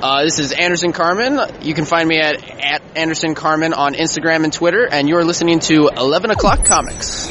Uh, 0.00 0.22
this 0.22 0.38
is 0.38 0.52
Anderson 0.52 0.92
Carmen. 0.92 1.40
You 1.60 1.74
can 1.74 1.84
find 1.84 2.08
me 2.08 2.20
at, 2.20 2.36
at 2.60 2.82
Anderson 2.96 3.34
Carmen 3.34 3.72
on 3.72 3.94
Instagram 3.94 4.44
and 4.44 4.52
Twitter, 4.52 4.86
and 4.88 5.08
you're 5.08 5.24
listening 5.24 5.58
to 5.60 5.88
11 5.88 6.30
O'Clock 6.30 6.64
Comics. 6.64 7.26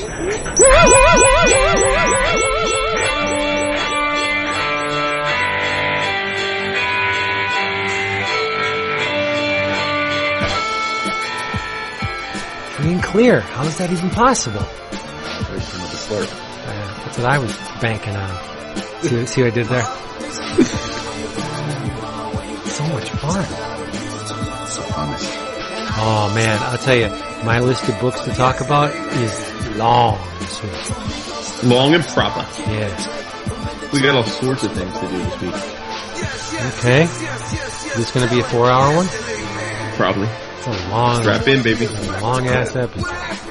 Free 12.75 12.91
and 12.91 13.02
clear. 13.02 13.39
How 13.39 13.63
is 13.63 13.77
that 13.77 13.91
even 13.91 14.09
possible? 14.09 14.59
Wait 14.59 15.63
for 15.63 15.77
another 15.77 15.95
slurp. 15.95 16.31
Uh, 16.68 17.04
that's 17.05 17.18
what 17.18 17.27
I 17.27 17.38
was 17.39 17.57
banking 17.81 18.15
on. 18.18 19.04
See, 19.04 19.25
see 19.25 19.41
what 19.43 19.54
I 19.54 19.55
did 19.55 19.68
there? 19.68 19.86
Fun. 23.28 23.46
Oh 25.99 26.31
man, 26.35 26.58
I'll 26.62 26.77
tell 26.77 26.95
you, 26.95 27.09
my 27.45 27.59
list 27.59 27.88
of 27.90 27.99
books 27.99 28.22
to 28.22 28.31
talk 28.34 28.62
about 28.62 28.94
is 29.18 29.77
long. 29.77 30.18
Long 31.63 31.94
and 31.95 32.04
proper. 32.04 32.45
Yeah. 32.70 33.91
We 33.91 34.02
got 34.02 34.16
all 34.16 34.23
sorts 34.23 34.63
of 34.63 34.71
things 34.73 34.94
to 34.99 35.08
do 35.08 35.18
this 35.18 35.41
week. 35.41 35.55
Okay. 36.80 37.04
Is 37.04 37.95
this 37.95 38.12
going 38.12 38.27
to 38.27 38.34
be 38.34 38.40
a 38.41 38.44
four 38.44 38.70
hour 38.70 38.95
one? 38.95 39.08
Probably. 39.96 40.27
It's 40.57 40.68
a 40.68 40.90
long, 40.90 41.21
Strap 41.23 41.48
in, 41.48 41.63
baby. 41.63 41.88
long 42.21 42.48
ass 42.48 42.76
episode. 42.76 43.46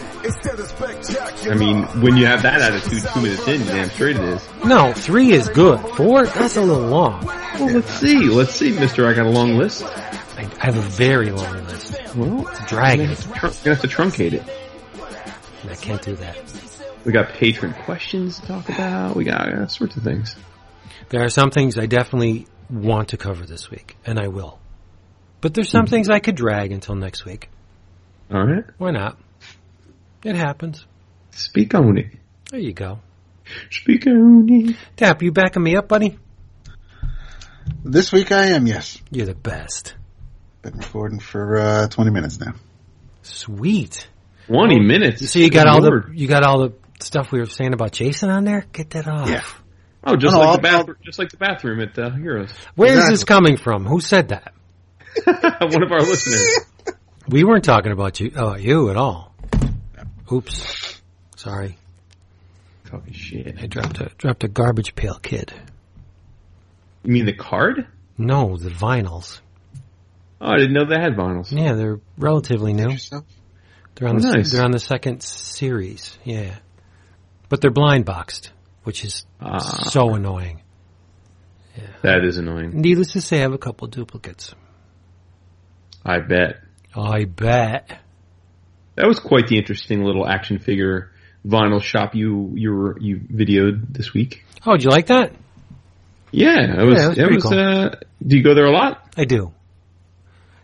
I 1.50 1.54
mean, 1.54 1.84
when 2.00 2.16
you 2.16 2.26
have 2.26 2.42
that 2.42 2.60
attitude 2.60 3.02
two 3.12 3.20
minutes 3.20 3.46
in, 3.46 3.64
damn 3.66 3.88
straight 3.90 4.16
it 4.16 4.22
is. 4.22 4.48
No, 4.64 4.92
three 4.92 5.32
is 5.32 5.48
good. 5.48 5.80
Four, 5.96 6.26
that's 6.26 6.56
a 6.56 6.62
little 6.62 6.88
long. 6.88 7.24
Well, 7.24 7.70
let's 7.70 7.90
see. 7.90 8.18
Let's 8.28 8.54
see, 8.54 8.72
mister. 8.78 9.06
I 9.06 9.14
got 9.14 9.26
a 9.26 9.30
long 9.30 9.56
list. 9.56 9.84
I, 9.84 10.48
I 10.60 10.66
have 10.66 10.76
a 10.76 10.82
very 10.82 11.30
long 11.30 11.64
list. 11.66 12.14
Well, 12.14 12.50
Dragon. 12.66 13.10
You're 13.10 13.16
gonna 13.16 13.52
have 13.64 13.80
to 13.80 13.88
truncate 13.88 14.32
it. 14.32 14.42
I 15.68 15.74
can't 15.74 16.02
do 16.02 16.16
that. 16.16 16.36
We 17.04 17.12
got 17.12 17.30
patron 17.30 17.72
questions 17.84 18.40
to 18.40 18.46
talk 18.46 18.68
about. 18.68 19.16
We 19.16 19.24
got 19.24 19.52
all 19.56 19.68
sorts 19.68 19.96
of 19.96 20.02
things. 20.02 20.34
There 21.08 21.22
are 21.22 21.28
some 21.28 21.50
things 21.50 21.78
I 21.78 21.86
definitely 21.86 22.46
want 22.68 23.08
to 23.10 23.16
cover 23.16 23.46
this 23.46 23.70
week, 23.70 23.96
and 24.04 24.18
I 24.18 24.28
will. 24.28 24.58
But 25.40 25.54
there's 25.54 25.70
some 25.70 25.86
hmm. 25.86 25.90
things 25.90 26.08
I 26.08 26.18
could 26.18 26.34
drag 26.34 26.72
until 26.72 26.94
next 26.94 27.24
week. 27.24 27.48
All 28.32 28.44
right. 28.44 28.64
Why 28.78 28.90
not? 28.90 29.18
It 30.24 30.34
happens. 30.34 30.84
Speak 31.36 31.74
on 31.74 31.98
it. 31.98 32.06
There 32.50 32.60
you 32.60 32.72
go. 32.72 33.00
Speak 33.70 34.06
on 34.06 34.46
it. 34.48 34.76
Tap, 34.96 35.22
you 35.22 35.32
backing 35.32 35.62
me 35.62 35.76
up, 35.76 35.88
buddy? 35.88 36.18
This 37.84 38.12
week 38.12 38.32
I 38.32 38.46
am, 38.46 38.66
yes. 38.66 39.00
You're 39.10 39.26
the 39.26 39.34
best. 39.34 39.94
Been 40.62 40.78
recording 40.78 41.20
for 41.20 41.56
uh, 41.58 41.88
20 41.88 42.10
minutes 42.10 42.40
now. 42.40 42.54
Sweet. 43.22 44.08
20 44.46 44.80
minutes. 44.80 45.30
So 45.30 45.38
you 45.38 45.50
got 45.50 45.66
all 45.66 45.80
the 45.82 46.10
you 46.14 46.28
got 46.28 46.42
all 46.44 46.60
the 46.60 46.72
stuff 47.00 47.32
we 47.32 47.38
were 47.40 47.46
saying 47.46 47.72
about 47.74 47.92
Jason 47.92 48.30
on 48.30 48.44
there? 48.44 48.64
Get 48.72 48.90
that 48.90 49.06
off. 49.08 49.28
Yeah. 49.28 49.44
Oh, 50.04 50.16
just 50.16 50.32
No, 50.34 50.40
no, 50.42 50.50
like 50.50 50.62
the 50.62 50.68
I'll- 50.68 50.78
bathroom, 50.78 50.96
just 51.04 51.18
like 51.18 51.30
the 51.30 51.36
bathroom 51.36 51.80
at 51.80 51.98
uh, 51.98 52.10
Heroes. 52.10 52.52
Where 52.76 52.88
is 52.88 52.94
Exactly. 52.94 53.12
this 53.14 53.24
coming 53.24 53.56
from? 53.56 53.84
Who 53.86 54.00
said 54.00 54.28
that? 54.28 54.54
One 55.24 55.82
of 55.82 55.90
our 55.92 56.00
listeners. 56.00 56.60
We 57.28 57.42
weren't 57.44 57.64
talking 57.64 57.90
about 57.92 58.20
you, 58.20 58.32
oh, 58.36 58.54
you 58.56 58.90
at 58.90 58.96
all. 58.96 59.34
Oops. 60.30 60.95
Sorry. 61.46 61.78
Talking 62.86 63.12
shit. 63.12 63.56
I 63.62 63.66
dropped 63.68 64.00
a 64.00 64.10
dropped 64.18 64.42
a 64.42 64.48
garbage 64.48 64.96
pail 64.96 65.14
kid. 65.20 65.52
You 67.04 67.12
mean 67.12 67.24
the 67.24 67.34
card? 67.36 67.86
No, 68.18 68.56
the 68.56 68.70
vinyls. 68.70 69.38
Oh, 70.40 70.48
I 70.50 70.56
didn't 70.56 70.72
know 70.72 70.86
they 70.86 70.98
had 71.00 71.14
vinyls. 71.14 71.52
Yeah, 71.52 71.74
they're 71.74 72.00
relatively 72.18 72.72
new. 72.72 72.96
They're 73.94 74.08
on 74.08 74.16
Oh, 74.16 74.18
the 74.18 74.32
nice. 74.38 74.50
they're 74.50 74.64
on 74.64 74.72
the 74.72 74.80
second 74.80 75.22
series. 75.22 76.18
Yeah, 76.24 76.56
but 77.48 77.60
they're 77.60 77.70
blind 77.70 78.06
boxed, 78.06 78.50
which 78.82 79.04
is 79.04 79.24
Ah. 79.40 79.58
so 79.88 80.14
annoying. 80.14 80.62
That 82.02 82.24
is 82.24 82.38
annoying. 82.38 82.72
Needless 82.80 83.12
to 83.12 83.20
say, 83.20 83.38
I 83.38 83.42
have 83.42 83.52
a 83.52 83.58
couple 83.58 83.86
duplicates. 83.86 84.52
I 86.04 86.18
bet. 86.18 86.56
I 86.96 87.24
bet. 87.24 88.00
That 88.96 89.06
was 89.06 89.20
quite 89.20 89.46
the 89.46 89.58
interesting 89.58 90.02
little 90.02 90.26
action 90.26 90.58
figure 90.58 91.12
vinyl 91.46 91.82
shop 91.82 92.14
you 92.14 92.52
you 92.54 92.72
were, 92.72 92.98
you 92.98 93.16
videoed 93.18 93.92
this 93.92 94.12
week. 94.12 94.44
Oh, 94.66 94.72
did 94.72 94.84
you 94.84 94.90
like 94.90 95.06
that? 95.06 95.32
Yeah, 96.32 96.82
it 96.82 96.84
was. 96.84 96.98
Yeah, 96.98 97.06
it 97.06 97.08
was 97.08 97.18
it 97.18 97.30
was. 97.30 97.42
cool. 97.42 97.58
Uh, 97.58 97.90
do 98.26 98.36
you 98.36 98.42
go 98.42 98.54
there 98.54 98.66
a 98.66 98.72
lot? 98.72 99.08
I 99.16 99.24
do. 99.24 99.52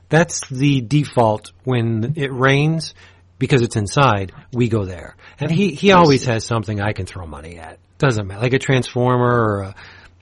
That's 0.08 0.46
the 0.48 0.82
default 0.82 1.52
when 1.64 2.14
it 2.16 2.32
rains 2.32 2.94
because 3.38 3.62
it's 3.62 3.76
inside. 3.76 4.32
We 4.52 4.68
go 4.68 4.84
there, 4.84 5.16
and 5.40 5.50
he 5.50 5.70
he 5.74 5.92
always 5.92 6.26
has 6.26 6.44
something 6.44 6.80
I 6.80 6.92
can 6.92 7.06
throw 7.06 7.26
money 7.26 7.58
at. 7.58 7.78
Doesn't 7.98 8.26
matter, 8.26 8.40
like 8.40 8.52
a 8.52 8.58
Transformer 8.58 9.32
or 9.32 9.62
a 9.62 9.74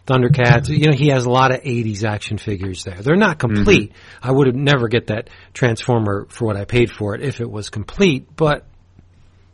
Thundercats. 0.06 0.69
You 0.69 0.91
know, 0.91 0.97
he 0.97 1.09
has 1.09 1.25
a 1.25 1.31
lot 1.31 1.50
of 1.50 1.62
'80s 1.62 2.04
action 2.04 2.38
figures 2.38 2.84
there. 2.84 3.03
They're 3.03 3.16
not 3.16 3.38
complete. 3.38 3.92
I 4.22 4.31
would 4.31 4.47
have 4.47 4.56
never 4.56 4.88
get 4.88 5.09
that 5.09 5.31
Transformer 5.54 6.27
for 6.28 6.44
what 6.44 6.56
I 6.56 6.65
paid 6.65 6.91
for 6.91 7.15
it 7.15 7.22
if 7.22 7.41
it 7.41 7.50
was 7.50 7.71
complete, 7.71 8.28
but 8.37 8.66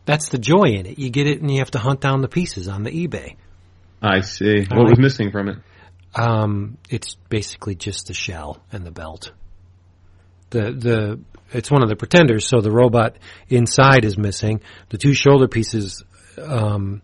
that's 0.06 0.31
the 0.31 0.39
joy 0.39 0.65
in 0.69 0.87
it. 0.87 0.99
You 0.99 1.11
get 1.11 1.27
it, 1.27 1.43
and 1.43 1.50
you 1.50 1.59
have 1.59 1.72
to 1.72 1.78
hunt 1.78 2.00
down 2.00 2.22
the 2.22 2.28
pieces 2.28 2.69
on 2.69 2.83
the 2.83 2.91
eBay. 2.91 3.37
I 4.00 4.21
see. 4.21 4.67
I 4.71 4.77
what 4.77 4.89
was 4.89 4.99
missing 4.99 5.31
from 5.31 5.49
it? 5.49 5.59
Um, 6.15 6.78
it's 6.89 7.17
basically 7.28 7.75
just 7.75 8.06
the 8.06 8.15
shell 8.15 8.62
and 8.72 8.87
the 8.87 8.91
belt. 8.91 9.33
The 10.50 10.72
the 10.72 11.21
it's 11.53 11.71
one 11.71 11.83
of 11.83 11.89
the 11.89 11.97
pretenders, 11.97 12.47
so 12.47 12.61
the 12.61 12.71
robot 12.71 13.17
inside 13.49 14.05
is 14.05 14.17
missing. 14.17 14.62
The 14.89 14.99
two 14.99 15.12
shoulder 15.12 15.49
pieces 15.49 16.03
um, 16.43 17.03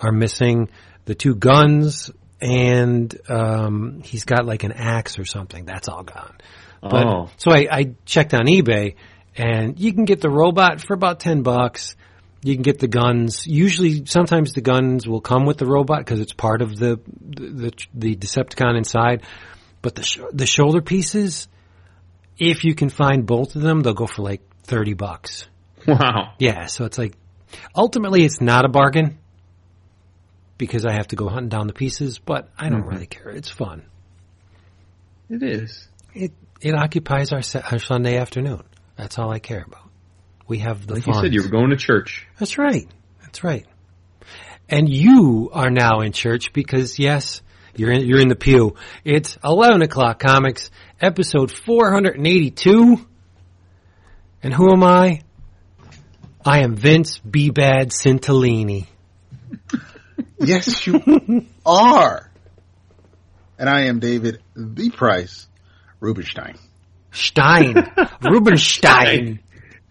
are 0.00 0.12
missing. 0.12 0.70
The 1.04 1.14
two 1.14 1.34
guns 1.34 2.10
and 2.40 3.14
um, 3.28 4.02
he's 4.04 4.24
got 4.24 4.44
like 4.44 4.64
an 4.64 4.72
axe 4.72 5.18
or 5.18 5.24
something. 5.24 5.64
That's 5.64 5.88
all 5.88 6.02
gone. 6.02 6.36
But 6.82 7.06
Oh. 7.06 7.30
so 7.38 7.50
I, 7.50 7.66
I 7.70 7.94
checked 8.04 8.34
on 8.34 8.46
eBay, 8.46 8.96
and 9.36 9.80
you 9.80 9.94
can 9.94 10.04
get 10.04 10.20
the 10.20 10.28
robot 10.28 10.80
for 10.80 10.94
about 10.94 11.20
ten 11.20 11.42
bucks. 11.42 11.96
You 12.44 12.54
can 12.54 12.62
get 12.62 12.78
the 12.78 12.88
guns. 12.88 13.46
Usually, 13.46 14.04
sometimes 14.04 14.52
the 14.52 14.60
guns 14.60 15.08
will 15.08 15.22
come 15.22 15.46
with 15.46 15.56
the 15.56 15.64
robot 15.64 16.00
because 16.00 16.20
it's 16.20 16.34
part 16.34 16.60
of 16.60 16.76
the 16.76 17.00
the, 17.18 17.72
the 17.94 18.14
Decepticon 18.14 18.76
inside. 18.76 19.22
But 19.80 19.94
the 19.94 20.02
sh- 20.02 20.20
the 20.30 20.44
shoulder 20.44 20.82
pieces, 20.82 21.48
if 22.38 22.64
you 22.64 22.74
can 22.74 22.90
find 22.90 23.24
both 23.24 23.56
of 23.56 23.62
them, 23.62 23.80
they'll 23.80 23.94
go 23.94 24.06
for 24.06 24.20
like 24.20 24.42
thirty 24.62 24.92
bucks. 24.92 25.48
Wow. 25.86 26.34
Yeah, 26.38 26.66
so 26.66 26.84
it's 26.84 26.98
like 26.98 27.14
ultimately 27.74 28.24
it's 28.24 28.42
not 28.42 28.66
a 28.66 28.68
bargain 28.68 29.18
because 30.58 30.84
I 30.84 30.92
have 30.92 31.08
to 31.08 31.16
go 31.16 31.30
hunting 31.30 31.48
down 31.48 31.66
the 31.66 31.72
pieces, 31.72 32.18
but 32.18 32.50
I 32.58 32.68
don't 32.68 32.82
mm-hmm. 32.82 32.90
really 32.90 33.06
care. 33.06 33.30
It's 33.30 33.48
fun. 33.50 33.84
It 35.30 35.42
is. 35.42 35.88
It 36.12 36.32
it 36.60 36.74
occupies 36.74 37.32
our, 37.32 37.40
our 37.72 37.78
Sunday 37.78 38.18
afternoon. 38.18 38.64
That's 38.96 39.18
all 39.18 39.30
I 39.30 39.38
care 39.38 39.64
about. 39.66 39.83
We 40.46 40.58
have 40.58 40.86
the 40.86 40.94
Like 40.94 41.06
you 41.06 41.14
said, 41.14 41.34
you 41.34 41.42
were 41.42 41.48
going 41.48 41.70
to 41.70 41.76
church. 41.76 42.26
That's 42.38 42.58
right. 42.58 42.86
That's 43.22 43.42
right. 43.42 43.66
And 44.68 44.88
you 44.88 45.50
are 45.52 45.70
now 45.70 46.00
in 46.00 46.12
church 46.12 46.52
because 46.52 46.98
yes, 46.98 47.42
you're 47.76 47.90
in, 47.90 48.06
you're 48.06 48.20
in 48.20 48.28
the 48.28 48.36
pew. 48.36 48.76
It's 49.04 49.38
11 49.44 49.82
o'clock 49.82 50.18
comics, 50.18 50.70
episode 51.00 51.50
482. 51.50 53.06
And 54.42 54.54
who 54.54 54.72
am 54.72 54.84
I? 54.84 55.22
I 56.44 56.60
am 56.60 56.76
Vince 56.76 57.18
B. 57.18 57.50
Bad 57.50 57.90
Cintellini. 57.90 58.86
Yes, 60.38 60.86
you 60.86 61.46
are. 61.64 62.30
And 63.58 63.68
I 63.68 63.82
am 63.82 64.00
David 64.00 64.42
the 64.54 64.90
Price 64.90 65.46
Rubenstein. 66.00 66.58
Stein. 67.12 67.90
Rubenstein. 68.22 69.40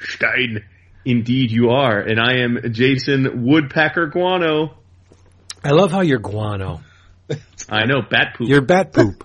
Stein. 0.04 0.64
Indeed, 1.06 1.52
you 1.52 1.70
are. 1.70 2.00
And 2.00 2.20
I 2.20 2.44
am 2.44 2.72
Jason 2.72 3.46
Woodpecker 3.46 4.08
Guano. 4.08 4.78
I 5.64 5.72
love 5.72 5.92
how 5.92 6.02
you're 6.02 6.20
guano. 6.20 6.82
I 7.70 7.86
know, 7.86 8.02
bat 8.10 8.36
poop. 8.38 8.48
You're 8.50 8.62
bat 8.62 8.94
poop. 8.94 9.24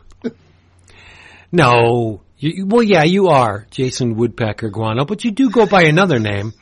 no. 1.53 2.23
You, 2.39 2.67
well, 2.67 2.83
yeah, 2.83 3.03
you 3.03 3.29
are 3.29 3.67
Jason 3.71 4.15
Woodpecker 4.15 4.71
Guano, 4.71 5.05
but 5.05 5.25
you 5.25 5.33
do 5.33 5.51
go 5.51 5.67
by 5.67 5.83
another 5.83 6.21
name. 6.21 6.53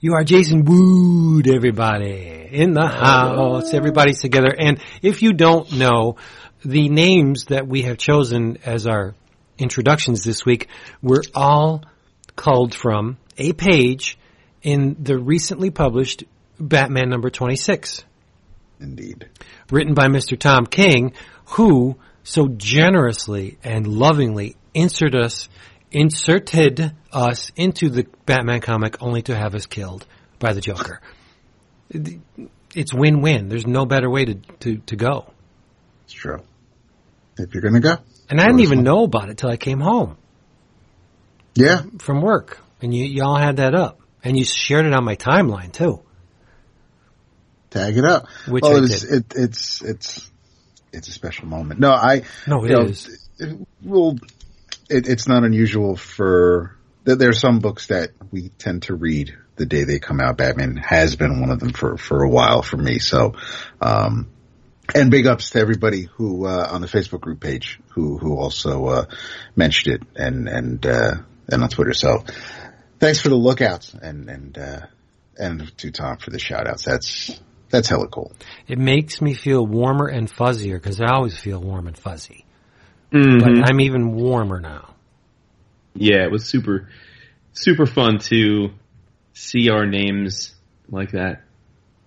You 0.00 0.14
are 0.14 0.24
Jason 0.24 0.64
Wood, 0.64 1.46
everybody. 1.46 2.48
In 2.50 2.72
the 2.72 2.88
house. 2.88 3.72
Everybody's 3.72 4.20
together. 4.20 4.52
And 4.56 4.80
if 5.00 5.22
you 5.22 5.32
don't 5.32 5.70
know, 5.74 6.16
the 6.64 6.88
names 6.88 7.46
that 7.46 7.68
we 7.68 7.82
have 7.82 7.98
chosen 7.98 8.58
as 8.64 8.88
our 8.88 9.14
introductions 9.58 10.24
this 10.24 10.44
week 10.44 10.66
were 11.02 11.22
all 11.36 11.84
culled 12.34 12.74
from 12.74 13.16
a 13.36 13.52
page 13.52 14.18
in 14.62 14.96
the 15.00 15.18
recently 15.18 15.70
published 15.70 16.24
Batman 16.58 17.08
number 17.08 17.30
26 17.30 18.04
Indeed. 18.80 19.28
written 19.70 19.94
by 19.94 20.06
Mr. 20.06 20.38
Tom 20.38 20.66
King, 20.66 21.12
who 21.46 21.96
so 22.24 22.48
generously 22.48 23.58
and 23.64 23.86
lovingly 23.86 24.56
insert 24.74 25.14
us, 25.14 25.48
inserted 25.90 26.92
us 27.12 27.50
into 27.56 27.90
the 27.90 28.06
Batman 28.26 28.60
comic 28.60 29.02
only 29.02 29.22
to 29.22 29.36
have 29.36 29.54
us 29.54 29.66
killed 29.66 30.06
by 30.38 30.52
the 30.52 30.60
Joker. 30.60 31.00
It's 32.74 32.94
win-win. 32.94 33.48
There's 33.48 33.66
no 33.66 33.84
better 33.84 34.08
way 34.08 34.24
to, 34.24 34.34
to, 34.60 34.76
to 34.78 34.96
go. 34.96 35.26
It's 36.04 36.14
true. 36.14 36.42
If 37.38 37.54
you're 37.54 37.62
gonna 37.62 37.80
go, 37.80 37.96
And 38.28 38.40
I 38.40 38.46
didn't 38.46 38.60
even 38.60 38.82
know 38.82 39.04
about 39.04 39.28
it 39.28 39.38
till 39.38 39.50
I 39.50 39.56
came 39.56 39.80
home 39.80 40.16
yeah, 41.54 41.82
from 41.98 42.22
work. 42.22 42.58
And 42.82 42.92
you, 42.94 43.04
y'all 43.04 43.36
had 43.36 43.56
that 43.56 43.74
up. 43.74 44.00
And 44.24 44.36
you 44.36 44.44
shared 44.44 44.86
it 44.86 44.92
on 44.92 45.04
my 45.04 45.16
timeline 45.16 45.72
too. 45.72 46.02
tag 47.70 47.96
it 47.96 48.04
up. 48.04 48.26
Which 48.46 48.62
well, 48.62 48.76
it 48.76 48.80
was, 48.82 49.04
it, 49.04 49.24
it's 49.34 49.82
it's 49.82 50.30
it's 50.92 51.08
a 51.08 51.12
special 51.12 51.46
moment. 51.46 51.80
No, 51.80 51.90
I 51.90 52.22
No, 52.46 52.64
it 52.64 52.70
you 52.70 52.76
know, 52.76 52.82
is. 52.84 53.28
it- 53.38 53.58
well, 53.82 54.16
it, 54.88 55.08
it's 55.08 55.26
not 55.26 55.42
unusual 55.42 55.96
for 55.96 56.76
there 57.04 57.16
there 57.16 57.30
are 57.30 57.34
some 57.34 57.58
books 57.58 57.88
that 57.88 58.10
we 58.30 58.50
tend 58.50 58.82
to 58.84 58.94
read 58.94 59.34
the 59.56 59.66
day 59.66 59.82
they 59.84 59.98
come 59.98 60.20
out. 60.20 60.36
Batman 60.36 60.76
has 60.76 61.16
been 61.16 61.40
one 61.40 61.50
of 61.50 61.58
them 61.58 61.72
for 61.72 61.96
for 61.96 62.22
a 62.22 62.28
while 62.28 62.62
for 62.62 62.76
me. 62.76 62.98
So, 63.00 63.34
um, 63.80 64.28
and 64.94 65.10
big 65.10 65.26
ups 65.26 65.50
to 65.50 65.58
everybody 65.58 66.02
who 66.14 66.46
uh, 66.46 66.68
on 66.70 66.80
the 66.80 66.86
Facebook 66.86 67.20
group 67.20 67.40
page 67.40 67.80
who 67.88 68.18
who 68.18 68.36
also 68.36 68.86
uh, 68.86 69.04
mentioned 69.56 69.96
it 69.96 70.02
and 70.14 70.48
and 70.48 70.86
uh, 70.86 71.14
and 71.48 71.62
on 71.62 71.68
Twitter. 71.68 71.94
So, 71.94 72.24
thanks 73.02 73.20
for 73.20 73.28
the 73.28 73.34
lookouts 73.34 73.94
and 73.94 74.30
and 74.30 74.56
uh, 74.56 74.80
and 75.36 75.76
to 75.78 75.90
Tom 75.90 76.18
for 76.18 76.30
the 76.30 76.38
shout 76.38 76.68
outs. 76.68 76.84
That's 76.84 77.40
that's 77.68 77.88
hella 77.88 78.06
cool. 78.06 78.32
It 78.68 78.78
makes 78.78 79.20
me 79.20 79.34
feel 79.34 79.66
warmer 79.66 80.06
and 80.06 80.30
fuzzier 80.30 80.74
because 80.74 81.00
I 81.00 81.06
always 81.12 81.36
feel 81.36 81.60
warm 81.60 81.88
and 81.88 81.98
fuzzy. 81.98 82.44
Mhm. 83.12 83.40
But 83.40 83.70
I'm 83.70 83.80
even 83.80 84.14
warmer 84.14 84.60
now. 84.60 84.94
yeah, 85.94 86.24
it 86.24 86.30
was 86.30 86.46
super, 86.46 86.88
super 87.52 87.84
fun 87.86 88.18
to 88.30 88.70
see 89.34 89.68
our 89.68 89.84
names 89.84 90.54
like 90.88 91.10
that, 91.12 91.42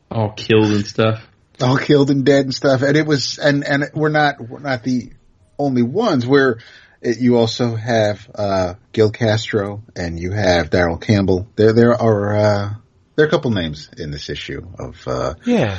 all 0.10 0.32
killed 0.32 0.72
and 0.72 0.86
stuff. 0.86 1.28
all 1.62 1.78
killed 1.78 2.10
and 2.10 2.26
dead 2.26 2.46
and 2.46 2.56
stuff. 2.56 2.82
And 2.82 2.98
it 2.98 3.06
was, 3.06 3.38
and, 3.38 3.64
and 3.64 3.90
we're 3.94 4.10
not, 4.10 4.42
we're 4.42 4.60
not 4.60 4.82
the 4.84 5.12
only 5.60 5.84
ones 5.84 6.26
where 6.26 6.58
it, 7.06 7.20
you 7.20 7.38
also 7.38 7.76
have, 7.76 8.30
uh, 8.36 8.74
Gil 8.92 9.12
Castro 9.12 9.84
and 9.96 10.20
you 10.20 10.32
have 10.32 10.70
Daryl 10.70 11.00
Campbell. 11.00 11.48
There, 11.56 11.72
there 11.74 11.94
are, 11.94 12.36
uh, 12.36 12.74
there 13.16 13.26
are 13.26 13.28
a 13.28 13.32
couple 13.32 13.52
names 13.52 13.90
in 13.98 14.12
this 14.12 14.30
issue 14.30 14.68
of, 14.80 15.08
uh, 15.08 15.36
Yeah. 15.46 15.78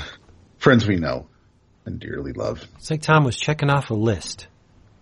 friends 0.58 0.86
we 0.86 0.96
know 0.96 1.26
and 1.84 2.00
dearly 2.00 2.32
love. 2.32 2.64
It's 2.78 2.90
like 2.90 3.02
Tom 3.02 3.24
was 3.24 3.36
checking 3.36 3.70
off 3.70 3.90
a 3.90 3.94
list. 3.94 4.46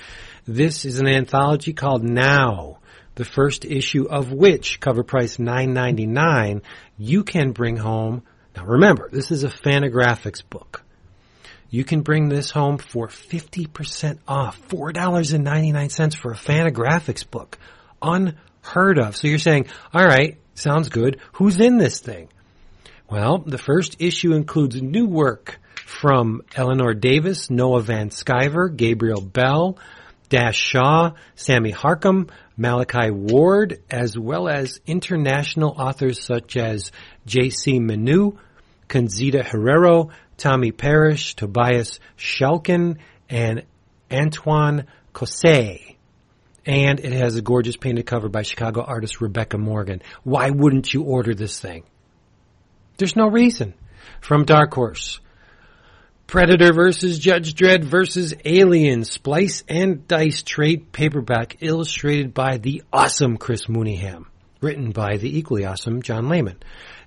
This 0.46 0.86
is 0.86 1.00
an 1.00 1.08
anthology 1.08 1.74
called 1.74 2.04
Now, 2.04 2.80
the 3.16 3.26
first 3.26 3.66
issue 3.66 4.08
of 4.08 4.32
which, 4.32 4.80
cover 4.80 5.04
price 5.04 5.40
nine 5.40 5.74
ninety 5.74 6.06
nine, 6.06 6.62
you 6.98 7.24
can 7.24 7.52
bring 7.52 7.76
home. 7.78 8.24
Now 8.56 8.66
remember, 8.66 9.10
this 9.12 9.32
is 9.32 9.44
a 9.44 9.50
Fantagraphics 9.50 10.48
book. 10.50 10.84
You 11.70 11.84
can 11.84 12.02
bring 12.02 12.30
this 12.30 12.50
home 12.50 12.78
for 12.78 13.08
50% 13.08 14.20
off. 14.28 14.62
$4.99 14.70 16.16
for 16.16 16.32
a 16.32 16.36
Fantagraphics 16.36 17.30
book. 17.30 17.58
Unheard 18.02 19.00
of. 19.00 19.18
So 19.18 19.28
you're 19.28 19.38
saying, 19.38 19.68
alright, 19.94 20.38
sounds 20.54 20.88
good. 20.88 21.20
Who's 21.34 21.60
in 21.60 21.78
this 21.78 22.00
thing? 22.00 22.30
Well, 23.10 23.38
the 23.38 23.58
first 23.58 24.02
issue 24.02 24.34
includes 24.34 24.82
new 24.82 25.06
work 25.06 25.60
from 25.86 26.42
Eleanor 26.54 26.94
Davis, 26.94 27.50
Noah 27.50 27.82
Van 27.82 28.10
Sciver, 28.10 28.76
Gabrielle 28.76 29.22
Bell, 29.22 29.78
Dash 30.28 30.58
Shaw, 30.58 31.14
Sammy 31.36 31.72
Harkham, 31.72 32.30
Malachi 32.58 33.12
Ward, 33.12 33.82
as 33.90 34.18
well 34.20 34.50
as 34.50 34.82
international 34.86 35.70
authors 35.80 36.22
such 36.22 36.58
as 36.58 36.92
J.C. 37.26 37.80
Menu, 37.80 38.38
Conxita 38.90 39.40
Herrero, 39.42 40.10
Tommi 40.38 40.76
Parrish, 40.76 41.36
Tobias 41.36 42.02
Schalken, 42.18 42.98
and 43.30 43.64
Antoine 44.12 44.86
Cosse. 45.14 45.96
And 46.66 47.00
it 47.00 47.14
has 47.14 47.38
a 47.38 47.42
gorgeous 47.42 47.78
painted 47.78 48.06
cover 48.06 48.28
by 48.28 48.42
Chicago 48.42 48.82
artist 48.82 49.22
Rebecca 49.22 49.58
Morgan. 49.58 50.02
Why 50.26 50.50
wouldn't 50.50 50.94
you 50.94 51.04
order 51.04 51.34
this 51.34 51.58
thing? 51.58 51.86
There's 52.98 53.16
no 53.16 53.28
reason. 53.28 53.74
From 54.22 54.46
Dark 54.46 54.74
Horse. 54.74 55.20
Predator 56.26 56.74
versus 56.74 57.20
Judge 57.20 57.54
Dredd 57.54 57.86
versus 57.86 58.34
Alien, 58.44 59.06
Splice 59.06 59.64
and 59.70 60.06
Dice 60.08 60.44
trade 60.44 60.92
paperback 60.92 61.58
illustrated 61.62 62.34
by 62.34 62.58
the 62.58 62.84
awesome 62.92 63.38
Chris 63.38 63.68
Mooneyham. 63.68 64.26
Written 64.60 64.92
by 64.92 65.18
the 65.18 65.38
equally 65.38 65.66
awesome 65.66 66.02
John 66.02 66.28
Layman. 66.28 66.58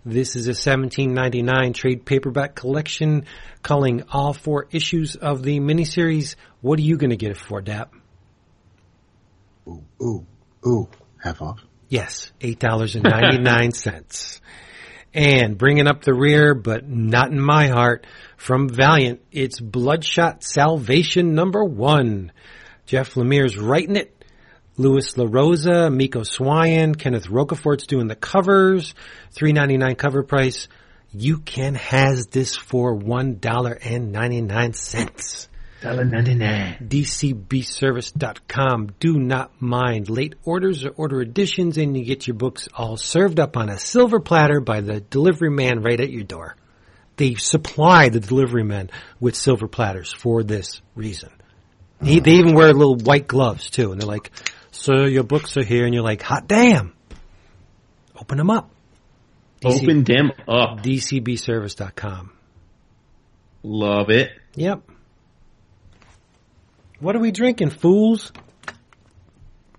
This 0.06 0.36
is 0.36 0.46
a 0.46 0.56
1799 0.56 1.72
trade 1.74 2.06
paperback 2.06 2.54
collection 2.54 3.26
culling 3.62 4.04
all 4.10 4.32
four 4.32 4.68
issues 4.70 5.16
of 5.16 5.42
the 5.42 5.60
miniseries. 5.60 6.36
What 6.62 6.78
are 6.78 6.82
you 6.82 6.96
going 6.96 7.10
to 7.10 7.16
get 7.16 7.32
it 7.32 7.36
for, 7.36 7.60
Dap? 7.60 7.92
ooh, 9.68 9.84
ooh, 10.00 10.26
ooh, 10.66 10.88
half 11.22 11.42
off. 11.42 11.60
Yes, 11.88 12.32
$8.99. 12.40 14.40
and 15.12 15.58
bringing 15.58 15.88
up 15.88 16.02
the 16.02 16.14
rear, 16.14 16.54
but 16.54 16.88
not 16.88 17.30
in 17.30 17.40
my 17.40 17.68
heart, 17.68 18.06
from 18.36 18.68
Valiant, 18.68 19.20
it's 19.32 19.60
Bloodshot 19.60 20.42
Salvation 20.44 21.34
number 21.34 21.64
one. 21.64 22.32
Jeff 22.86 23.14
Lemire's 23.14 23.58
writing 23.58 23.96
it. 23.96 24.16
Lewis 24.76 25.12
LaRosa, 25.14 25.94
Mico 25.94 26.20
Suayan, 26.20 26.98
Kenneth 26.98 27.26
Rocafort's 27.26 27.86
doing 27.86 28.06
the 28.06 28.16
covers. 28.16 28.94
Three 29.30 29.52
ninety 29.52 29.76
nine 29.76 29.94
cover 29.94 30.22
price. 30.22 30.68
You 31.12 31.38
can 31.38 31.74
has 31.74 32.28
this 32.30 32.56
for 32.56 32.94
one 32.94 33.38
dollar 33.40 33.72
and 33.72 34.10
ninety 34.10 34.40
nine 34.40 34.72
cents. 34.72 35.49
DCBService.com. 36.80 38.90
Do 39.00 39.18
not 39.18 39.60
mind 39.60 40.08
late 40.10 40.34
orders 40.44 40.84
or 40.84 40.90
order 40.90 41.20
additions 41.20 41.78
and 41.78 41.96
you 41.96 42.04
get 42.04 42.26
your 42.26 42.36
books 42.36 42.68
all 42.74 42.96
served 42.96 43.40
up 43.40 43.56
on 43.56 43.68
a 43.68 43.78
silver 43.78 44.20
platter 44.20 44.60
by 44.60 44.82
the 44.82 45.00
delivery 45.00 45.50
man 45.50 45.82
right 45.82 46.00
at 46.00 46.10
your 46.10 46.24
door. 46.24 46.56
They 47.16 47.34
supply 47.34 48.08
the 48.08 48.20
delivery 48.20 48.64
men 48.64 48.90
with 49.20 49.36
silver 49.36 49.68
platters 49.68 50.12
for 50.12 50.42
this 50.42 50.80
reason. 50.94 51.30
He, 52.02 52.20
they 52.20 52.32
even 52.32 52.54
wear 52.54 52.72
little 52.72 52.96
white 52.96 53.26
gloves 53.26 53.68
too 53.70 53.92
and 53.92 54.00
they're 54.00 54.08
like, 54.08 54.30
sir, 54.70 55.06
your 55.06 55.24
books 55.24 55.56
are 55.56 55.64
here 55.64 55.84
and 55.84 55.94
you're 55.94 56.02
like, 56.02 56.22
hot 56.22 56.46
damn. 56.46 56.94
Open 58.16 58.38
them 58.38 58.50
up. 58.50 58.70
DC 59.62 59.82
Open 59.82 60.04
them 60.04 60.32
up. 60.48 60.82
DCBService.com. 60.82 62.32
Love 63.62 64.10
it. 64.10 64.30
Yep. 64.54 64.82
What 67.00 67.16
are 67.16 67.20
we 67.20 67.30
drinking, 67.30 67.70
fools? 67.70 68.32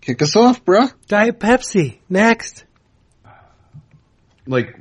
Kick 0.01 0.21
us 0.21 0.35
off, 0.35 0.65
bruh. 0.65 0.91
Diet 1.07 1.39
Pepsi. 1.39 1.99
Next. 2.09 2.65
Like 4.47 4.75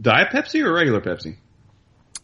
Diet 0.00 0.28
Pepsi 0.32 0.64
or 0.64 0.72
regular 0.72 1.00
Pepsi? 1.00 1.36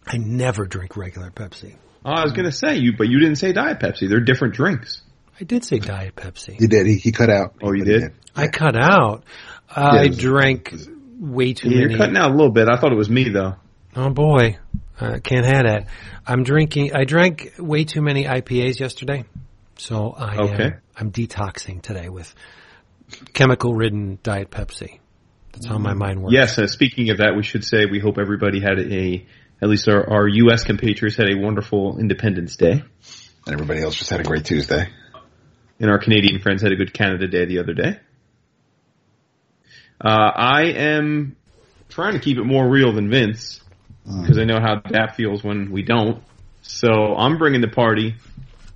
I 0.06 0.16
never 0.16 0.64
drink 0.64 0.96
regular 0.96 1.30
Pepsi. 1.30 1.76
Oh, 2.04 2.10
I 2.12 2.22
was 2.24 2.32
gonna 2.32 2.52
say 2.52 2.76
you, 2.78 2.94
but 2.96 3.08
you 3.08 3.18
didn't 3.18 3.36
say 3.36 3.52
Diet 3.52 3.78
Pepsi. 3.78 4.08
They're 4.08 4.20
different 4.20 4.54
drinks. 4.54 5.02
I 5.38 5.44
did 5.44 5.64
say 5.64 5.78
Diet 5.78 6.16
Pepsi. 6.16 6.58
He 6.58 6.66
did. 6.66 6.86
He, 6.86 6.96
he 6.96 7.12
cut 7.12 7.28
out. 7.28 7.54
Oh, 7.62 7.72
you 7.72 7.84
But 7.84 7.92
he 7.92 7.98
did? 8.00 8.12
I 8.34 8.48
cut 8.48 8.74
out. 8.76 9.24
I 9.68 10.04
it 10.04 10.08
was- 10.10 10.18
drank 10.18 10.74
way 11.20 11.52
too 11.52 11.68
Yeah, 11.68 11.80
many. 11.80 11.90
you're 11.90 11.98
cutting 11.98 12.16
out 12.16 12.30
a 12.30 12.34
little 12.34 12.52
bit. 12.52 12.68
I 12.68 12.76
thought 12.80 12.92
it 12.92 12.96
was 12.98 13.10
me 13.10 13.28
though. 13.28 13.56
Oh 13.94 14.08
boy, 14.10 14.56
I 14.98 15.18
can't 15.18 15.44
have 15.44 15.64
that. 15.66 15.88
I'm 16.26 16.42
drinking. 16.44 16.92
I 16.94 17.04
drank 17.04 17.52
way 17.58 17.84
too 17.84 18.00
many 18.00 18.24
IPAs 18.24 18.80
yesterday, 18.80 19.24
so 19.78 20.12
I 20.16 20.36
Okay. 20.36 20.64
am, 20.64 20.80
I'm 20.96 21.10
detoxing 21.12 21.80
today 21.82 22.08
with 22.08 22.34
chemical-ridden 23.32 24.18
Diet 24.22 24.50
Pepsi. 24.50 24.98
That's 25.52 25.66
how 25.66 25.78
my 25.78 25.94
mind 25.94 26.22
works. 26.22 26.32
Yes. 26.34 26.58
Uh, 26.58 26.66
speaking 26.66 27.10
of 27.10 27.18
that, 27.18 27.34
we 27.36 27.42
should 27.42 27.64
say 27.64 27.86
we 27.86 27.98
hope 28.00 28.18
everybody 28.18 28.60
had 28.60 28.78
a, 28.78 29.26
at 29.62 29.68
least 29.68 29.88
our, 29.88 30.08
our 30.08 30.28
U.S. 30.28 30.64
compatriots 30.64 31.16
had 31.16 31.32
a 31.32 31.36
wonderful 31.38 31.98
Independence 31.98 32.56
Day, 32.56 32.72
And 32.72 33.52
everybody 33.54 33.80
else 33.82 33.96
just 33.96 34.10
had 34.10 34.20
a 34.20 34.24
great 34.24 34.44
Tuesday. 34.44 34.88
and 35.80 35.90
our 35.90 35.98
Canadian 35.98 36.40
friends 36.40 36.62
had 36.62 36.72
a 36.72 36.76
good 36.76 36.92
Canada 36.92 37.26
Day 37.26 37.46
the 37.46 37.58
other 37.60 37.72
day. 37.72 37.98
Uh, 40.00 40.08
I 40.36 40.62
am 40.76 41.36
trying 41.88 42.12
to 42.12 42.20
keep 42.20 42.36
it 42.38 42.44
more 42.44 42.68
real 42.68 42.92
than 42.92 43.10
Vince 43.10 43.60
because 44.04 44.38
I 44.38 44.44
know 44.44 44.60
how 44.60 44.80
that 44.90 45.16
feels 45.16 45.42
when 45.42 45.70
we 45.72 45.82
don't. 45.82 46.22
So 46.62 46.88
I'm 47.16 47.38
bringing 47.38 47.60
the 47.62 47.68
party. 47.68 48.14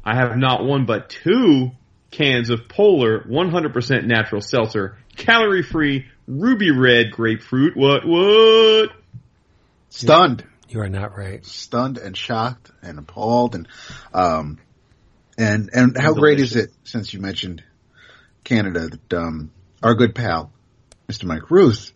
I 0.05 0.17
have 0.17 0.37
not 0.37 0.65
one 0.65 0.87
but 0.87 1.11
two 1.11 1.71
cans 2.11 2.51
of 2.51 2.69
Polar 2.69 3.21
100% 3.21 4.05
natural 4.05 4.41
seltzer, 4.41 4.99
calorie 5.17 5.63
free, 5.63 6.07
ruby 6.27 6.71
red 6.71 7.11
grapefruit. 7.11 7.77
What? 7.77 8.07
What? 8.07 8.91
Stunned. 9.91 10.45
You 10.69 10.81
are 10.81 10.89
not 10.89 11.17
right. 11.17 11.45
stunned 11.45 11.99
and 11.99 12.17
shocked 12.17 12.71
and 12.81 12.99
appalled 12.99 13.55
and 13.55 13.69
um 14.15 14.59
and 15.37 15.69
and 15.75 15.97
how 15.99 16.15
great 16.15 16.41
is 16.41 16.57
it 16.57 16.71
since 16.85 17.13
you 17.13 17.21
mentioned 17.21 17.63
Canada 18.43 18.89
that 18.89 19.13
um 19.19 19.51
our 19.83 19.95
good 19.95 20.15
pal 20.15 20.51
Mr. 21.09 21.25
Mike 21.25 21.51
Ruth 21.51 21.93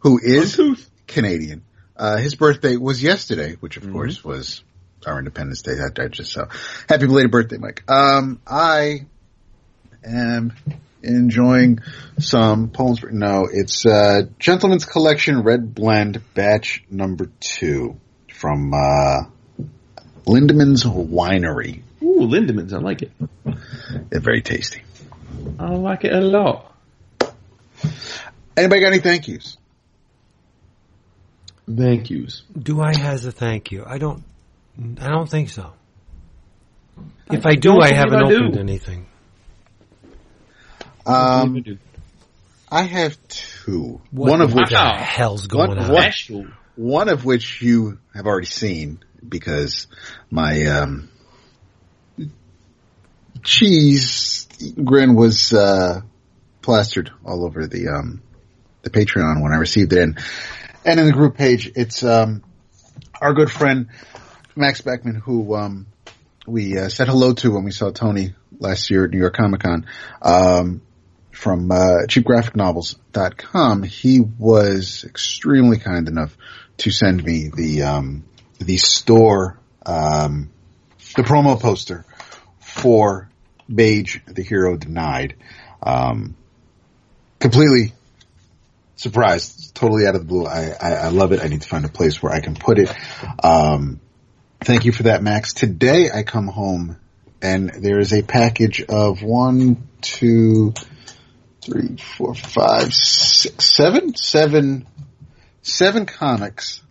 who 0.00 0.18
is 0.20 0.56
Tooth. 0.56 0.90
Canadian 1.06 1.62
uh 1.96 2.16
his 2.16 2.34
birthday 2.34 2.76
was 2.76 3.00
yesterday 3.00 3.54
which 3.60 3.76
of 3.76 3.88
course 3.92 4.24
was 4.24 4.64
our 5.08 5.18
Independence 5.18 5.62
Day 5.62 5.72
I, 5.80 6.02
I 6.02 6.08
just 6.08 6.32
so 6.32 6.48
happy 6.88 7.06
belated 7.06 7.30
birthday 7.30 7.58
Mike 7.58 7.82
um 7.88 8.40
I 8.46 9.06
am 10.04 10.52
enjoying 11.02 11.80
some 12.18 12.70
Poland's 12.70 13.02
no 13.10 13.48
it's 13.52 13.84
uh 13.86 14.22
Gentleman's 14.38 14.84
Collection 14.84 15.42
Red 15.42 15.74
Blend 15.74 16.22
batch 16.34 16.84
number 16.90 17.30
2 17.40 17.96
from 18.32 18.72
uh 18.72 19.22
Lindeman's 20.28 20.84
Winery. 20.84 21.82
Ooh, 22.02 22.20
Lindemans. 22.20 22.72
I 22.74 22.78
like 22.78 23.02
it. 23.02 23.12
They're 24.10 24.20
very 24.20 24.42
tasty. 24.42 24.82
I 25.58 25.70
like 25.70 26.04
it 26.04 26.12
a 26.12 26.20
lot. 26.20 26.74
Anybody 28.56 28.80
got 28.80 28.92
any 28.92 28.98
thank 28.98 29.26
yous? 29.26 29.56
Thank 31.66 32.10
yous. 32.10 32.42
Do 32.56 32.80
I 32.80 32.94
has 32.96 33.24
a 33.24 33.32
thank 33.32 33.72
you? 33.72 33.84
I 33.86 33.98
don't. 33.98 34.22
I 34.78 35.08
don't 35.08 35.28
think 35.28 35.50
so. 35.50 35.72
If 37.30 37.46
I 37.46 37.54
do, 37.54 37.70
don't 37.70 37.82
I 37.82 37.92
haven't 37.92 38.22
I 38.24 38.28
do. 38.28 38.36
opened 38.36 38.58
anything. 38.58 39.06
Um, 41.04 41.64
I 42.70 42.82
have 42.82 43.16
two. 43.28 44.00
What 44.10 44.30
one 44.30 44.40
of 44.40 44.50
the 44.50 44.56
which, 44.56 44.72
Wow. 44.72 44.94
hell's 44.96 45.46
going 45.46 45.70
What- 45.70 45.78
on? 45.78 45.92
what- 45.92 46.46
one 46.76 47.08
of 47.08 47.24
which 47.24 47.60
you 47.60 47.98
have 48.14 48.26
already 48.26 48.46
seen 48.46 49.00
because 49.28 49.88
my 50.30 50.64
um, 50.66 51.08
cheese 53.42 54.46
grin 54.84 55.14
was 55.14 55.52
uh, 55.52 56.00
plastered 56.62 57.10
all 57.24 57.44
over 57.44 57.66
the 57.66 57.88
um, 57.88 58.22
the 58.82 58.90
Patreon 58.90 59.42
when 59.42 59.52
I 59.52 59.56
received 59.56 59.92
it, 59.92 60.02
and 60.02 60.18
and 60.84 61.00
in 61.00 61.06
the 61.06 61.12
group 61.12 61.36
page, 61.36 61.72
it's 61.74 62.04
um, 62.04 62.42
our 63.20 63.32
good 63.34 63.50
friend 63.50 63.88
Max 64.58 64.80
Beckman 64.80 65.14
who 65.14 65.54
um, 65.54 65.86
we 66.46 66.76
uh, 66.76 66.88
said 66.88 67.06
hello 67.06 67.32
to 67.32 67.52
when 67.52 67.62
we 67.62 67.70
saw 67.70 67.90
Tony 67.90 68.34
last 68.58 68.90
year 68.90 69.04
at 69.04 69.10
New 69.10 69.18
York 69.18 69.36
Comic 69.36 69.60
Con. 69.60 69.86
Um, 70.20 70.82
from 71.30 71.70
uh, 71.70 72.06
cheapgraphicnovels.com, 72.08 73.84
he 73.84 74.18
was 74.18 75.04
extremely 75.04 75.78
kind 75.78 76.08
enough 76.08 76.36
to 76.78 76.90
send 76.90 77.22
me 77.22 77.50
the 77.54 77.82
um, 77.82 78.24
the 78.58 78.76
store 78.78 79.60
um, 79.86 80.50
the 81.14 81.22
promo 81.22 81.60
poster 81.60 82.04
for 82.58 83.30
Mage 83.68 84.20
the 84.26 84.42
Hero 84.42 84.76
Denied. 84.76 85.36
Um, 85.80 86.34
completely 87.38 87.92
surprised, 88.96 89.76
totally 89.76 90.08
out 90.08 90.16
of 90.16 90.22
the 90.22 90.26
blue. 90.26 90.46
I, 90.46 90.72
I, 90.80 90.90
I 90.94 91.08
love 91.10 91.30
it. 91.30 91.40
I 91.40 91.46
need 91.46 91.62
to 91.62 91.68
find 91.68 91.84
a 91.84 91.88
place 91.88 92.20
where 92.20 92.32
I 92.32 92.40
can 92.40 92.56
put 92.56 92.80
it. 92.80 92.92
Um, 93.44 94.00
thank 94.60 94.84
you 94.84 94.92
for 94.92 95.04
that, 95.04 95.22
Max. 95.22 95.54
Today 95.54 96.10
I 96.12 96.22
come 96.22 96.48
home 96.48 96.96
and 97.40 97.70
there 97.70 97.98
is 97.98 98.12
a 98.12 98.22
package 98.22 98.82
of 98.82 99.22
one, 99.22 99.88
two, 100.00 100.74
three, 101.62 101.96
four, 101.96 102.34
five, 102.34 102.92
six, 102.92 103.76
seven, 103.76 104.14
seven, 104.16 104.86
seven 105.62 106.06
comics, 106.06 106.82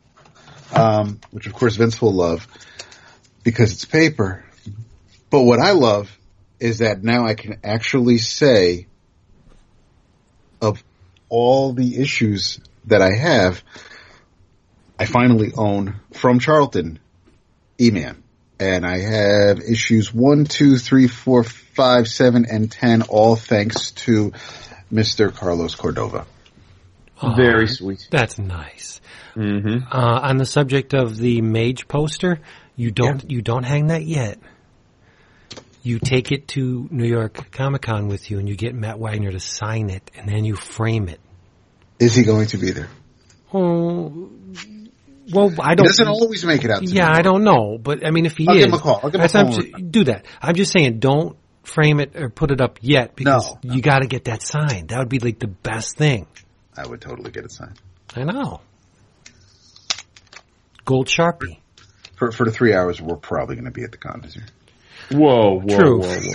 um, 0.74 1.20
which 1.32 1.48
of 1.48 1.54
course 1.54 1.76
Vince 1.76 2.02
will 2.02 2.14
love 2.14 2.48
because 3.44 3.74
it's 3.74 3.86
paper. 3.86 4.44
But 5.30 5.44
what 5.44 5.60
I 5.60 5.72
love 5.72 6.10
is 6.60 6.80
that 6.80 7.04
now 7.04 7.26
I 7.26 7.36
can 7.36 7.60
actually 7.64 8.18
say 8.18 8.88
of 10.62 10.84
all 11.30 11.74
the 11.74 12.02
issues 12.02 12.60
that 12.86 13.02
I 13.02 13.14
have, 13.14 13.62
I 14.98 15.06
finally 15.06 15.52
own 15.56 16.00
from 16.14 16.40
Charlton 16.40 17.00
E-Man. 17.80 18.24
And 18.60 18.86
I 18.86 19.00
have 19.00 19.60
issues 19.60 20.14
one, 20.14 20.46
two, 20.46 20.78
three, 20.78 21.08
four, 21.08 21.44
five, 21.44 22.08
seven, 22.08 22.46
and 22.50 22.72
ten, 22.72 23.04
all 23.04 23.36
thanks 23.36 23.92
to 23.92 24.32
Mr. 24.92 25.34
Carlos 25.34 25.76
Cordova. 25.76 26.26
Aw, 27.22 27.36
Very 27.36 27.68
sweet. 27.68 28.08
That's 28.10 28.40
nice. 28.40 29.00
Mm-hmm. 29.36 29.88
Uh, 29.92 30.20
on 30.22 30.38
the 30.38 30.46
subject 30.46 30.96
of 30.96 31.18
the 31.18 31.42
mage 31.42 31.88
poster, 31.88 32.40
you 32.76 32.90
don't 32.92 33.30
you 33.30 33.42
don't 33.42 33.64
hang 33.64 33.88
that 33.88 34.04
yet. 34.04 34.40
You 35.84 36.00
take 36.00 36.32
it 36.32 36.48
to 36.50 36.88
New 36.92 37.08
York 37.08 37.52
Comic 37.52 37.84
Con 37.84 38.08
with 38.08 38.30
you, 38.30 38.40
and 38.40 38.50
you 38.50 38.56
get 38.56 38.76
Matt 38.76 39.00
Wagner 39.00 39.32
to 39.32 39.40
sign 39.40 39.90
it, 39.90 40.10
and 40.16 40.28
then 40.28 40.44
you 40.44 40.56
frame 40.56 41.08
it. 41.08 41.20
Is 42.00 42.16
he 42.16 42.24
going 42.24 42.48
to 42.48 42.58
be 42.58 42.72
there? 42.72 42.90
Oh, 43.54 44.30
well, 45.32 45.54
I 45.60 45.76
don't. 45.76 45.86
doesn't 45.88 46.08
always 46.08 46.44
make 46.46 46.64
it 46.64 46.72
out. 46.72 46.82
To 46.82 46.86
yeah, 46.86 47.08
New 47.08 47.14
I 47.14 47.22
don't 47.22 47.44
know, 47.44 47.78
but 47.82 48.06
I 48.06 48.12
mean, 48.12 48.26
if 48.26 48.38
he 48.38 48.48
I'll 48.48 48.56
is, 48.56 48.66
give 48.66 48.74
him 48.74 48.80
a 48.80 48.82
call. 48.82 49.00
I'll 49.04 49.10
give 49.10 49.22
him 49.22 49.26
a 49.26 49.30
call. 49.30 49.52
ju- 49.62 49.72
do 49.90 50.04
that. 50.06 50.26
I'm 50.42 50.56
just 50.56 50.72
saying, 50.72 51.00
don't 51.00 51.38
frame 51.64 52.00
it 52.00 52.16
or 52.16 52.30
put 52.30 52.52
it 52.52 52.62
up 52.62 52.80
yet 52.82 53.16
because 53.16 53.54
No. 53.64 53.74
you 53.76 53.82
got 53.82 54.00
to 54.00 54.08
get 54.08 54.26
that 54.26 54.42
signed. 54.42 54.90
That 54.90 55.00
would 55.00 55.10
be 55.10 55.20
like 55.20 55.40
the 55.40 55.48
best 55.48 55.98
thing. 55.98 56.28
I 56.76 56.88
would 56.88 57.02
totally 57.02 57.32
get 57.32 57.44
it 57.44 57.52
signed 57.52 57.80
I 58.16 58.24
know. 58.24 58.62
Gold 60.86 61.08
sharpie. 61.08 61.60
for 62.16 62.32
for 62.32 62.46
the 62.46 62.52
three 62.52 62.74
hours. 62.74 63.02
We're 63.02 63.18
probably 63.18 63.56
going 63.56 63.66
to 63.66 63.72
be 63.72 63.84
at 63.84 63.92
the 63.92 63.98
con 63.98 64.22
this 64.22 64.36
year. 64.36 64.46
Whoa, 65.12 65.60
whoa, 65.60 65.78
True. 65.78 66.00
whoa, 66.00 66.08
whoa, 66.08 66.34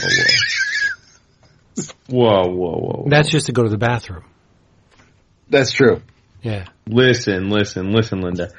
whoa. 1.78 1.84
Whoa, 2.08 2.48
whoa, 2.52 2.78
whoa. 2.78 3.06
That's 3.08 3.30
just 3.30 3.46
to 3.46 3.52
go 3.52 3.62
to 3.62 3.68
the 3.70 3.78
bathroom. 3.78 4.24
That's 5.48 5.72
true. 5.72 6.02
Yeah. 6.42 6.66
Listen, 6.86 7.48
listen, 7.50 7.92
listen, 7.92 8.20
Linda. 8.20 8.50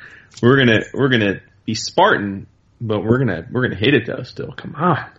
We're 0.41 0.57
gonna 0.57 0.81
we're 0.93 1.09
gonna 1.09 1.41
be 1.65 1.75
Spartan, 1.75 2.47
but 2.81 3.03
we're 3.03 3.19
gonna 3.19 3.47
we're 3.51 3.63
gonna 3.63 3.79
hit 3.79 3.93
it 3.93 4.05
though. 4.05 4.23
Still, 4.23 4.51
come 4.51 4.75
on. 4.75 5.09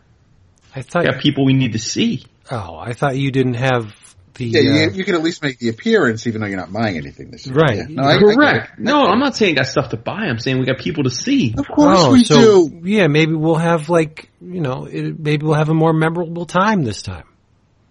I 0.74 0.82
thought. 0.82 1.04
We 1.04 1.10
got 1.10 1.20
people 1.20 1.44
we 1.44 1.52
need 1.52 1.72
to 1.72 1.78
see. 1.78 2.24
Oh, 2.50 2.76
I 2.76 2.92
thought 2.92 3.16
you 3.16 3.30
didn't 3.30 3.54
have 3.54 3.94
the. 4.34 4.46
Yeah, 4.46 4.60
uh, 4.60 4.62
you, 4.62 4.90
you 4.90 5.04
can 5.04 5.14
at 5.14 5.22
least 5.22 5.42
make 5.42 5.58
the 5.58 5.68
appearance, 5.68 6.26
even 6.26 6.40
though 6.40 6.46
you're 6.46 6.58
not 6.58 6.72
buying 6.72 6.96
anything 6.96 7.30
this 7.30 7.46
year. 7.46 7.54
Right. 7.54 7.78
Yeah. 7.78 7.86
No, 7.88 8.02
I, 8.02 8.16
I 8.16 8.18
Correct. 8.18 8.70
get 8.70 8.78
it. 8.78 8.82
no, 8.82 9.04
I'm 9.04 9.20
not 9.20 9.36
saying 9.36 9.54
got 9.54 9.66
stuff 9.66 9.90
to 9.90 9.96
buy. 9.96 10.24
I'm 10.26 10.38
saying 10.38 10.58
we 10.58 10.66
got 10.66 10.78
people 10.78 11.04
to 11.04 11.10
see. 11.10 11.54
Of 11.56 11.68
course 11.68 12.00
oh, 12.02 12.12
we 12.12 12.24
so, 12.24 12.68
do. 12.68 12.80
Yeah, 12.84 13.06
maybe 13.06 13.32
we'll 13.32 13.54
have 13.54 13.88
like 13.88 14.30
you 14.40 14.60
know, 14.60 14.84
it, 14.84 15.18
maybe 15.18 15.46
we'll 15.46 15.54
have 15.54 15.70
a 15.70 15.74
more 15.74 15.92
memorable 15.92 16.46
time 16.46 16.82
this 16.82 17.02
time. 17.02 17.24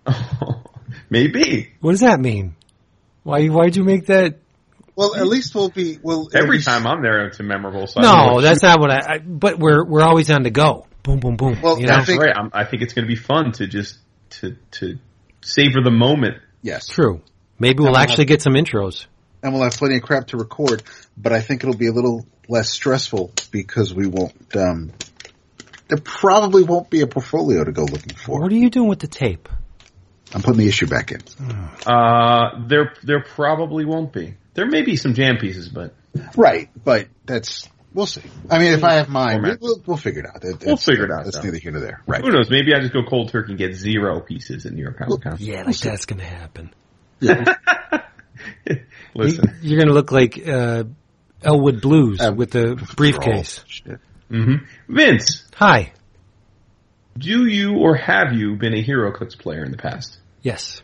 Maybe. 1.09 1.71
What 1.79 1.91
does 1.91 1.99
that 2.01 2.19
mean? 2.19 2.55
Why? 3.23 3.47
Why'd 3.47 3.75
you 3.75 3.83
make 3.83 4.07
that 4.07 4.39
Well, 4.95 5.15
at 5.15 5.25
least 5.27 5.55
we'll 5.55 5.69
be. 5.69 5.97
Well, 6.01 6.29
Every 6.33 6.57
it'll 6.57 6.57
be- 6.59 6.63
time 6.63 6.85
I'm 6.87 7.01
there, 7.01 7.25
it's 7.27 7.39
a 7.39 7.43
memorable. 7.43 7.87
So 7.87 7.99
I 7.99 8.03
don't 8.03 8.15
know 8.17 8.25
No, 8.27 8.33
what 8.35 8.41
that's 8.41 8.61
not 8.63 8.79
what 8.79 8.91
I, 8.91 9.15
I. 9.15 9.17
But 9.19 9.57
we're 9.59 9.83
we're 9.85 10.03
always 10.03 10.29
on 10.29 10.43
the 10.43 10.51
go. 10.51 10.85
Boom, 11.03 11.19
boom, 11.19 11.35
boom. 11.35 11.59
Well, 11.61 11.79
you 11.79 11.85
I 11.87 11.89
know? 11.89 11.95
That's 11.97 12.05
think- 12.07 12.21
right. 12.21 12.33
I'm, 12.35 12.49
I 12.53 12.63
think 12.65 12.81
it's 12.83 12.93
going 12.93 13.05
to 13.05 13.09
be 13.13 13.15
fun 13.19 13.51
to 13.53 13.67
just 13.67 13.97
to 14.41 14.55
to 14.71 14.99
savor 15.41 15.81
the 15.83 15.91
moment. 15.91 16.37
Yes, 16.61 16.87
True. 16.87 17.21
Maybe 17.59 17.79
we'll 17.79 17.87
we'll 17.91 17.97
actually 17.97 18.23
have- 18.23 18.27
get 18.29 18.41
some 18.41 18.53
intros. 18.53 19.07
and 19.41 19.53
we'll 19.53 19.63
have 19.63 19.73
plenty 19.73 19.95
of 19.97 20.03
crap 20.03 20.27
to 20.27 20.37
record. 20.37 20.83
But 21.17 21.33
I 21.33 21.41
think 21.41 21.63
it'll 21.63 21.75
be 21.77 21.87
a 21.87 21.91
little 21.91 22.25
less 22.47 22.69
stressful 22.69 23.31
because 23.51 23.93
we 23.93 24.07
won't. 24.07 24.55
Um, 24.55 24.91
there 25.87 25.97
probably 25.97 26.63
won't 26.63 26.89
be 26.89 27.01
a 27.01 27.07
portfolio 27.07 27.63
to 27.63 27.71
go 27.71 27.83
looking 27.83 28.15
for. 28.15 28.39
What 28.41 28.51
are 28.51 28.55
you 28.55 28.69
doing 28.69 28.87
with 28.89 28.99
the 28.99 29.07
tape? 29.07 29.49
I'm 30.33 30.41
putting 30.41 30.59
the 30.59 30.67
issue 30.67 30.87
back 30.87 31.11
in. 31.11 31.21
Uh, 31.85 32.65
there 32.67 32.93
there 33.03 33.21
probably 33.23 33.85
won't 33.85 34.13
be. 34.13 34.35
There 34.53 34.67
may 34.67 34.81
be 34.83 34.95
some 34.95 35.13
jam 35.13 35.37
pieces, 35.37 35.69
but 35.69 35.95
Right, 36.37 36.69
but 36.83 37.07
that's 37.25 37.67
we'll 37.93 38.05
see. 38.05 38.21
I 38.49 38.59
mean, 38.59 38.73
if 38.73 38.83
I 38.83 38.93
have 38.95 39.09
mine, 39.09 39.39
Format. 39.41 39.61
we'll, 39.61 39.81
we'll 39.85 39.97
figure 39.97 40.21
it 40.21 40.27
out. 40.27 40.43
It- 40.43 40.63
We'll 40.65 40.77
figure 40.77 41.05
it 41.05 41.11
out, 41.11 41.23
That's 41.25 41.37
though. 41.37 41.43
neither 41.43 41.57
here 41.57 41.71
nor 41.71 41.81
there. 41.81 42.01
Right. 42.05 42.21
who 42.23 42.29
knows? 42.31 42.49
Maybe 42.51 42.73
I 42.75 42.79
just 42.79 42.93
go 42.93 43.03
cold 43.03 43.29
turkey 43.31 43.53
and 43.53 43.57
get 43.57 43.73
zero 43.75 44.19
pieces 44.21 44.65
at 44.65 44.73
New 44.73 44.81
York 44.83 44.97
Comic 44.99 45.21
Con. 45.21 45.37
Yeah, 45.39 45.63
like 45.63 45.77
that's 45.77 46.05
gonna 46.05 46.23
happen. 46.23 46.71
Listen, 49.15 49.55
You're 49.61 49.79
gonna 49.79 49.93
look 49.93 50.11
like 50.11 50.47
uh, 50.47 50.83
Elwood 51.43 51.81
Blues 51.81 52.19
Uh, 52.21 52.33
with 52.35 52.51
the 52.51 52.75
briefcase. 52.95 53.63
Shit. 53.67 53.99
hmm 54.29 54.55
Vince, 54.87 55.45
Hi. 55.55 55.93
do 57.17 57.45
you 57.45 57.77
or 57.77 57.95
have 57.95 58.33
you 58.33 58.55
been 58.55 58.73
a 58.73 58.83
HeroClix 58.83 59.37
player 59.37 59.63
in 59.63 59.71
the 59.71 59.77
past? 59.77 60.17
Yes. 60.41 60.81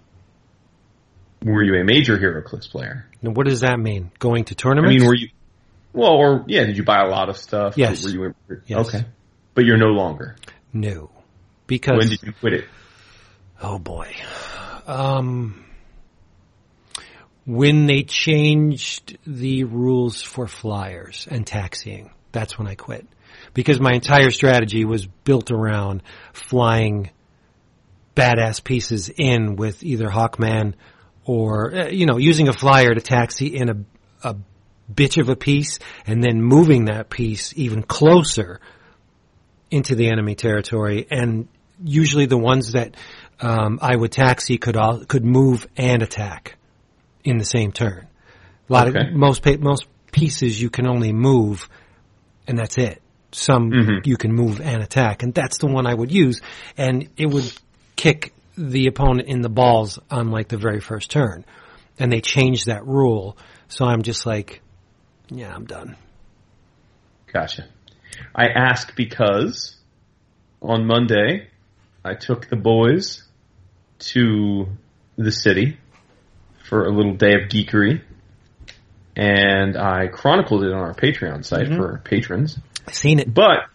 Were 1.43 1.63
you 1.63 1.79
a 1.79 1.83
major 1.83 2.17
HeroClix 2.17 2.69
player? 2.69 3.05
Now, 3.21 3.31
what 3.31 3.47
does 3.47 3.61
that 3.61 3.79
mean? 3.79 4.11
Going 4.19 4.45
to 4.45 4.55
tournaments? 4.55 4.95
I 4.95 4.99
mean, 4.99 5.07
were 5.07 5.15
you? 5.15 5.29
Well, 5.93 6.11
or 6.11 6.45
yeah, 6.47 6.65
did 6.65 6.77
you 6.77 6.83
buy 6.83 7.01
a 7.01 7.07
lot 7.09 7.29
of 7.29 7.37
stuff? 7.37 7.77
Yes. 7.77 8.03
Were 8.03 8.09
you? 8.11 8.35
Yes. 8.65 8.87
Okay, 8.87 9.05
but 9.55 9.65
you're 9.65 9.77
no 9.77 9.87
longer. 9.87 10.35
no, 10.71 11.09
because 11.67 11.97
When 11.97 12.09
did 12.09 12.23
you 12.23 12.33
quit 12.33 12.53
it? 12.53 12.65
oh 13.61 13.79
boy, 13.79 14.13
um, 14.87 15.65
when 17.45 17.87
they 17.87 18.03
changed 18.03 19.17
the 19.25 19.63
rules 19.63 20.21
for 20.21 20.47
flyers 20.47 21.27
and 21.29 21.45
taxiing, 21.45 22.11
that's 22.31 22.57
when 22.57 22.67
I 22.67 22.75
quit. 22.75 23.07
Because 23.53 23.79
my 23.79 23.93
entire 23.93 24.31
strategy 24.31 24.85
was 24.85 25.05
built 25.07 25.49
around 25.51 26.03
flying 26.33 27.09
badass 28.15 28.63
pieces 28.63 29.09
in 29.09 29.55
with 29.55 29.83
either 29.83 30.07
Hawkman 30.09 30.73
or, 31.29 31.75
uh, 31.75 31.87
you 31.89 32.07
know, 32.07 32.17
using 32.17 32.47
a 32.47 32.53
flyer 32.53 32.91
to 32.91 32.99
taxi 33.01 33.55
in 33.55 33.69
a, 33.69 34.29
a 34.29 34.35
bitch 34.91 35.21
of 35.21 35.29
a 35.29 35.35
piece 35.35 35.77
and 36.07 36.23
then 36.23 36.41
moving 36.41 36.85
that 36.85 37.07
piece 37.11 37.53
even 37.55 37.83
closer 37.83 38.59
into 39.69 39.93
the 39.93 40.09
enemy 40.09 40.33
territory. 40.33 41.05
And 41.11 41.47
usually 41.83 42.25
the 42.25 42.37
ones 42.39 42.71
that 42.71 42.95
um, 43.39 43.77
I 43.79 43.95
would 43.95 44.11
taxi 44.11 44.57
could 44.57 44.75
all, 44.75 45.05
could 45.05 45.23
move 45.23 45.67
and 45.77 46.01
attack 46.01 46.55
in 47.23 47.37
the 47.37 47.45
same 47.45 47.71
turn. 47.71 48.07
A 48.67 48.73
lot 48.73 48.87
Okay. 48.87 49.09
of 49.09 49.13
most 49.13 49.45
most 49.59 49.85
pieces 50.11 50.59
you 50.59 50.71
can 50.71 50.87
only 50.87 51.13
move, 51.13 51.69
and 52.47 52.57
that's 52.57 52.79
it. 52.79 53.03
Some 53.31 53.69
Mhm. 53.71 54.07
you 54.07 54.17
can 54.17 54.33
move 54.33 54.59
and 54.61 54.81
attack, 54.81 55.21
and 55.21 55.31
that's 55.31 55.59
the 55.59 55.67
one 55.67 55.85
I 55.85 55.93
would 55.93 56.11
use, 56.11 56.41
and 56.75 57.07
it 57.17 57.27
would 57.27 57.53
kick 57.95 58.33
the 58.59 58.87
opponent 58.87 59.29
in 59.29 59.41
the 59.41 59.49
balls 59.49 59.99
on 60.11 60.31
like 60.31 60.49
the 60.49 60.57
very 60.57 60.81
first 60.81 61.09
turn, 61.09 61.45
and 61.97 62.11
they 62.11 62.19
changed 62.19 62.65
that 62.65 62.85
rule. 62.85 63.37
So 63.69 63.85
I'm 63.85 64.01
just 64.01 64.25
like, 64.25 64.61
yeah, 65.29 65.53
I'm 65.55 65.65
done. 65.65 65.95
Gotcha. 67.31 67.67
I 68.35 68.47
ask 68.47 68.95
because 68.95 69.77
on 70.61 70.85
Monday 70.85 71.47
I 72.03 72.15
took 72.15 72.49
the 72.49 72.57
boys 72.57 73.23
to 73.99 74.67
the 75.17 75.31
city 75.31 75.77
for 76.67 76.85
a 76.85 76.91
little 76.91 77.15
day 77.15 77.35
of 77.35 77.49
geekery, 77.49 78.01
and 79.15 79.77
I 79.77 80.07
chronicled 80.07 80.63
it 80.63 80.73
on 80.73 80.79
our 80.79 80.93
Patreon 80.93 81.45
site 81.45 81.67
mm-hmm. 81.67 81.77
for 81.77 81.91
our 81.93 81.97
patrons. 81.99 82.59
I 82.87 82.91
seen 82.91 83.19
it. 83.19 83.33
But 83.33 83.69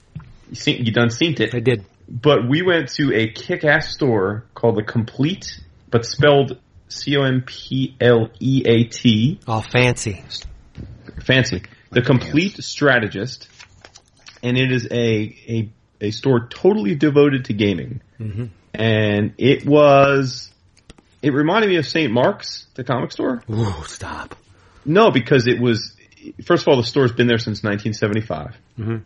you 0.50 0.56
seen 0.56 0.84
you 0.84 0.92
done 0.92 1.10
seen 1.10 1.40
it. 1.40 1.54
I 1.54 1.60
did. 1.60 1.84
But 2.14 2.48
we 2.48 2.62
went 2.62 2.90
to 2.94 3.12
a 3.12 3.28
kick-ass 3.32 3.92
store 3.92 4.46
called 4.54 4.76
the 4.76 4.84
Complete, 4.84 5.60
but 5.90 6.06
spelled 6.06 6.60
C 6.86 7.16
O 7.16 7.22
M 7.24 7.42
P 7.44 7.96
L 8.00 8.30
E 8.38 8.62
A 8.64 8.84
T 8.84 9.40
All 9.48 9.62
fancy. 9.62 10.22
fancy. 11.24 11.62
The 11.90 12.02
Complete 12.02 12.62
Strategist, 12.62 13.48
and 14.44 14.56
it 14.56 14.70
is 14.70 14.86
a 14.90 15.36
a 15.48 15.72
a 16.00 16.10
store 16.12 16.46
totally 16.48 16.94
devoted 16.94 17.46
to 17.46 17.52
gaming. 17.52 18.00
Mm-hmm. 18.20 18.44
And 18.74 19.34
it 19.38 19.64
was, 19.66 20.52
it 21.22 21.32
reminded 21.32 21.70
me 21.70 21.76
of 21.76 21.86
St. 21.86 22.12
Mark's, 22.12 22.66
the 22.74 22.82
comic 22.84 23.12
store. 23.12 23.42
Ooh, 23.50 23.72
stop. 23.86 24.34
No, 24.84 25.10
because 25.12 25.46
it 25.46 25.60
was, 25.60 25.96
first 26.44 26.62
of 26.64 26.68
all, 26.68 26.76
the 26.76 26.82
store's 26.82 27.12
been 27.12 27.28
there 27.28 27.38
since 27.38 27.62
1975. 27.62 28.56
Mhm. 28.78 29.02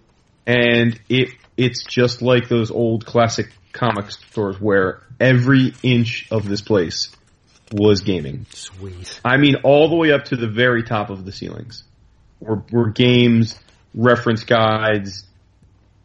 And 0.48 0.98
it, 1.10 1.28
it's 1.58 1.84
just 1.84 2.22
like 2.22 2.48
those 2.48 2.70
old 2.70 3.04
classic 3.04 3.50
comic 3.72 4.10
stores 4.10 4.58
where 4.58 5.02
every 5.20 5.74
inch 5.82 6.26
of 6.30 6.48
this 6.48 6.62
place 6.62 7.14
was 7.70 8.00
gaming. 8.00 8.46
Sweet. 8.50 9.20
I 9.22 9.36
mean, 9.36 9.56
all 9.62 9.90
the 9.90 9.96
way 9.96 10.10
up 10.10 10.24
to 10.26 10.36
the 10.36 10.48
very 10.48 10.82
top 10.82 11.10
of 11.10 11.26
the 11.26 11.32
ceilings 11.32 11.84
were, 12.40 12.62
were 12.72 12.88
games, 12.88 13.58
reference 13.94 14.44
guides, 14.44 15.26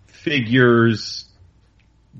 figures, 0.08 1.24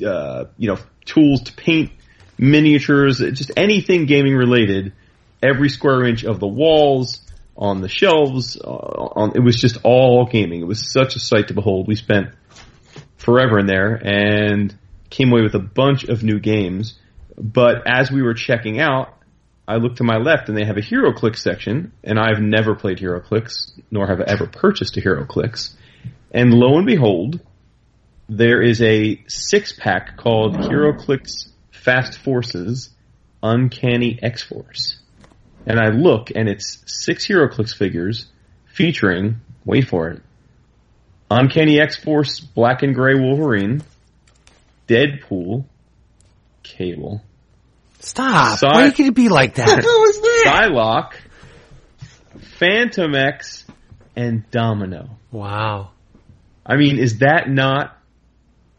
uh, 0.06 0.46
you 0.58 0.70
know, 0.70 0.78
tools 1.04 1.42
to 1.42 1.54
paint, 1.54 1.92
miniatures, 2.38 3.20
just 3.20 3.52
anything 3.58 4.06
gaming 4.06 4.36
related. 4.36 4.94
Every 5.42 5.68
square 5.68 6.06
inch 6.06 6.24
of 6.24 6.40
the 6.40 6.48
walls, 6.48 7.20
on 7.56 7.82
the 7.82 7.90
shelves, 7.90 8.58
uh, 8.60 8.68
on 8.68 9.32
it 9.36 9.44
was 9.44 9.60
just 9.60 9.78
all 9.84 10.26
gaming. 10.26 10.62
It 10.62 10.68
was 10.68 10.92
such 10.92 11.16
a 11.16 11.20
sight 11.20 11.50
to 11.50 11.54
behold. 11.54 11.88
We 11.88 11.96
spent 11.96 12.30
forever 13.18 13.60
in 13.60 13.68
there 13.68 13.96
and 13.96 14.76
came 15.10 15.32
away 15.32 15.42
with 15.42 15.56
a 15.56 15.60
bunch 15.60 16.04
of 16.06 16.24
new 16.24 16.40
games. 16.40 17.00
But 17.38 17.88
as 17.88 18.12
we 18.12 18.22
were 18.22 18.34
checking 18.34 18.80
out, 18.80 19.14
I 19.68 19.78
looked 19.78 19.98
to 19.98 20.04
my 20.04 20.18
left 20.18 20.50
and 20.50 20.58
they 20.58 20.66
have 20.66 20.78
a 20.78 20.82
HeroClix 20.82 21.38
section, 21.38 21.94
and 22.04 22.20
I've 22.20 22.42
never 22.42 22.76
played 22.76 22.98
HeroClix, 22.98 23.80
nor 23.90 24.08
have 24.08 24.20
I 24.20 24.26
ever 24.28 24.48
purchased 24.48 24.98
a 24.98 25.02
HeroClix. 25.02 25.74
And 26.32 26.54
lo 26.54 26.78
and 26.78 26.86
behold, 26.86 27.40
there 28.28 28.62
is 28.62 28.82
a 28.82 29.24
six 29.28 29.72
pack 29.72 30.18
called 30.18 30.56
HeroClix 30.56 31.50
Fast 31.72 32.18
Forces 32.18 32.90
Uncanny 33.42 34.20
X 34.22 34.44
Force. 34.44 35.00
And 35.66 35.80
I 35.80 35.90
look 35.90 36.30
and 36.36 36.50
it's 36.50 36.84
six 36.86 37.26
HeroClix 37.28 37.76
figures 37.76 38.26
featuring, 38.74 39.38
wait 39.66 39.88
for 39.88 40.10
it, 40.10 40.22
Uncanny 41.32 41.80
X 41.80 41.96
Force 41.98 42.40
Black 42.40 42.84
and 42.84 42.94
Gray 42.94 43.16
Wolverine, 43.16 43.82
Deadpool, 44.88 45.66
Cable, 46.64 47.22
Stop. 48.00 48.60
Sorry. 48.60 48.74
Why 48.84 48.92
can 48.92 49.06
it 49.06 49.16
be 49.16 49.30
like 49.30 49.56
that? 49.56 49.78
was 49.84 50.20
that? 50.22 50.70
Psylocke, 50.70 51.14
Fantomex, 52.60 53.64
and 54.16 54.50
Domino. 54.52 55.18
wow. 55.32 55.92
I 56.66 56.78
mean, 56.78 56.98
is 56.98 57.20
that 57.20 57.50
not 57.50 57.98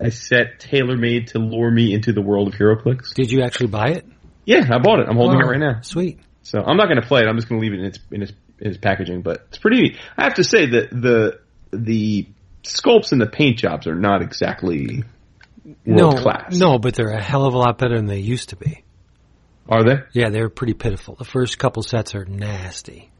a 0.00 0.10
set 0.10 0.58
tailor 0.58 0.96
made 0.96 1.28
to 1.28 1.38
lure 1.38 1.70
me 1.70 1.92
into 1.92 2.12
the 2.14 2.22
world 2.22 2.48
of 2.48 2.54
HeroClix? 2.54 3.12
Did 3.14 3.30
you 3.30 3.42
actually 3.42 3.66
buy 3.66 3.88
it? 3.90 4.06
Yeah, 4.46 4.66
I 4.70 4.78
bought 4.78 5.00
it. 5.00 5.06
I'm 5.08 5.16
holding 5.16 5.38
Wow. 5.38 5.48
it 5.48 5.50
right 5.50 5.60
now. 5.60 5.80
Sweet. 5.82 6.18
So 6.44 6.60
I'm 6.60 6.76
not 6.76 6.86
going 6.86 7.00
to 7.00 7.06
play 7.06 7.22
it. 7.22 7.26
I'm 7.26 7.36
just 7.36 7.48
going 7.48 7.60
to 7.60 7.64
leave 7.66 7.72
it 7.72 7.80
in 7.80 7.86
its 7.86 7.98
in 8.10 8.22
its, 8.22 8.32
in 8.60 8.68
its 8.68 8.78
packaging. 8.78 9.22
But 9.22 9.46
it's 9.48 9.58
pretty 9.58 9.80
neat. 9.82 9.98
I 10.16 10.24
have 10.24 10.34
to 10.34 10.44
say 10.44 10.66
that 10.66 10.90
the 10.90 11.40
the 11.72 12.28
sculpts 12.62 13.12
and 13.12 13.20
the 13.20 13.26
paint 13.26 13.58
jobs 13.58 13.86
are 13.86 13.94
not 13.94 14.22
exactly 14.22 15.04
world 15.64 15.76
no, 15.86 16.10
class. 16.10 16.56
no, 16.56 16.78
but 16.78 16.94
they're 16.94 17.12
a 17.12 17.22
hell 17.22 17.46
of 17.46 17.54
a 17.54 17.58
lot 17.58 17.78
better 17.78 17.96
than 17.96 18.06
they 18.06 18.18
used 18.18 18.50
to 18.50 18.56
be. 18.56 18.84
are 19.68 19.82
they? 19.82 19.96
Yeah, 20.12 20.28
they're 20.28 20.50
pretty 20.50 20.74
pitiful. 20.74 21.14
The 21.14 21.24
first 21.24 21.58
couple 21.58 21.82
sets 21.82 22.14
are 22.14 22.26
nasty. 22.26 23.10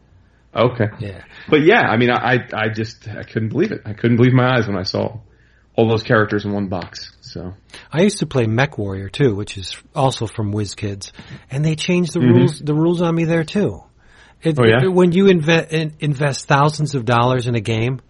Okay. 0.55 0.87
Yeah. 1.01 1.25
But 1.49 1.63
yeah, 1.63 1.81
I 1.81 1.97
mean, 1.97 2.11
I 2.11 2.39
I 2.53 2.69
just 2.69 3.09
I 3.09 3.25
couldn't 3.25 3.49
believe 3.49 3.73
it. 3.73 3.83
I 3.87 3.95
couldn't 3.95 4.19
believe 4.19 4.35
my 4.35 4.57
eyes 4.57 4.69
when 4.69 4.77
I 4.77 4.85
saw 4.85 5.19
all 5.77 5.89
those 5.89 6.03
characters 6.03 6.45
in 6.45 6.53
one 6.53 6.69
box. 6.69 7.14
So 7.35 7.53
I 7.93 8.03
used 8.03 8.19
to 8.21 8.27
play 8.27 8.47
Mech 8.47 8.79
Warrior 8.79 9.09
too, 9.09 9.35
which 9.35 9.59
is 9.59 9.77
also 9.93 10.29
from 10.29 10.53
WizKids, 10.53 11.11
and 11.51 11.65
they 11.65 11.75
changed 11.75 12.13
the 12.13 12.21
Mhm. 12.21 12.33
rules 12.37 12.61
the 12.61 12.75
rules 12.75 13.03
on 13.03 13.13
me 13.13 13.25
there 13.25 13.43
too. 13.43 13.83
It, 14.41 14.57
Oh, 14.57 14.65
yeah? 14.65 14.85
it- 14.85 14.93
when 14.93 15.11
you 15.11 15.25
inve- 15.25 15.73
in- 15.73 15.95
invest 15.99 16.47
thousands 16.47 16.95
of 16.95 17.05
dollars 17.05 17.49
in 17.49 17.57
a 17.57 17.61
game, 17.61 18.01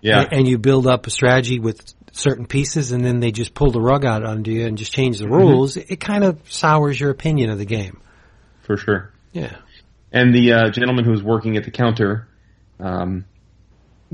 yeah, 0.00 0.22
a- 0.22 0.28
and 0.34 0.48
you 0.48 0.56
build 0.56 0.86
up 0.86 1.06
a 1.06 1.10
strategy 1.10 1.58
with 1.58 1.78
certain 2.12 2.46
pieces, 2.46 2.92
and 2.92 3.04
then 3.04 3.20
they 3.20 3.32
just 3.32 3.52
pull 3.52 3.70
the 3.70 3.80
rug 3.82 4.06
out 4.06 4.24
under 4.24 4.50
you 4.50 4.64
and 4.66 4.78
just 4.78 4.92
change 4.92 5.18
Mm-hmm. 5.18 5.30
the 5.30 5.36
rules, 5.36 5.76
it 5.76 6.00
kind 6.00 6.24
of 6.24 6.38
sours 6.48 6.98
your 6.98 7.10
opinion 7.10 7.50
of 7.50 7.58
the 7.58 7.66
game. 7.66 7.98
for 8.62 8.78
sure. 8.78 9.10
Yeah. 9.32 9.56
and 10.10 10.32
the 10.34 10.52
uh, 10.52 10.70
gentleman 10.70 11.04
who 11.04 11.10
was 11.10 11.22
working 11.22 11.58
at 11.58 11.64
the 11.64 11.70
counter 11.70 12.28
um, 12.80 13.24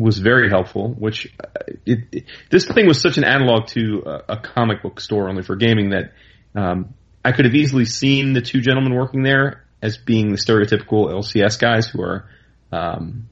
was 0.01 0.19
very 0.19 0.49
helpful. 0.49 0.95
Which 0.95 1.33
uh, 1.43 1.49
it, 1.85 1.99
it, 2.13 2.25
this 2.51 2.67
thing 2.67 2.87
was 2.87 3.01
such 3.01 3.19
an 3.19 3.25
analog 3.25 3.69
to 3.69 4.03
a, 4.07 4.33
a 4.35 4.37
comic 4.39 4.83
book 4.83 5.01
store 5.01 5.29
only 5.29 5.43
for 5.43 5.57
gaming 5.57 5.91
that 5.91 6.13
um, 6.55 6.95
I 7.25 7.33
could 7.33 7.45
have 7.45 7.55
easily 7.55 7.85
seen 7.85 8.33
the 8.33 8.41
two 8.41 8.61
gentlemen 8.61 8.95
working 8.95 9.23
there 9.23 9.65
as 9.83 9.97
being 9.99 10.31
the 10.31 10.37
stereotypical 10.39 11.11
LCS 11.11 11.59
guys 11.59 11.87
who 11.87 12.03
are 12.03 12.29
um, 12.73 13.29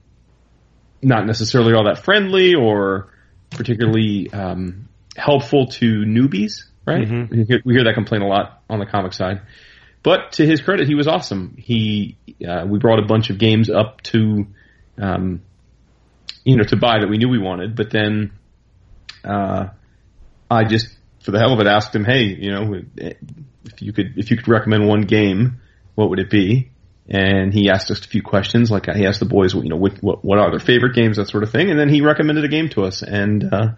not 1.03 1.27
necessarily 1.27 1.75
all 1.75 1.85
that 1.85 2.05
friendly 2.05 2.55
or 2.55 3.13
particularly 3.51 4.31
um, 4.33 4.89
helpful 5.17 5.67
to 5.67 6.05
newbies. 6.05 6.65
Right? 6.87 7.07
Mhm. 7.07 7.31
We, 7.31 7.45
hear, 7.45 7.61
we 7.65 7.75
hear 7.75 7.85
that 7.85 7.95
complaint 7.95 8.25
a 8.25 8.27
lot 8.27 8.63
on 8.69 8.79
the 8.79 8.87
comic 8.87 9.13
side. 9.13 9.43
But 10.03 10.33
to 10.33 10.47
his 10.47 10.61
credit, 10.61 10.87
he 10.87 10.95
was 10.95 11.07
awesome. 11.07 11.57
He 11.59 12.17
uh, 12.47 12.65
we 12.67 12.79
brought 12.79 12.99
a 12.99 13.07
bunch 13.07 13.31
of 13.31 13.39
games 13.39 13.69
up 13.69 14.01
to 14.03 14.47
um, 14.97 15.43
you 16.49 16.57
know 16.57 16.65
to 16.65 16.77
buy 16.77 17.01
that 17.01 17.09
we 17.09 17.19
knew 17.19 17.29
we 17.29 17.39
wanted, 17.39 17.77
but 17.77 17.91
then 17.91 18.33
uh, 19.23 19.67
I 20.51 20.65
just 20.65 20.89
for 21.21 21.31
the 21.31 21.39
hell 21.39 21.53
of 21.53 21.61
it 21.61 21.67
asked 21.67 21.95
him, 21.95 22.05
hey, 22.05 22.25
you 22.25 22.51
know, 22.51 22.81
if 22.97 23.83
you 23.83 23.93
could 23.93 24.15
if 24.17 24.31
you 24.31 24.39
could 24.39 24.49
recommend 24.49 24.89
one 24.89 25.03
game, 25.03 25.61
what 25.95 26.09
would 26.09 26.19
it 26.19 26.31
be? 26.31 26.71
And 27.07 27.53
he 27.53 27.69
asked 27.69 27.91
us 27.91 28.01
a 28.05 28.09
few 28.09 28.23
questions, 28.23 28.71
like 28.71 28.87
he 28.87 29.05
asked 29.07 29.21
the 29.21 29.27
boys, 29.27 29.55
you 29.55 29.69
know, 29.69 29.77
what 29.77 29.99
what, 30.03 30.25
what 30.25 30.39
are 30.39 30.51
their 30.51 30.59
favorite 30.59 30.95
games, 30.95 31.19
that 31.19 31.29
sort 31.29 31.43
of 31.43 31.51
thing, 31.51 31.71
and 31.71 31.79
then 31.79 31.91
he 31.91 32.01
recommended 32.01 32.45
a 32.47 32.49
game 32.49 32.71
to 32.71 32.85
us, 32.85 33.03
and 33.03 33.53
uh, 33.53 33.69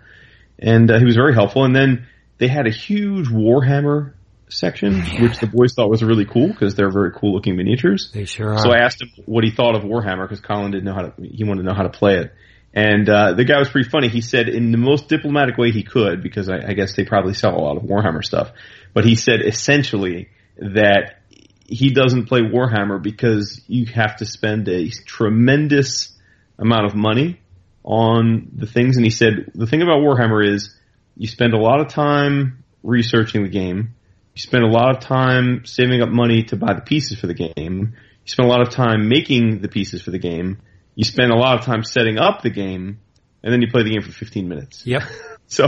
and 0.61 0.91
uh, 0.93 0.99
he 1.01 1.05
was 1.05 1.17
very 1.17 1.35
helpful. 1.35 1.65
And 1.65 1.75
then 1.75 2.07
they 2.39 2.47
had 2.47 2.69
a 2.69 2.73
huge 2.73 3.27
Warhammer 3.27 4.13
section, 4.53 5.01
which 5.21 5.39
the 5.39 5.47
boys 5.47 5.75
thought 5.75 5.91
was 5.91 6.03
really 6.03 6.25
cool 6.25 6.49
because 6.49 6.75
they're 6.75 6.91
very 6.91 7.13
cool 7.13 7.35
looking 7.35 7.57
miniatures. 7.57 8.11
They 8.13 8.25
sure 8.25 8.55
are. 8.55 8.59
So 8.59 8.71
I 8.71 8.79
asked 8.79 9.03
him 9.03 9.11
what 9.27 9.45
he 9.45 9.51
thought 9.51 9.75
of 9.75 9.83
Warhammer 9.83 10.25
because 10.25 10.41
Colin 10.41 10.71
didn't 10.71 10.85
know 10.85 10.95
how 10.95 11.03
to. 11.03 11.13
He 11.23 11.45
wanted 11.45 11.63
to 11.63 11.69
know 11.69 11.75
how 11.75 11.83
to 11.83 11.91
play 11.91 12.19
it, 12.19 12.35
and 12.73 13.09
uh, 13.09 13.33
the 13.35 13.45
guy 13.45 13.59
was 13.59 13.69
pretty 13.69 13.89
funny. 13.89 14.09
He 14.09 14.21
said 14.21 14.49
in 14.49 14.73
the 14.73 14.79
most 14.79 15.09
diplomatic 15.09 15.59
way 15.59 15.71
he 15.71 15.83
could 15.83 16.23
because 16.23 16.49
I, 16.49 16.59
I 16.69 16.73
guess 16.75 16.95
they 16.95 17.05
probably 17.05 17.35
sell 17.35 17.57
a 17.57 17.61
lot 17.61 17.77
of 17.77 17.85
Warhammer 17.85 18.25
stuff, 18.25 18.53
but 18.95 19.05
he 19.05 19.17
said 19.17 19.41
essentially 19.45 20.29
that 20.57 21.21
he 21.67 21.91
doesn't 21.91 22.27
play 22.27 22.41
Warhammer 22.41 23.01
because 23.01 23.61
you 23.69 23.87
have 23.87 24.17
to 24.17 24.27
spend 24.27 24.69
a 24.69 24.89
tremendous 24.91 26.17
amount 26.59 26.87
of 26.87 26.95
money 26.95 27.41
on 27.85 28.51
the 28.55 28.67
things, 28.67 28.97
and 28.97 29.05
he 29.05 29.11
said 29.11 29.53
the 29.55 29.67
thing 29.67 29.83
about 29.83 30.01
Warhammer 30.01 30.47
is 30.47 30.77
you 31.17 31.27
spend 31.27 31.55
a 31.55 31.59
lot 31.59 31.81
of 31.81 31.89
time 31.89 32.65
researching 32.83 33.43
the 33.43 33.49
game. 33.49 33.95
You 34.41 34.47
spend 34.49 34.65
a 34.65 34.69
lot 34.69 34.97
of 34.97 35.01
time 35.03 35.67
saving 35.67 36.01
up 36.01 36.09
money 36.09 36.45
to 36.45 36.57
buy 36.57 36.73
the 36.73 36.81
pieces 36.81 37.19
for 37.19 37.27
the 37.27 37.35
game. 37.35 37.93
You 38.25 38.27
spend 38.33 38.49
a 38.49 38.51
lot 38.51 38.63
of 38.63 38.71
time 38.71 39.07
making 39.07 39.61
the 39.61 39.69
pieces 39.69 40.01
for 40.01 40.13
the 40.13 40.19
game. 40.19 40.63
You 40.95 41.05
spend 41.05 41.31
a 41.31 41.37
lot 41.37 41.59
of 41.59 41.67
time 41.67 41.85
setting 41.85 42.17
up 42.19 42.41
the 42.41 42.49
game, 42.49 43.01
and 43.43 43.53
then 43.53 43.61
you 43.61 43.69
play 43.71 43.83
the 43.83 43.91
game 43.91 44.01
for 44.01 44.11
15 44.13 44.49
minutes. 44.49 44.87
Yep. 44.87 45.03
So 45.53 45.67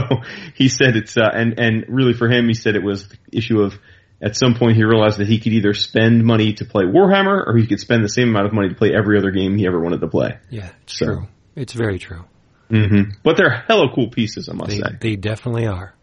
he 0.55 0.69
said 0.69 0.95
it's 0.95 1.17
uh, 1.17 1.29
and 1.33 1.59
and 1.59 1.83
really 1.89 2.13
for 2.13 2.29
him, 2.29 2.47
he 2.47 2.53
said 2.53 2.77
it 2.77 2.83
was 2.83 3.09
the 3.09 3.17
issue 3.33 3.59
of 3.59 3.77
at 4.21 4.33
some 4.37 4.53
point 4.55 4.77
he 4.77 4.85
realized 4.85 5.17
that 5.17 5.27
he 5.27 5.39
could 5.39 5.51
either 5.51 5.73
spend 5.73 6.23
money 6.23 6.53
to 6.53 6.63
play 6.63 6.85
Warhammer 6.85 7.45
or 7.45 7.57
he 7.57 7.67
could 7.67 7.81
spend 7.81 8.01
the 8.01 8.07
same 8.07 8.29
amount 8.29 8.45
of 8.45 8.53
money 8.53 8.69
to 8.69 8.75
play 8.75 8.93
every 8.97 9.17
other 9.17 9.31
game 9.31 9.57
he 9.57 9.67
ever 9.67 9.77
wanted 9.81 9.99
to 9.99 10.07
play. 10.07 10.37
Yeah, 10.49 10.69
it's 10.83 10.97
So- 10.97 11.05
true. 11.05 11.27
It's 11.57 11.73
very 11.73 11.99
true. 11.99 12.23
hmm 12.69 13.11
But 13.23 13.35
they're 13.35 13.65
hella 13.67 13.93
cool 13.93 14.07
pieces, 14.09 14.47
I 14.47 14.53
must 14.53 14.69
They, 14.71 14.77
say. 14.77 14.89
they 15.01 15.15
definitely 15.17 15.67
are. 15.67 15.93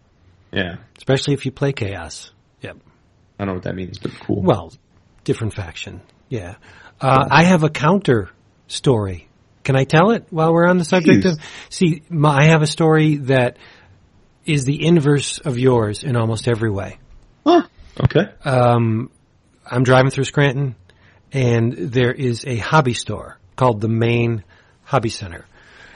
Yeah, 0.53 0.77
Especially 0.99 1.33
if 1.33 1.47
you 1.47 1.51
play 1.51 1.73
Chaos. 1.73 2.33
I 3.41 3.47
don't 3.47 3.55
know 3.55 3.55
what 3.55 3.63
that 3.63 3.75
means, 3.75 3.99
but 3.99 4.13
cool. 4.21 4.43
Well, 4.43 4.71
different 5.25 5.55
faction. 5.55 6.03
Yeah. 6.29 6.57
Uh, 7.01 7.27
I 7.31 7.45
have 7.45 7.63
a 7.63 7.71
counter 7.71 8.29
story. 8.67 9.29
Can 9.65 9.77
I 9.77 9.85
tell 9.85 10.11
it 10.11 10.27
while 10.29 10.53
we're 10.53 10.67
on 10.67 10.77
the 10.77 10.85
subject 10.85 11.23
Please. 11.23 11.33
of? 11.33 11.41
See, 11.71 12.03
my, 12.11 12.37
I 12.37 12.45
have 12.49 12.61
a 12.61 12.67
story 12.67 13.17
that 13.17 13.57
is 14.45 14.67
the 14.67 14.85
inverse 14.85 15.39
of 15.39 15.59
yours 15.59 16.03
in 16.03 16.17
almost 16.17 16.49
every 16.49 16.71
way. 16.71 16.99
Huh. 17.47 17.63
Okay. 17.99 18.29
Um, 18.45 19.11
I'm 19.65 19.85
driving 19.85 20.11
through 20.11 20.25
Scranton, 20.25 20.77
and 21.33 21.73
there 21.73 22.13
is 22.13 22.45
a 22.47 22.59
hobby 22.59 22.95
store 22.95 23.39
called 23.57 23.81
the 23.81 23.89
Main 23.89 24.45
Hobby 24.83 25.09
Center, 25.09 25.47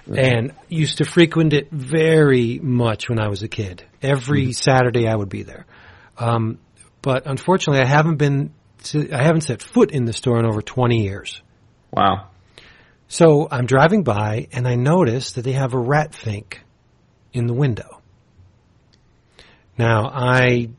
and 0.07 0.55
used 0.71 0.99
to 0.99 1.05
frequent 1.05 1.53
it 1.53 1.71
very 1.71 2.59
much 2.59 3.11
when 3.11 3.21
I 3.21 3.29
was 3.29 3.43
a 3.43 3.49
kid. 3.49 3.85
Every 4.01 4.53
Saturday 4.53 5.07
I 5.09 5.15
would 5.15 5.29
be 5.29 5.43
there, 5.43 5.67
um, 6.17 6.59
but 7.05 7.27
unfortunately 7.27 7.83
I 7.83 7.87
haven't 7.87 8.17
been. 8.17 8.55
To, 8.85 9.11
I 9.12 9.23
haven't 9.23 9.43
set 9.43 9.62
foot 9.62 9.93
in 9.93 10.07
the 10.07 10.12
store 10.12 10.38
in 10.38 10.47
over 10.47 10.61
20 10.61 11.03
years. 11.03 11.43
Wow. 11.90 12.29
So 13.09 13.47
I'm 13.51 13.67
driving 13.67 14.03
by 14.03 14.49
and 14.53 14.67
I 14.67 14.75
notice 14.75 15.33
that 15.33 15.43
they 15.43 15.53
have 15.53 15.75
a 15.75 15.79
rat 15.79 16.14
fink 16.14 16.62
in 17.33 17.47
the 17.47 17.53
window. 17.55 18.01
Now 19.79 20.07
I 20.07 20.71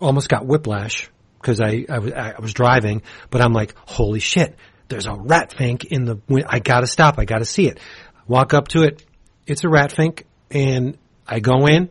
almost 0.00 0.28
got 0.28 0.46
whiplash 0.46 1.10
because 1.40 1.60
I, 1.60 1.84
I, 1.88 1.96
I, 1.96 2.40
was 2.40 2.52
driving, 2.52 3.02
but 3.30 3.40
I'm 3.40 3.52
like, 3.52 3.74
holy 3.86 4.20
shit, 4.20 4.56
there's 4.88 5.06
a 5.06 5.14
rat 5.14 5.54
fink 5.56 5.84
in 5.84 6.04
the 6.04 6.18
window. 6.28 6.48
I 6.50 6.60
gotta 6.60 6.86
stop. 6.86 7.18
I 7.18 7.24
gotta 7.24 7.44
see 7.44 7.68
it. 7.68 7.78
Walk 8.26 8.54
up 8.54 8.68
to 8.68 8.82
it. 8.82 9.04
It's 9.46 9.64
a 9.64 9.68
rat 9.68 9.92
fink 9.92 10.24
and 10.50 10.96
I 11.26 11.40
go 11.40 11.66
in. 11.66 11.90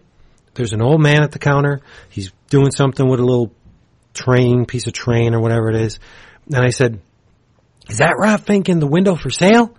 There's 0.56 0.74
an 0.74 0.82
old 0.82 1.02
man 1.02 1.22
at 1.22 1.32
the 1.32 1.40
counter. 1.40 1.82
He's 2.10 2.32
doing 2.50 2.72
something 2.72 3.08
with 3.08 3.20
a 3.20 3.26
little 3.26 3.54
train, 4.14 4.66
piece 4.66 4.88
of 4.88 4.94
train 4.94 5.36
or 5.36 5.42
whatever 5.42 5.70
it 5.70 5.76
is. 5.76 6.00
And 6.48 6.66
I 6.66 6.70
said, 6.70 7.02
is 7.90 8.00
that 8.00 8.16
rat 8.18 8.46
fink 8.46 8.70
in 8.70 8.80
the 8.80 8.88
window 8.88 9.16
for 9.16 9.30
sale? 9.30 9.78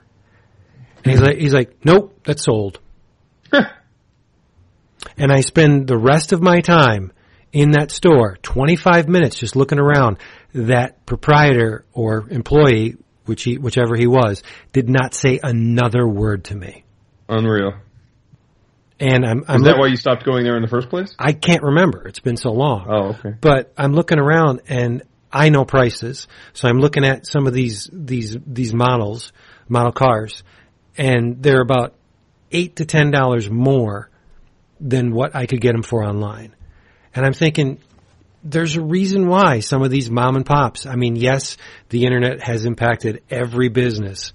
And 1.02 1.12
he's 1.12 1.20
like, 1.20 1.38
he's 1.38 1.54
like, 1.54 1.84
nope, 1.84 2.20
that's 2.24 2.44
sold. 2.44 2.78
and 3.52 5.32
I 5.32 5.40
spend 5.40 5.86
the 5.86 5.98
rest 5.98 6.32
of 6.32 6.42
my 6.42 6.60
time 6.60 7.12
in 7.52 7.72
that 7.72 7.90
store, 7.90 8.36
25 8.42 9.08
minutes 9.08 9.36
just 9.36 9.56
looking 9.56 9.78
around. 9.78 10.18
That 10.52 11.04
proprietor 11.06 11.84
or 11.92 12.28
employee, 12.30 12.96
which 13.24 13.44
he, 13.44 13.58
whichever 13.58 13.96
he 13.96 14.06
was, 14.06 14.42
did 14.72 14.88
not 14.88 15.14
say 15.14 15.40
another 15.42 16.06
word 16.06 16.44
to 16.44 16.54
me. 16.54 16.84
Unreal. 17.28 17.74
And 18.98 19.26
I'm, 19.26 19.44
I'm 19.46 19.56
Is 19.56 19.62
that 19.62 19.70
look- 19.72 19.78
why 19.78 19.86
you 19.88 19.96
stopped 19.96 20.24
going 20.24 20.44
there 20.44 20.56
in 20.56 20.62
the 20.62 20.68
first 20.68 20.88
place? 20.88 21.14
I 21.18 21.32
can't 21.32 21.62
remember. 21.62 22.06
It's 22.08 22.20
been 22.20 22.36
so 22.36 22.50
long. 22.50 22.86
Oh, 22.88 23.04
okay. 23.18 23.34
But 23.40 23.72
I'm 23.76 23.92
looking 23.92 24.18
around 24.18 24.62
and 24.68 25.02
I 25.30 25.50
know 25.50 25.64
prices. 25.64 26.28
So 26.54 26.68
I'm 26.68 26.78
looking 26.78 27.04
at 27.04 27.26
some 27.26 27.46
of 27.46 27.52
these, 27.52 27.90
these, 27.92 28.36
these 28.46 28.72
models, 28.72 29.32
model 29.68 29.92
cars, 29.92 30.42
and 30.96 31.42
they're 31.42 31.60
about 31.60 31.94
eight 32.52 32.76
to 32.76 32.86
ten 32.86 33.10
dollars 33.10 33.50
more 33.50 34.08
than 34.80 35.12
what 35.12 35.34
I 35.34 35.46
could 35.46 35.60
get 35.60 35.72
them 35.72 35.82
for 35.82 36.02
online. 36.04 36.54
And 37.14 37.26
I'm 37.26 37.32
thinking, 37.34 37.78
there's 38.44 38.76
a 38.76 38.82
reason 38.82 39.26
why 39.26 39.60
some 39.60 39.82
of 39.82 39.90
these 39.90 40.10
mom 40.10 40.36
and 40.36 40.46
pops, 40.46 40.86
I 40.86 40.94
mean, 40.96 41.16
yes, 41.16 41.56
the 41.88 42.04
internet 42.04 42.40
has 42.42 42.64
impacted 42.64 43.22
every 43.28 43.68
business 43.68 44.32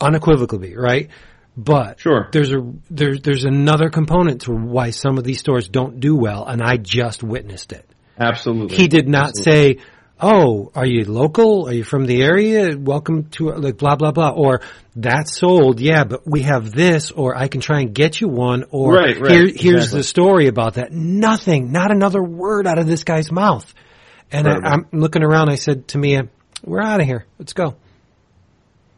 unequivocally, 0.00 0.76
right? 0.76 1.08
But 1.56 2.00
Sure. 2.00 2.28
there's 2.32 2.52
a 2.52 2.60
there's 2.90 3.20
there's 3.20 3.44
another 3.44 3.88
component 3.88 4.42
to 4.42 4.52
why 4.52 4.90
some 4.90 5.18
of 5.18 5.24
these 5.24 5.38
stores 5.38 5.68
don't 5.68 6.00
do 6.00 6.16
well, 6.16 6.44
and 6.46 6.60
I 6.62 6.76
just 6.76 7.22
witnessed 7.22 7.72
it. 7.72 7.88
Absolutely. 8.18 8.76
He 8.76 8.88
did 8.88 9.08
not 9.08 9.30
Absolutely. 9.30 9.78
say, 9.78 9.84
"Oh, 10.20 10.72
are 10.74 10.86
you 10.86 11.04
local? 11.04 11.68
Are 11.68 11.72
you 11.72 11.84
from 11.84 12.06
the 12.06 12.22
area? 12.22 12.76
Welcome 12.76 13.24
to 13.32 13.50
like 13.52 13.76
blah 13.78 13.94
blah 13.94 14.10
blah," 14.10 14.30
or 14.30 14.62
"That's 14.96 15.38
sold, 15.38 15.78
yeah, 15.80 16.02
but 16.04 16.22
we 16.26 16.42
have 16.42 16.72
this," 16.72 17.12
or 17.12 17.36
"I 17.36 17.46
can 17.46 17.60
try 17.60 17.80
and 17.82 17.94
get 17.94 18.20
you 18.20 18.26
one," 18.28 18.64
or 18.70 18.92
Right, 18.92 19.20
right, 19.20 19.30
Here, 19.30 19.40
"Here's 19.46 19.54
exactly. 19.84 20.00
the 20.00 20.04
story 20.04 20.46
about 20.48 20.74
that." 20.74 20.92
Nothing, 20.92 21.70
not 21.70 21.92
another 21.92 22.22
word 22.22 22.66
out 22.66 22.78
of 22.80 22.86
this 22.88 23.04
guy's 23.04 23.30
mouth. 23.30 23.72
And 24.32 24.48
I, 24.48 24.54
Incredible. 24.56 24.86
I'm 24.92 25.00
looking 25.00 25.22
around. 25.22 25.50
I 25.50 25.54
said 25.56 25.86
to 25.88 25.98
Mia, 25.98 26.22
"We're 26.64 26.82
out 26.82 27.00
of 27.00 27.06
here. 27.06 27.26
Let's 27.38 27.52
go." 27.52 27.76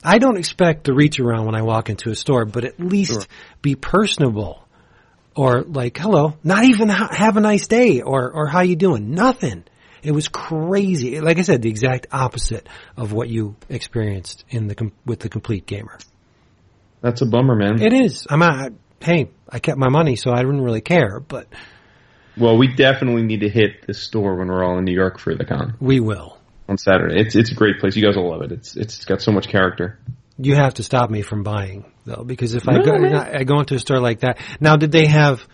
I 0.05 0.19
don't 0.19 0.37
expect 0.37 0.85
the 0.85 0.95
reach 0.95 1.19
around 1.19 1.47
when 1.47 1.55
I 1.55 1.63
walk 1.63 1.91
into 1.91 2.11
a 2.11 2.15
store, 2.15 2.45
but 2.45 2.65
at 2.65 2.79
least 2.79 3.13
Sure. 3.13 3.23
be 3.63 3.75
personable 3.75 4.67
or 5.35 5.63
like, 5.63 5.99
hello, 5.99 6.37
not 6.45 6.65
even 6.65 6.89
ha- 6.89 7.11
have 7.13 7.37
a 7.37 7.41
nice 7.41 7.67
day 7.67 8.01
or, 8.01 8.31
or 8.31 8.47
how 8.47 8.63
you 8.63 8.77
doing? 8.77 9.11
Nothing. 9.11 9.65
It 10.03 10.13
was 10.13 10.29
crazy. 10.29 11.21
Like 11.21 11.39
I 11.39 11.43
said, 11.43 11.63
the 11.63 11.69
exact 11.69 12.07
opposite 12.13 12.69
of 12.97 13.13
what 13.13 13.29
you 13.29 13.57
experienced 13.69 14.45
in 14.49 14.69
the, 14.69 14.75
com- 14.75 14.93
with 15.05 15.21
the 15.21 15.29
complete 15.29 15.67
gamer. 15.67 15.99
That's 17.01 17.23
a 17.23 17.27
bummer, 17.27 17.57
man. 17.57 17.83
It 17.83 17.93
is. 17.93 18.27
I'm 18.31 18.39
not, 18.39 18.73
hey, 19.01 19.31
I 19.49 19.59
kept 19.59 19.79
my 19.79 19.89
money, 19.89 20.17
so 20.17 20.31
I 20.31 20.37
didn't 20.37 20.63
really 20.63 20.81
care, 20.81 21.21
but 21.21 21.49
well, 22.37 22.59
we 22.59 22.75
definitely 22.75 23.23
need 23.23 23.41
to 23.41 23.49
hit 23.49 23.87
this 23.87 24.03
store 24.03 24.37
when 24.37 24.49
we're 24.49 24.63
all 24.63 24.79
in 24.79 24.85
New 24.85 24.95
York 24.95 25.19
for 25.19 25.35
the 25.35 25.45
con 25.45 25.75
we 25.81 26.01
will. 26.01 26.36
On 26.69 26.79
Saturday. 26.79 27.21
It's 27.21 27.35
it's 27.35 27.51
a 27.51 27.55
great 27.55 27.79
place. 27.81 27.97
You 27.97 28.05
guys 28.05 28.17
will 28.17 28.31
love 28.31 28.43
it. 28.43 28.53
It's 28.53 28.77
it's 28.77 29.05
got 29.05 29.23
so 29.23 29.33
much 29.33 29.49
character. 29.49 29.99
You 30.39 30.55
have 30.55 30.75
to 30.75 30.83
stop 30.83 31.11
me 31.11 31.23
from 31.23 31.43
buying 31.43 31.91
though, 32.05 32.23
because 32.25 32.55
if 32.55 32.69
I 32.69 32.83
go, 32.83 32.99
man. 32.99 33.15
I 33.15 33.45
go 33.45 33.59
into 33.61 33.75
a 33.75 33.79
store 33.79 34.01
like 34.01 34.21
that. 34.21 34.39
Now, 34.61 34.77
did 34.77 34.93
they 34.93 35.07
have 35.07 35.47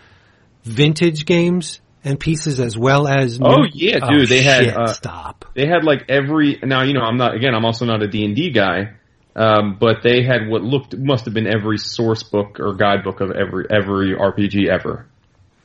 vintage 0.63 1.25
games 1.25 1.79
and 2.03 2.19
pieces 2.19 2.59
as 2.59 2.77
well 2.77 3.07
as. 3.07 3.39
Oh, 3.41 3.61
new- 3.61 3.69
yeah, 3.73 3.99
Oh, 4.01 4.09
dude, 4.09 4.27
they 4.27 4.41
had, 4.43 4.67
uh, 4.67 4.87
stop. 4.87 5.45
They 5.53 5.67
had 5.67 5.83
like 5.83 6.05
every 6.09 6.59
now 6.63 6.83
you 6.83 6.93
know 6.93 7.01
I'm 7.01 7.17
not 7.17 7.35
again 7.35 7.55
I'm 7.55 7.65
also 7.65 7.85
not 7.85 8.01
a 8.03 8.07
D 8.07 8.25
and 8.25 8.35
D 8.35 8.51
guy, 8.51 8.93
um, 9.35 9.77
but 9.79 10.03
they 10.03 10.23
had 10.23 10.47
what 10.49 10.63
looked 10.63 10.97
must 10.97 11.25
have 11.25 11.33
been 11.33 11.47
every 11.47 11.77
source 11.77 12.23
book 12.23 12.59
or 12.59 12.73
guidebook 12.73 13.21
of 13.21 13.31
every 13.31 13.65
every 13.69 14.15
RPG 14.15 14.67
ever. 14.67 15.07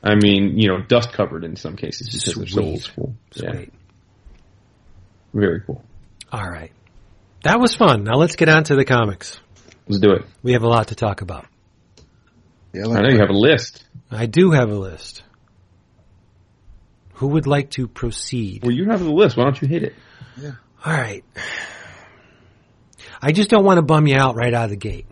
I 0.02 0.14
mean, 0.14 0.58
you 0.58 0.68
know, 0.68 0.80
dust 0.80 1.12
covered 1.12 1.42
in 1.42 1.56
some 1.56 1.74
cases 1.74 2.08
because 2.08 2.34
they're 2.34 2.46
so 2.46 2.62
old 2.62 2.82
school. 2.82 3.14
Yeah, 3.34 3.52
Sweet. 3.52 3.72
Very 5.32 5.60
cool. 5.62 5.82
All 6.32 6.48
right, 6.48 6.72
that 7.42 7.58
was 7.60 7.74
fun. 7.74 8.04
Now 8.04 8.14
let's 8.14 8.36
get 8.36 8.48
on 8.48 8.64
to 8.64 8.76
the 8.76 8.84
comics. 8.84 9.38
Let's 9.86 10.00
do 10.00 10.12
it. 10.12 10.24
We 10.42 10.52
have 10.52 10.62
a 10.62 10.68
lot 10.68 10.88
to 10.88 10.94
talk 10.94 11.20
about. 11.22 11.46
Yeah, 12.72 12.82
I 12.88 13.00
know 13.00 13.08
you 13.08 13.18
have 13.20 13.30
a 13.30 13.38
list. 13.38 13.84
I 14.10 14.26
do 14.26 14.50
have 14.50 14.70
a 14.70 14.74
list. 14.74 15.22
Who 17.14 17.28
would 17.28 17.46
like 17.46 17.70
to 17.70 17.88
proceed? 17.88 18.62
Well, 18.62 18.72
you 18.72 18.90
have 18.90 19.00
the 19.00 19.10
list. 19.10 19.36
Why 19.36 19.44
don't 19.44 19.60
you 19.60 19.68
hit 19.68 19.82
it? 19.82 19.94
Yeah. 20.40 20.52
All 20.84 20.92
right. 20.92 21.24
I 23.20 23.32
just 23.32 23.50
don't 23.50 23.64
want 23.64 23.78
to 23.78 23.82
bum 23.82 24.06
you 24.06 24.16
out 24.16 24.36
right 24.36 24.54
out 24.54 24.64
of 24.64 24.70
the 24.70 24.76
gate. 24.76 25.06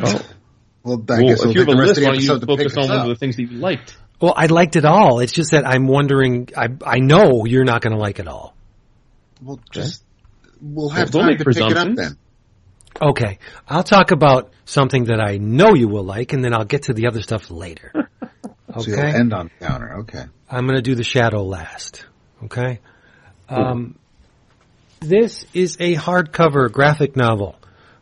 Oh, 0.00 0.20
Well, 0.84 1.04
I 1.10 1.20
well, 1.20 1.28
guess 1.28 1.40
we'll 1.40 1.50
if 1.50 1.54
you 1.54 1.60
have 1.60 1.68
a 1.68 1.76
rest 1.76 1.88
list, 1.88 1.98
of 1.98 2.02
the 2.02 2.02
why 2.02 2.12
don't 2.14 2.22
you 2.22 2.30
episode 2.32 2.40
to 2.40 2.46
pick 2.56 2.72
focus 2.72 2.76
on 2.76 2.88
one 2.88 3.00
of 3.02 3.08
the 3.08 3.14
things 3.14 3.36
that 3.36 3.42
you 3.42 3.58
liked? 3.58 3.96
Well, 4.20 4.34
I 4.36 4.46
liked 4.46 4.74
it 4.76 4.84
all. 4.84 5.20
It's 5.20 5.32
just 5.32 5.52
that 5.52 5.64
I'm 5.66 5.86
wondering. 5.86 6.48
I 6.56 6.68
I 6.84 6.98
know 6.98 7.44
you're 7.44 7.64
not 7.64 7.82
going 7.82 7.92
to 7.94 8.00
like 8.00 8.18
it 8.18 8.26
all. 8.26 8.56
We'll 9.42 9.60
just 9.70 10.04
we'll 10.60 10.90
have 10.90 11.10
Don't 11.10 11.22
time 11.22 11.38
to 11.38 11.44
pick 11.44 11.56
it 11.56 11.76
up 11.76 11.94
then. 11.94 12.16
Okay, 13.00 13.38
I'll 13.66 13.82
talk 13.82 14.10
about 14.10 14.52
something 14.64 15.04
that 15.04 15.20
I 15.20 15.38
know 15.38 15.74
you 15.74 15.88
will 15.88 16.04
like, 16.04 16.32
and 16.32 16.44
then 16.44 16.54
I'll 16.54 16.64
get 16.64 16.84
to 16.84 16.92
the 16.92 17.06
other 17.06 17.22
stuff 17.22 17.50
later. 17.50 17.92
So 18.74 18.90
Okay, 18.90 19.02
end 19.02 19.34
on 19.34 19.50
counter. 19.60 19.98
Okay. 19.98 20.24
I'm 20.48 20.64
going 20.64 20.76
to 20.76 20.82
do 20.82 20.94
the 20.94 21.04
shadow 21.04 21.42
last. 21.42 22.06
Okay, 22.44 22.80
um, 23.46 23.98
this 25.00 25.44
is 25.52 25.76
a 25.78 25.94
hardcover 25.94 26.72
graphic 26.72 27.14
novel 27.14 27.56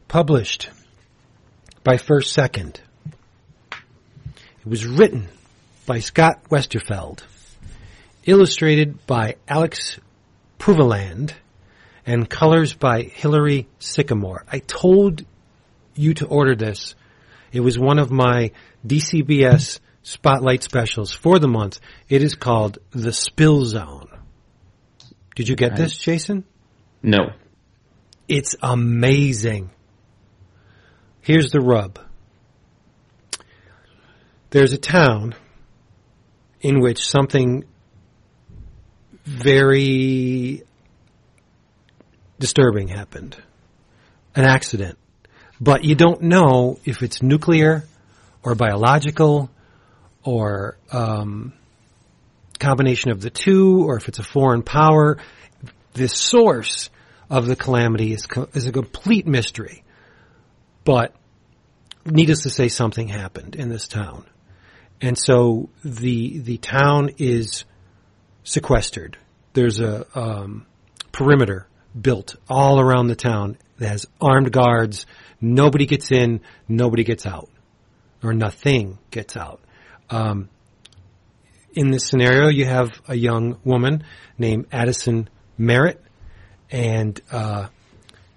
published 0.06 0.70
by 1.82 1.96
First 1.96 2.32
Second. 2.32 2.80
It 3.72 4.66
was 4.66 4.86
written 4.86 5.28
by 5.86 5.98
Scott 5.98 6.44
Westerfeld, 6.50 7.24
illustrated 8.24 9.04
by 9.08 9.36
Alex 9.48 9.98
Puvilland, 10.60 11.32
and 12.06 12.28
colors 12.28 12.74
by 12.74 13.02
Hilary 13.02 13.66
Sycamore. 13.78 14.44
I 14.50 14.58
told 14.58 15.24
you 15.94 16.14
to 16.14 16.26
order 16.26 16.54
this. 16.54 16.94
It 17.50 17.60
was 17.60 17.78
one 17.78 17.98
of 17.98 18.10
my 18.10 18.52
DCBS 18.86 19.80
spotlight 20.02 20.62
specials 20.62 21.12
for 21.12 21.38
the 21.38 21.48
month. 21.48 21.80
It 22.08 22.22
is 22.22 22.34
called 22.34 22.78
The 22.90 23.12
Spill 23.12 23.64
Zone. 23.64 24.08
Did 25.34 25.48
you 25.48 25.56
get 25.56 25.76
this, 25.76 25.96
Jason? 25.96 26.44
No. 27.02 27.32
It's 28.28 28.54
amazing. 28.62 29.70
Here's 31.22 31.50
the 31.50 31.60
rub. 31.60 31.98
There's 34.50 34.72
a 34.72 34.78
town 34.78 35.34
in 36.60 36.80
which 36.80 36.98
something 36.98 37.64
very 39.24 40.62
disturbing 42.38 42.88
happened. 42.88 43.36
An 44.34 44.44
accident. 44.44 44.98
But 45.60 45.84
you 45.84 45.94
don't 45.94 46.22
know 46.22 46.78
if 46.84 47.02
it's 47.02 47.22
nuclear 47.22 47.84
or 48.42 48.54
biological 48.54 49.50
or 50.22 50.78
um, 50.90 51.52
combination 52.58 53.10
of 53.10 53.20
the 53.20 53.30
two 53.30 53.86
or 53.86 53.96
if 53.96 54.08
it's 54.08 54.18
a 54.18 54.24
foreign 54.24 54.62
power. 54.62 55.18
The 55.94 56.08
source 56.08 56.88
of 57.28 57.46
the 57.46 57.56
calamity 57.56 58.12
is, 58.12 58.26
co- 58.26 58.48
is 58.54 58.66
a 58.66 58.72
complete 58.72 59.26
mystery. 59.26 59.84
But 60.84 61.14
needless 62.06 62.42
to 62.42 62.50
say, 62.50 62.68
something 62.68 63.08
happened 63.08 63.54
in 63.54 63.68
this 63.68 63.86
town. 63.86 64.24
And 65.00 65.18
so 65.18 65.68
the, 65.84 66.38
the 66.38 66.58
town 66.58 67.10
is 67.18 67.64
sequestered. 68.50 69.16
There's 69.52 69.80
a 69.80 70.06
um, 70.18 70.66
perimeter 71.12 71.66
built 71.98 72.36
all 72.48 72.80
around 72.80 73.08
the 73.08 73.16
town 73.16 73.58
that 73.78 73.88
has 73.88 74.06
armed 74.20 74.52
guards. 74.52 75.06
Nobody 75.40 75.86
gets 75.86 76.10
in, 76.12 76.40
nobody 76.68 77.04
gets 77.04 77.26
out, 77.26 77.48
or 78.22 78.32
nothing 78.32 78.98
gets 79.10 79.36
out. 79.36 79.60
Um, 80.08 80.48
in 81.72 81.90
this 81.90 82.06
scenario, 82.06 82.48
you 82.48 82.64
have 82.66 82.90
a 83.08 83.14
young 83.14 83.58
woman 83.64 84.04
named 84.38 84.66
Addison 84.72 85.28
Merritt, 85.56 86.02
and 86.70 87.20
uh, 87.30 87.68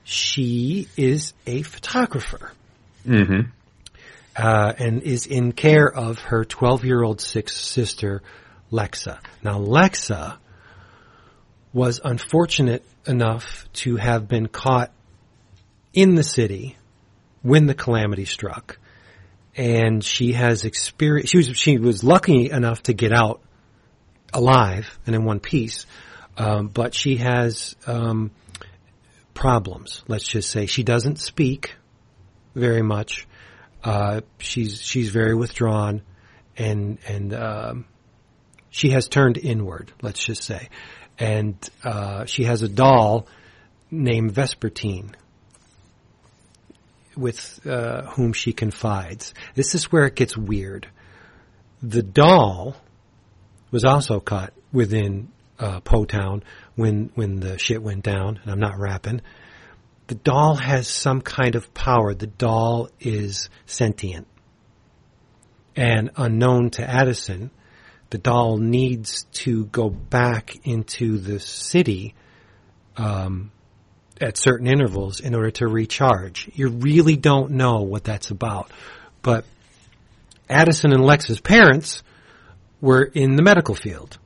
she 0.03 0.87
is 0.97 1.33
a 1.47 1.61
photographer 1.63 2.51
Mm-hmm. 3.05 3.49
uh, 4.37 4.73
and 4.77 5.01
is 5.03 5.25
in 5.25 5.51
care 5.51 5.91
of 5.93 6.19
her 6.19 6.45
12 6.45 6.85
year 6.85 7.03
old 7.03 7.19
sixth 7.19 7.57
sister, 7.57 8.21
Lexa. 8.73 9.19
Now, 9.43 9.59
Lexa 9.59 10.37
was 11.71 12.01
unfortunate 12.03 12.83
enough 13.05 13.65
to 13.73 13.95
have 13.95 14.27
been 14.27 14.47
caught 14.47 14.91
in 15.93 16.15
the 16.15 16.23
city 16.23 16.75
when 17.41 17.67
the 17.67 17.73
calamity 17.73 18.25
struck. 18.25 18.77
And 19.55 20.03
she 20.03 20.33
has 20.33 20.65
experienced, 20.65 21.31
she 21.31 21.37
was, 21.37 21.57
she 21.57 21.77
was 21.77 22.03
lucky 22.03 22.49
enough 22.49 22.83
to 22.83 22.93
get 22.93 23.13
out 23.13 23.39
alive 24.33 24.99
and 25.05 25.15
in 25.15 25.23
one 25.23 25.39
piece. 25.39 25.85
Um, 26.37 26.67
but 26.67 26.95
she 26.95 27.17
has, 27.17 27.75
um, 27.85 28.31
problems. 29.33 30.03
Let's 30.07 30.27
just 30.27 30.49
say 30.49 30.65
she 30.65 30.83
doesn't 30.83 31.19
speak 31.19 31.75
very 32.55 32.81
much. 32.81 33.27
Uh, 33.83 34.21
she's 34.39 34.81
she's 34.81 35.09
very 35.09 35.35
withdrawn, 35.35 36.01
and 36.57 36.97
and 37.07 37.33
um, 37.33 37.85
she 38.73 38.89
has 38.89 39.07
turned 39.07 39.37
inward. 39.37 39.91
Let's 40.01 40.23
just 40.23 40.43
say, 40.43 40.69
and 41.17 41.55
uh, 41.83 42.25
she 42.25 42.43
has 42.43 42.61
a 42.61 42.67
doll 42.67 43.27
named 43.89 44.33
Vespertine, 44.33 45.13
with 47.15 47.65
uh, 47.65 48.03
whom 48.07 48.33
she 48.33 48.51
confides. 48.51 49.33
This 49.55 49.75
is 49.75 49.91
where 49.91 50.05
it 50.05 50.15
gets 50.15 50.35
weird. 50.35 50.87
The 51.81 52.03
doll 52.03 52.75
was 53.71 53.85
also 53.85 54.19
caught 54.19 54.53
within 54.71 55.29
uh, 55.59 55.79
Po 55.79 56.05
Town 56.05 56.43
when 56.75 57.11
when 57.15 57.39
the 57.39 57.57
shit 57.57 57.81
went 57.81 58.03
down, 58.03 58.39
and 58.43 58.51
I'm 58.51 58.59
not 58.59 58.77
rapping 58.77 59.21
the 60.07 60.15
doll 60.15 60.55
has 60.55 60.87
some 60.87 61.21
kind 61.21 61.55
of 61.55 61.73
power. 61.73 62.13
The 62.13 62.27
doll 62.27 62.89
is 62.99 63.49
sentient. 63.65 64.27
And 65.75 66.11
unknown 66.15 66.71
to 66.71 66.87
Addison, 66.87 67.51
the 68.13 68.19
doll 68.19 68.57
needs 68.57 69.23
to 69.31 69.65
go 69.65 69.89
back 69.89 70.55
into 70.65 71.17
the 71.17 71.39
city 71.39 72.13
um, 72.95 73.51
at 74.21 74.37
certain 74.37 74.67
intervals 74.67 75.19
in 75.19 75.33
order 75.33 75.49
to 75.49 75.67
recharge. 75.67 76.47
You 76.53 76.69
really 76.69 77.15
don't 77.15 77.53
know 77.53 77.81
what 77.81 78.03
that's 78.03 78.29
about. 78.29 78.69
But 79.23 79.45
Addison 80.47 80.93
and 80.93 81.03
Lex's 81.03 81.41
parents 81.41 82.03
were 82.81 83.01
in 83.01 83.35
the 83.35 83.41
medical 83.41 83.73
field. 83.73 84.19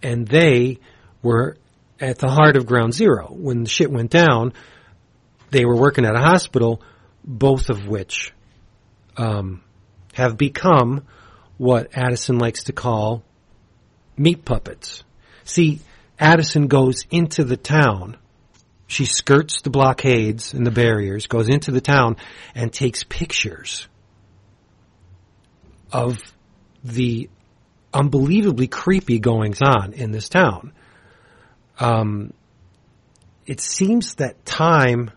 And 0.00 0.24
they 0.24 0.78
were 1.24 1.56
at 1.98 2.18
the 2.18 2.30
heart 2.30 2.56
of 2.56 2.66
ground 2.66 2.94
zero. 2.94 3.26
When 3.32 3.64
the 3.64 3.68
shit 3.68 3.90
went 3.90 4.12
down, 4.12 4.52
they 5.50 5.64
were 5.64 5.76
working 5.76 6.04
at 6.04 6.14
a 6.14 6.20
hospital, 6.20 6.80
both 7.24 7.68
of 7.68 7.88
which 7.88 8.32
um, 9.16 9.60
have 10.12 10.38
become 10.38 11.04
what 11.56 11.96
Addison 11.96 12.38
likes 12.38 12.64
to 12.64 12.72
call 12.72 13.22
meat 14.16 14.44
puppets. 14.44 15.04
See, 15.44 15.80
Addison 16.18 16.66
goes 16.66 17.04
into 17.10 17.44
the 17.44 17.56
town. 17.56 18.16
She 18.86 19.04
skirts 19.04 19.62
the 19.62 19.70
blockades 19.70 20.54
and 20.54 20.66
the 20.66 20.70
barriers, 20.70 21.26
goes 21.26 21.48
into 21.48 21.70
the 21.70 21.80
town, 21.80 22.16
and 22.54 22.72
takes 22.72 23.02
pictures 23.02 23.88
of 25.92 26.18
the 26.82 27.30
unbelievably 27.92 28.66
creepy 28.66 29.18
goings 29.18 29.60
on 29.62 29.92
in 29.92 30.10
this 30.10 30.28
town 30.28 30.72
um, 31.78 32.32
it 33.46 33.60
seems 33.60 34.16
that 34.16 34.44
time 34.44 35.10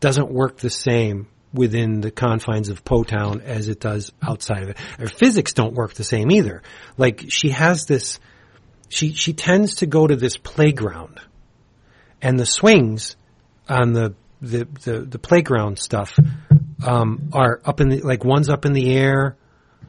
doesn't 0.00 0.30
work 0.30 0.58
the 0.58 0.70
same 0.70 1.26
within 1.54 2.00
the 2.00 2.10
confines 2.10 2.68
of 2.68 2.84
Po 2.84 3.04
Town 3.04 3.40
as 3.40 3.68
it 3.68 3.80
does 3.80 4.12
outside 4.20 4.64
of 4.64 4.68
it. 4.70 4.78
Her 4.98 5.06
physics 5.06 5.54
don't 5.54 5.74
work 5.74 5.94
the 5.94 6.04
same 6.04 6.30
either. 6.30 6.62
Like 6.98 7.24
she 7.28 7.50
has 7.50 7.86
this, 7.86 8.18
she 8.88 9.12
she 9.12 9.32
tends 9.32 9.76
to 9.76 9.86
go 9.86 10.06
to 10.06 10.16
this 10.16 10.36
playground, 10.36 11.20
and 12.20 12.38
the 12.38 12.46
swings 12.46 13.16
on 13.68 13.92
the 13.92 14.14
the 14.42 14.66
the, 14.84 15.00
the 15.00 15.18
playground 15.18 15.78
stuff 15.78 16.18
um, 16.84 17.30
are 17.32 17.60
up 17.64 17.80
in 17.80 17.88
the 17.88 18.00
like 18.00 18.24
one's 18.24 18.50
up 18.50 18.66
in 18.66 18.72
the 18.72 18.92
air, 18.92 19.36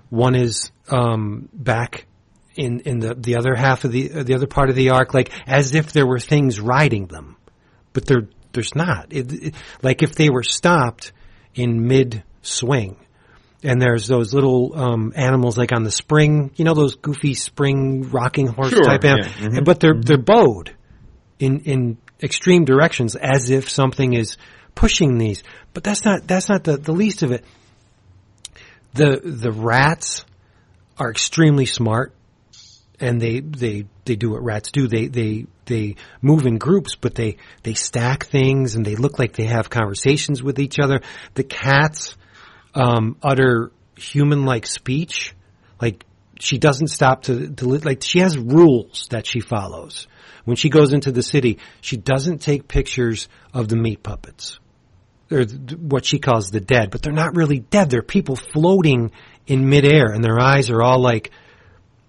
one 0.10 0.36
is 0.36 0.72
um, 0.90 1.50
back 1.52 2.06
in 2.56 2.82
in 2.82 3.00
the 3.00 3.16
the 3.16 3.36
other 3.38 3.56
half 3.56 3.84
of 3.84 3.92
the 3.92 4.24
the 4.24 4.36
other 4.36 4.48
part 4.48 4.70
of 4.70 4.76
the 4.76 4.92
arc, 4.92 5.14
like 5.14 5.32
as 5.48 5.74
if 5.74 5.92
there 5.92 6.06
were 6.06 6.20
things 6.20 6.60
riding 6.60 7.08
them, 7.08 7.38
but 7.92 8.06
there 8.06 8.28
there's 8.54 8.74
not. 8.74 9.08
It, 9.12 9.32
it, 9.34 9.56
like 9.82 10.02
if 10.02 10.16
they 10.16 10.30
were 10.30 10.44
stopped 10.44 11.12
in 11.56 11.88
mid 11.88 12.24
swing, 12.42 12.98
and 13.64 13.82
there's 13.82 14.08
those 14.08 14.34
little 14.34 14.78
um, 14.78 15.14
animals 15.16 15.58
like 15.58 15.72
on 15.74 15.84
the 15.84 15.92
spring, 15.92 16.52
you 16.56 16.66
know, 16.66 16.74
those 16.74 16.96
goofy 16.96 17.34
spring 17.34 18.12
rocking 18.12 18.48
horse 18.48 18.70
Sure, 18.70 18.84
type 18.84 19.04
animals, 19.04 19.34
yeah, 19.40 19.48
mhm. 19.48 19.66
but 19.66 19.80
they're 19.80 20.00
they're 20.00 20.18
bowed 20.18 20.76
in 21.40 21.62
in 21.62 21.98
extreme 22.22 22.66
directions 22.66 23.16
as 23.16 23.50
if 23.50 23.70
something 23.70 24.14
is 24.14 24.38
pushing 24.76 25.18
these. 25.18 25.44
But 25.74 25.84
that's 25.84 26.06
not 26.06 26.28
that's 26.28 26.50
not 26.50 26.64
the, 26.64 26.78
the 26.78 26.94
least 26.94 27.24
of 27.24 27.32
it. 27.32 27.44
The 28.94 29.20
the 29.24 29.52
rats 29.52 30.26
are 30.98 31.10
extremely 31.10 31.66
smart 31.66 32.14
and 33.00 33.22
they 33.22 33.40
they 33.40 33.86
they 34.06 34.16
do 34.16 34.32
what 34.32 34.44
rats 34.44 34.72
do. 34.72 34.88
They 34.88 35.08
they 35.08 35.46
they 35.66 35.96
move 36.22 36.46
in 36.46 36.58
groups, 36.58 36.96
but 36.96 37.16
they 37.16 37.38
they 37.64 37.74
stack 37.74 38.26
things 38.26 38.76
and 38.76 38.86
they 38.86 38.96
look 38.96 39.20
like 39.20 39.34
they 39.34 39.46
have 39.46 39.70
conversations 39.70 40.42
with 40.42 40.60
each 40.60 40.80
other. 40.80 41.02
The 41.34 41.44
cats 41.44 42.16
um, 42.74 43.18
utter 43.24 43.72
human-like 43.98 44.66
speech, 44.66 45.34
like 45.82 46.06
she 46.40 46.58
doesn't 46.58 46.88
stop 46.88 47.24
to, 47.24 47.50
to 47.50 47.68
like 47.68 48.04
she 48.04 48.20
has 48.20 48.38
rules 48.38 49.08
that 49.10 49.26
she 49.26 49.40
follows. 49.40 50.08
When 50.44 50.58
she 50.58 50.70
goes 50.70 50.94
into 50.94 51.12
the 51.12 51.24
city, 51.24 51.60
she 51.82 51.98
doesn't 51.98 52.40
take 52.40 52.68
pictures 52.68 53.28
of 53.54 53.68
the 53.68 53.76
meat 53.76 54.04
puppets 54.04 54.60
or 55.32 55.44
what 55.44 56.06
she 56.06 56.20
calls 56.20 56.52
the 56.52 56.60
dead, 56.60 56.92
but 56.92 57.02
they're 57.02 57.14
not 57.14 57.36
really 57.36 57.60
dead. 57.60 57.90
They're 57.90 58.04
people 58.04 58.36
floating 58.36 59.12
in 59.48 59.70
midair, 59.70 60.12
and 60.12 60.24
their 60.24 60.40
eyes 60.40 60.70
are 60.70 60.82
all 60.82 61.00
like 61.00 61.32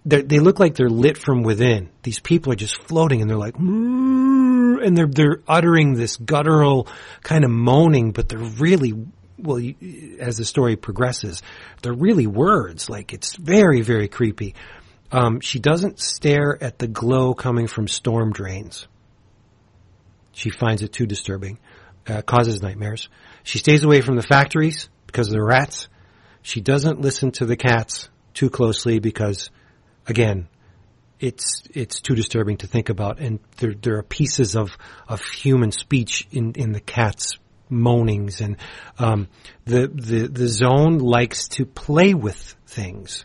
they 0.07 0.39
look 0.39 0.61
like 0.61 0.77
they're 0.77 0.89
lit 0.89 1.19
from 1.19 1.43
within. 1.43 1.91
These 2.03 2.21
people 2.21 2.53
are 2.53 2.57
just 2.57 2.81
floating, 2.83 3.21
and 3.21 3.29
they're 3.29 3.37
like, 3.37 3.57
and 3.59 4.97
they're 4.97 5.07
they're 5.07 5.43
uttering 5.49 5.95
this 5.95 6.17
guttural 6.17 6.89
kind 7.23 7.45
of 7.45 7.51
moaning, 7.51 8.13
but 8.13 8.29
they're 8.29 8.39
really 8.39 8.95
well. 9.37 9.61
As 10.21 10.37
the 10.37 10.45
story 10.45 10.77
progresses, 10.77 11.43
they're 11.83 11.93
really 11.93 12.27
words. 12.27 12.89
Like 12.89 13.13
it's 13.13 13.37
very 13.37 13.83
very 13.83 14.09
creepy. 14.09 14.55
Um, 15.11 15.41
she 15.41 15.59
doesn't 15.59 16.01
stare 16.01 16.57
at 16.61 16.79
the 16.79 16.89
glow 16.89 17.35
coming 17.35 17.67
from 17.67 17.89
storm 17.89 18.33
drains. 18.33 18.87
She 20.33 20.51
finds 20.51 20.83
it 20.83 20.93
too 20.93 21.07
disturbing. 21.07 21.59
Uh, 22.07 22.23
causes 22.23 22.63
nightmares. 22.63 23.09
She 23.43 23.59
stays 23.59 23.83
away 23.83 24.01
from 24.01 24.15
the 24.15 24.23
factories 24.23 24.89
because 25.09 25.27
of 25.27 25.33
the 25.33 25.43
rats. 25.43 25.89
She 26.43 26.61
doesn't 26.61 27.01
listen 27.01 27.33
to 27.33 27.47
the 27.47 27.57
cats 27.57 28.09
too 28.33 28.49
closely 28.49 29.01
because, 29.01 29.51
again, 30.07 30.49
it's 31.19 31.63
it's 31.73 32.01
too 32.01 32.15
disturbing 32.15 32.59
to 32.59 32.67
think 32.67 32.89
about, 32.89 33.19
and 33.19 33.41
there 33.57 33.75
there 33.75 33.97
are 33.99 34.03
pieces 34.03 34.57
of 34.57 34.77
of 35.09 35.23
human 35.23 35.73
speech 35.73 36.27
in 36.31 36.53
in 36.53 36.73
the 36.73 36.81
cat's 36.81 37.39
moanings, 37.71 38.41
and 38.41 38.57
um, 38.99 39.29
the 39.65 39.89
the 39.89 40.29
the 40.29 40.49
zone 40.49 40.99
likes 40.99 41.49
to 41.49 41.65
play 41.65 42.15
with 42.15 42.55
things. 42.67 43.25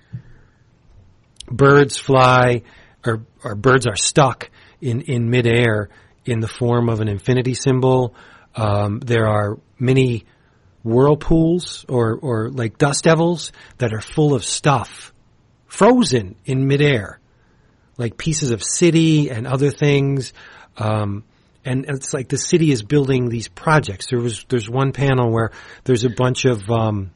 Birds 1.47 1.97
fly, 1.97 2.61
or 3.05 3.25
or 3.43 3.55
birds 3.55 3.87
are 3.87 3.97
stuck 3.97 4.49
in 4.79 5.01
in 5.01 5.29
midair 5.29 5.89
in 6.25 6.39
the 6.39 6.47
form 6.47 6.89
of 6.89 7.01
an 7.01 7.07
infinity 7.07 7.53
symbol. 7.53 8.15
Um, 8.55 8.99
there 8.99 9.27
are 9.27 9.57
many 9.79 10.25
whirlpools 10.83 11.85
or, 11.87 12.15
or 12.15 12.49
like 12.49 12.77
dust 12.77 13.03
devils 13.03 13.51
that 13.77 13.93
are 13.93 14.01
full 14.01 14.33
of 14.33 14.43
stuff 14.43 15.10
frozen 15.71 16.35
in 16.43 16.67
midair, 16.67 17.17
like 17.97 18.17
pieces 18.17 18.51
of 18.51 18.61
city 18.61 19.29
and 19.29 19.47
other 19.47 19.71
things. 19.71 20.33
Um, 20.77 21.23
and 21.63 21.85
it's 21.87 22.13
like 22.13 22.27
the 22.27 22.37
city 22.37 22.71
is 22.71 22.83
building 22.83 23.29
these 23.29 23.47
projects. 23.47 24.07
There 24.09 24.19
was 24.19 24.45
there's 24.49 24.69
one 24.69 24.91
panel 24.91 25.31
where 25.31 25.51
there's 25.85 26.03
a 26.03 26.09
bunch 26.09 26.43
of 26.43 26.69
um, 26.69 27.11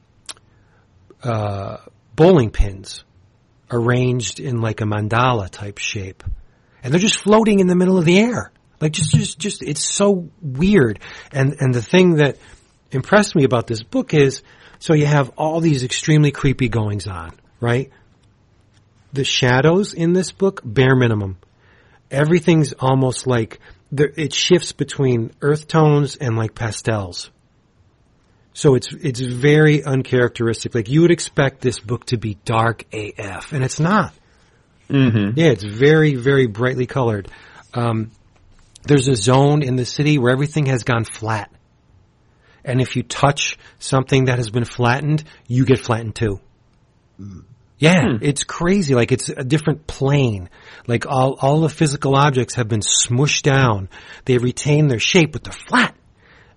uh, 1.21 1.77
bowling 2.15 2.49
pins 2.49 3.03
arranged 3.69 4.39
in 4.39 4.61
like 4.61 4.79
a 4.79 4.85
mandala 4.85 5.49
type 5.49 5.77
shape, 5.77 6.23
and 6.81 6.93
they're 6.93 6.99
just 6.99 7.19
floating 7.19 7.59
in 7.59 7.67
the 7.67 7.75
middle 7.75 7.97
of 7.97 8.05
the 8.05 8.19
air. 8.19 8.53
Like 8.79 8.93
just, 8.93 9.11
just, 9.11 9.37
just, 9.37 9.63
it's 9.63 9.83
so 9.83 10.29
weird. 10.41 10.99
And, 11.31 11.55
and 11.59 11.73
the 11.73 11.81
thing 11.81 12.15
that 12.15 12.37
impressed 12.91 13.35
me 13.35 13.43
about 13.43 13.67
this 13.67 13.83
book 13.83 14.13
is, 14.13 14.43
so 14.79 14.93
you 14.93 15.05
have 15.07 15.31
all 15.37 15.59
these 15.59 15.83
extremely 15.83 16.31
creepy 16.31 16.67
goings 16.67 17.07
on, 17.07 17.33
right? 17.59 17.91
The 19.15 19.23
shadows 19.23 19.93
in 19.93 20.11
this 20.11 20.33
book, 20.33 20.61
bare 20.65 20.93
minimum. 20.93 21.37
Everything's 22.11 22.73
almost 22.73 23.25
like, 23.25 23.61
there, 23.89 24.11
it 24.17 24.33
shifts 24.33 24.73
between 24.73 25.31
earth 25.41 25.69
tones 25.69 26.17
and 26.17 26.35
like 26.35 26.53
pastels. 26.53 27.31
So 28.53 28.75
it's, 28.75 28.91
it's 28.91 29.21
very 29.21 29.85
uncharacteristic. 29.85 30.75
Like 30.75 30.89
you 30.89 30.99
would 31.03 31.11
expect 31.11 31.61
this 31.61 31.79
book 31.79 32.07
to 32.07 32.17
be 32.17 32.37
dark 32.43 32.83
AF, 32.93 33.53
and 33.53 33.63
it's 33.63 33.79
not. 33.79 34.13
Mm-hmm. 34.89 35.39
Yeah, 35.39 35.47
it's 35.47 35.63
very, 35.63 36.15
very 36.15 36.47
brightly 36.47 36.85
colored. 36.85 37.29
Um, 37.73 38.11
there's 38.83 39.07
a 39.07 39.15
zone 39.15 39.63
in 39.63 39.77
the 39.77 39.85
city 39.85 40.17
where 40.17 40.33
everything 40.33 40.65
has 40.65 40.83
gone 40.83 41.05
flat. 41.05 41.49
And 42.65 42.81
if 42.81 42.97
you 42.97 43.03
touch 43.03 43.57
something 43.79 44.25
that 44.25 44.39
has 44.39 44.49
been 44.49 44.65
flattened, 44.65 45.23
you 45.47 45.63
get 45.63 45.79
flattened 45.79 46.15
too. 46.15 46.41
Yeah, 47.77 48.17
it's 48.21 48.43
crazy. 48.45 48.95
Like 48.95 49.11
it's 49.11 49.29
a 49.29 49.43
different 49.43 49.85
plane. 49.85 50.49
Like 50.87 51.05
all, 51.05 51.37
all 51.41 51.61
the 51.61 51.69
physical 51.69 52.15
objects 52.15 52.55
have 52.55 52.69
been 52.69 52.79
smushed 52.79 53.43
down. 53.43 53.89
They 54.23 54.37
retain 54.37 54.87
their 54.87 54.99
shape, 54.99 55.33
but 55.33 55.43
they're 55.43 55.53
flat. 55.53 55.93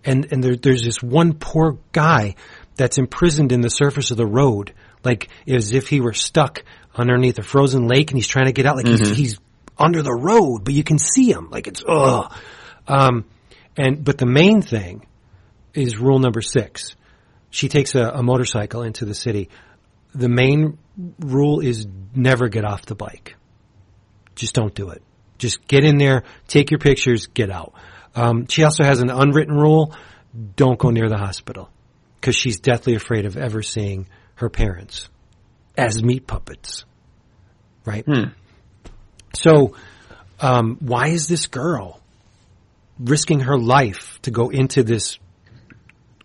And, 0.04 0.33
and 0.33 0.42
there, 0.42 0.57
there's 0.57 0.85
this 0.85 1.02
one 1.02 1.35
poor 1.35 1.78
guy 1.92 2.37
that's 2.76 2.98
imprisoned 2.98 3.50
in 3.50 3.61
the 3.61 3.68
surface 3.68 4.12
of 4.12 4.16
the 4.16 4.26
road. 4.26 4.72
Like 5.04 5.28
as 5.46 5.72
if 5.72 5.88
he 5.88 6.00
were 6.00 6.12
stuck 6.12 6.62
underneath 6.94 7.38
a 7.38 7.42
frozen 7.42 7.88
lake 7.88 8.11
and 8.11 8.18
he's 8.18 8.28
trying 8.28 8.46
to 8.46 8.52
get 8.52 8.66
out. 8.66 8.76
Like 8.76 8.87
he's, 8.87 9.16
he's 9.16 9.38
under 9.76 10.02
the 10.02 10.14
road, 10.14 10.64
but 10.64 10.74
you 10.74 10.85
can 10.85 10.98
see 10.98 11.31
him. 11.31 11.48
Like 11.50 11.66
it's 11.66 11.83
ugh. 11.87 12.33
Um, 12.87 13.24
and 13.76 14.04
but 14.04 14.18
the 14.18 14.26
main 14.26 14.62
thing 14.62 15.07
is 15.74 15.98
rule 15.98 16.18
number 16.18 16.42
six. 16.42 16.94
She 17.50 17.68
takes 17.68 17.94
a, 17.94 18.02
a 18.02 18.22
motorcycle 18.22 18.83
into 18.83 19.04
the 19.04 19.14
city. 19.14 19.48
The 20.18 20.28
main 20.28 20.78
rule 21.20 21.61
is 21.61 21.87
never 22.14 22.48
get 22.48 22.64
off 22.64 22.85
the 22.85 22.96
bike. 22.96 23.37
Just 24.35 24.54
don't 24.54 24.74
do 24.74 24.90
it. 24.90 25.02
Just 25.38 25.66
get 25.68 25.85
in 25.85 25.98
there, 25.98 26.24
take 26.48 26.72
your 26.72 26.81
pictures, 26.81 27.28
get 27.28 27.50
out. 27.50 27.72
Um, 28.16 28.48
she 28.48 28.64
also 28.64 28.83
has 28.83 29.00
an 29.00 29.11
unwritten 29.11 29.54
rule: 29.54 29.94
don't 30.57 30.78
go 30.78 30.90
near 30.90 31.09
the 31.09 31.16
hospital 31.16 31.70
because 32.20 32.35
she's 32.35 32.59
deathly 32.59 32.96
afraid 32.96 33.26
of 33.26 33.37
ever 33.37 33.62
seeing 33.62 34.09
her 34.35 34.50
parents 34.50 35.09
as 35.76 36.02
meat 36.02 36.26
puppets. 36.26 36.85
Right. 37.85 38.04
So, 39.35 39.76
um, 40.40 40.78
why 40.81 41.09
is 41.09 41.28
this 41.28 41.46
girl 41.46 42.00
risking 42.98 43.40
her 43.40 43.57
life 43.57 44.18
to 44.22 44.33
go 44.33 44.48
into 44.48 44.83
this 44.83 45.18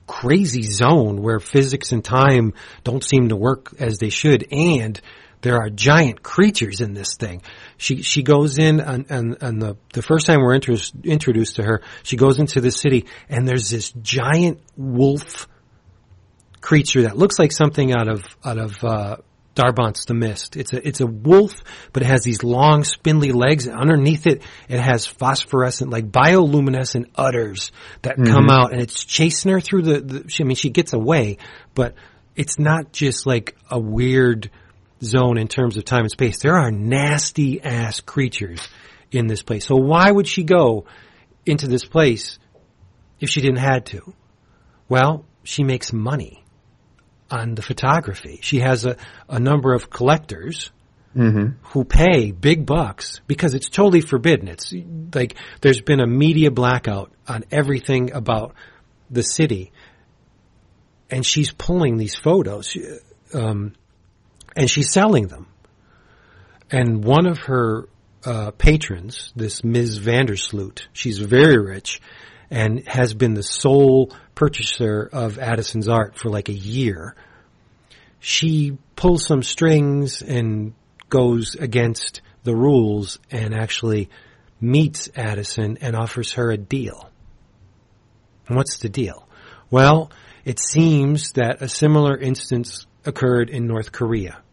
crazy 0.08 0.64
zone 0.64 1.22
where 1.22 1.40
physics 1.40 1.92
and 1.92 2.04
time 2.04 2.54
don't 2.84 3.04
seem 3.04 3.30
to 3.30 3.36
work 3.36 3.74
as 3.80 3.98
they 3.98 4.10
should, 4.10 4.48
and 4.52 5.00
there 5.42 5.58
are 5.58 5.70
giant 5.70 6.24
creatures 6.24 6.82
in 6.82 6.94
this 6.94 7.16
thing. 7.16 7.42
She 7.78 8.02
she 8.02 8.24
goes 8.24 8.58
in 8.58 8.80
and 8.80 9.06
and, 9.10 9.38
and 9.42 9.62
the 9.62 9.78
the 9.94 10.02
first 10.02 10.26
time 10.26 10.42
we're 10.42 10.56
intro- 10.56 10.78
introduced 11.04 11.58
to 11.58 11.64
her, 11.64 11.82
she 12.04 12.16
goes 12.16 12.40
into 12.40 12.62
the 12.62 12.72
city, 12.72 13.06
and 13.30 13.48
there's 13.48 13.70
this 13.70 13.92
giant 13.92 14.62
wolf 14.78 15.48
creature 16.62 17.04
that 17.04 17.18
looks 17.18 17.38
like 17.38 17.52
something 17.52 17.94
out 17.94 18.08
of 18.08 18.24
out 18.44 18.58
of 18.58 18.84
uh, 18.84 19.18
Darabont's 19.56 20.06
The 20.06 20.14
Mist. 20.14 20.58
It's 20.58 20.74
a 20.74 20.88
it's 20.88 21.00
a 21.02 21.08
wolf, 21.08 21.64
but 21.92 22.04
it 22.04 22.08
has 22.08 22.24
these 22.24 22.44
long, 22.44 22.84
spindly 22.84 23.32
legs. 23.32 23.68
And 23.68 23.80
underneath 23.80 24.26
it, 24.26 24.42
it 24.68 24.80
has 24.80 25.06
phosphorescent, 25.06 25.92
like 25.92 26.12
bioluminescent 26.12 27.12
udders 27.16 27.72
that 28.02 28.16
come 28.16 28.26
mm-hmm. 28.26 28.50
out, 28.50 28.74
and 28.74 28.82
it's 28.82 29.06
chasing 29.06 29.52
her 29.52 29.60
through 29.60 29.84
the. 29.84 30.02
the 30.02 30.30
she, 30.30 30.44
I 30.44 30.48
mean, 30.48 30.56
she 30.56 30.70
gets 30.70 30.94
away, 30.94 31.38
but 31.76 31.94
it's 32.36 32.58
not 32.58 32.92
just 32.92 33.28
like 33.28 33.56
a 33.70 33.80
weird 33.80 34.50
zone 35.04 35.38
in 35.38 35.48
terms 35.48 35.78
of 35.78 35.86
time 35.86 36.02
and 36.02 36.12
space. 36.12 36.40
There 36.40 36.56
are 36.56 36.72
nasty 36.72 37.62
ass 37.62 38.02
creatures 38.02 38.68
in 39.12 39.28
this 39.28 39.44
place. 39.44 39.66
So 39.66 39.76
why 39.76 40.10
would 40.10 40.28
she 40.28 40.44
go 40.44 40.86
into 41.46 41.68
this 41.68 41.86
place 41.86 42.40
if 43.20 43.30
she 43.30 43.42
didn't 43.42 43.58
had 43.58 43.86
to? 43.88 44.14
Well, 44.90 45.26
she 45.44 45.64
makes 45.64 45.94
money 45.94 46.43
on 47.34 47.56
the 47.56 47.62
photography. 47.64 48.38
She 48.42 48.60
has 48.60 48.86
a, 48.86 48.96
a 49.28 49.40
number 49.40 49.74
of 49.74 49.90
collectors 49.90 50.72
who 51.64 51.84
pay 51.84 52.32
big 52.32 52.66
bucks 52.66 53.22
because 53.28 53.54
it's 53.56 53.70
totally 53.70 54.02
forbidden. 54.02 54.48
It's 54.48 54.74
like 55.14 55.36
there's 55.62 55.82
been 55.82 56.00
a 56.00 56.08
media 56.08 56.52
blackout 56.52 57.12
on 57.28 57.44
everything 57.52 58.12
about 58.14 58.54
the 59.10 59.24
city, 59.24 59.72
and 61.10 61.26
she's 61.26 61.52
pulling 61.52 61.98
these 61.98 62.16
photos, 62.16 62.78
um, 63.34 63.74
and 64.56 64.70
she's 64.70 64.92
selling 64.92 65.28
them. 65.28 65.48
and 66.72 67.04
one 67.04 67.28
of 67.28 67.38
her 67.40 67.88
uh, 68.26 68.52
patrons, 68.52 69.32
this 69.36 69.64
Ms. 69.64 70.00
Vandersloot, 70.00 70.88
she's 70.94 71.20
very 71.20 71.58
rich 71.58 72.02
and 72.50 72.88
has 72.88 73.14
been 73.14 73.34
the 73.34 73.44
sole 73.44 74.14
purchaser 74.36 75.10
of 75.12 75.40
Addison's 75.40 75.88
art 75.88 76.18
for 76.18 76.30
like 76.30 76.50
a 76.50 76.54
year. 76.54 77.16
She 78.20 78.78
pulls 78.96 79.26
some 79.26 79.44
strings 79.44 80.22
and 80.22 80.74
goes 81.10 81.56
against 81.56 82.22
the 82.44 82.56
rules 82.56 83.20
and 83.32 83.54
actually 83.54 84.10
meets 84.60 85.10
Addison 85.16 85.78
and 85.82 85.96
offers 85.96 86.34
her 86.34 86.52
a 86.52 86.58
deal. 86.58 87.10
And 88.48 88.58
what's 88.58 88.78
the 88.80 88.90
deal? 88.90 89.28
Well, 89.70 90.12
it 90.46 90.60
seems 90.60 91.34
that 91.34 91.62
a 91.62 91.70
similar 91.70 92.18
instance 92.18 92.86
occurred 93.06 93.50
in 93.50 93.68
North 93.68 93.92
Korea 93.92 94.44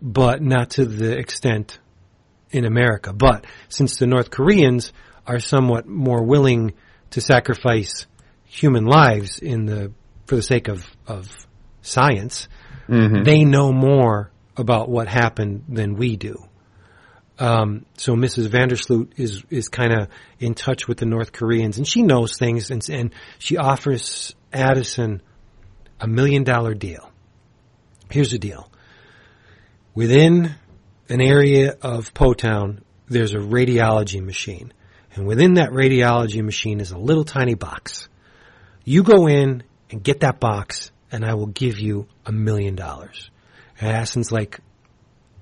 but 0.00 0.42
not 0.42 0.70
to 0.70 0.84
the 0.84 1.16
extent 1.18 1.78
in 2.50 2.64
America. 2.64 3.12
But 3.12 3.44
since 3.68 3.96
the 3.96 4.06
North 4.06 4.30
Koreans 4.30 4.92
are 5.28 5.38
somewhat 5.38 5.86
more 5.86 6.24
willing 6.24 6.72
to 7.10 7.20
sacrifice 7.20 8.06
human 8.44 8.86
lives 8.86 9.38
in 9.38 9.66
the 9.66 9.92
for 10.26 10.34
the 10.34 10.42
sake 10.42 10.68
of 10.68 10.84
of 11.06 11.30
science, 11.82 12.48
Mm-hmm. 12.88 13.24
they 13.24 13.44
know 13.44 13.70
more 13.70 14.30
about 14.56 14.88
what 14.88 15.08
happened 15.08 15.64
than 15.68 15.96
we 15.96 16.16
do. 16.16 16.42
Um, 17.38 17.84
so 17.96 18.16
Mrs. 18.16 18.48
Vandersloot 18.48 19.12
is 19.18 19.44
is 19.50 19.68
kind 19.68 19.92
of 19.92 20.08
in 20.40 20.54
touch 20.54 20.88
with 20.88 20.96
the 20.98 21.06
North 21.06 21.32
Koreans, 21.32 21.76
and 21.76 21.86
she 21.86 22.02
knows 22.02 22.36
things, 22.36 22.70
and, 22.70 22.88
and 22.88 23.14
she 23.38 23.58
offers 23.58 24.34
Addison 24.52 25.22
a 26.00 26.08
million 26.08 26.44
dollar 26.44 26.74
deal. 26.74 27.12
Here's 28.10 28.30
the 28.30 28.38
deal: 28.38 28.70
within 29.94 30.54
an 31.10 31.20
area 31.20 31.76
of 31.82 32.14
Potown, 32.14 32.80
there's 33.06 33.34
a 33.34 33.38
radiology 33.38 34.24
machine, 34.24 34.72
and 35.18 35.26
within 35.26 35.54
that 35.54 35.70
radiology 35.70 36.44
machine 36.44 36.80
is 36.80 36.92
a 36.92 36.98
little 36.98 37.24
tiny 37.24 37.54
box. 37.54 38.08
You 38.84 39.02
go 39.02 39.26
in 39.26 39.64
and 39.90 40.00
get 40.00 40.20
that 40.20 40.38
box, 40.38 40.92
and 41.10 41.24
I 41.24 41.34
will 41.34 41.48
give 41.48 41.80
you 41.80 42.06
a 42.24 42.30
million 42.30 42.76
dollars. 42.76 43.28
And 43.80 43.90
Addison's 43.90 44.30
like, 44.30 44.60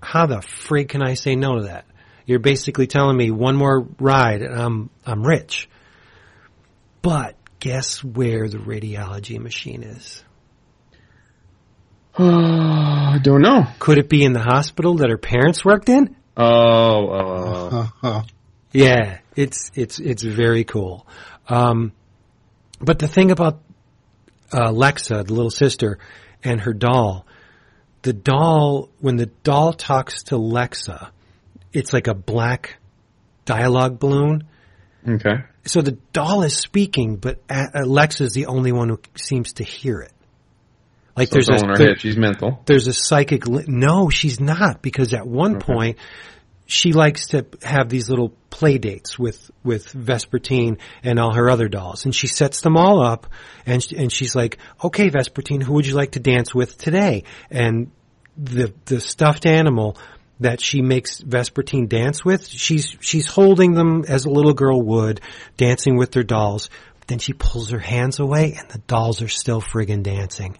how 0.00 0.26
the 0.26 0.36
frig 0.36 0.88
can 0.88 1.02
I 1.02 1.12
say 1.12 1.36
no 1.36 1.56
to 1.56 1.64
that? 1.64 1.84
You're 2.24 2.38
basically 2.38 2.86
telling 2.86 3.18
me 3.18 3.30
one 3.30 3.54
more 3.54 3.86
ride 4.00 4.40
and 4.40 4.58
I'm 4.58 4.90
I'm 5.04 5.22
rich. 5.22 5.68
But 7.02 7.36
guess 7.60 8.02
where 8.02 8.48
the 8.48 8.58
radiology 8.58 9.38
machine 9.38 9.82
is? 9.82 10.24
I 12.18 13.18
don't 13.22 13.42
know. 13.42 13.66
Could 13.78 13.98
it 13.98 14.08
be 14.08 14.24
in 14.24 14.32
the 14.32 14.40
hospital 14.40 14.96
that 14.96 15.10
her 15.10 15.18
parents 15.18 15.64
worked 15.64 15.90
in? 15.90 16.16
Oh, 16.36 17.88
uh, 18.02 18.22
Yeah, 18.76 19.18
it's 19.34 19.70
it's 19.74 19.98
it's 19.98 20.22
very 20.22 20.64
cool. 20.64 21.06
Um, 21.48 21.92
but 22.80 22.98
the 22.98 23.08
thing 23.08 23.30
about 23.30 23.60
uh, 24.52 24.70
Lexa, 24.70 25.26
the 25.26 25.32
little 25.32 25.50
sister, 25.50 25.98
and 26.44 26.60
her 26.60 26.72
doll, 26.72 27.26
the 28.02 28.12
doll 28.12 28.90
when 29.00 29.16
the 29.16 29.26
doll 29.26 29.72
talks 29.72 30.24
to 30.24 30.34
Lexa, 30.36 31.10
it's 31.72 31.92
like 31.92 32.06
a 32.06 32.14
black 32.14 32.76
dialogue 33.44 33.98
balloon. 33.98 34.44
okay. 35.08 35.44
So 35.64 35.82
the 35.82 35.98
doll 36.12 36.42
is 36.42 36.56
speaking, 36.56 37.16
but 37.16 37.40
A- 37.50 37.82
Alexa 37.82 38.22
is 38.24 38.32
the 38.34 38.46
only 38.46 38.70
one 38.72 38.88
who 38.88 39.00
seems 39.16 39.54
to 39.54 39.64
hear 39.64 40.00
it. 40.00 40.12
Like 41.16 41.28
So 41.28 41.34
there's 41.40 41.48
a 41.62 41.66
her 41.66 41.76
there- 41.76 41.88
head. 41.88 42.00
She's 42.00 42.16
mental. 42.16 42.62
there's 42.66 42.86
a 42.88 42.92
psychic. 42.92 43.46
Li- 43.48 43.64
no, 43.66 44.08
she's 44.10 44.38
not 44.38 44.80
because 44.82 45.12
at 45.14 45.26
one 45.26 45.56
Okay. 45.56 45.64
point 45.72 45.98
she 46.66 46.92
likes 46.92 47.28
to 47.28 47.46
have 47.62 47.88
these 47.88 48.08
little 48.10 48.30
play 48.50 48.78
dates 48.78 49.18
with 49.18 49.50
with 49.62 49.92
Vespertine 49.92 50.78
and 51.02 51.18
all 51.18 51.32
her 51.34 51.48
other 51.48 51.68
dolls, 51.68 52.04
and 52.04 52.14
she 52.14 52.26
sets 52.26 52.60
them 52.60 52.76
all 52.76 53.00
up, 53.00 53.26
and 53.66 53.82
sh- 53.82 53.92
and 53.96 54.12
she's 54.12 54.34
like, 54.34 54.58
"Okay, 54.82 55.08
Vespertine, 55.10 55.62
who 55.62 55.74
would 55.74 55.86
you 55.86 55.94
like 55.94 56.12
to 56.12 56.20
dance 56.20 56.54
with 56.54 56.76
today?" 56.78 57.24
And 57.50 57.90
the 58.36 58.72
the 58.86 59.00
stuffed 59.00 59.46
animal 59.46 59.96
that 60.40 60.60
she 60.60 60.82
makes 60.82 61.20
Vespertine 61.22 61.88
dance 61.88 62.24
with, 62.24 62.46
she's 62.46 62.94
she's 63.00 63.26
holding 63.26 63.72
them 63.74 64.04
as 64.06 64.24
a 64.26 64.30
little 64.30 64.52
girl 64.54 64.82
would, 64.82 65.20
dancing 65.56 65.96
with 65.96 66.10
their 66.12 66.24
dolls. 66.24 66.68
Then 67.06 67.18
she 67.20 67.32
pulls 67.32 67.70
her 67.70 67.78
hands 67.78 68.18
away, 68.18 68.56
and 68.58 68.68
the 68.68 68.78
dolls 68.80 69.22
are 69.22 69.28
still 69.28 69.60
friggin' 69.62 70.02
dancing. 70.02 70.58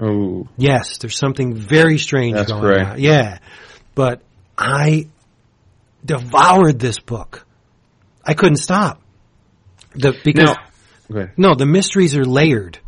Oh, 0.00 0.48
Yes, 0.56 0.98
there's 0.98 1.16
something 1.16 1.54
very 1.54 1.98
strange 1.98 2.34
That's 2.34 2.50
going 2.50 2.62
great. 2.62 2.86
on. 2.86 3.00
Yeah. 3.00 3.38
But 3.94 4.22
I 4.58 5.08
devoured 6.04 6.78
this 6.80 6.98
book. 6.98 7.46
I 8.24 8.34
couldn't 8.34 8.56
stop. 8.56 9.00
The, 9.94 10.14
because, 10.24 10.56
now, 11.08 11.28
no, 11.36 11.54
the 11.54 11.64
mysteries 11.66 12.16
are 12.16 12.24
layered. 12.24 12.78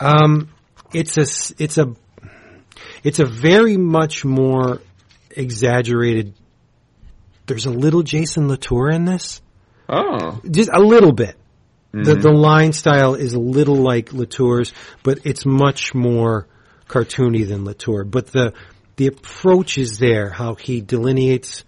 Um, 0.00 0.50
it's 0.92 1.16
a 1.16 1.54
it's 1.62 1.78
a 1.78 1.94
it's 3.02 3.18
a 3.18 3.24
very 3.24 3.76
much 3.78 4.24
more 4.24 4.82
exaggerated. 5.30 6.34
There's 7.46 7.64
a 7.66 7.70
little 7.70 8.02
Jason 8.02 8.48
Latour 8.48 8.90
in 8.90 9.06
this, 9.06 9.40
Oh, 9.88 10.40
just 10.50 10.68
a 10.72 10.80
little 10.80 11.12
bit. 11.12 11.34
The 11.92 12.14
Mhm. 12.16 12.22
the 12.22 12.30
line 12.32 12.72
style 12.72 13.14
is 13.14 13.34
a 13.34 13.38
little 13.38 13.76
like 13.76 14.12
Latour's, 14.12 14.72
but 15.02 15.20
it's 15.24 15.46
much 15.46 15.94
more 15.94 16.46
cartoony 16.88 17.46
than 17.48 17.64
Latour. 17.64 18.04
But 18.04 18.28
the 18.28 18.52
the 18.96 19.06
approach 19.06 19.78
is 19.78 19.98
there, 19.98 20.28
how 20.28 20.54
he 20.56 20.80
delineates 20.80 21.64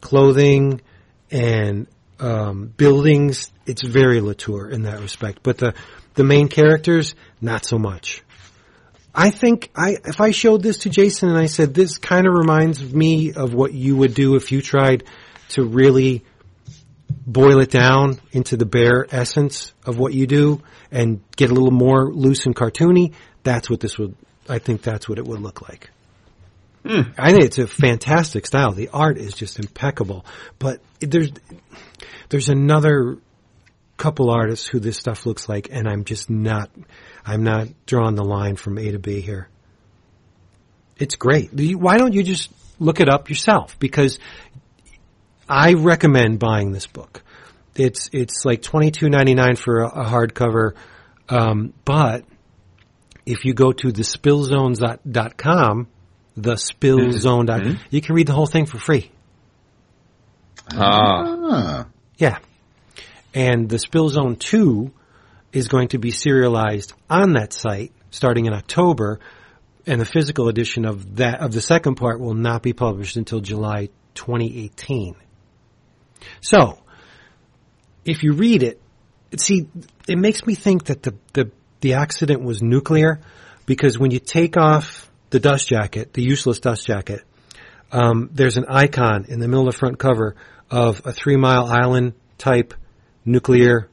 clothing 0.00 0.80
and 1.30 1.86
um, 2.20 2.72
buildings. 2.76 3.50
It's 3.66 3.82
very 3.82 4.20
Latour 4.20 4.68
in 4.70 4.82
that 4.82 5.00
respect. 5.00 5.40
But 5.42 5.58
the 5.58 5.74
the 6.14 6.24
main 6.24 6.48
characters, 6.48 7.14
not 7.40 7.66
so 7.66 7.78
much. 7.78 8.22
I 9.14 9.30
think 9.30 9.70
I 9.74 9.96
if 10.04 10.20
I 10.20 10.30
showed 10.30 10.62
this 10.62 10.78
to 10.78 10.90
Jason 10.90 11.28
and 11.30 11.38
I 11.38 11.46
said 11.46 11.74
this 11.74 11.98
kind 11.98 12.26
of 12.26 12.34
reminds 12.34 12.82
me 12.92 13.32
of 13.32 13.52
what 13.52 13.72
you 13.72 13.96
would 13.96 14.14
do 14.14 14.36
if 14.36 14.52
you 14.52 14.62
tried 14.62 15.04
to 15.50 15.64
really 15.64 16.24
boil 17.26 17.60
it 17.60 17.70
down 17.70 18.20
into 18.30 18.56
the 18.56 18.66
bare 18.66 19.06
essence 19.10 19.72
of 19.84 19.98
what 19.98 20.14
you 20.14 20.26
do 20.26 20.62
and 20.92 21.20
get 21.34 21.50
a 21.50 21.54
little 21.54 21.72
more 21.72 22.12
loose 22.12 22.46
and 22.46 22.54
cartoony, 22.54 23.14
that's 23.42 23.68
what 23.68 23.80
this 23.80 23.98
would, 23.98 24.14
I 24.48 24.60
think 24.60 24.82
that's 24.82 25.08
what 25.08 25.18
it 25.18 25.26
would 25.26 25.40
look 25.40 25.68
like. 25.68 25.90
Hmm. 26.86 27.10
I 27.18 27.32
think 27.32 27.44
it's 27.44 27.58
a 27.58 27.66
fantastic 27.66 28.46
style. 28.46 28.70
The 28.70 28.90
art 28.92 29.18
is 29.18 29.34
just 29.34 29.58
impeccable, 29.58 30.24
but 30.60 30.80
there's, 31.00 31.32
there's 32.28 32.48
another 32.48 33.18
couple 33.96 34.30
artists 34.30 34.68
who 34.68 34.78
this 34.78 34.96
stuff 34.96 35.26
looks 35.26 35.48
like 35.48 35.68
and 35.72 35.88
I'm 35.88 36.04
just 36.04 36.30
not, 36.30 36.70
I'm 37.24 37.42
not 37.42 37.68
drawing 37.86 38.14
the 38.14 38.24
line 38.24 38.54
from 38.54 38.78
A 38.78 38.92
to 38.92 39.00
B 39.00 39.20
here. 39.20 39.48
It's 40.96 41.16
great. 41.16 41.50
Why 41.52 41.98
don't 41.98 42.12
you 42.12 42.22
just 42.22 42.50
look 42.78 43.00
it 43.00 43.08
up 43.08 43.28
yourself? 43.28 43.78
Because 43.78 44.18
I 45.48 45.74
recommend 45.74 46.38
buying 46.38 46.72
this 46.72 46.86
book. 46.86 47.22
It's 47.74 48.08
it's 48.12 48.44
like 48.44 48.62
twenty 48.62 48.90
two 48.90 49.08
ninety 49.08 49.34
nine 49.34 49.56
for 49.56 49.82
a, 49.82 49.88
a 49.88 50.04
hardcover, 50.04 50.72
um, 51.28 51.72
but 51.84 52.24
if 53.26 53.44
you 53.44 53.54
go 53.54 53.72
to 53.72 53.88
thespillzone.com, 53.88 55.88
thespillzone, 56.38 57.46
dot 57.46 57.60
Mhm. 57.62 57.78
you 57.90 58.00
can 58.00 58.14
read 58.14 58.26
the 58.28 58.32
whole 58.32 58.46
thing 58.46 58.66
for 58.66 58.78
free. 58.78 59.10
Ah, 60.72 61.36
Ah, 61.48 61.86
Yeah. 62.18 62.38
And 63.34 63.68
the 63.68 63.78
Spill 63.78 64.08
Zone 64.08 64.36
2 64.36 64.90
is 65.52 65.68
going 65.68 65.88
to 65.88 65.98
be 65.98 66.10
serialized 66.10 66.94
on 67.10 67.34
that 67.34 67.52
site 67.52 67.92
starting 68.10 68.46
in 68.46 68.54
October, 68.54 69.20
and 69.86 70.00
the 70.00 70.06
physical 70.06 70.48
edition 70.48 70.86
of 70.86 71.16
that, 71.16 71.40
of 71.40 71.52
the 71.52 71.60
second 71.60 71.96
part 71.96 72.18
will 72.18 72.34
not 72.34 72.62
be 72.62 72.72
published 72.72 73.16
until 73.16 73.40
July 73.40 73.90
2018. 74.14 75.14
So, 76.40 76.78
if 78.04 78.22
you 78.22 78.32
read 78.32 78.62
it, 78.62 78.80
see, 79.36 79.66
it 80.08 80.18
makes 80.18 80.46
me 80.46 80.54
think 80.54 80.84
that 80.84 81.02
the, 81.02 81.14
the, 81.32 81.50
the 81.80 81.94
accident 81.94 82.42
was 82.42 82.62
nuclear 82.62 83.20
because 83.66 83.98
when 83.98 84.10
you 84.10 84.18
take 84.20 84.56
off 84.56 85.10
the 85.30 85.40
dust 85.40 85.68
jacket, 85.68 86.12
the 86.12 86.22
useless 86.22 86.60
dust 86.60 86.86
jacket, 86.86 87.22
um, 87.92 88.30
there's 88.32 88.56
an 88.56 88.66
icon 88.68 89.26
in 89.28 89.40
the 89.40 89.48
middle 89.48 89.68
of 89.68 89.74
the 89.74 89.78
front 89.78 89.98
cover 89.98 90.36
of 90.70 91.02
a 91.04 91.12
three 91.12 91.36
mile 91.36 91.66
island 91.66 92.14
type 92.38 92.74
nuclear 93.24 93.88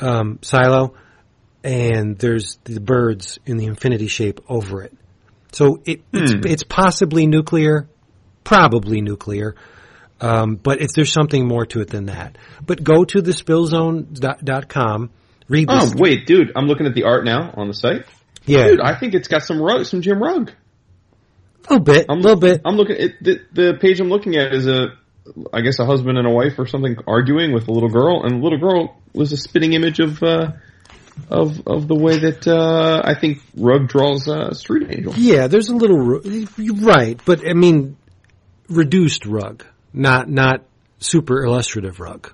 um, 0.00 0.38
silo, 0.42 0.94
and 1.64 2.18
there's 2.18 2.58
the 2.64 2.80
birds 2.80 3.38
in 3.46 3.56
the 3.56 3.66
infinity 3.66 4.06
shape 4.06 4.40
over 4.48 4.82
it. 4.82 4.92
So 5.52 5.80
it, 5.84 6.02
it's, 6.12 6.32
Hmm. 6.32 6.40
it's 6.46 6.62
possibly 6.62 7.26
nuclear, 7.26 7.88
probably 8.44 9.00
nuclear, 9.00 9.56
um, 10.20 10.56
but 10.56 10.80
if 10.80 10.88
there's 10.94 11.12
something 11.12 11.46
more 11.46 11.66
to 11.66 11.80
it 11.80 11.88
than 11.88 12.06
that. 12.06 12.38
But 12.64 12.82
go 12.82 13.04
to 13.04 13.18
thespillzone.com, 13.22 15.10
read 15.48 15.66
oh 15.70 15.92
wait, 15.96 16.26
dude, 16.26 16.52
I'm 16.56 16.66
looking 16.66 16.86
at 16.86 16.94
the 16.94 17.04
art 17.04 17.24
now 17.24 17.52
on 17.56 17.68
the 17.68 17.74
site. 17.74 18.04
yeah, 18.44 18.68
Dude, 18.68 18.80
I 18.80 18.98
think 18.98 19.14
it's 19.14 19.28
got 19.28 19.42
some 19.42 19.60
Rugg, 19.60 19.86
some 19.86 20.00
Jim 20.02 20.22
Rugg. 20.22 20.50
a 21.68 21.74
little 21.74 21.84
bit, 21.84 22.06
a 22.08 22.14
little 22.14 22.38
bit. 22.40 22.60
I'm 22.64 22.76
looking. 22.76 22.96
It, 22.98 23.12
the, 23.22 23.40
the 23.52 23.74
page 23.80 24.00
I'm 24.00 24.08
looking 24.08 24.36
at 24.36 24.54
is 24.54 24.66
a, 24.66 24.86
I 25.52 25.60
guess 25.60 25.78
a 25.78 25.84
husband 25.84 26.16
and 26.18 26.26
a 26.26 26.30
wife 26.30 26.58
or 26.58 26.66
something 26.66 26.96
arguing 27.06 27.52
with 27.52 27.68
a 27.68 27.72
little 27.72 27.90
girl, 27.90 28.22
and 28.24 28.40
the 28.40 28.42
little 28.44 28.58
girl 28.58 28.96
was 29.12 29.32
a 29.32 29.36
spitting 29.36 29.72
image 29.72 29.98
of, 29.98 30.22
uh, 30.22 30.52
of 31.30 31.66
of 31.66 31.88
the 31.88 31.94
way 31.94 32.18
that 32.18 32.46
uh, 32.46 33.02
I 33.04 33.14
think 33.18 33.38
Rugg 33.56 33.88
draws 33.88 34.28
uh, 34.28 34.52
Street 34.52 34.86
Angel. 34.90 35.14
Yeah, 35.16 35.46
there's 35.48 35.68
a 35.68 35.74
little 35.74 35.98
right, 35.98 37.20
but 37.24 37.46
I 37.48 37.54
mean, 37.54 37.96
reduced 38.68 39.26
Rugg, 39.26 39.64
not 39.96 40.28
not 40.28 40.62
super 40.98 41.44
illustrative 41.44 41.98
Rugg. 42.00 42.32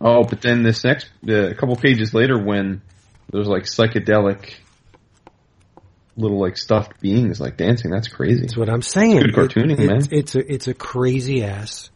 Oh, 0.00 0.24
but 0.24 0.40
then 0.42 0.62
this 0.62 0.84
next, 0.84 1.08
uh, 1.28 1.50
a 1.50 1.54
couple 1.54 1.76
pages 1.76 2.12
later, 2.12 2.38
when 2.38 2.82
there's 3.30 3.46
like 3.46 3.62
psychedelic 3.64 4.54
little 6.16 6.38
like 6.40 6.56
stuffed 6.56 7.00
beings 7.00 7.40
like 7.40 7.56
dancing, 7.56 7.90
that's 7.90 8.08
crazy. 8.08 8.42
That's 8.42 8.56
what 8.56 8.68
I'm 8.68 8.82
saying. 8.82 9.20
Good 9.20 9.34
cartooning, 9.34 9.78
it, 9.78 9.86
man. 9.86 9.96
It's, 9.96 10.08
it's 10.10 10.34
a 10.34 10.52
it's 10.52 10.68
a 10.68 10.74
crazy 10.74 11.42
ass 11.44 11.90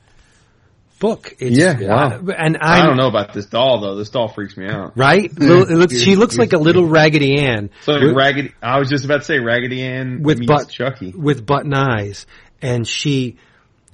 book. 0.99 1.35
It's, 1.39 1.57
Yeah, 1.57 1.79
wow. 1.81 2.07
uh, 2.27 2.33
and 2.37 2.57
I 2.61 2.81
I'm, 2.81 2.87
don't 2.87 2.97
know 2.97 3.09
about 3.09 3.33
this 3.33 3.47
doll 3.47 3.81
though. 3.81 3.97
This 3.97 4.11
doll 4.11 4.29
freaks 4.29 4.57
me 4.57 4.69
out. 4.69 4.97
Right? 4.97 5.31
Little- 5.39 5.63
it 5.71 5.77
looks, 5.77 6.01
she 6.01 6.17
looks 6.17 6.37
like 6.39 6.53
a 6.53 6.59
little 6.59 6.87
Raggedy 6.87 7.39
Ann 7.39 7.71
So 7.83 7.93
like 7.93 8.17
Raggedy, 8.17 8.53
I 8.63 8.79
was 8.81 8.89
just 8.89 9.05
about 9.05 9.19
to 9.19 9.25
say 9.25 9.39
Raggedy 9.39 9.83
Ann 9.83 10.23
with 10.23 10.45
butt 10.47 10.69
Chucky. 10.71 11.13
with 11.13 11.45
button 11.47 11.75
eyes, 11.75 12.27
and 12.63 12.87
she 12.87 13.37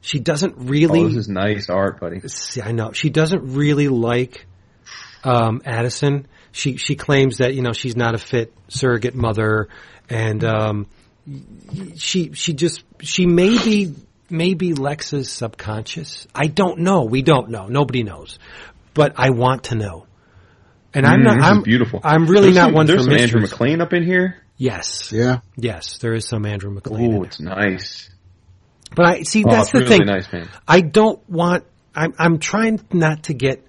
she 0.04 0.18
doesn't 0.20 0.54
really. 0.58 1.00
Oh, 1.00 1.08
this 1.08 1.16
is 1.16 1.28
nice 1.28 1.70
art, 1.70 1.98
buddy. 1.98 2.20
See, 2.28 2.60
I 2.60 2.72
know 2.72 2.92
she 2.92 3.08
doesn't 3.08 3.54
really 3.54 3.88
like 3.88 4.44
um, 5.24 5.62
Addison. 5.64 6.26
She 6.52 6.76
she 6.76 6.94
claims 6.94 7.38
that 7.38 7.54
you 7.54 7.62
know 7.62 7.72
she's 7.72 7.96
not 7.96 8.14
a 8.14 8.18
fit 8.18 8.52
surrogate 8.68 9.14
mother, 9.14 9.68
and 10.10 10.44
um, 10.44 10.86
she 11.96 12.32
she 12.34 12.52
just 12.52 12.84
she 13.00 13.26
may 13.26 13.56
be 13.64 13.94
maybe 14.28 14.74
Lex's 14.74 15.30
subconscious. 15.30 16.26
I 16.34 16.48
don't 16.48 16.80
know. 16.80 17.04
We 17.04 17.22
don't 17.22 17.48
know. 17.48 17.66
Nobody 17.68 18.02
knows, 18.02 18.38
but 18.92 19.14
I 19.16 19.30
want 19.30 19.64
to 19.64 19.74
know. 19.74 20.06
And 20.92 21.06
I'm 21.06 21.20
Mm, 21.20 21.24
not. 21.24 21.36
this 21.36 21.44
I'm 21.44 21.58
is 21.58 21.64
beautiful. 21.64 22.00
I'm 22.04 22.26
really 22.26 22.42
There's 22.52 22.54
not 22.56 22.64
some, 22.66 22.74
one 22.74 22.86
There's 22.86 23.04
for 23.04 23.10
some 23.10 23.18
Andrew. 23.20 23.40
MacLean 23.40 23.80
up 23.80 23.92
in 23.94 24.04
here. 24.04 24.36
Yes, 24.56 25.10
yeah. 25.10 25.40
yes, 25.56 25.98
there 25.98 26.14
is 26.14 26.28
some 26.28 26.46
Andrew 26.46 26.70
MacLean. 26.70 27.04
in 27.04 27.10
Ooh, 27.10 27.14
there. 27.20 27.24
it's 27.24 27.40
nice. 27.40 28.10
But 28.94 29.06
I 29.06 29.22
see 29.22 29.44
Oh, 29.46 29.50
that's 29.50 29.72
the 29.72 29.80
really 29.80 29.98
thing. 29.98 30.06
nice. 30.06 30.28
I 30.66 30.80
don't 30.80 31.28
want. 31.28 31.64
I'm 31.94 32.14
I'm 32.18 32.38
trying 32.38 32.80
not 32.92 33.24
to 33.24 33.34
get 33.34 33.66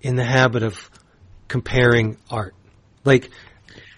in 0.00 0.16
the 0.16 0.24
habit 0.24 0.62
of 0.62 0.90
comparing 1.48 2.16
art. 2.30 2.54
Like 3.04 3.30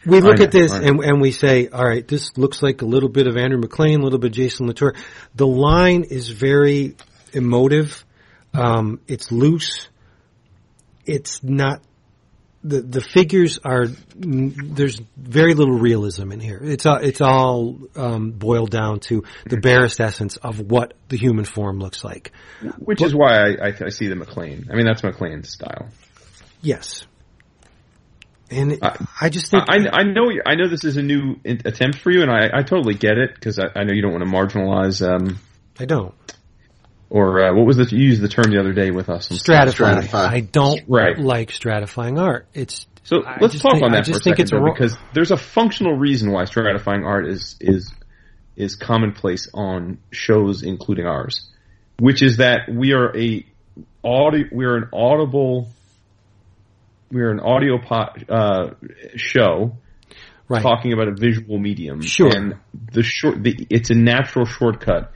we 0.05 0.21
look 0.21 0.39
know, 0.39 0.45
at 0.45 0.53
this 0.53 0.73
and 0.73 1.01
and 1.01 1.21
we 1.21 1.33
say, 1.33 1.69
all 1.69 1.85
right, 1.85 2.07
this 2.07 2.37
looks 2.37 2.63
like 2.63 2.83
a 2.83 2.87
little 2.87 3.09
bit 3.09 3.27
of 3.27 3.37
Andrew 3.37 3.59
MacLean, 3.59 4.01
a 4.01 4.05
little 4.05 4.19
bit 4.19 4.31
of 4.31 4.37
Jason 4.37 4.67
Latour. 4.67 4.95
The 5.35 5.47
line 5.47 6.05
is 6.05 6.31
very 6.31 6.97
emotive. 7.33 8.05
Um, 8.55 9.01
it's 9.07 9.31
loose. 9.31 9.89
It's 11.05 11.43
not. 11.43 11.83
The, 12.69 12.81
the 12.83 13.01
figures 13.01 13.61
are 13.65 13.87
there's 14.17 15.01
very 15.17 15.55
little 15.55 15.79
realism 15.79 16.33
in 16.33 16.41
here. 16.41 16.59
It's 16.61 16.85
all 16.85 16.97
it's 16.97 17.21
all 17.21 17.79
um, 17.95 18.33
boiled 18.33 18.71
down 18.71 18.99
to 19.01 19.23
the 19.47 19.59
barest 19.59 20.01
essence 20.01 20.37
of 20.37 20.59
what 20.61 20.95
the 21.09 21.17
human 21.17 21.45
form 21.45 21.79
looks 21.79 22.03
like. 22.03 22.33
Which 22.79 23.03
is 23.03 23.15
why 23.15 23.37
I, 23.37 23.69
I, 23.69 23.73
I 23.85 23.89
see 23.91 24.09
the 24.09 24.17
MacLean. 24.17 24.67
I 24.71 24.75
mean, 24.75 24.85
that's 24.87 25.03
MacLean's 25.05 25.51
style. 25.51 25.89
Yes. 26.61 27.07
And 28.51 28.73
it- 28.73 28.79
I- 28.83 28.97
I 29.21 29.29
just 29.29 29.51
think 29.51 29.65
I, 29.69 29.77
I 29.93 30.03
know 30.03 30.31
I 30.45 30.55
know 30.57 30.69
this 30.69 30.85
is 30.85 30.97
a 30.97 31.03
new 31.03 31.37
attempt 31.45 31.99
for 31.99 32.11
you, 32.11 32.23
and 32.23 32.31
I, 32.31 32.51
I 32.53 32.63
totally 32.63 32.95
get 32.95 33.17
it 33.19 33.35
because 33.35 33.59
I, 33.59 33.67
I 33.77 33.85
know 33.85 33.93
you 33.93 34.03
don't 34.03 34.13
want 34.13 34.25
to 34.25 34.31
marginalize. 34.59 35.07
Um, 35.07 35.39
I 35.79 35.85
don't 35.85 36.15
or 37.09 37.41
uh, 37.45 37.55
what 37.55 37.67
was 37.67 37.77
the 37.77 37.85
you 37.91 38.07
used 38.07 38.21
the 38.21 38.29
term 38.29 38.51
the 38.51 38.59
other 38.59 38.73
day 38.73 38.91
with 38.91 39.09
us? 39.09 39.31
I'm 39.31 39.37
stratify. 39.37 40.03
Stratify. 40.03 40.29
I 40.29 40.41
don't 40.41 40.83
Right. 40.89 41.19
like 41.19 41.51
stratifying 41.51 42.21
art. 42.21 42.47
It's 42.55 42.87
So 43.05 43.23
I 43.25 43.39
let's 43.41 43.59
talk 43.61 43.73
think- 43.73 43.85
on 43.85 43.93
I 43.95 43.97
that 43.99 44.05
for 44.07 44.11
a 44.11 44.15
just 44.15 44.25
think 44.25 44.35
second, 44.37 44.43
it's 44.43 44.51
though, 44.51 44.59
wrong. 44.59 44.75
because 44.75 44.97
there's 45.15 45.31
a 45.31 45.37
functional 45.37 45.95
reason 45.97 46.33
why 46.33 46.43
stratifying 46.45 47.05
art 47.05 47.27
is 47.29 47.57
is 47.61 47.93
is 48.57 48.75
commonplace 48.75 49.49
on 49.53 49.99
shows, 50.11 50.63
including 50.63 51.07
ours, 51.07 51.47
which 51.99 52.23
is 52.23 52.39
that 52.39 52.69
we 52.73 52.93
are 52.95 53.15
a 53.17 53.45
audio, 54.03 54.47
we 54.51 54.65
are 54.65 54.77
an 54.77 54.89
audible, 54.93 55.69
we 57.13 57.21
are 57.21 57.31
an 57.31 57.41
audio 57.41 57.79
po- 57.79 58.15
uh, 58.29 58.71
show 59.15 59.77
right. 60.49 60.63
talking 60.63 60.93
about 60.93 61.09
a 61.09 61.13
visual 61.15 61.59
medium. 61.59 62.01
Sure. 62.01 62.35
and 62.35 62.55
the 62.93 63.03
short, 63.03 63.43
the, 63.43 63.67
it's 63.71 63.91
a 63.91 63.95
natural 63.95 64.47
shortcut 64.47 65.13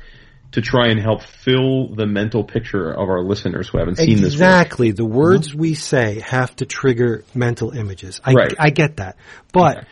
to 0.52 0.60
try 0.60 0.88
and 0.88 1.00
help 1.00 1.22
fill 1.22 1.94
the 1.94 2.06
mental 2.06 2.42
picture 2.42 2.90
of 2.90 3.08
our 3.08 3.22
listeners 3.22 3.68
who 3.68 3.78
haven't 3.78 3.96
seen 3.96 4.20
this. 4.20 4.32
Exactly. 4.32 4.90
The 4.90 5.04
words 5.04 5.50
mm-hmm. 5.50 5.60
we 5.60 5.74
say 5.74 6.20
have 6.20 6.54
to 6.56 6.66
trigger 6.66 7.24
mental 7.34 7.70
images. 7.70 8.20
I, 8.24 8.32
Right. 8.32 8.54
I 8.58 8.70
get 8.70 8.96
that. 8.96 9.16
But 9.52 9.78
Okay. 9.78 9.86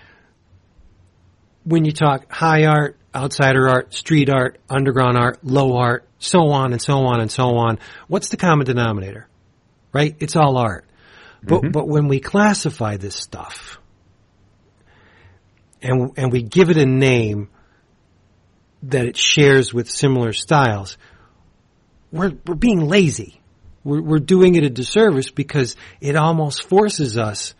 when 1.64 1.84
you 1.84 1.92
talk 1.92 2.32
high 2.32 2.64
art, 2.64 2.96
outsider 3.14 3.68
art, 3.68 3.94
street 3.94 4.30
art, 4.30 4.58
underground 4.68 5.16
art, 5.16 5.44
low 5.44 5.76
art, 5.76 6.08
so 6.18 6.48
on 6.48 6.72
and 6.72 6.82
so 6.82 7.06
on 7.06 7.20
and 7.20 7.30
so 7.30 7.56
on, 7.56 7.78
what's 8.08 8.30
the 8.30 8.36
common 8.36 8.66
denominator? 8.66 9.28
Right? 9.92 10.16
It's 10.18 10.34
all 10.34 10.56
art. 10.56 10.84
But, 11.42 11.62
mm-hmm. 11.62 11.70
but 11.70 11.86
when 11.86 12.08
we 12.08 12.18
classify 12.18 12.96
this 12.96 13.14
stuff 13.14 13.78
and, 15.80 16.12
and 16.16 16.32
we 16.32 16.42
give 16.42 16.68
it 16.70 16.76
a 16.76 16.86
name 16.86 17.48
that 18.84 19.06
it 19.06 19.16
shares 19.16 19.74
with 19.74 19.90
similar 19.90 20.32
styles, 20.32 20.96
we're, 22.12 22.32
we're 22.46 22.54
being 22.54 22.86
lazy. 22.88 23.40
We're, 23.84 24.02
we're 24.02 24.18
doing 24.18 24.54
it 24.54 24.64
a 24.64 24.70
disservice 24.70 25.30
because 25.30 25.76
it 26.00 26.16
almost 26.16 26.64
forces 26.68 27.18
us 27.18 27.54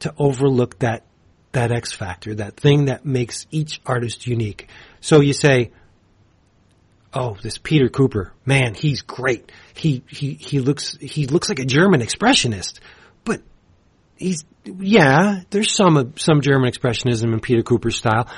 to 0.00 0.14
overlook 0.18 0.78
that 0.80 1.04
that 1.52 1.70
X 1.70 1.92
factor, 1.92 2.34
that 2.36 2.56
thing 2.56 2.86
that 2.86 3.04
makes 3.04 3.46
each 3.50 3.80
artist 3.86 4.26
unique. 4.26 4.68
So 5.00 5.20
you 5.20 5.34
say, 5.34 5.70
"Oh, 7.12 7.36
this 7.42 7.58
Peter 7.58 7.88
Kuper, 7.88 8.30
man, 8.44 8.74
he's 8.74 9.02
great. 9.02 9.52
He 9.74 10.02
he 10.08 10.32
he 10.32 10.60
looks 10.60 10.96
he 11.00 11.26
looks 11.26 11.48
like 11.48 11.58
a 11.58 11.64
German 11.64 12.00
expressionist." 12.00 12.80
But 13.24 13.42
he's 14.16 14.44
yeah, 14.64 15.42
there's 15.50 15.74
some 15.74 16.14
some 16.16 16.40
German 16.40 16.72
expressionism 16.72 17.32
in 17.32 17.40
Peter 17.40 17.62
Kuper's 17.62 17.96
style, 17.96 18.28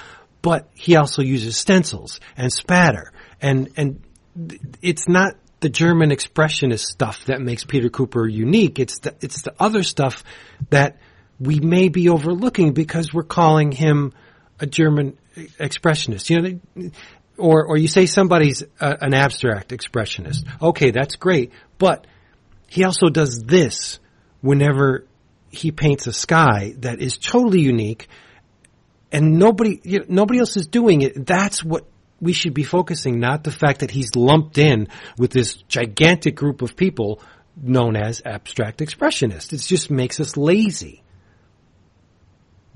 but 0.44 0.68
he 0.74 0.94
also 0.94 1.22
uses 1.22 1.56
stencils 1.56 2.20
and 2.36 2.52
spatter 2.52 3.10
and 3.40 3.70
and 3.78 4.02
it's 4.82 5.08
not 5.08 5.36
the 5.60 5.70
German 5.70 6.10
expressionist 6.10 6.84
stuff 6.84 7.24
that 7.24 7.40
makes 7.40 7.64
Peter 7.64 7.88
Kuper 7.88 8.30
unique. 8.30 8.78
It's 8.78 8.98
the 8.98 9.14
it's 9.22 9.40
the 9.40 9.54
other 9.58 9.82
stuff 9.82 10.22
that 10.68 10.98
we 11.40 11.60
may 11.60 11.88
be 11.88 12.10
overlooking 12.10 12.74
because 12.74 13.14
we're 13.14 13.22
calling 13.22 13.72
him 13.72 14.12
a 14.60 14.66
German 14.66 15.16
expressionist. 15.34 16.28
You 16.28 16.60
know, 16.76 16.90
or 17.38 17.64
or 17.64 17.78
you 17.78 17.88
say 17.88 18.04
somebody's 18.04 18.62
a, 18.80 18.98
an 19.00 19.14
abstract 19.14 19.70
expressionist. 19.70 20.44
Okay, 20.60 20.90
that's 20.90 21.16
great, 21.16 21.52
but 21.78 22.06
he 22.68 22.84
also 22.84 23.08
does 23.08 23.42
this 23.42 23.98
whenever 24.42 25.06
he 25.50 25.70
paints 25.70 26.06
a 26.06 26.12
sky 26.12 26.74
that 26.80 27.00
is 27.00 27.16
totally 27.16 27.62
unique 27.62 28.08
and 29.12 29.38
nobody, 29.38 29.80
you 29.84 30.00
know, 30.00 30.06
nobody 30.08 30.40
else 30.40 30.56
is 30.56 30.66
doing 30.66 31.02
it. 31.02 31.26
That's 31.26 31.62
what 31.62 31.86
we 32.20 32.32
should 32.32 32.54
be 32.54 32.64
focusing, 32.64 33.20
not 33.20 33.44
the 33.44 33.50
fact 33.50 33.80
that 33.80 33.90
he's 33.90 34.16
lumped 34.16 34.58
in 34.58 34.88
with 35.18 35.30
this 35.30 35.54
gigantic 35.68 36.34
group 36.34 36.62
of 36.62 36.76
people 36.76 37.20
known 37.56 37.96
as 37.96 38.22
abstract 38.24 38.80
expressionists. 38.80 39.52
It 39.52 39.58
just 39.58 39.90
makes 39.90 40.20
us 40.20 40.36
lazy. 40.36 41.02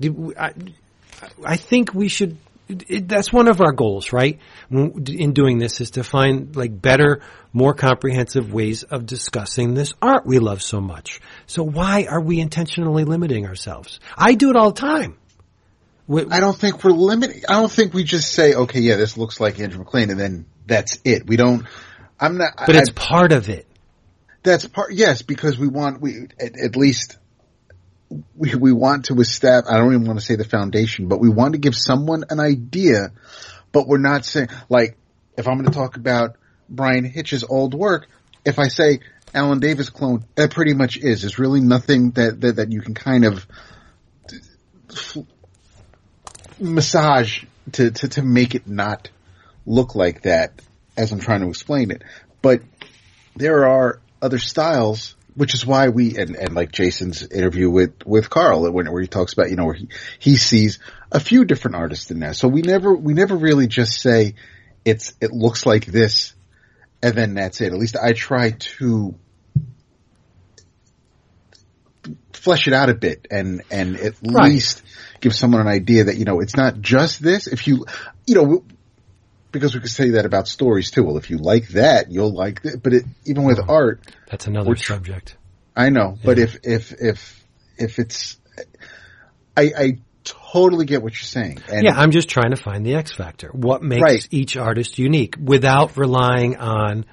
I, 0.01 1.57
think 1.57 1.93
we 1.93 2.07
should. 2.07 2.37
That's 2.69 3.33
one 3.33 3.49
of 3.49 3.59
our 3.59 3.73
goals, 3.73 4.13
right? 4.13 4.39
In 4.71 5.33
doing 5.33 5.57
this, 5.57 5.81
is 5.81 5.91
to 5.91 6.03
find 6.05 6.55
like 6.55 6.81
better, 6.81 7.21
more 7.51 7.73
comprehensive 7.73 8.53
ways 8.53 8.83
of 8.83 9.05
discussing 9.05 9.73
this 9.73 9.93
art 10.01 10.25
we 10.25 10.39
love 10.39 10.61
so 10.61 10.79
much. 10.79 11.19
So 11.47 11.63
why 11.63 12.05
are 12.09 12.21
we 12.21 12.39
intentionally 12.39 13.03
limiting 13.03 13.45
ourselves? 13.45 13.99
I 14.15 14.35
do 14.35 14.49
it 14.49 14.55
all 14.55 14.71
the 14.71 14.79
time. 14.79 15.18
We, 16.09 16.25
I 16.25 16.39
don't 16.39 16.57
think 16.57 16.83
we're 16.83 16.89
limiting. 16.89 17.43
I 17.47 17.53
don't 17.53 17.71
think 17.71 17.93
we 17.93 18.03
just 18.03 18.33
say, 18.33 18.55
okay, 18.55 18.79
yeah, 18.79 18.95
this 18.95 19.15
looks 19.15 19.39
like 19.39 19.59
Andrew 19.59 19.77
MacLean, 19.77 20.09
and 20.09 20.19
then 20.19 20.47
that's 20.65 20.97
it. 21.05 21.27
We 21.27 21.37
don't. 21.37 21.67
I'm 22.19 22.39
not. 22.39 22.53
But 22.65 22.75
I, 22.75 22.79
it's 22.79 22.89
part 22.89 23.31
of 23.31 23.47
it. 23.47 23.67
That's 24.41 24.67
part. 24.67 24.91
Yes, 24.91 25.21
because 25.21 25.59
we 25.59 25.67
want 25.67 26.01
we 26.01 26.27
at, 26.39 26.59
at 26.59 26.75
least 26.75 27.19
we, 28.35 28.55
we 28.55 28.73
want 28.73 29.05
to 29.05 29.19
establish, 29.19 29.71
I 29.71 29.77
don't 29.77 29.93
even 29.93 30.07
want 30.07 30.19
to 30.19 30.25
say 30.25 30.35
the 30.35 30.43
foundation, 30.43 31.09
but 31.09 31.19
we 31.19 31.29
want 31.29 31.53
to 31.53 31.59
give 31.59 31.75
someone 31.75 32.23
an 32.31 32.39
idea, 32.39 33.11
but 33.71 33.87
we're 33.87 33.99
not 33.99 34.25
saying, 34.25 34.47
like, 34.67 34.97
if 35.37 35.47
I'm 35.47 35.59
going 35.59 35.71
to 35.71 35.77
talk 35.77 35.95
about 35.95 36.37
Bryan 36.67 37.05
Hitch's 37.05 37.43
old 37.43 37.75
work, 37.75 38.07
if 38.43 38.57
I 38.57 38.69
say 38.69 39.01
Alan 39.31 39.59
Davis 39.59 39.91
clone, 39.91 40.25
that 40.33 40.49
pretty 40.49 40.73
much 40.73 40.97
is. 40.97 41.21
There's 41.21 41.37
really 41.37 41.61
nothing 41.61 42.11
that, 42.13 42.41
that, 42.41 42.55
that 42.55 42.71
you 42.71 42.81
can 42.81 42.95
kind 42.95 43.25
of 43.25 43.45
massage 46.59 47.43
to, 47.73 47.91
to, 47.91 48.07
to 48.09 48.21
make 48.21 48.55
it 48.55 48.67
not 48.67 49.09
look 49.65 49.95
like 49.95 50.23
that 50.23 50.61
as 50.97 51.11
I'm 51.11 51.19
trying 51.19 51.41
to 51.41 51.49
explain 51.49 51.91
it. 51.91 52.03
But 52.41 52.61
there 53.35 53.67
are 53.67 53.99
other 54.21 54.39
styles 54.39 55.15
which 55.35 55.53
is 55.53 55.65
why 55.65 55.87
we 55.87 56.17
and, 56.17 56.35
and 56.35 56.53
like 56.53 56.69
Jason's 56.69 57.25
interview 57.25 57.69
with 57.69 58.05
with 58.05 58.29
Carl 58.29 58.69
where 58.69 59.01
he 59.01 59.07
talks 59.07 59.31
about 59.31 59.49
you 59.49 59.55
know 59.55 59.65
where 59.65 59.75
he 59.75 59.87
he 60.19 60.35
sees 60.35 60.79
a 61.13 61.19
few 61.21 61.45
different 61.45 61.77
artists 61.77 62.11
in 62.11 62.19
that. 62.19 62.35
So 62.35 62.49
we 62.49 62.61
never 62.61 62.93
we 62.93 63.13
never 63.13 63.37
really 63.37 63.67
just 63.67 64.01
say 64.01 64.35
it's 64.83 65.13
it 65.21 65.31
looks 65.31 65.65
like 65.65 65.85
this 65.85 66.33
and 67.01 67.15
then 67.15 67.35
that's 67.35 67.61
it. 67.61 67.71
At 67.71 67.79
least 67.79 67.95
I 67.95 68.11
try 68.11 68.51
to 68.51 69.15
flesh 72.33 72.67
it 72.67 72.73
out 72.73 72.89
a 72.89 72.93
bit 72.93 73.27
and 73.29 73.61
and 73.69 73.97
at 73.97 74.13
right. 74.23 74.51
least 74.51 74.81
give 75.19 75.35
someone 75.35 75.61
an 75.61 75.67
idea 75.67 76.05
that 76.05 76.17
you 76.17 76.25
know 76.25 76.39
it's 76.39 76.55
not 76.55 76.79
just 76.79 77.21
this. 77.21 77.47
If 77.47 77.67
you 77.67 77.85
you 78.25 78.35
know 78.35 78.63
because 79.51 79.73
we 79.73 79.81
could 79.81 79.89
say 79.89 80.11
that 80.11 80.25
about 80.25 80.47
stories 80.47 80.91
too. 80.91 81.03
Well, 81.03 81.17
if 81.17 81.29
you 81.29 81.37
like 81.37 81.69
that, 81.69 82.11
you'll 82.11 82.33
like 82.33 82.61
it. 82.63 82.81
But 82.81 82.93
it, 82.93 83.05
even 83.25 83.43
with 83.43 83.59
oh, 83.59 83.73
art, 83.73 84.01
that's 84.29 84.47
another 84.47 84.75
subject. 84.75 85.37
I 85.75 85.89
know, 85.89 86.15
yeah. 86.15 86.23
but 86.23 86.39
if 86.39 86.57
if 86.63 86.93
if 86.99 87.45
if 87.77 87.99
it's, 87.99 88.37
I, 89.55 89.71
I 89.77 89.97
totally 90.23 90.85
get 90.85 91.01
what 91.01 91.13
you're 91.13 91.19
saying. 91.21 91.61
And 91.71 91.83
yeah, 91.83 91.93
I'm 91.99 92.11
just 92.11 92.29
trying 92.29 92.51
to 92.51 92.57
find 92.57 92.85
the 92.85 92.95
X 92.95 93.11
factor. 93.11 93.49
What 93.49 93.81
makes 93.81 94.01
right. 94.01 94.27
each 94.31 94.57
artist 94.57 94.99
unique 94.99 95.35
without 95.41 95.97
relying 95.97 96.57
on 96.57 97.05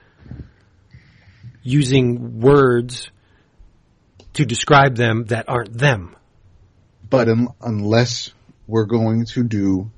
using 1.62 2.41
words 2.41 3.11
to 4.37 4.45
describe 4.45 4.97
them 4.97 5.24
that 5.26 5.49
aren't 5.49 5.72
them. 5.72 6.14
But 7.09 7.28
un- 7.28 7.49
unless 7.61 8.32
we're 8.66 8.87
going 8.87 9.26
to 9.26 9.43
do 9.43 9.91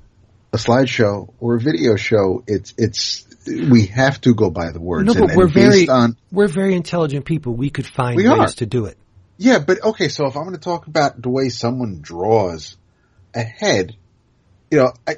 a 0.53 0.57
slideshow 0.57 1.33
or 1.39 1.55
a 1.55 1.59
video 1.59 1.95
show, 1.95 2.43
it's 2.47 2.73
it's 2.77 3.25
we 3.45 3.87
have 3.87 4.19
to 4.21 4.33
go 4.33 4.49
by 4.49 4.71
the 4.71 4.79
words. 4.79 5.07
No, 5.07 5.13
but 5.13 5.29
and, 5.29 5.37
we're 5.37 5.45
and 5.45 5.53
very 5.53 5.89
on, 5.89 6.17
we're 6.31 6.47
very 6.47 6.75
intelligent 6.75 7.25
people. 7.25 7.53
We 7.53 7.69
could 7.69 7.85
find 7.85 8.15
we 8.15 8.27
ways 8.27 8.53
are. 8.53 8.57
to 8.57 8.65
do 8.65 8.85
it. 8.85 8.97
Yeah, 9.37 9.59
but 9.59 9.83
okay. 9.83 10.07
So 10.09 10.25
if 10.27 10.35
I'm 10.35 10.43
going 10.43 10.55
to 10.55 10.61
talk 10.61 10.87
about 10.87 11.21
the 11.21 11.29
way 11.29 11.49
someone 11.49 11.99
draws 12.01 12.77
a 13.33 13.41
head, 13.41 13.95
you 14.71 14.79
know, 14.79 14.93
I, 15.07 15.15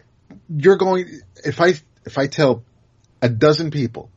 you're 0.50 0.78
going. 0.78 1.22
If 1.44 1.60
I 1.62 1.74
if 2.06 2.18
I 2.18 2.28
tell 2.28 2.64
a 3.22 3.30
dozen 3.30 3.72
people, 3.72 4.10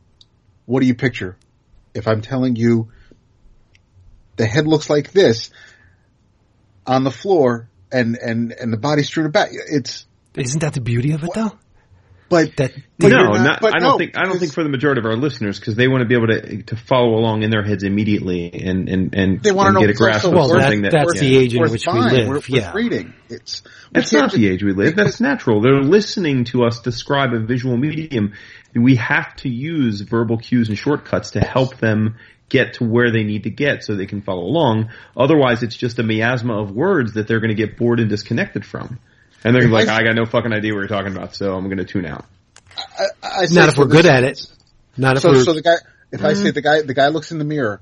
what 0.65 0.81
do 0.81 0.87
you 0.87 0.95
picture? 0.95 1.37
If 1.93 2.07
I'm 2.07 2.21
telling 2.21 2.55
you 2.55 2.91
the 4.35 4.45
head 4.45 4.67
looks 4.67 4.89
like 4.89 5.11
this 5.11 5.49
on 6.85 7.03
the 7.03 7.11
floor 7.11 7.69
and 7.91 8.15
and 8.17 8.51
and 8.51 8.71
the 8.71 8.77
body 8.77 9.03
strewn 9.03 9.25
about, 9.25 9.49
it's 9.51 10.05
isn't 10.35 10.59
that 10.59 10.73
the 10.73 10.81
beauty 10.81 11.11
of 11.11 11.23
it 11.23 11.29
though? 11.33 11.51
But 12.27 12.55
that 12.57 12.73
but 12.97 13.09
no, 13.09 13.17
not, 13.17 13.43
not, 13.43 13.61
but 13.61 13.75
I 13.75 13.79
don't 13.79 13.91
no, 13.91 13.97
think 13.97 14.17
I 14.17 14.23
don't 14.23 14.39
think 14.39 14.51
for 14.51 14.63
the 14.63 14.69
majority 14.69 14.99
of 14.99 15.05
our 15.05 15.15
listeners 15.15 15.59
because 15.59 15.75
they 15.75 15.87
want 15.87 16.01
to 16.01 16.07
be 16.07 16.15
able 16.15 16.27
to 16.27 16.63
to 16.63 16.75
follow 16.75 17.15
along 17.19 17.43
in 17.43 17.51
their 17.51 17.63
heads 17.63 17.83
immediately 17.83 18.51
and 18.51 18.89
and 18.89 19.13
and, 19.13 19.43
they 19.43 19.51
want 19.51 19.67
to 19.67 19.73
know 19.73 19.81
get 19.81 19.91
a 19.91 19.93
grasp 19.93 20.25
of 20.25 20.33
well, 20.33 20.49
something 20.49 20.81
that, 20.81 20.91
that's 20.91 21.19
the 21.19 21.37
age 21.37 21.53
in 21.53 21.61
which 21.61 21.83
fine. 21.83 21.97
we 21.97 22.17
live. 22.17 22.27
We're, 22.27 22.41
yeah, 22.47 22.73
we're 22.73 22.81
reading. 22.81 23.13
It's 23.29 23.61
that's 23.91 24.11
not 24.11 24.31
the 24.31 24.47
age 24.47 24.63
we 24.63 24.73
live. 24.73 24.95
That's 24.95 25.21
natural. 25.21 25.61
They're 25.61 25.83
listening 25.83 26.45
to 26.45 26.63
us 26.63 26.79
describe 26.79 27.33
a 27.33 27.39
visual 27.39 27.77
medium. 27.77 28.33
We 28.73 28.95
have 28.95 29.35
to 29.37 29.49
use 29.49 30.01
verbal 30.01 30.37
cues 30.37 30.69
and 30.69 30.77
shortcuts 30.77 31.31
to 31.31 31.41
help 31.41 31.77
them 31.77 32.17
get 32.49 32.75
to 32.75 32.83
where 32.83 33.11
they 33.11 33.23
need 33.23 33.43
to 33.43 33.49
get 33.49 33.83
so 33.83 33.95
they 33.95 34.05
can 34.05 34.21
follow 34.21 34.43
along. 34.43 34.89
Otherwise, 35.15 35.63
it's 35.63 35.75
just 35.75 35.99
a 35.99 36.03
miasma 36.03 36.61
of 36.61 36.71
words 36.71 37.13
that 37.13 37.27
they're 37.27 37.39
going 37.39 37.55
to 37.55 37.55
get 37.55 37.77
bored 37.77 37.99
and 37.99 38.09
disconnected 38.09 38.65
from. 38.65 38.99
And 39.43 39.55
they're 39.55 39.67
like, 39.67 39.87
I, 39.87 39.97
I 39.97 40.03
got 40.03 40.15
no 40.15 40.25
fucking 40.25 40.53
idea 40.53 40.73
what 40.73 40.79
you're 40.79 40.87
talking 40.87 41.15
about, 41.15 41.35
so 41.35 41.55
I'm 41.55 41.65
going 41.65 41.77
to 41.77 41.85
tune 41.85 42.05
out. 42.05 42.25
I, 42.77 43.05
I 43.21 43.45
Not 43.51 43.69
if 43.69 43.77
we're 43.77 43.85
good 43.85 44.05
at 44.05 44.23
it. 44.23 44.45
Not 44.97 45.17
if 45.17 45.23
so, 45.23 45.31
we're. 45.31 45.43
So 45.43 45.53
the 45.53 45.61
guy, 45.61 45.75
if 46.11 46.19
mm-hmm. 46.19 46.25
I 46.25 46.33
say 46.33 46.51
the 46.51 46.61
guy, 46.61 46.81
the 46.81 46.93
guy 46.93 47.09
looks 47.09 47.31
in 47.31 47.37
the 47.37 47.45
mirror, 47.45 47.81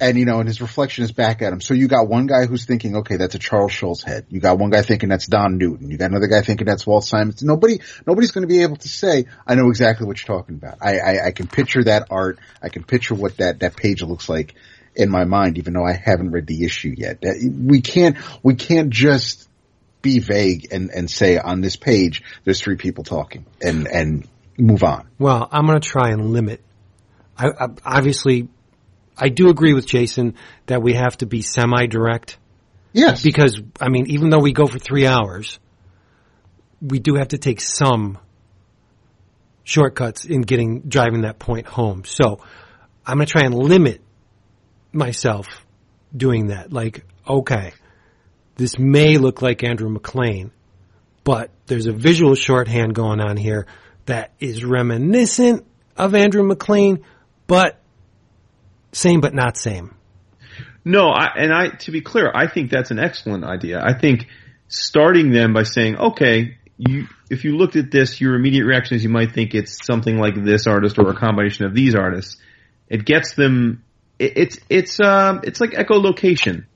and 0.00 0.18
you 0.18 0.24
know, 0.24 0.38
and 0.38 0.48
his 0.48 0.60
reflection 0.60 1.04
is 1.04 1.12
back 1.12 1.42
at 1.42 1.52
him. 1.52 1.60
So 1.60 1.74
you 1.74 1.88
got 1.88 2.08
one 2.08 2.26
guy 2.26 2.46
who's 2.46 2.64
thinking, 2.64 2.96
okay, 2.98 3.16
that's 3.16 3.34
a 3.34 3.38
Charles 3.38 3.72
Schulz 3.72 4.02
head. 4.02 4.26
You 4.28 4.40
got 4.40 4.58
one 4.58 4.70
guy 4.70 4.82
thinking 4.82 5.08
that's 5.08 5.26
Don 5.26 5.58
Newton. 5.58 5.90
You 5.90 5.96
got 5.96 6.10
another 6.10 6.26
guy 6.26 6.42
thinking 6.42 6.66
that's 6.66 6.86
Walt 6.86 7.04
Simonson. 7.04 7.46
Nobody, 7.48 7.80
nobody's 8.06 8.30
going 8.30 8.42
to 8.42 8.48
be 8.52 8.62
able 8.62 8.76
to 8.76 8.88
say, 8.88 9.26
I 9.46 9.54
know 9.54 9.68
exactly 9.68 10.06
what 10.06 10.18
you're 10.18 10.36
talking 10.36 10.56
about. 10.56 10.78
I, 10.80 10.98
I, 10.98 11.26
I 11.26 11.30
can 11.30 11.46
picture 11.46 11.84
that 11.84 12.08
art. 12.10 12.38
I 12.62 12.68
can 12.68 12.84
picture 12.84 13.14
what 13.14 13.38
that 13.38 13.60
that 13.60 13.76
page 13.76 14.02
looks 14.02 14.28
like 14.28 14.54
in 14.96 15.10
my 15.10 15.24
mind, 15.24 15.58
even 15.58 15.74
though 15.74 15.84
I 15.84 15.92
haven't 15.92 16.30
read 16.30 16.46
the 16.46 16.64
issue 16.64 16.94
yet. 16.96 17.22
We 17.22 17.80
can't, 17.80 18.16
we 18.42 18.54
can't 18.54 18.90
just 18.90 19.48
be 20.02 20.18
vague 20.18 20.68
and, 20.70 20.90
and 20.90 21.10
say 21.10 21.38
on 21.38 21.62
this 21.62 21.76
page 21.76 22.22
there's 22.44 22.60
three 22.60 22.76
people 22.76 23.04
talking 23.04 23.46
and, 23.62 23.88
and 23.88 24.28
move 24.58 24.84
on. 24.84 25.08
Well, 25.18 25.48
I'm 25.50 25.66
going 25.66 25.80
to 25.80 25.88
try 25.88 26.10
and 26.10 26.30
limit. 26.30 26.60
I, 27.36 27.48
I, 27.48 27.68
obviously, 27.84 28.48
I 29.16 29.28
do 29.28 29.48
agree 29.48 29.74
with 29.74 29.86
Jason 29.86 30.34
that 30.66 30.82
we 30.82 30.94
have 30.94 31.16
to 31.18 31.26
be 31.26 31.42
semi-direct. 31.42 32.38
Yes. 32.92 33.22
Because, 33.22 33.60
I 33.80 33.88
mean, 33.88 34.06
even 34.08 34.30
though 34.30 34.40
we 34.40 34.52
go 34.52 34.66
for 34.66 34.78
three 34.78 35.06
hours, 35.06 35.58
we 36.80 36.98
do 36.98 37.14
have 37.16 37.28
to 37.28 37.38
take 37.38 37.60
some 37.60 38.18
shortcuts 39.64 40.24
in 40.24 40.42
getting, 40.42 40.82
driving 40.82 41.22
that 41.22 41.38
point 41.38 41.66
home. 41.66 42.04
So, 42.04 42.40
I'm 43.06 43.16
going 43.18 43.26
to 43.26 43.32
try 43.32 43.44
and 43.44 43.54
limit 43.54 44.00
myself 44.92 45.46
doing 46.16 46.48
that. 46.48 46.72
Like, 46.72 47.04
okay, 47.28 47.72
this 48.56 48.78
may 48.78 49.18
look 49.18 49.42
like 49.42 49.64
Andrew 49.64 49.88
MacLean, 49.88 50.50
but 51.24 51.50
there's 51.66 51.86
a 51.86 51.92
visual 51.92 52.34
shorthand 52.34 52.94
going 52.94 53.20
on 53.20 53.36
here 53.36 53.66
that 54.06 54.32
is 54.38 54.64
reminiscent 54.64 55.66
of 55.96 56.14
Andrew 56.14 56.42
MacLean, 56.42 57.04
but 57.46 57.80
same 58.94 59.20
but 59.20 59.34
not 59.34 59.56
same. 59.56 59.94
No, 60.84 61.08
I, 61.08 61.26
and 61.36 61.52
I, 61.52 61.68
to 61.68 61.90
be 61.90 62.00
clear, 62.02 62.30
I 62.34 62.46
think 62.46 62.70
that's 62.70 62.90
an 62.90 62.98
excellent 62.98 63.44
idea. 63.44 63.80
I 63.82 63.98
think 63.98 64.26
starting 64.68 65.30
them 65.30 65.52
by 65.52 65.62
saying, 65.62 65.96
okay, 65.96 66.58
you, 66.76 67.06
if 67.30 67.44
you 67.44 67.56
looked 67.56 67.76
at 67.76 67.90
this, 67.90 68.20
your 68.20 68.34
immediate 68.34 68.66
reaction 68.66 68.96
is 68.96 69.04
you 69.04 69.10
might 69.10 69.32
think 69.32 69.54
it's 69.54 69.84
something 69.84 70.18
like 70.18 70.34
this 70.34 70.66
artist 70.66 70.98
or 70.98 71.08
a 71.10 71.16
combination 71.16 71.64
of 71.64 71.74
these 71.74 71.94
artists. 71.94 72.36
It 72.88 73.04
gets 73.04 73.34
them, 73.34 73.82
it, 74.18 74.32
it's, 74.36 74.58
it's, 74.68 75.00
um, 75.00 75.40
it's 75.44 75.60
like 75.60 75.70
echolocation 75.70 76.66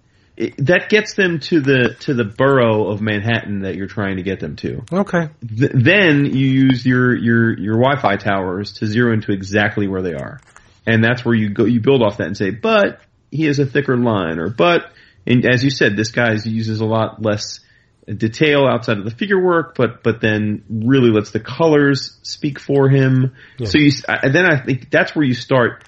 that 0.59 0.89
gets 0.89 1.15
them 1.15 1.41
to 1.41 1.61
the 1.61 1.97
to 2.01 2.15
the 2.15 2.25
borough 2.25 2.89
of 2.89 3.01
Manhattan 3.01 3.61
that 3.61 3.75
you're 3.75 3.89
trying 3.89 4.19
to 4.19 4.23
get 4.23 4.39
them 4.39 4.55
to. 4.57 4.85
Okay. 4.93 5.31
Th- 5.47 5.73
then 5.75 6.27
you 6.27 6.47
use 6.47 6.87
your 6.87 7.17
your 7.17 7.59
your 7.59 7.75
Wi-Fi 7.75 8.17
towers 8.17 8.75
to 8.75 8.87
zero 8.87 9.13
into 9.13 9.33
exactly 9.33 9.89
where 9.89 10.03
they 10.03 10.15
are, 10.15 10.41
and 10.87 11.03
that's 11.03 11.25
where 11.25 11.35
you 11.35 11.51
go. 11.51 11.65
You 11.65 11.81
build 11.81 12.03
off 12.03 12.19
that 12.19 12.27
and 12.27 12.37
say, 12.37 12.51
but 12.51 13.01
he 13.31 13.45
has 13.45 13.59
a 13.59 13.67
thicker 13.67 13.97
line, 13.97 14.39
or 14.39 14.49
but 14.49 14.93
and 15.27 15.45
as 15.47 15.63
you 15.63 15.71
said, 15.71 15.97
this 15.97 16.11
guy 16.11 16.33
uses 16.45 16.81
a 16.81 16.87
lot 16.87 17.23
less 17.23 17.61
detail 18.07 18.67
outside 18.67 18.99
of 18.99 19.05
the 19.05 19.11
figure 19.11 19.43
work, 19.43 19.75
but 19.75 20.03
but 20.03 20.21
then 20.21 20.65
really 20.71 21.11
lets 21.11 21.31
the 21.31 21.41
colors 21.41 22.19
speak 22.23 22.59
for 22.59 22.89
him. 22.89 23.35
Yeah. 23.59 23.67
So 23.67 23.79
you 23.79 23.91
then 24.23 24.47
I 24.47 24.61
think 24.65 24.91
that's 24.91 25.15
where 25.15 25.25
you 25.25 25.35
start 25.35 25.85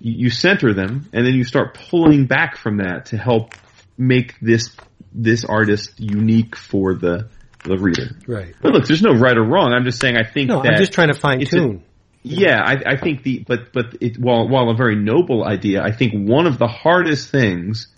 you 0.00 0.30
center 0.30 0.72
them, 0.72 1.08
and 1.12 1.26
then 1.26 1.34
you 1.34 1.44
start 1.44 1.74
pulling 1.90 2.26
back 2.26 2.56
from 2.56 2.78
that 2.78 3.06
to 3.06 3.18
help 3.18 3.54
make 3.98 4.40
this 4.40 4.74
this 5.12 5.44
artist 5.44 5.92
unique 5.98 6.56
for 6.56 6.94
the 6.94 7.28
the 7.64 7.76
reader. 7.76 8.16
Right. 8.26 8.54
But 8.62 8.72
look, 8.72 8.86
there's 8.86 9.02
no 9.02 9.12
right 9.12 9.36
or 9.36 9.44
wrong. 9.44 9.74
I'm 9.74 9.84
just 9.84 10.00
saying 10.00 10.16
I 10.16 10.24
think 10.24 10.48
No, 10.48 10.62
I'm 10.62 10.78
just 10.78 10.92
trying 10.92 11.12
to 11.12 11.18
fine 11.18 11.44
tune. 11.44 11.84
Yeah, 12.22 12.60
I, 12.62 12.92
I 12.92 12.96
think 12.96 13.22
the 13.22 13.44
but 13.46 13.72
but 13.72 13.96
it, 14.00 14.18
while 14.18 14.48
while 14.48 14.68
a 14.70 14.74
very 14.74 14.96
noble 14.96 15.44
idea, 15.44 15.82
I 15.82 15.92
think 15.92 16.28
one 16.28 16.46
of 16.46 16.58
the 16.58 16.66
hardest 16.66 17.30
things 17.30 17.88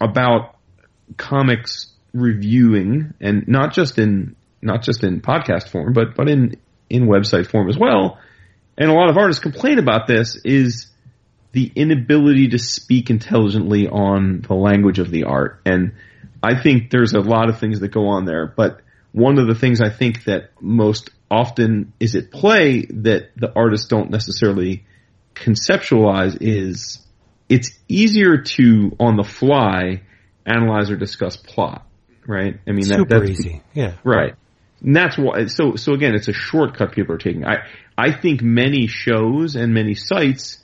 about 0.00 0.56
comics 1.16 1.92
reviewing, 2.12 3.14
and 3.20 3.48
not 3.48 3.72
just 3.72 3.98
in 3.98 4.36
not 4.60 4.82
just 4.82 5.04
in 5.04 5.20
podcast 5.20 5.68
form, 5.70 5.94
but 5.94 6.14
but 6.14 6.28
in 6.28 6.56
in 6.90 7.06
website 7.06 7.46
form 7.46 7.70
as 7.70 7.78
well, 7.78 8.18
and 8.76 8.90
a 8.90 8.94
lot 8.94 9.08
of 9.08 9.16
artists 9.16 9.42
complain 9.42 9.78
about 9.78 10.06
this 10.06 10.36
is 10.44 10.88
the 11.52 11.72
inability 11.74 12.48
to 12.48 12.58
speak 12.58 13.08
intelligently 13.08 13.88
on 13.88 14.44
the 14.46 14.54
language 14.54 14.98
of 14.98 15.10
the 15.10 15.24
art, 15.24 15.60
and 15.64 15.92
I 16.42 16.60
think 16.60 16.90
there's 16.90 17.14
a 17.14 17.20
lot 17.20 17.48
of 17.48 17.58
things 17.58 17.80
that 17.80 17.88
go 17.88 18.08
on 18.08 18.26
there, 18.26 18.46
but 18.46 18.82
one 19.12 19.38
of 19.38 19.46
the 19.46 19.54
things 19.54 19.80
I 19.80 19.88
think 19.88 20.24
that 20.24 20.50
most 20.60 21.08
often 21.34 21.92
is 21.98 22.14
at 22.14 22.30
play 22.30 22.82
that 22.82 23.30
the 23.36 23.52
artists 23.54 23.88
don't 23.88 24.10
necessarily 24.10 24.84
conceptualize 25.34 26.38
is 26.40 27.04
it's 27.48 27.70
easier 27.88 28.38
to 28.38 28.92
on 29.00 29.16
the 29.16 29.24
fly 29.24 30.02
analyze 30.46 30.90
or 30.90 30.96
discuss 30.96 31.36
plot, 31.36 31.86
right? 32.26 32.60
I 32.66 32.72
mean, 32.72 32.88
that, 32.88 32.98
Super 32.98 33.18
that's 33.20 33.30
easy. 33.30 33.62
Yeah. 33.72 33.94
Right. 34.04 34.34
And 34.82 34.94
that's 34.94 35.16
why, 35.16 35.46
so, 35.46 35.76
so 35.76 35.94
again, 35.94 36.14
it's 36.14 36.28
a 36.28 36.32
shortcut 36.32 36.92
people 36.92 37.14
are 37.14 37.18
taking. 37.18 37.44
I, 37.44 37.66
I 37.96 38.12
think 38.12 38.42
many 38.42 38.86
shows 38.86 39.56
and 39.56 39.72
many 39.72 39.94
sites 39.94 40.58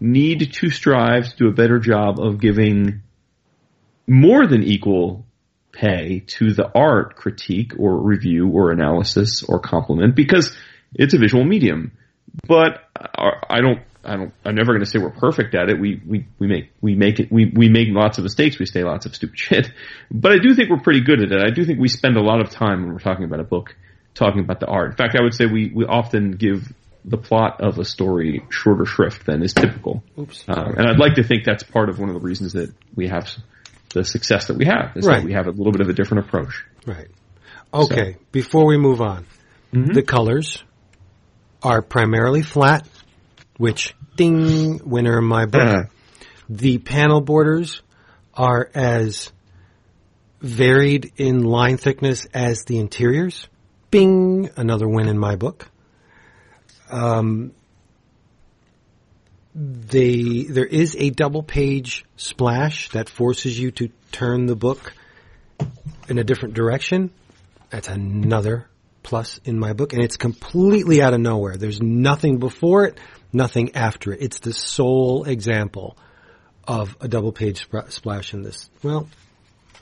need 0.00 0.52
to 0.52 0.70
strive 0.70 1.28
to 1.28 1.36
do 1.36 1.48
a 1.48 1.52
better 1.52 1.78
job 1.78 2.18
of 2.18 2.40
giving 2.40 3.02
more 4.06 4.46
than 4.46 4.62
equal 4.62 5.25
pay 5.76 6.20
to 6.26 6.52
the 6.52 6.70
art 6.74 7.16
critique 7.16 7.72
or 7.78 7.98
review 7.98 8.48
or 8.48 8.70
analysis 8.70 9.42
or 9.42 9.60
compliment 9.60 10.14
because 10.16 10.56
it's 10.94 11.14
a 11.14 11.18
visual 11.18 11.44
medium. 11.44 11.92
But 12.46 12.88
I 12.96 13.60
don't, 13.60 13.80
I 14.04 14.16
don't, 14.16 14.32
I'm 14.44 14.54
never 14.54 14.72
going 14.72 14.84
to 14.84 14.90
say 14.90 14.98
we're 14.98 15.10
perfect 15.10 15.54
at 15.54 15.68
it. 15.68 15.78
We, 15.78 16.00
we, 16.06 16.26
we 16.38 16.46
make, 16.46 16.70
we 16.80 16.94
make 16.94 17.20
it, 17.20 17.30
we, 17.30 17.52
we 17.54 17.68
make 17.68 17.88
lots 17.90 18.18
of 18.18 18.24
mistakes. 18.24 18.58
We 18.58 18.66
say 18.66 18.84
lots 18.84 19.04
of 19.06 19.14
stupid 19.14 19.38
shit. 19.38 19.70
But 20.10 20.32
I 20.32 20.38
do 20.38 20.54
think 20.54 20.70
we're 20.70 20.80
pretty 20.80 21.02
good 21.02 21.22
at 21.22 21.30
it. 21.30 21.44
I 21.44 21.50
do 21.50 21.64
think 21.64 21.78
we 21.78 21.88
spend 21.88 22.16
a 22.16 22.22
lot 22.22 22.40
of 22.40 22.50
time 22.50 22.82
when 22.82 22.92
we're 22.92 23.00
talking 23.00 23.24
about 23.24 23.40
a 23.40 23.44
book, 23.44 23.74
talking 24.14 24.40
about 24.40 24.60
the 24.60 24.66
art. 24.66 24.90
In 24.90 24.96
fact, 24.96 25.16
I 25.18 25.22
would 25.22 25.34
say 25.34 25.46
we, 25.46 25.70
we 25.74 25.84
often 25.84 26.32
give 26.32 26.72
the 27.04 27.18
plot 27.18 27.60
of 27.60 27.78
a 27.78 27.84
story 27.84 28.42
shorter 28.50 28.86
shrift 28.86 29.26
than 29.26 29.42
is 29.42 29.52
typical. 29.52 30.02
Oops. 30.18 30.44
Um, 30.48 30.74
and 30.76 30.88
I'd 30.88 30.98
like 30.98 31.14
to 31.14 31.22
think 31.22 31.44
that's 31.44 31.62
part 31.62 31.88
of 31.88 31.98
one 31.98 32.08
of 32.08 32.14
the 32.14 32.20
reasons 32.20 32.54
that 32.54 32.72
we 32.94 33.08
have 33.08 33.28
the 33.92 34.04
success 34.04 34.48
that 34.48 34.56
we 34.56 34.66
have 34.66 34.96
is 34.96 35.06
Right. 35.06 35.18
that 35.20 35.24
we 35.26 35.32
have 35.32 35.46
a 35.46 35.50
little 35.50 35.72
bit 35.72 35.80
of 35.80 35.88
a 35.88 35.92
different 35.92 36.26
approach. 36.26 36.64
Right. 36.86 37.08
Okay. 37.72 38.16
Before 38.32 38.66
we 38.66 38.76
move 38.78 39.00
on, 39.00 39.26
Mm-hmm. 39.72 39.92
the 39.94 40.02
colors 40.02 40.62
are 41.62 41.82
primarily 41.82 42.42
flat, 42.42 42.86
which 43.58 43.94
ding 44.16 44.80
winner 44.88 45.18
in 45.18 45.24
my 45.24 45.46
book. 45.46 45.62
Uh, 45.62 45.82
The 46.48 46.78
panel 46.78 47.20
borders 47.20 47.82
are 48.34 48.70
as 48.74 49.32
varied 50.40 51.12
in 51.16 51.42
line 51.42 51.76
thickness 51.76 52.26
as 52.32 52.64
the 52.64 52.78
interiors. 52.78 53.48
Bing, 53.90 54.50
another 54.56 54.86
win 54.88 55.08
in 55.08 55.18
my 55.18 55.34
book. 55.36 55.68
Um, 56.90 57.52
they 59.56 60.42
there 60.44 60.66
is 60.66 60.94
a 60.98 61.08
double 61.08 61.42
page 61.42 62.04
splash 62.16 62.90
that 62.90 63.08
forces 63.08 63.58
you 63.58 63.70
to 63.70 63.88
turn 64.12 64.44
the 64.44 64.54
book 64.54 64.92
in 66.08 66.18
a 66.18 66.24
different 66.24 66.54
direction. 66.54 67.10
That's 67.70 67.88
another 67.88 68.68
plus 69.02 69.40
in 69.44 69.58
my 69.58 69.72
book, 69.72 69.94
and 69.94 70.02
it's 70.02 70.18
completely 70.18 71.00
out 71.00 71.14
of 71.14 71.20
nowhere. 71.20 71.56
There's 71.56 71.80
nothing 71.80 72.38
before 72.38 72.84
it, 72.84 72.98
nothing 73.32 73.74
after 73.74 74.12
it. 74.12 74.20
It's 74.20 74.40
the 74.40 74.52
sole 74.52 75.24
example 75.24 75.96
of 76.68 76.94
a 77.00 77.08
double 77.08 77.32
page 77.32 77.66
spr- 77.66 77.90
splash 77.90 78.34
in 78.34 78.42
this. 78.42 78.68
Well, 78.82 79.08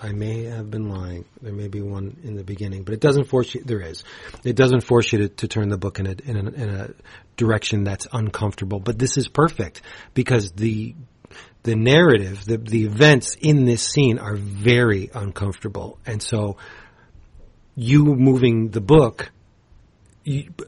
I 0.01 0.13
may 0.13 0.45
have 0.45 0.71
been 0.71 0.89
lying. 0.89 1.25
There 1.41 1.53
may 1.53 1.69
be 1.69 1.81
one 1.81 2.17
in 2.23 2.37
the 2.37 2.45
beginning, 2.45 2.83
but 2.85 2.95
it 2.95 3.01
doesn't 3.01 3.25
force 3.25 3.55
you. 3.55 3.63
There 3.65 3.81
is. 3.81 4.05
It 4.45 4.55
doesn't 4.55 4.83
force 4.83 5.13
you 5.13 5.21
to, 5.21 5.29
to 5.29 5.49
turn 5.49 5.69
the 5.69 5.79
book 5.79 5.99
in 5.99 6.07
a, 6.07 6.15
in 6.25 6.37
a 6.37 6.51
in 6.51 6.69
a 6.69 6.91
direction 7.37 7.85
that's 7.85 8.07
uncomfortable. 8.13 8.81
But 8.81 8.99
this 8.99 9.17
is 9.17 9.29
perfect 9.29 9.83
because 10.15 10.53
the 10.53 10.95
the 11.63 11.75
narrative, 11.75 12.45
the 12.45 12.59
the 12.59 12.85
events 12.85 13.37
in 13.41 13.65
this 13.65 13.83
scene 13.83 14.19
are 14.19 14.37
very 14.37 15.11
uncomfortable, 15.15 15.99
and 16.07 16.23
so 16.23 16.57
you 17.75 18.05
moving 18.05 18.71
the 18.71 18.81
book 18.81 19.33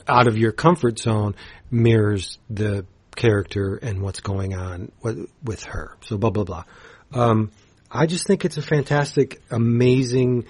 out 0.07 0.27
of 0.27 0.37
your 0.37 0.53
comfort 0.53 0.99
zone 0.99 1.35
mirrors 1.71 2.39
the 2.51 2.85
character 3.15 3.77
and 3.77 4.03
what's 4.03 4.21
going 4.21 4.55
on 4.55 4.93
with, 5.03 5.65
her. 5.65 5.97
So 6.03 6.19
blah 6.19 6.31
blah 6.31 6.45
blah. 6.45 6.65
Um, 7.13 7.53
I 7.91 8.07
just 8.07 8.27
think 8.27 8.45
it's 8.45 8.57
a 8.57 8.63
fantastic, 8.63 9.41
amazing 9.51 10.47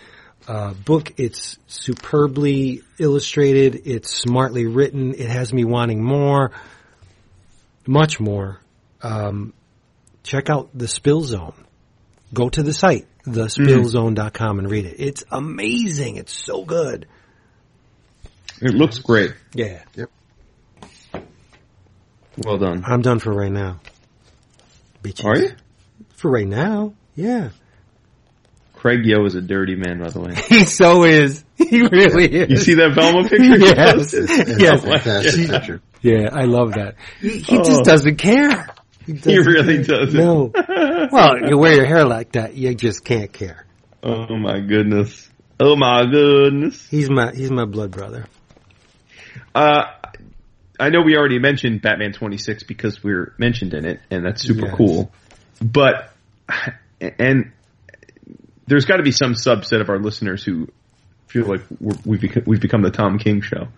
uh, 0.49 0.75
book. 0.75 1.13
It's 1.17 1.59
superbly 1.67 2.83
illustrated. 2.99 3.83
It's 3.85 4.11
smartly 4.11 4.67
written. 4.67 5.15
It 5.15 5.29
has 5.29 5.53
me 5.53 5.65
wanting 5.65 6.03
more, 6.03 6.53
much 7.87 8.21
more. 8.21 8.61
Um, 9.03 9.53
check 10.23 10.51
out 10.51 10.71
the 10.75 10.89
Spill 10.89 11.23
Zone. 11.23 11.55
Go 12.35 12.49
to 12.49 12.63
the 12.63 12.73
site, 12.73 13.07
thespillzone.com 13.25 14.59
and 14.59 14.71
read 14.71 14.85
it. 14.87 14.97
It's 14.99 15.25
amazing. 15.31 16.17
It's 16.17 16.33
so 16.33 16.65
good. 16.65 17.07
it 18.61 18.75
looks 18.75 18.99
great. 18.99 19.33
Yeah. 19.55 19.83
Yep. 19.95 20.11
Well 22.39 22.59
done. 22.59 22.85
I'm 22.87 23.01
done 23.01 23.19
for 23.19 23.33
right 23.33 23.53
now. 23.53 23.81
Bitches. 25.03 25.25
Are 25.25 25.39
you? 25.39 25.51
For 26.17 26.31
right 26.31 26.47
now. 26.47 26.95
Yeah. 27.15 27.51
Craig 28.77 29.01
Yoe 29.05 29.27
is 29.27 29.35
a 29.35 29.41
dirty 29.41 29.75
man, 29.75 29.99
by 30.01 30.11
the 30.11 30.21
way. 30.21 30.35
He 30.49 30.65
so 30.65 31.05
is. 31.05 31.43
He 31.57 31.81
really 31.81 32.27
is. 32.33 32.51
You 32.51 32.57
see 32.59 32.75
that 32.75 32.95
Velma 32.95 33.23
picture? 33.29 33.59
Yes. 33.59 34.13
It's, 34.15 34.31
it's 34.31 34.61
Yes. 34.61 34.85
a 34.85 34.87
fantastic 34.87 35.51
picture. 35.51 35.81
Yeah, 36.03 36.29
I 36.33 36.45
love 36.45 36.75
that. 36.75 36.95
He, 37.21 37.39
he 37.39 37.59
Oh. 37.59 37.65
just 37.65 37.83
doesn't 37.85 38.17
care. 38.17 38.69
He 39.05 39.15
doesn't 39.15 39.47
really 39.47 39.85
care. 39.85 40.05
doesn't. 40.05 40.15
No. 40.21 40.53
Well, 41.11 41.49
you 41.49 41.57
wear 41.59 41.75
your 41.75 41.87
hair 41.87 42.05
like 42.05 42.33
that, 42.33 42.55
you 42.55 42.75
just 42.75 43.05
can't 43.05 43.33
care. 43.33 43.65
Oh 44.03 44.37
my 44.37 44.61
goodness. 44.61 45.29
Oh 45.59 45.75
my 45.77 46.05
goodness. 46.05 46.87
He's 46.91 47.09
my 47.11 47.33
he's 47.35 47.51
my 47.51 47.65
blood 47.65 47.91
brother. 47.93 48.27
Uh, 49.55 49.85
I 50.79 50.91
know 50.91 51.01
we 51.03 51.17
already 51.17 51.39
mentioned 51.39 51.81
Batman 51.83 52.13
26 52.13 52.65
because 52.65 53.03
we're 53.03 53.35
mentioned 53.39 53.73
in 53.75 53.87
it, 53.87 54.01
and 54.11 54.25
that's 54.25 54.43
super 54.43 54.67
Yes. 54.67 54.75
cool. 54.77 55.13
But, 55.63 56.13
and 57.01 57.53
there's 58.67 58.85
got 58.85 58.97
to 58.97 59.03
be 59.03 59.13
some 59.13 59.35
subset 59.35 59.81
of 59.81 59.89
our 59.89 59.99
listeners 59.99 60.43
who 60.43 60.69
feel 61.29 61.47
like 61.47 61.63
we're, 61.81 61.97
we've, 62.05 62.21
become, 62.21 62.43
we've 62.47 62.61
become 62.61 62.83
the 62.83 62.91
Tom 62.91 63.19
King 63.19 63.41
show. 63.41 63.69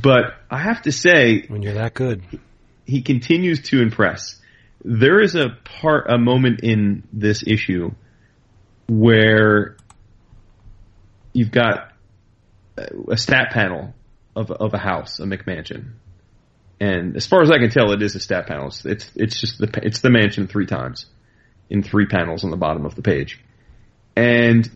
But 0.00 0.34
I 0.50 0.58
have 0.58 0.82
to 0.82 0.92
say, 0.92 1.46
When 1.48 1.62
you're 1.62 1.74
that 1.74 1.94
good. 1.94 2.22
he 2.86 3.02
continues 3.02 3.62
to 3.70 3.82
impress. 3.82 4.36
There 4.84 5.20
is 5.20 5.34
a 5.36 5.50
part, 5.64 6.10
a 6.10 6.18
moment 6.18 6.60
in 6.62 7.04
this 7.12 7.44
issue 7.46 7.92
where 8.88 9.76
you've 11.32 11.50
got 11.52 11.92
a 12.76 13.16
stat 13.16 13.50
panel 13.52 13.94
of 14.34 14.50
of 14.50 14.74
a 14.74 14.78
house, 14.78 15.20
a 15.20 15.24
McMansion, 15.24 15.92
and 16.80 17.16
as 17.16 17.26
far 17.26 17.42
as 17.42 17.50
I 17.50 17.58
can 17.58 17.70
tell, 17.70 17.92
it 17.92 18.02
is 18.02 18.16
a 18.16 18.20
stat 18.20 18.46
panel. 18.46 18.66
It's 18.66 18.84
it's, 18.84 19.10
it's 19.14 19.40
just 19.40 19.58
the 19.58 19.70
it's 19.82 20.00
the 20.00 20.10
mansion 20.10 20.48
three 20.48 20.66
times 20.66 21.06
in 21.70 21.82
three 21.82 22.06
panels 22.06 22.44
on 22.44 22.50
the 22.50 22.56
bottom 22.56 22.84
of 22.84 22.94
the 22.94 23.02
page, 23.02 23.40
and 24.16 24.68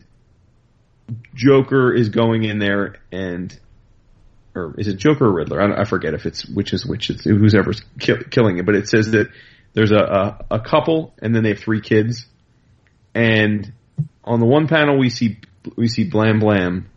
Joker 1.33 1.93
is 1.93 2.09
going 2.09 2.43
in 2.43 2.59
there 2.59 2.95
and 3.11 3.57
or 4.55 4.73
is 4.77 4.87
it 4.87 4.97
Joker 4.97 5.25
or 5.25 5.31
Riddler? 5.33 5.61
I, 5.61 5.67
don't- 5.67 5.79
I 5.79 5.83
forget 5.85 6.13
if 6.13 6.25
it's 6.25 6.45
which 6.47 6.73
is 6.73 6.85
which. 6.85 7.09
It's 7.09 7.23
who's 7.23 7.53
ever's 7.55 7.81
kill, 7.99 8.17
killing 8.29 8.57
it, 8.57 8.65
but 8.65 8.75
it 8.75 8.87
says 8.89 9.11
that 9.11 9.27
there's 9.73 9.91
a, 9.91 9.97
a 10.49 10.55
a 10.55 10.59
couple 10.59 11.13
and 11.21 11.35
then 11.35 11.43
they 11.43 11.49
have 11.49 11.59
three 11.59 11.81
kids, 11.81 12.25
and 13.13 13.71
on 14.23 14.39
the 14.39 14.45
one 14.47 14.67
panel 14.67 14.97
we 14.97 15.09
see 15.09 15.37
we 15.75 15.87
see 15.87 16.05
Blam 16.09 16.39
Blam, 16.39 16.89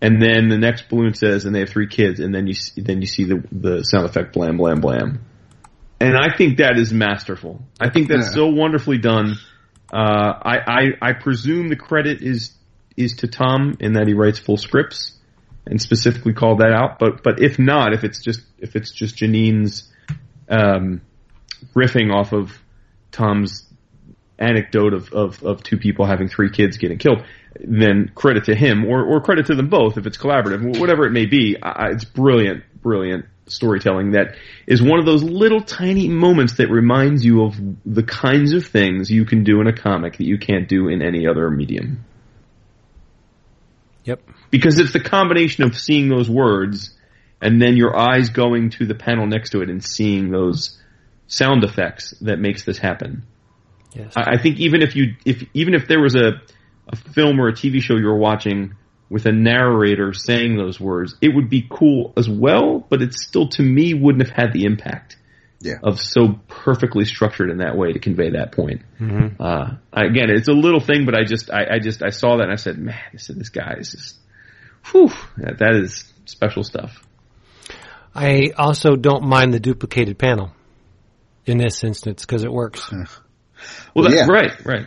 and 0.00 0.20
then 0.20 0.48
the 0.48 0.58
next 0.58 0.88
balloon 0.88 1.14
says 1.14 1.44
and 1.44 1.54
they 1.54 1.60
have 1.60 1.68
three 1.70 1.86
kids, 1.86 2.18
and 2.18 2.34
then 2.34 2.46
you 2.48 2.54
see, 2.54 2.80
then 2.80 3.00
you 3.00 3.06
see 3.06 3.24
the 3.24 3.42
the 3.52 3.82
sound 3.84 4.06
effect 4.06 4.32
Blam 4.34 4.56
Blam 4.56 4.80
Blam, 4.80 5.20
and 6.00 6.16
I 6.16 6.36
think 6.36 6.58
that 6.58 6.76
is 6.78 6.92
masterful. 6.92 7.62
I 7.80 7.88
think 7.90 8.08
that's 8.08 8.26
Yeah. 8.28 8.32
so 8.34 8.46
wonderfully 8.48 8.98
done. 8.98 9.36
Uh, 9.92 10.32
I, 10.42 10.58
I 10.66 11.10
I 11.10 11.12
presume 11.12 11.68
the 11.68 11.76
credit 11.76 12.22
is 12.22 12.52
is 12.96 13.14
to 13.16 13.28
Tom 13.28 13.76
in 13.80 13.92
that 13.94 14.06
he 14.06 14.14
writes 14.14 14.38
full 14.38 14.56
scripts 14.56 15.12
and 15.66 15.80
specifically 15.80 16.32
called 16.32 16.58
that 16.58 16.72
out. 16.72 16.98
But 16.98 17.22
but 17.22 17.40
if 17.40 17.58
not, 17.58 17.92
if 17.92 18.04
it's 18.04 18.22
just 18.22 18.40
if 18.58 18.76
it's 18.76 18.90
just 18.90 19.16
Janín's 19.16 19.92
um, 20.48 21.02
riffing 21.74 22.12
off 22.12 22.32
of 22.32 22.58
Tom's 23.12 23.64
anecdote 24.38 24.92
of, 24.92 25.12
of, 25.12 25.42
of 25.42 25.62
two 25.62 25.78
people 25.78 26.04
having 26.04 26.28
three 26.28 26.50
kids 26.50 26.76
getting 26.76 26.98
killed, 26.98 27.24
then 27.58 28.10
credit 28.14 28.44
to 28.44 28.54
him 28.54 28.84
or, 28.84 29.02
or 29.02 29.20
credit 29.20 29.46
to 29.46 29.54
them 29.54 29.68
both 29.68 29.96
if 29.96 30.06
it's 30.06 30.18
collaborative, 30.18 30.78
whatever 30.78 31.06
it 31.06 31.12
may 31.12 31.26
be. 31.26 31.56
I, 31.60 31.90
it's 31.90 32.04
brilliant, 32.04 32.64
brilliant 32.82 33.24
storytelling 33.46 34.12
that 34.12 34.36
is 34.66 34.82
one 34.82 34.98
of 34.98 35.06
those 35.06 35.22
little 35.22 35.60
tiny 35.60 36.08
moments 36.08 36.54
that 36.54 36.68
reminds 36.68 37.24
you 37.24 37.44
of 37.44 37.54
the 37.84 38.02
kinds 38.02 38.52
of 38.52 38.66
things 38.66 39.10
you 39.10 39.24
can 39.24 39.44
do 39.44 39.60
in 39.60 39.66
a 39.66 39.72
comic 39.72 40.16
that 40.18 40.26
you 40.26 40.38
can't 40.38 40.68
do 40.68 40.88
in 40.88 41.02
any 41.02 41.26
other 41.26 41.50
medium. 41.50 42.04
Yep. 44.04 44.20
Because 44.50 44.78
it's 44.78 44.92
the 44.92 45.00
combination 45.00 45.64
of 45.64 45.76
seeing 45.76 46.08
those 46.08 46.28
words 46.28 46.96
and 47.40 47.60
then 47.60 47.76
your 47.76 47.96
eyes 47.96 48.30
going 48.30 48.70
to 48.70 48.86
the 48.86 48.94
panel 48.94 49.26
next 49.26 49.50
to 49.50 49.62
it 49.62 49.70
and 49.70 49.82
seeing 49.84 50.30
those 50.30 50.80
sound 51.26 51.64
effects 51.64 52.14
that 52.20 52.38
makes 52.38 52.64
this 52.64 52.78
happen. 52.78 53.24
Yes. 53.94 54.12
I, 54.16 54.34
I 54.34 54.38
think 54.38 54.58
even 54.58 54.82
if 54.82 54.96
you 54.96 55.14
if 55.24 55.44
even 55.54 55.74
if 55.74 55.88
there 55.88 56.00
was 56.00 56.14
a 56.14 56.40
a 56.88 56.96
film 56.96 57.40
or 57.40 57.48
a 57.48 57.52
TV 57.52 57.80
show 57.82 57.96
you 57.96 58.06
were 58.06 58.16
watching 58.16 58.74
with 59.08 59.26
a 59.26 59.32
narrator 59.32 60.12
saying 60.12 60.56
those 60.56 60.80
words, 60.80 61.14
it 61.20 61.28
would 61.34 61.48
be 61.48 61.66
cool 61.70 62.12
as 62.16 62.28
well, 62.28 62.84
but 62.88 63.02
it 63.02 63.14
still 63.14 63.48
to 63.50 63.62
me 63.62 63.94
wouldn't 63.94 64.26
have 64.26 64.34
had 64.36 64.52
the 64.52 64.64
impact 64.64 65.16
Yeah. 65.60 65.74
of 65.82 66.00
so 66.00 66.40
perfectly 66.48 67.04
structured 67.04 67.50
in 67.50 67.58
that 67.58 67.76
way 67.76 67.92
to 67.92 67.98
convey 68.00 68.30
that 68.30 68.52
point. 68.52 68.82
Mhm. 69.00 69.36
Uh, 69.38 69.76
again, 69.92 70.30
it's 70.30 70.48
a 70.48 70.52
little 70.52 70.80
thing, 70.80 71.04
but 71.06 71.14
I 71.14 71.22
just, 71.24 71.50
I, 71.52 71.74
I 71.74 71.78
just, 71.78 72.02
I 72.02 72.10
saw 72.10 72.36
that 72.38 72.44
and 72.44 72.52
I 72.52 72.56
said, 72.56 72.78
man, 72.78 72.98
this, 73.12 73.28
this 73.28 73.48
guy 73.50 73.76
is 73.78 73.92
just, 73.92 74.16
whew, 74.90 75.10
that, 75.38 75.58
that 75.58 75.76
is 75.76 76.12
special 76.24 76.64
stuff. 76.64 77.02
I 78.14 78.52
also 78.56 78.96
don't 78.96 79.24
mind 79.24 79.52
the 79.54 79.60
duplicated 79.60 80.18
panel 80.18 80.50
in 81.44 81.58
this 81.58 81.84
instance 81.84 82.24
because 82.24 82.42
it 82.44 82.52
works. 82.52 82.90
Well, 83.94 84.04
that, 84.10 84.14
Yeah. 84.14 84.26
right, 84.28 84.52
right. 84.66 84.86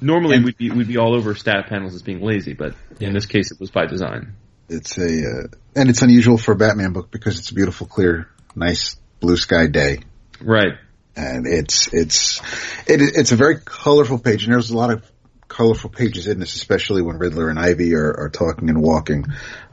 Normally 0.00 0.36
And- 0.36 0.44
we'd 0.44 0.56
be, 0.58 0.70
we'd 0.70 0.88
be 0.88 0.96
all 0.98 1.14
over 1.14 1.34
stat 1.34 1.66
panels 1.68 1.94
as 1.94 2.02
being 2.02 2.20
lazy, 2.20 2.54
but 2.54 2.74
Yeah. 2.98 3.08
in 3.08 3.14
this 3.14 3.26
case 3.26 3.50
it 3.50 3.60
was 3.60 3.70
by 3.70 3.86
design. 3.86 4.34
It's 4.68 4.98
a, 4.98 5.02
uh, 5.04 5.46
and 5.74 5.88
it's 5.88 6.02
unusual 6.02 6.36
for 6.38 6.52
a 6.52 6.56
Batman 6.56 6.92
book 6.92 7.10
because 7.10 7.38
it's 7.38 7.50
a 7.50 7.54
beautiful, 7.54 7.86
clear, 7.86 8.28
nice 8.54 8.96
blue 9.20 9.36
sky 9.36 9.66
day. 9.66 10.00
Right. 10.40 10.74
And 11.16 11.46
it's, 11.46 11.88
it's, 11.92 12.40
it, 12.86 13.00
it's 13.00 13.32
a 13.32 13.36
very 13.36 13.58
colorful 13.64 14.18
page 14.18 14.44
and 14.44 14.52
there's 14.52 14.70
a 14.70 14.76
lot 14.76 14.90
of 14.92 15.10
colorful 15.48 15.88
pages 15.90 16.26
in 16.28 16.38
this, 16.38 16.54
especially 16.54 17.00
when 17.02 17.16
Riddler 17.18 17.48
and 17.48 17.58
Ivy 17.58 17.94
are, 17.94 18.12
are 18.12 18.28
talking 18.28 18.68
and 18.68 18.82
walking. 18.82 19.24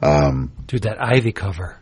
Um, 0.02 0.50
Dude, 0.66 0.82
that 0.84 0.96
Ivy 1.00 1.32
cover. 1.32 1.76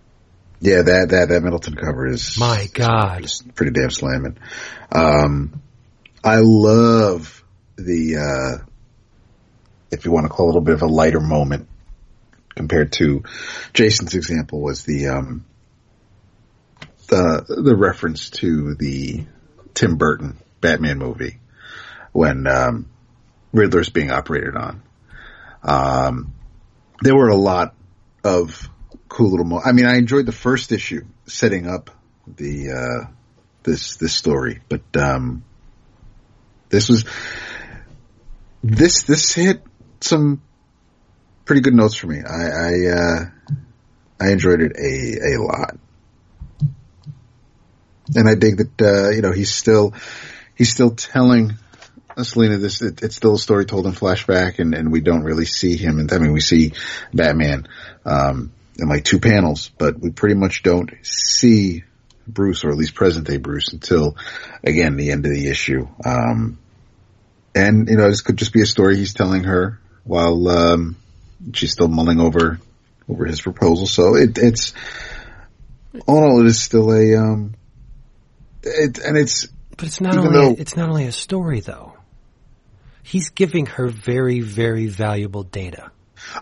yeah, 0.60 0.82
that, 0.82 1.10
that, 1.10 1.28
that 1.28 1.42
Middleton 1.42 1.76
cover 1.76 2.06
is, 2.08 2.36
My 2.38 2.66
God. 2.74 3.24
is 3.24 3.42
pretty 3.54 3.72
damn 3.72 3.90
slamming. 3.90 4.36
Um, 4.90 5.62
I 6.24 6.38
love 6.42 7.43
the, 7.76 8.16
uh, 8.16 8.64
if 9.90 10.04
you 10.04 10.12
want 10.12 10.26
to 10.26 10.28
call 10.28 10.46
it 10.46 10.48
a 10.48 10.52
little 10.52 10.62
bit 10.62 10.74
of 10.74 10.82
a 10.82 10.86
lighter 10.86 11.20
moment 11.20 11.68
compared 12.54 12.92
to 12.92 13.22
Jason's 13.72 14.14
example 14.14 14.60
was 14.60 14.84
the, 14.84 15.08
um, 15.08 15.44
the, 17.08 17.62
the 17.64 17.76
reference 17.76 18.30
to 18.30 18.74
the 18.74 19.24
Tim 19.74 19.96
Burton 19.96 20.38
Batman 20.60 20.98
movie 20.98 21.38
when, 22.12 22.46
um, 22.46 22.90
Riddler's 23.52 23.88
being 23.88 24.10
operated 24.10 24.56
on. 24.56 24.82
Um, 25.62 26.34
there 27.02 27.14
were 27.14 27.28
a 27.28 27.36
lot 27.36 27.74
of 28.24 28.68
cool 29.08 29.30
little 29.30 29.60
I 29.64 29.72
mean, 29.72 29.86
I 29.86 29.96
enjoyed 29.96 30.26
the 30.26 30.32
first 30.32 30.72
issue 30.72 31.04
setting 31.26 31.68
up 31.68 31.90
the, 32.26 32.70
uh, 32.70 33.10
this, 33.62 33.96
this 33.96 34.14
story, 34.14 34.60
but, 34.68 34.82
um, 34.96 35.44
this 36.68 36.88
was, 36.88 37.04
this, 38.64 39.02
this 39.02 39.34
hit 39.34 39.62
some 40.00 40.42
pretty 41.44 41.60
good 41.60 41.74
notes 41.74 41.94
for 41.94 42.06
me. 42.06 42.20
I, 42.20 42.44
I, 42.44 42.72
uh, 42.88 43.24
I 44.20 44.30
enjoyed 44.30 44.62
it 44.62 44.72
a, 44.76 45.34
a 45.34 45.42
lot. 45.42 45.76
And 48.16 48.28
I 48.28 48.34
dig 48.34 48.56
that, 48.56 48.82
uh, 48.82 49.10
you 49.10 49.22
know, 49.22 49.32
he's 49.32 49.52
still, 49.52 49.92
he's 50.54 50.72
still 50.72 50.90
telling 50.90 51.54
Selina 52.22 52.56
this, 52.56 52.80
it, 52.80 53.02
it's 53.02 53.16
still 53.16 53.34
a 53.34 53.38
story 53.38 53.66
told 53.66 53.86
in 53.86 53.92
flashback 53.92 54.58
and, 54.58 54.74
and 54.74 54.90
we 54.90 55.00
don't 55.00 55.24
really 55.24 55.46
see 55.46 55.76
him. 55.76 55.98
And 55.98 56.10
I 56.12 56.18
mean, 56.18 56.32
we 56.32 56.40
see 56.40 56.72
Batman, 57.12 57.68
um, 58.06 58.52
in 58.78 58.88
like 58.88 59.04
two 59.04 59.20
panels, 59.20 59.70
but 59.78 60.00
we 60.00 60.10
pretty 60.10 60.34
much 60.34 60.62
don't 60.62 60.90
see 61.02 61.84
Bruce 62.26 62.64
or 62.64 62.70
at 62.70 62.76
least 62.76 62.94
present 62.94 63.26
day 63.26 63.36
Bruce 63.36 63.72
until 63.72 64.16
again, 64.62 64.96
the 64.96 65.10
end 65.10 65.26
of 65.26 65.32
the 65.32 65.48
issue. 65.48 65.86
Um, 66.04 66.58
and 67.54 67.88
you 67.88 67.96
know, 67.96 68.08
this 68.08 68.22
could 68.22 68.36
just 68.36 68.52
be 68.52 68.62
a 68.62 68.66
story 68.66 68.96
he's 68.96 69.14
telling 69.14 69.44
her 69.44 69.80
while, 70.04 70.48
um, 70.48 70.96
she's 71.52 71.72
still 71.72 71.88
mulling 71.88 72.20
over, 72.20 72.60
over 73.08 73.24
his 73.24 73.40
proposal. 73.40 73.86
So 73.86 74.16
it, 74.16 74.36
it's, 74.38 74.74
all 76.06 76.18
in 76.18 76.24
all, 76.24 76.40
it 76.40 76.46
is 76.46 76.60
still 76.60 76.90
a, 76.90 77.16
um, 77.16 77.54
it, 78.62 78.98
and 78.98 79.16
it's, 79.16 79.46
But 79.76 79.86
it's 79.86 80.00
not 80.00 80.16
only 80.16 80.32
though- 80.32 80.56
it's 80.58 80.76
not 80.76 80.88
only 80.88 81.06
a 81.06 81.12
story 81.12 81.60
though. 81.60 81.92
He's 83.02 83.28
giving 83.30 83.66
her 83.66 83.88
very 83.88 84.40
very 84.40 84.86
valuable 84.86 85.42
data. 85.42 85.90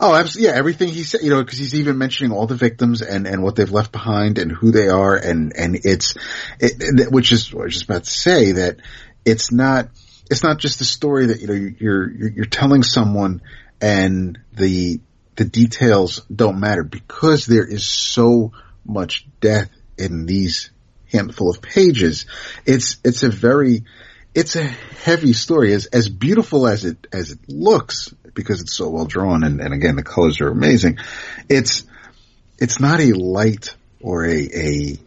Oh, 0.01 0.15
absolutely. 0.15 0.53
Yeah, 0.53 0.57
everything 0.57 0.89
he 0.91 1.03
said, 1.03 1.23
you 1.23 1.31
know, 1.31 1.43
because 1.43 1.59
he's 1.59 1.75
even 1.75 1.99
mentioning 1.99 2.33
all 2.33 2.47
the 2.47 2.55
victims 2.55 3.03
and, 3.03 3.27
and 3.27 3.43
what 3.43 3.57
they've 3.57 3.71
left 3.71 3.91
behind 3.91 4.39
and 4.39 4.53
who 4.53 4.71
they 4.71 4.89
are, 4.89 5.17
and 5.17 5.53
and 5.57 5.75
it's, 5.83 6.15
it, 6.61 7.11
which 7.11 7.33
is 7.33 7.53
I 7.53 7.57
was 7.59 7.73
just 7.73 7.87
about 7.87 8.05
to 8.05 8.11
say 8.11 8.53
that 8.53 8.77
it's 9.25 9.51
not 9.51 9.89
it's 10.31 10.43
not 10.43 10.59
just 10.59 10.81
a 10.81 10.85
story 10.85 11.27
that 11.27 11.41
you 11.41 11.47
know 11.47 11.55
you're 11.55 12.11
you're, 12.11 12.31
you're 12.31 12.45
telling 12.47 12.83
someone 12.83 13.43
and 13.81 14.39
the 14.53 15.01
the 15.37 15.45
details 15.45 16.23
don't 16.35 16.61
matter 16.61 16.85
because 16.85 17.47
there 17.47 17.67
is 17.67 17.85
so 17.85 18.53
much 18.85 19.27
death 19.41 19.71
in 19.99 20.27
these 20.27 20.71
handful 21.11 21.51
of 21.51 21.63
pages. 21.63 22.27
It's 22.67 22.99
it's 23.05 23.23
a 23.23 23.29
very 23.29 23.85
it's 24.35 24.57
a 24.57 24.65
heavy 24.65 25.33
story 25.33 25.73
as 25.73 25.87
as 25.87 26.09
beautiful 26.09 26.67
as 26.67 26.85
it 26.85 27.07
as 27.13 27.33
it 27.33 27.39
looks 27.49 28.13
because 28.35 28.63
it's 28.63 28.75
so 28.75 28.89
well 28.89 29.05
drawn 29.05 29.45
and, 29.45 29.61
and 29.61 29.75
again 29.75 29.97
the 29.97 30.03
colors 30.03 30.41
are 30.41 30.49
amazing. 30.49 30.99
It's 31.49 31.85
it's 32.59 32.81
not 32.81 33.01
a 33.01 33.13
light 33.13 33.75
or 34.01 34.25
a 34.25 34.49
a 34.55 34.99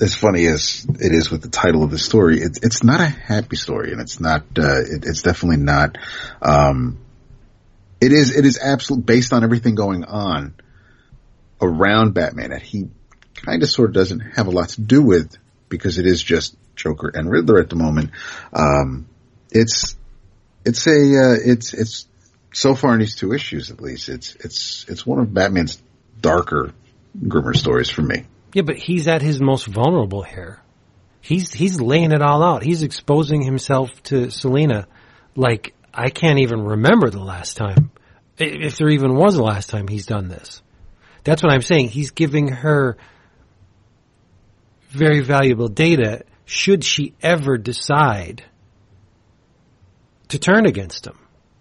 as 0.00 0.14
funny 0.14 0.46
as 0.46 0.86
it 0.88 1.12
is 1.12 1.30
with 1.30 1.42
the 1.42 1.48
title 1.48 1.82
of 1.82 1.90
the 1.90 1.98
story. 1.98 2.38
It's 2.40 2.58
it's 2.62 2.84
not 2.84 3.00
a 3.00 3.06
happy 3.06 3.56
story 3.56 3.92
and 3.92 4.00
it's 4.00 4.20
not 4.20 4.42
uh, 4.58 4.80
it, 4.80 5.04
it's 5.04 5.22
definitely 5.22 5.58
not 5.58 5.98
um 6.42 6.98
it 8.00 8.12
is 8.12 8.36
it 8.36 8.44
is 8.44 8.58
absolute 8.62 9.04
based 9.04 9.32
on 9.32 9.42
everything 9.42 9.74
going 9.74 10.04
on 10.04 10.54
around 11.60 12.14
Batman 12.14 12.50
that 12.50 12.62
he 12.62 12.88
kind 13.34 13.62
of 13.62 13.68
sort 13.68 13.90
of 13.90 13.94
doesn't 13.94 14.20
have 14.20 14.46
a 14.46 14.50
lot 14.50 14.70
to 14.70 14.80
do 14.80 15.02
with 15.02 15.36
because 15.68 15.98
it 15.98 16.06
is 16.06 16.22
just 16.22 16.56
Joker 16.76 17.10
and 17.12 17.30
Riddler 17.30 17.58
at 17.58 17.70
the 17.70 17.76
moment. 17.76 18.10
Um, 18.52 19.08
it's 19.50 19.96
it's 20.64 20.86
a 20.86 20.90
uh, 20.90 21.36
it's 21.44 21.74
it's 21.74 22.06
so 22.52 22.74
far 22.74 22.94
in 22.94 23.00
these 23.00 23.16
two 23.16 23.32
issues 23.32 23.70
at 23.70 23.80
least 23.80 24.08
it's 24.08 24.34
it's 24.36 24.86
it's 24.88 25.06
one 25.06 25.18
of 25.18 25.32
Batman's 25.32 25.82
darker 26.20 26.72
grimmer 27.26 27.54
stories 27.54 27.90
for 27.90 28.02
me. 28.02 28.24
Yeah, 28.52 28.62
but 28.62 28.76
he's 28.76 29.06
at 29.08 29.22
his 29.22 29.40
most 29.40 29.66
vulnerable 29.66 30.22
here. 30.22 30.60
He's 31.20 31.52
he's 31.52 31.80
laying 31.80 32.12
it 32.12 32.22
all 32.22 32.42
out. 32.42 32.62
He's 32.62 32.82
exposing 32.82 33.42
himself 33.42 34.02
to 34.04 34.30
Selina 34.30 34.86
like 35.36 35.74
I 35.92 36.10
can't 36.10 36.38
even 36.38 36.60
remember 36.60 37.10
the 37.10 37.22
last 37.22 37.56
time, 37.56 37.90
if 38.38 38.76
there 38.76 38.88
even 38.88 39.14
was 39.14 39.36
a 39.36 39.42
last 39.42 39.68
time 39.68 39.88
he's 39.88 40.06
done 40.06 40.28
this. 40.28 40.62
That's 41.24 41.42
what 41.42 41.52
I'm 41.52 41.62
saying. 41.62 41.88
He's 41.88 42.12
giving 42.12 42.48
her 42.48 42.96
very 44.90 45.20
valuable 45.20 45.68
data 45.68 46.24
should 46.46 46.82
she 46.84 47.14
ever 47.20 47.58
decide 47.58 48.42
to 50.28 50.38
turn 50.38 50.66
against 50.66 51.06
him. 51.06 51.18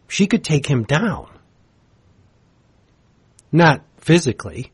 She 0.08 0.28
could 0.28 0.44
take 0.44 0.66
him 0.66 0.84
down. 0.84 1.28
Not 3.52 3.84
physically, 3.98 4.72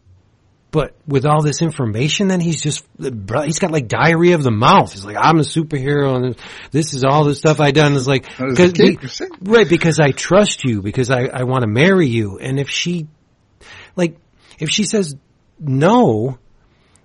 but 0.73 0.95
with 1.07 1.23
all 1.23 1.43
this 1.43 1.61
information, 1.61 2.29
then 2.29 2.39
he's 2.39 2.59
just, 2.59 2.83
he's 2.99 3.59
got 3.59 3.69
like 3.69 3.87
diarrhea 3.87 4.33
of 4.33 4.41
the 4.41 4.49
mouth. 4.49 4.91
He's 4.91 5.05
like, 5.05 5.17
I'm 5.19 5.37
a 5.37 5.43
superhero 5.43 6.15
and 6.15 6.35
this 6.71 6.95
is 6.95 7.03
all 7.03 7.25
the 7.25 7.35
stuff 7.35 7.59
I 7.59 7.69
done. 7.69 7.95
It's 7.95 8.07
like, 8.07 8.25
That 8.37 8.47
was 8.47 8.59
a 8.59 8.73
cause 8.73 9.19
be- 9.19 9.27
right, 9.43 9.69
because 9.69 9.99
I 9.99 10.09
trust 10.09 10.65
you, 10.65 10.81
because 10.81 11.11
I, 11.11 11.25
I 11.25 11.43
want 11.43 11.61
to 11.61 11.67
marry 11.67 12.07
you. 12.07 12.39
And 12.39 12.59
if 12.59 12.71
she, 12.71 13.07
like, 13.95 14.17
if 14.57 14.71
she 14.71 14.85
says 14.85 15.15
no, 15.59 16.39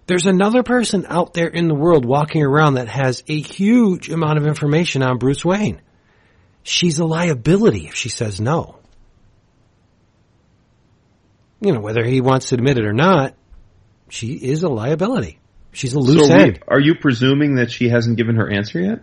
there's 0.06 0.24
another 0.24 0.62
person 0.62 1.04
out 1.06 1.34
there 1.34 1.48
in 1.48 1.68
the 1.68 1.74
world 1.74 2.06
walking 2.06 2.42
around 2.42 2.76
that 2.76 2.88
has 2.88 3.22
a 3.28 3.38
huge 3.38 4.08
amount 4.08 4.38
of 4.38 4.46
information 4.46 5.02
on 5.02 5.18
Bruce 5.18 5.44
Wayne. 5.44 5.82
She's 6.62 7.00
a 7.00 7.04
liability 7.04 7.86
if 7.86 7.94
she 7.94 8.08
says 8.08 8.40
no. 8.40 8.78
You 11.60 11.74
know, 11.74 11.80
whether 11.80 12.02
he 12.02 12.22
wants 12.22 12.46
to 12.46 12.54
admit 12.54 12.78
it 12.78 12.86
or 12.86 12.94
not, 12.94 13.34
she 14.08 14.32
is 14.34 14.62
a 14.62 14.68
liability. 14.68 15.38
She's 15.72 15.92
a 15.94 15.98
loose 15.98 16.28
So 16.28 16.34
we- 16.36 16.42
end. 16.42 16.58
are 16.66 16.80
you 16.80 16.94
presuming 16.94 17.56
that 17.56 17.70
she 17.70 17.88
hasn't 17.88 18.16
given 18.16 18.36
her 18.36 18.50
answer 18.50 18.80
yet? 18.80 19.00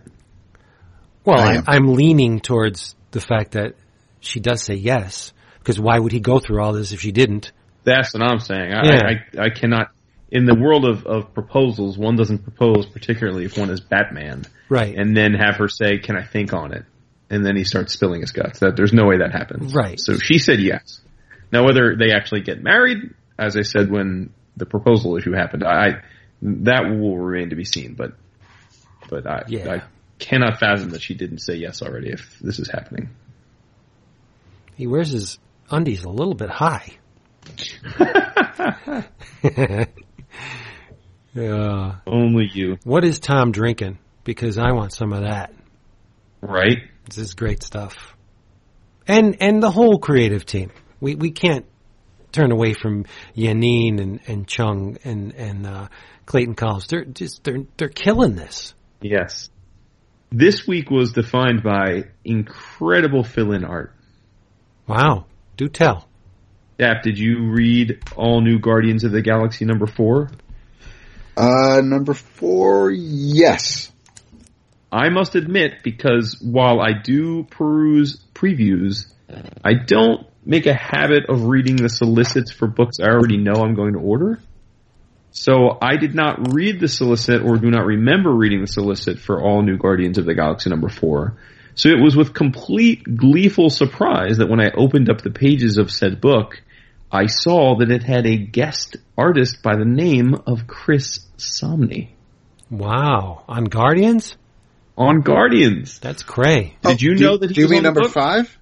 Well, 1.24 1.38
I 1.40 1.52
I 1.52 1.54
am. 1.56 1.64
I'm 1.66 1.94
leaning 1.94 2.40
towards 2.40 2.94
the 3.10 3.20
fact 3.20 3.52
that 3.52 3.74
she 4.20 4.40
does 4.40 4.62
say 4.62 4.74
yes. 4.74 5.32
Because 5.58 5.80
why 5.80 5.98
would 5.98 6.12
he 6.12 6.20
go 6.20 6.38
through 6.38 6.62
all 6.62 6.72
this 6.72 6.92
if 6.92 7.00
she 7.00 7.10
didn't? 7.12 7.50
That's 7.84 8.14
what 8.14 8.22
I'm 8.22 8.38
saying. 8.40 8.72
I, 8.72 8.84
Yeah. 8.86 9.00
I, 9.40 9.44
I 9.46 9.50
cannot. 9.50 9.90
In 10.30 10.44
the 10.44 10.54
world 10.54 10.84
of, 10.84 11.06
of 11.06 11.34
proposals, 11.34 11.96
one 11.96 12.16
doesn't 12.16 12.38
propose, 12.42 12.86
particularly 12.86 13.44
if 13.44 13.56
one 13.56 13.70
is 13.70 13.80
Batman, 13.80 14.44
Right. 14.68 14.96
and 14.96 15.16
then 15.16 15.34
have 15.34 15.56
her 15.56 15.68
say, 15.68 15.98
"Can 15.98 16.16
I 16.16 16.24
think 16.24 16.52
on 16.52 16.72
it?" 16.72 16.84
And 17.30 17.44
then 17.46 17.56
he 17.56 17.62
starts 17.64 17.92
spilling 17.92 18.20
his 18.22 18.32
guts. 18.32 18.58
That 18.60 18.76
there's 18.76 18.92
no 18.92 19.06
way 19.06 19.18
that 19.18 19.32
happens. 19.32 19.72
Right. 19.74 19.98
So 20.00 20.18
she 20.18 20.38
said 20.38 20.60
yes. 20.60 21.00
Now 21.52 21.64
whether 21.64 21.96
they 21.96 22.12
actually 22.12 22.40
get 22.42 22.60
married, 22.62 22.98
as 23.38 23.56
I 23.56 23.62
said 23.62 23.88
when 23.90 24.30
the 24.56 24.66
proposal 24.66 25.16
issue 25.16 25.32
happened, 25.32 25.64
I 25.64 26.02
that 26.42 26.82
will 26.84 27.18
remain 27.18 27.50
to 27.50 27.56
be 27.56 27.64
seen. 27.64 27.94
But 27.94 28.12
but 29.08 29.26
I 29.26 29.42
Yeah. 29.48 29.74
I 29.74 29.82
cannot 30.18 30.58
fathom 30.58 30.90
that 30.90 31.02
she 31.02 31.14
didn't 31.14 31.38
say 31.38 31.54
yes 31.56 31.82
already. 31.82 32.10
If 32.10 32.38
this 32.40 32.58
is 32.58 32.68
happening. 32.70 33.10
He 34.76 34.86
wears 34.86 35.10
his 35.10 35.38
undies 35.70 36.04
a 36.04 36.10
little 36.10 36.34
bit 36.34 36.50
high. 36.50 36.92
yeah. 41.34 41.96
Only 42.06 42.50
you, 42.52 42.76
What 42.84 43.04
is 43.04 43.18
Tom 43.20 43.52
drinking? 43.52 43.98
Because 44.24 44.58
I 44.58 44.72
want 44.72 44.92
some 44.92 45.12
of 45.12 45.22
that. 45.22 45.52
right? 46.40 46.78
This 47.06 47.18
is 47.18 47.34
great 47.34 47.62
stuff. 47.62 48.14
And 49.06 49.36
and 49.40 49.62
the 49.62 49.70
whole 49.70 49.98
creative 49.98 50.44
team. 50.44 50.72
We 51.00 51.14
we 51.14 51.30
can't 51.30 51.66
turn 52.32 52.52
away 52.52 52.74
from 52.74 53.04
Janín 53.36 54.00
and, 54.00 54.20
and 54.26 54.46
Chung 54.46 54.98
and 55.04 55.32
and 55.34 55.66
uh, 55.66 55.88
Clayton 56.26 56.54
Cowles. 56.54 56.86
They're 56.86 57.04
just 57.04 57.44
they're 57.44 57.64
they're 57.76 57.88
killing 57.88 58.34
this. 58.34 58.74
Yes. 59.00 59.50
This 60.30 60.66
week 60.66 60.90
was 60.90 61.12
defined 61.12 61.62
by 61.62 62.06
incredible 62.24 63.22
fill-in 63.22 63.64
art. 63.64 63.94
Wow. 64.86 65.26
Do 65.56 65.68
tell. 65.68 66.08
Dap, 66.78 67.02
did 67.02 67.18
you 67.18 67.50
read 67.52 68.02
All 68.16 68.40
New 68.42 68.58
Guardians 68.58 69.04
of 69.04 69.12
the 69.12 69.22
Galaxy 69.22 69.64
number 69.64 69.86
four? 69.86 70.30
Uh, 71.36 71.80
number 71.82 72.12
four, 72.12 72.90
yes. 72.90 73.92
I 74.92 75.08
must 75.08 75.34
admit, 75.34 75.82
because 75.82 76.40
while 76.42 76.80
I 76.80 76.92
do 77.02 77.44
peruse 77.44 78.22
previews, 78.34 79.06
I 79.64 79.74
don't 79.74 80.26
make 80.46 80.66
a 80.66 80.72
habit 80.74 81.28
of 81.28 81.44
reading 81.44 81.76
the 81.76 81.88
solicits 81.88 82.50
for 82.52 82.66
books 82.68 82.98
I 83.00 83.08
already 83.08 83.36
know 83.36 83.54
I'm 83.54 83.74
going 83.74 83.92
to 83.94 83.98
order. 83.98 84.38
So 85.32 85.76
I 85.82 85.96
did 85.96 86.14
not 86.14 86.54
read 86.54 86.80
the 86.80 86.88
solicit 86.88 87.42
or 87.42 87.58
do 87.58 87.70
not 87.70 87.84
remember 87.84 88.32
reading 88.32 88.62
the 88.62 88.66
solicit 88.66 89.18
for 89.18 89.42
All 89.42 89.60
New 89.62 89.76
Guardians 89.76 90.16
of 90.16 90.24
the 90.24 90.34
Galaxy 90.34 90.70
number 90.70 90.88
four. 90.88 91.36
So 91.74 91.90
it 91.90 92.00
was 92.02 92.16
with 92.16 92.32
complete 92.32 93.02
gleeful 93.18 93.68
surprise 93.68 94.38
that 94.38 94.48
when 94.48 94.60
I 94.60 94.70
opened 94.74 95.10
up 95.10 95.20
the 95.20 95.30
pages 95.30 95.76
of 95.76 95.90
said 95.90 96.22
book, 96.22 96.62
I 97.12 97.26
saw 97.26 97.76
that 97.80 97.90
it 97.90 98.02
had 98.02 98.26
a 98.26 98.36
guest 98.38 98.96
artist 99.18 99.62
by 99.62 99.76
the 99.76 99.84
name 99.84 100.34
of 100.46 100.66
Chris 100.66 101.20
Samnee 101.36 102.08
Wow. 102.70 103.44
On 103.48 103.64
Guardians? 103.64 104.36
on 104.98 105.20
Guardians. 105.20 105.98
That's 105.98 106.22
cray. 106.22 106.76
Oh, 106.82 106.90
did 106.90 107.02
you 107.02 107.16
do, 107.16 107.24
know 107.24 107.36
that 107.36 107.50
he 107.50 107.54
Do 107.54 107.60
you 107.60 107.66
was 107.66 107.70
mean 107.72 107.78
on 107.78 107.82
the 107.82 108.00
number 108.00 108.00
book? 108.08 108.12
five? 108.12 108.58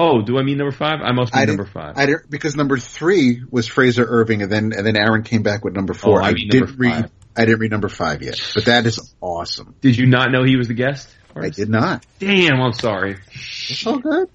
Oh, 0.00 0.22
do 0.22 0.38
I 0.38 0.42
mean 0.44 0.58
number 0.58 0.70
five? 0.70 1.00
I 1.02 1.10
must 1.10 1.32
be 1.32 1.38
I 1.40 1.44
number 1.44 1.64
five. 1.64 1.98
I 1.98 2.06
didn't, 2.06 2.30
because 2.30 2.54
number 2.54 2.78
three 2.78 3.42
was 3.50 3.66
Frazer 3.66 4.04
Irving, 4.08 4.42
and 4.42 4.52
then 4.52 4.72
and 4.72 4.86
then 4.86 4.96
Aaron 4.96 5.24
came 5.24 5.42
back 5.42 5.64
with 5.64 5.74
number 5.74 5.92
four. 5.92 6.22
Oh, 6.22 6.24
I 6.24 6.28
I, 6.28 6.32
mean 6.34 6.48
did 6.48 6.60
number 6.60 6.74
read. 6.78 6.92
five. 6.92 7.10
I 7.36 7.44
didn't 7.44 7.58
read 7.58 7.70
number 7.72 7.88
five 7.88 8.22
yet, 8.22 8.40
but 8.54 8.66
that 8.66 8.86
is 8.86 9.14
awesome. 9.20 9.74
Did 9.80 9.96
you 9.96 10.06
not 10.06 10.30
know 10.30 10.44
he 10.44 10.56
was 10.56 10.68
the 10.68 10.74
guest? 10.74 11.08
I 11.34 11.50
did 11.50 11.68
not. 11.68 12.06
Damn, 12.20 12.60
I'm 12.60 12.72
sorry. 12.72 13.16
It's 13.32 13.86
all 13.86 13.98
good. 13.98 14.28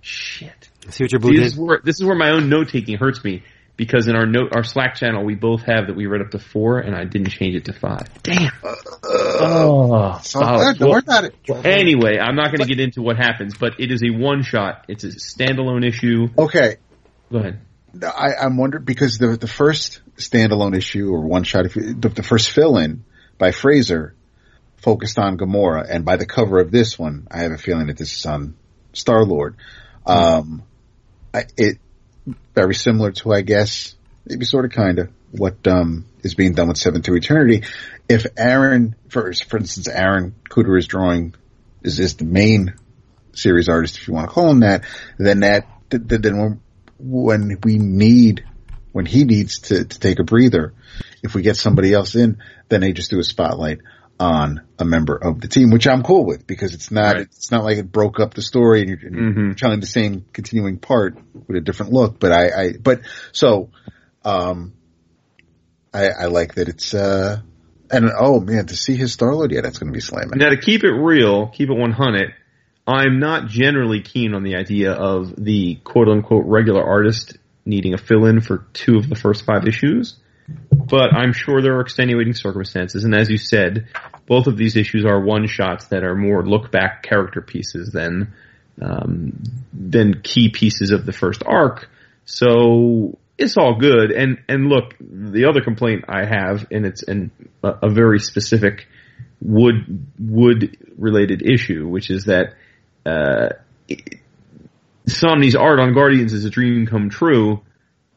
Shit. 0.00 0.68
See 0.90 1.04
what 1.04 1.12
your 1.12 1.20
boo 1.20 1.28
See, 1.28 1.38
this 1.38 1.52
is 1.52 1.58
where 1.58 1.80
this 1.82 1.96
is 2.00 2.04
where 2.04 2.16
my 2.16 2.30
own 2.30 2.48
note 2.48 2.68
taking 2.68 2.98
hurts 2.98 3.22
me 3.24 3.42
because 3.76 4.08
in 4.08 4.16
our 4.16 4.26
note 4.26 4.54
our 4.54 4.64
Slack 4.64 4.94
channel 4.94 5.24
we 5.24 5.34
both 5.34 5.62
have 5.62 5.88
that 5.88 5.96
we 5.96 6.06
read 6.06 6.20
up 6.20 6.30
to 6.30 6.38
four 6.38 6.78
and 6.78 6.94
I 6.94 7.04
didn't 7.04 7.30
change 7.30 7.56
it 7.56 7.64
to 7.66 7.72
five. 7.72 8.08
Damn. 8.22 8.52
Oh, 9.02 10.16
It's 10.18 10.34
all 10.34 10.58
good. 10.58 10.78
Don't 10.78 10.90
worry 10.90 11.00
about 11.00 11.24
it. 11.24 11.34
Anyway, 11.64 12.18
I'm 12.18 12.36
not 12.36 12.46
going 12.46 12.66
to 12.66 12.66
get 12.66 12.80
into 12.80 13.02
what 13.02 13.16
happens, 13.16 13.56
but 13.56 13.80
it 13.80 13.90
is 13.90 14.02
a 14.02 14.10
one 14.10 14.42
shot. 14.42 14.84
It's 14.88 15.04
a 15.04 15.08
standalone 15.08 15.86
issue. 15.86 16.28
Okay, 16.38 16.76
Go 17.30 17.38
ahead. 17.38 17.60
I, 18.02 18.34
I'm 18.34 18.56
wondering 18.56 18.84
because 18.84 19.18
the 19.18 19.36
the 19.36 19.48
first 19.48 20.00
standalone 20.16 20.76
issue 20.76 21.10
or 21.10 21.20
one 21.20 21.44
shot, 21.44 21.66
if 21.66 21.76
you, 21.76 21.94
the, 21.94 22.08
the 22.08 22.22
first 22.22 22.50
fill 22.50 22.76
in 22.78 23.04
by 23.38 23.52
Frazer 23.52 24.14
focused 24.76 25.18
on 25.18 25.38
Gamora, 25.38 25.86
and 25.88 26.04
by 26.04 26.16
the 26.16 26.26
cover 26.26 26.60
of 26.60 26.70
this 26.70 26.98
one, 26.98 27.26
I 27.30 27.38
have 27.38 27.52
a 27.52 27.58
feeling 27.58 27.86
that 27.86 27.96
this 27.96 28.18
is 28.18 28.26
on 28.26 28.54
Star 28.92 29.24
Lord. 29.24 29.56
Um, 30.06 30.62
I, 31.32 31.44
it 31.56 31.78
very 32.54 32.74
similar 32.74 33.12
to, 33.12 33.32
I 33.32 33.42
guess, 33.42 33.94
maybe 34.26 34.44
sort 34.44 34.64
of 34.64 34.72
kind 34.72 34.98
of 34.98 35.10
what 35.30 35.66
um, 35.66 36.06
is 36.22 36.34
being 36.34 36.54
done 36.54 36.68
with 36.68 36.78
Seven 36.78 37.02
to 37.02 37.14
Eternity. 37.14 37.64
If 38.08 38.26
Aaron, 38.36 38.96
for 39.08 39.32
for 39.32 39.58
instance, 39.58 39.88
Aaron 39.88 40.34
Kuder 40.48 40.78
is 40.78 40.86
drawing 40.86 41.34
is 41.82 41.98
is 42.00 42.16
the 42.16 42.24
main 42.24 42.74
series 43.32 43.68
artist, 43.68 43.98
if 43.98 44.08
you 44.08 44.14
want 44.14 44.28
to 44.28 44.34
call 44.34 44.50
him 44.50 44.60
that, 44.60 44.84
then 45.18 45.40
that 45.40 45.66
th- 45.90 46.06
th- 46.08 46.22
then 46.22 46.60
when 46.98 47.58
we 47.62 47.78
need 47.78 48.44
when 48.92 49.06
he 49.06 49.24
needs 49.24 49.58
to, 49.58 49.84
to 49.84 49.98
take 49.98 50.20
a 50.20 50.24
breather, 50.24 50.72
if 51.22 51.34
we 51.34 51.42
get 51.42 51.56
somebody 51.56 51.92
else 51.92 52.14
in, 52.14 52.38
then 52.68 52.80
they 52.80 52.92
just 52.92 53.10
do 53.10 53.18
a 53.18 53.24
spotlight 53.24 53.80
on 54.18 54.62
a 54.78 54.84
member 54.84 55.16
of 55.16 55.40
the 55.40 55.48
team, 55.48 55.70
which 55.70 55.88
I'm 55.88 56.02
cool 56.02 56.24
with 56.24 56.46
because 56.46 56.74
it's 56.74 56.90
not 56.90 57.16
Right. 57.16 57.22
it's 57.22 57.50
not 57.50 57.64
like 57.64 57.78
it 57.78 57.90
broke 57.90 58.20
up 58.20 58.34
the 58.34 58.42
story 58.42 58.80
and 58.80 58.88
you're, 58.88 58.98
and 59.06 59.36
you're 59.36 59.54
telling 59.54 59.80
the 59.80 59.86
same 59.86 60.24
continuing 60.32 60.78
part 60.78 61.18
with 61.46 61.56
a 61.56 61.60
different 61.60 61.92
look. 61.92 62.20
But 62.20 62.32
I, 62.32 62.48
I 62.62 62.72
but 62.80 63.00
so 63.32 63.70
um, 64.24 64.74
I, 65.92 66.08
I 66.08 66.24
like 66.26 66.54
that 66.54 66.68
it's 66.68 66.94
uh, 66.94 67.40
and 67.90 68.10
oh 68.18 68.40
man, 68.40 68.66
to 68.66 68.76
see 68.76 68.96
his 68.96 69.12
Star 69.12 69.34
Lord, 69.34 69.52
yeah, 69.52 69.60
that's 69.60 69.78
going 69.78 69.92
to 69.92 69.96
be 69.96 70.00
slamming. 70.00 70.38
Now 70.38 70.50
to 70.50 70.56
keep 70.58 70.84
it 70.84 70.92
real, 70.92 71.48
keep 71.48 71.68
it 71.68 71.76
100, 71.76 72.34
I'm 72.86 73.18
not 73.18 73.48
generally 73.48 74.00
keen 74.00 74.34
on 74.34 74.42
the 74.42 74.56
idea 74.56 74.92
of 74.92 75.34
the 75.36 75.76
quote 75.84 76.08
unquote 76.08 76.44
regular 76.46 76.84
artist 76.84 77.36
needing 77.64 77.94
a 77.94 77.98
fill 77.98 78.26
in 78.26 78.40
for 78.40 78.66
two 78.74 78.96
of 78.96 79.08
the 79.08 79.14
first 79.16 79.44
five 79.44 79.66
issues. 79.66 80.16
But 80.70 81.14
I'm 81.14 81.32
sure 81.32 81.62
there 81.62 81.76
are 81.76 81.80
extenuating 81.80 82.34
circumstances, 82.34 83.04
and 83.04 83.14
as 83.14 83.30
you 83.30 83.38
said, 83.38 83.88
both 84.26 84.46
of 84.46 84.56
these 84.56 84.76
issues 84.76 85.04
are 85.04 85.20
one 85.20 85.46
shots 85.46 85.86
that 85.86 86.04
are 86.04 86.14
more 86.14 86.44
look 86.44 86.70
back 86.70 87.02
character 87.02 87.40
pieces 87.40 87.90
than 87.90 88.34
um, 88.82 89.42
than 89.72 90.20
key 90.22 90.50
pieces 90.50 90.90
of 90.90 91.06
the 91.06 91.12
first 91.12 91.42
arc. 91.46 91.88
So 92.24 93.18
it's 93.38 93.56
all 93.56 93.76
good. 93.78 94.10
And 94.10 94.42
and 94.48 94.68
look, 94.68 94.94
the 95.00 95.46
other 95.46 95.60
complaint 95.60 96.04
I 96.08 96.24
have, 96.24 96.66
and 96.70 96.86
it's 96.86 97.02
an, 97.02 97.30
a, 97.62 97.88
very 97.88 98.18
specific 98.20 98.86
wood 99.40 100.06
wood 100.18 100.76
related 100.96 101.42
issue, 101.42 101.86
which 101.88 102.10
is 102.10 102.24
that 102.24 102.54
uh, 103.06 103.50
Samnee's 105.06 105.54
art 105.54 105.80
on 105.80 105.94
Guardians 105.94 106.32
is 106.32 106.44
a 106.44 106.50
dream 106.50 106.86
come 106.86 107.10
true. 107.10 107.62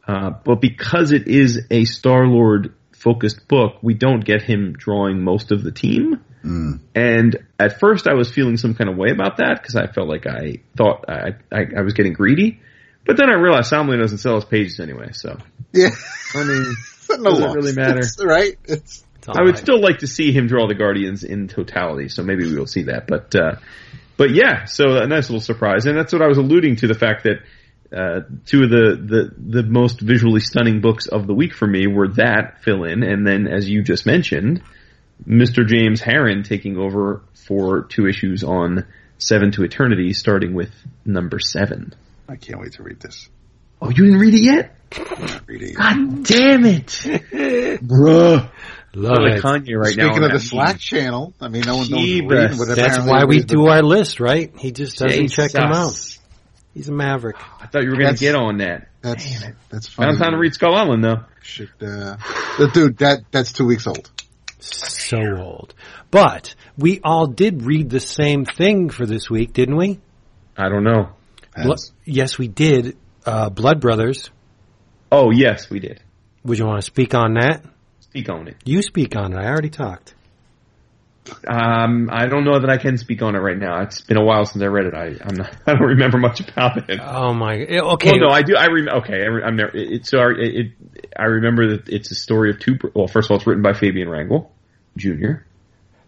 Uh, 0.07 0.31
but 0.43 0.61
because 0.61 1.11
it 1.11 1.27
is 1.27 1.65
a 1.69 1.83
Star 1.85 2.25
Lord 2.27 2.73
focused 2.93 3.47
book, 3.47 3.73
we 3.81 3.93
don't 3.93 4.23
get 4.23 4.41
him 4.41 4.73
drawing 4.77 5.21
most 5.23 5.51
of 5.51 5.63
the 5.63 5.71
team. 5.71 6.23
Mm. 6.43 6.79
And 6.95 7.37
at 7.59 7.79
first, 7.79 8.07
I 8.07 8.13
was 8.13 8.29
feeling 8.31 8.57
some 8.57 8.73
kind 8.73 8.89
of 8.89 8.95
way 8.95 9.09
about 9.11 9.37
that 9.37 9.59
because 9.61 9.75
I 9.75 9.87
felt 9.87 10.07
like 10.07 10.25
I 10.25 10.59
thought 10.77 11.05
I, 11.09 11.33
I, 11.51 11.65
I 11.79 11.81
was 11.81 11.93
getting 11.93 12.13
greedy. 12.13 12.61
But 13.05 13.17
then 13.17 13.29
I 13.29 13.33
realized 13.33 13.71
Samnee 13.71 13.99
doesn't 13.99 14.17
sell 14.19 14.35
his 14.35 14.45
pages 14.45 14.79
anyway, 14.79 15.09
so 15.13 15.37
Yeah, 15.73 15.89
I 16.35 16.43
mean, 16.43 16.63
no 17.09 17.23
doesn't 17.31 17.41
loss. 17.41 17.55
really 17.55 17.73
matter? 17.73 17.99
It's- 17.99 18.17
right? 18.23 18.57
It's 18.65 19.03
It's 19.17 19.27
all 19.27 19.37
I 19.37 19.43
would 19.43 19.55
right. 19.55 19.57
still 19.59 19.79
like 19.81 19.99
to 19.99 20.07
see 20.07 20.31
him 20.31 20.47
draw 20.47 20.67
the 20.67 20.75
Guardians 20.75 21.23
in 21.23 21.47
totality, 21.47 22.07
so 22.09 22.23
maybe 22.23 22.45
we 22.45 22.57
will 22.57 22.67
see 22.67 22.83
that. 22.83 23.07
But 23.07 23.33
uh, 23.35 23.55
but 24.17 24.31
yeah, 24.31 24.65
so 24.65 24.97
a 24.97 25.07
nice 25.07 25.29
little 25.29 25.41
surprise, 25.41 25.85
and 25.85 25.97
that's 25.97 26.11
what 26.13 26.21
I 26.21 26.27
was 26.27 26.37
alluding 26.37 26.77
to 26.77 26.87
the 26.87 26.95
fact 26.95 27.23
that 27.23 27.37
uh, 27.95 28.21
two 28.45 28.63
of 28.63 28.69
the, 28.69 29.31
the 29.37 29.61
the 29.61 29.63
most 29.63 30.01
visually 30.01 30.41
stunning 30.41 30.81
books 30.81 31.07
of 31.07 31.27
the 31.27 31.33
week 31.33 31.53
for 31.53 31.67
me 31.67 31.87
were 31.87 32.09
that 32.09 32.61
fill 32.63 32.83
in, 32.83 33.03
and 33.03 33.25
then 33.25 33.47
as 33.47 33.69
you 33.69 33.81
just 33.81 34.05
mentioned, 34.05 34.61
Mr. 35.25 35.65
James 35.65 36.01
Harren 36.01 36.43
taking 36.45 36.77
over 36.77 37.23
for 37.47 37.83
two 37.83 38.07
issues 38.07 38.43
on 38.43 38.85
Seven 39.19 39.51
to 39.53 39.63
Eternity, 39.63 40.13
starting 40.13 40.53
with 40.53 40.71
number 41.05 41.39
seven. 41.39 41.93
I 42.27 42.35
can't 42.35 42.59
wait 42.59 42.73
to 42.73 42.83
read 42.83 42.99
this. 42.99 43.29
Oh, 43.81 43.89
you 43.89 44.05
didn't 44.05 44.19
read 44.19 44.33
it 44.33 44.43
yet? 44.43 44.75
Read 45.45 45.61
it. 45.63 45.75
God 45.75 46.23
damn 46.25 46.65
it, 46.65 46.87
bruh! 47.81 48.51
Love 48.93 49.17
like 49.19 49.37
it. 49.37 49.43
Kanye 49.43 49.77
right 49.77 49.95
now. 49.95 50.07
Speaking 50.07 50.23
on 50.23 50.23
of 50.23 50.31
the 50.31 50.37
that 50.37 50.39
Slack 50.39 50.67
meme. 50.69 50.77
channel, 50.79 51.33
I 51.39 51.49
mean, 51.49 51.63
no 51.65 51.77
one 51.77 51.89
knows 51.89 52.01
reading, 52.01 52.57
That's 52.57 52.99
why 52.99 53.25
we 53.25 53.43
do 53.43 53.67
our 53.67 53.83
list, 53.83 54.19
right? 54.19 54.51
He 54.57 54.71
just 54.71 54.97
doesn't 54.97 55.29
check 55.29 55.51
them 55.51 55.71
out. 55.71 56.16
Jesus. 56.77 56.87
He's 56.87 56.89
a 56.89 56.95
maverick. 56.95 57.37
I 57.59 57.67
thought 57.67 57.83
you 57.83 57.89
were 57.89 57.97
going 57.97 58.13
to 58.13 58.19
get 58.19 58.35
on 58.35 58.57
that. 58.57 58.87
That's 59.01 59.43
that's 59.69 59.87
fine. 59.87 60.07
Found 60.07 60.19
time 60.19 60.31
to 60.31 60.37
read 60.37 60.53
Skull 60.53 60.75
Island 60.75 61.03
though. 61.03 61.23
Should, 61.41 61.69
uh, 61.81 62.17
dude, 62.73 62.97
that 62.97 63.19
that's 63.31 63.53
two 63.53 63.65
weeks 63.65 63.87
old. 63.87 64.11
So 64.59 65.17
old. 65.37 65.73
But 66.11 66.55
we 66.77 66.99
all 67.03 67.27
did 67.27 67.63
read 67.63 67.89
the 67.89 67.99
same 67.99 68.45
thing 68.45 68.89
for 68.89 69.05
this 69.05 69.29
week, 69.29 69.53
didn't 69.53 69.77
we? 69.77 69.99
I 70.57 70.69
don't 70.69 70.83
know. 70.83 71.09
Blo- 71.55 71.75
yes, 72.05 72.37
we 72.37 72.47
did. 72.47 72.97
Uh, 73.25 73.49
Blood 73.49 73.79
Brothers. 73.81 74.29
Oh 75.11 75.31
yes, 75.31 75.69
we 75.69 75.79
did. 75.79 76.01
Would 76.43 76.59
you 76.59 76.65
want 76.65 76.79
to 76.81 76.85
speak 76.85 77.13
on 77.13 77.35
that? 77.35 77.63
Speak 78.01 78.29
on 78.29 78.47
it. 78.47 78.55
You 78.65 78.81
speak 78.81 79.15
on 79.15 79.33
it. 79.33 79.37
I 79.37 79.47
already 79.47 79.69
talked. 79.69 80.15
Um, 81.47 82.09
I 82.11 82.27
don't 82.27 82.43
know 82.45 82.59
that 82.59 82.69
I 82.69 82.77
can 82.77 82.97
speak 82.97 83.21
on 83.21 83.35
it 83.35 83.39
right 83.39 83.57
now. 83.57 83.81
It's 83.81 84.01
been 84.01 84.17
a 84.17 84.23
while 84.23 84.45
since 84.45 84.63
I 84.63 84.67
read 84.67 84.85
it. 84.85 84.93
I 84.93 85.15
I'm 85.21 85.35
not, 85.35 85.55
I 85.67 85.73
don't 85.73 85.87
remember 85.87 86.17
much 86.17 86.39
about 86.41 86.89
it. 86.89 86.99
Oh 87.01 87.33
my. 87.33 87.55
Okay. 87.55 88.11
Well, 88.11 88.19
no, 88.19 88.29
I 88.29 88.41
do. 88.41 88.55
I 88.55 88.67
rem- 88.67 88.89
okay. 89.01 89.13
I 89.21 89.25
re- 89.27 89.43
I'm 89.43 89.57
there. 89.57 89.69
It, 89.75 89.91
it, 89.91 90.05
so 90.05 90.19
I, 90.19 90.31
it, 90.37 90.71
I 91.17 91.25
remember 91.25 91.77
that 91.77 91.89
it's 91.89 92.11
a 92.11 92.15
story 92.15 92.51
of 92.51 92.59
two. 92.59 92.75
br- 92.77 92.87
Well, 92.93 93.07
first 93.07 93.27
of 93.27 93.31
all, 93.31 93.37
it's 93.37 93.47
written 93.47 93.63
by 93.63 93.73
Fabian 93.73 94.07
Rangel, 94.07 94.49
Jr. 94.95 95.43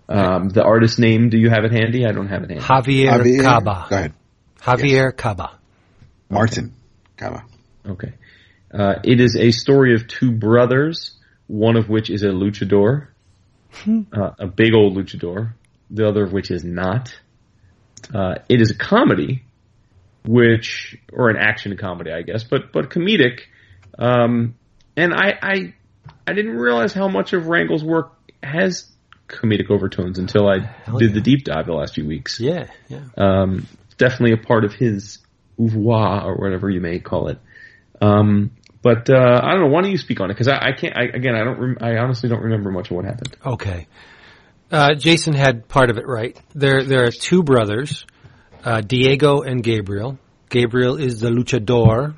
Um, 0.07 0.49
the 0.49 0.63
artist 0.63 0.99
name. 0.99 1.29
Do 1.29 1.37
you 1.37 1.49
have 1.49 1.63
it 1.65 1.71
handy? 1.71 2.05
I 2.05 2.11
don't 2.11 2.27
have 2.29 2.43
it 2.43 2.49
handy. 2.49 2.63
Javier, 2.65 3.09
Javier, 3.09 3.41
Caba. 3.43 3.89
Go 3.89 3.95
ahead. 3.95 4.13
Javier 4.61 5.11
Caba. 5.13 5.51
Martin. 6.29 6.73
Caba. 7.17 7.43
Okay. 7.87 8.13
Uh, 8.73 8.95
it 9.03 9.19
is 9.19 9.35
a 9.35 9.51
story 9.51 9.93
of 9.95 10.07
two 10.07 10.31
brothers, 10.31 11.17
one 11.47 11.75
of 11.75 11.89
which 11.89 12.09
is 12.09 12.23
a 12.23 12.27
luchador, 12.27 13.07
uh, 14.13 14.31
a 14.39 14.47
big 14.47 14.73
old 14.73 14.95
luchador, 14.95 15.53
the 15.89 16.07
other 16.07 16.23
of 16.23 16.33
which 16.33 16.51
is 16.51 16.63
not. 16.63 17.15
Uh, 18.13 18.35
it 18.47 18.61
is 18.61 18.71
a 18.71 18.75
comedy, 18.75 19.43
which, 20.25 20.97
or 21.11 21.29
an 21.29 21.37
action 21.37 21.75
comedy, 21.77 22.11
I 22.11 22.21
guess, 22.21 22.43
but, 22.43 22.71
but 22.71 22.89
comedic. 22.89 23.41
Um, 23.97 24.55
and 24.95 25.13
I, 25.13 25.37
I, 25.41 25.73
I 26.27 26.33
didn't 26.33 26.57
realize 26.57 26.93
how 26.93 27.07
much 27.07 27.33
of 27.33 27.47
Rangel's 27.47 27.83
work 27.83 28.13
has 28.41 28.89
comedic 29.27 29.69
overtones 29.69 30.17
until 30.17 30.47
I 30.47 30.59
Hell 30.59 30.97
did 30.97 31.09
yeah. 31.09 31.15
the 31.15 31.21
deep 31.21 31.43
dive 31.43 31.67
the 31.67 31.73
last 31.73 31.95
few 31.95 32.05
weeks 32.05 32.39
Yeah, 32.39 32.67
yeah. 32.87 33.01
um, 33.17 33.67
definitely 33.97 34.33
a 34.33 34.37
part 34.37 34.65
of 34.65 34.73
his 34.73 35.19
oeuvre 35.59 36.23
or 36.25 36.35
whatever 36.35 36.69
you 36.69 36.81
may 36.81 36.99
call 36.99 37.27
it. 37.27 37.37
Um, 38.01 38.51
but 38.81 39.09
uh, 39.09 39.41
I 39.43 39.51
don't 39.51 39.61
know. 39.61 39.67
Why 39.67 39.81
don't 39.81 39.91
you 39.91 39.97
speak 39.97 40.19
on 40.21 40.29
it? 40.29 40.33
Because 40.33 40.47
I, 40.47 40.69
I 40.69 40.71
can't. 40.71 40.97
I, 40.97 41.03
again, 41.13 41.35
I 41.35 41.43
don't. 41.43 41.59
Rem- 41.59 41.77
I 41.81 41.97
honestly 41.97 42.29
don't 42.29 42.43
remember 42.43 42.71
much 42.71 42.89
of 42.91 42.95
what 42.95 43.05
happened. 43.05 43.35
Okay. 43.45 43.87
Uh, 44.71 44.93
Jason 44.93 45.33
had 45.33 45.67
part 45.67 45.89
of 45.89 45.97
it 45.97 46.07
right. 46.07 46.39
There, 46.53 46.83
there 46.83 47.03
are 47.05 47.11
two 47.11 47.41
brothers, 47.41 48.05
uh, 48.63 48.81
Diego 48.81 49.41
and 49.41 49.63
Gabriel. 49.63 50.19
Gabriel 50.49 50.95
is 50.95 51.19
the 51.19 51.29
luchador. 51.29 52.15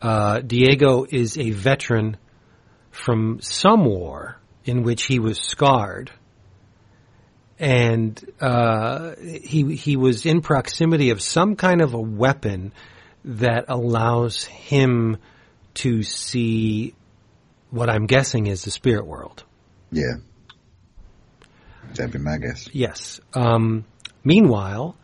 Uh, 0.00 0.40
Diego 0.40 1.06
is 1.08 1.38
a 1.38 1.50
veteran 1.50 2.16
from 2.90 3.38
some 3.40 3.84
war 3.84 4.40
in 4.64 4.82
which 4.82 5.04
he 5.04 5.20
was 5.20 5.38
scarred. 5.38 6.10
And, 7.60 8.20
uh, 8.40 9.14
he, 9.20 9.76
he 9.76 9.96
was 9.96 10.26
in 10.26 10.40
proximity 10.40 11.10
of 11.10 11.22
some 11.22 11.54
kind 11.54 11.80
of 11.80 11.94
a 11.94 12.00
weapon 12.00 12.72
that 13.24 13.66
allows 13.68 14.44
him 14.44 15.18
to 15.74 16.02
see 16.02 16.94
what 17.70 17.88
I'm 17.88 18.06
guessing 18.06 18.46
is 18.46 18.64
the 18.64 18.70
spirit 18.70 19.06
world. 19.06 19.44
Yeah. 19.90 20.16
That'd 21.94 22.12
be 22.12 22.18
my 22.18 22.38
guess. 22.38 22.68
Yes. 22.72 23.20
Um, 23.34 23.84
meanwhile, 24.24 24.96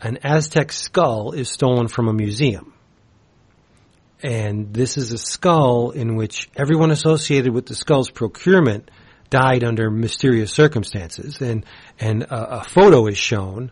an 0.00 0.18
Aztec 0.22 0.72
skull 0.72 1.32
is 1.32 1.48
stolen 1.48 1.88
from 1.88 2.08
a 2.08 2.12
museum. 2.12 2.74
And 4.22 4.72
this 4.72 4.96
is 4.96 5.12
a 5.12 5.18
skull 5.18 5.90
in 5.90 6.16
which 6.16 6.48
everyone 6.56 6.90
associated 6.90 7.52
with 7.52 7.66
the 7.66 7.74
skull's 7.74 8.10
procurement 8.10 8.90
died 9.28 9.64
under 9.64 9.90
mysterious 9.90 10.52
circumstances. 10.52 11.40
And, 11.40 11.66
and 11.98 12.22
a, 12.22 12.60
a 12.60 12.64
photo 12.64 13.06
is 13.06 13.18
shown. 13.18 13.70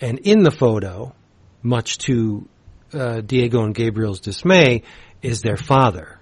And 0.00 0.18
in 0.20 0.42
the 0.42 0.50
photo, 0.50 1.14
much 1.62 1.98
to 1.98 2.48
uh, 2.92 3.20
Diego 3.20 3.64
and 3.64 3.74
Gabriel's 3.74 4.20
dismay, 4.20 4.82
is 5.22 5.42
their 5.42 5.56
father, 5.56 6.18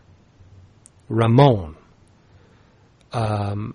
Ramon. 1.08 1.76
Um, 3.12 3.74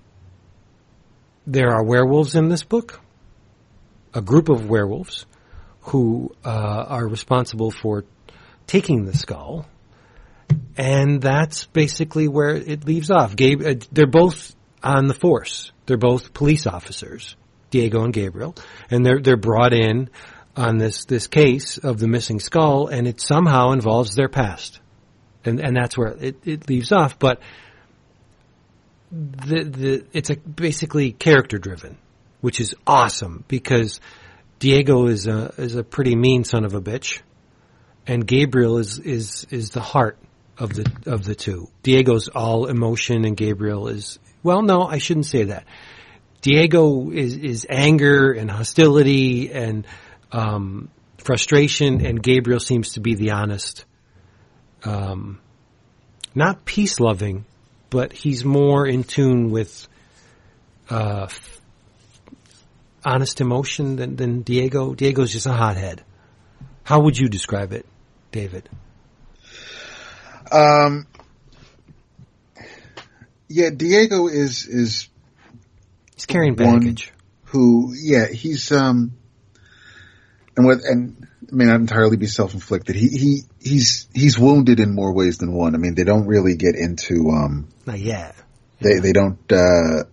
there 1.47 1.71
are 1.71 1.83
werewolves 1.83 2.35
in 2.35 2.49
this 2.49 2.63
book, 2.63 2.99
a 4.13 4.21
group 4.21 4.49
of 4.49 4.69
werewolves 4.69 5.25
who 5.81 6.31
uh, 6.45 6.49
are 6.87 7.07
responsible 7.07 7.71
for 7.71 8.05
taking 8.67 9.05
the 9.05 9.15
skull, 9.15 9.65
and 10.77 11.21
that's 11.21 11.65
basically 11.65 12.27
where 12.27 12.55
it 12.55 12.85
leaves 12.85 13.09
off. 13.09 13.35
Gabe, 13.35 13.61
uh, 13.61 13.75
they're 13.91 14.07
both 14.07 14.55
on 14.83 15.07
the 15.07 15.13
force. 15.13 15.71
They're 15.85 15.97
both 15.97 16.33
police 16.33 16.67
officers, 16.67 17.35
Diego 17.69 18.03
and 18.03 18.13
Gabriel, 18.13 18.55
and 18.89 19.05
they're 19.05 19.19
they're 19.21 19.37
brought 19.37 19.73
in 19.73 20.09
on 20.55 20.77
this 20.77 21.05
this 21.05 21.27
case 21.27 21.77
of 21.77 21.99
the 21.99 22.07
missing 22.07 22.39
skull, 22.39 22.87
and 22.87 23.07
it 23.07 23.21
somehow 23.21 23.71
involves 23.71 24.15
their 24.15 24.29
past, 24.29 24.80
and 25.45 25.59
and 25.59 25.75
that's 25.75 25.97
where 25.97 26.09
it, 26.19 26.35
it 26.45 26.69
leaves 26.69 26.91
off. 26.91 27.19
But 27.19 27.41
the 29.11 29.63
the 29.63 30.05
it's 30.13 30.29
a 30.29 30.35
basically 30.37 31.11
character 31.11 31.57
driven, 31.57 31.97
which 32.41 32.59
is 32.59 32.75
awesome 32.85 33.43
because 33.47 33.99
Diego 34.59 35.07
is 35.07 35.27
a 35.27 35.53
is 35.57 35.75
a 35.75 35.83
pretty 35.83 36.15
mean 36.15 36.43
son 36.43 36.65
of 36.65 36.73
a 36.73 36.81
bitch, 36.81 37.21
and 38.07 38.25
Gabriel 38.25 38.77
is 38.77 38.99
is 38.99 39.47
is 39.49 39.71
the 39.71 39.81
heart 39.81 40.17
of 40.57 40.73
the 40.73 40.91
of 41.05 41.23
the 41.23 41.35
two. 41.35 41.69
Diego's 41.83 42.29
all 42.29 42.67
emotion, 42.67 43.25
and 43.25 43.35
Gabriel 43.35 43.87
is 43.87 44.19
well, 44.43 44.61
no, 44.61 44.83
I 44.83 44.97
shouldn't 44.97 45.25
say 45.25 45.45
that. 45.45 45.65
Diego 46.41 47.11
is 47.11 47.35
is 47.35 47.67
anger 47.69 48.31
and 48.31 48.49
hostility 48.49 49.51
and 49.51 49.85
um, 50.31 50.89
frustration, 51.17 52.05
and 52.05 52.21
Gabriel 52.21 52.59
seems 52.59 52.93
to 52.93 52.99
be 52.99 53.15
the 53.15 53.31
honest, 53.31 53.85
um, 54.83 55.39
not 56.33 56.65
peace 56.65 56.99
loving, 56.99 57.45
but 57.89 58.13
he's 58.13 58.45
more 58.45 58.87
in 58.87 59.03
tune 59.03 59.49
with 59.49 59.87
uh, 60.89 61.27
honest 63.03 63.41
emotion 63.41 63.95
than, 63.95 64.15
than 64.15 64.41
Diego. 64.41 64.93
Diego's 64.93 65.31
just 65.31 65.45
a 65.45 65.53
hothead. 65.53 66.03
How 66.83 67.01
would 67.01 67.17
you 67.17 67.29
describe 67.29 67.73
it, 67.73 67.85
David? 68.31 68.69
Um, 70.51 71.07
yeah, 73.47 73.69
Diego 73.69 74.27
is 74.27 74.67
is 74.67 75.07
He's 76.15 76.25
carrying 76.25 76.55
baggage. 76.55 77.11
who, 77.45 77.93
yeah, 77.97 78.27
he's 78.27 78.71
um, 78.71 79.13
and 80.55 80.67
with 80.67 80.83
and 80.85 81.27
may 81.51 81.65
not 81.65 81.79
entirely 81.81 82.17
be 82.17 82.27
self 82.27 82.53
inflicted. 82.53 82.95
He 82.95 83.07
he 83.09 83.41
he's 83.59 84.07
he's 84.13 84.39
wounded 84.39 84.79
in 84.79 84.93
more 84.95 85.13
ways 85.13 85.37
than 85.37 85.53
one. 85.53 85.75
I 85.75 85.77
mean, 85.77 85.95
they 85.95 86.03
don't 86.03 86.27
really 86.27 86.55
get 86.55 86.75
into 86.75 87.29
um, 87.29 87.67
Not 87.85 87.99
yet. 87.99 88.35
they 88.79 88.99
they 88.99 89.13
don't. 89.13 89.39
uh 89.51 90.03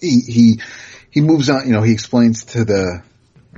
He 0.00 0.20
he 0.20 0.60
he 1.10 1.20
moves 1.20 1.50
on. 1.50 1.66
You 1.66 1.72
know, 1.72 1.82
he 1.82 1.92
explains 1.92 2.44
to 2.46 2.64
the 2.64 3.02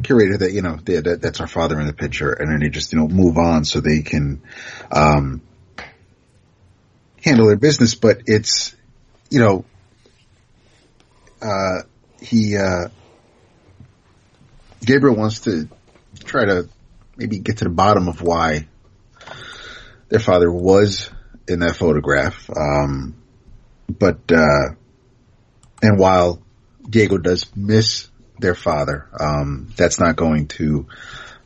curator 0.03 0.39
that 0.39 0.53
you 0.53 0.63
know 0.63 0.77
that, 0.85 1.05
that 1.05 1.23
that's 1.23 1.41
our 1.41 1.47
father 1.47 1.81
in 1.81 1.87
the 1.87 1.93
picture, 1.93 2.33
and 2.33 2.51
then 2.51 2.61
they 2.61 2.69
just 2.69 2.93
you 2.93 2.99
know 2.99 3.09
move 3.09 3.37
on 3.39 3.65
so 3.65 3.81
they 3.81 4.03
can 4.03 4.43
um 4.93 5.43
handle 7.25 7.47
their 7.47 7.57
business. 7.57 7.95
But 7.95 8.23
it's 8.27 8.75
you 9.31 9.41
know 9.41 9.65
uh 11.43 11.83
he 12.21 12.57
uh 12.57 12.89
Gabriel 14.85 15.17
wants 15.17 15.41
to 15.41 15.69
try 16.27 16.45
to 16.45 16.69
maybe 17.17 17.39
get 17.39 17.59
to 17.59 17.65
the 17.65 17.71
bottom 17.71 18.09
of 18.09 18.21
why 18.21 18.69
their 20.09 20.21
father 20.21 20.51
was 20.51 21.11
in 21.49 21.61
that 21.61 21.77
photograph. 21.77 22.49
Um, 22.51 23.17
but, 23.89 24.21
uh, 24.31 24.75
and 25.83 25.99
while 25.99 26.43
Diego 26.89 27.19
does 27.19 27.51
miss 27.57 28.09
their 28.39 28.55
father, 28.55 29.09
um, 29.19 29.73
that's 29.77 29.99
not 29.99 30.17
going 30.17 30.49
to, 30.49 30.87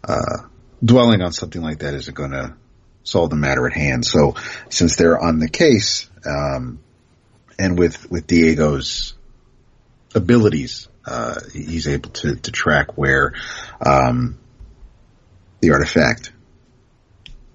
uh, 0.02 0.38
dwelling 0.84 1.22
on 1.22 1.32
something 1.32 1.62
like 1.62 1.80
that 1.80 1.94
isn't 1.94 2.16
going 2.16 2.32
to 2.32 2.56
solve 3.04 3.30
the 3.30 3.36
matter 3.36 3.66
at 3.66 3.74
hand. 3.74 4.04
So 4.04 4.34
since 4.70 4.96
they're 4.96 5.18
on 5.18 5.38
the 5.38 5.48
case, 5.48 6.08
um, 6.24 6.80
and 7.58 7.78
with, 7.78 8.10
with 8.10 8.26
Diego's 8.26 9.14
abilities, 10.14 10.88
uh, 11.06 11.40
he's 11.52 11.86
able 11.86 12.10
to, 12.10 12.36
to 12.36 12.50
track 12.50 12.96
where, 12.96 13.34
um, 13.84 14.38
the 15.60 15.72
artifact 15.72 16.32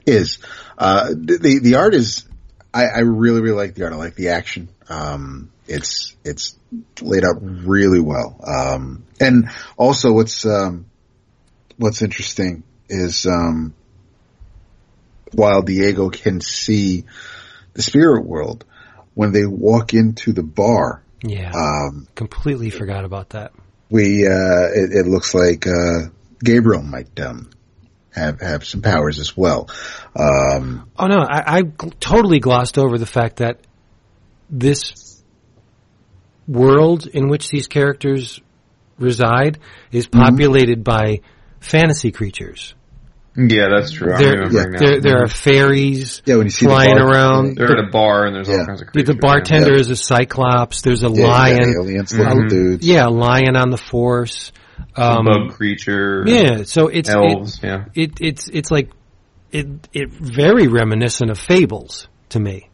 is. 0.05 0.39
Uh, 0.77 1.09
the, 1.09 1.59
the, 1.61 1.75
art 1.75 1.93
is, 1.93 2.27
I, 2.73 2.85
I 2.85 2.99
really, 2.99 3.41
really 3.41 3.55
like 3.55 3.75
the 3.75 3.83
art. 3.83 3.93
I 3.93 3.97
like 3.97 4.15
the 4.15 4.29
action. 4.29 4.69
Um, 4.89 5.51
it's, 5.67 6.15
it's 6.23 6.57
laid 7.01 7.23
out 7.23 7.37
really 7.41 7.99
well. 7.99 8.39
Um, 8.45 9.03
and 9.19 9.49
also 9.77 10.11
what's, 10.11 10.45
um, 10.45 10.85
what's 11.77 12.01
interesting 12.01 12.63
is, 12.89 13.25
um, 13.25 13.73
while 15.33 15.61
Diego 15.61 16.09
can 16.09 16.39
see 16.39 17.05
the 17.73 17.81
spirit 17.81 18.25
world, 18.25 18.63
when 19.15 19.31
they 19.31 19.45
walk 19.45 19.93
into 19.93 20.33
the 20.33 20.43
bar 20.43 21.03
Yeah. 21.23 21.51
Um, 21.51 22.07
Completely 22.15 22.69
forgot 22.69 23.05
about 23.05 23.29
that. 23.29 23.53
we 23.89 24.27
uh, 24.27 24.67
it, 24.73 24.91
it 24.91 25.07
looks 25.07 25.33
like 25.33 25.65
uh, 25.65 26.09
Gabriel 26.43 26.83
might 26.83 27.19
um, 27.19 27.49
have 28.15 28.39
have 28.41 28.65
some 28.65 28.81
powers 28.81 29.19
as 29.19 29.35
well. 29.37 29.69
Um, 30.15 30.89
Oh 30.97 31.07
no, 31.07 31.17
I, 31.17 31.57
I 31.59 31.61
totally 31.99 32.39
glossed 32.39 32.77
over 32.77 32.97
the 32.97 33.05
fact 33.05 33.37
that 33.37 33.59
this 34.49 35.21
world 36.47 37.07
in 37.07 37.27
which 37.27 37.49
these 37.49 37.67
characters 37.67 38.39
reside 38.97 39.59
is 39.91 40.07
populated 40.07 40.83
by 40.83 41.21
fantasy 41.59 42.11
creatures. 42.11 42.75
Yeah, 43.37 43.67
that's 43.75 43.91
true. 43.91 44.13
There, 44.17 44.43
remembering 44.43 44.71
now. 44.71 44.79
there, 44.79 45.01
there 45.01 45.23
are 45.23 45.27
fairies 45.27 46.21
Yeah, 46.25 46.37
when 46.37 46.45
you 46.45 46.51
see 46.51 46.67
the 46.67 46.71
flying 46.71 46.95
bar- 46.95 47.09
around. 47.11 47.57
They're 47.57 47.77
at 47.77 47.83
a 47.85 47.89
bar 47.91 48.25
and 48.27 48.33
there's 48.35 48.47
all 48.47 48.65
kinds 48.65 48.79
of 48.81 48.87
The, 48.87 48.91
creatures. 48.93 49.07
the 49.15 49.19
bartender 49.19 49.73
Yeah. 49.73 49.79
is 49.81 49.89
a 49.89 49.97
cyclops. 49.97 50.81
There's 50.83 51.03
a 51.03 51.07
yeah, 51.09 51.15
you 51.15 51.21
got 51.23 51.27
lion. 51.27 51.75
aliens, 51.77 52.17
little 52.17 52.43
Mhm. 52.43 52.49
dudes. 52.49 52.87
Yeah, 52.87 53.07
a 53.07 53.09
lion 53.09 53.57
on 53.57 53.71
the 53.71 53.77
force. 53.77 54.53
Um, 54.95 55.25
bug 55.25 55.51
creature. 55.53 56.23
yeah, 56.25 56.63
so 56.63 56.87
it's 56.87 57.09
it, 57.09 57.15
elves. 57.15 57.59
yeah. 57.63 57.85
it 57.93 58.13
it's 58.21 58.47
it's 58.47 58.71
like 58.71 58.91
it 59.51 59.67
it 59.93 60.11
very 60.11 60.67
reminiscent 60.67 61.29
of 61.31 61.37
fables 61.39 62.07
to 62.29 62.39
me. 62.39 62.69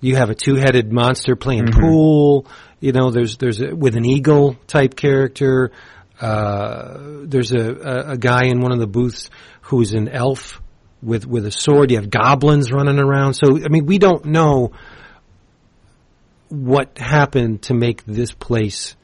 You 0.00 0.16
have 0.16 0.30
a 0.30 0.34
two-headed 0.34 0.92
monster 0.92 1.36
playing 1.36 1.66
Mhm. 1.66 1.80
pool. 1.80 2.46
You 2.80 2.92
know, 2.92 3.10
there's 3.10 3.36
there's 3.36 3.60
a, 3.60 3.74
with 3.74 3.96
an 3.96 4.04
eagle 4.04 4.56
type 4.66 4.96
character. 4.96 5.70
Uh, 6.20 6.98
there's 7.24 7.52
a, 7.52 7.58
a 7.70 8.10
a 8.12 8.16
guy 8.18 8.46
in 8.46 8.60
one 8.60 8.72
of 8.72 8.78
the 8.80 8.86
booths 8.88 9.30
who's 9.62 9.92
an 9.92 10.08
elf 10.08 10.60
with 11.02 11.26
with 11.26 11.46
a 11.46 11.52
sword. 11.52 11.90
You 11.92 11.98
have 11.98 12.10
goblins 12.10 12.72
running 12.72 12.98
around. 12.98 13.34
So 13.34 13.56
I 13.64 13.68
mean, 13.68 13.86
we 13.86 13.98
don't 13.98 14.24
know 14.26 14.72
what 16.48 16.98
happened 16.98 17.62
to 17.62 17.74
make 17.74 18.04
this 18.04 18.32
place 18.32 18.94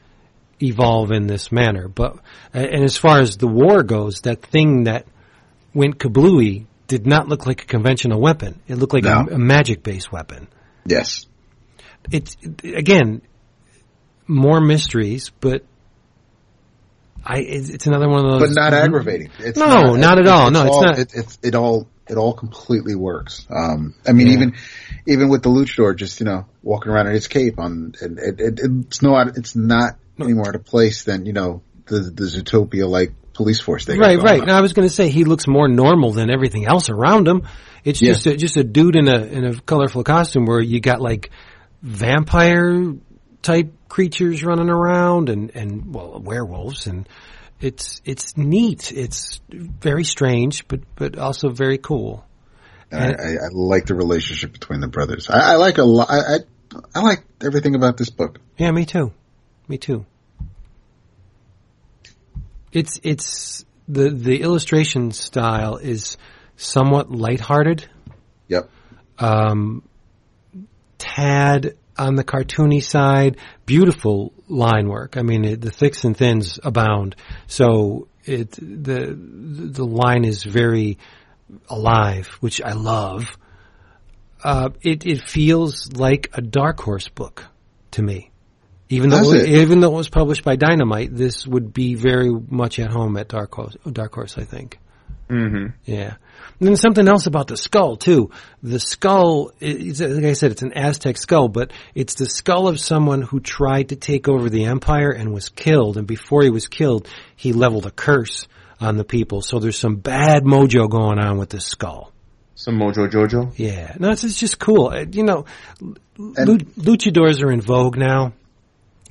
evolve 0.61 1.11
in 1.11 1.27
this 1.27 1.51
manner. 1.51 1.87
But 1.87 2.17
and 2.53 2.83
as 2.83 2.97
far 2.97 3.19
as 3.19 3.37
the 3.37 3.47
war 3.47 3.83
goes, 3.83 4.21
that 4.21 4.41
thing 4.41 4.85
that 4.85 5.05
went 5.73 5.97
kablooey 5.99 6.65
did 6.87 7.05
not 7.05 7.27
look 7.27 7.45
like 7.45 7.63
a 7.63 7.65
conventional 7.65 8.19
weapon. 8.19 8.59
It 8.67 8.75
looked 8.75 8.93
like 8.93 9.03
No. 9.03 9.27
a, 9.29 9.35
a 9.35 9.37
magic 9.37 9.83
based 9.83 10.11
weapon. 10.11 10.47
Yes. 10.85 11.25
It's 12.11 12.35
again 12.63 13.21
more 14.27 14.59
mysteries, 14.61 15.31
but 15.39 15.63
I 17.25 17.39
it's 17.39 17.69
it's 17.69 17.87
another 17.87 18.07
one 18.07 18.25
of 18.25 18.39
those. 18.39 18.49
but 18.55 18.61
not 18.61 18.73
aggravating. 18.73 19.29
It's 19.39 19.57
No, 19.57 19.95
not 19.95 20.17
at 20.19 20.27
all. 20.27 20.51
No, 20.51 20.65
it's 20.65 20.75
all, 20.75 20.83
not. 20.83 20.99
It, 20.99 21.11
it's 21.13 21.37
it 21.43 21.55
all 21.55 21.87
it 22.07 22.17
all 22.17 22.33
completely 22.33 22.95
works. 22.95 23.45
Um, 23.49 23.93
I 24.07 24.13
mean, 24.13 24.27
Yeah. 24.27 24.33
even 24.33 24.55
even 25.05 25.29
with 25.29 25.43
the 25.43 25.49
luchador, 25.49 25.95
just 25.95 26.19
you 26.19 26.25
know, 26.25 26.45
walking 26.63 26.91
around 26.91 27.07
in 27.07 27.13
his 27.13 27.27
cape 27.27 27.59
on, 27.59 27.93
and 28.01 28.17
it, 28.17 28.39
it, 28.39 28.59
it's 28.63 29.01
no, 29.01 29.17
it's 29.19 29.55
not 29.55 29.97
any 30.25 30.33
more 30.33 30.47
out 30.49 30.55
of 30.55 30.65
place 30.65 31.03
than 31.03 31.25
you 31.25 31.33
know 31.33 31.61
the 31.85 31.99
the 31.99 32.23
Zootopia 32.25 32.87
like 32.87 33.13
police 33.33 33.59
force 33.61 33.85
they 33.85 33.97
Right, 33.97 34.21
right. 34.21 34.41
on. 34.41 34.47
Now 34.47 34.57
I 34.57 34.61
was 34.61 34.73
going 34.73 34.87
to 34.87 34.93
say 34.93 35.09
he 35.09 35.23
looks 35.23 35.47
more 35.47 35.67
normal 35.69 36.11
than 36.11 36.29
everything 36.29 36.65
else 36.65 36.89
around 36.89 37.27
him. 37.27 37.43
It's 37.85 38.01
Yeah. 38.01 38.11
just 38.13 38.25
a, 38.25 38.35
just 38.37 38.57
a 38.57 38.63
dude 38.63 38.95
in 38.97 39.07
a 39.07 39.17
in 39.23 39.45
a 39.45 39.59
colorful 39.61 40.03
costume 40.03 40.45
where 40.45 40.59
you 40.59 40.81
got 40.81 40.99
like 41.01 41.29
vampire 41.81 42.93
type 43.41 43.71
creatures 43.87 44.43
running 44.43 44.69
around 44.69 45.29
and 45.29 45.51
and 45.55 45.93
well 45.93 46.19
werewolves 46.19 46.87
and 46.87 47.07
it's 47.61 48.01
it's 48.05 48.37
neat. 48.37 48.91
It's 48.91 49.41
very 49.49 50.03
strange, 50.05 50.67
but 50.67 50.81
but 50.95 51.17
also 51.17 51.49
very 51.49 51.77
cool. 51.77 52.25
I, 52.91 52.97
I, 52.97 53.11
I 53.11 53.49
like 53.53 53.85
the 53.85 53.95
relationship 53.95 54.53
between 54.53 54.79
the 54.79 54.87
brothers. 54.87 55.29
I, 55.29 55.53
I 55.53 55.55
like 55.57 55.77
a 55.77 55.83
lot. 55.83 56.07
I 56.09 56.37
I 56.95 57.01
like 57.01 57.23
everything 57.43 57.75
about 57.75 57.97
this 57.97 58.09
book. 58.09 58.39
Yeah, 58.57 58.71
me 58.71 58.85
too. 58.85 59.13
Me 59.69 59.77
too. 59.77 60.05
It's 62.73 62.99
it's 63.03 63.65
the 63.87 64.09
the 64.09 64.41
illustration 64.41 65.11
style 65.11 65.77
is 65.77 66.17
somewhat 66.57 67.09
lighthearted. 67.09 67.87
Yep. 68.47 68.69
um, 69.19 69.83
tad 70.97 71.75
on 71.97 72.15
the 72.15 72.23
cartoony 72.23 72.83
side, 72.83 73.37
beautiful 73.65 74.33
line 74.47 74.87
work. 74.87 75.17
I 75.17 75.21
mean, 75.21 75.45
it, 75.45 75.61
the 75.61 75.71
thicks 75.71 76.03
and 76.03 76.17
thins 76.17 76.59
abound. 76.63 77.15
So 77.47 78.07
it 78.25 78.51
the 78.51 79.15
the 79.15 79.85
line 79.85 80.25
is 80.25 80.43
very 80.43 80.97
alive, 81.69 82.27
which 82.39 82.61
I 82.61 82.73
love. 82.73 83.37
Uh, 84.43 84.69
it 84.81 85.05
it 85.05 85.21
feels 85.21 85.91
like 85.93 86.29
a 86.33 86.41
Dark 86.41 86.79
Horse 86.79 87.09
book 87.09 87.45
to 87.91 88.01
me. 88.01 88.31
Even 88.89 89.09
though 89.11 89.33
it? 89.33 89.47
even 89.47 89.79
though 89.81 89.91
it 89.93 89.97
was 89.97 90.09
published 90.09 90.43
by 90.43 90.55
Dynamite, 90.55 91.15
this 91.15 91.45
would 91.45 91.73
be 91.73 91.95
very 91.95 92.29
much 92.31 92.79
at 92.79 92.91
home 92.91 93.17
at 93.17 93.27
Dark 93.27 93.53
Horse. 93.53 93.77
Dark 93.91 94.13
Horse, 94.15 94.37
I 94.37 94.43
think. 94.45 94.79
hmm 95.29 95.67
Yeah. 95.85 96.15
And 96.59 96.67
then 96.67 96.75
something 96.75 97.07
else 97.07 97.27
about 97.27 97.47
the 97.47 97.55
skull 97.55 97.95
too. 97.97 98.31
The 98.63 98.79
skull, 98.79 99.51
is, 99.59 100.01
like 100.01 100.25
I 100.25 100.33
said, 100.33 100.51
it's 100.51 100.61
an 100.63 100.73
Aztec 100.73 101.17
skull, 101.17 101.47
but 101.47 101.71
it's 101.93 102.15
the 102.15 102.25
skull 102.25 102.67
of 102.67 102.79
someone 102.79 103.21
who 103.21 103.39
tried 103.39 103.89
to 103.89 103.95
take 103.95 104.27
over 104.27 104.49
the 104.49 104.65
empire 104.65 105.11
and 105.11 105.31
was 105.33 105.49
killed. 105.49 105.97
And 105.97 106.07
before 106.07 106.41
he 106.43 106.49
was 106.49 106.67
killed, 106.67 107.07
he 107.35 107.53
leveled 107.53 107.85
a 107.85 107.91
curse 107.91 108.47
on 108.81 108.97
the 108.97 109.03
people. 109.05 109.41
So 109.41 109.59
there's 109.59 109.77
some 109.77 109.97
bad 109.97 110.43
mojo 110.43 110.89
going 110.89 111.19
on 111.19 111.37
with 111.37 111.49
this 111.49 111.65
skull. 111.65 112.11
Some 112.55 112.77
Mojo 112.77 113.07
Jojo. 113.09 113.53
Yeah. 113.55 113.95
No, 113.99 114.09
it's, 114.11 114.25
it's 114.25 114.37
just 114.37 114.59
cool. 114.59 114.87
Uh, 114.87 115.05
You 115.09 115.23
know, 115.23 115.45
And- 116.17 116.65
luchadors 116.75 117.41
are 117.41 117.51
in 117.51 117.61
vogue 117.61 117.95
now. 117.97 118.33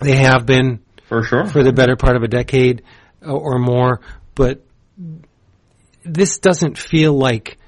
They 0.00 0.16
have 0.16 0.46
been 0.46 0.80
For 1.08 1.22
sure. 1.22 1.46
for 1.46 1.62
the 1.62 1.72
better 1.72 1.96
part 1.96 2.16
of 2.16 2.22
a 2.22 2.28
decade 2.28 2.82
uh, 3.26 3.32
or 3.32 3.58
more, 3.58 4.00
but 4.34 4.64
this 6.04 6.38
doesn't 6.38 6.78
feel 6.78 7.12
like 7.12 7.58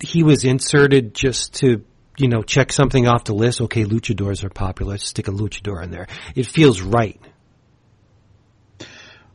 he 0.00 0.22
was 0.22 0.44
inserted 0.44 1.14
just 1.14 1.54
to, 1.54 1.84
you 2.18 2.28
know, 2.28 2.42
check 2.42 2.72
something 2.72 3.06
off 3.06 3.24
the 3.24 3.34
list. 3.34 3.60
Okay, 3.62 3.84
luchadors 3.84 4.42
are 4.44 4.50
popular. 4.50 4.92
Let's 4.92 5.08
stick 5.08 5.28
a 5.28 5.32
luchador 5.32 5.82
in 5.82 5.90
there. 5.90 6.08
It 6.34 6.46
feels 6.46 6.80
right, 6.82 7.20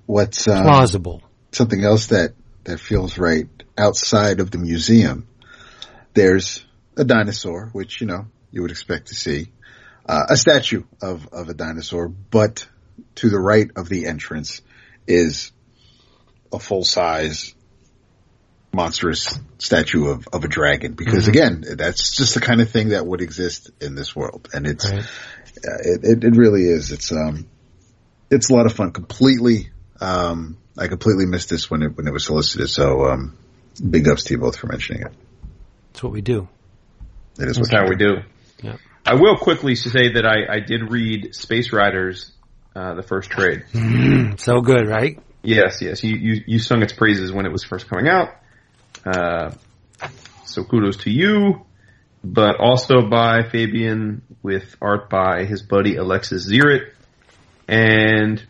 What's 0.05 0.47
um, 0.47 0.63
plausible. 0.63 1.21
something 1.51 1.83
else 1.83 2.07
that 2.07 2.33
that 2.65 2.79
feels 2.79 3.17
right 3.17 3.47
outside 3.77 4.39
of 4.39 4.51
the 4.51 4.57
museum? 4.57 5.27
There's 6.13 6.65
a 6.97 7.03
dinosaur, 7.03 7.69
which 7.71 8.01
you 8.01 8.07
know 8.07 8.27
you 8.51 8.61
would 8.61 8.71
expect 8.71 9.07
to 9.07 9.15
see, 9.15 9.49
uh, 10.05 10.23
a 10.29 10.37
statue 10.37 10.83
of 11.01 11.27
of 11.31 11.49
a 11.49 11.53
dinosaur, 11.53 12.07
but 12.07 12.67
to 13.15 13.29
the 13.29 13.39
right 13.39 13.69
of 13.75 13.89
the 13.89 14.05
entrance 14.07 14.61
is 15.07 15.51
a 16.51 16.59
full 16.59 16.83
size 16.83 17.53
monstrous 18.73 19.39
statue 19.59 20.07
of, 20.07 20.27
of 20.33 20.43
a 20.43 20.47
dragon 20.47 20.93
because 20.93 21.27
again 21.27 21.63
that's 21.77 22.15
just 22.17 22.33
the 22.33 22.39
kind 22.41 22.59
of 22.59 22.69
thing 22.71 22.89
that 22.89 23.05
would 23.05 23.21
exist 23.21 23.69
in 23.79 23.93
this 23.93 24.15
world 24.15 24.49
and 24.51 24.65
it's 24.65 24.89
Right. 24.89 25.03
uh, 25.03 25.77
it, 25.83 26.03
it, 26.03 26.23
it 26.23 26.35
really 26.35 26.63
is 26.63 26.91
it's 26.91 27.11
um 27.11 27.47
it's 28.31 28.49
a 28.49 28.53
lot 28.53 28.65
of 28.65 28.73
fun 28.73 28.91
completely 28.91 29.69
um 30.01 30.57
I 30.75 30.87
completely 30.87 31.27
missed 31.27 31.51
this 31.51 31.69
when 31.69 31.83
it 31.83 31.95
when 31.95 32.07
it 32.07 32.13
was 32.13 32.25
solicited 32.25 32.67
so 32.67 33.05
um 33.05 33.37
big 33.87 34.07
ups 34.07 34.23
to 34.25 34.33
you 34.33 34.39
both 34.39 34.57
for 34.57 34.65
mentioning 34.65 35.03
it 35.03 35.13
That's 35.91 36.01
what 36.03 36.11
we 36.13 36.21
do. 36.21 36.47
it 37.39 37.47
is 37.47 37.57
That's 37.57 37.71
what 37.71 37.79
how 37.79 37.87
we 37.87 37.95
do. 37.95 38.17
Yep. 38.63 38.79
I 39.05 39.15
will 39.15 39.37
quickly 39.37 39.75
say 39.75 40.13
that 40.13 40.25
I, 40.25 40.55
I 40.55 40.59
did 40.59 40.89
read 40.89 41.35
Space 41.35 41.73
Riders, 41.73 42.31
uh, 42.75 42.95
the 42.95 43.03
first 43.03 43.29
trade. 43.29 43.63
So 44.37 44.61
good, 44.61 44.87
right? 44.87 45.19
Yes, 45.43 45.81
yes. 45.81 46.03
You, 46.03 46.15
you, 46.15 46.43
you 46.47 46.59
sung 46.59 46.81
its 46.81 46.93
praises 46.93 47.31
when 47.31 47.45
it 47.45 47.51
was 47.51 47.63
first 47.63 47.87
coming 47.87 48.07
out. 48.07 48.29
Uh, 49.05 49.51
so 50.45 50.63
kudos 50.63 50.97
to 51.03 51.11
you, 51.11 51.65
but 52.23 52.59
also 52.59 53.07
by 53.09 53.43
Fabian 53.43 54.23
with 54.41 54.75
art 54.81 55.09
by 55.09 55.45
his 55.45 55.61
buddy 55.61 55.97
Alexis 55.97 56.49
Ziritt. 56.49 56.91
And 57.67 58.43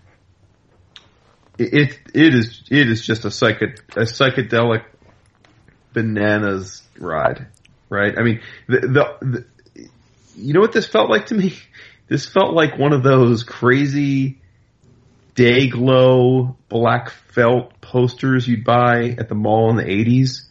it, 1.58 2.00
it, 2.14 2.34
is, 2.36 2.64
it 2.70 2.90
is 2.90 3.06
just 3.06 3.26
a 3.26 3.30
psyched, 3.30 3.80
a 3.96 4.02
psychedelic 4.02 4.84
bananas 5.94 6.84
ride, 6.98 7.48
right? 7.90 8.18
I 8.18 8.24
mean, 8.24 8.42
the, 8.68 8.80
the, 8.80 9.18
the, 9.22 9.46
you 10.36 10.54
know 10.54 10.60
what 10.60 10.72
this 10.74 10.88
felt 10.88 11.10
like 11.10 11.28
to 11.28 11.36
me? 11.36 11.54
This 12.06 12.28
felt 12.28 12.54
like 12.54 12.78
one 12.78 12.92
of 12.92 13.02
those 13.02 13.44
crazy, 13.44 14.38
day 15.36 15.70
glow 15.70 16.58
black 16.68 17.10
felt 17.34 17.80
posters 17.80 18.46
you'd 18.46 18.66
buy 18.66 19.16
at 19.18 19.30
the 19.30 19.36
mall 19.36 19.70
in 19.72 19.78
the 19.78 19.84
80s 19.84 20.42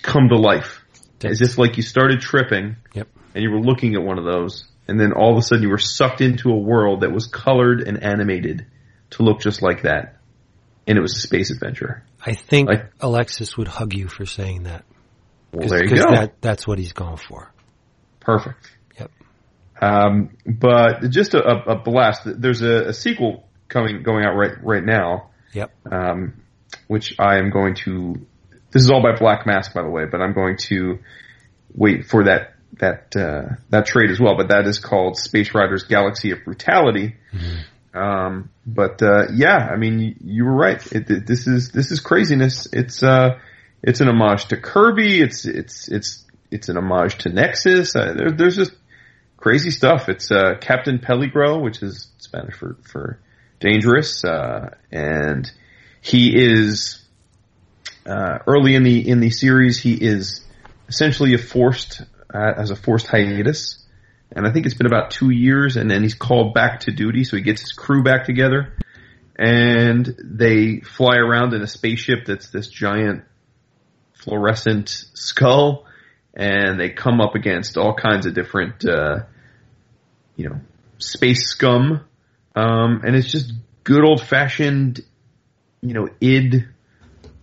come 0.00 0.28
to 0.28 0.36
life. 0.38 0.80
As 1.24 1.40
if 1.42 1.58
like 1.58 1.76
you 1.76 1.82
started 1.82 2.20
tripping 2.20 2.76
Yep. 2.94 3.08
and 3.34 3.42
you 3.42 3.50
were 3.50 3.60
looking 3.60 3.96
at 3.96 4.02
one 4.02 4.18
of 4.18 4.24
those 4.24 4.66
and 4.86 4.98
then 5.00 5.12
all 5.12 5.32
of 5.32 5.36
a 5.38 5.42
sudden 5.42 5.62
you 5.64 5.68
were 5.68 5.78
sucked 5.78 6.20
into 6.20 6.50
a 6.50 6.56
world 6.56 7.00
that 7.02 7.10
was 7.12 7.26
colored 7.26 7.80
and 7.82 8.02
animated 8.02 8.64
to 9.10 9.24
look 9.24 9.40
just 9.40 9.62
like 9.62 9.82
that. 9.82 10.16
And 10.86 10.96
it 10.96 11.00
was 11.00 11.16
a 11.16 11.20
space 11.20 11.50
adventure. 11.50 12.04
I 12.24 12.34
think 12.34 12.68
Like- 12.68 12.92
Alexis 13.00 13.56
would 13.56 13.68
hug 13.68 13.94
you 13.94 14.06
for 14.08 14.26
saying 14.26 14.62
that. 14.62 14.84
Well, 15.52 15.68
there 15.68 15.84
you 15.84 15.96
go. 15.96 16.10
that, 16.12 16.40
that's 16.40 16.66
what 16.68 16.78
he's 16.78 16.92
going 16.92 17.16
for. 17.18 17.52
Perfect. 18.20 18.70
Um, 19.82 20.36
but 20.46 21.10
just 21.10 21.34
a, 21.34 21.44
a, 21.44 21.74
blast. 21.76 22.22
There's 22.24 22.62
a, 22.62 22.88
a 22.90 22.92
sequel 22.92 23.48
coming 23.68 24.02
going 24.02 24.24
out 24.24 24.36
right 24.36 24.52
right 24.62 24.84
now, 24.84 25.30
Yep. 25.54 25.72
um, 25.90 26.34
which 26.86 27.16
I 27.18 27.38
am 27.38 27.50
going 27.50 27.74
to. 27.84 28.24
This 28.70 28.82
is 28.84 28.90
all 28.90 29.02
by 29.02 29.16
Black 29.18 29.44
Mask, 29.46 29.74
by 29.74 29.82
the 29.82 29.88
way, 29.90 30.04
but 30.10 30.20
I'm 30.22 30.32
going 30.34 30.56
to 30.68 30.98
wait 31.74 32.06
for 32.06 32.24
that 32.24 32.54
that 32.78 33.14
uh, 33.16 33.56
that 33.70 33.86
trade 33.86 34.10
as 34.10 34.20
well. 34.20 34.36
But 34.36 34.48
that 34.48 34.66
is 34.66 34.78
called 34.78 35.18
Space 35.18 35.52
Riders 35.54 35.82
Galaxy 35.84 36.30
of 36.30 36.38
Brutality. 36.44 37.16
Um, 37.94 38.50
but 38.66 39.02
uh, 39.02 39.26
yeah, 39.34 39.56
I 39.70 39.76
mean, 39.76 39.98
you, 39.98 40.14
you 40.24 40.44
were 40.44 40.54
right. 40.54 40.80
It, 40.92 41.10
it- 41.10 41.26
this 41.26 41.46
is 41.46 41.70
this 41.72 41.90
is 41.90 42.00
craziness. 42.00 42.66
It's 42.72 43.02
uh, 43.02 43.38
it's 43.82 44.00
an 44.00 44.08
homage 44.08 44.46
to 44.46 44.56
Kirby. 44.56 45.20
It's 45.20 45.44
it's 45.44 45.88
it's 45.88 46.24
it's 46.50 46.68
an 46.68 46.76
homage 46.78 47.18
to 47.18 47.28
Nexus. 47.30 47.94
Uh, 47.96 48.14
there, 48.16 48.30
there's 48.30 48.56
just 48.56 48.72
crazy 49.42 49.70
stuff. 49.70 50.08
It's 50.08 50.30
uh, 50.30 50.54
Captain 50.60 51.00
Peligro, 51.00 51.60
which 51.60 51.82
is 51.82 52.08
Spanish 52.18 52.54
for 52.54 52.76
for 52.84 53.18
dangerous, 53.60 54.24
uh, 54.24 54.70
and 54.90 55.50
he 56.00 56.32
is 56.34 57.02
uh, 58.06 58.38
early 58.46 58.76
in 58.76 58.84
the 58.84 59.06
in 59.06 59.20
the 59.20 59.30
series. 59.30 59.78
He 59.78 59.94
is 59.94 60.44
essentially 60.88 61.34
a 61.34 61.38
forced 61.38 62.02
uh, 62.32 62.52
as 62.56 62.70
a 62.70 62.76
forced 62.76 63.08
hiatus, 63.08 63.84
and 64.30 64.46
I 64.46 64.52
think 64.52 64.64
it's 64.66 64.76
been 64.76 64.86
about 64.86 65.10
two 65.10 65.30
years, 65.30 65.76
and 65.76 65.90
then 65.90 66.02
he's 66.02 66.14
called 66.14 66.54
back 66.54 66.80
to 66.80 66.92
duty. 66.92 67.24
So 67.24 67.36
he 67.36 67.42
gets 67.42 67.62
his 67.62 67.72
crew 67.72 68.04
back 68.04 68.24
together, 68.24 68.72
and 69.36 70.06
they 70.22 70.80
fly 70.80 71.16
around 71.16 71.52
in 71.52 71.62
a 71.62 71.66
spaceship 71.66 72.26
that's 72.26 72.50
this 72.50 72.68
giant 72.68 73.24
fluorescent 74.14 74.88
skull, 75.14 75.86
and 76.32 76.78
they 76.78 76.90
come 76.90 77.20
up 77.20 77.34
against 77.34 77.76
all 77.76 77.94
kinds 77.94 78.26
of 78.26 78.34
different, 78.34 78.84
uh, 78.86 79.24
you 80.36 80.48
know, 80.48 80.60
space 80.98 81.48
scum, 81.48 82.04
um, 82.54 83.02
and 83.04 83.16
it's 83.16 83.30
just 83.30 83.52
good 83.84 84.04
old 84.04 84.22
fashioned, 84.22 85.00
you 85.80 85.94
know, 85.94 86.08
id 86.20 86.64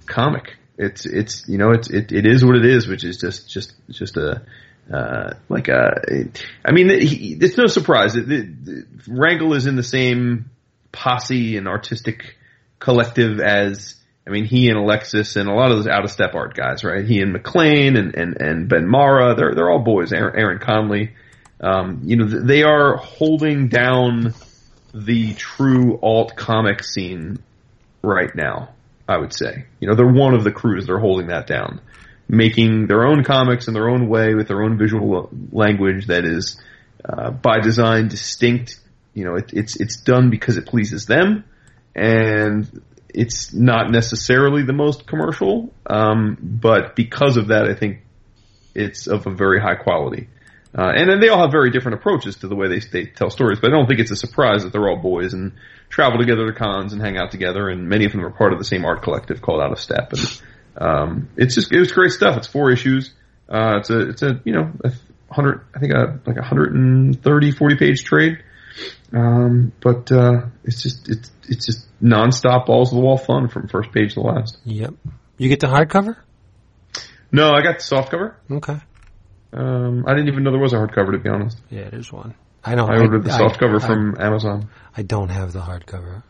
comic. 0.06 0.57
It's 0.78 1.06
it's 1.06 1.48
you 1.48 1.57
know 1.57 1.72
it's 1.72 1.90
it, 1.90 2.11
it 2.11 2.26
is 2.26 2.44
what 2.44 2.56
it 2.56 2.66
is, 2.66 2.88
which 2.88 3.03
is 3.03 3.18
just 3.18 3.49
just 3.49 3.74
just 3.90 4.18
a 4.18 4.41
uh, 4.91 5.34
like 5.49 5.68
a. 5.68 6.30
I 6.66 6.72
mean, 6.72 6.90
he, 6.90 7.38
it's 7.40 7.57
no 7.57 7.68
surprise. 7.68 8.14
that 8.14 8.86
Rangel 9.07 9.56
is 9.56 9.68
in 9.68 9.76
the 9.76 9.84
same 9.84 10.49
posse 10.91 11.57
and 11.57 11.68
artistic 11.68 12.38
collective 12.80 13.40
as. 13.40 13.95
I 14.26 14.32
mean, 14.32 14.45
he 14.45 14.70
and 14.70 14.78
Alexis 14.78 15.38
and 15.38 15.49
a 15.49 15.53
lot 15.53 15.72
of 15.72 15.78
those 15.78 15.88
out 15.88 16.03
of 16.03 16.11
step 16.11 16.36
art 16.36 16.56
guys, 16.56 16.84
right? 16.84 17.03
He 17.03 17.20
and 17.20 17.34
MacLean 17.34 17.98
and 17.98 18.16
and 18.16 18.40
and 18.40 18.70
Ben 18.70 18.86
Marra, 18.86 19.36
they're 19.36 19.56
they're 19.56 19.70
all 19.70 19.84
boys. 19.84 20.14
Aaron, 20.14 20.40
Aaron 20.40 20.60
Conley, 20.60 21.14
um, 21.61 22.02
you 22.03 22.15
know, 22.15 22.26
they 22.26 22.64
are 22.64 22.98
holding 22.98 23.68
down 23.68 24.34
the 24.94 25.34
true 25.34 25.99
alt 26.02 26.36
comic 26.36 26.84
scene 26.84 27.40
right 28.02 28.34
now. 28.36 28.69
I 29.07 29.18
would 29.18 29.34
say, 29.34 29.65
you 29.80 29.88
know, 29.88 29.95
they're 29.95 30.07
one 30.07 30.36
of 30.36 30.44
the 30.44 30.52
crews. 30.52 30.86
They're 30.86 30.99
holding 30.99 31.27
that 31.27 31.48
down, 31.48 31.81
making 32.27 32.86
their 32.86 33.07
own 33.07 33.23
comics 33.23 33.68
in 33.68 33.73
their 33.73 33.90
own 33.90 34.07
way 34.07 34.36
with 34.36 34.48
their 34.48 34.61
own 34.61 34.77
visual 34.77 35.30
language 35.52 36.07
that 36.07 36.26
is, 36.26 36.61
uh, 37.03 37.31
by 37.31 37.60
design 37.60 38.07
distinct. 38.07 38.80
You 39.15 39.26
know, 39.26 39.36
it, 39.36 39.52
it's 39.52 39.76
it's 39.77 39.98
done 39.98 40.30
because 40.30 40.57
it 40.57 40.68
pleases 40.68 41.07
them, 41.07 41.44
and 41.95 42.84
it's 43.10 43.52
not 43.52 43.90
necessarily 43.90 44.64
the 44.64 44.73
most 44.73 45.07
commercial, 45.07 45.73
um, 45.88 46.38
but 46.40 46.95
because 46.95 47.38
of 47.38 47.48
that, 47.48 47.65
I 47.65 47.73
think 47.73 48.02
it's 48.76 49.07
of 49.07 49.26
a 49.26 49.31
very 49.31 49.60
high 49.60 49.76
quality. 49.76 50.30
Uh, 50.77 50.91
and 50.95 51.09
then 51.09 51.19
they 51.19 51.29
all 51.29 51.41
have 51.41 51.51
very 51.51 51.71
different 51.71 51.97
approaches 51.97 52.37
to 52.37 52.47
the 52.47 52.55
way 52.55 52.67
they, 52.67 52.79
they 52.79 53.05
tell 53.05 53.31
stories, 53.31 53.59
but 53.59 53.71
I 53.71 53.71
don't 53.71 53.87
think 53.87 53.99
it's 53.99 54.11
a 54.11 54.15
surprise 54.15 54.63
that 54.63 54.71
they're 54.71 54.87
all 54.87 55.01
boys 55.01 55.33
and 55.33 55.53
travel 55.89 56.19
together 56.19 56.45
to 56.45 56.53
cons 56.53 56.93
and 56.93 57.01
hang 57.01 57.17
out 57.17 57.31
together, 57.31 57.69
and 57.69 57.89
many 57.89 58.05
of 58.05 58.11
them 58.11 58.23
are 58.23 58.29
part 58.29 58.53
of 58.53 58.59
the 58.59 58.65
same 58.65 58.85
art 58.85 59.01
collective 59.01 59.41
called 59.41 59.61
Out 59.61 59.71
of 59.71 59.79
Step. 59.79 60.13
And 60.13 60.41
um, 60.77 61.29
it's 61.37 61.55
just 61.55 61.71
it 61.71 61.79
was 61.79 61.91
great 61.91 62.11
stuff. 62.11 62.37
It's 62.37 62.47
four 62.47 62.71
issues. 62.71 63.13
Uh, 63.49 63.77
it's 63.79 63.89
a 63.89 64.09
it's 64.09 64.21
a 64.21 64.39
you 64.45 64.53
know 64.53 64.71
a 64.83 64.91
hundred 65.33 65.65
I 65.75 65.79
think 65.79 65.93
a 65.93 66.19
like 66.27 66.37
a 66.37 66.43
hundred 66.43 66.75
and 66.75 67.21
thirty 67.21 67.51
forty 67.51 67.75
page 67.75 68.03
trade. 68.03 68.43
Um, 69.11 69.73
but 69.81 70.11
uh, 70.11 70.45
it's 70.63 70.83
just 70.83 71.09
it's 71.09 71.31
it's 71.47 71.65
just 71.65 71.87
nonstop 72.01 72.67
balls 72.67 72.89
to 72.89 72.95
the 72.95 73.01
wall 73.01 73.17
fun 73.17 73.49
from 73.49 73.67
first 73.67 73.91
page 73.91 74.13
to 74.13 74.21
last. 74.21 74.59
Yep. 74.65 74.93
You 75.37 75.49
get 75.49 75.59
the 75.59 75.67
hardcover? 75.67 76.17
No, 77.31 77.51
I 77.51 77.61
got 77.61 77.77
the 77.77 77.83
soft 77.83 78.11
cover. 78.11 78.37
Okay. 78.49 78.77
Um, 79.51 80.05
I 80.07 80.13
didn't 80.13 80.27
even 80.30 80.43
know 80.43 80.51
there 80.51 80.59
was 80.59 80.73
a 80.73 80.77
hardcover 80.77 81.11
to 81.13 81.17
be 81.19 81.30
honest. 81.30 81.57
Yeah, 81.69 81.89
there's 81.89 82.11
one. 82.11 82.35
I 82.63 82.76
know. 82.76 82.85
I 82.85 82.99
ordered 82.99 83.23
the 83.23 83.31
I- 83.31 83.38
soft 83.38 83.59
cover 83.59 83.77
I- 83.77 83.85
from 83.88 84.15
Amazon. 84.19 84.69
I 84.95 85.01
don't 85.03 85.30
have 85.30 85.53
the 85.53 85.59
hardcover. 85.61 86.23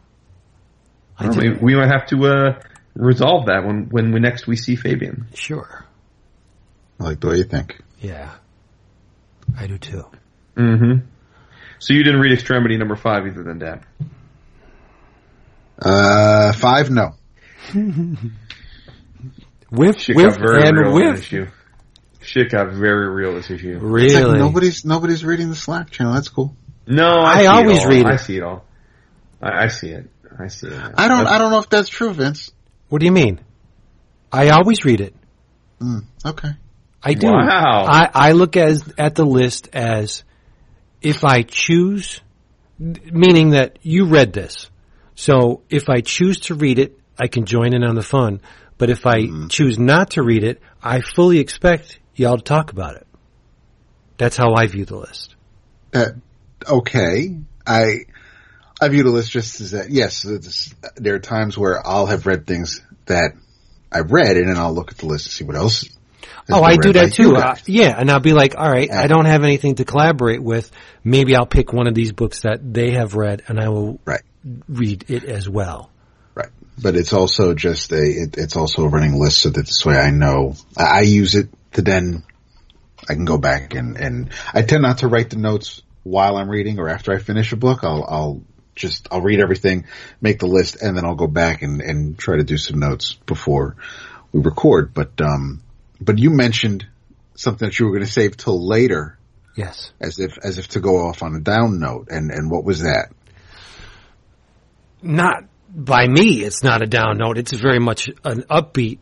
I 1.17 1.27
Well, 1.27 1.37
we, 1.37 1.49
we 1.51 1.75
might 1.75 1.89
have 1.91 2.07
to 2.07 2.25
uh, 2.27 2.61
resolve 2.95 3.47
that 3.47 3.65
when 3.65 3.87
when 3.89 4.13
we 4.13 4.19
next 4.21 4.47
we 4.47 4.55
see 4.55 4.75
Fabian. 4.77 5.27
Sure. 5.33 5.85
I 6.99 7.03
like 7.03 7.19
the 7.19 7.27
way 7.29 7.37
you 7.37 7.43
think. 7.43 7.81
Yeah. 7.99 8.31
I 9.57 9.67
do 9.67 9.77
too. 9.77 10.05
Mm-hmm. 10.55 11.05
So 11.79 11.93
you 11.93 12.03
didn't 12.03 12.19
read 12.21 12.31
Extremity 12.33 12.77
number 12.77 12.95
five 12.95 13.25
either, 13.25 13.43
then, 13.43 13.57
Dad? 13.59 13.81
Uh, 15.81 16.51
five, 16.53 16.89
no. 16.89 17.15
Whiff, 19.71 19.99
Shit 20.01 20.15
whiff, 20.15 20.37
got 20.37 20.39
very 20.39 20.67
and 20.67 20.77
real 20.77 20.93
this 20.93 21.01
whiff. 21.11 21.19
issue. 21.19 21.47
Shit 22.31 22.51
got 22.51 22.71
very 22.73 23.09
real 23.09 23.33
this 23.33 23.49
issue. 23.49 23.73
It's 23.73 23.81
Really? 23.81 24.23
like 24.23 24.37
nobody's 24.37 24.85
nobody's 24.85 25.25
reading 25.25 25.49
the 25.49 25.55
Slack 25.55 25.89
channel. 25.89 26.13
That's 26.13 26.29
cool. 26.29 26.55
No, 26.85 27.07
I 27.07 27.31
I, 27.31 27.41
see 27.41 27.47
always 27.47 27.77
it 27.77 27.83
all. 27.83 27.89
read 27.89 27.99
it. 28.01 28.05
I 28.05 28.15
see 28.17 28.37
it 28.37 28.43
all. 28.43 28.65
I, 29.41 29.63
I 29.63 29.67
see 29.69 29.89
it. 29.89 30.09
I 30.37 30.47
see 30.47 30.67
it. 30.67 30.93
I 30.95 31.07
don't. 31.07 31.25
I 31.25 31.37
don't 31.39 31.49
know 31.51 31.59
if 31.59 31.69
that's 31.69 31.89
true, 31.89 32.13
Vince. 32.13 32.51
What 32.89 32.99
do 32.99 33.05
you 33.05 33.11
mean? 33.11 33.39
I 34.31 34.49
always 34.49 34.85
read 34.85 35.01
it. 35.01 35.15
Mm, 35.81 36.03
okay. 36.23 36.49
I 37.01 37.13
do. 37.15 37.27
Wow. 37.31 37.85
I, 37.89 38.09
I 38.13 38.31
look 38.33 38.57
as 38.57 38.83
at 38.97 39.15
the 39.15 39.25
list 39.25 39.69
as 39.73 40.23
if 41.01 41.23
I 41.23 41.41
choose, 41.41 42.21
meaning 42.77 43.51
that 43.51 43.79
you 43.81 44.05
read 44.05 44.33
this. 44.33 44.69
So 45.15 45.63
if 45.69 45.89
I 45.89 46.01
choose 46.01 46.41
to 46.41 46.55
read 46.55 46.77
it, 46.77 46.99
I 47.17 47.27
can 47.27 47.45
join 47.45 47.73
in 47.73 47.83
on 47.83 47.95
the 47.95 48.03
fun. 48.03 48.41
But 48.77 48.89
if 48.89 49.05
I 49.05 49.27
choose 49.49 49.79
not 49.79 50.11
to 50.11 50.23
read 50.23 50.43
it, 50.43 50.61
I 50.81 51.01
fully 51.01 51.39
expect 51.39 51.99
y'all 52.19 52.37
to 52.37 52.43
talk 52.43 52.71
about 52.71 52.95
it. 52.95 53.07
That's 54.17 54.35
how 54.35 54.53
I 54.53 54.67
view 54.67 54.85
the 54.85 54.97
list. 54.97 55.35
Uh, 55.93 56.09
okay. 56.67 57.37
I 57.65 58.05
I 58.81 58.87
view 58.89 59.03
the 59.03 59.09
list 59.11 59.31
just 59.31 59.61
as 59.61 59.71
that. 59.71 59.89
Yes, 59.89 60.25
there 60.95 61.15
are 61.15 61.19
times 61.19 61.57
where 61.57 61.85
I'll 61.85 62.05
have 62.05 62.25
read 62.25 62.45
things 62.45 62.81
that 63.05 63.33
I've 63.91 64.11
read, 64.11 64.37
and 64.37 64.49
then 64.49 64.57
I'll 64.57 64.73
look 64.73 64.91
at 64.91 64.97
the 64.97 65.07
list 65.07 65.25
to 65.27 65.31
see 65.31 65.43
what 65.43 65.55
else. 65.55 65.85
Oh, 66.51 66.63
I 66.63 66.77
do 66.77 66.93
that 66.93 67.13
too. 67.13 67.35
Uh, 67.35 67.55
yeah, 67.65 67.95
and 67.97 68.09
I'll 68.09 68.19
be 68.19 68.33
like, 68.33 68.55
all 68.57 68.69
right, 68.69 68.87
Yeah. 68.87 69.01
I 69.01 69.07
don't 69.07 69.25
have 69.25 69.43
anything 69.43 69.75
to 69.75 69.85
collaborate 69.85 70.41
with. 70.41 70.71
Maybe 71.03 71.35
I'll 71.35 71.45
pick 71.45 71.73
one 71.73 71.87
of 71.87 71.93
these 71.93 72.11
books 72.11 72.41
that 72.41 72.73
they 72.73 72.91
have 72.91 73.13
read, 73.15 73.43
and 73.47 73.59
I 73.59 73.69
will 73.69 73.99
Right. 74.05 74.21
read 74.67 75.05
it 75.09 75.23
as 75.25 75.47
well. 75.47 75.91
Right. 76.33 76.49
But 76.81 76.95
it's 76.95 77.13
also 77.13 77.53
just 77.53 77.91
a, 77.91 78.01
it, 78.01 78.37
it's 78.37 78.55
also 78.55 78.85
a 78.85 78.89
running 78.89 79.19
list 79.19 79.39
so 79.39 79.49
that 79.49 79.65
this 79.65 79.85
way 79.85 79.97
I 79.97 80.09
know, 80.11 80.55
I, 80.77 80.83
I 80.83 81.01
use 81.01 81.35
it 81.35 81.49
to 81.73 81.81
then, 81.81 82.23
I 83.07 83.13
can 83.13 83.25
go 83.25 83.37
back 83.37 83.75
and, 83.75 83.97
and 83.97 84.29
I 84.53 84.61
tend 84.61 84.83
not 84.83 84.99
to 84.99 85.07
write 85.07 85.29
the 85.29 85.37
notes 85.37 85.81
while 86.03 86.37
I'm 86.37 86.49
reading 86.49 86.79
or 86.79 86.89
after 86.89 87.13
I 87.13 87.19
finish 87.19 87.51
a 87.53 87.57
book. 87.57 87.83
I'll, 87.83 88.05
I'll 88.07 88.41
just, 88.75 89.07
I'll 89.11 89.21
read 89.21 89.39
everything, 89.39 89.85
make 90.21 90.39
the 90.39 90.47
list, 90.47 90.81
and 90.81 90.95
then 90.97 91.05
I'll 91.05 91.15
go 91.15 91.27
back 91.27 91.61
and, 91.61 91.81
and 91.81 92.17
try 92.17 92.37
to 92.37 92.43
do 92.43 92.57
some 92.57 92.79
notes 92.79 93.13
before 93.25 93.75
we 94.31 94.41
record. 94.41 94.93
But, 94.93 95.19
um, 95.21 95.63
but 96.01 96.17
you 96.17 96.29
mentioned 96.29 96.85
something 97.35 97.67
that 97.67 97.79
you 97.79 97.85
were 97.85 97.91
going 97.93 98.05
to 98.05 98.11
save 98.11 98.37
till 98.37 98.67
later 98.67 99.17
Yes. 99.55 99.91
as 99.99 100.19
if, 100.19 100.37
as 100.37 100.57
if 100.57 100.69
to 100.69 100.79
go 100.79 101.07
off 101.07 101.23
on 101.23 101.35
a 101.35 101.39
down 101.39 101.79
note. 101.79 102.07
And, 102.09 102.31
and 102.31 102.49
what 102.51 102.63
was 102.63 102.81
that? 102.81 103.09
not 105.01 105.43
by 105.69 106.07
me. 106.07 106.43
It's 106.43 106.63
not 106.63 106.81
a 106.81 106.87
down 106.87 107.17
note. 107.17 107.37
It's 107.37 107.51
very 107.51 107.79
much 107.79 108.09
an 108.23 108.43
upbeat 108.43 108.99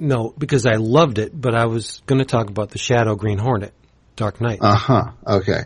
note 0.00 0.38
because 0.38 0.66
I 0.66 0.74
loved 0.76 1.18
it. 1.18 1.38
But 1.38 1.54
I 1.54 1.66
was 1.66 2.02
going 2.06 2.18
to 2.20 2.24
talk 2.24 2.48
about 2.50 2.70
the 2.70 2.78
Shadow 2.78 3.14
Green 3.16 3.38
Hornet, 3.38 3.72
Dark 4.16 4.40
Night. 4.40 4.58
Uh 4.60 4.74
huh. 4.76 5.04
Okay. 5.26 5.62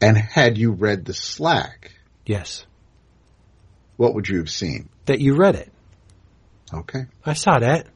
And 0.00 0.16
had 0.16 0.56
you 0.58 0.72
read 0.72 1.04
the 1.04 1.12
Slack, 1.14 1.92
yes, 2.24 2.64
what 3.96 4.14
would 4.14 4.28
you 4.28 4.38
have 4.38 4.50
seen? 4.50 4.88
that 5.06 5.20
you 5.20 5.34
read 5.34 5.56
it. 5.56 5.72
Okay. 6.72 7.00
I 7.26 7.32
saw 7.34 7.58
that. 7.58 7.86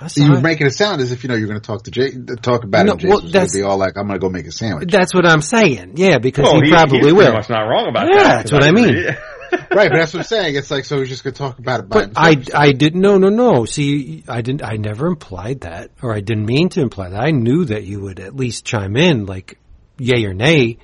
I 0.00 0.06
saw 0.06 0.22
You 0.24 0.30
were 0.32 0.38
it. 0.38 0.42
making 0.42 0.66
it 0.68 0.70
sound 0.74 1.00
as 1.00 1.10
if 1.12 1.22
you 1.24 1.28
know 1.28 1.34
you're 1.34 1.48
going 1.48 1.60
to 1.60 1.66
talk 1.66 1.84
to 1.84 1.90
Jay, 1.90 2.12
talk 2.42 2.62
about 2.64 2.86
No, 2.86 2.92
it. 2.92 2.94
And 2.94 3.00
Jason 3.00 3.10
well, 3.10 3.22
was 3.22 3.32
going 3.32 3.46
to 3.48 3.52
be 3.58 3.62
all 3.62 3.76
like, 3.78 3.96
"I'm 3.96 4.06
going 4.06 4.18
to 4.20 4.24
go 4.24 4.28
make 4.30 4.46
a 4.46 4.52
sandwich." 4.52 4.90
That's 4.90 5.12
what 5.14 5.26
I'm 5.26 5.40
saying. 5.40 5.94
Yeah, 5.96 6.18
because 6.18 6.44
Well, 6.44 6.60
he, 6.60 6.66
he- 6.68 6.72
probably 6.72 6.98
he's 7.00 7.12
will. 7.12 7.16
Pretty 7.22 7.32
much 7.36 7.50
not 7.50 7.62
wrong 7.62 7.88
about 7.88 8.08
Yeah, 8.08 8.22
that. 8.22 8.36
that's 8.36 8.52
what 8.52 8.62
I 8.64 8.70
mean. 8.72 9.04
right, 9.74 9.90
but 9.90 9.98
that's 9.98 10.12
what 10.12 10.20
I'm 10.20 10.24
saying. 10.24 10.56
It's 10.56 10.70
like 10.70 10.84
so 10.84 10.98
he's 10.98 11.08
just 11.08 11.24
going 11.24 11.34
to 11.34 11.38
talk 11.38 11.58
about 11.58 11.80
it 11.80 11.88
But 11.88 12.12
I. 12.16 12.36
I 12.54 12.72
didn't. 12.72 13.00
No, 13.00 13.18
no, 13.18 13.28
no. 13.28 13.64
See, 13.64 14.24
I 14.28 14.40
didn't. 14.40 14.62
I 14.64 14.76
never 14.76 15.06
implied 15.06 15.60
that, 15.60 15.90
or 16.02 16.14
I 16.14 16.20
didn't 16.20 16.46
mean 16.46 16.68
to 16.70 16.80
imply 16.80 17.10
that. 17.10 17.20
I 17.20 17.30
knew 17.30 17.64
that 17.66 17.84
you 17.84 18.00
would 18.00 18.20
at 18.20 18.34
least 18.34 18.64
chime 18.64 18.96
in, 18.96 19.26
like 19.26 19.58
yay 19.98 20.24
or 20.24 20.34
nay, 20.34 20.78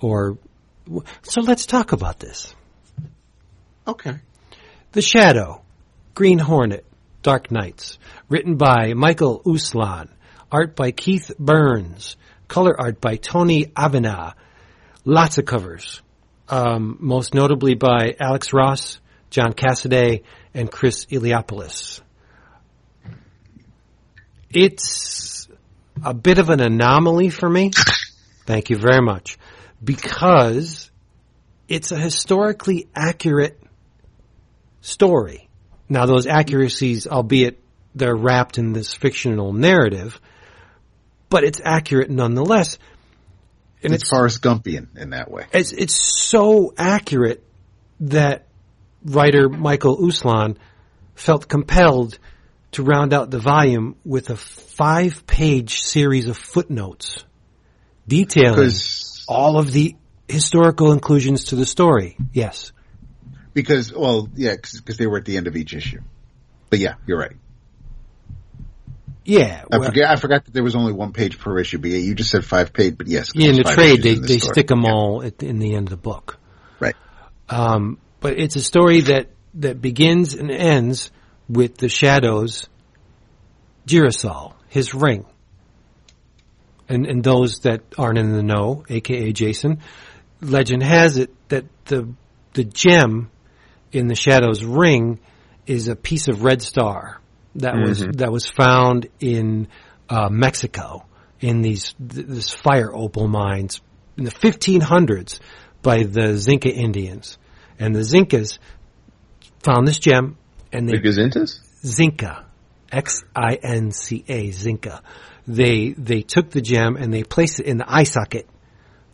or 0.00 0.38
so. 1.22 1.40
Let's 1.40 1.66
talk 1.66 1.92
about 1.92 2.18
this. 2.18 2.54
Okay. 3.86 4.16
The 4.92 5.02
Shadow, 5.02 5.62
Green 6.14 6.38
Hornet, 6.38 6.84
Dark 7.22 7.50
Nights, 7.50 7.98
written 8.28 8.56
by 8.56 8.94
Michael 8.94 9.40
Uslan, 9.44 10.08
art 10.50 10.76
by 10.76 10.90
Keith 10.92 11.30
Burns, 11.38 12.16
color 12.48 12.78
art 12.78 13.00
by 13.00 13.16
Tony 13.16 13.66
Aviña, 13.66 14.34
lots 15.04 15.38
of 15.38 15.44
covers, 15.44 16.02
um, 16.48 16.96
most 17.00 17.34
notably 17.34 17.74
by 17.74 18.16
Alex 18.18 18.52
Ross, 18.52 19.00
John 19.30 19.52
Cassaday, 19.52 20.22
and 20.54 20.70
Chris 20.70 21.06
Eliopoulos. 21.06 22.00
It's 24.50 25.48
a 26.04 26.14
bit 26.14 26.38
of 26.38 26.48
an 26.48 26.60
anomaly 26.60 27.30
for 27.30 27.48
me. 27.48 27.70
Thank 28.46 28.70
you 28.70 28.76
very 28.76 29.02
much. 29.02 29.36
Because 29.82 30.90
it's 31.68 31.92
a 31.92 31.98
historically 31.98 32.88
accurate 32.94 33.60
story. 34.80 35.48
Now 35.88 36.06
those 36.06 36.26
accuracies, 36.26 37.06
albeit 37.06 37.58
they're 37.94 38.16
wrapped 38.16 38.58
in 38.58 38.72
this 38.72 38.94
fictional 38.94 39.52
narrative, 39.52 40.20
but 41.28 41.44
it's 41.44 41.60
accurate 41.62 42.10
nonetheless. 42.10 42.78
And 43.82 43.94
It's 43.94 44.08
Forrest 44.08 44.42
Gumpian 44.42 44.96
in 44.96 45.10
that 45.10 45.30
way. 45.30 45.46
it's 45.52 45.72
it's 45.72 45.94
so 45.94 46.74
accurate 46.76 47.44
that 48.00 48.46
writer 49.04 49.48
Michael 49.48 49.98
Uslan 49.98 50.56
felt 51.14 51.48
compelled 51.48 52.18
to 52.72 52.82
round 52.82 53.12
out 53.12 53.30
the 53.30 53.38
volume 53.38 53.96
with 54.04 54.30
a 54.30 54.36
five-page 54.36 55.80
series 55.80 56.28
of 56.28 56.36
footnotes 56.36 57.24
detailing 58.06 58.70
all 59.28 59.58
of 59.58 59.72
the 59.72 59.96
historical 60.28 60.92
inclusions 60.92 61.44
to 61.44 61.56
the 61.56 61.64
story. 61.64 62.16
Yes. 62.32 62.72
Because, 63.54 63.92
well, 63.92 64.28
yeah, 64.34 64.54
because 64.54 64.96
they 64.98 65.06
were 65.06 65.18
at 65.18 65.24
the 65.24 65.36
end 65.36 65.46
of 65.46 65.56
each 65.56 65.74
issue. 65.74 66.00
But 66.70 66.78
yeah, 66.78 66.94
you're 67.06 67.18
right. 67.18 67.36
Yeah. 69.28 69.62
I 69.70 69.84
forget. 69.84 70.08
I 70.10 70.16
forgot 70.16 70.46
that 70.46 70.54
there 70.54 70.62
was 70.62 70.74
only 70.74 70.94
one 70.94 71.12
page 71.12 71.38
per 71.38 71.58
issue. 71.58 71.76
But 71.76 71.90
yeah, 71.90 71.98
you 71.98 72.14
just 72.14 72.30
said 72.30 72.46
five 72.46 72.72
page. 72.72 72.96
But 72.96 73.08
yes, 73.08 73.32
Yeah, 73.34 73.50
in 73.50 73.56
the 73.56 73.64
trade, 73.64 74.02
they, 74.02 74.14
they 74.14 74.38
story. 74.38 74.54
stick 74.54 74.68
them 74.68 74.84
Yeah. 74.84 74.92
all 74.92 75.22
at, 75.22 75.42
in 75.42 75.58
the 75.58 75.74
end 75.74 75.88
of 75.88 75.90
the 75.90 75.98
book. 75.98 76.38
Right. 76.80 76.96
Um, 77.50 77.98
but 78.20 78.38
it's 78.38 78.56
a 78.56 78.62
story 78.62 79.02
that, 79.02 79.28
that 79.56 79.82
begins 79.82 80.32
and 80.32 80.50
ends 80.50 81.10
with 81.46 81.76
the 81.76 81.90
Shadow's 81.90 82.68
Girasol, 83.86 84.54
his 84.68 84.94
ring. 84.94 85.26
And, 86.88 87.04
and 87.04 87.22
those 87.22 87.60
that 87.60 87.82
aren't 87.98 88.18
in 88.18 88.32
the 88.32 88.42
know, 88.42 88.84
aka 88.88 89.30
Jason, 89.32 89.80
legend 90.40 90.82
has 90.82 91.18
it 91.18 91.30
that 91.50 91.66
the, 91.84 92.08
the 92.54 92.64
gem 92.64 93.30
in 93.92 94.06
the 94.06 94.14
Shadow's 94.14 94.64
ring 94.64 95.20
is 95.66 95.88
a 95.88 95.96
piece 95.96 96.28
of 96.28 96.44
red 96.44 96.62
star 96.62 97.20
that 97.58 97.74
was, 97.76 98.06
that 98.16 98.32
was 98.32 98.46
found 98.46 99.08
in, 99.20 99.68
uh, 100.08 100.28
Mexico 100.30 101.04
in 101.40 101.62
these, 101.62 101.94
th- 101.94 102.26
this 102.26 102.50
fire 102.50 102.94
opal 102.94 103.28
mines 103.28 103.80
in 104.16 104.24
the 104.24 104.30
1500s 104.30 105.38
by 105.82 106.02
the 106.02 106.34
Xinca 106.34 106.72
Indians. 106.72 107.38
And 107.78 107.94
the 107.94 108.00
Xincas 108.00 108.58
found 109.62 109.86
this 109.86 109.98
gem 109.98 110.36
and 110.72 110.88
they 110.88 110.98
The 110.98 111.08
Gazintas? 111.08 111.60
Xinca, 111.84 112.44
X-I-N-C-A, 112.90 114.48
Xinca. 114.48 115.00
They, 115.46 115.90
they 115.90 116.22
took 116.22 116.50
the 116.50 116.60
gem 116.60 116.96
and 116.96 117.12
they 117.12 117.22
placed 117.22 117.60
it 117.60 117.66
in 117.66 117.78
the 117.78 117.90
eye 117.90 118.02
socket 118.02 118.48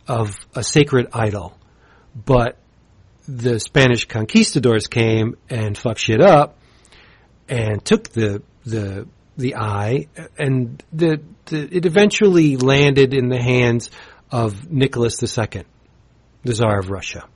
of 0.07 0.35
a 0.55 0.63
sacred 0.63 1.07
idol. 1.13 1.57
But 2.15 2.57
the 3.27 3.59
Spanish 3.59 4.05
conquistadors 4.05 4.87
came 4.87 5.35
and 5.49 5.77
fucked 5.77 5.99
shit 5.99 6.21
up 6.21 6.57
and 7.47 7.83
took 7.83 8.09
the, 8.09 8.41
the, 8.65 9.07
the 9.37 9.55
eye 9.55 10.07
and 10.37 10.83
the, 10.91 11.21
the, 11.45 11.75
it 11.75 11.85
eventually 11.85 12.57
landed 12.57 13.13
in 13.13 13.29
the 13.29 13.41
hands 13.41 13.91
of 14.31 14.71
Nicholas 14.71 15.21
II, 15.21 15.63
the 16.43 16.53
Tsar 16.53 16.79
of 16.79 16.89
Russia. 16.89 17.27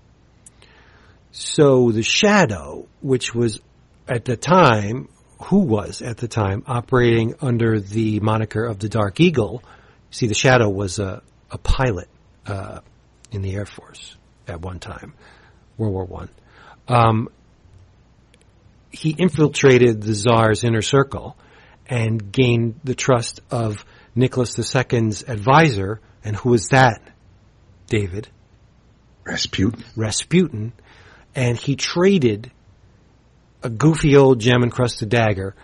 So 1.32 1.92
the 1.92 2.04
shadow, 2.04 2.88
which 3.02 3.36
was 3.36 3.60
at 4.08 4.26
the 4.26 4.36
time, 4.36 5.10
who 5.44 5.60
was 5.60 6.02
at 6.02 6.18
the 6.18 6.28
time 6.28 6.64
operating 6.66 7.36
under 7.42 7.80
the 7.80 8.20
moniker 8.20 8.66
of 8.66 8.80
the 8.80 8.90
Dark 8.90 9.20
Eagle, 9.20 9.64
see 10.10 10.28
the 10.28 10.34
shadow 10.34 10.68
was 10.68 11.00
a, 11.00 11.22
a 11.52 11.58
pilot, 11.58 12.10
uh, 12.48 12.80
in 13.32 13.42
the 13.42 13.54
Air 13.54 13.66
Force 13.66 14.16
at 14.48 14.62
one 14.62 14.80
time, 14.80 15.14
World 15.78 15.94
War 15.94 16.06
One. 16.06 16.30
Um, 16.88 17.30
he 18.92 19.16
infiltrated 19.18 20.02
the 20.02 20.14
Tsar's 20.14 20.64
inner 20.64 20.82
circle 20.82 21.38
and 21.88 22.32
gained 22.32 22.80
the 22.84 22.96
trust 22.96 23.42
of 23.52 23.86
Nicholas 24.16 24.58
II's 24.58 25.24
advisor, 25.28 26.02
and 26.24 26.36
who 26.36 26.50
was 26.50 26.68
that? 26.70 27.02
David. 27.88 28.28
Rasputin. 29.26 29.84
Rasputin, 29.96 30.74
and 31.36 31.58
he 31.58 31.76
traded 31.76 32.52
a 33.62 33.70
goofy 33.70 34.16
old 34.16 34.40
gem 34.40 34.64
encrusted 34.64 35.10
dagger 35.10 35.56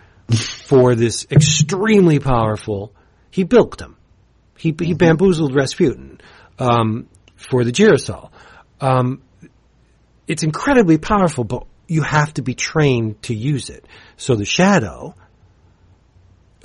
for 0.67 0.95
this 0.95 1.27
extremely 1.31 2.19
powerful. 2.19 2.93
He 3.31 3.43
bilked 3.43 3.81
him. 3.81 3.95
He 4.57 4.75
he 4.79 4.93
bamboozled 4.93 5.55
Rasputin 5.55 6.19
um, 6.59 7.07
for 7.35 7.63
the 7.63 7.71
Girasol. 7.71 8.31
Um, 8.79 9.21
it's 10.27 10.43
incredibly 10.43 10.97
powerful, 10.97 11.43
but 11.43 11.65
you 11.87 12.01
have 12.01 12.33
to 12.35 12.41
be 12.41 12.53
trained 12.53 13.21
to 13.23 13.35
use 13.35 13.69
it. 13.69 13.85
So 14.17 14.35
the 14.35 14.45
Shadow, 14.45 15.15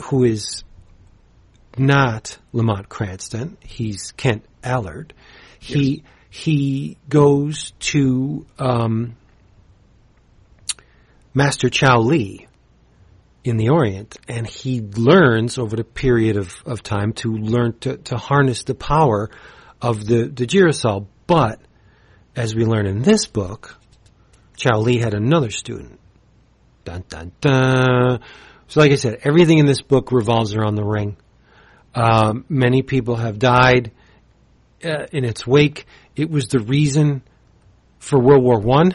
who 0.05 0.25
is 0.25 0.65
not 1.77 2.39
Lamont 2.53 2.89
Cranston, 2.89 3.57
he's 3.65 4.13
Kent 4.13 4.45
Allard. 4.63 5.15
He 5.59 6.05
he 6.31 6.97
goes 7.09 7.73
to 7.81 8.47
um, 8.59 9.17
Master 11.35 11.69
Chow 11.69 11.99
Li 11.99 12.47
in 13.43 13.57
the 13.57 13.71
Orient, 13.71 14.17
and 14.29 14.47
he 14.47 14.81
learns 14.81 15.59
over 15.59 15.75
the 15.75 15.85
period 15.85 16.37
of, 16.37 16.55
of 16.67 16.83
time 16.83 17.13
to 17.15 17.33
learn 17.33 17.79
to, 17.81 17.97
to 17.97 18.17
harness 18.17 18.63
the 18.65 18.75
power 18.75 19.31
of 19.81 20.07
the, 20.07 20.27
the 20.27 20.47
Girasol. 20.47 21.07
But 21.27 21.61
as 22.37 22.55
we 22.55 22.65
learn 22.65 22.87
in 22.87 23.03
this 23.03 23.27
book, 23.27 23.80
Chow 24.61 24.79
Li 24.79 24.99
had 24.99 25.15
another 25.15 25.51
student. 25.51 25.99
Dun 26.85 27.05
dun 27.09 27.33
dun. 27.41 28.21
So, 28.69 28.81
like 28.81 28.93
I 28.93 28.97
said, 28.97 29.21
everything 29.25 29.59
in 29.59 29.67
this 29.67 29.81
book 29.81 30.13
revolves 30.13 30.55
around 30.55 30.75
the 30.75 30.85
ring. 30.85 31.17
Um, 31.95 32.45
many 32.49 32.83
people 32.83 33.17
have 33.17 33.39
died 33.39 33.91
uh, 34.85 35.07
in 35.13 35.25
its 35.25 35.47
wake. 35.47 35.87
It 36.15 36.31
was 36.31 36.49
the 36.49 36.61
reason 36.61 37.23
for 37.99 38.21
World 38.21 38.45
War 38.45 38.61
One. 38.61 38.95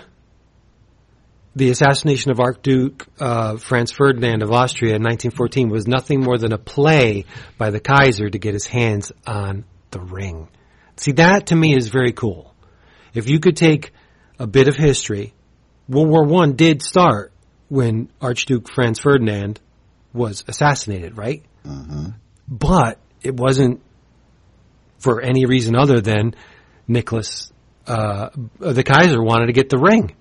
The 1.56 1.72
assassination 1.72 2.32
of 2.32 2.40
Archduke 2.40 3.08
uh, 3.20 3.58
Franz 3.58 3.92
Ferdinand 3.92 4.44
of 4.44 4.52
Austria 4.52 4.96
in 4.96 5.04
1914 5.04 5.70
was 5.70 5.88
nothing 5.88 6.22
more 6.22 6.38
than 6.38 6.54
a 6.54 6.58
play 6.58 7.26
by 7.58 7.70
the 7.70 7.80
Kaiser 7.80 8.30
to 8.30 8.38
get 8.38 8.54
his 8.54 8.68
hands 8.68 9.12
on 9.26 9.66
the 9.92 10.00
ring. 10.00 10.50
See, 10.98 11.14
that 11.14 11.48
to 11.48 11.56
me 11.56 11.76
is 11.76 11.88
very 11.88 12.12
cool. 12.12 12.54
If 13.14 13.30
you 13.30 13.40
could 13.40 13.58
take 13.58 13.94
a 14.38 14.46
bit 14.46 14.68
of 14.68 14.76
history, 14.76 15.34
World 15.88 16.10
War 16.10 16.24
One 16.26 16.53
did 16.53 16.82
start 16.82 17.32
when 17.70 18.10
Archduke 18.22 18.70
Franz 18.72 18.99
Ferdinand 18.99 19.60
was 20.14 20.44
assassinated, 20.48 21.18
right? 21.18 21.44
But 22.48 22.99
it 23.22 23.36
wasn't 23.36 23.82
for 24.99 25.22
any 25.22 25.45
reason 25.45 25.76
other 25.76 26.02
than 26.02 26.36
Nicholas, 26.88 27.52
uh, 27.88 28.30
the 28.60 28.84
Kaiser 28.84 29.22
wanted 29.22 29.48
to 29.48 29.53
get 29.53 29.70
the 29.70 29.78
ring. 29.78 30.16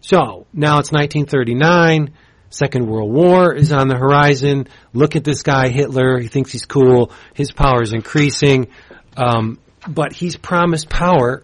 So 0.00 0.46
now 0.52 0.78
it's 0.78 0.92
1939. 0.92 2.14
Second 2.48 2.86
World 2.86 3.12
War 3.12 3.52
is 3.54 3.72
on 3.72 3.88
the 3.88 3.96
horizon. 3.96 4.68
Look 4.92 5.16
at 5.16 5.24
this 5.24 5.42
guy, 5.42 5.68
Hitler. 5.68 6.18
He 6.18 6.28
thinks 6.28 6.52
he's 6.52 6.64
cool. 6.64 7.10
His 7.34 7.50
power 7.50 7.82
is 7.82 7.92
increasing. 7.92 8.68
Um, 9.16 9.58
but 9.88 10.12
he's 10.12 10.36
promised 10.36 10.88
power 10.88 11.42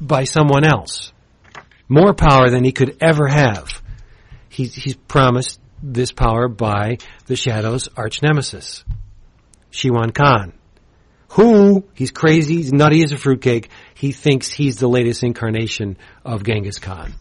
by 0.00 0.24
someone 0.24 0.64
else. 0.64 1.12
More 1.90 2.14
power 2.14 2.48
than 2.48 2.64
he 2.64 2.72
could 2.72 2.96
ever 3.02 3.28
have. 3.28 3.82
He's, 4.48 4.74
he's 4.74 4.96
promised 4.96 5.60
this 5.82 6.10
power 6.12 6.48
by 6.48 6.96
the 7.26 7.36
Shadow's 7.36 7.90
arch 7.96 8.22
nemesis, 8.22 8.82
Shiwan 9.70 10.14
Khan. 10.14 10.54
Who, 11.32 11.84
he's 11.92 12.10
crazy, 12.10 12.56
he's 12.56 12.72
nutty 12.72 13.02
as 13.02 13.12
a 13.12 13.18
fruitcake, 13.18 13.68
he 13.94 14.12
thinks 14.12 14.50
he's 14.50 14.78
the 14.78 14.88
latest 14.88 15.22
incarnation 15.22 15.98
of 16.24 16.44
Genghis 16.44 16.78
Khan. 16.78 17.12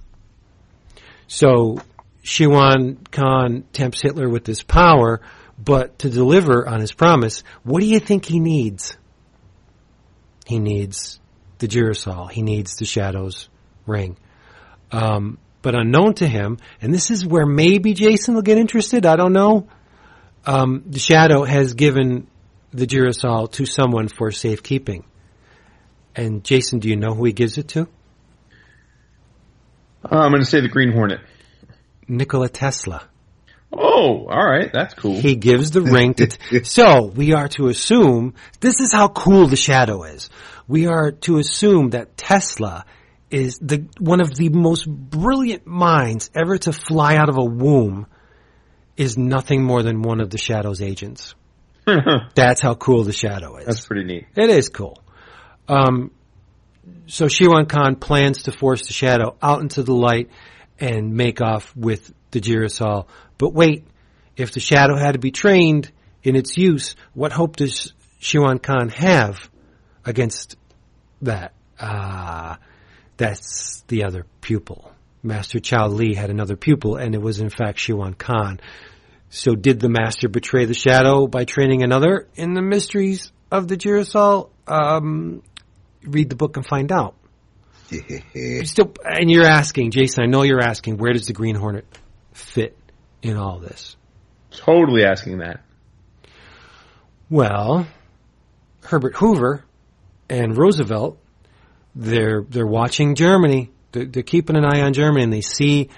So 1.27 1.79
Shiwan 2.23 3.11
Khan 3.11 3.65
tempts 3.73 4.01
Hitler 4.01 4.29
with 4.29 4.45
this 4.45 4.63
power, 4.63 5.19
but 5.57 5.99
to 5.99 6.09
deliver 6.09 6.65
on 6.65 6.79
his 6.79 6.93
promise, 6.93 7.43
what 7.63 7.81
do 7.81 7.87
you 7.87 7.99
think 7.99 8.23
he 8.23 8.39
needs? 8.39 8.95
he 10.49 10.57
needs 10.57 11.19
the 11.59 11.67
Girasol, 11.67 12.31
he 12.31 12.41
needs 12.41 12.77
the 12.77 12.85
Shadow's 12.85 13.49
ring. 13.85 14.17
Um, 14.91 15.37
but 15.61 15.75
unknown 15.75 16.13
to 16.15 16.27
him, 16.27 16.57
and 16.81 16.93
this 16.93 17.11
is 17.11 17.25
where 17.25 17.45
maybe 17.45 17.93
Jason 17.93 18.35
will 18.35 18.41
get 18.41 18.57
interested. 18.57 19.05
I 19.05 19.15
don't 19.15 19.33
know. 19.33 19.67
Um, 20.45 20.83
the 20.87 20.99
Shadow 20.99 21.43
has 21.43 21.73
given 21.73 22.27
the 22.71 22.87
Girasol 22.87 23.51
to 23.53 23.65
someone 23.65 24.07
for 24.07 24.31
safekeeping. 24.31 25.05
And 26.15 26.43
Jason, 26.43 26.79
do 26.79 26.89
you 26.89 26.95
know 26.95 27.13
who 27.13 27.25
he 27.25 27.33
gives 27.33 27.57
it 27.57 27.69
to? 27.69 27.87
Uh, 30.03 30.17
I'm 30.17 30.31
going 30.31 30.41
to 30.41 30.49
say 30.49 30.61
the 30.61 30.69
Green 30.69 30.91
Hornet. 30.91 31.19
Nikola 32.07 32.49
Tesla. 32.49 33.07
Oh, 33.71 34.27
all 34.27 34.45
right, 34.45 34.71
that's 34.73 34.95
cool. 34.95 35.19
He 35.19 35.35
gives 35.35 35.71
the 35.71 35.81
ring 35.81 36.15
to. 36.15 36.27
T- 36.27 36.63
so 36.63 37.05
we 37.05 37.33
are 37.33 37.47
to 37.49 37.67
assume 37.67 38.33
this 38.59 38.79
is 38.79 38.91
how 38.91 39.09
cool 39.09 39.45
the 39.45 39.55
Shadow 39.55 40.03
is. 40.03 40.29
We 40.67 40.87
are 40.87 41.11
to 41.11 41.37
assume 41.37 41.91
that 41.91 42.17
Tesla 42.17 42.85
is 43.29 43.59
the 43.59 43.85
one 43.99 44.21
of 44.21 44.33
the 44.35 44.49
most 44.49 44.87
brilliant 44.87 45.67
minds 45.67 46.29
ever 46.35 46.57
to 46.57 46.73
fly 46.73 47.15
out 47.15 47.29
of 47.29 47.37
a 47.37 47.45
womb. 47.45 48.07
Is 48.97 49.17
nothing 49.17 49.63
more 49.63 49.81
than 49.81 50.01
one 50.01 50.19
of 50.19 50.29
the 50.29 50.37
Shadow's 50.37 50.81
agents. 50.81 51.33
That's 52.35 52.59
how 52.59 52.75
cool 52.75 53.05
the 53.05 53.13
Shadow 53.13 53.55
is. 53.55 53.65
that's 53.65 53.85
pretty 53.85 54.03
neat. 54.03 54.27
It 54.35 54.49
is 54.49 54.67
cool. 54.67 55.01
Um, 55.69 56.11
so 57.07 57.25
Shiwan 57.25 57.69
Khan 57.69 57.95
plans 57.95 58.43
to 58.43 58.51
force 58.51 58.87
the 58.87 58.93
shadow 58.93 59.35
out 59.41 59.61
into 59.61 59.83
the 59.83 59.93
light 59.93 60.29
and 60.79 61.13
make 61.13 61.41
off 61.41 61.75
with 61.75 62.11
the 62.31 62.39
Girasol. 62.41 63.07
But 63.37 63.53
wait, 63.53 63.85
if 64.35 64.51
the 64.51 64.59
shadow 64.59 64.95
had 64.95 65.13
to 65.13 65.19
be 65.19 65.31
trained 65.31 65.91
in 66.23 66.35
its 66.35 66.57
use, 66.57 66.95
what 67.13 67.31
hope 67.31 67.55
does 67.55 67.93
Shiwan 68.21 68.61
Khan 68.61 68.89
have 68.89 69.49
against 70.05 70.55
that? 71.21 71.53
Ah, 71.79 72.59
that's 73.19 73.83
the 73.89 74.05
other 74.05 74.25
pupil. 74.39 74.91
Master 75.21 75.59
Chow 75.59 75.87
Li 75.87 76.15
had 76.15 76.29
another 76.29 76.55
pupil, 76.55 76.95
and 76.95 77.13
it 77.13 77.21
was 77.21 77.41
in 77.41 77.49
fact 77.49 77.77
Shiwan 77.77 78.17
Khan. 78.17 78.61
So 79.29 79.55
did 79.55 79.79
the 79.79 79.89
master 79.89 80.29
betray 80.29 80.65
the 80.65 80.73
shadow 80.73 81.27
by 81.27 81.43
training 81.43 81.83
another 81.83 82.27
in 82.35 82.53
the 82.53 82.61
mysteries 82.61 83.31
of 83.51 83.67
the 83.67 83.75
Girasol? 83.75 84.49
Um, 84.65 85.43
read 86.03 86.29
the 86.29 86.37
book 86.37 86.55
and 86.55 86.65
find 86.65 86.91
out. 86.91 87.15
Still, 88.63 88.93
and 89.03 89.29
you're 89.29 89.45
asking, 89.45 89.91
Jason, 89.91 90.23
I 90.23 90.27
know 90.27 90.43
you're 90.43 90.61
asking, 90.61 90.97
where 90.97 91.11
does 91.11 91.27
the 91.27 91.33
Green 91.33 91.55
Hornet 91.55 91.85
fit 92.31 92.77
in 93.21 93.35
all 93.35 93.59
this? 93.59 93.97
Totally 94.51 95.03
asking 95.03 95.39
that. 95.39 95.61
Well, 97.29 97.85
Herbert 98.85 99.15
Hoover 99.17 99.65
and 100.29 100.57
Roosevelt, 100.57 101.19
they're 101.95 102.43
they're 102.47 102.67
watching 102.67 103.15
Germany. 103.15 103.71
They're, 103.91 104.05
they're 104.05 104.23
keeping 104.23 104.55
an 104.55 104.65
eye 104.65 104.81
on 104.81 104.93
Germany, 104.93 105.23
and 105.23 105.33
they 105.33 105.41
see 105.41 105.89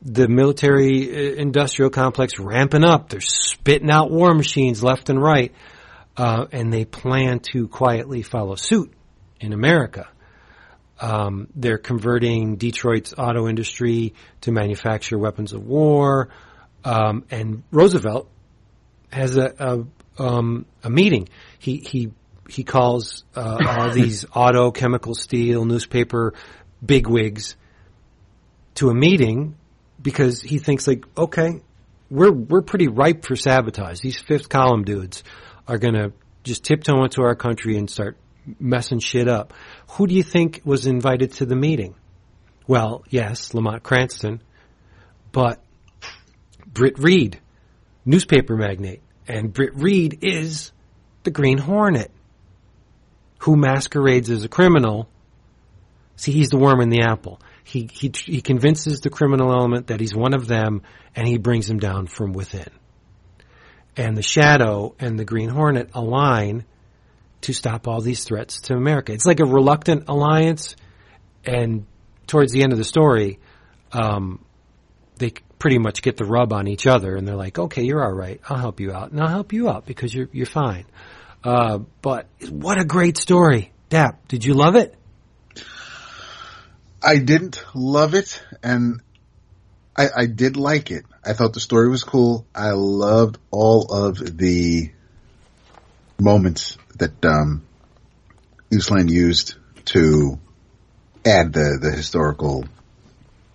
the 0.00 0.28
military 0.28 1.10
uh, 1.10 1.34
industrial 1.34 1.90
complex 1.90 2.38
ramping 2.38 2.84
up. 2.84 3.08
They're 3.08 3.20
spitting 3.20 3.90
out 3.90 4.10
war 4.10 4.34
machines 4.34 4.82
left 4.82 5.10
and 5.10 5.20
right, 5.20 5.52
uh, 6.16 6.46
and 6.52 6.72
they 6.72 6.84
plan 6.84 7.40
to 7.52 7.68
quietly 7.68 8.22
follow 8.22 8.56
suit 8.56 8.92
in 9.40 9.52
America. 9.52 10.08
Um, 11.00 11.48
they're 11.56 11.78
converting 11.78 12.56
Detroit's 12.56 13.12
auto 13.16 13.48
industry 13.48 14.14
to 14.42 14.52
manufacture 14.52 15.18
weapons 15.18 15.52
of 15.52 15.64
war, 15.64 16.28
um, 16.84 17.24
and 17.30 17.64
Roosevelt 17.72 18.28
has 19.10 19.36
a 19.36 19.86
a, 20.18 20.22
um, 20.22 20.66
a 20.84 20.90
meeting. 20.90 21.28
He 21.58 21.78
he 21.78 22.12
he 22.52 22.64
calls 22.64 23.24
uh, 23.34 23.58
all 23.66 23.90
these 23.94 24.26
auto, 24.34 24.70
chemical, 24.70 25.14
steel, 25.14 25.64
newspaper 25.64 26.34
bigwigs 26.84 27.56
to 28.74 28.90
a 28.90 28.94
meeting 28.94 29.56
because 30.00 30.42
he 30.42 30.58
thinks 30.58 30.86
like, 30.86 31.04
okay, 31.16 31.60
we're 32.10 32.32
we're 32.32 32.62
pretty 32.62 32.88
ripe 32.88 33.24
for 33.24 33.36
sabotage. 33.36 34.00
These 34.00 34.18
fifth 34.18 34.48
column 34.48 34.84
dudes 34.84 35.24
are 35.66 35.78
gonna 35.78 36.12
just 36.44 36.64
tiptoe 36.64 37.04
into 37.04 37.22
our 37.22 37.34
country 37.34 37.78
and 37.78 37.88
start 37.88 38.18
messing 38.60 38.98
shit 38.98 39.28
up. 39.28 39.54
Who 39.92 40.06
do 40.06 40.14
you 40.14 40.22
think 40.22 40.60
was 40.64 40.86
invited 40.86 41.32
to 41.34 41.46
the 41.46 41.56
meeting? 41.56 41.94
Well, 42.66 43.04
yes, 43.08 43.54
Lamont 43.54 43.82
Cranston, 43.82 44.42
but 45.32 45.62
Britt 46.66 46.98
Reed, 46.98 47.40
newspaper 48.04 48.56
magnate, 48.56 49.00
and 49.26 49.52
Britt 49.52 49.74
Reed 49.74 50.18
is 50.22 50.72
the 51.22 51.30
Green 51.30 51.58
Hornet, 51.58 52.10
who 53.42 53.56
masquerades 53.56 54.30
as 54.30 54.44
a 54.44 54.48
criminal. 54.48 55.08
See, 56.16 56.32
he's 56.32 56.50
the 56.50 56.58
worm 56.58 56.80
in 56.80 56.90
the 56.90 57.02
apple. 57.02 57.40
He 57.64 57.88
he 57.92 58.12
he 58.14 58.40
convinces 58.40 59.00
the 59.00 59.10
criminal 59.10 59.52
element 59.52 59.88
that 59.88 60.00
he's 60.00 60.14
one 60.14 60.34
of 60.34 60.46
them, 60.46 60.82
and 61.16 61.26
he 61.26 61.38
brings 61.38 61.66
them 61.66 61.78
down 61.78 62.06
from 62.06 62.32
within. 62.32 62.70
And 63.96 64.16
the 64.16 64.22
Shadow 64.22 64.94
and 64.98 65.18
the 65.18 65.24
Green 65.24 65.48
Hornet 65.48 65.90
align 65.92 66.64
to 67.42 67.52
stop 67.52 67.88
all 67.88 68.00
these 68.00 68.24
threats 68.24 68.60
to 68.62 68.74
America. 68.74 69.12
It's 69.12 69.26
like 69.26 69.40
a 69.40 69.44
reluctant 69.44 70.04
alliance, 70.08 70.76
and 71.44 71.86
towards 72.28 72.52
the 72.52 72.62
end 72.62 72.72
of 72.72 72.78
the 72.78 72.84
story, 72.84 73.40
um, 73.92 74.44
they 75.16 75.32
pretty 75.58 75.78
much 75.78 76.02
get 76.02 76.16
the 76.16 76.24
rub 76.24 76.52
on 76.52 76.68
each 76.68 76.86
other, 76.86 77.16
and 77.16 77.26
they're 77.26 77.34
like, 77.36 77.58
"Okay, 77.58 77.82
you're 77.82 78.04
all 78.04 78.14
right. 78.14 78.40
I'll 78.48 78.58
help 78.58 78.78
you 78.78 78.92
out, 78.92 79.10
and 79.10 79.20
I'll 79.20 79.28
help 79.28 79.52
you 79.52 79.68
out 79.68 79.84
because 79.84 80.14
you're 80.14 80.28
you're 80.32 80.46
fine." 80.46 80.84
Uh, 81.44 81.78
but 82.00 82.28
what 82.50 82.80
a 82.80 82.84
great 82.84 83.18
story, 83.18 83.72
Dap! 83.88 84.28
Did 84.28 84.44
you 84.44 84.54
love 84.54 84.76
it? 84.76 84.94
I 87.02 87.18
didn't 87.18 87.62
love 87.74 88.14
it, 88.14 88.40
and 88.62 89.00
I, 89.96 90.08
I 90.16 90.26
did 90.26 90.56
like 90.56 90.90
it. 90.92 91.04
I 91.24 91.32
thought 91.32 91.52
the 91.52 91.60
story 91.60 91.88
was 91.88 92.04
cool. 92.04 92.46
I 92.54 92.70
loved 92.70 93.38
all 93.50 93.92
of 93.92 94.36
the 94.38 94.92
moments 96.20 96.78
that 96.98 97.24
um, 97.24 97.64
Uslan 98.70 99.10
used 99.10 99.56
to 99.86 100.38
add 101.24 101.52
the 101.52 101.78
the 101.80 101.90
historical 101.90 102.64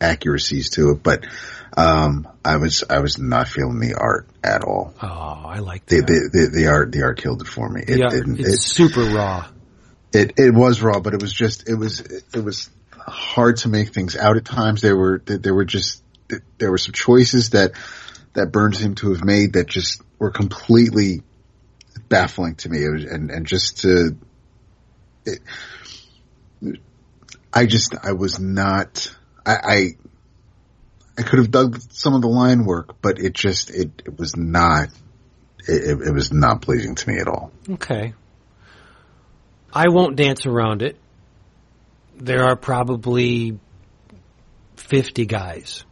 accuracies 0.01 0.71
to 0.71 0.91
it, 0.91 1.03
but 1.03 1.25
um, 1.77 2.27
I 2.43 2.57
was 2.57 2.83
I 2.89 2.99
was 2.99 3.17
not 3.19 3.47
feeling 3.47 3.79
the 3.79 3.93
art 3.95 4.27
at 4.43 4.63
all. 4.63 4.93
Oh, 5.01 5.07
I 5.07 5.59
like 5.59 5.85
The 5.85 5.97
that. 6.01 6.07
the, 6.07 6.29
the, 6.33 6.49
the 6.63 6.67
art 6.67 6.91
the 6.91 7.03
art 7.03 7.19
killed 7.19 7.41
it 7.41 7.47
for 7.47 7.69
me. 7.69 7.81
It, 7.87 7.99
yeah, 7.99 8.09
didn't- 8.09 8.39
it's 8.39 8.49
it, 8.49 8.61
super 8.61 9.01
raw. 9.03 9.47
it 10.11 10.33
it 10.37 10.53
was 10.53 10.81
raw, 10.81 10.99
but 10.99 11.13
it 11.13 11.21
was 11.21 11.31
just 11.31 11.69
it 11.69 11.75
was 11.75 12.01
it 12.01 12.43
was 12.43 12.69
hard 12.99 13.57
to 13.57 13.69
make 13.69 13.93
things 13.93 14.17
out 14.17 14.37
at 14.37 14.43
times. 14.45 14.81
There 14.81 14.97
were 14.97 15.21
there 15.25 15.53
were 15.53 15.65
just 15.65 16.03
there 16.57 16.71
were 16.71 16.77
some 16.79 16.93
choices 16.93 17.51
that 17.51 17.71
that 18.33 18.51
Burns 18.51 18.79
seemed 18.79 18.97
to 18.97 19.13
have 19.13 19.23
made 19.23 19.53
that 19.53 19.67
just 19.67 20.01
were 20.19 20.31
completely 20.31 21.21
baffling 22.09 22.55
to 22.55 22.69
me. 22.69 22.83
It 22.83 22.89
was, 22.89 23.03
and 23.05 23.29
and 23.31 23.45
just 23.45 23.81
to, 23.83 24.17
it, 25.25 25.39
I 27.53 27.65
just 27.65 27.95
I 28.03 28.13
was 28.13 28.39
not 28.39 29.15
I. 29.45 29.95
I 31.17 31.21
I 31.21 31.23
could 31.23 31.39
have 31.39 31.51
dug 31.51 31.81
some 31.89 32.13
of 32.13 32.21
the 32.21 32.27
line 32.27 32.65
work, 32.65 33.01
but 33.01 33.19
it 33.19 33.33
just 33.33 33.69
it, 33.69 34.03
it 34.05 34.17
was 34.17 34.35
not 34.37 34.89
it, 35.67 35.99
it, 35.99 36.07
it 36.07 36.13
was 36.13 36.31
not 36.31 36.61
pleasing 36.61 36.95
to 36.95 37.09
me 37.09 37.19
at 37.19 37.27
all. 37.27 37.51
Okay. 37.69 38.13
I 39.73 39.89
won't 39.89 40.15
dance 40.15 40.45
around 40.45 40.81
it. 40.81 40.97
There 42.15 42.45
are 42.45 42.55
probably 42.55 43.59
50 44.77 45.25
guys 45.25 45.83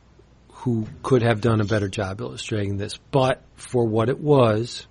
who 0.50 0.88
could 1.04 1.22
have 1.22 1.42
done 1.42 1.62
a 1.62 1.66
better 1.66 1.90
job 1.90 2.22
illustrating 2.22 2.78
this, 2.78 2.98
but 3.12 3.44
for 3.56 3.86
what 3.86 4.10
it 4.10 4.20
was, 4.20 4.88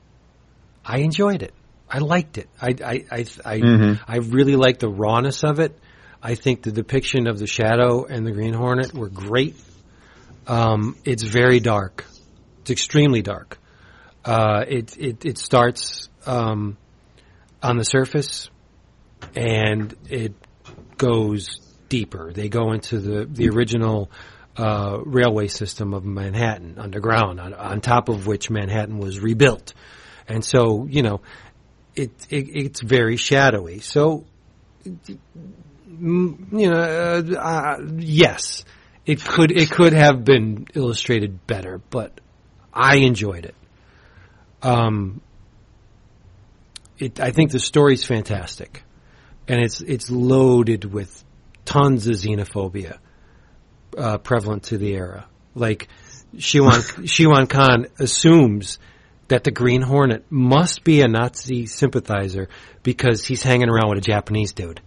I 0.85 0.99
enjoyed 0.99 1.43
it. 1.43 1.55
I 1.89 1.99
liked 1.99 2.39
it. 2.39 2.49
I, 2.61 2.69
I, 2.85 3.05
I, 3.11 3.27
I, 3.45 3.59
Mhm. 3.61 4.01
I 4.07 4.17
really 4.19 4.57
liked 4.57 4.81
the 4.81 4.89
rawness 4.89 5.43
of 5.43 5.59
it. 5.61 5.79
I 6.23 6.35
think 6.35 6.63
the 6.63 6.73
depiction 6.73 7.27
of 7.27 7.39
the 7.39 7.47
Shadow 7.47 8.05
and 8.05 8.27
the 8.27 8.33
Green 8.33 8.55
Hornet 8.55 8.95
were 8.95 9.09
great. 9.09 9.57
Um, 10.47 10.97
it's 11.05 11.23
very 11.23 11.61
dark. 11.61 12.05
It's 12.61 12.71
extremely 12.71 13.23
dark. 13.23 13.59
Uh, 14.25 14.65
it, 14.67 14.97
it, 14.99 15.25
it 15.25 15.39
starts, 15.39 16.09
um, 16.27 16.77
on 17.63 17.77
the 17.77 17.85
surface 17.85 18.51
and 19.35 19.95
it 20.09 20.35
goes 20.97 21.61
deeper. 21.89 22.33
They 22.33 22.49
go 22.49 22.73
into 22.73 22.99
the, 22.99 23.27
the 23.27 23.49
original, 23.49 24.11
uh, 24.57 24.99
railway 25.05 25.49
system 25.49 25.95
of 25.95 26.05
Manhattan 26.05 26.79
underground 26.79 27.41
on, 27.41 27.55
on 27.55 27.81
top 27.81 28.09
of 28.09 28.27
which 28.27 28.51
Manhattan 28.51 28.99
was 28.99 29.19
rebuilt. 29.21 29.75
And 30.29 30.45
so, 30.45 30.87
you 30.87 31.03
know, 31.03 31.21
it, 31.95 32.11
it 32.31 32.49
it's 32.49 32.81
very 32.81 33.17
shadowy. 33.17 33.81
So, 33.81 34.25
you 34.85 35.19
know, 35.91 36.81
uh, 36.81 37.23
uh, 37.39 37.77
yes, 37.97 38.65
it 39.07 39.25
could 39.25 39.51
it 39.51 39.71
could 39.71 39.93
have 39.93 40.25
been 40.25 40.67
illustrated 40.75 41.47
better, 41.47 41.81
but 41.91 42.21
I 42.73 42.97
enjoyed 42.97 43.47
it. 43.47 43.55
Um, 44.63 45.21
it 46.99 47.21
I 47.21 47.31
think 47.31 47.51
the 47.51 47.61
story's 47.61 48.05
fantastic 48.05 48.85
and 49.49 49.61
it's 49.61 49.81
it's 49.81 50.11
loaded 50.11 50.85
with 50.85 51.25
tons 51.65 52.07
of 52.07 52.15
xenophobia 52.15 52.99
uh, 53.97 54.19
prevalent 54.19 54.65
to 54.65 54.79
the 54.79 54.93
era. 54.95 55.27
Like 55.55 55.89
Shiwan 56.37 56.73
Shiwan 57.05 57.49
Khan 57.49 57.87
assumes 57.99 58.79
that 59.29 59.45
the 59.45 59.51
Green 59.51 59.83
Hornet 59.83 60.25
must 60.31 60.85
be 60.85 61.01
a 61.01 61.09
Nazi 61.09 61.67
sympathizer 61.67 62.49
because 62.83 63.25
he's 63.25 63.43
hanging 63.43 63.69
around 63.69 63.91
with 63.91 63.99
a 63.99 64.03
Japanese 64.03 64.53
dude. 64.53 64.81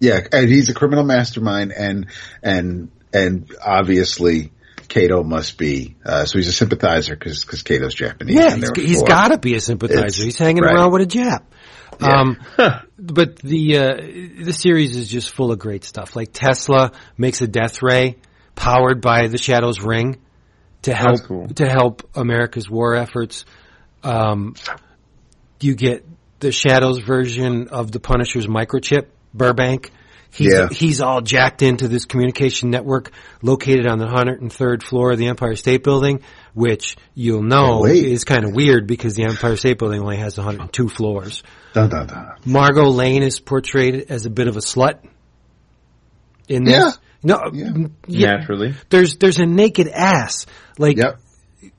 Yeah, 0.00 0.20
and 0.32 0.48
he's 0.48 0.68
a 0.68 0.74
criminal 0.74 1.04
mastermind, 1.04 1.72
and 1.72 2.06
and 2.42 2.90
and 3.12 3.50
obviously 3.64 4.52
Kato 4.88 5.22
must 5.22 5.58
be. 5.58 5.96
Uh, 6.04 6.24
so 6.24 6.38
he's 6.38 6.48
a 6.48 6.52
sympathizer 6.52 7.14
because 7.14 7.44
because 7.44 7.62
Kato's 7.62 7.94
Japanese. 7.94 8.36
Yeah, 8.36 8.52
and 8.54 8.64
he's, 8.76 8.88
he's 8.88 9.02
got 9.02 9.28
to 9.28 9.38
be 9.38 9.54
a 9.54 9.60
sympathizer. 9.60 9.98
It's- 10.06 10.16
He's 10.16 10.38
hanging 10.38 10.62
right. 10.62 10.74
around 10.74 10.92
with 10.92 11.02
a 11.02 11.06
Jap. 11.06 11.44
Yeah. 12.00 12.06
Um, 12.06 12.38
but 12.98 13.36
the 13.36 13.76
uh, 13.76 14.44
the 14.44 14.52
series 14.52 14.96
is 14.96 15.08
just 15.08 15.30
full 15.30 15.52
of 15.52 15.58
great 15.58 15.84
stuff. 15.84 16.16
Like 16.16 16.30
Tesla 16.32 16.92
makes 17.16 17.40
a 17.42 17.46
death 17.46 17.82
ray 17.82 18.16
powered 18.54 19.00
by 19.00 19.26
the 19.28 19.38
Shadow's 19.38 19.80
ring 19.80 20.20
to 20.82 20.94
help 20.94 21.22
cool. 21.24 21.48
to 21.48 21.68
help 21.68 22.08
America's 22.14 22.68
war 22.70 22.94
efforts. 22.94 23.44
Um, 24.02 24.54
you 25.60 25.74
get 25.74 26.06
the 26.40 26.52
Shadow's 26.52 27.00
version 27.00 27.68
of 27.68 27.90
the 27.90 28.00
Punisher's 28.00 28.46
microchip, 28.46 29.06
Burbank. 29.34 29.90
He's, 30.30 30.52
Yeah. 30.52 30.68
he's 30.70 31.00
all 31.00 31.20
jacked 31.22 31.62
into 31.62 31.88
this 31.88 32.04
communication 32.04 32.70
network 32.70 33.10
located 33.42 33.86
on 33.86 33.98
the 33.98 34.06
103rd 34.06 34.82
floor 34.82 35.12
of 35.12 35.18
the 35.18 35.28
Empire 35.28 35.56
State 35.56 35.82
Building, 35.82 36.20
which 36.54 36.96
you'll 37.14 37.42
know 37.42 37.86
is 37.86 38.24
kind 38.24 38.44
of 38.44 38.52
weird 38.54 38.86
because 38.86 39.14
the 39.14 39.24
Empire 39.24 39.56
State 39.56 39.78
Building 39.78 40.00
only 40.02 40.18
has 40.18 40.36
102 40.36 40.88
floors. 40.90 41.42
Dun, 41.72 41.88
dun, 41.88 42.06
dun. 42.06 42.32
Margot 42.44 42.88
Lane 42.90 43.22
is 43.22 43.40
portrayed 43.40 44.06
as 44.10 44.26
a 44.26 44.30
bit 44.30 44.48
of 44.48 44.56
a 44.56 44.60
slut 44.60 44.98
in 46.48 46.64
this. 46.64 46.74
Yeah. 46.74 46.90
No, 47.22 47.50
Yeah. 47.52 47.70
yeah. 48.06 48.30
Naturally. 48.36 48.74
There's 48.90 49.16
there's 49.16 49.38
a 49.38 49.46
naked 49.46 49.88
ass. 49.88 50.46
Like 50.78 50.98
Yep. 50.98 51.20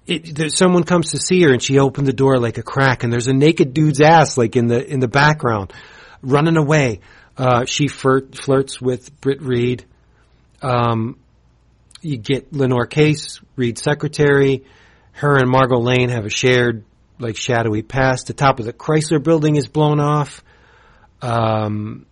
it, 0.08 0.36
there's 0.36 0.58
someone 0.58 0.84
comes 0.84 1.12
to 1.12 1.18
see 1.20 1.42
her 1.44 1.54
and 1.54 1.62
she 1.62 1.80
opened 1.80 2.08
the 2.08 2.14
door 2.14 2.40
like 2.40 2.58
a 2.58 2.64
crack 2.64 3.04
and 3.04 3.14
there's 3.14 3.28
a 3.28 3.34
naked 3.34 3.74
dude's 3.74 4.02
ass 4.02 4.38
like 4.38 4.56
in 4.56 4.68
the 4.68 4.86
in 4.86 5.00
the 5.00 5.08
background 5.08 5.72
running 6.22 6.58
away. 6.58 7.00
Uh, 7.40 7.64
she 7.64 7.88
flirt, 7.88 8.36
flirts 8.36 8.82
with 8.82 9.22
Britt 9.22 9.42
Reed. 9.42 9.86
Um, 10.62 11.18
you 12.02 12.18
get 12.18 12.52
Lenore 12.52 12.86
Case, 12.86 13.40
Reed's 13.56 13.82
secretary. 13.82 14.66
Her 15.14 15.38
and 15.38 15.50
Margot 15.50 15.80
Lane 15.80 16.10
have 16.10 16.26
a 16.26 16.30
shared 16.30 16.84
like 17.18 17.38
shadowy 17.38 17.82
past. 17.82 18.28
The 18.28 18.34
top 18.34 18.60
of 18.60 18.66
the 18.66 18.74
Chrysler 18.74 19.24
building 19.24 19.56
is 19.56 19.70
blown 19.70 20.02
off. 20.02 20.44
Um, 21.22 22.06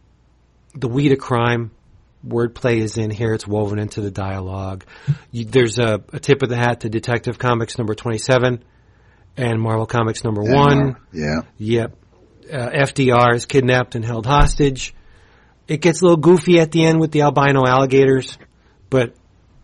the 0.74 0.88
weed 0.88 1.12
of 1.12 1.20
crime 1.20 1.72
wordplay 2.26 2.78
is 2.78 2.98
in 2.98 3.12
here. 3.12 3.34
It's 3.34 3.46
woven 3.46 3.80
into 3.80 4.00
the 4.00 4.12
dialogue. 4.12 4.86
You, 5.32 5.44
there's 5.44 5.78
a, 5.78 6.02
a 6.14 6.20
tip 6.22 6.42
of 6.42 6.48
the 6.48 6.58
hat 6.58 6.82
to 6.82 6.90
Detective 6.90 7.38
Comics 7.38 7.78
number 7.78 7.96
27 7.96 8.64
and 9.36 9.62
Marvel 9.62 9.86
Comics 9.86 10.24
number 10.24 10.42
one. 10.42 10.96
Yeah. 11.12 11.42
Yep. 11.58 11.98
Uh, 12.52 12.70
FDR 12.70 13.36
is 13.36 13.46
kidnapped 13.46 13.96
and 13.96 14.06
held 14.06 14.26
hostage. 14.26 14.94
It 15.68 15.82
gets 15.82 16.02
a 16.02 16.06
little 16.06 16.18
goofy 16.18 16.60
at 16.60 16.72
the 16.72 16.86
end 16.86 17.00
with 17.00 17.12
the 17.12 17.22
albino 17.22 17.66
alligators, 17.66 18.38
but, 18.90 19.14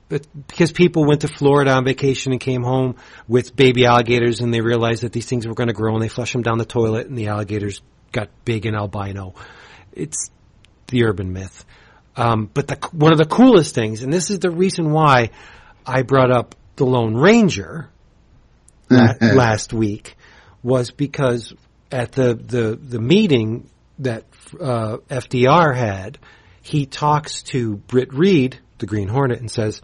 but 0.09 0.27
because 0.47 0.71
people 0.71 1.05
went 1.05 1.21
to 1.21 1.27
Florida 1.27 1.71
on 1.71 1.85
vacation 1.85 2.33
and 2.33 2.41
came 2.41 2.63
home 2.63 2.95
with 3.27 3.55
baby 3.55 3.85
alligators 3.85 4.41
and 4.41 4.53
they 4.53 4.61
realized 4.61 5.03
that 5.03 5.13
these 5.13 5.25
things 5.25 5.47
were 5.47 5.53
going 5.53 5.67
to 5.67 5.73
grow 5.73 5.93
and 5.93 6.03
they 6.03 6.09
flushed 6.09 6.33
them 6.33 6.41
down 6.41 6.57
the 6.57 6.65
toilet 6.65 7.07
and 7.07 7.17
the 7.17 7.27
alligators 7.27 7.81
got 8.11 8.29
big 8.43 8.65
and 8.65 8.75
albino. 8.75 9.33
It's 9.93 10.29
the 10.87 11.05
urban 11.05 11.31
myth. 11.31 11.65
Um, 12.15 12.49
but 12.53 12.67
the, 12.67 12.75
one 12.91 13.11
of 13.11 13.17
the 13.17 13.25
coolest 13.25 13.73
things, 13.73 14.03
and 14.03 14.13
this 14.13 14.29
is 14.29 14.39
the 14.39 14.51
reason 14.51 14.91
why 14.91 15.31
I 15.85 16.03
brought 16.03 16.31
up 16.31 16.55
the 16.75 16.85
Lone 16.85 17.15
Ranger 17.15 17.89
last 18.89 19.73
week, 19.73 20.15
was 20.61 20.91
because 20.91 21.53
at 21.91 22.11
the, 22.11 22.35
the, 22.35 22.75
the 22.75 22.99
meeting 22.99 23.69
that 23.99 24.25
uh, 24.59 24.97
FDR 25.09 25.75
had, 25.75 26.19
he 26.61 26.85
talks 26.85 27.43
to 27.43 27.75
Britt 27.75 28.13
Reed, 28.13 28.59
the 28.79 28.85
Green 28.85 29.07
Hornet, 29.07 29.39
and 29.39 29.51
says, 29.51 29.81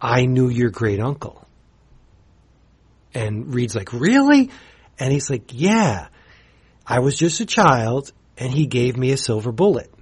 I 0.00 0.24
knew 0.26 0.48
your 0.48 0.70
great 0.70 1.00
uncle. 1.00 1.46
And 3.12 3.54
Reed's 3.54 3.74
like, 3.74 3.92
really? 3.92 4.50
And 4.98 5.12
he's 5.12 5.28
like, 5.28 5.50
yeah. 5.52 6.08
I 6.86 7.00
was 7.00 7.16
just 7.16 7.40
a 7.40 7.46
child, 7.46 8.12
and 8.38 8.52
he 8.52 8.66
gave 8.66 8.96
me 8.96 9.12
a 9.12 9.16
silver 9.16 9.52
bullet. 9.52 9.92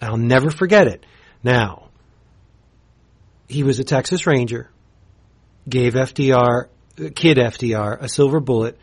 I'll 0.00 0.16
never 0.16 0.50
forget 0.50 0.86
it. 0.86 1.04
Now, 1.42 1.88
he 3.48 3.62
was 3.62 3.80
a 3.80 3.84
Texas 3.84 4.26
Ranger, 4.26 4.70
gave 5.68 5.94
FDR, 5.94 6.68
kid 7.14 7.36
FDR, 7.36 8.00
a 8.00 8.08
silver 8.08 8.40
bullet, 8.40 8.78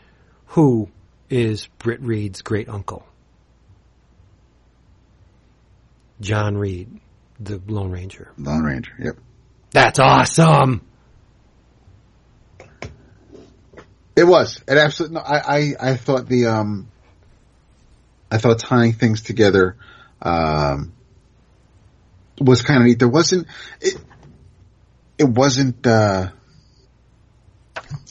who 0.47 0.89
is 1.29 1.67
Britt 1.79 2.01
Reed's 2.01 2.41
great 2.41 2.69
uncle. 2.69 3.05
John 6.19 6.57
Reed, 6.57 6.99
the 7.39 7.61
Lone 7.67 7.91
Ranger. 7.91 8.31
Lone 8.37 8.63
Ranger. 8.63 8.93
Yep. 8.99 9.17
That's 9.71 9.99
awesome! 9.99 10.81
It 14.15 14.23
was. 14.23 14.61
It 14.67 14.77
absolutely. 14.77 15.15
No, 15.15 15.21
I, 15.21 15.37
I 15.37 15.73
I 15.91 15.95
thought 15.95 16.27
the 16.27 16.47
um. 16.47 16.87
I 18.29 18.39
thought 18.39 18.59
tying 18.59 18.93
things 18.93 19.21
together, 19.21 19.77
um, 20.21 20.91
was 22.41 22.61
kind 22.61 22.81
of 22.81 22.87
neat. 22.87 22.99
There 22.99 23.07
wasn't 23.07 23.47
it. 23.79 23.95
It 25.17 25.29
wasn't 25.29 25.85
uh, 25.85 26.29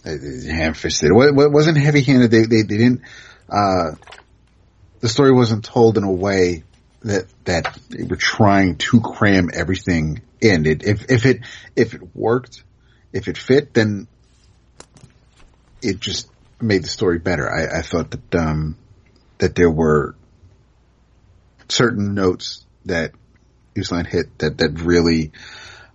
ham 0.07 0.75
fisted. 0.75 1.11
It 1.11 1.15
wasn't 1.15 1.79
heavy 1.79 2.03
handed. 2.03 2.31
They, 2.31 2.43
they 2.43 2.63
they 2.63 2.77
didn't. 2.79 3.03
Uh, 3.49 3.93
the 5.01 5.09
story 5.09 5.33
wasn't 5.33 5.65
told 5.65 5.99
in 5.99 6.05
a 6.05 6.13
way 6.13 6.65
that 7.03 7.27
that 7.45 7.79
they 7.91 8.05
were 8.05 8.17
trying 8.17 8.77
to 8.77 9.01
cram 9.01 9.51
everything 9.53 10.23
in. 10.41 10.67
It 10.67 10.85
if 10.85 11.11
if 11.11 11.27
it 11.27 11.41
if 11.75 11.95
it 11.95 12.15
worked, 12.15 12.63
if 13.13 13.29
it 13.29 13.39
fit, 13.39 13.75
then 13.75 14.09
it 15.83 16.01
just 16.01 16.29
made 16.61 16.83
the 16.83 16.89
story 16.89 17.19
better. 17.19 17.51
I, 17.51 17.79
I 17.79 17.83
thought 17.83 18.11
that 18.11 18.35
um, 18.35 18.77
that 19.39 19.55
there 19.55 19.71
were 19.71 20.15
certain 21.69 22.15
notes 22.15 22.65
that 22.87 23.13
Uslan 23.75 24.07
hit 24.07 24.39
that 24.39 24.59
that 24.59 24.81
really 24.81 25.33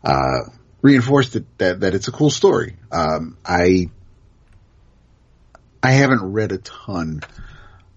uh, 0.04 0.50
reinforced 0.82 1.36
it, 1.36 1.58
that 1.58 1.80
that 1.82 1.96
it's 1.96 2.08
a 2.08 2.12
cool 2.12 2.30
story. 2.30 2.78
Um, 2.92 3.38
I 3.46 3.90
I 5.84 5.92
haven't 5.92 6.32
read 6.34 6.52
a 6.52 6.58
ton 6.60 7.22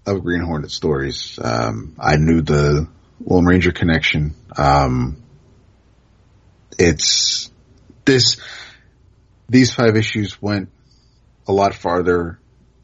of 0.05 0.23
Green 0.23 0.41
Hornet 0.41 0.71
stories. 0.71 1.39
Um, 1.41 1.95
I 1.99 2.15
knew 2.17 2.41
the 2.41 2.87
Lone 3.23 3.45
Ranger 3.45 3.71
connection. 3.71 4.33
Um, 4.57 5.23
it's 6.77 7.51
this 8.05 8.37
these 9.47 9.73
five 9.73 9.95
issues 9.95 10.41
went 10.41 10.69
a 11.47 11.53
lot 11.53 11.75
farther 11.75 12.39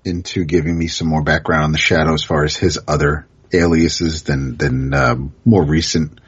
into 0.06 0.46
giving 0.46 0.78
me 0.78 0.88
some 0.88 1.08
more 1.08 1.24
background 1.24 1.66
on 1.66 1.72
the 1.72 1.78
shadow 1.78 2.14
as 2.14 2.24
far 2.24 2.44
as 2.44 2.56
his 2.56 2.80
other 2.88 3.28
aliases 3.54 4.24
than 4.24 4.58
than 4.58 4.94
um, 4.94 5.34
more 5.46 5.64
recent 5.64 6.20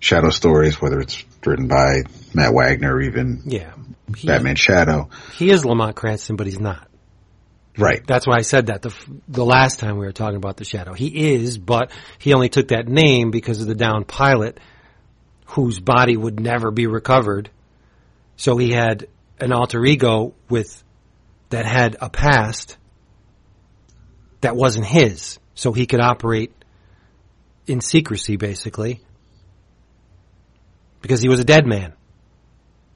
shadow 0.00 0.30
stories, 0.30 0.80
whether 0.80 1.00
it's 1.00 1.24
written 1.44 1.68
by 1.68 2.02
Matt 2.34 2.52
Wagner 2.52 2.94
or 2.94 3.00
even 3.00 3.42
Yeah. 3.46 3.72
He, 4.16 4.26
Batman 4.26 4.56
Shadow. 4.56 5.10
he 5.36 5.50
is 5.50 5.66
Lamont 5.66 5.94
Cranston, 5.94 6.36
but 6.36 6.46
he's 6.46 6.58
not. 6.58 6.87
Right. 7.78 8.04
That's 8.06 8.26
why 8.26 8.36
I 8.36 8.42
said 8.42 8.66
that 8.66 8.82
the, 8.82 8.94
the 9.28 9.44
last 9.44 9.78
time 9.78 9.98
we 9.98 10.06
were 10.06 10.12
talking 10.12 10.36
about 10.36 10.56
the 10.56 10.64
Shadow. 10.64 10.94
He 10.94 11.32
is, 11.32 11.58
but 11.58 11.92
he 12.18 12.34
only 12.34 12.48
took 12.48 12.68
that 12.68 12.88
name 12.88 13.30
because 13.30 13.60
of 13.60 13.68
the 13.68 13.74
down 13.74 14.04
pilot 14.04 14.58
whose 15.46 15.78
body 15.78 16.16
would 16.16 16.40
never 16.40 16.70
be 16.70 16.86
recovered. 16.86 17.50
So 18.36 18.56
he 18.56 18.72
had 18.72 19.06
an 19.40 19.52
alter 19.52 19.84
ego 19.84 20.34
with 20.48 20.82
that 21.50 21.64
had 21.64 21.96
a 22.00 22.10
past 22.10 22.76
that 24.40 24.56
wasn't 24.56 24.86
his. 24.86 25.38
So 25.54 25.72
he 25.72 25.86
could 25.86 26.00
operate 26.00 26.52
in 27.66 27.80
secrecy 27.80 28.36
basically 28.36 29.00
because 31.00 31.20
he 31.20 31.28
was 31.28 31.40
a 31.40 31.44
dead 31.44 31.66
man 31.66 31.92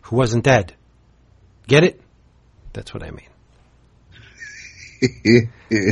who 0.02 0.16
wasn't 0.16 0.44
dead. 0.44 0.74
Get 1.66 1.84
it? 1.84 2.00
That's 2.72 2.92
what 2.92 3.02
I 3.02 3.10
mean. 3.10 3.31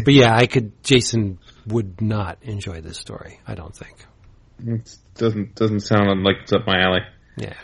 But 0.05 0.15
yeah, 0.15 0.35
I 0.37 0.47
could. 0.47 0.83
Jason 0.83 1.39
would 1.67 2.01
not 2.01 2.39
enjoy 2.43 2.81
this 2.81 2.99
story. 2.99 3.41
I 3.47 3.55
don't 3.55 3.75
think. 3.75 3.97
It 4.65 4.95
doesn't 5.15 5.55
doesn't 5.55 5.81
sound 5.81 6.23
like 6.23 6.37
it's 6.43 6.53
up 6.53 6.67
my 6.67 6.81
alley. 6.81 7.01
Yeah, 7.37 7.55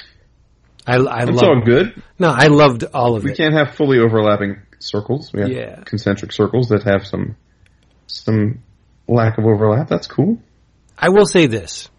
I, 0.86 0.96
I 0.96 1.24
It's 1.24 1.42
all 1.42 1.60
good. 1.64 2.02
No, 2.18 2.28
I 2.30 2.46
loved 2.46 2.84
all 2.94 3.16
of 3.16 3.24
We 3.24 3.30
it. 3.30 3.32
We 3.32 3.36
can't 3.36 3.54
have 3.54 3.74
fully 3.74 3.98
overlapping 3.98 4.56
circles. 4.78 5.32
We 5.32 5.40
have 5.40 5.50
Yeah. 5.50 5.82
concentric 5.84 6.32
circles 6.32 6.68
that 6.70 6.84
have 6.84 7.06
some 7.06 7.36
some 8.06 8.62
lack 9.06 9.38
of 9.38 9.44
overlap. 9.44 9.88
That's 9.88 10.06
cool. 10.06 10.38
I 10.98 11.10
will 11.10 11.26
say 11.26 11.46
this. 11.46 11.90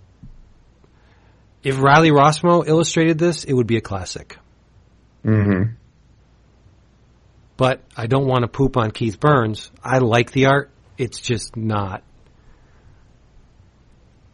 If 1.63 1.79
Riley 1.81 2.11
Rossmo 2.11 2.67
illustrated 2.67 3.17
this, 3.19 3.43
it 3.43 3.53
would 3.53 3.67
be 3.67 3.77
a 3.77 3.81
classic. 3.81 4.37
Mm-hmm. 5.25 5.73
But 7.57 7.81
I 7.95 8.05
don't 8.05 8.27
want 8.27 8.43
to 8.43 8.47
poop 8.47 8.77
on 8.77 8.91
Keith 8.91 9.19
Burns. 9.19 9.71
I 9.83 9.97
like 9.97 10.31
the 10.31 10.45
art. 10.45 10.69
It's 10.97 11.19
just 11.19 11.57
not. 11.57 12.03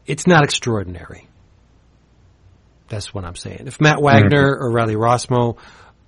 It's 0.05 0.27
not 0.27 0.43
extraordinary. 0.43 1.29
That's 2.89 3.13
what 3.13 3.23
I'm 3.23 3.35
saying. 3.35 3.63
If 3.65 3.79
Matt 3.79 3.95
mm-hmm. 3.95 4.05
Wagner 4.05 4.57
or 4.57 4.69
Riley 4.71 4.95
Rossmo 4.95 5.57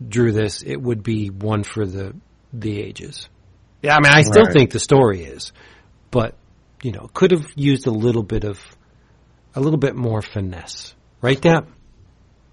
drew 0.05 0.33
this, 0.33 0.61
it 0.61 0.75
would 0.75 1.03
be 1.03 1.29
one 1.29 1.63
for 1.63 1.85
the 1.85 2.15
the 2.53 2.81
ages. 2.81 3.29
Yeah, 3.81 3.95
I 3.95 3.99
mean, 3.99 4.11
I 4.11 4.21
still 4.21 4.43
Right. 4.43 4.53
think 4.53 4.71
the 4.71 4.79
story 4.79 5.23
is, 5.23 5.51
but 6.11 6.35
you 6.81 6.91
know, 6.91 7.09
could 7.13 7.31
have 7.31 7.45
used 7.55 7.87
a 7.87 7.91
little 7.91 8.23
bit 8.23 8.43
of 8.43 8.59
a 9.55 9.61
little 9.61 9.79
bit 9.79 9.95
more 9.95 10.21
finesse, 10.21 10.93
right? 11.21 11.39
Dap? 11.39 11.67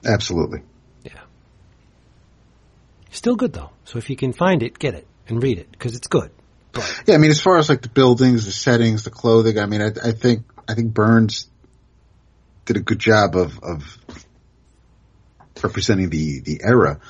Absolutely. 0.05 0.62
Still 3.12 3.36
good 3.36 3.52
though. 3.52 3.70
So 3.84 3.98
if 3.98 4.10
you 4.10 4.16
can 4.16 4.32
find 4.32 4.62
it, 4.62 4.78
get 4.78 4.94
it 4.94 5.06
and 5.28 5.43
read 5.43 5.59
it 5.59 5.70
because 5.70 5.94
it's 5.94 6.09
good. 6.09 6.30
Yeah, 7.06 7.14
I 7.14 7.18
mean, 7.18 7.30
as 7.30 7.40
far 7.40 7.59
as 7.59 7.68
like 7.68 7.82
the 7.82 7.90
buildings, 7.90 8.47
the 8.47 8.52
settings, 8.52 9.05
the 9.05 9.10
clothing, 9.10 9.59
I 9.59 9.66
mean, 9.66 9.82
I, 9.82 9.89
I 9.89 10.12
think 10.12 10.44
I 10.66 10.74
think 10.74 10.94
Burns 10.94 11.48
did 12.64 12.78
a 12.78 12.80
good 12.80 12.98
job 12.98 13.36
of 13.36 13.62
of 13.62 13.98
representing 15.62 16.09
the 16.09 16.40
the 16.40 16.60
era. 16.64 17.01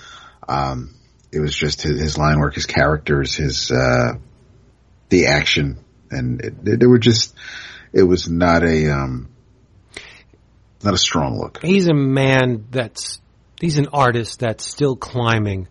Um, 0.48 0.96
it 1.30 1.38
was 1.38 1.54
just 1.54 1.82
his, 1.82 2.00
his 2.00 2.18
line 2.18 2.40
work, 2.40 2.54
his 2.54 2.66
characters, 2.66 3.36
his 3.36 3.70
uh, 3.70 4.14
the 5.08 5.26
action, 5.26 5.78
and 6.10 6.40
it, 6.40 6.80
they 6.80 6.86
were 6.86 6.98
just. 6.98 7.34
It 7.92 8.02
was 8.02 8.28
not 8.28 8.64
a 8.64 8.90
um, 8.90 9.28
not 10.82 10.94
a 10.94 10.98
strong 10.98 11.38
look. 11.38 11.60
He's 11.62 11.88
a 11.88 11.94
man 11.94 12.64
that's 12.70 13.20
he's 13.60 13.78
an 13.78 13.88
artist 13.92 14.40
that's 14.40 14.64
still 14.64 14.96
climbing 14.96 15.68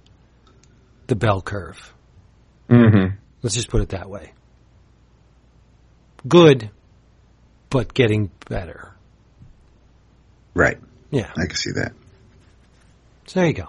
the 1.12 1.16
bell 1.18 1.42
curve. 1.42 1.94
Mm-hmm. 2.70 3.16
Let's 3.42 3.54
just 3.54 3.68
put 3.68 3.82
it 3.82 3.90
that 3.90 4.10
way. 4.10 4.32
Good, 6.26 6.70
but 7.70 7.94
getting 7.94 8.32
better. 8.48 8.94
Right. 10.54 10.78
Yeah. 11.10 11.30
I 11.38 11.48
can 11.48 11.56
see 11.58 11.72
that. 11.72 11.92
So 13.28 13.42
there 13.42 13.48
you 13.50 13.54
go. 13.54 13.68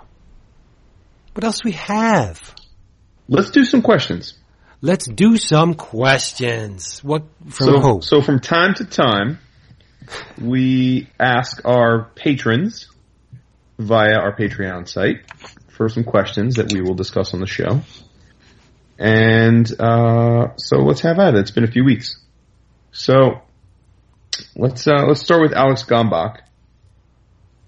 What 1.35 1.43
else 1.43 1.65
we 1.65 1.73
have? 1.73 2.55
Let's 3.29 3.51
do 3.51 3.65
some 3.65 3.83
questions. 3.83 4.35
Let's 4.81 5.09
do 5.09 5.37
some 5.37 5.75
questions. 5.75 7.03
What 7.03 7.25
from 7.49 7.67
so, 7.67 7.81
who? 7.81 8.03
so 8.03 8.23
from 8.23 8.39
time 8.39 8.75
to 8.75 8.85
time, 8.85 9.41
we 10.41 11.09
ask 11.19 11.61
our 11.65 12.05
patrons 12.15 12.87
via 13.81 14.15
our 14.15 14.37
Patreon 14.37 14.89
site 14.89 15.23
for 15.73 15.89
some 15.89 16.05
questions 16.05 16.57
that 16.57 16.73
we 16.73 16.81
will 16.81 16.95
discuss 16.95 17.35
on 17.35 17.41
the 17.41 17.47
show. 17.47 17.81
And 18.99 19.69
uh, 19.81 20.57
so 20.57 20.79
let's 20.79 21.01
have 21.01 21.19
at 21.19 21.35
it. 21.35 21.41
It's 21.41 21.51
been 21.51 21.65
a 21.65 21.71
few 21.71 21.85
weeks. 21.85 22.21
So 22.93 23.43
let's 24.55 24.87
uh, 24.87 25.07
let's 25.07 25.23
start 25.23 25.43
with 25.43 25.53
Alex 25.53 25.83
Gombach. 25.83 26.41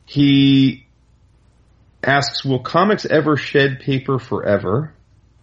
He 0.07 0.87
asks, 2.03 2.45
"Will 2.45 2.61
comics 2.61 3.07
ever 3.07 3.37
shed 3.37 3.81
paper 3.81 4.19
forever? 4.19 4.93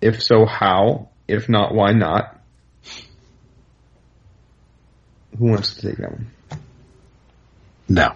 If 0.01 0.21
so, 0.21 0.45
how? 0.45 1.09
If 1.27 1.49
not, 1.49 1.73
why 1.73 1.91
not?" 1.91 2.39
Who 5.37 5.45
wants 5.49 5.75
to 5.75 5.81
take 5.87 5.97
that 5.97 6.11
one? 6.11 6.31
No. 7.89 8.13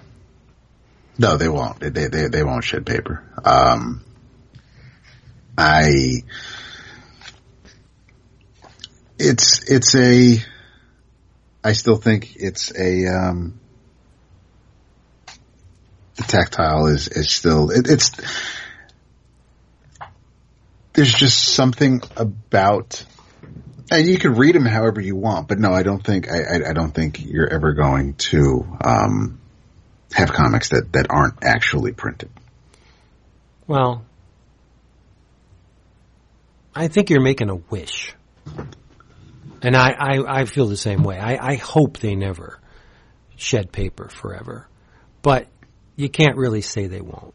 No, 1.18 1.38
they 1.38 1.50
won't. 1.50 1.80
They 1.80 1.90
they 1.90 2.28
they 2.28 2.44
won't 2.44 2.64
shed 2.64 2.86
paper. 2.86 3.24
Um, 3.44 4.05
I. 5.58 6.24
It's 9.18 9.70
it's 9.70 9.96
a. 9.96 10.38
I 11.64 11.74
still 11.74 11.98
think 11.98 12.36
it's 12.36 12.72
a. 12.78 13.08
Um, 13.08 13.60
the 16.16 16.24
tactile 16.24 16.88
is 16.88 17.08
is 17.08 17.30
still 17.30 17.72
it, 17.72 17.90
it's. 17.90 18.12
There's 20.94 21.14
just 21.14 21.50
something 21.54 22.02
about 22.16 23.06
and 23.92 24.08
you 24.08 24.18
can 24.18 24.36
read 24.36 24.56
them 24.56 24.66
however 24.66 25.00
you 25.00 25.16
want, 25.16 25.48
but 25.48 25.60
no, 25.60 25.72
I 25.72 25.84
don't 25.84 26.04
think 26.04 26.30
I, 26.30 26.40
I, 26.40 26.70
I 26.70 26.74
don't 26.74 26.92
think 26.92 27.24
you're 27.24 27.52
ever 27.52 27.74
going 27.74 28.16
to 28.16 28.66
um, 28.84 29.40
have 30.12 30.32
comics 30.32 30.70
that, 30.70 30.92
that 30.94 31.08
aren't 31.10 31.44
actually 31.44 31.92
printed. 31.92 32.30
Well, 33.68 34.06
I 36.76 36.88
think 36.90 37.10
you're 37.10 37.22
making 37.22 37.50
a 37.50 37.56
wish. 37.56 38.14
And 39.62 39.76
I, 39.76 39.92
I, 39.92 40.42
I 40.42 40.46
feel 40.46 40.68
the 40.68 40.78
same 40.78 41.04
way. 41.04 41.18
I, 41.18 41.54
I 41.54 41.56
hope 41.56 41.98
they 42.00 42.16
never 42.16 42.60
shed 43.38 43.72
paper 43.72 44.10
forever. 44.10 44.68
But 45.22 45.48
you 45.96 46.10
can't 46.10 46.38
really 46.38 46.62
say 46.62 46.88
they 46.88 47.02
won't. 47.02 47.34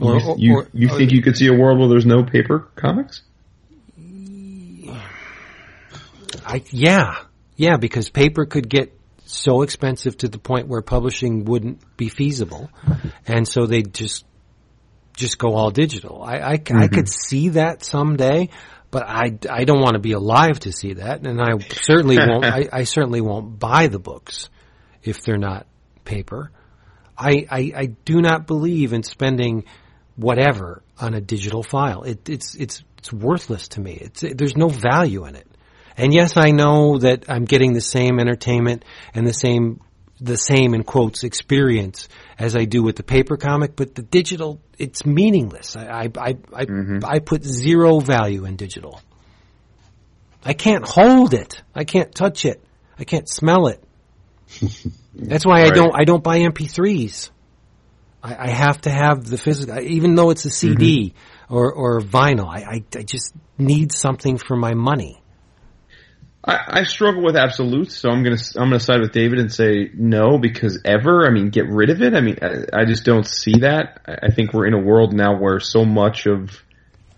Or- 0.00 0.18
you 0.18 0.34
you, 0.36 0.54
or- 0.56 0.68
you 0.74 0.88
or- 0.90 0.98
think 0.98 1.12
you 1.12 1.22
could 1.22 1.36
see 1.36 1.46
a 1.46 1.54
world 1.54 1.78
where 1.78 1.88
there's 1.88 2.06
no 2.06 2.22
paper 2.22 2.68
comics? 2.76 3.22
I, 6.46 6.62
yeah, 6.70 7.14
yeah, 7.56 7.76
because 7.78 8.10
paper 8.10 8.44
could 8.44 8.68
get 8.68 8.92
so 9.24 9.62
expensive 9.62 10.16
to 10.18 10.28
the 10.28 10.38
point 10.38 10.68
where 10.68 10.82
publishing 10.82 11.44
wouldn't 11.46 11.96
be 11.96 12.08
feasible, 12.10 12.70
and 13.26 13.48
so 13.48 13.66
they'd 13.66 13.94
just 13.94 14.26
just 15.16 15.38
go 15.38 15.54
all 15.54 15.70
digital. 15.70 16.22
I 16.22 16.52
I 16.52 16.56
could 16.58 16.76
mm-hmm. 16.76 17.06
see 17.06 17.50
that 17.50 17.84
someday, 17.84 18.48
but 18.94 19.02
I, 19.08 19.36
I 19.50 19.64
don't 19.64 19.80
want 19.80 19.94
to 19.94 19.98
be 19.98 20.12
alive 20.12 20.60
to 20.60 20.72
see 20.72 20.94
that, 20.94 21.26
and 21.26 21.40
I 21.40 21.58
certainly 21.58 22.16
won't. 22.18 22.44
I, 22.44 22.68
I 22.72 22.84
certainly 22.84 23.20
won't 23.20 23.58
buy 23.58 23.88
the 23.88 23.98
books 23.98 24.48
if 25.02 25.22
they're 25.22 25.36
not 25.36 25.66
paper. 26.04 26.52
I, 27.18 27.46
I, 27.50 27.72
I 27.74 27.86
do 27.86 28.20
not 28.20 28.46
believe 28.46 28.92
in 28.92 29.02
spending 29.02 29.64
whatever 30.16 30.82
on 31.00 31.14
a 31.14 31.20
digital 31.20 31.64
file. 31.64 32.04
It, 32.04 32.28
it's 32.28 32.54
it's 32.54 32.84
it's 32.98 33.12
worthless 33.12 33.68
to 33.68 33.80
me. 33.80 33.98
It's 34.00 34.20
there's 34.20 34.56
no 34.56 34.68
value 34.68 35.26
in 35.26 35.34
it. 35.34 35.48
And 35.96 36.14
yes, 36.14 36.36
I 36.36 36.50
know 36.52 36.98
that 36.98 37.28
I'm 37.28 37.44
getting 37.44 37.72
the 37.72 37.80
same 37.80 38.18
entertainment 38.18 38.84
and 39.12 39.26
the 39.26 39.34
same 39.34 39.80
the 40.20 40.36
same 40.36 40.74
in 40.74 40.84
quotes 40.84 41.24
experience 41.24 42.08
as 42.38 42.56
I 42.56 42.64
do 42.64 42.82
with 42.82 42.96
the 42.96 43.02
paper 43.02 43.36
comic, 43.36 43.76
but 43.76 43.94
the 43.94 44.02
digital 44.02 44.60
it's 44.78 45.06
meaningless. 45.06 45.76
I 45.76 45.86
I 45.86 46.02
I 46.18 46.36
I, 46.52 46.64
mm-hmm. 46.64 46.98
I 47.04 47.18
put 47.20 47.44
zero 47.44 48.00
value 48.00 48.44
in 48.44 48.56
digital. 48.56 49.00
I 50.44 50.52
can't 50.52 50.86
hold 50.86 51.32
it. 51.32 51.62
I 51.74 51.84
can't 51.84 52.14
touch 52.14 52.44
it. 52.44 52.62
I 52.98 53.04
can't 53.04 53.28
smell 53.28 53.68
it. 53.68 53.82
That's 55.14 55.46
why 55.46 55.62
I 55.62 55.70
don't 55.70 55.94
I 55.98 56.04
don't 56.04 56.22
buy 56.22 56.40
MP3s. 56.40 57.30
I, 58.22 58.46
I 58.46 58.50
have 58.50 58.80
to 58.82 58.90
have 58.90 59.24
the 59.24 59.38
physical, 59.38 59.78
even 59.78 60.14
though 60.14 60.30
it's 60.30 60.44
a 60.44 60.50
CD 60.50 61.10
mm-hmm. 61.10 61.54
or 61.54 61.72
or 61.72 62.00
vinyl. 62.00 62.48
I, 62.48 62.76
I 62.76 62.84
I 62.98 63.02
just 63.02 63.34
need 63.58 63.92
something 63.92 64.38
for 64.38 64.56
my 64.56 64.74
money. 64.74 65.22
I, 66.46 66.80
I 66.80 66.82
struggle 66.84 67.22
with 67.22 67.36
absolutes, 67.36 67.96
so 67.96 68.10
I'm 68.10 68.22
gonna 68.22 68.36
I'm 68.56 68.68
gonna 68.68 68.80
side 68.80 69.00
with 69.00 69.12
David 69.12 69.38
and 69.38 69.52
say 69.52 69.90
no 69.94 70.38
because 70.38 70.80
ever. 70.84 71.26
I 71.26 71.30
mean, 71.30 71.48
get 71.48 71.68
rid 71.68 71.88
of 71.88 72.02
it. 72.02 72.14
I 72.14 72.20
mean, 72.20 72.38
I, 72.42 72.80
I 72.80 72.84
just 72.84 73.04
don't 73.04 73.26
see 73.26 73.60
that. 73.60 74.02
I, 74.06 74.30
think 74.30 74.52
we're 74.52 74.66
in 74.66 74.74
a 74.74 74.78
world 74.78 75.14
now 75.14 75.38
where 75.38 75.58
so 75.58 75.84
much 75.84 76.26
of 76.26 76.62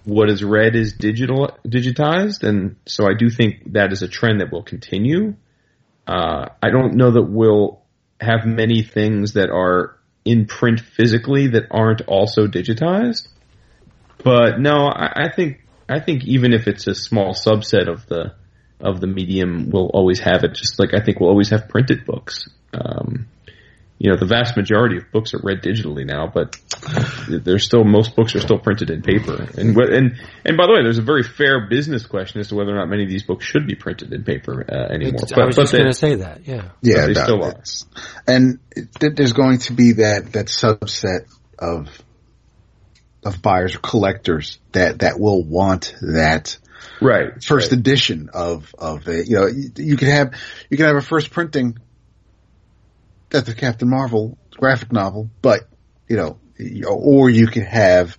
what 0.05 0.31
is 0.31 0.45
read 0.45 0.77
is 0.77 0.93
digital 0.93 1.59
digitized, 1.67 2.45
and 2.45 2.77
so 2.87 3.05
I 3.05 3.15
do 3.19 3.29
think 3.29 3.73
that 3.73 3.93
is 3.93 4.03
a 4.03 4.09
trend 4.09 4.41
that 4.41 4.53
will 4.53 4.63
continue. 4.63 5.35
Uh, 6.07 6.51
I 6.63 6.71
don't 6.71 6.95
know 6.95 7.11
that 7.11 7.25
we'll 7.25 7.83
have 8.21 8.47
many 8.47 8.83
things 8.83 9.33
that 9.33 9.51
are 9.51 9.99
in 10.25 10.47
print 10.47 10.79
physically 10.79 11.49
that 11.49 11.65
aren't 11.73 12.03
also 12.03 12.47
digitized. 12.47 13.27
But 14.23 14.61
no, 14.61 14.87
I, 14.87 15.25
I 15.25 15.33
think 15.35 15.67
I 15.89 15.99
think 15.99 16.25
even 16.25 16.53
if 16.53 16.69
it's 16.69 16.87
a 16.87 16.95
small 16.95 17.35
subset 17.35 17.89
of 17.89 18.07
the 18.07 18.35
of 18.81 19.01
the 19.01 19.07
medium, 19.07 19.71
we'll 19.71 19.91
always 19.93 20.21
have 20.21 20.45
it. 20.45 20.55
Just 20.55 20.79
like 20.79 20.95
I 20.95 21.01
think 21.05 21.21
we'll 21.21 21.31
always 21.31 21.51
have 21.51 21.69
printed 21.69 22.05
books. 22.05 22.49
Um, 22.73 23.29
you 23.99 24.11
know, 24.11 24.19
the 24.19 24.27
vast 24.27 24.59
majority 24.59 24.99
of 24.99 25.11
books 25.11 25.33
are 25.33 25.41
read 25.43 25.63
digitally 25.63 26.05
now, 26.05 26.31
but 26.33 26.59
there's 27.29 27.65
still 27.65 27.83
most 27.83 28.15
books 28.15 28.35
are 28.35 28.41
still 28.41 28.59
printed 28.59 28.91
in 28.91 29.01
paper. 29.01 29.49
And 29.57 29.75
and 29.75 30.21
and 30.45 30.57
by 30.59 30.67
the 30.67 30.73
way, 30.75 30.83
there's 30.83 30.99
a 30.99 31.03
very 31.03 31.23
fair 31.23 31.67
business 31.67 32.05
question 32.05 32.41
as 32.41 32.49
to 32.49 32.57
whether 32.57 32.73
or 32.73 32.77
not 32.77 32.89
many 32.91 33.05
of 33.05 33.09
these 33.09 33.23
books 33.23 33.47
should 33.47 33.67
be 33.67 33.75
printed 33.75 34.13
in 34.13 34.23
paper 34.23 34.67
uh, 34.69 34.93
anymore. 34.93 35.23
It's- 35.23 35.33
I 35.33 35.47
was 35.47 35.57
just 35.57 35.73
going 35.73 35.87
to 35.87 35.95
say 35.95 36.17
that. 36.17 36.47
Yeah. 36.47 36.73
Yeah, 36.83 37.07
they 37.07 37.15
no, 37.15 37.23
still 37.23 37.45
are. 37.45 37.63
and 38.27 38.59
there's 39.01 39.33
going 39.33 39.59
to 39.61 39.73
be 39.73 39.93
that 39.93 40.33
that 40.33 40.47
subset 40.47 41.27
of 41.59 41.89
of 43.25 43.41
buyers 43.41 43.75
or 43.77 43.79
collectors 43.79 44.59
that 44.73 44.99
that 44.99 45.19
will 45.19 45.43
want 45.43 45.95
that 46.03 46.59
Right. 47.01 47.43
first 47.43 47.73
right. 47.73 47.79
edition 47.79 48.31
of 48.33 48.75
of 48.79 49.09
it. 49.09 49.29
You 49.29 49.37
know, 49.37 49.47
you, 49.47 49.71
you 49.77 49.97
could 49.97 50.09
have 50.09 50.35
you 50.71 50.77
could 50.77 50.87
have 50.87 50.97
a 50.97 51.03
first 51.03 51.31
printing 51.31 51.79
that's 53.31 53.47
the 53.47 53.55
Captain 53.55 53.89
Marvel 53.89 54.39
graphic 54.51 54.93
novel, 54.93 55.31
but 55.43 55.69
you 56.09 56.17
know, 56.17 56.39
or 56.89 57.29
you 57.29 57.47
could 57.47 57.65
have 57.65 58.17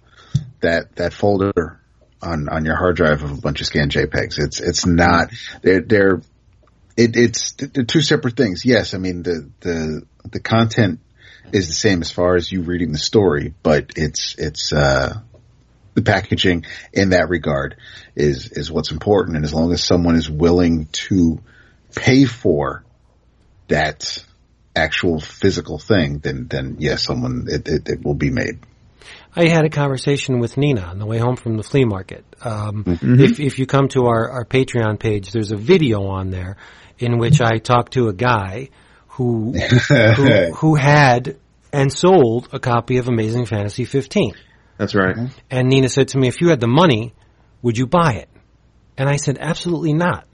that 0.62 0.96
that 0.96 1.14
folder 1.14 1.82
on 2.22 2.50
on 2.50 2.66
your 2.66 2.76
hard 2.76 2.96
drive 2.96 3.24
of 3.24 3.32
a 3.32 3.42
bunch 3.42 3.62
of 3.62 3.68
scanned 3.68 3.92
JPEGs. 3.92 4.40
It's 4.40 4.60
it's 4.60 4.86
not 4.86 5.30
they're 5.62 5.82
they're 5.82 6.22
it, 6.96 7.16
it's 7.16 7.54
they're 7.54 7.84
two 7.84 8.02
separate 8.02 8.36
things. 8.36 8.66
Yes, 8.66 8.94
I 8.94 8.98
mean 8.98 9.24
the 9.24 9.50
the 9.62 10.04
the 10.30 10.40
content 10.40 11.00
is 11.52 11.68
the 11.68 11.74
same 11.74 12.02
as 12.02 12.12
far 12.12 12.36
as 12.36 12.52
you 12.52 12.62
reading 12.62 12.92
the 12.92 12.98
story, 12.98 13.54
but 13.64 13.92
it's 13.96 14.36
it's 14.38 14.74
uh 14.74 15.20
the 15.98 16.04
packaging 16.04 16.64
in 16.94 17.10
that 17.10 17.28
regard 17.28 17.76
is 18.16 18.52
is 18.52 18.72
what's 18.72 18.92
important 18.92 19.36
and 19.36 19.44
as 19.44 19.52
long 19.52 19.74
as 19.74 19.84
someone 19.84 20.16
is 20.16 20.30
willing 20.30 20.86
to 20.92 21.40
pay 21.96 22.24
for 22.24 22.84
that 23.68 24.24
actual 24.76 25.20
physical 25.20 25.80
thing 25.80 26.20
then 26.20 26.46
then 26.48 26.76
yes 26.78 27.02
someone 27.02 27.48
it, 27.50 27.68
it, 27.68 27.90
it 27.90 28.06
will 28.06 28.14
be 28.14 28.30
made 28.30 28.60
I 29.36 29.48
had 29.48 29.66
a 29.66 29.70
conversation 29.70 30.40
with 30.40 30.56
Nina 30.56 30.82
on 30.82 31.00
the 31.00 31.06
way 31.06 31.18
home 31.20 31.36
from 31.36 31.58
the 31.58 31.64
flea 31.64 31.86
market. 31.86 32.26
Um, 32.42 32.84
If 32.88 33.40
if 33.40 33.60
you 33.60 33.68
come 33.68 33.88
to 33.90 34.08
our, 34.08 34.30
our 34.32 34.46
Patreon 34.46 35.00
page, 35.00 35.32
there's 35.32 35.52
a 35.52 35.56
video 35.56 36.08
on 36.08 36.32
there 36.32 36.58
in 36.98 37.20
which 37.20 37.40
I 37.40 37.60
talked 37.60 37.94
to 37.94 38.08
a 38.08 38.14
guy 38.14 38.70
who 39.10 39.54
who, 39.54 40.52
who 40.56 40.76
had 40.76 41.38
and 41.72 41.94
sold 41.94 42.50
a 42.52 42.60
copy 42.60 42.98
of 42.98 43.08
Amazing 43.08 43.46
Fantasy 43.46 43.86
15. 43.86 44.34
That's 44.78 44.96
right. 44.96 45.16
And 45.50 45.70
Nina 45.70 45.90
said 45.90 46.10
to 46.10 46.18
me, 46.18 46.28
"If 46.28 46.42
you 46.42 46.50
had 46.50 46.60
the 46.60 46.68
money, 46.68 47.14
would 47.62 47.78
you 47.78 47.88
buy 47.88 48.14
it?" 48.14 48.30
And 48.98 49.10
I 49.10 49.18
said, 49.18 49.38
"Absolutely 49.40 49.94
not." 49.94 50.26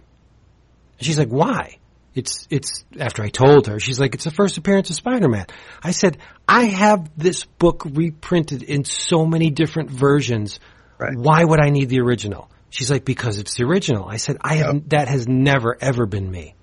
And 0.98 1.06
she's 1.06 1.18
like, 1.18 1.30
"Why?" 1.30 1.78
It's 2.16 2.48
it's 2.52 2.86
after 3.00 3.24
I 3.24 3.30
told 3.30 3.68
her, 3.68 3.80
she's 3.80 4.00
like, 4.00 4.14
"It's 4.14 4.24
the 4.24 4.32
first 4.32 4.58
appearance 4.58 4.90
of 4.90 4.96
Spider-Man." 4.96 5.48
I 5.82 5.92
said, 5.92 6.18
"I 6.48 6.66
have 6.66 7.10
this 7.18 7.46
book 7.46 7.86
reprinted 7.86 8.62
in 8.62 8.86
so 8.86 9.26
many 9.26 9.50
different 9.50 9.90
versions. 9.90 10.60
Right. 11.00 11.18
Why 11.18 11.44
would 11.44 11.60
I 11.60 11.70
need 11.70 11.90
the 11.90 12.02
original?" 12.02 12.50
She's 12.70 12.92
like, 12.92 13.06
"Because 13.06 13.40
it's 13.40 13.56
the 13.56 13.64
original." 13.64 14.06
I 14.08 14.18
said, 14.18 14.38
"I 14.42 14.56
have 14.56 14.90
that 14.90 15.08
has 15.08 15.28
never 15.28 15.76
ever 15.80 16.06
been 16.06 16.30
me. 16.30 16.56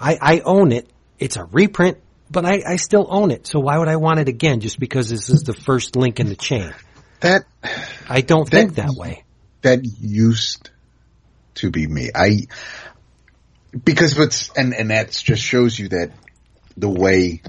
I 0.00 0.18
I 0.20 0.40
own 0.40 0.72
it. 0.72 0.88
It's 1.18 1.36
a 1.36 1.44
reprint." 1.44 1.98
But 2.34 2.44
I, 2.44 2.62
I 2.66 2.76
still 2.76 3.06
own 3.08 3.30
it, 3.30 3.46
so 3.46 3.60
why 3.60 3.78
would 3.78 3.88
I 3.88 3.96
want 3.96 4.18
it 4.18 4.28
again 4.28 4.60
just 4.60 4.78
because 4.80 5.08
this 5.08 5.30
is 5.30 5.44
the 5.44 5.54
first 5.54 5.96
link 5.96 6.20
in 6.20 6.28
the 6.28 6.36
chain? 6.36 6.74
that 7.20 7.44
I 8.10 8.20
don't 8.20 8.50
That- 8.50 8.56
think 8.56 8.74
that 8.74 8.92
way. 8.96 9.24
that 9.62 9.80
used 10.00 10.68
to 11.54 11.70
be 11.70 11.86
me 11.86 12.10
i 12.14 12.40
because 13.84 14.18
what's 14.18 14.50
and 14.56 14.74
and 14.74 14.90
that 14.90 15.10
just 15.12 15.40
shows 15.40 15.78
you 15.78 15.88
that 15.88 16.10
the 16.76 16.88
way 16.88 17.40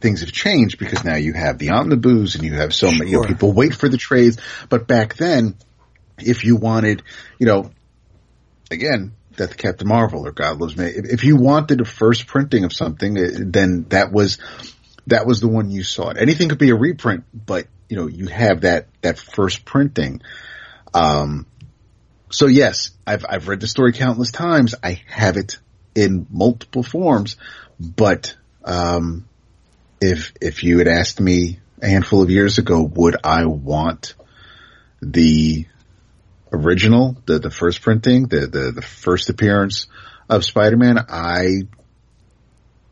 things 0.00 0.20
have 0.20 0.32
changed 0.32 0.78
because 0.78 1.04
now 1.04 1.14
you 1.14 1.32
have 1.32 1.58
the 1.58 1.70
omnibus 1.70 2.34
and 2.34 2.44
you 2.44 2.54
have 2.54 2.74
so 2.74 2.90
many 2.90 3.12
you 3.12 3.20
know, 3.20 3.26
people 3.26 3.52
wait 3.52 3.72
for 3.74 3.88
the 3.88 3.96
trades 3.96 4.36
but 4.68 4.86
back 4.88 5.14
then 5.14 5.54
if 6.18 6.44
you 6.44 6.56
wanted 6.56 7.02
you 7.38 7.46
know 7.46 7.70
again 8.70 9.12
that 9.36 9.56
Captain 9.56 9.88
Marvel 9.88 10.26
or 10.26 10.32
God 10.32 10.60
Loves 10.60 10.76
Me. 10.76 10.86
If, 10.86 11.06
if 11.06 11.24
you 11.24 11.36
wanted 11.36 11.80
a 11.80 11.84
first 11.84 12.26
printing 12.26 12.64
of 12.64 12.72
something 12.72 13.16
eh, 13.16 13.30
then 13.38 13.86
that 13.88 14.12
was 14.12 14.38
that 15.06 15.26
was 15.26 15.40
the 15.40 15.48
one 15.48 15.70
you 15.70 15.82
sought. 15.82 16.16
Anything 16.16 16.48
could 16.48 16.58
be 16.58 16.70
a 16.70 16.76
reprint 16.76 17.24
but 17.34 17.66
you 17.88 17.96
know 17.96 18.06
you 18.06 18.26
have 18.28 18.62
that 18.62 18.88
that 19.02 19.18
first 19.18 19.64
printing. 19.64 20.22
Um 20.94 21.46
so 22.30 22.46
yes 22.46 22.90
I've 23.06 23.24
I've 23.28 23.48
read 23.48 23.60
the 23.60 23.68
story 23.68 23.92
countless 23.92 24.30
times. 24.30 24.74
I 24.82 25.02
have 25.06 25.36
it 25.36 25.58
in 25.94 26.26
multiple 26.30 26.82
forms 26.82 27.36
but 27.78 28.36
um 28.64 29.28
if 30.00 30.32
if 30.40 30.64
you 30.64 30.78
had 30.78 30.88
asked 30.88 31.20
me 31.20 31.58
a 31.80 31.88
handful 31.88 32.22
of 32.22 32.30
years 32.30 32.58
ago 32.58 32.82
would 32.82 33.16
I 33.24 33.44
want 33.46 34.14
the 35.02 35.66
original, 36.52 37.16
the 37.26 37.38
the 37.38 37.50
first 37.50 37.82
printing, 37.82 38.28
the 38.28 38.46
the, 38.46 38.72
the 38.72 38.82
first 38.82 39.30
appearance 39.30 39.86
of 40.28 40.44
Spider-Man, 40.44 40.98
I 41.08 41.62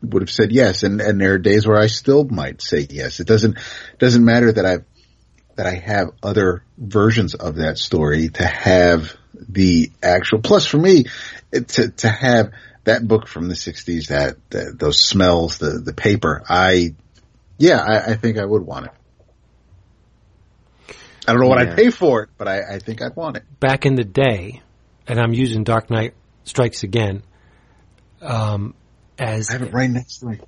would 0.01 0.23
have 0.23 0.31
said 0.31 0.51
yes, 0.51 0.83
and 0.83 1.01
and 1.01 1.21
there 1.21 1.33
are 1.33 1.39
days 1.39 1.67
where 1.67 1.79
I 1.79 1.87
still 1.87 2.25
might 2.25 2.61
say 2.61 2.87
yes. 2.89 3.19
It 3.19 3.27
doesn't 3.27 3.57
doesn't 3.99 4.25
matter 4.25 4.51
that 4.51 4.65
I 4.65 4.77
that 5.55 5.67
I 5.67 5.75
have 5.75 6.11
other 6.23 6.63
versions 6.77 7.35
of 7.35 7.57
that 7.57 7.77
story 7.77 8.29
to 8.29 8.45
have 8.45 9.15
the 9.33 9.91
actual. 10.01 10.39
Plus, 10.39 10.65
for 10.65 10.77
me, 10.77 11.05
to 11.51 11.89
to 11.89 12.09
have 12.09 12.51
that 12.83 13.07
book 13.07 13.27
from 13.27 13.47
the 13.47 13.55
'60s, 13.55 14.07
that, 14.07 14.37
that 14.49 14.79
those 14.79 14.99
smells, 14.99 15.59
the 15.59 15.79
the 15.79 15.93
paper, 15.93 16.43
I 16.47 16.95
yeah, 17.57 17.79
I, 17.79 18.11
I 18.11 18.15
think 18.15 18.39
I 18.39 18.45
would 18.45 18.63
want 18.63 18.87
it. 18.87 18.91
I 21.31 21.33
don't 21.33 21.41
know 21.43 21.47
what 21.49 21.63
Yeah. 21.65 21.71
I'd 21.71 21.77
pay 21.77 21.89
for 21.91 22.23
it, 22.23 22.29
but 22.37 22.47
I, 22.47 22.75
I 22.75 22.79
think 22.79 23.01
I'd 23.01 23.15
want 23.15 23.37
it. 23.37 23.43
Back 23.59 23.85
in 23.85 23.95
the 23.95 24.03
day, 24.03 24.61
and 25.07 25.19
I'm 25.19 25.33
using 25.33 25.63
Dark 25.63 25.89
Knight 25.89 26.13
Strikes 26.43 26.83
Again 26.83 27.23
um, 28.21 28.73
as 29.17 29.49
I 29.49 29.53
have 29.53 29.61
it 29.63 29.73
right 29.73 29.89
next 29.89 30.19
to 30.19 30.27
me. 30.27 30.39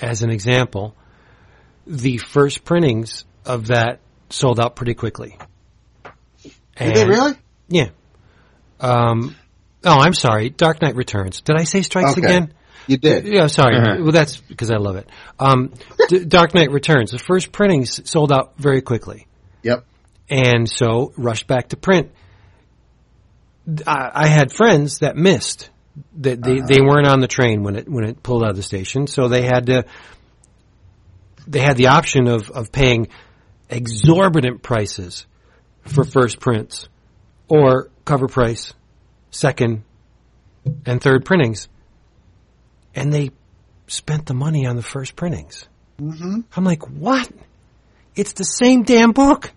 as 0.00 0.22
an 0.22 0.30
example. 0.30 0.94
The 1.86 2.18
first 2.18 2.64
printings 2.64 3.24
of 3.44 3.68
that 3.68 4.00
sold 4.30 4.58
out 4.58 4.74
pretty 4.74 4.94
quickly. 4.94 5.38
Did 6.78 6.94
they 6.96 7.06
really? 7.06 7.34
Yeah. 7.68 7.90
Um, 8.80 9.36
oh, 9.84 9.98
I'm 9.98 10.12
sorry. 10.14 10.50
Dark 10.50 10.82
Knight 10.82 10.96
Returns. 10.96 11.40
Did 11.42 11.56
I 11.56 11.64
say 11.64 11.82
Strikes 11.82 12.12
Okay. 12.12 12.22
Again? 12.26 12.52
You 12.88 12.98
did. 12.98 13.26
Yeah, 13.26 13.46
sorry. 13.48 13.76
Uh-huh. 13.76 13.96
Well, 14.02 14.12
that's 14.12 14.36
because 14.36 14.70
I 14.70 14.76
love 14.76 14.96
it. 14.96 15.08
Um, 15.40 15.72
D- 16.08 16.24
Dark 16.24 16.54
Knight 16.54 16.70
Returns. 16.70 17.10
The 17.10 17.18
first 17.18 17.50
printings 17.50 18.08
sold 18.08 18.30
out 18.30 18.54
very 18.58 18.80
quickly, 18.82 19.26
Yep. 19.62 19.84
And 20.28 20.68
so 20.68 21.12
rushed 21.16 21.46
back 21.46 21.68
to 21.68 21.76
print. 21.76 22.10
I, 23.86 24.10
I 24.14 24.26
had 24.28 24.52
friends 24.52 24.98
that 24.98 25.16
missed 25.16 25.70
that 26.18 26.42
they, 26.42 26.60
they 26.60 26.80
weren't 26.80 27.06
on 27.06 27.20
the 27.20 27.28
train 27.28 27.62
when 27.62 27.76
it 27.76 27.88
when 27.88 28.04
it 28.04 28.22
pulled 28.22 28.42
out 28.42 28.50
of 28.50 28.56
the 28.56 28.62
station, 28.62 29.06
so 29.06 29.28
they 29.28 29.42
had 29.42 29.66
to. 29.66 29.84
They 31.46 31.60
had 31.60 31.76
the 31.76 31.88
option 31.88 32.28
of 32.28 32.50
of 32.50 32.72
paying 32.72 33.08
exorbitant 33.70 34.62
prices 34.62 35.26
for 35.84 36.04
first 36.04 36.40
prints, 36.40 36.88
or 37.48 37.90
cover 38.04 38.28
price, 38.28 38.74
second, 39.30 39.84
and 40.84 41.00
third 41.00 41.24
printings 41.24 41.68
and 42.96 43.12
they 43.12 43.30
spent 43.86 44.26
the 44.26 44.34
money 44.34 44.66
on 44.66 44.74
the 44.74 44.82
first 44.82 45.14
printings. 45.14 45.68
Mm-hmm. 46.00 46.40
I'm 46.56 46.64
like, 46.64 46.88
what? 46.88 47.30
It's 48.16 48.32
the 48.32 48.44
same 48.44 48.82
damn 48.82 49.12
book. 49.12 49.52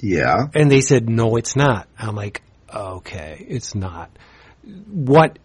Yeah. 0.00 0.46
And 0.54 0.70
they 0.70 0.80
said, 0.80 1.08
no, 1.08 1.36
it's 1.36 1.56
not. 1.56 1.88
I'm 1.98 2.14
like, 2.16 2.42
okay, 2.74 3.44
it's 3.48 3.74
not. 3.74 4.10
What 4.88 5.38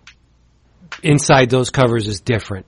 inside 1.04 1.50
those 1.50 1.70
covers 1.70 2.08
is 2.08 2.22
different 2.22 2.66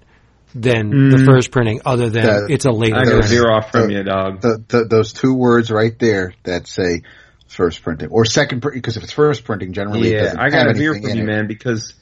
than 0.56 1.10
the 1.10 1.24
first 1.26 1.52
printing 1.52 1.82
other 1.86 2.10
than 2.10 2.26
That- 2.26 2.48
it's 2.50 2.66
a 2.66 2.72
later 2.72 2.96
I 2.96 3.04
got 3.04 3.12
print. 3.12 3.26
zero 3.26 3.54
off 3.56 3.72
from 3.72 3.84
Uh, 3.84 3.88
you, 3.88 4.04
dog. 4.04 4.42
The, 4.42 4.64
the, 4.68 4.86
those 4.86 5.14
two 5.14 5.34
words 5.34 5.70
right 5.72 5.98
there 6.00 6.34
that 6.44 6.68
say 6.68 7.04
first 7.48 7.82
printing 7.84 8.10
or 8.10 8.26
second 8.26 8.62
printing, 8.62 8.80
because 8.82 8.98
if 8.98 9.04
it's 9.04 9.14
first 9.14 9.44
printing, 9.46 9.74
generally 9.74 10.10
it 10.10 10.14
Yeah, 10.16 10.24
doesn't 10.24 10.40
I 10.40 10.50
gotta 10.50 10.78
hear 10.78 10.94
from 10.94 11.04
you, 11.16 11.24
it. 11.24 11.26
man, 11.26 11.48
because 11.48 11.94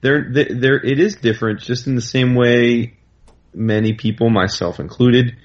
there, 0.00 0.26
there, 0.32 0.48
there, 0.50 0.76
it 0.76 1.00
is 1.00 1.16
different. 1.16 1.60
Just 1.60 1.86
in 1.86 1.94
the 1.96 2.02
same 2.02 2.34
way, 2.34 2.94
many 3.54 3.94
people, 3.94 4.30
myself 4.30 4.80
included, 4.80 5.36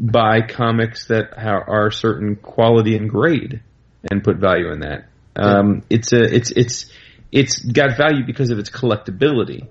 buy 0.00 0.40
comics 0.40 1.06
that 1.08 1.34
ha- 1.36 1.64
are 1.66 1.90
certain 1.90 2.36
quality 2.36 2.96
and 2.96 3.10
grade 3.10 3.62
and 4.10 4.24
put 4.24 4.38
value 4.38 4.72
in 4.72 4.80
that. 4.80 5.06
Um, 5.36 5.82
it's 5.90 6.12
a, 6.12 6.22
it's, 6.22 6.50
it's, 6.50 6.90
it's 7.30 7.58
got 7.58 7.96
value 7.96 8.24
because 8.24 8.50
of 8.50 8.58
its 8.58 8.70
collectability. 8.70 9.68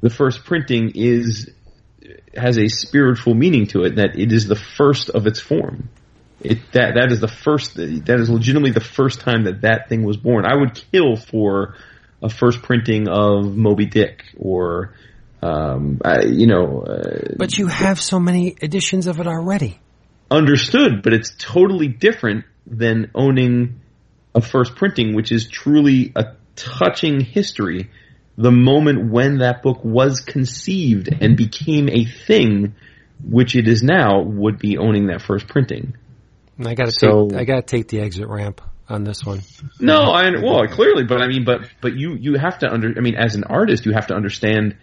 The 0.00 0.10
first 0.10 0.44
printing 0.44 0.92
is 0.94 1.50
has 2.36 2.58
a 2.58 2.68
spiritual 2.68 3.34
meaning 3.34 3.66
to 3.68 3.84
it 3.84 3.96
that 3.96 4.18
it 4.18 4.32
is 4.32 4.46
the 4.46 4.56
first 4.56 5.10
of 5.10 5.26
its 5.26 5.40
form. 5.40 5.90
It 6.40 6.58
that 6.72 6.94
that 6.94 7.12
is 7.12 7.20
the 7.20 7.28
first 7.28 7.74
that 7.76 8.08
is 8.08 8.28
legitimately 8.28 8.72
the 8.72 8.80
first 8.80 9.20
time 9.20 9.44
that 9.44 9.60
that 9.60 9.88
thing 9.88 10.02
was 10.02 10.16
born. 10.16 10.44
I 10.44 10.56
would 10.56 10.80
kill 10.90 11.16
for 11.16 11.76
a 12.22 12.28
first 12.28 12.62
printing 12.62 13.08
of 13.08 13.56
Moby 13.56 13.86
Dick 13.86 14.24
or 14.36 14.94
um, 15.42 16.00
I, 16.04 16.22
you 16.24 16.46
know 16.46 16.82
uh, 16.82 17.34
But 17.36 17.58
you 17.58 17.66
have 17.66 18.00
so 18.00 18.18
many 18.20 18.54
editions 18.62 19.06
of 19.06 19.20
it 19.20 19.26
already. 19.26 19.80
understood, 20.30 21.02
but 21.02 21.12
it's 21.12 21.34
totally 21.38 21.88
different 21.88 22.44
than 22.66 23.10
owning 23.14 23.80
a 24.34 24.40
first 24.40 24.76
printing, 24.76 25.14
which 25.14 25.32
is 25.32 25.48
truly 25.48 26.12
a 26.16 26.34
touching 26.56 27.20
history. 27.20 27.90
The 28.38 28.52
moment 28.52 29.10
when 29.10 29.38
that 29.38 29.62
book 29.62 29.84
was 29.84 30.20
conceived 30.20 31.08
and 31.20 31.36
became 31.36 31.88
a 31.90 32.04
thing, 32.06 32.74
which 33.28 33.56
it 33.56 33.68
is 33.68 33.82
now, 33.82 34.22
would 34.22 34.58
be 34.58 34.78
owning 34.78 35.08
that 35.08 35.20
first 35.22 35.48
printing. 35.48 35.94
I 36.64 36.74
gotta 36.74 36.92
So- 36.92 37.28
take, 37.28 37.38
I 37.38 37.44
gotta 37.44 37.62
take 37.62 37.88
the 37.88 38.00
exit 38.00 38.28
ramp. 38.28 38.60
on 38.88 39.04
this 39.04 39.24
one. 39.24 39.40
No, 39.80 40.02
I 40.02 40.28
well 40.42 40.66
clearly, 40.66 41.04
but 41.04 41.22
I 41.22 41.26
mean, 41.28 41.44
but 41.44 41.62
but 41.80 41.94
you 41.96 42.14
you 42.14 42.34
have 42.34 42.58
to 42.58 42.70
under. 42.70 42.92
I 42.96 43.00
mean, 43.00 43.14
as 43.14 43.34
an 43.36 43.44
artist, 43.44 43.86
you 43.86 43.92
have 43.92 44.08
to 44.08 44.14
understand. 44.14 44.76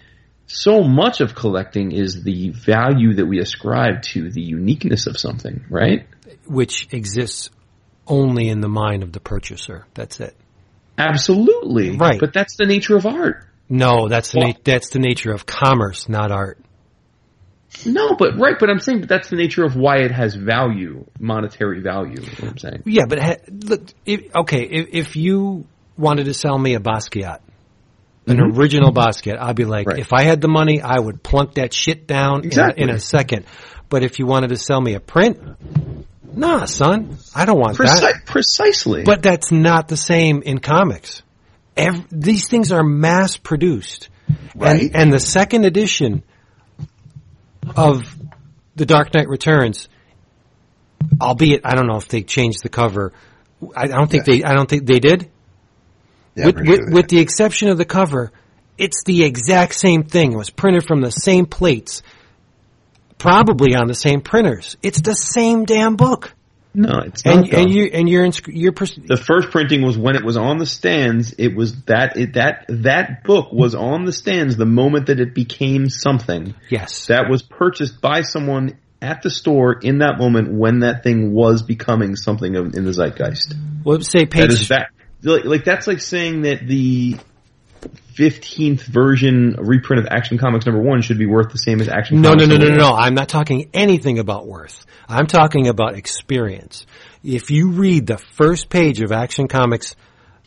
So 0.51 0.81
much 0.83 1.21
of 1.21 1.35
collecting 1.35 1.91
is 1.91 2.23
the 2.23 2.49
value 2.49 3.13
that 3.15 3.25
we 3.27 3.39
ascribe 3.39 4.01
to 4.13 4.31
the 4.31 4.41
uniqueness 4.41 5.05
of 5.05 5.15
something, 5.15 5.63
right? 5.69 6.07
Which 6.47 6.87
exists 6.91 7.51
only 8.07 8.49
in 8.49 8.59
the 8.59 8.67
mind 8.67 9.03
of 9.03 9.11
the 9.11 9.19
purchaser. 9.19 9.85
That's 9.93 10.19
it. 10.19 10.35
Absolutely, 10.97 11.91
Right. 11.91 12.19
But 12.19 12.33
that's 12.33 12.55
the 12.57 12.65
nature 12.65 12.97
of 12.97 13.05
art. 13.05 13.45
No, 13.69 14.07
that's 14.07 14.31
the 14.31 14.39
Well- 14.39 14.47
na- 14.49 14.53
that's 14.63 14.89
the 14.89 14.97
nature 14.97 15.31
of 15.31 15.45
commerce, 15.45 16.09
not 16.09 16.31
art. 16.31 16.57
No, 17.85 18.15
but 18.15 18.35
right, 18.39 18.55
but 18.59 18.71
I'm 18.71 18.79
saying 18.79 19.01
that's 19.01 19.29
the 19.29 19.35
nature 19.35 19.63
of 19.63 19.75
why 19.75 19.97
it 19.97 20.09
has 20.09 20.33
value, 20.33 21.05
monetary 21.19 21.81
value. 21.81 22.19
Is 22.19 22.27
what 22.39 22.49
I'm 22.49 22.57
saying. 22.57 22.81
Yeah, 22.85 23.05
but 23.07 23.19
ha- 23.19 23.35
look, 23.47 23.83
if, 24.03 24.35
okay, 24.35 24.63
if, 24.63 24.87
if 24.91 25.15
you 25.15 25.67
wanted 25.95 26.23
to 26.25 26.33
sell 26.33 26.57
me 26.57 26.73
a 26.73 26.79
Basquiat, 26.79 27.39
an 28.27 28.37
mm-hmm. 28.37 28.59
original 28.59 28.93
Basquiat, 28.93 29.37
I'd 29.39 29.55
be 29.55 29.65
like, 29.65 29.87
Right. 29.87 29.99
if 29.99 30.13
I 30.13 30.23
had 30.23 30.41
the 30.41 30.47
money, 30.47 30.81
I 30.81 30.99
would 30.99 31.23
plunk 31.23 31.55
that 31.55 31.73
shit 31.73 32.07
down 32.07 32.43
in 32.45 32.59
a- 32.59 32.73
in, 32.75 32.89
a 32.89 32.99
second. 32.99 33.45
But 33.89 34.03
if 34.03 34.19
you 34.19 34.25
wanted 34.25 34.49
to 34.49 34.57
sell 34.57 34.79
me 34.79 34.93
a 34.93 34.99
print, 34.99 35.39
nah, 36.33 36.65
son, 36.65 37.17
I 37.35 37.45
don't 37.45 37.59
want 37.59 37.77
that. 37.77 37.87
Preci- 37.87 38.25
precisely. 38.25 39.03
But 39.03 39.23
that's 39.23 39.51
not 39.51 39.87
the 39.87 39.97
same 39.97 40.43
in 40.43 40.59
comics. 40.59 41.23
Ev- 41.75 42.05
these 42.11 42.47
things 42.47 42.71
are 42.71 42.83
mass 42.83 43.37
produced. 43.37 44.09
Right. 44.55 44.81
And, 44.81 44.95
and 44.95 45.13
the 45.13 45.19
second 45.19 45.65
edition 45.65 46.23
of 47.75 48.03
The 48.75 48.85
Dark 48.85 49.13
Knight 49.13 49.27
Returns, 49.27 49.89
albeit 51.19 51.61
I 51.65 51.75
don't 51.75 51.87
know 51.87 51.97
if 51.97 52.07
they 52.07 52.21
changed 52.21 52.63
the 52.63 52.69
cover. 52.69 53.13
I, 53.75 53.83
I 53.83 53.87
don't 53.87 54.09
think 54.09 54.25
they. 54.25 54.43
I 54.43 54.53
don't 54.53 54.69
think 54.69 54.85
they 54.85 54.99
did. 54.99 55.29
Yeah, 56.35 56.47
with 56.47 56.57
with, 56.57 56.93
with 56.93 57.07
the 57.07 57.19
exception 57.19 57.69
of 57.69 57.77
the 57.77 57.85
cover, 57.85 58.31
it's 58.77 59.03
the 59.03 59.23
exact 59.23 59.75
same 59.75 60.03
thing. 60.03 60.33
It 60.33 60.37
was 60.37 60.49
printed 60.49 60.85
from 60.85 61.01
the 61.01 61.11
same 61.11 61.45
plates, 61.45 62.01
probably 63.17 63.75
on 63.75 63.87
the 63.87 63.95
same 63.95 64.21
printers. 64.21 64.77
It's 64.81 65.01
the 65.01 65.13
same 65.13 65.65
damn 65.65 65.95
book. 65.95 66.33
no, 66.73 66.99
it's 66.99 67.25
not. 67.25 67.35
And 67.35 67.51
though. 67.51 67.57
and 67.57 67.73
you 67.73 67.89
and 67.91 68.09
you're 68.09 68.23
in, 68.23 68.31
you're 68.47 68.71
pers- 68.71 68.95
the 68.95 69.17
first 69.17 69.49
printing 69.49 69.81
was 69.81 69.97
when 69.97 70.15
it 70.15 70.23
was 70.23 70.37
on 70.37 70.59
the 70.59 70.65
stands. 70.65 71.33
It 71.37 71.55
was 71.55 71.83
that 71.83 72.15
it, 72.15 72.33
that 72.33 72.65
that 72.69 73.23
book 73.23 73.51
was 73.51 73.75
on 73.75 74.05
the 74.05 74.13
stands 74.13 74.55
the 74.55 74.65
moment 74.65 75.07
that 75.07 75.19
it 75.19 75.35
became 75.35 75.89
something 75.89 76.55
yes. 76.69 77.07
that 77.07 77.29
was 77.29 77.41
purchased 77.41 77.99
by 77.99 78.21
someone 78.21 78.77
at 79.01 79.21
the 79.21 79.29
store 79.29 79.73
in 79.73 79.99
that 79.99 80.17
moment 80.17 80.51
when 80.51 80.79
that 80.79 81.03
thing 81.03 81.31
was 81.31 81.63
becoming 81.63 82.15
something 82.15 82.55
of, 82.55 82.75
in 82.75 82.85
the 82.85 82.91
zeitgeist. 82.91 83.55
Well, 83.83 84.01
say 84.01 84.25
That 84.25 84.31
page 84.31 84.51
is 84.51 84.67
that 84.69 84.89
like, 85.23 85.45
like 85.45 85.63
that's 85.63 85.87
like 85.87 85.99
saying 85.99 86.41
that 86.43 86.65
the 86.65 87.17
fifteenth 88.13 88.83
version 88.83 89.55
reprint 89.59 90.05
of 90.05 90.07
Action 90.11 90.37
Comics 90.37 90.65
number 90.65 90.81
one 90.81 91.01
should 91.01 91.17
be 91.17 91.25
worth 91.25 91.51
the 91.51 91.57
same 91.57 91.79
as 91.81 91.87
Action. 91.87 92.21
No, 92.21 92.33
no, 92.33 92.45
Comics 92.45 92.49
no, 92.49 92.55
no, 92.57 92.75
no, 92.75 92.83
one. 92.83 92.91
no. 92.95 92.97
I'm 92.97 93.13
not 93.15 93.29
talking 93.29 93.69
anything 93.73 94.19
about 94.19 94.47
worth. 94.47 94.85
I'm 95.07 95.27
talking 95.27 95.67
about 95.67 95.95
experience. 95.95 96.85
If 97.23 97.51
you 97.51 97.71
read 97.71 98.07
the 98.07 98.17
first 98.17 98.69
page 98.69 99.01
of 99.01 99.11
Action 99.11 99.47
Comics 99.47 99.95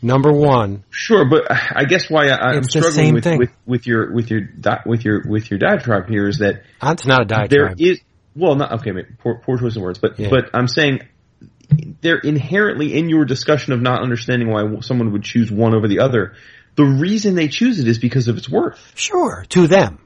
number 0.01 0.33
one, 0.33 0.85
Sure, 0.91 1.29
but 1.29 1.45
I 1.51 1.85
guess 1.85 2.11
why 2.11 2.29
I, 2.29 2.55
I'm 2.55 2.65
struggling 2.65 3.15
with, 3.15 3.27
with 3.27 3.51
with 3.67 3.87
your 3.87 4.13
with 4.13 4.31
your 4.31 4.49
with 4.87 5.05
your 5.05 5.23
with 5.27 5.51
your 5.51 5.59
diatribe 5.59 6.09
here 6.09 6.29
is 6.29 6.39
that 6.39 6.63
that's 6.81 7.07
not 7.07 7.23
a 7.23 7.25
diatribe. 7.25 7.77
There 7.79 7.91
is 7.93 8.01
well 8.35 8.55
not 8.55 8.73
okay 8.81 8.93
maybe 8.93 9.09
poor, 9.19 9.39
poor 9.45 9.59
choice 9.59 9.77
of 9.77 9.83
words 9.83 9.99
but 9.99 10.19
Yeah. 10.19 10.31
but 10.31 10.49
i'm 10.55 10.67
saying 10.67 11.01
they're 12.01 12.19
inherently 12.19 12.95
in 12.97 13.09
your 13.09 13.25
discussion 13.25 13.73
of 13.73 13.81
not 13.81 14.03
understanding 14.03 14.51
why 14.51 14.81
someone 14.81 15.13
would 15.13 15.23
choose 15.23 15.51
one 15.51 15.75
over 15.75 15.89
the 15.89 16.01
other 16.01 16.35
the 16.75 16.85
reason 16.85 17.35
they 17.35 17.49
choose 17.49 17.79
it 17.79 17.87
is 17.87 17.99
because 17.99 18.29
of 18.29 18.39
its 18.39 18.49
worth 18.49 18.93
sure, 18.95 19.45
to 19.51 19.67
them. 19.67 19.99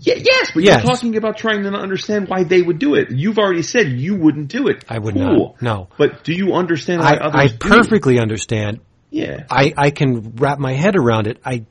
yeah, 0.00 0.14
yes 0.16 0.50
but 0.52 0.62
Yes. 0.64 0.82
you're 0.84 0.94
talking 0.94 1.16
about 1.16 1.38
trying 1.38 1.62
to 1.62 1.70
understand 1.70 2.28
why 2.28 2.42
they 2.44 2.60
would 2.60 2.78
do 2.78 2.94
it 2.94 3.10
you've 3.10 3.38
already 3.38 3.62
said 3.62 3.88
you 3.88 4.16
wouldn't 4.16 4.48
do 4.48 4.68
it 4.68 4.84
I 4.88 4.98
would 4.98 5.14
cool. 5.14 5.56
not. 5.60 5.62
No. 5.62 5.88
but 5.96 6.24
do 6.24 6.32
you 6.32 6.54
understand 6.54 7.00
why 7.02 7.14
I, 7.14 7.16
others 7.18 7.40
I 7.40 7.46
do? 7.48 7.56
perfectly 7.58 8.18
understand. 8.18 8.80
yeah 9.10 9.44
I, 9.50 9.72
I 9.76 9.90
can 9.90 10.32
wrap 10.36 10.58
my 10.58 10.72
head 10.72 10.96
around 10.96 11.26
it. 11.28 11.38
I, 11.44 11.64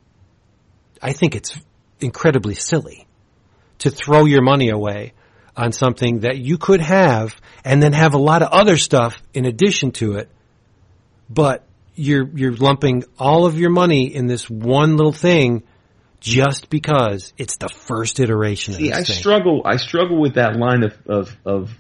I 1.01 1.11
think 1.14 1.35
it's 1.35 1.57
incredibly 1.99 2.55
silly 2.55 3.05
to 3.80 3.89
throw 3.89 4.23
your 4.26 4.41
money 4.41 4.69
away 4.69 5.11
on 5.56 5.72
something 5.72 6.22
that 6.22 6.38
you 6.38 6.58
could 6.58 6.82
have 6.82 7.36
and 7.64 7.82
then 7.82 7.94
have 7.94 8.14
a 8.14 8.18
lot 8.18 8.42
of 8.42 8.50
other 8.50 8.78
stuff 8.78 9.22
in 9.34 9.46
addition 9.46 9.92
to 9.92 10.14
it. 10.14 10.30
But 11.30 11.64
you're, 11.96 12.28
you're 12.36 12.56
lumping 12.56 13.04
all 13.20 13.46
of 13.46 13.60
your 13.60 13.70
money 13.70 14.14
in 14.14 14.28
this 14.28 14.50
one 14.50 14.98
little 14.98 15.14
thing 15.14 15.64
just 16.24 16.70
because 16.70 17.34
it's 17.38 17.58
the 17.58 17.68
first 17.68 18.20
iteration 18.20 18.74
See, 18.76 18.92
of 18.92 18.98
I 18.98 19.04
thing. 19.04 19.16
struggle. 19.16 19.62
I 19.66 19.76
struggle 19.76 20.22
with 20.22 20.36
that 20.36 20.56
line 20.56 20.84
of, 20.84 20.98
of 21.06 21.38
of 21.46 21.72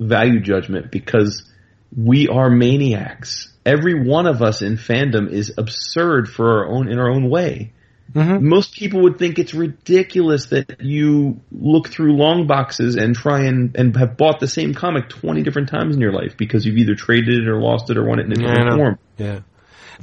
value 0.00 0.40
judgment 0.40 0.90
because 0.90 1.48
we 1.96 2.26
are 2.26 2.50
maniacs. 2.50 3.52
Every 3.64 4.02
one 4.02 4.26
of 4.26 4.42
us 4.42 4.60
in 4.60 4.76
fandom 4.76 5.30
is 5.30 5.54
absurd 5.56 6.28
for 6.28 6.58
our 6.58 6.66
own 6.66 6.90
in 6.90 6.98
our 6.98 7.10
own 7.10 7.30
way. 7.30 7.72
Mhm. 8.14 8.42
Most 8.42 8.74
people 8.74 9.02
would 9.02 9.18
think 9.18 9.38
it's 9.38 9.54
ridiculous 9.54 10.46
that 10.46 10.80
you 10.80 11.40
look 11.50 11.88
through 11.88 12.16
long 12.16 12.46
boxes 12.46 12.96
and 12.96 13.14
try 13.14 13.44
and, 13.46 13.74
and 13.76 13.96
have 13.96 14.16
bought 14.16 14.38
the 14.40 14.48
same 14.48 14.74
comic 14.74 15.08
20 15.08 15.42
different 15.42 15.68
times 15.70 15.94
in 15.94 16.00
your 16.00 16.12
life 16.12 16.36
because 16.36 16.66
you've 16.66 16.76
either 16.76 16.94
traded 16.94 17.38
it 17.38 17.48
or 17.48 17.60
lost 17.60 17.90
it 17.90 17.96
or 17.96 18.04
won 18.04 18.18
it 18.18 18.26
in 18.26 18.32
a 18.32 18.34
different 18.34 18.68
know. 18.70 18.76
form. 18.76 18.98
Yeah. 19.16 19.40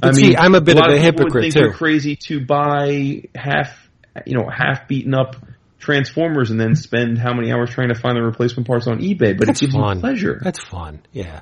I 0.02 0.06
But 0.08 0.14
see, 0.16 0.36
I'm 0.36 0.54
a 0.54 0.60
bit 0.60 0.76
of 0.78 0.86
a 0.86 0.92
would 0.92 1.00
hypocrite 1.00 1.52
think 1.52 1.54
too. 1.54 1.70
Crazy 1.72 2.16
to 2.28 2.44
buy 2.44 3.24
half, 3.34 3.88
you 4.26 4.36
know, 4.36 4.48
half 4.48 4.88
beaten 4.88 5.14
up 5.14 5.36
Transformers 5.78 6.50
and 6.50 6.60
then 6.60 6.74
spend 6.74 7.18
how 7.18 7.32
many 7.32 7.52
hours 7.52 7.70
trying 7.70 7.88
to 7.88 7.94
find 7.94 8.16
the 8.16 8.22
replacement 8.22 8.66
parts 8.66 8.86
on 8.86 8.98
eBay? 8.98 9.36
But 9.36 9.46
That's 9.46 9.62
it 9.62 9.66
gives 9.66 9.74
fun. 9.74 9.96
you 9.96 10.00
pleasure. 10.00 10.40
That's 10.42 10.60
fun. 10.62 11.00
Yeah. 11.12 11.40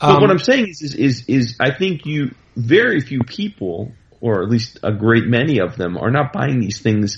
but 0.00 0.10
Um, 0.16 0.20
what 0.20 0.30
I'm 0.30 0.38
saying 0.38 0.68
is, 0.68 0.82
is, 0.82 0.94
is, 0.94 1.24
is, 1.28 1.56
I 1.60 1.72
think 1.76 2.06
you, 2.06 2.34
very 2.56 3.00
few 3.00 3.20
people, 3.20 3.92
or 4.20 4.42
at 4.42 4.48
least 4.48 4.78
a 4.82 4.92
great 4.92 5.24
many 5.26 5.60
of 5.60 5.76
them, 5.76 5.96
are 5.96 6.10
not 6.10 6.32
buying 6.32 6.60
these 6.60 6.80
things 6.80 7.16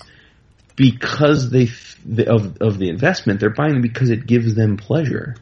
because 0.77 1.51
they 1.51 1.68
of 2.27 2.56
of 2.60 2.78
the 2.78 2.89
investment. 2.89 3.40
They're 3.40 3.51
buying 3.51 3.72
them 3.74 3.82
because 3.82 4.10
it 4.10 4.27
gives 4.27 4.55
them 4.55 4.77
pleasure. 4.77 5.36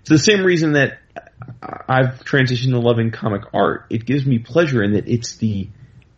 It's 0.00 0.10
the 0.10 0.18
same 0.18 0.42
reason 0.44 0.72
that 0.72 0.98
I've 1.62 2.24
transitioned 2.24 2.70
to 2.70 2.80
loving 2.80 3.10
comic 3.10 3.42
art. 3.54 3.86
It 3.90 4.04
gives 4.04 4.26
me 4.26 4.38
pleasure 4.38 4.82
in 4.82 4.92
that 4.94 5.08
it's 5.08 5.36
the 5.36 5.68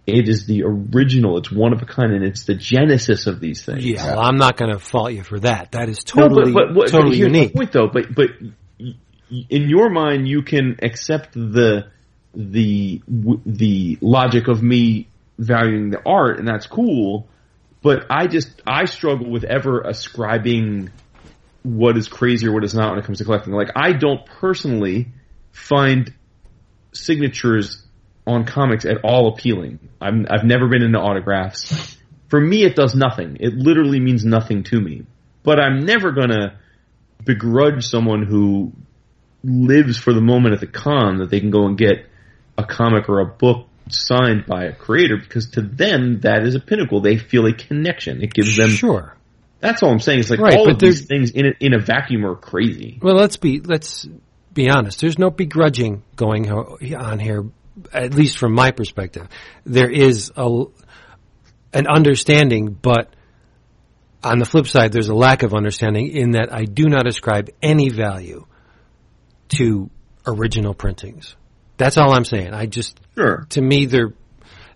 it 0.07 0.29
is 0.29 0.45
the 0.47 0.65
original, 0.65 1.39
it's 1.39 1.51
one 1.51 1.73
of 1.73 1.81
a 1.81 1.87
kind, 1.87 2.13
and 2.13 2.25
it's 2.25 2.45
the 2.45 2.55
genesis 2.55 3.27
of 3.27 3.41
these 3.41 3.65
things. 3.65 3.85
yeah, 3.87 4.05
well, 4.05 4.21
I'm 4.21 4.37
not 4.37 4.57
going 4.59 4.71
to 4.71 4.79
fault 4.79 5.13
you 5.13 5.23
for 5.23 5.41
that. 5.41 5.73
That 5.73 5.89
is 5.89 5.99
No, 6.15 6.29
totally, 6.29 6.53
but, 6.53 6.75
but, 6.75 6.89
totally 6.89 7.11
but 7.13 7.17
here's 7.17 7.33
unique. 7.33 7.53
the 7.53 7.59
point, 7.59 7.73
though. 7.73 7.89
But 7.89 8.15
but 8.15 8.29
y- 8.79 8.95
y- 9.31 9.47
in 9.49 9.69
your 9.71 9.89
mind, 9.89 10.29
you 10.29 10.43
can 10.43 10.77
accept 10.83 11.33
the 11.33 11.91
the 12.35 13.03
the 13.07 13.99
logic 14.01 14.49
of 14.49 14.63
me 14.63 15.09
valuing 15.39 15.91
the 15.91 16.03
art, 16.05 16.39
and 16.39 16.49
that's 16.49 16.67
cool. 16.67 17.29
But 17.83 18.07
I 18.11 18.27
just 18.27 18.63
I 18.67 18.87
struggle 18.87 19.31
with 19.31 19.45
ever 19.45 19.81
ascribing 19.81 20.91
what 21.63 21.97
is 21.97 22.09
crazy 22.09 22.47
or 22.47 22.53
what 22.53 22.65
is 22.65 22.75
not 22.75 22.91
when 22.91 22.99
it 22.99 23.05
comes 23.05 23.19
to 23.19 23.25
collecting. 23.25 23.53
Like 23.53 23.71
I 23.77 23.93
don't 23.93 24.25
personally 24.27 25.09
find 25.53 26.13
signatures 26.93 27.83
on 28.27 28.45
comics 28.45 28.85
at 28.85 28.99
all 29.05 29.29
appealing. 29.29 29.79
I'm, 30.01 30.27
I've 30.31 30.45
never 30.45 30.69
been 30.69 30.83
into 30.83 30.99
autographs. 30.99 31.99
For 32.29 32.41
me, 32.41 32.65
it 32.65 32.75
does 32.75 32.95
nothing. 32.95 33.37
It 33.41 33.55
literally 33.55 34.01
means 34.01 34.25
nothing 34.25 34.65
to 34.65 34.81
me. 34.81 35.05
But 35.43 35.61
I'm 35.61 35.85
never 35.85 36.13
gonna 36.13 36.59
begrudge 37.23 37.87
someone 37.87 38.25
who 38.25 38.73
lives 39.43 39.99
for 39.99 40.13
the 40.13 40.21
moment 40.21 40.55
at 40.55 40.61
the 40.61 40.67
con 40.67 41.19
that 41.19 41.31
they 41.31 41.41
can 41.41 41.51
go 41.51 41.67
and 41.67 41.77
get 41.77 42.07
a 42.57 42.65
comic 42.65 43.09
or 43.09 43.21
a 43.21 43.27
book 43.27 43.67
signed 43.89 44.47
by 44.47 44.65
a 44.65 44.73
creator 44.75 45.17
because 45.17 45.51
to 45.51 45.63
them 45.63 46.21
that 46.21 46.47
is 46.47 46.55
a 46.55 46.61
pinnacle. 46.61 47.01
They 47.01 47.19
feel 47.19 47.47
a 47.47 47.53
connection. 47.53 48.23
It 48.23 48.33
gives 48.33 48.57
them. 48.57 48.71
sure. 48.71 49.17
That's 49.61 49.83
all 49.83 49.91
I'm 49.91 50.01
saying. 50.01 50.21
It's 50.21 50.31
like 50.31 50.41
Right, 50.41 50.57
all 50.57 50.71
of 50.71 50.79
these 50.79 51.07
things 51.07 51.31
in 51.31 51.47
a, 51.47 51.53
in 51.59 51.75
a 51.75 51.79
vacuum 51.79 52.27
are 52.27 52.37
crazy. 52.37 52.99
Well, 53.01 53.15
let's 53.15 53.37
be 53.37 53.61
let's 53.61 54.07
be 54.53 54.69
honest. 54.69 55.01
There's 55.01 55.19
no 55.19 55.31
begrudging 55.31 56.03
going 56.17 56.51
on 56.51 57.19
here, 57.19 57.47
at 57.93 58.15
least 58.15 58.39
from 58.39 58.53
my 58.53 58.73
perspective. 58.73 59.27
There 59.65 59.91
is 59.91 60.33
a 60.37 60.65
an 61.73 61.87
understanding, 61.87 62.79
but 62.81 63.15
on 64.23 64.39
the 64.39 64.45
flip 64.45 64.67
side, 64.67 64.93
there's 64.93 65.09
a 65.09 65.15
lack 65.15 65.43
of 65.43 65.55
understanding 65.55 66.09
in 66.09 66.33
that 66.33 66.53
I 66.53 66.65
do 66.65 66.85
not 66.85 67.07
ascribe 67.07 67.51
any 67.63 67.89
value 67.91 68.47
to 69.51 69.91
original 70.27 70.75
printings. 70.75 71.37
That's 71.77 71.97
all 71.99 72.13
I'm 72.13 72.25
saying. 72.25 72.53
I 72.55 72.67
just 72.67 72.99
Sure. 73.17 73.47
to 73.51 73.61
me 73.63 73.87
they're 73.87 74.13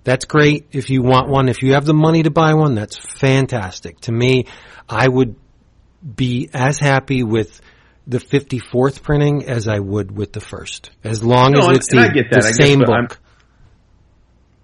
that's 0.05 0.25
great 0.25 0.66
if 0.73 0.91
you 0.91 1.03
want 1.03 1.29
one 1.29 1.49
if 1.49 1.62
you 1.62 1.75
have 1.75 1.85
the 1.85 1.93
money 1.95 2.23
to 2.23 2.31
buy 2.31 2.55
one 2.55 2.75
that's 2.75 2.97
fantastic 2.97 4.01
to 4.03 4.12
me 4.12 4.47
i 4.89 5.07
would 5.07 5.35
be 6.16 6.49
as 6.55 6.79
happy 6.79 7.23
with 7.25 7.61
the 8.07 8.19
54th 8.19 9.03
printing 9.03 9.45
as 9.45 9.69
I 9.69 9.81
would 9.81 10.16
with 10.16 10.33
the 10.33 10.41
first. 10.41 10.91
As 11.05 11.23
long 11.23 11.53
No, 11.53 11.69
as 11.69 11.77
it's 11.77 11.89
the, 11.91 11.97
the 11.97 12.03
I 12.03 12.09
guess, 12.09 12.57
same 12.57 12.79
but 12.79 12.89
I'm- 12.91 13.05
book. 13.09 13.19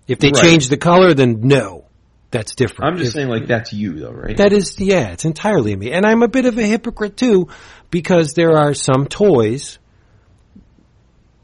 If 0.09 0.19
they 0.19 0.29
Right. 0.29 0.43
change 0.43 0.69
the 0.69 0.79
color, 0.79 1.13
then 1.13 1.41
no. 1.43 1.85
That's 2.31 2.55
different. 2.55 2.93
I'm 2.93 2.97
just 2.99 3.09
If- 3.09 3.15
saying, 3.15 3.29
like 3.29 3.47
that's 3.47 3.73
you, 3.73 3.99
though, 3.99 4.13
right? 4.13 4.37
That 4.37 4.53
is, 4.55 4.81
yeah, 4.81 5.09
it's 5.11 5.25
entirely 5.27 5.77
me. 5.77 5.93
And 5.93 6.07
I'm 6.07 6.23
a 6.23 6.29
bit 6.29 6.47
of 6.47 6.57
a 6.57 6.63
hypocrite 6.63 7.17
too, 7.19 7.49
because 7.91 8.33
there 8.33 8.57
are 8.57 8.73
some 8.73 9.07
toys, 9.07 9.79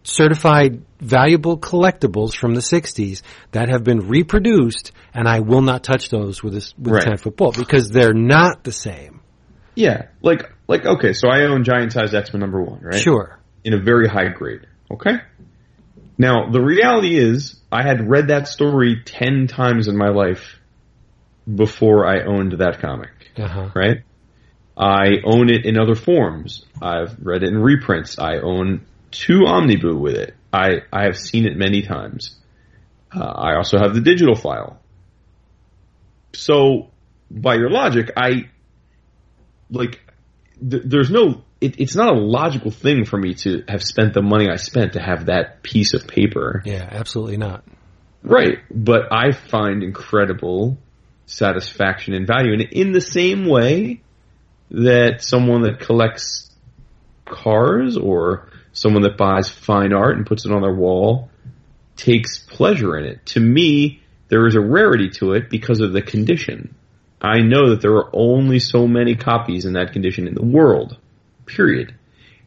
certified 0.02 0.82
valuable 0.98 1.58
collectibles 1.58 2.34
from 2.34 2.54
the 2.54 2.60
60s 2.60 3.22
that 3.52 3.68
have 3.68 3.84
been 3.84 4.08
reproduced, 4.08 4.92
and 5.14 5.28
I 5.28 5.40
will 5.40 5.62
not 5.62 5.82
touch 5.82 6.08
those 6.08 6.42
with 6.42 6.54
a, 6.54 6.72
with 6.78 6.92
Right. 6.94 7.02
a 7.02 7.10
10 7.10 7.16
foot 7.18 7.36
pole 7.36 7.52
because 7.52 7.90
they're 7.90 8.14
not 8.14 8.64
the 8.64 8.72
same. 8.72 9.20
yeah, 9.74 10.06
like 10.22 10.50
like 10.68 10.84
okay, 10.86 11.12
so 11.12 11.28
I 11.28 11.42
own 11.46 11.64
giant 11.64 11.92
sized 11.92 12.14
X 12.14 12.32
Men 12.32 12.40
number 12.40 12.62
one, 12.62 12.80
right? 12.82 12.94
Sure. 13.00 13.38
in 13.64 13.74
a 13.74 13.78
very 13.78 14.08
high 14.08 14.28
grade. 14.28 14.66
Okay? 14.90 15.16
Now, 16.16 16.50
the 16.50 16.60
reality 16.60 17.16
is, 17.18 17.60
I 17.72 17.82
had 17.82 18.08
read 18.08 18.28
that 18.28 18.46
story 18.48 19.02
10 19.04 19.46
times 19.48 19.86
in 19.88 19.96
my 19.96 20.08
life 20.10 20.58
before 21.52 22.06
I 22.06 22.24
owned 22.24 22.52
that 22.58 22.80
comic, 22.80 23.10
Uh-huh. 23.38 23.70
right? 23.74 23.98
I 24.76 25.18
own 25.24 25.50
it 25.50 25.64
in 25.66 25.78
other 25.78 25.94
forms. 25.94 26.64
I've 26.80 27.16
read 27.22 27.42
it 27.42 27.48
in 27.50 27.58
reprints. 27.58 28.18
I 28.18 28.36
own 28.38 28.82
two 29.10 29.46
Omniboo 29.46 29.98
with 29.98 30.16
it. 30.16 30.34
I, 30.52 30.82
I 30.92 31.04
have 31.04 31.16
seen 31.16 31.46
it 31.46 31.56
many 31.56 31.82
times. 31.82 32.36
Uh, 33.14 33.24
I 33.24 33.56
also 33.56 33.78
have 33.78 33.94
the 33.94 34.00
digital 34.00 34.34
file. 34.34 34.80
So, 36.32 36.90
by 37.30 37.54
your 37.56 37.70
logic, 37.70 38.12
I, 38.16 38.50
like, 39.70 40.00
th- 40.58 40.82
there's 40.84 41.10
no 41.10 41.44
it, 41.60 41.78
it's 41.78 41.94
not 41.94 42.14
a 42.14 42.18
logical 42.18 42.70
thing 42.70 43.04
for 43.04 43.18
me 43.18 43.34
to 43.34 43.64
have 43.68 43.82
spent 43.82 44.14
the 44.14 44.22
money 44.22 44.48
I 44.48 44.56
spent 44.56 44.94
to 44.94 45.00
have 45.00 45.26
that 45.26 45.62
piece 45.62 45.94
of 45.94 46.06
paper. 46.06 46.62
Yeah, 46.64 46.88
absolutely 46.90 47.36
not. 47.36 47.64
Right. 48.22 48.58
But 48.70 49.12
I 49.12 49.32
find 49.32 49.82
incredible 49.82 50.78
satisfaction 51.26 52.14
and 52.14 52.26
value 52.26 52.52
and 52.52 52.62
in 52.62 52.92
the 52.92 53.00
same 53.00 53.46
way 53.46 54.02
that 54.70 55.22
someone 55.22 55.62
that 55.62 55.80
collects 55.80 56.50
cars 57.24 57.96
or 57.96 58.48
someone 58.72 59.02
that 59.02 59.16
buys 59.16 59.48
fine 59.48 59.92
art 59.92 60.16
and 60.16 60.26
puts 60.26 60.44
it 60.44 60.52
on 60.52 60.62
their 60.62 60.74
wall 60.74 61.30
takes 61.96 62.38
pleasure 62.38 62.96
in 62.96 63.04
it. 63.04 63.26
To 63.26 63.40
me, 63.40 64.02
there 64.28 64.46
is 64.46 64.54
a 64.54 64.60
rarity 64.60 65.10
to 65.18 65.32
it 65.32 65.50
because 65.50 65.80
of 65.80 65.92
the 65.92 66.02
condition. 66.02 66.74
I 67.20 67.40
know 67.40 67.70
that 67.70 67.82
there 67.82 67.96
are 67.96 68.10
only 68.12 68.58
so 68.58 68.86
many 68.86 69.16
copies 69.16 69.66
in 69.66 69.74
that 69.74 69.92
condition 69.92 70.26
in 70.26 70.34
the 70.34 70.44
world. 70.44 70.96
Period. 71.44 71.94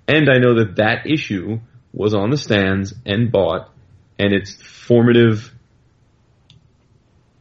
And 0.08 0.30
I 0.30 0.40
know 0.40 0.56
that 0.56 0.78
that 0.78 1.06
issue 1.06 1.60
was 1.94 2.14
on 2.14 2.32
the 2.32 2.38
stands 2.38 2.94
and 3.06 3.32
bought 3.32 3.70
and 4.18 4.34
it's 4.34 4.56
formative 4.56 5.54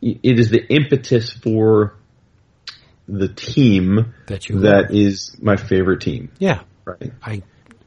it 0.00 0.38
is 0.38 0.50
the 0.50 0.66
impetus 0.66 1.32
for 1.32 1.94
the 3.08 3.28
team 3.28 4.14
That 4.26 4.42
that 4.62 4.88
is 4.90 5.36
my 5.40 5.56
favorite 5.56 6.00
team. 6.00 6.32
Yeah. 6.38 6.62
Right. 6.84 7.12
I 7.22 7.42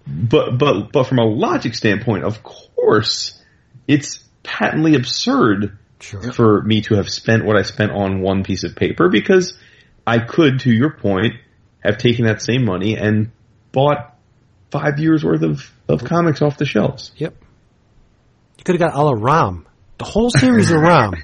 But 0.08 0.58
but 0.58 0.92
but 0.92 1.08
from 1.08 1.20
a 1.20 1.26
logic 1.26 1.74
standpoint, 1.74 2.24
of 2.24 2.44
course, 2.44 3.42
it's 3.88 4.24
patently 4.44 4.96
absurd 4.96 5.78
sure. 6.00 6.32
for 6.32 6.62
me 6.62 6.82
to 6.82 6.96
have 6.96 7.10
spent 7.10 7.46
what 7.46 7.58
I 7.58 7.64
spent 7.64 7.92
on 7.92 8.22
one 8.22 8.44
piece 8.44 8.64
of 8.64 8.76
paper 8.76 9.10
because 9.10 9.58
I 10.06 10.20
could, 10.20 10.60
to 10.62 10.72
your 10.72 10.92
point, 10.92 11.34
have 11.84 11.98
taken 11.98 12.26
that 12.26 12.42
same 12.42 12.66
money 12.66 12.98
and 12.98 13.32
bought 13.72 14.16
five 14.72 15.00
years 15.00 15.24
worth 15.24 15.42
of, 15.42 15.72
of 15.88 16.04
comics 16.04 16.42
off 16.42 16.58
the 16.58 16.66
shelves. 16.66 17.12
Yep. 17.18 17.36
You 18.58 18.64
could 18.64 18.80
have 18.80 18.92
got 18.92 19.00
a 19.00 19.04
la 19.04 19.12
Rom. 19.12 19.68
The 19.98 20.06
whole 20.06 20.30
series 20.30 20.72
of 20.72 20.82
Rom. 20.82 21.16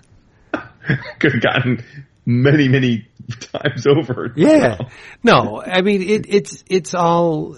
could 1.20 1.34
have 1.34 1.42
gotten 1.42 1.84
many, 2.26 2.68
many 2.68 3.08
times 3.40 3.86
over. 3.86 4.34
Yeah. 4.36 4.78
No, 5.24 5.62
I 5.62 5.82
mean 5.82 6.02
it, 6.02 6.26
it's 6.28 6.64
it's 6.68 6.94
all 6.94 7.58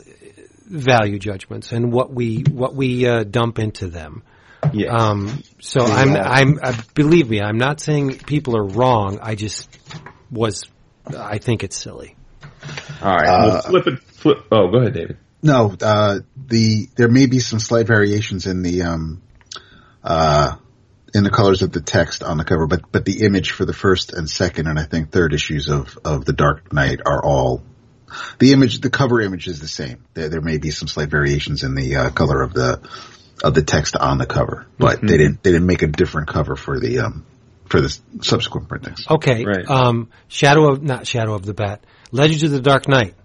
value 0.66 1.20
judgments 1.20 1.72
and 1.72 1.92
what 1.92 2.14
we 2.14 2.44
what 2.50 2.76
we 2.76 3.08
uh, 3.08 3.24
dump 3.24 3.60
into 3.60 3.88
them. 3.88 4.24
Yes. 4.72 4.90
Um, 4.94 5.44
so 5.60 5.82
I'm 5.82 6.16
I'm 6.16 6.60
uh, 6.62 6.74
believe 6.94 7.30
me, 7.30 7.42
I'm 7.42 7.58
not 7.58 7.80
saying 7.80 8.20
people 8.20 8.56
are 8.58 8.66
wrong. 8.66 9.20
I 9.22 9.36
just 9.36 9.68
was 10.32 10.64
I 11.06 11.38
think 11.38 11.64
it's 11.64 11.78
silly. 11.78 12.16
All 13.02 13.16
right. 13.16 13.28
Uh, 13.28 13.48
well, 13.48 13.62
flip 13.62 13.88
it. 13.88 14.00
Flip. 14.04 14.38
Oh, 14.52 14.72
go 14.72 14.78
ahead, 14.80 14.94
David. 14.94 15.18
No, 15.42 15.76
uh, 15.82 16.20
the 16.38 16.88
there 16.96 17.10
may 17.10 17.26
be 17.26 17.40
some 17.40 17.60
slight 17.60 17.88
variations 17.88 18.48
in 18.48 18.62
the 18.62 18.84
um, 18.84 19.22
uh, 20.02 20.56
in 21.14 21.24
the 21.24 21.30
colors 21.30 21.62
of 21.62 21.72
the 21.72 21.82
text 21.82 22.24
on 22.24 22.38
the 22.38 22.46
cover, 22.46 22.68
but 22.68 22.90
but 22.92 23.04
the 23.04 23.24
image 23.26 23.52
for 23.52 23.66
the 23.66 23.74
first 23.74 24.14
and 24.14 24.30
second 24.30 24.68
and 24.68 24.80
I 24.80 24.86
think 24.86 25.12
third 25.12 25.34
issues 25.34 25.68
of 25.68 25.98
of 26.06 26.24
the 26.24 26.34
Dark 26.34 26.72
Knight 26.72 27.02
are 27.06 27.24
all 27.24 27.62
the 28.40 28.54
image. 28.54 28.80
The 28.80 28.90
cover 28.90 29.22
image 29.22 29.48
is 29.48 29.60
the 29.60 29.68
same. 29.68 30.04
There, 30.14 30.30
there 30.30 30.42
may 30.42 30.58
be 30.58 30.72
some 30.72 30.88
slight 30.88 31.10
variations 31.10 31.64
in 31.64 31.76
the 31.76 31.96
uh, 31.96 32.10
color 32.12 32.42
of 32.42 32.54
the 32.54 32.82
of 33.44 33.54
the 33.54 33.64
text 33.64 33.96
on 33.96 34.18
the 34.18 34.26
cover, 34.26 34.66
but 34.78 35.02
they 35.02 35.18
didn't 35.18 35.44
they 35.44 35.52
didn't 35.52 35.68
make 35.68 35.82
a 35.82 35.88
different 35.88 36.28
cover 36.28 36.56
for 36.56 36.80
the 36.80 37.00
um, 37.00 37.26
for 37.70 37.82
the 37.82 37.98
subsequent 38.22 38.70
printings. 38.70 39.06
Okay. 39.10 39.44
Right. 39.44 39.68
Um, 39.68 40.10
Shadow 40.28 40.72
of 40.72 40.84
not 40.84 41.08
Shadow 41.08 41.34
of 41.34 41.46
the 41.46 41.54
Bat. 41.54 41.84
Legends 42.12 42.44
of 42.44 42.52
the 42.52 42.62
Dark 42.62 42.88
Knight. 42.88 43.16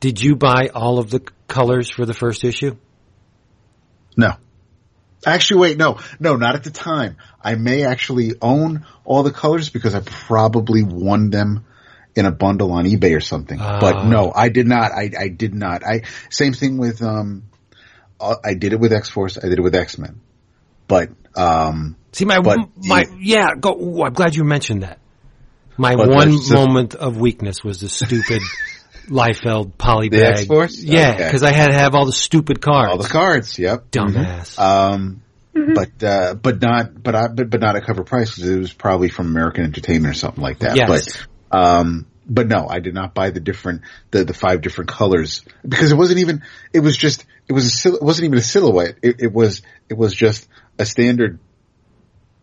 Did 0.00 0.22
you 0.22 0.36
buy 0.36 0.70
all 0.74 0.98
of 0.98 1.10
the 1.10 1.20
colors 1.48 1.90
for 1.90 2.06
the 2.06 2.14
first 2.14 2.44
issue? 2.44 2.76
No. 4.16 4.32
Actually, 5.26 5.60
wait, 5.60 5.76
no, 5.76 5.98
no, 6.18 6.36
not 6.36 6.54
at 6.54 6.64
the 6.64 6.70
time. 6.70 7.16
I 7.42 7.56
may 7.56 7.84
actually 7.84 8.32
own 8.40 8.86
all 9.04 9.22
the 9.22 9.32
colors 9.32 9.68
because 9.68 9.94
I 9.94 10.00
probably 10.00 10.82
won 10.82 11.30
them 11.30 11.65
in 12.16 12.26
a 12.26 12.32
bundle 12.32 12.72
on 12.72 12.84
eBay 12.86 13.14
or 13.16 13.20
something. 13.20 13.58
but 13.58 13.94
Ah. 13.96 14.08
no, 14.08 14.32
I 14.34 14.48
did 14.48 14.66
not. 14.66 14.90
I, 14.92 15.10
I 15.18 15.28
did 15.28 15.54
not. 15.54 15.84
I 15.84 16.02
same 16.30 16.52
thing 16.54 16.78
with 16.78 17.02
um, 17.02 17.44
uh, 18.20 18.36
I 18.44 18.54
did 18.54 18.72
it 18.72 18.80
with 18.80 18.92
X 18.92 19.08
Force. 19.10 19.36
I 19.38 19.48
did 19.48 19.58
it 19.58 19.62
with 19.62 19.74
X 19.74 19.98
Men. 19.98 20.20
But 20.88 21.10
um, 21.36 21.96
See 22.12 22.24
my 22.24 22.40
But 22.40 22.58
my 22.78 23.04
the- 23.04 23.18
yeah. 23.20 23.48
Go. 23.60 23.72
ooh, 23.78 24.02
I'm 24.02 24.14
glad 24.14 24.34
you 24.34 24.44
mentioned 24.44 24.82
that. 24.82 24.98
My 25.76 25.94
But 25.94 26.08
one 26.08 26.30
that's 26.30 26.48
just- 26.48 26.52
moment 26.52 26.94
of 26.94 27.18
weakness 27.18 27.62
was 27.62 27.80
the 27.80 27.88
stupid 27.90 28.40
Liefeld 29.08 29.72
polybag. 29.76 30.10
The 30.10 30.26
X-Force? 30.26 30.82
Yeah, 30.82 31.12
Okay. 31.14 31.24
because 31.26 31.42
I 31.42 31.52
had 31.52 31.68
to 31.68 31.74
have 31.74 31.94
all 31.94 32.06
the 32.06 32.12
stupid 32.12 32.60
cards. 32.60 32.90
all 32.90 32.98
the 32.98 33.08
cards. 33.08 33.58
Yep. 33.58 33.90
Dumbass. 33.90 34.58
Um, 34.58 35.22
but 35.52 36.02
uh, 36.02 36.34
but 36.34 36.60
not 36.60 37.02
but 37.02 37.14
I 37.14 37.28
but, 37.28 37.48
but 37.50 37.60
not 37.60 37.76
at 37.76 37.84
cover 37.84 38.04
price 38.04 38.34
because 38.34 38.48
it 38.50 38.58
was 38.58 38.72
probably 38.72 39.08
from 39.08 39.26
American 39.28 39.64
Entertainment 39.64 40.14
or 40.14 40.18
something 40.18 40.42
like 40.42 40.58
that. 40.60 40.76
Yes. 40.76 40.88
But 40.88 41.26
um, 41.50 42.06
but 42.28 42.48
no, 42.48 42.66
I 42.68 42.80
did 42.80 42.94
not 42.94 43.14
buy 43.14 43.30
the 43.30 43.40
different 43.40 43.82
the 44.10 44.24
the 44.24 44.34
five 44.34 44.60
different 44.60 44.90
colors 44.90 45.44
because 45.66 45.92
it 45.92 45.96
wasn't 45.96 46.18
even 46.20 46.42
it 46.72 46.80
was 46.80 46.96
just 46.96 47.24
it 47.48 47.52
was 47.52 47.66
a 47.66 47.70
sil- 47.70 47.96
it 47.96 48.02
wasn't 48.02 48.26
even 48.26 48.38
a 48.38 48.42
silhouette. 48.42 48.96
It, 49.02 49.16
it 49.20 49.32
was 49.32 49.62
it 49.88 49.96
was 49.96 50.14
just 50.14 50.48
a 50.78 50.84
standard 50.84 51.38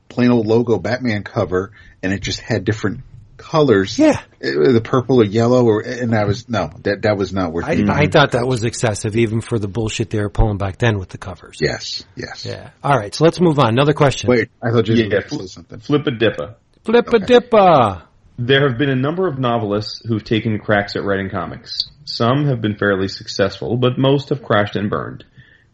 plain 0.09 0.31
old 0.31 0.47
logo 0.47 0.77
Batman 0.79 1.23
cover, 1.23 1.71
and 2.01 2.13
it 2.13 2.21
just 2.21 2.39
had 2.39 2.63
different 2.63 3.01
colors. 3.35 3.99
Yeah. 3.99 4.21
It- 4.39 4.71
the 4.73 4.79
purple 4.81 5.19
or 5.21 5.25
yellow, 5.25 5.65
or 5.65 5.81
and 5.81 6.13
that 6.13 6.27
was 6.27 6.47
no 6.47 6.69
that 6.83 7.01
that 7.01 7.17
was 7.17 7.33
not 7.33 7.51
worth. 7.51 7.65
I, 7.65 7.73
it. 7.73 7.89
I 7.89 8.07
thought 8.07 8.31
that 8.31 8.47
was 8.47 8.63
excessive, 8.63 9.17
even 9.17 9.41
for 9.41 9.59
the 9.59 9.67
bullshit 9.67 10.09
they 10.11 10.21
were 10.21 10.29
pulling 10.29 10.57
back 10.57 10.77
then 10.77 10.97
with 10.97 11.09
the 11.09 11.17
covers. 11.17 11.57
yes, 11.59 12.05
yes. 12.15 12.45
Yeah. 12.45 12.69
All 12.83 12.97
right. 12.97 13.13
So 13.13 13.25
let's 13.25 13.41
move 13.41 13.59
on. 13.59 13.69
Another 13.69 13.93
question. 13.93 14.29
Wait, 14.29 14.49
I 14.61 14.71
thought 14.71 14.87
you 14.87 14.95
Yeah, 14.95 15.15
were 15.15 15.21
fl- 15.23 15.43
something. 15.47 15.79
flip 15.79 16.07
a 16.07 16.11
dipper. 16.11 16.55
Flip 16.85 17.07
a 17.13 17.19
dipper. 17.19 18.03
There 18.37 18.67
have 18.67 18.77
been 18.77 18.89
a 18.89 18.95
number 18.95 19.27
of 19.27 19.37
novelists 19.37 20.01
who've 20.05 20.23
taken 20.23 20.57
cracks 20.59 20.95
at 20.95 21.03
writing 21.03 21.29
comics. 21.29 21.89
Some 22.05 22.47
have 22.47 22.61
been 22.61 22.77
fairly 22.77 23.07
successful, 23.07 23.77
but 23.77 23.97
most 23.97 24.29
have 24.29 24.43
crashed 24.43 24.75
and 24.75 24.89
burned. 24.89 25.23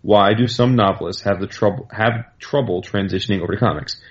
Why 0.01 0.33
do 0.33 0.47
some 0.47 0.75
novelists 0.75 1.23
have 1.23 1.39
the 1.39 1.47
trouble 1.47 1.89
have 1.91 2.37
trouble 2.39 2.81
transitioning 2.81 3.41
over 3.41 3.53
to 3.53 3.59
comics? 3.59 4.01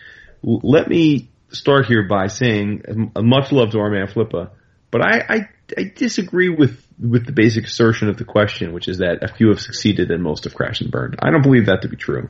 L- 0.46 0.60
let 0.62 0.88
me 0.88 1.30
start 1.50 1.86
here 1.86 2.06
by 2.06 2.26
saying, 2.26 2.82
m- 2.88 3.12
much 3.16 3.52
love 3.52 3.70
to 3.70 3.78
our 3.78 3.90
man 3.90 4.06
Flippa, 4.06 4.50
but 4.90 5.02
I, 5.02 5.24
I 5.28 5.48
I 5.76 5.92
disagree 5.94 6.48
with 6.48 6.82
with 6.98 7.26
the 7.26 7.32
basic 7.32 7.64
assertion 7.64 8.08
of 8.08 8.16
the 8.16 8.24
question, 8.24 8.72
which 8.72 8.88
is 8.88 8.98
that 8.98 9.22
a 9.22 9.28
few 9.28 9.48
have 9.48 9.60
succeeded 9.60 10.10
and 10.10 10.22
most 10.22 10.44
have 10.44 10.54
crashed 10.54 10.82
and 10.82 10.90
burned. 10.90 11.16
I 11.20 11.30
don't 11.30 11.42
believe 11.42 11.66
that 11.66 11.82
to 11.82 11.88
be 11.88 11.96
true. 11.96 12.28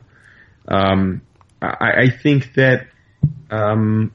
Um, 0.66 1.22
I, 1.62 2.02
I 2.02 2.10
think 2.10 2.54
that 2.54 2.88
um, 3.50 4.12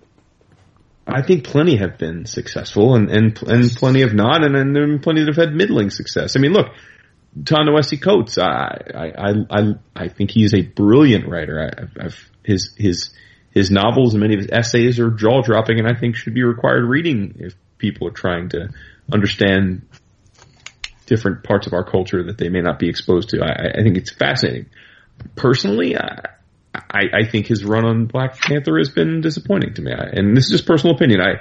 I 1.06 1.22
think 1.22 1.44
plenty 1.44 1.78
have 1.78 1.98
been 1.98 2.26
successful 2.26 2.96
and, 2.96 3.10
and, 3.10 3.42
and 3.44 3.72
plenty 3.72 4.02
have 4.02 4.14
not, 4.14 4.44
and, 4.44 4.56
and 4.56 4.76
there 4.76 4.90
have 4.90 5.02
plenty 5.02 5.22
that 5.22 5.36
have 5.36 5.48
had 5.48 5.54
middling 5.54 5.90
success. 5.90 6.36
I 6.36 6.40
mean, 6.40 6.54
look, 6.54 6.68
Ta-Nehisi 7.46 8.02
Coates, 8.02 8.38
I, 8.38 8.80
I, 8.96 9.34
I, 9.50 9.74
I, 9.96 10.08
think 10.08 10.32
he's 10.32 10.54
a 10.54 10.62
brilliant 10.62 11.28
writer. 11.28 11.60
I, 11.60 12.06
I've, 12.06 12.32
his, 12.44 12.74
his, 12.78 13.10
his 13.52 13.70
novels 13.70 14.14
and 14.14 14.22
many 14.22 14.36
of 14.36 14.42
his 14.42 14.50
essays 14.52 15.00
are 15.00 15.10
jaw 15.10 15.42
dropping 15.42 15.80
and 15.80 15.88
I 15.88 16.00
think 16.00 16.16
should 16.16 16.34
be 16.34 16.44
required 16.44 16.86
reading 16.86 17.36
if 17.40 17.56
people 17.78 18.08
are 18.08 18.12
trying 18.12 18.50
to 18.50 18.70
understand 19.12 19.86
different 21.06 21.44
parts 21.44 21.68
of 21.68 21.74
our 21.74 21.84
culture 21.84 22.24
that 22.24 22.38
they 22.38 22.50
may 22.50 22.62
not 22.62 22.80
be 22.80 22.88
exposed 22.88 23.30
to. 23.30 23.42
I, 23.42 23.80
I 23.80 23.84
think 23.84 23.98
it's 23.98 24.12
fascinating. 24.12 24.68
Personally, 25.36 25.98
I, 25.98 26.30
I, 26.74 27.04
I, 27.14 27.26
think 27.30 27.48
his 27.48 27.64
run 27.64 27.86
on 27.86 28.06
Black 28.06 28.40
Panther 28.40 28.78
has 28.78 28.90
been 28.90 29.22
disappointing 29.22 29.76
to 29.76 29.82
me. 29.82 29.92
I, 29.92 30.06
and 30.14 30.36
this 30.36 30.46
is 30.46 30.52
just 30.52 30.66
personal 30.66 30.96
opinion. 30.96 31.22
I, 31.22 31.34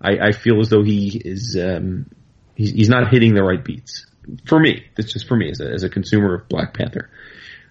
I, 0.00 0.28
I 0.28 0.32
feel 0.32 0.60
as 0.60 0.68
though 0.68 0.82
he 0.82 1.20
is, 1.24 1.56
um, 1.60 2.10
he's, 2.56 2.72
he's 2.72 2.88
not 2.88 3.10
hitting 3.10 3.34
the 3.34 3.42
right 3.42 3.62
beats. 3.62 4.06
For 4.46 4.58
me, 4.58 4.86
that's 4.96 5.12
just 5.12 5.28
for 5.28 5.36
me 5.36 5.50
as 5.50 5.60
a, 5.60 5.70
as 5.70 5.82
a 5.84 5.88
consumer 5.88 6.34
of 6.34 6.48
Black 6.48 6.74
Panther. 6.74 7.10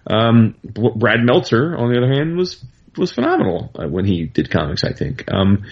Um, 0.06 0.54
Brad 0.64 1.20
Meltzer, 1.20 1.76
on 1.76 1.92
the 1.92 1.98
other 1.98 2.12
hand, 2.12 2.36
was 2.36 2.64
was 2.96 3.12
phenomenal 3.12 3.70
uh, 3.76 3.86
when 3.86 4.04
he 4.04 4.24
did 4.24 4.50
comics. 4.50 4.82
I 4.82 4.92
think, 4.92 5.30
um, 5.30 5.64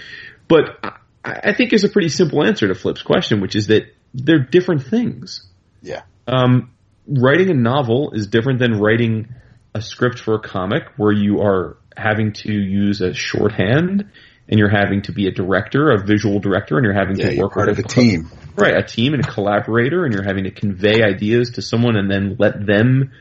but 0.47 0.79
I, 1.23 1.49
I 1.49 1.53
think 1.53 1.73
is 1.73 1.83
a 1.83 1.89
pretty 1.89 2.09
simple 2.09 2.43
answer 2.45 2.67
to 2.67 2.75
Flip's 2.75 3.01
question, 3.01 3.41
which 3.41 3.55
is 3.55 3.67
that 3.67 3.93
they're 4.13 4.39
different 4.39 4.83
things. 4.83 5.45
Yeah. 5.81 6.03
Um, 6.27 6.71
writing 7.07 7.49
a 7.49 7.53
novel 7.53 8.11
is 8.13 8.27
different 8.27 8.59
than 8.59 8.79
writing 8.79 9.33
a 9.73 9.81
script 9.81 10.19
for 10.19 10.35
a 10.35 10.39
comic 10.39 10.83
where 10.97 11.11
you 11.11 11.41
are 11.41 11.77
having 11.95 12.33
to 12.33 12.51
use 12.51 13.01
a 13.01 13.13
shorthand 13.13 14.09
and 14.47 14.57
you're 14.57 14.69
having 14.69 15.03
to 15.03 15.11
be 15.11 15.27
a 15.27 15.31
director, 15.31 15.91
a 15.91 16.03
visual 16.03 16.39
director, 16.39 16.77
and 16.77 16.83
you're 16.83 16.93
having 16.93 17.17
yeah, 17.17 17.29
to 17.29 17.41
work 17.41 17.53
part 17.53 17.69
with 17.69 17.79
of 17.79 17.85
a 17.85 17.87
team. 17.87 18.31
Right, 18.55 18.75
a 18.75 18.83
team 18.83 19.13
and 19.13 19.23
a 19.23 19.27
collaborator, 19.27 20.05
and 20.05 20.13
you're 20.13 20.23
having 20.23 20.45
to 20.45 20.51
convey 20.51 21.03
ideas 21.03 21.51
to 21.51 21.61
someone 21.61 21.95
and 21.95 22.09
then 22.09 22.35
let 22.39 22.65
them 22.65 23.11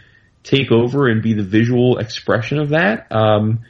take 0.42 0.72
over 0.72 1.06
and 1.06 1.22
be 1.22 1.34
the 1.34 1.44
visual 1.44 1.98
expression 1.98 2.58
of 2.58 2.70
that. 2.70 3.12
Um, 3.12 3.60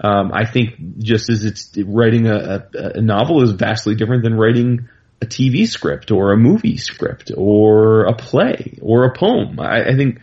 um, 0.00 0.30
I 0.32 0.44
think 0.44 0.98
just 0.98 1.30
as 1.30 1.44
it's 1.44 1.76
writing 1.76 2.26
a, 2.26 2.68
a, 2.74 2.78
a, 2.98 3.00
novel 3.00 3.42
is 3.42 3.50
vastly 3.50 3.96
different 3.96 4.22
than 4.22 4.34
writing 4.34 4.88
a 5.20 5.26
TV 5.26 5.66
script 5.66 6.12
or 6.12 6.32
a 6.32 6.36
movie 6.36 6.76
script 6.76 7.32
or 7.36 8.04
a 8.04 8.14
play 8.14 8.78
or 8.80 9.06
a 9.06 9.12
poem. 9.12 9.58
I, 9.58 9.88
I 9.88 9.96
think 9.96 10.20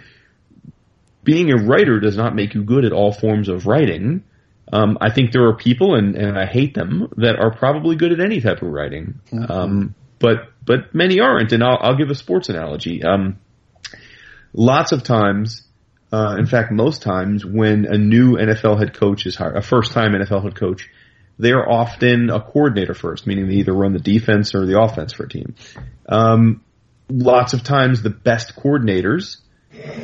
being 1.25 1.51
a 1.51 1.57
writer 1.57 1.99
does 1.99 2.15
not 2.15 2.33
make 2.33 2.53
you 2.53 2.63
good 2.63 2.85
at 2.85 2.93
all 2.93 3.11
forms 3.11 3.49
of 3.49 3.67
writing. 3.67 4.23
Um, 4.71 4.97
I 5.01 5.11
think 5.11 5.31
there 5.31 5.45
are 5.47 5.55
people, 5.55 5.95
and, 5.95 6.15
and 6.15 6.37
I 6.37 6.45
hate 6.45 6.73
them, 6.73 7.11
that 7.17 7.35
are 7.37 7.53
probably 7.53 7.97
good 7.97 8.13
at 8.13 8.19
any 8.19 8.39
type 8.39 8.61
of 8.61 8.69
writing. 8.69 9.19
Mm-hmm. 9.31 9.51
Um, 9.51 9.95
but 10.19 10.51
but 10.65 10.95
many 10.95 11.19
aren't. 11.19 11.51
And 11.51 11.63
I'll, 11.63 11.77
I'll 11.79 11.97
give 11.97 12.09
a 12.09 12.15
sports 12.15 12.49
analogy. 12.49 13.03
Um, 13.03 13.39
lots 14.53 14.91
of 14.91 15.03
times 15.03 15.65
uh, 16.15 16.37
in 16.37 16.45
fact, 16.45 16.71
most 16.71 17.01
times 17.01 17.45
when 17.45 17.85
a 17.85 17.97
new 17.97 18.37
NFL 18.37 18.79
head 18.79 18.93
coach 18.93 19.25
is 19.25 19.35
hired, 19.35 19.57
a 19.57 19.61
first 19.61 19.91
time 19.91 20.13
NFL 20.13 20.43
head 20.43 20.55
coach, 20.55 20.89
they're 21.37 21.69
often 21.69 22.29
a 22.29 22.39
coordinator 22.39 22.93
first, 22.93 23.27
meaning 23.27 23.47
they 23.47 23.55
either 23.55 23.73
run 23.73 23.91
the 23.91 23.99
defense 23.99 24.55
or 24.55 24.65
the 24.65 24.79
offense 24.79 25.11
for 25.11 25.25
a 25.25 25.29
team. 25.29 25.55
Um, 26.07 26.63
lots 27.09 27.53
of 27.53 27.63
times 27.63 28.01
the 28.01 28.09
best 28.09 28.55
coordinators 28.55 29.41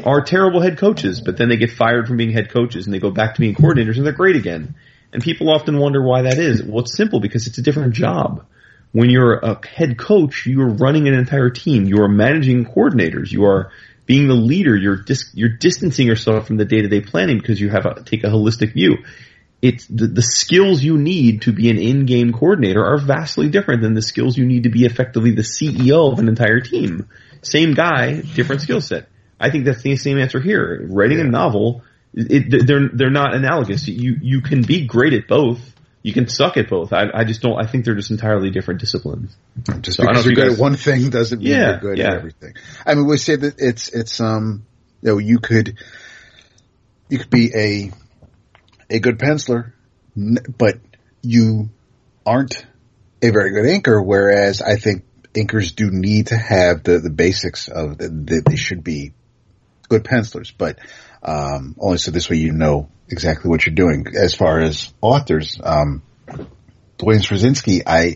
are 0.06 0.22
terrible 0.22 0.62
head 0.62 0.78
coaches, 0.78 1.22
but 1.22 1.38
then 1.38 1.50
they 1.50 1.58
get 1.58 1.72
fired 1.72 2.08
from 2.08 2.18
being 2.18 2.32
head 2.32 2.50
coaches 2.50 2.86
and 2.86 2.94
they 2.94 3.00
go 3.00 3.12
back 3.12 3.36
to 3.36 3.42
being 3.42 3.56
coordinators 3.56 3.98
and 3.98 4.06
they're 4.06 4.14
great 4.14 4.36
again. 4.36 4.76
And 5.14 5.22
people 5.22 5.50
often 5.50 5.78
wonder 5.78 6.02
why 6.02 6.24
that 6.24 6.38
is. 6.38 6.64
Well, 6.64 6.84
it's 6.84 6.96
simple 6.96 7.20
because 7.20 7.48
it's 7.48 7.58
a 7.58 7.62
different 7.62 7.94
job. 7.94 8.46
When 8.94 9.10
you're 9.10 9.36
a 9.36 9.66
head 9.66 9.98
coach, 9.98 10.46
you 10.46 10.62
are 10.62 10.70
running 10.70 11.08
an 11.08 11.14
entire 11.14 11.50
team. 11.50 11.86
You 11.86 12.02
are 12.04 12.10
managing 12.10 12.66
coordinators. 12.66 13.32
You 13.32 13.46
are 13.46 13.72
being 14.06 14.28
the 14.28 14.34
leader, 14.34 14.76
you're 14.76 14.98
dis- 14.98 15.32
you're 15.34 15.58
distancing 15.58 16.06
yourself 16.06 16.48
from 16.48 16.58
the 16.58 16.66
day 16.66 16.82
to 16.82 16.90
day 16.90 17.00
planning 17.00 17.38
because 17.38 17.62
you 17.62 17.70
have 17.70 18.04
take 18.04 18.26
a 18.26 18.28
holistic 18.28 18.74
view. 18.74 18.98
It's 19.62 19.86
the, 19.86 20.08
the 20.08 20.22
skills 20.22 20.84
you 20.84 20.98
need 20.98 21.44
to 21.44 21.54
be 21.54 21.70
an 21.70 21.78
in 21.78 22.06
game 22.06 22.34
coordinator 22.34 22.84
are 22.84 22.98
vastly 22.98 23.48
different 23.48 23.84
than 23.84 23.94
the 23.94 24.02
skills 24.02 24.38
you 24.38 24.46
need 24.46 24.64
to 24.64 24.70
be 24.70 24.86
effectively 24.86 25.32
the 25.32 25.44
CEO 25.44 26.12
of 26.12 26.20
an 26.20 26.28
entire 26.28 26.60
team. 26.60 27.08
Same 27.42 27.74
guy, 27.74 28.22
different 28.22 28.62
skill 28.62 28.82
set. 28.82 29.08
I 29.42 29.50
think 29.50 29.66
that's 29.66 29.82
the 29.82 29.96
same 29.98 30.18
answer 30.18 30.40
here. 30.40 30.86
Writing 30.90 31.20
a 31.20 31.24
novel, 31.24 31.84
it, 32.14 32.66
they're 32.68 32.90
they're 32.94 33.10
not 33.10 33.34
analogous. 33.34 33.88
You 33.88 34.18
you 34.22 34.42
can 34.42 34.62
be 34.62 34.86
great 34.86 35.14
at 35.14 35.28
both 35.28 35.60
you 36.04 36.14
can 36.14 36.28
suck 36.28 36.58
at 36.58 36.70
both. 36.70 36.94
I, 36.94 37.06
I 37.14 37.24
just 37.24 37.42
don't. 37.42 37.60
I 37.62 37.68
think 37.68 37.86
they're 37.86 37.96
just 37.96 38.12
entirely 38.12 38.50
different 38.50 38.80
disciplines. 38.80 39.36
Just 39.82 39.98
so 39.98 40.04
because 40.04 40.26
you're 40.26 40.34
good 40.34 40.50
guys, 40.50 40.54
at 40.54 40.60
one 40.60 40.76
thing 40.76 41.10
doesn't 41.10 41.40
mean 41.40 41.50
yeah, 41.50 41.70
you're 41.72 41.80
good 41.80 41.98
yeah. 42.00 42.08
at 42.08 42.14
everything. 42.14 42.54
I 42.86 42.96
mean, 42.96 43.06
we 43.06 43.18
say 43.18 43.36
that 43.36 43.56
it's 43.60 43.90
it's 43.90 44.20
um 44.20 44.66
you 45.02 45.12
know 45.12 45.18
you 45.20 45.40
could 45.40 45.78
you 47.10 47.20
could 47.20 47.30
be 47.30 47.52
a 47.56 47.92
a 48.90 49.00
good 49.00 49.20
penciler, 49.20 49.74
but 50.16 50.80
you 51.22 51.70
aren't 52.26 52.66
a 53.22 53.30
very 53.30 53.52
good 53.52 53.66
inker. 53.66 54.04
Whereas 54.04 54.62
I 54.64 54.78
think 54.78 55.04
inkers 55.36 55.76
do 55.76 55.92
need 55.92 56.28
to 56.28 56.38
have 56.38 56.84
the 56.84 56.98
the 56.98 57.12
basics 57.12 57.68
of 57.68 58.00
that 58.00 58.44
they 58.48 58.56
should 58.56 58.84
be 58.84 59.14
good 59.92 60.06
pencilers, 60.06 60.52
but 60.52 60.80
um, 61.22 61.76
only 61.78 61.98
so 61.98 62.12
this 62.12 62.30
way 62.30 62.38
you 62.38 62.54
know 62.54 62.88
exactly 63.10 63.50
what 63.50 63.66
you're 63.66 63.76
doing. 63.76 64.06
As 64.16 64.34
far 64.34 64.62
as 64.62 64.94
authors, 65.02 65.60
um, 65.62 66.02
Duane 66.98 67.20
Swierczynski, 67.20 67.84
I, 67.86 68.16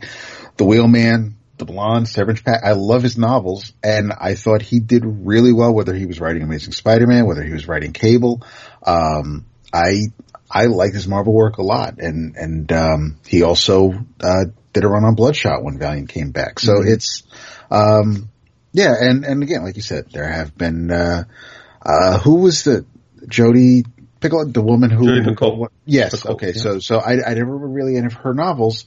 The 0.56 0.64
Wheelman, 0.64 1.35
The 1.57 1.65
Blonde, 1.65 2.07
Severance 2.07 2.41
Pack, 2.41 2.61
I 2.64 2.72
love 2.72 3.03
his 3.03 3.18
novels, 3.18 3.73
and 3.84 4.14
I 4.14 4.35
thought 4.35 4.61
he 4.61 4.80
did 4.80 5.03
really 5.06 5.52
well, 5.52 5.73
whether 5.73 5.93
he 5.93 6.06
was 6.06 6.22
writing 6.22 6.43
Amazing 6.43 6.72
Spider-Man, 6.72 7.26
whether 7.26 7.43
he 7.43 7.52
was 7.52 7.68
writing 7.68 7.91
Cable. 7.91 8.41
Um, 8.81 9.45
I, 9.73 10.14
I 10.49 10.68
like 10.68 10.93
his 10.93 11.10
Marvel 11.10 11.34
work 11.34 11.57
a 11.57 11.64
lot, 11.64 11.99
and, 11.99 12.38
and, 12.38 12.72
um, 12.72 13.18
he 13.27 13.43
also, 13.43 13.91
uh, 14.22 14.45
did 14.72 14.85
a 14.85 14.88
run 14.88 15.03
on 15.03 15.15
Bloodshot 15.15 15.61
when 15.61 15.77
Valiant 15.77 16.07
came 16.07 16.31
back. 16.31 16.60
So 16.60 16.73
mm-hmm. 16.73 16.93
it's, 16.93 17.23
um, 17.69 18.30
yeah, 18.72 18.93
and, 18.97 19.26
and 19.26 19.43
again, 19.43 19.64
like 19.64 19.76
you 19.76 19.81
said, 19.81 20.06
there 20.11 20.30
have 20.30 20.57
been, 20.57 20.89
uh, 20.91 21.23
uh, 21.85 22.19
who 22.19 22.35
was 22.37 22.63
the, 22.63 22.85
Jodi 23.27 23.83
Picoult, 24.19 24.53
the 24.53 24.61
woman 24.61 24.89
who, 24.89 25.05
who 25.21 25.67
yes, 25.85 26.15
Picoult, 26.15 26.33
okay, 26.35 26.53
yeah. 26.55 26.61
so 26.61 26.79
so 26.79 26.97
I, 26.97 27.31
I 27.31 27.33
never 27.33 27.55
read 27.55 27.73
really 27.73 27.97
any 27.97 28.07
of 28.07 28.13
her 28.13 28.33
novels. 28.33 28.85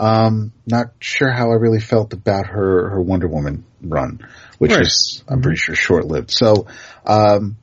Um, 0.00 0.52
not 0.66 0.92
sure 1.00 1.30
how 1.30 1.50
I 1.50 1.54
really 1.54 1.80
felt 1.80 2.12
about 2.12 2.46
her 2.46 2.90
her 2.90 3.00
Wonder 3.00 3.28
Woman 3.28 3.64
run, 3.82 4.26
which 4.58 4.70
right. 4.70 4.80
was 4.80 5.22
I'm 5.28 5.42
pretty 5.42 5.58
sure 5.58 5.74
short 5.74 6.06
lived. 6.06 6.30
So, 6.30 6.68
um, 7.04 7.56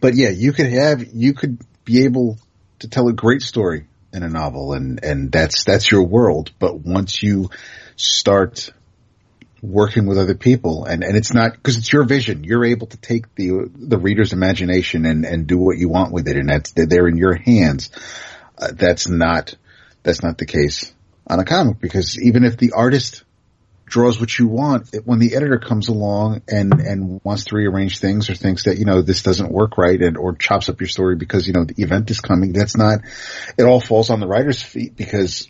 but 0.00 0.14
yeah, 0.14 0.30
you 0.30 0.52
could 0.52 0.70
have 0.72 1.04
you 1.12 1.34
could 1.34 1.58
be 1.84 2.04
able 2.04 2.38
to 2.80 2.88
tell 2.88 3.08
a 3.08 3.12
great 3.12 3.42
story 3.42 3.86
in 4.12 4.22
a 4.22 4.28
novel, 4.28 4.72
and 4.72 5.02
and 5.02 5.32
that's 5.32 5.64
that's 5.64 5.90
your 5.90 6.04
world. 6.04 6.52
But 6.58 6.78
once 6.78 7.22
you 7.22 7.50
start 7.96 8.70
working 9.64 10.06
with 10.06 10.18
other 10.18 10.34
people 10.34 10.84
and, 10.84 11.02
and 11.02 11.16
it's 11.16 11.32
not 11.32 11.52
because 11.52 11.78
it's 11.78 11.90
your 11.90 12.04
vision. 12.04 12.44
You're 12.44 12.66
able 12.66 12.86
to 12.88 12.98
take 12.98 13.34
the, 13.34 13.70
the 13.74 13.98
reader's 13.98 14.34
imagination 14.34 15.06
and, 15.06 15.24
and 15.24 15.46
do 15.46 15.56
what 15.56 15.78
you 15.78 15.88
want 15.88 16.12
with 16.12 16.28
it. 16.28 16.36
And 16.36 16.50
that's, 16.50 16.72
they're 16.72 17.08
in 17.08 17.16
your 17.16 17.34
hands. 17.34 17.90
Uh, 18.58 18.72
that's 18.72 19.08
not, 19.08 19.54
that's 20.02 20.22
not 20.22 20.36
the 20.36 20.44
case 20.44 20.92
on 21.26 21.40
a 21.40 21.44
comic 21.44 21.80
because 21.80 22.20
even 22.20 22.44
if 22.44 22.58
the 22.58 22.72
artist 22.72 23.24
draws 23.86 24.20
what 24.20 24.38
you 24.38 24.48
want, 24.48 24.92
it, 24.92 25.06
when 25.06 25.18
the 25.18 25.34
editor 25.34 25.58
comes 25.58 25.88
along 25.88 26.42
and, 26.46 26.74
and 26.80 27.20
wants 27.24 27.44
to 27.44 27.56
rearrange 27.56 28.00
things 28.00 28.28
or 28.28 28.34
thinks 28.34 28.64
that, 28.64 28.76
you 28.76 28.84
know, 28.84 29.00
this 29.00 29.22
doesn't 29.22 29.50
work 29.50 29.78
right 29.78 30.00
and, 30.02 30.18
or 30.18 30.34
chops 30.36 30.68
up 30.68 30.80
your 30.80 30.88
story 30.88 31.16
because, 31.16 31.46
you 31.46 31.54
know, 31.54 31.64
the 31.64 31.82
event 31.82 32.10
is 32.10 32.20
coming, 32.20 32.52
that's 32.52 32.76
not, 32.76 32.98
it 33.56 33.62
all 33.62 33.80
falls 33.80 34.10
on 34.10 34.20
the 34.20 34.26
writer's 34.26 34.62
feet 34.62 34.94
because 34.94 35.48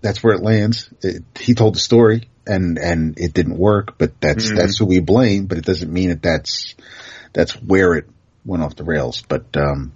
that's 0.00 0.24
where 0.24 0.34
it 0.34 0.42
lands. 0.42 0.88
It, 1.02 1.24
he 1.38 1.54
told 1.54 1.74
the 1.74 1.80
story 1.80 2.29
and 2.46 2.78
and 2.78 3.18
it 3.18 3.34
didn't 3.34 3.58
work, 3.58 3.98
but 3.98 4.20
that's 4.20 4.46
mm-hmm. 4.46 4.56
that's 4.56 4.78
who 4.78 4.86
we 4.86 5.00
blame. 5.00 5.46
But 5.46 5.58
it 5.58 5.64
doesn't 5.64 5.92
mean 5.92 6.10
that 6.10 6.22
that's 6.22 6.74
that's 7.32 7.52
where 7.52 7.94
it 7.94 8.06
went 8.44 8.62
off 8.62 8.76
the 8.76 8.84
rails. 8.84 9.22
But 9.22 9.56
um, 9.56 9.92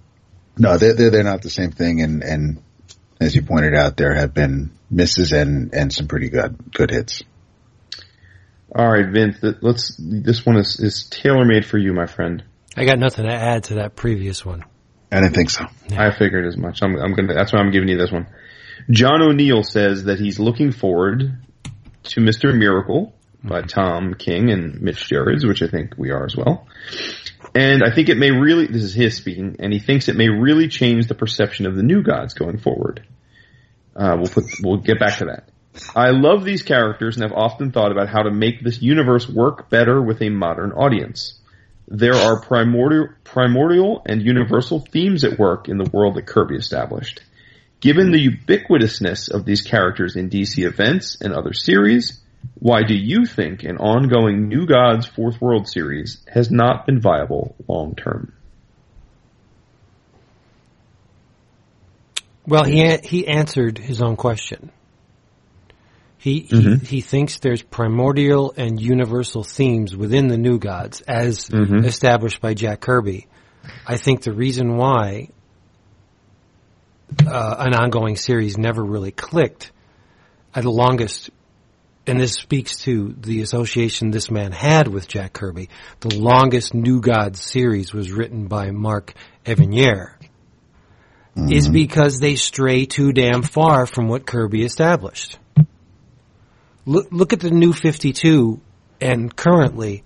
no, 0.57 0.77
they're, 0.77 0.93
they're 0.93 1.09
they're 1.09 1.23
not 1.23 1.41
the 1.41 1.49
same 1.49 1.71
thing. 1.71 2.01
And 2.01 2.23
and 2.23 2.63
as 3.19 3.35
you 3.35 3.41
pointed 3.41 3.75
out, 3.75 3.97
there 3.97 4.13
have 4.13 4.33
been 4.33 4.71
misses 4.89 5.31
and 5.31 5.73
and 5.73 5.91
some 5.91 6.07
pretty 6.07 6.29
good 6.29 6.57
good 6.73 6.91
hits. 6.91 7.23
All 8.73 8.89
right, 8.89 9.07
Vince. 9.07 9.37
Let's. 9.61 9.95
This 9.97 10.45
one 10.45 10.57
is 10.57 10.79
is 10.79 11.05
tailor 11.09 11.45
made 11.45 11.65
for 11.65 11.77
you, 11.77 11.93
my 11.93 12.07
friend. 12.07 12.43
I 12.75 12.85
got 12.85 12.99
nothing 12.99 13.25
to 13.25 13.33
add 13.33 13.65
to 13.65 13.75
that 13.75 13.95
previous 13.95 14.45
one. 14.45 14.65
I 15.11 15.21
didn't 15.21 15.35
think 15.35 15.49
so. 15.49 15.65
Yeah. 15.87 16.07
I 16.07 16.17
figured 16.17 16.45
as 16.45 16.57
much. 16.57 16.81
I'm, 16.81 16.95
I'm 16.97 17.13
gonna. 17.13 17.33
That's 17.33 17.53
why 17.53 17.59
I'm 17.59 17.71
giving 17.71 17.87
you 17.87 17.97
this 17.97 18.11
one. 18.11 18.27
John 18.89 19.21
O'Neill 19.21 19.63
says 19.63 20.05
that 20.05 20.19
he's 20.19 20.39
looking 20.39 20.71
forward 20.71 21.37
to 22.05 22.21
Mr. 22.21 22.55
Miracle 22.57 23.13
by 23.43 23.59
mm-hmm. 23.59 23.67
Tom 23.67 24.13
King 24.13 24.51
and 24.51 24.81
Mitch 24.81 25.07
Gerads, 25.07 25.45
which 25.45 25.61
I 25.61 25.67
think 25.67 25.93
we 25.97 26.11
are 26.11 26.25
as 26.25 26.35
well. 26.35 26.67
And 27.53 27.83
I 27.83 27.93
think 27.93 28.09
it 28.09 28.17
may 28.17 28.31
really, 28.31 28.67
this 28.67 28.83
is 28.83 28.93
his 28.93 29.15
speaking, 29.15 29.57
and 29.59 29.71
he 29.71 29.79
thinks 29.79 30.09
it 30.09 30.15
may 30.15 30.29
really 30.29 30.67
change 30.67 31.07
the 31.07 31.15
perception 31.15 31.65
of 31.65 31.75
the 31.75 31.83
new 31.83 32.03
gods 32.03 32.33
going 32.33 32.57
forward. 32.57 33.05
Uh, 33.95 34.17
we'll 34.17 34.29
put, 34.29 34.43
we'll 34.61 34.77
get 34.77 34.99
back 34.99 35.19
to 35.19 35.25
that. 35.25 35.49
I 35.95 36.11
love 36.11 36.43
these 36.43 36.63
characters 36.63 37.15
and 37.15 37.23
have 37.23 37.37
often 37.37 37.71
thought 37.71 37.91
about 37.91 38.09
how 38.09 38.23
to 38.23 38.31
make 38.31 38.63
this 38.63 38.81
universe 38.81 39.27
work 39.27 39.69
better 39.69 40.01
with 40.01 40.21
a 40.21 40.29
modern 40.29 40.71
audience. 40.71 41.39
There 41.87 42.15
are 42.15 42.41
primordial, 42.41 43.09
primordial 43.23 44.01
and 44.05 44.21
universal 44.21 44.79
themes 44.79 45.23
at 45.23 45.37
work 45.37 45.69
in 45.69 45.77
the 45.77 45.89
world 45.91 46.15
that 46.15 46.25
Kirby 46.25 46.55
established. 46.55 47.21
Given 47.81 48.11
the 48.11 48.29
ubiquitousness 48.29 49.29
of 49.29 49.45
these 49.45 49.61
characters 49.61 50.15
in 50.15 50.29
DC 50.29 50.65
events 50.65 51.17
and 51.21 51.33
other 51.33 51.53
series, 51.53 52.21
Why 52.59 52.83
do 52.83 52.93
you 52.95 53.25
think 53.25 53.63
an 53.63 53.77
ongoing 53.77 54.47
New 54.47 54.65
Gods 54.67 55.07
Fourth 55.07 55.41
World 55.41 55.67
series 55.67 56.23
has 56.27 56.51
not 56.51 56.85
been 56.85 57.01
viable 57.01 57.55
long 57.67 57.95
term? 57.95 58.33
Well, 62.47 62.63
he 62.63 62.97
he 63.03 63.27
answered 63.27 63.77
his 63.79 64.01
own 64.01 64.15
question. 64.15 64.71
He, 66.17 66.43
Mhm. 66.43 66.81
he 66.81 66.95
he 66.97 67.01
thinks 67.01 67.39
there's 67.39 67.61
primordial 67.61 68.53
and 68.55 68.79
universal 68.79 69.43
themes 69.43 69.95
within 69.95 70.27
the 70.27 70.37
New 70.37 70.57
Gods 70.59 71.01
as 71.01 71.49
Mhm. 71.49 71.85
established 71.85 72.41
by 72.41 72.53
Jack 72.53 72.81
Kirby. 72.81 73.27
I 73.85 73.97
think 73.97 74.21
the 74.21 74.33
reason 74.33 74.77
why 74.77 75.29
uh, 77.25 77.55
an 77.59 77.73
ongoing 77.73 78.15
series 78.15 78.57
never 78.57 78.83
really 78.83 79.11
clicked 79.11 79.71
at 80.53 80.63
the 80.63 80.71
longest, 80.71 81.29
and 82.07 82.19
this 82.19 82.33
speaks 82.33 82.77
to 82.79 83.15
the 83.19 83.41
association 83.41 84.11
this 84.11 84.31
man 84.31 84.51
had 84.51 84.87
with 84.87 85.07
Jack 85.07 85.33
Kirby. 85.33 85.69
The 85.99 86.17
longest 86.17 86.73
New 86.73 87.01
Gods 87.01 87.41
series 87.41 87.93
was 87.93 88.11
written 88.11 88.47
by 88.47 88.71
Mark 88.71 89.13
Evanier 89.45 90.15
is 91.35 91.67
because 91.67 92.19
they 92.19 92.35
stray 92.35 92.85
too 92.85 93.11
damn 93.11 93.41
far 93.41 93.85
from 93.85 94.07
what 94.07 94.25
Kirby 94.25 94.63
established. 94.63 95.37
Look, 96.85 97.07
look 97.11 97.33
at 97.33 97.39
the 97.39 97.51
new 97.51 97.73
52 97.73 98.61
and 99.01 99.35
currently 99.35 100.03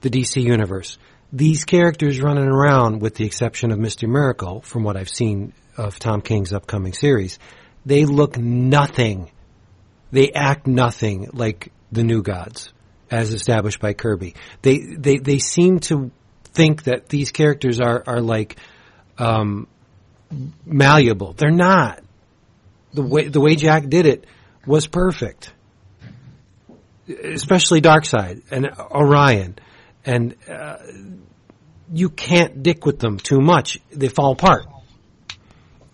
the 0.00 0.10
DC 0.10 0.42
universe. 0.42 0.96
These 1.32 1.64
characters 1.64 2.20
running 2.20 2.48
around, 2.48 3.00
with 3.00 3.14
the 3.14 3.24
exception 3.24 3.70
of 3.70 3.78
Mr. 3.78 4.08
Miracle, 4.08 4.60
from 4.62 4.82
what 4.82 4.96
I've 4.96 5.08
seen 5.08 5.52
of 5.76 5.98
Tom 5.98 6.22
King's 6.22 6.52
upcoming 6.52 6.92
series, 6.92 7.38
they 7.86 8.04
look 8.04 8.36
nothing. 8.36 9.30
They 10.10 10.32
act 10.32 10.66
nothing 10.66 11.30
like 11.32 11.72
the 11.92 12.02
new 12.02 12.22
gods, 12.22 12.72
as 13.10 13.32
established 13.32 13.80
by 13.80 13.92
Kirby. 13.92 14.34
They, 14.62 14.78
they, 14.98 15.18
they 15.18 15.38
seem 15.38 15.78
to 15.80 16.10
think 16.44 16.84
that 16.84 17.08
these 17.08 17.30
characters 17.30 17.80
are, 17.80 18.02
are 18.06 18.20
like, 18.20 18.56
um, 19.18 19.68
malleable. 20.64 21.32
They're 21.34 21.50
not. 21.50 22.02
The 22.92 23.02
way 23.02 23.28
the 23.28 23.40
way 23.40 23.54
Jack 23.54 23.88
did 23.88 24.06
it 24.06 24.26
was 24.66 24.86
perfect. 24.86 25.52
Especially 27.08 27.80
Darkseid 27.80 28.42
and 28.50 28.70
Orion, 28.78 29.58
and 30.04 30.34
uh, 30.48 30.78
you 31.92 32.08
can't 32.08 32.62
dick 32.62 32.86
with 32.86 32.98
them 32.98 33.18
too 33.18 33.40
much; 33.40 33.78
they 33.90 34.08
fall 34.08 34.32
apart. 34.32 34.66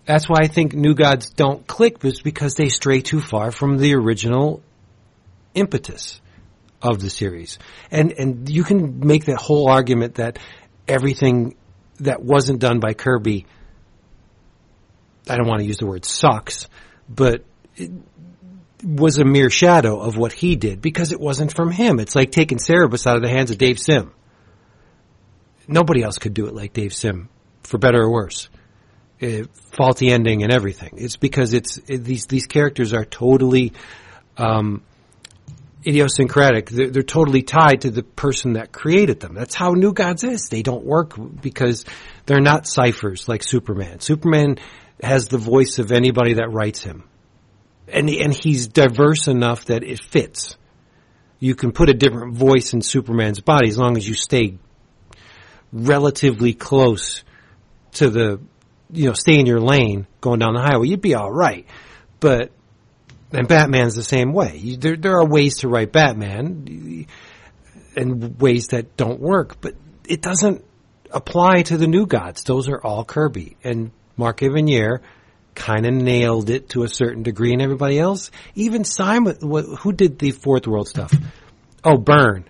That's 0.04 0.28
why 0.28 0.38
I 0.42 0.46
think 0.46 0.72
New 0.72 0.94
Gods 0.94 1.30
don't 1.30 1.66
click, 1.66 2.04
is 2.04 2.20
because 2.20 2.54
they 2.54 2.68
stray 2.68 3.00
too 3.00 3.20
far 3.20 3.50
from 3.50 3.78
the 3.78 3.94
original 3.94 4.62
impetus 5.54 6.20
of 6.80 7.00
the 7.00 7.10
series. 7.10 7.58
And 7.90 8.12
and 8.12 8.48
you 8.48 8.64
can 8.64 9.00
make 9.06 9.24
that 9.26 9.38
whole 9.40 9.68
argument 9.68 10.16
that 10.16 10.38
everything 10.86 11.56
that 12.00 12.22
wasn't 12.22 12.60
done 12.60 12.78
by 12.78 12.92
Kirby 12.92 13.46
I 15.28 15.36
don't 15.36 15.46
want 15.46 15.60
to 15.60 15.66
use 15.66 15.78
the 15.78 15.86
word 15.86 16.04
sucks, 16.04 16.68
but 17.08 17.44
it 17.74 17.90
was 18.86 19.18
a 19.18 19.24
mere 19.24 19.50
shadow 19.50 20.00
of 20.00 20.16
what 20.16 20.32
he 20.32 20.54
did 20.54 20.80
because 20.80 21.10
it 21.10 21.18
wasn't 21.18 21.52
from 21.52 21.72
him. 21.72 21.98
It's 21.98 22.14
like 22.14 22.30
taking 22.30 22.58
Cerebus 22.58 23.06
out 23.06 23.16
of 23.16 23.22
the 23.22 23.28
hands 23.28 23.50
of 23.50 23.58
Dave 23.58 23.80
Sim. 23.80 24.12
Nobody 25.66 26.02
else 26.02 26.18
could 26.18 26.34
do 26.34 26.46
it 26.46 26.54
like 26.54 26.72
Dave 26.72 26.94
Sim, 26.94 27.28
for 27.64 27.78
better 27.78 28.02
or 28.02 28.10
worse. 28.10 28.48
Uh, 29.20 29.44
faulty 29.72 30.10
ending 30.12 30.44
and 30.44 30.52
everything. 30.52 30.94
It's 30.98 31.16
because 31.16 31.52
it's 31.52 31.78
it, 31.88 32.04
these 32.04 32.26
these 32.26 32.46
characters 32.46 32.92
are 32.92 33.04
totally 33.04 33.72
um, 34.36 34.84
idiosyncratic. 35.84 36.68
They're, 36.68 36.90
they're 36.90 37.02
totally 37.02 37.42
tied 37.42 37.80
to 37.80 37.90
the 37.90 38.02
person 38.04 38.52
that 38.52 38.70
created 38.72 39.18
them. 39.18 39.34
That's 39.34 39.54
how 39.54 39.72
New 39.72 39.94
Gods 39.94 40.22
is. 40.22 40.48
They 40.48 40.62
don't 40.62 40.84
work 40.84 41.14
because 41.40 41.86
they're 42.26 42.40
not 42.40 42.68
ciphers 42.68 43.28
like 43.28 43.42
Superman. 43.42 44.00
Superman 44.00 44.58
has 45.02 45.28
the 45.28 45.38
voice 45.38 45.78
of 45.78 45.90
anybody 45.92 46.34
that 46.34 46.52
writes 46.52 46.84
him. 46.84 47.04
And, 47.88 48.10
and 48.10 48.34
he's 48.34 48.66
diverse 48.66 49.28
enough 49.28 49.66
that 49.66 49.82
it 49.82 50.00
fits. 50.00 50.56
You 51.38 51.54
can 51.54 51.72
put 51.72 51.88
a 51.88 51.94
different 51.94 52.34
voice 52.34 52.72
in 52.72 52.80
Superman's 52.80 53.40
body 53.40 53.68
as 53.68 53.78
long 53.78 53.96
as 53.96 54.08
you 54.08 54.14
stay 54.14 54.58
relatively 55.72 56.54
close 56.54 57.22
to 57.92 58.10
the, 58.10 58.40
you 58.90 59.06
know, 59.06 59.12
stay 59.12 59.38
in 59.38 59.46
your 59.46 59.60
lane 59.60 60.06
going 60.20 60.40
down 60.40 60.54
the 60.54 60.60
highway. 60.60 60.88
You'd 60.88 61.00
be 61.00 61.14
alright. 61.14 61.66
But, 62.18 62.52
and 63.32 63.46
Batman's 63.46 63.94
the 63.94 64.02
same 64.02 64.32
way. 64.32 64.56
You, 64.56 64.76
there, 64.78 64.96
there 64.96 65.18
are 65.18 65.26
ways 65.26 65.58
to 65.58 65.68
write 65.68 65.92
Batman 65.92 67.06
and 67.96 68.40
ways 68.40 68.68
that 68.68 68.96
don't 68.96 69.20
work, 69.20 69.60
but 69.60 69.74
it 70.08 70.22
doesn't 70.22 70.64
apply 71.10 71.62
to 71.62 71.76
the 71.76 71.86
new 71.86 72.06
gods. 72.06 72.42
Those 72.44 72.68
are 72.68 72.80
all 72.80 73.04
Kirby. 73.04 73.56
And 73.62 73.90
Mark 74.16 74.40
Evanier 74.40 75.00
kind 75.56 75.86
of 75.86 75.92
nailed 75.92 76.50
it 76.50 76.68
to 76.70 76.84
a 76.84 76.88
certain 76.88 77.24
degree, 77.24 77.52
and 77.52 77.60
everybody 77.60 77.98
else, 77.98 78.30
even 78.54 78.84
Simon, 78.84 79.36
who 79.40 79.92
did 79.92 80.18
the 80.18 80.30
Fourth 80.30 80.66
World 80.66 80.86
stuff? 80.86 81.12
Oh, 81.82 81.96
Byrne. 81.96 82.44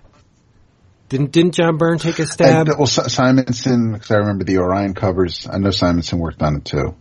Didn't 1.09 1.31
didn't 1.31 1.55
John 1.55 1.77
Byrne 1.77 1.99
take 1.99 2.19
a 2.19 2.25
uh, 2.25 2.27
stab? 2.27 2.69
And, 2.69 2.79
well, 2.79 2.87
Si- 2.87 3.09
Simonson, 3.09 3.93
because 3.93 4.11
I 4.11 4.17
remember 4.17 4.45
the 4.45 4.59
Orion 4.59 4.93
covers. 4.93 5.47
I 5.51 5.59
know 5.59 5.71
Simonson 5.71 6.19
worked 6.19 6.43
on 6.43 6.57
it 6.57 6.65
too. 6.65 6.97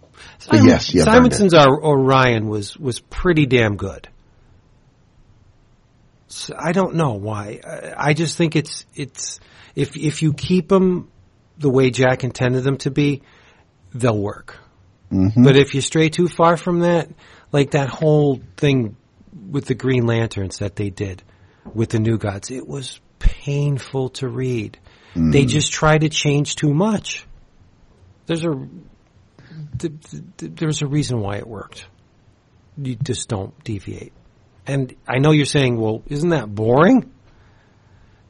But 0.50 0.64
yes, 0.64 0.94
yeah, 0.94 1.06
Simonson's 1.06 1.54
Or- 1.54 1.84
Orion 1.84 2.48
was 2.48 2.78
was 2.78 3.00
pretty 3.00 3.48
damn 3.48 3.78
good. 3.78 4.08
So 6.28 6.56
I 6.58 6.72
don't 6.72 6.96
know 6.96 7.14
why. 7.14 7.62
I 7.66 8.10
I 8.10 8.14
just 8.14 8.38
think 8.38 8.56
it's 8.56 8.86
it's 8.94 9.40
if 9.76 9.98
if 9.98 10.22
you 10.22 10.34
keep 10.34 10.70
them 10.70 11.10
the 11.58 11.70
way 11.70 11.90
Jack 11.90 12.24
intended 12.24 12.64
them 12.64 12.78
to 12.80 12.92
be, 12.92 13.24
they'll 13.94 14.20
work. 14.20 14.60
Mhm. 15.12 15.44
But 15.44 15.56
if 15.56 15.76
you 15.76 15.82
stray 15.82 16.10
too 16.10 16.28
far 16.28 16.58
from 16.58 16.80
that, 16.80 17.10
like 17.52 17.72
that 17.72 17.90
whole 17.90 18.42
thing 18.58 18.96
with 19.52 19.66
the 19.66 19.76
Green 19.76 20.06
Lanterns 20.06 20.60
that 20.60 20.76
they 20.76 20.90
did 20.90 21.22
with 21.74 21.90
the 21.90 22.00
New 22.00 22.18
Gods, 22.18 22.52
it 22.52 22.68
was 22.68 23.00
painful 23.20 24.10
to 24.10 24.28
read. 24.28 24.78
They 25.32 25.46
just 25.46 25.72
try 25.72 25.98
to 25.98 26.10
change 26.10 26.56
too 26.56 26.74
much. 26.74 27.26
There's 28.26 28.44
a 28.44 28.52
th- 29.78 29.94
th- 30.10 30.24
th- 30.38 30.52
there's 30.56 30.82
a 30.82 30.88
reason 30.88 31.20
why 31.20 31.38
it 31.38 31.48
worked. 31.48 31.88
You 32.78 32.96
just 32.96 33.30
don't 33.30 33.54
deviate. 33.64 34.12
And 34.68 34.94
I 35.08 35.20
know 35.20 35.32
you're 35.32 35.46
saying, 35.46 35.80
well, 35.80 36.02
isn't 36.08 36.30
that 36.30 36.54
boring? 36.54 37.12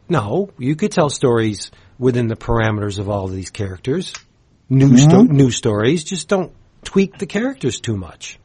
No, 0.08 0.50
you 0.60 0.76
could 0.76 0.92
tell 0.92 1.10
stories 1.10 1.72
within 1.98 2.28
the 2.28 2.36
parameters 2.36 3.00
of 3.00 3.10
all 3.10 3.26
of 3.26 3.34
these 3.34 3.50
characters. 3.50 4.14
New 4.70 4.98
sto- 4.98 5.24
new 5.24 5.50
stories, 5.52 6.04
just 6.04 6.28
don't 6.28 6.52
tweak 6.86 7.18
the 7.18 7.26
characters 7.26 7.80
too 7.80 7.98
much. 7.98 8.40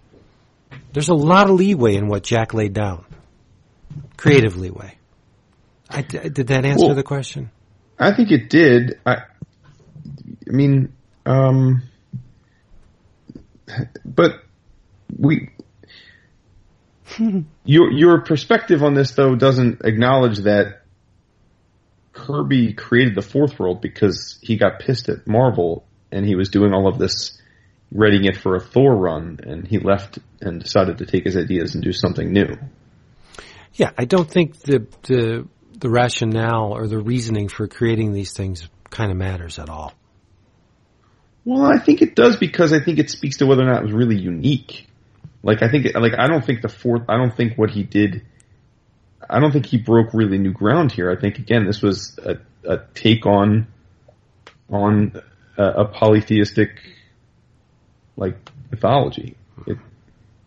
There's 0.93 1.09
a 1.09 1.15
lot 1.15 1.49
of 1.49 1.57
leeway 1.57 1.95
in 1.95 2.09
what 2.09 2.25
Jack 2.25 2.53
laid 2.53 2.73
down. 2.73 3.05
Creative 4.17 4.57
leeway. 4.57 4.97
I, 5.89 6.03
did 6.03 6.49
that 6.49 6.65
answer 6.65 6.87
Well- 6.87 6.95
the 6.95 7.03
question? 7.03 7.51
I 7.99 8.15
think 8.15 8.31
it 8.31 8.49
did. 8.49 8.99
I, 9.05 9.13
I 9.17 9.23
mean, 10.47 10.95
um, 11.27 11.83
but 14.05 14.43
we, 15.19 15.51
your 17.65 17.93
your 17.93 18.23
perspective 18.23 18.83
on 18.83 18.95
this 18.95 19.13
though 19.13 19.35
doesn't 19.35 19.83
acknowledge 19.85 20.39
that 20.39 20.81
Kirby 22.13 22.73
created 22.73 23.15
the 23.15 23.23
fourth 23.23 23.59
world 23.59 23.81
because 23.81 24.39
he 24.43 24.57
got 24.57 24.81
pissed 24.81 25.09
at 25.09 25.27
Marvel 25.27 25.85
and 26.11 26.27
he 26.27 26.35
was 26.37 26.49
doing 26.49 26.73
all 26.73 26.89
of 26.89 26.99
this, 26.99 27.40
readying 27.93 28.25
it 28.25 28.37
for 28.37 28.57
a 28.57 28.61
Thor 28.61 28.95
run, 28.95 29.39
and 29.43 29.67
he 29.67 29.79
left 29.79 30.19
and 30.41 30.61
decided 30.61 30.99
to 30.99 31.07
take 31.07 31.25
his 31.25 31.37
ideas 31.37 31.75
and 31.75 31.83
do 31.83 31.93
something 31.93 32.33
new. 32.33 32.57
Yeah, 33.75 33.91
I 33.97 34.05
don't 34.05 34.31
think 34.31 34.59
the 34.61 34.87
the 35.03 35.49
the 35.79 35.91
rationale 35.91 36.73
or 36.73 36.87
the 36.87 36.99
reasoning 36.99 37.49
for 37.49 37.67
creating 37.67 38.13
these 38.13 38.33
things 38.33 38.69
kind 38.91 39.11
of 39.11 39.17
matters 39.17 39.59
at 39.59 39.69
all. 39.69 39.95
Well, 41.45 41.65
I 41.65 41.79
think 41.79 42.03
it 42.03 42.15
does 42.15 42.37
because 42.37 42.73
I 42.73 42.81
think 42.81 42.99
it 42.99 43.11
speaks 43.11 43.39
to 43.39 43.47
whether 43.47 43.63
or 43.63 43.67
not 43.67 43.79
it 43.79 43.85
was 43.85 43.93
really 43.93 44.19
unique. 44.19 44.87
Like 45.43 45.63
I 45.63 45.71
think, 45.71 45.87
like 45.95 46.13
I 46.19 46.27
don't 46.27 46.45
think 46.45 46.61
the 46.61 46.69
fourth, 46.69 47.03
I 47.09 47.17
don't 47.17 47.35
think 47.35 47.57
what 47.57 47.71
he 47.71 47.83
did, 47.83 48.27
I 49.29 49.41
don't 49.41 49.53
think 49.53 49.67
he 49.67 49.79
broke 49.79 50.13
really 50.13 50.39
new 50.39 50.53
ground 50.53 50.93
here. 50.93 51.11
I 51.11 51.19
think 51.19 51.39
again, 51.39 51.65
this 51.65 51.81
was 51.81 52.19
a, 52.19 52.37
a 52.71 52.81
take 52.95 53.25
on, 53.25 53.69
on 54.69 55.23
a, 55.57 55.65
a 55.65 55.85
polytheistic, 55.87 56.71
like 58.17 58.37
mythology. 58.71 59.37
It, 59.67 59.79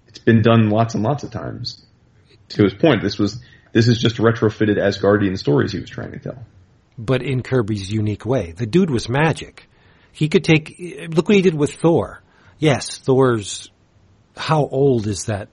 it's 0.07 0.19
been 0.19 0.41
done 0.41 0.69
lots 0.69 0.95
and 0.95 1.03
lots 1.03 1.23
of 1.23 1.31
times. 1.31 1.84
To 2.49 2.64
his 2.64 2.73
point, 2.73 3.02
this 3.02 3.18
was, 3.18 3.41
this 3.72 3.88
is 3.88 3.99
just 3.99 4.18
retrofitted 4.18 4.77
Asgardian 4.77 5.38
stories 5.38 5.72
he 5.72 5.80
was 5.80 5.90
trying 5.90 6.11
to 6.11 6.19
tell. 6.19 6.45
But 6.98 7.23
in 7.23 7.41
Kirby's 7.41 7.91
unique 7.91 8.26
way, 8.26 8.52
the 8.52 8.65
dude 8.65 8.90
was 8.91 9.10
magic. 9.10 9.68
He 10.11 10.30
could 10.30 10.44
take. 10.44 10.76
Look 11.10 11.27
what 11.27 11.35
he 11.35 11.41
did 11.41 11.56
with 11.56 11.73
Thor. 11.73 12.22
Yes, 12.60 12.98
Thor's. 12.99 13.72
How 14.38 14.68
old 14.68 15.07
is 15.07 15.26
that 15.26 15.49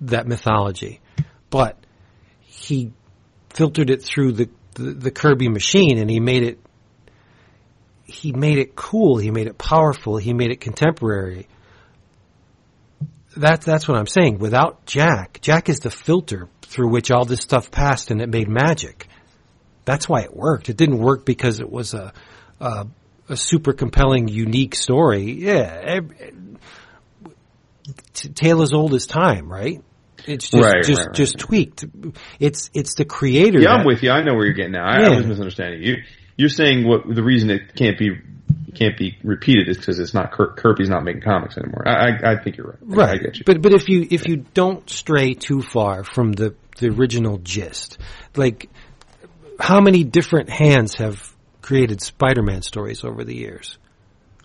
that 0.00 0.26
mythology? 0.26 1.00
But 1.48 1.76
he 2.40 2.92
filtered 3.50 3.90
it 3.90 4.02
through 4.02 4.32
the, 4.32 4.50
the, 4.74 4.92
the 4.92 5.10
Kirby 5.10 5.48
machine 5.48 5.98
and 5.98 6.10
he 6.10 6.20
made 6.20 6.42
it 6.42 6.58
he 8.10 8.32
made 8.32 8.58
it 8.58 8.74
cool, 8.76 9.18
he 9.18 9.30
made 9.30 9.46
it 9.46 9.56
powerful, 9.58 10.16
he 10.16 10.32
made 10.34 10.50
it 10.50 10.60
contemporary. 10.60 11.48
That's 13.36 13.64
that's 13.64 13.86
what 13.86 13.96
I'm 13.96 14.06
saying. 14.08 14.38
Without 14.38 14.86
Jack, 14.86 15.38
Jack 15.40 15.68
is 15.68 15.80
the 15.80 15.90
filter 15.90 16.48
through 16.62 16.90
which 16.90 17.10
all 17.10 17.24
this 17.24 17.40
stuff 17.40 17.70
passed 17.70 18.10
and 18.10 18.20
it 18.20 18.28
made 18.28 18.48
magic. 18.48 19.06
That's 19.84 20.08
why 20.08 20.22
it 20.22 20.34
worked. 20.36 20.68
It 20.68 20.76
didn't 20.76 20.98
work 20.98 21.24
because 21.24 21.60
it 21.60 21.70
was 21.70 21.94
a 21.94 22.12
a, 22.58 22.86
a 23.28 23.36
super 23.36 23.72
compelling, 23.72 24.28
unique 24.28 24.74
story. 24.74 25.32
Yeah, 25.32 26.00
tale 28.34 28.62
as 28.62 28.72
old 28.72 28.94
as 28.94 29.06
time, 29.06 29.50
right? 29.50 29.82
It's 30.26 30.50
just 30.50 30.62
Right, 30.62 30.82
just 30.84 30.98
right, 30.98 31.06
right. 31.06 31.14
just 31.16 31.38
tweaked. 31.38 31.84
It's 32.38 32.70
it's 32.74 32.94
the 32.94 33.04
creator. 33.04 33.58
Yeah, 33.60 33.68
that- 33.70 33.80
I'm 33.80 33.86
with 33.86 34.02
you. 34.02 34.10
I 34.10 34.22
know 34.22 34.34
where 34.34 34.44
you're 34.44 34.54
getting 34.54 34.74
at. 34.74 34.82
I, 34.82 34.96
I 34.98 35.02
Yeah. 35.10 35.16
was 35.16 35.26
misunderstanding 35.26 35.82
you. 35.82 35.96
You're 36.40 36.48
saying 36.48 36.88
what 36.88 37.02
the 37.06 37.22
reason 37.22 37.50
it 37.50 37.74
can't 37.74 37.98
be 37.98 38.18
can't 38.74 38.96
be 38.96 39.18
repeated 39.22 39.68
is 39.68 39.76
because 39.76 39.98
it's 39.98 40.14
not 40.14 40.32
Kir- 40.32 40.54
Kirby's 40.56 40.88
not 40.88 41.04
making 41.04 41.22
comics 41.22 41.58
anymore. 41.58 41.86
I 41.86 41.92
I, 41.92 42.32
I 42.32 42.42
think 42.42 42.56
you're 42.56 42.78
right. 42.82 43.10
I, 43.10 43.12
I 43.12 43.16
get 43.18 43.38
you. 43.38 43.44
But 43.44 43.60
but 43.60 43.72
if 43.72 43.88
you 43.88 44.06
if 44.10 44.26
you 44.26 44.36
don't 44.36 44.88
stray 44.88 45.34
too 45.34 45.60
far 45.60 46.02
from 46.02 46.32
the 46.32 46.54
the 46.78 46.88
original 46.88 47.38
gist, 47.38 47.98
like 48.36 48.70
how 49.58 49.80
many 49.80 50.02
different 50.02 50.48
hands 50.48 50.94
have 50.94 51.30
created 51.60 52.00
Spider-Man 52.00 52.62
stories 52.62 53.04
over 53.04 53.22
the 53.22 53.36
years? 53.36 53.76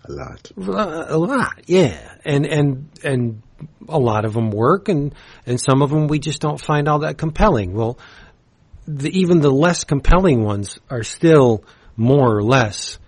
A 0.03 0.11
lot. 0.11 0.51
A 0.57 1.17
lot, 1.17 1.61
yeah, 1.65 1.97
and 2.25 2.45
and 2.45 2.89
and 3.03 3.41
a 3.87 3.97
lot 3.97 4.25
of 4.25 4.33
them 4.33 4.51
work, 4.51 4.89
and 4.89 5.15
and 5.45 5.59
some 5.59 5.81
of 5.81 5.89
them 5.89 6.07
we 6.07 6.19
just 6.19 6.41
don't 6.41 6.59
find 6.59 6.87
all 6.87 6.99
that 6.99 7.17
compelling. 7.17 7.73
Well, 7.73 7.97
the, 8.85 9.09
even 9.17 9.39
the 9.39 9.51
less 9.51 9.83
compelling 9.83 10.43
ones 10.43 10.77
are 10.89 11.03
still 11.03 11.63
more 11.95 12.35
or 12.35 12.43
less 12.43 12.99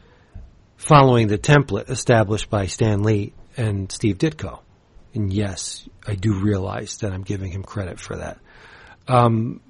following 0.78 1.28
the 1.28 1.38
template 1.38 1.90
established 1.90 2.50
by 2.50 2.68
Stan 2.68 3.04
Lee 3.04 3.34
and 3.58 3.92
Steve 3.92 4.18
Ditko. 4.18 4.60
And 5.14 5.34
yes, 5.34 5.88
I 6.06 6.16
do 6.16 6.40
realize 6.40 6.98
that 6.98 7.12
I'm 7.12 7.24
giving 7.24 7.52
him 7.52 7.64
credit 7.64 8.00
for 8.00 8.18
that. 8.18 8.40
Um, 9.08 9.62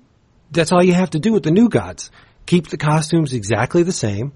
that's 0.51 0.71
all 0.71 0.83
you 0.83 0.93
have 0.93 1.11
to 1.11 1.19
do 1.19 1.31
with 1.33 1.43
the 1.43 1.51
new 1.51 1.69
gods. 1.69 2.11
Keep 2.45 2.67
the 2.67 2.77
costumes 2.77 3.33
exactly 3.33 3.83
the 3.83 3.91
same. 3.91 4.33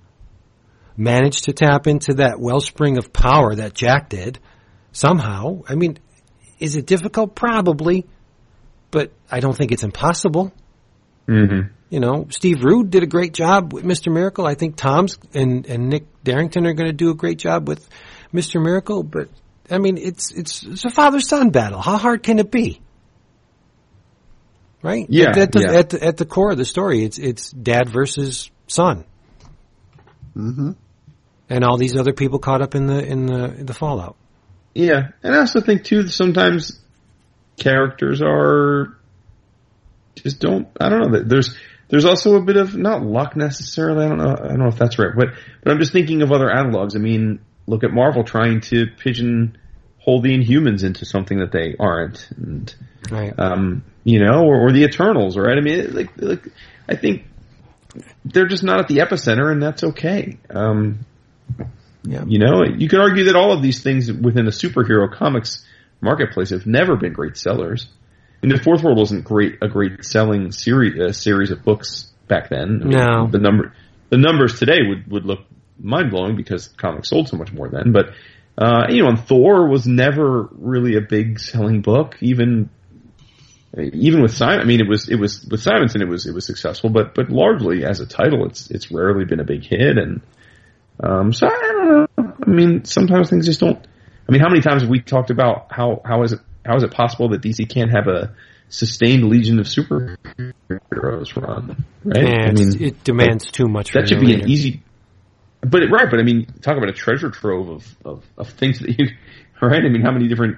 Manage 0.98 1.44
to 1.44 1.54
tap 1.54 1.88
into 1.88 2.16
that 2.16 2.40
wellspring 2.40 2.98
of 2.98 3.14
power 3.14 3.56
that 3.56 3.74
Jack 3.74 4.10
did 4.10 4.40
somehow. 4.92 5.62
I 5.68 5.76
mean, 5.76 5.98
is 6.60 6.76
it 6.76 6.86
difficult? 6.86 7.36
Probably, 7.36 8.06
but 8.92 9.12
I 9.30 9.40
don't 9.40 9.56
think 9.56 9.72
it's 9.72 9.84
impossible. 9.84 10.54
hmm 11.28 11.62
You 11.92 12.00
know, 12.00 12.26
Steve 12.30 12.64
Rude 12.64 12.90
did 12.90 13.04
a 13.04 13.06
great 13.06 13.34
job 13.34 13.74
with 13.74 13.84
Mr. 13.84 14.12
Miracle. 14.14 14.48
I 14.48 14.56
think 14.56 14.78
Tom's 14.78 15.20
and, 15.34 15.66
and 15.68 15.90
Nick 15.90 16.06
Darrington 16.24 16.66
are 16.66 16.74
going 16.74 16.88
to 16.90 16.94
do 16.96 17.12
a 17.12 17.14
great 17.14 17.38
job 17.38 17.68
with 17.68 17.88
Mr. 18.34 18.64
Miracle. 18.64 19.04
But 19.04 19.28
I 19.70 19.78
mean, 19.78 19.98
it's 19.98 20.32
it's 20.32 20.64
it's 20.64 20.86
a 20.86 20.90
father 20.90 21.20
son 21.20 21.50
battle. 21.50 21.82
How 21.82 21.98
hard 21.98 22.24
can 22.24 22.40
it 22.40 22.50
be? 22.50 22.80
Right? 24.82 25.06
Yeah, 25.10 25.32
At, 25.32 25.38
at 25.38 25.52
the, 25.52 25.60
yeah. 25.60 25.80
at 25.80 25.90
the 25.90 26.04
at 26.04 26.18
the 26.18 26.26
core 26.26 26.52
of 26.52 26.58
the 26.58 26.66
story, 26.66 27.04
it's 27.04 27.20
it's 27.20 27.52
dad 27.52 27.90
versus 27.90 28.50
son, 28.68 29.04
Mm-hmm. 30.36 30.72
and 31.50 31.64
all 31.66 31.78
these 31.78 31.98
other 31.98 32.14
people 32.14 32.40
caught 32.40 32.62
up 32.62 32.74
in 32.74 32.88
the 32.88 33.06
in 33.06 33.26
the 33.26 33.54
in 33.60 33.66
the 33.66 33.74
fallout. 33.74 34.16
Yeah, 34.74 35.10
and 35.24 35.36
I 35.36 35.40
also 35.40 35.60
think 35.60 35.84
too 35.84 36.04
that 36.04 36.12
sometimes 36.12 36.80
characters 37.60 38.22
are 38.24 38.98
just 40.16 40.40
don't. 40.40 40.70
I 40.80 40.88
don't 40.90 41.02
know 41.02 41.18
that 41.20 41.28
there's 41.30 41.56
there's 41.92 42.06
also 42.06 42.36
a 42.38 42.42
bit 42.42 42.56
of 42.58 42.76
not 42.76 43.04
luck 43.04 43.36
necessarily. 43.36 44.06
I 44.06 44.10
don't 44.10 44.18
know. 44.18 44.32
I 44.32 44.48
don't 44.48 44.60
know 44.60 44.68
if 44.68 44.78
that's 44.78 44.98
right, 44.98 45.12
but 45.16 45.34
but 45.62 45.72
I'm 45.72 45.80
just 45.80 45.92
thinking 45.92 46.22
of 46.22 46.32
other 46.32 46.48
analogs. 46.48 46.96
I 46.96 47.00
mean, 47.00 47.42
look 47.68 47.84
at 47.84 47.92
Marvel 47.92 48.24
trying 48.24 48.62
to 48.62 48.88
pigeonhole 48.88 50.22
the 50.22 50.34
Inhumans 50.36 50.84
into 50.84 51.06
something 51.06 51.40
that 51.40 51.52
they 51.52 51.76
aren't, 51.80 52.32
and 52.32 52.74
Right. 53.12 53.38
um, 53.38 53.84
you 54.06 54.24
know, 54.24 54.46
or, 54.46 54.68
or 54.68 54.72
the 54.72 54.84
Eternals, 54.84 55.38
right? 55.38 55.58
I 55.58 55.62
mean, 55.62 55.94
like 55.94 56.10
like 56.18 56.48
I 56.88 56.96
think 56.96 57.26
they're 58.24 58.48
just 58.48 58.64
not 58.64 58.80
at 58.80 58.88
the 58.88 59.00
epicenter, 59.00 59.52
and 59.52 59.62
that's 59.62 59.84
okay. 59.84 60.38
Um, 60.50 61.06
yeah. 62.04 62.24
you 62.26 62.40
know, 62.40 62.64
you 62.64 62.88
could 62.88 63.02
argue 63.02 63.26
that 63.26 63.36
all 63.36 63.52
of 63.52 63.62
these 63.62 63.84
things 63.84 64.12
within 64.12 64.46
the 64.46 64.52
superhero 64.52 65.12
comics 65.12 65.66
marketplace 66.00 66.52
have 66.52 66.66
never 66.66 66.96
been 66.96 67.14
great 67.14 67.38
sellers. 67.38 67.88
Mean, 68.42 68.56
the 68.56 68.64
Fourth 68.64 68.84
World 68.84 68.98
wasn't 68.98 69.24
great 69.24 69.58
a 69.62 69.68
great 69.68 70.04
selling 70.04 70.52
series 70.52 71.00
uh, 71.00 71.12
series 71.14 71.52
of 71.52 71.64
books 71.64 72.12
back 72.28 72.50
then. 72.50 72.82
I 72.82 72.86
mean, 72.86 72.90
No. 72.90 73.28
the 73.28 73.40
number 73.40 73.74
the 74.10 74.18
numbers 74.18 74.58
today 74.60 74.80
would 74.88 75.12
would 75.12 75.26
look 75.26 75.42
mind 75.80 76.12
blowing 76.12 76.36
because 76.36 76.68
comics 76.70 77.10
sold 77.10 77.30
so 77.30 77.38
much 77.38 77.52
more 77.54 77.70
then. 77.70 77.92
But 77.92 78.14
uh, 78.58 78.88
you 78.90 79.04
know, 79.04 79.10
and 79.10 79.20
Thor 79.20 79.68
was 79.68 79.86
never 79.88 80.50
really 80.52 80.96
a 80.96 81.02
big 81.02 81.40
selling 81.40 81.82
book, 81.82 82.18
even 82.22 82.70
even 83.78 84.22
with 84.22 84.34
Simon. 84.34 84.60
I 84.60 84.64
mean, 84.66 84.82
it 84.82 84.88
was 84.88 85.08
it 85.08 85.16
was 85.16 85.46
with 85.50 85.62
Simonson, 85.62 86.02
it 86.02 86.08
was 86.08 86.26
it 86.26 86.34
was 86.34 86.46
successful, 86.46 86.90
but 86.90 87.14
but 87.16 87.30
largely 87.30 87.86
as 87.86 88.00
a 88.00 88.06
title, 88.06 88.46
it's 88.46 88.70
it's 88.72 88.92
rarely 88.92 89.26
been 89.26 89.40
a 89.40 89.46
big 89.46 89.64
hit 89.64 89.98
and. 89.98 90.22
Um, 91.04 91.34
so 91.34 91.48
I 91.48 91.50
don't 91.50 91.88
know. 91.88 92.34
I 92.46 92.50
mean, 92.50 92.86
sometimes 92.86 93.32
things 93.32 93.48
just 93.48 93.60
don't. 93.60 93.80
I 94.30 94.32
mean, 94.32 94.40
how 94.40 94.50
many 94.50 94.62
times 94.62 94.84
have 94.84 94.90
we 94.92 95.00
talked 95.00 95.32
about 95.32 95.72
how 95.72 96.02
how 96.06 96.22
is 96.22 96.34
it 96.34 96.40
how 96.66 96.76
is 96.76 96.84
it 96.84 96.92
possible 96.92 97.30
that 97.30 97.42
DC 97.42 97.70
can't 97.70 97.92
have 97.92 98.08
a 98.08 98.34
sustained 98.70 99.30
Legion 99.30 99.60
of 99.60 99.66
Superheroes 99.66 101.36
run? 101.36 101.86
Right? 102.04 102.50
I 102.50 102.52
mean, 102.52 102.82
it 102.82 103.04
demands 103.04 103.52
too 103.52 103.68
much. 103.68 103.92
that 103.92 104.08
should 104.08 104.22
be 104.22 104.34
an 104.34 104.50
easy. 104.50 104.84
But 105.62 105.84
right, 105.92 106.10
but 106.10 106.20
I 106.20 106.24
mean, 106.24 106.48
talk 106.62 106.78
about 106.78 106.90
a 106.90 106.94
treasure 106.94 107.30
trove 107.30 107.70
of, 107.70 107.96
of, 108.04 108.26
of 108.38 108.50
things 108.50 108.80
that 108.80 108.98
you, 108.98 109.08
right? 109.62 109.84
I 109.84 109.90
mean, 109.90 110.02
how 110.02 110.12
many 110.12 110.28
different 110.28 110.58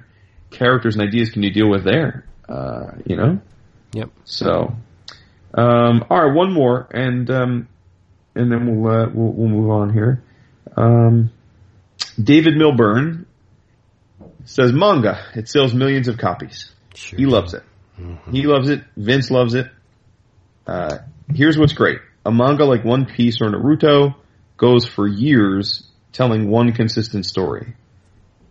characters 0.50 0.96
and 0.96 1.08
ideas 1.08 1.30
can 1.32 1.44
you 1.44 1.52
deal 1.52 1.70
with 1.70 1.84
there? 1.84 2.26
Uh, 2.48 2.92
you 3.06 3.16
know. 3.16 3.42
Yep. 3.94 4.10
So, 4.24 4.76
um, 5.54 6.06
all 6.10 6.26
right, 6.26 6.34
one 6.34 6.52
more, 6.54 6.88
and 6.92 7.30
um, 7.30 7.68
and 8.36 8.52
then 8.52 8.82
we'll, 8.82 8.92
uh, 8.92 9.10
we'll 9.14 9.32
we'll 9.34 9.50
move 9.50 9.70
on 9.70 9.94
here. 9.94 10.24
Um, 10.76 11.32
David 12.22 12.56
Milburn 12.56 13.23
says 14.46 14.72
manga. 14.74 15.26
It 15.36 15.48
sells 15.48 15.74
millions 15.74 16.08
of 16.08 16.18
copies. 16.18 16.72
Sure. 16.96 17.18
He 17.18 17.26
loves 17.26 17.54
it. 17.54 17.64
He 18.32 18.44
loves 18.44 18.70
it. 18.70 18.84
Vince 18.98 19.30
loves 19.30 19.54
it. 19.54 19.68
Uh, 20.66 21.00
here's 21.34 21.58
what's 21.58 21.74
great: 21.74 22.00
a 22.26 22.32
manga 22.32 22.66
like 22.66 22.84
One 22.84 23.06
Piece 23.06 23.42
or 23.42 23.50
Naruto 23.50 24.16
goes 24.58 24.86
for 24.86 25.08
years 25.08 25.88
telling 26.12 26.50
one 26.50 26.74
consistent 26.74 27.26
story. 27.26 27.76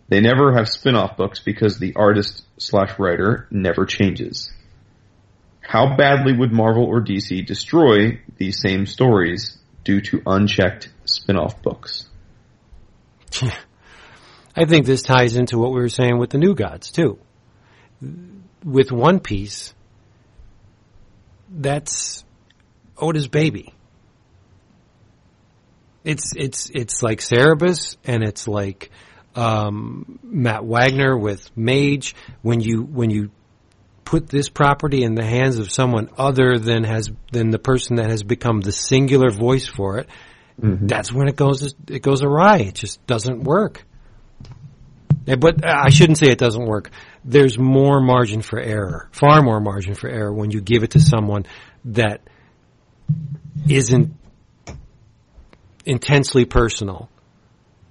They 0.09 0.21
never 0.21 0.53
have 0.53 0.67
spin-off 0.67 1.17
books 1.17 1.39
because 1.39 1.79
the 1.79 1.93
artist 1.95 2.45
slash 2.57 2.99
writer 2.99 3.47
never 3.49 3.85
changes. 3.85 4.51
How 5.61 5.95
badly 5.95 6.33
would 6.33 6.51
Marvel 6.51 6.85
or 6.85 7.01
DC 7.01 7.45
destroy 7.45 8.19
these 8.37 8.59
same 8.61 8.85
stories 8.85 9.57
due 9.83 10.01
to 10.01 10.21
unchecked 10.25 10.89
spin-off 11.05 11.61
books? 11.61 12.07
I 14.55 14.65
think 14.65 14.85
this 14.85 15.01
ties 15.01 15.35
into 15.35 15.57
what 15.57 15.71
we 15.71 15.81
were 15.81 15.89
saying 15.89 16.17
with 16.17 16.29
the 16.29 16.37
new 16.37 16.53
gods 16.53 16.91
too. 16.91 17.19
With 18.63 18.91
One 18.91 19.19
Piece, 19.19 19.73
that's 21.49 22.23
Oda's 22.97 23.27
baby. 23.27 23.73
It's 26.03 26.33
it's 26.35 26.69
it's 26.69 27.01
like 27.01 27.19
Cerebus 27.19 27.97
and 28.03 28.23
it's 28.23 28.47
like 28.47 28.91
um, 29.35 30.19
Matt 30.21 30.65
Wagner 30.65 31.17
with 31.17 31.49
Mage. 31.57 32.15
When 32.41 32.59
you 32.59 32.83
when 32.83 33.09
you 33.09 33.31
put 34.05 34.27
this 34.27 34.49
property 34.49 35.03
in 35.03 35.15
the 35.15 35.23
hands 35.23 35.57
of 35.57 35.71
someone 35.71 36.09
other 36.17 36.59
than 36.59 36.83
has 36.83 37.09
than 37.31 37.49
the 37.49 37.59
person 37.59 37.95
that 37.95 38.09
has 38.09 38.21
become 38.21 38.61
the 38.61 38.71
singular 38.71 39.31
voice 39.31 39.65
for 39.65 39.97
it, 39.99 40.09
that's 40.87 41.11
when 41.11 41.27
it 41.27 41.35
goes 41.35 41.73
it 41.87 42.01
goes 42.01 42.21
awry. 42.21 42.57
It 42.57 42.75
just 42.75 43.05
doesn't 43.07 43.43
work. 43.43 43.85
Yeah, 45.25 45.35
But 45.35 45.65
I 45.65 45.89
shouldn't 45.89 46.17
say 46.17 46.27
it 46.27 46.37
doesn't 46.37 46.65
work. 46.65 46.91
There's 47.23 47.57
more 47.57 48.01
margin 48.01 48.41
for 48.41 48.59
error, 48.59 49.09
far 49.11 49.41
more 49.41 49.59
margin 49.59 49.95
for 49.95 50.09
error 50.09 50.33
when 50.33 50.51
you 50.51 50.61
give 50.61 50.83
it 50.83 50.91
to 50.91 50.99
someone 50.99 51.45
that 51.85 52.21
isn't 53.69 54.15
intensely 55.85 56.45
personal 56.45 57.09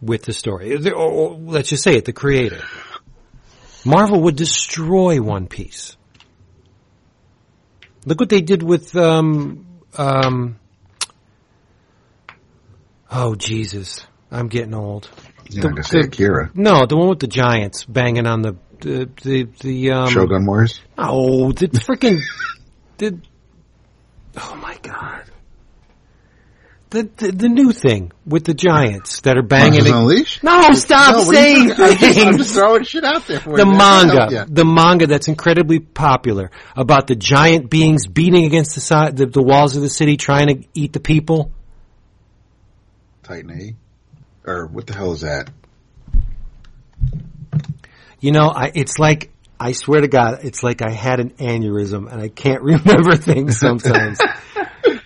with 0.01 0.25
the 0.25 0.33
story. 0.33 0.75
Or, 0.75 0.95
or 0.95 1.35
let's 1.39 1.71
just 1.71 1.83
say 1.83 1.97
it, 1.97 2.05
the 2.05 2.13
creator. 2.13 2.63
Marvel 3.85 4.21
would 4.23 4.37
destroy 4.37 5.21
One 5.21 5.47
Piece. 5.47 5.97
Look 8.05 8.21
what 8.21 8.29
they 8.29 8.41
did 8.41 8.63
with, 8.63 8.97
um, 8.97 9.67
um, 9.97 10.59
oh 13.11 13.35
Jesus, 13.37 14.05
I'm 14.31 14.49
getting 14.49 14.75
old. 14.75 15.09
You're 15.55 15.65
not 15.65 15.71
gonna 15.77 15.85
say 15.85 16.01
Akira. 16.01 16.51
No, 16.55 16.87
the 16.87 16.97
one 16.97 17.09
with 17.09 17.21
the 17.21 17.27
giants 17.27 17.85
banging 17.85 18.27
on 18.27 18.43
the 18.43 18.57
the 18.81 19.09
the, 19.23 19.49
the 19.61 19.91
um, 19.93 20.09
Shogun 20.11 20.47
Wars. 20.47 20.81
Oh, 20.99 21.53
the 21.53 21.69
freaking 21.69 22.19
the 22.99 23.19
Oh 24.37 24.57
my 24.63 24.77
god. 24.83 25.25
The, 26.91 27.09
the 27.17 27.33
the 27.33 27.49
new 27.49 27.73
thing 27.73 28.13
with 28.27 28.45
the 28.45 28.53
giants 28.53 29.21
that 29.23 29.39
are 29.39 29.43
banging. 29.43 29.87
Unleashed? 29.87 30.43
No, 30.43 30.73
stop 30.73 31.15
No, 31.17 31.23
saying 31.25 31.69
talking- 31.71 31.85
I'm 31.87 31.97
just, 31.99 32.19
I'm 32.19 32.37
just 32.39 32.55
throwing 32.55 32.85
shit 32.85 33.03
out 33.05 33.27
there 33.27 33.41
for 33.41 33.57
the 33.57 33.65
you. 33.65 33.71
man. 33.73 34.09
Manga, 34.09 34.47
the 34.51 34.65
manga 34.67 35.07
that's 35.07 35.27
incredibly 35.29 35.81
popular 35.81 36.51
about 36.77 37.07
the 37.07 37.15
giant 37.15 37.71
beings 37.71 38.07
beating 38.07 38.45
against 38.45 38.75
the 38.75 38.83
side, 38.83 39.17
the, 39.17 39.25
the 39.25 39.43
walls 39.43 39.75
of 39.77 39.81
the 39.83 39.89
city, 39.89 40.19
trying 40.19 40.49
to 40.49 40.69
eat 40.75 40.93
the 40.93 41.01
people. 41.01 41.51
Titan 43.23 43.51
A? 43.53 43.75
Or 44.47 44.67
what 44.67 44.87
the 44.87 44.95
hell 44.95 45.13
is 45.13 45.21
that? 45.23 45.51
You 48.21 48.33
know, 48.33 48.49
I, 48.55 48.71
it's 48.75 48.99
like 48.99 49.31
I 49.59 49.73
swear 49.73 50.01
to 50.01 50.09
God, 50.09 50.41
it's 50.43 50.63
like 50.63 50.83
I 50.83 50.91
had 50.91 51.21
an 51.21 51.31
aneurysm 51.31 52.11
and 52.11 52.21
I 52.21 52.29
can't 52.29 52.63
remember 52.63 53.17
things 53.17 53.59
sometimes. 53.59 54.19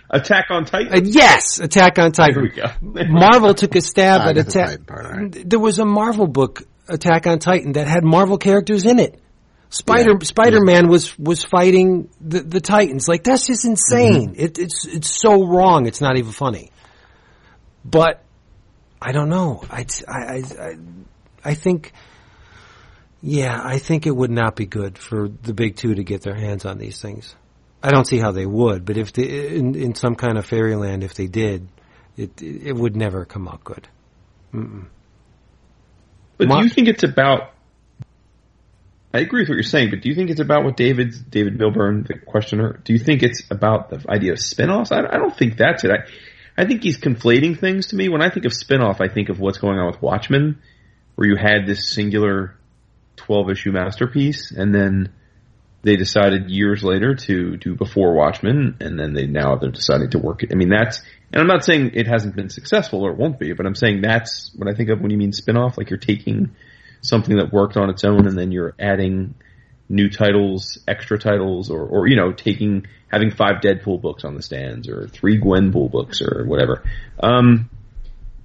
Attack 0.08 0.46
on 0.50 0.64
Titan. 0.64 0.92
Uh, 0.94 1.00
yes, 1.04 1.58
Attack 1.58 1.98
on 1.98 2.12
There 2.12 2.42
we 2.42 2.50
Titan. 2.50 2.78
go. 2.80 3.04
Marvel 3.08 3.54
took 3.54 3.74
a 3.74 3.80
stab 3.80 4.20
Ah, 4.20 4.24
I 4.26 4.30
at 4.30 4.36
got 4.36 4.44
the 4.46 4.50
Attack. 4.50 4.68
Titan 4.68 4.84
part, 4.84 5.06
all 5.06 5.12
right. 5.12 5.50
There 5.50 5.58
was 5.58 5.78
a 5.78 5.84
Marvel 5.84 6.26
book, 6.26 6.62
Attack 6.88 7.26
on 7.26 7.38
Titan, 7.38 7.72
that 7.72 7.86
had 7.88 8.04
Marvel 8.04 8.38
characters 8.38 8.86
in 8.86 8.98
it. 8.98 9.20
Spider 9.68 10.12
Yeah. 10.12 10.18
Spider 10.22 10.60
Man 10.62 10.88
was 10.88 11.18
was 11.18 11.42
fighting 11.42 12.08
the, 12.20 12.40
the 12.40 12.60
Titans. 12.60 13.08
Like 13.08 13.24
that's 13.24 13.46
just 13.46 13.64
insane. 13.64 14.30
Mm-hmm. 14.30 14.40
It, 14.40 14.58
it's 14.60 14.86
it's 14.86 15.20
so 15.20 15.44
wrong. 15.44 15.86
It's 15.86 16.00
not 16.00 16.16
even 16.18 16.30
funny. 16.30 16.70
But 17.84 18.22
I 19.06 19.12
don't 19.12 19.28
know. 19.28 19.62
I 19.70 19.86
I 20.08 20.42
I, 20.58 20.76
I, 21.44 21.54
think. 21.54 21.92
Yeah, 23.22 23.60
I 23.62 23.78
think 23.78 24.04
it 24.04 24.10
would 24.10 24.32
not 24.32 24.56
be 24.56 24.66
good 24.66 24.98
for 24.98 25.28
the 25.28 25.54
big 25.54 25.76
two 25.76 25.94
to 25.94 26.02
get 26.02 26.22
their 26.22 26.34
hands 26.34 26.64
on 26.64 26.78
these 26.78 27.00
things. 27.00 27.36
I 27.84 27.90
don't 27.92 28.04
see 28.04 28.18
how 28.18 28.32
they 28.32 28.46
would, 28.46 28.84
but 28.84 28.96
if 28.96 29.12
they, 29.12 29.54
in, 29.54 29.76
in 29.76 29.94
some 29.94 30.16
kind 30.16 30.36
of 30.36 30.44
fairyland, 30.44 31.04
if 31.04 31.14
they 31.14 31.28
did, 31.28 31.68
it 32.16 32.42
it 32.42 32.74
would 32.74 32.96
never 32.96 33.24
come 33.24 33.46
out 33.46 33.62
good. 33.62 33.86
But 36.36 36.48
Mar- 36.48 36.58
do 36.58 36.64
you 36.64 36.70
think 36.70 36.88
it's 36.88 37.04
about? 37.04 37.52
I 39.14 39.20
agree 39.20 39.42
with 39.42 39.50
what 39.50 39.54
you're 39.54 39.62
saying, 39.62 39.90
but 39.90 40.00
do 40.00 40.08
you 40.08 40.16
think 40.16 40.30
it's 40.30 40.40
about 40.40 40.64
what 40.64 40.76
David's 40.76 41.20
David 41.20 41.60
Milburn, 41.60 42.04
the 42.08 42.18
questioner? 42.18 42.80
Do 42.84 42.92
you 42.92 42.98
think 42.98 43.22
it's 43.22 43.44
about 43.52 43.88
the 43.88 44.04
idea 44.10 44.32
of 44.32 44.40
spin-offs? 44.40 44.90
I, 44.90 44.98
I 44.98 45.16
don't 45.18 45.36
think 45.36 45.56
that's 45.56 45.84
it. 45.84 45.92
I, 45.92 45.98
I 46.56 46.64
think 46.64 46.82
he's 46.82 46.98
conflating 46.98 47.58
things 47.58 47.88
to 47.88 47.96
me. 47.96 48.08
When 48.08 48.22
I 48.22 48.30
think 48.30 48.46
of 48.46 48.52
spin-off, 48.52 49.00
I 49.00 49.08
think 49.08 49.28
of 49.28 49.40
what's 49.40 49.58
going 49.58 49.78
on 49.78 49.86
with 49.86 50.00
Watchmen, 50.00 50.60
where 51.14 51.28
you 51.28 51.36
had 51.36 51.66
this 51.66 51.92
singular 51.92 52.56
12 53.16 53.50
issue 53.50 53.72
masterpiece, 53.72 54.52
and 54.52 54.74
then 54.74 55.12
they 55.82 55.96
decided 55.96 56.50
years 56.50 56.82
later 56.82 57.14
to 57.14 57.56
do 57.56 57.74
before 57.74 58.14
Watchmen, 58.14 58.76
and 58.80 58.98
then 58.98 59.12
they 59.12 59.26
now 59.26 59.56
they're 59.56 59.70
deciding 59.70 60.10
to 60.10 60.18
work 60.18 60.42
it. 60.42 60.50
I 60.52 60.56
mean, 60.56 60.70
that's, 60.70 61.02
and 61.32 61.40
I'm 61.40 61.46
not 61.46 61.64
saying 61.64 61.92
it 61.94 62.06
hasn't 62.06 62.36
been 62.36 62.48
successful 62.48 63.02
or 63.02 63.12
it 63.12 63.18
won't 63.18 63.38
be, 63.38 63.52
but 63.52 63.66
I'm 63.66 63.74
saying 63.74 64.00
that's 64.00 64.50
what 64.56 64.68
I 64.68 64.74
think 64.74 64.88
of 64.90 65.00
when 65.00 65.10
you 65.10 65.18
mean 65.18 65.32
spin-off, 65.32 65.78
like 65.78 65.90
you're 65.90 65.98
taking 65.98 66.56
something 67.02 67.36
that 67.36 67.52
worked 67.52 67.76
on 67.76 67.90
its 67.90 68.04
own 68.04 68.26
and 68.26 68.36
then 68.36 68.50
you're 68.50 68.74
adding 68.78 69.34
new 69.88 70.08
titles, 70.10 70.78
extra 70.88 71.18
titles, 71.18 71.70
or, 71.70 71.84
or, 71.86 72.08
you 72.08 72.16
know, 72.16 72.32
taking, 72.32 72.86
having 73.08 73.30
five 73.30 73.60
Deadpool 73.62 74.00
books 74.00 74.24
on 74.24 74.34
the 74.34 74.42
stands 74.42 74.88
or 74.88 75.08
three 75.08 75.40
Gwenpool 75.40 75.90
books 75.90 76.20
or 76.20 76.44
whatever. 76.44 76.82
Um, 77.20 77.70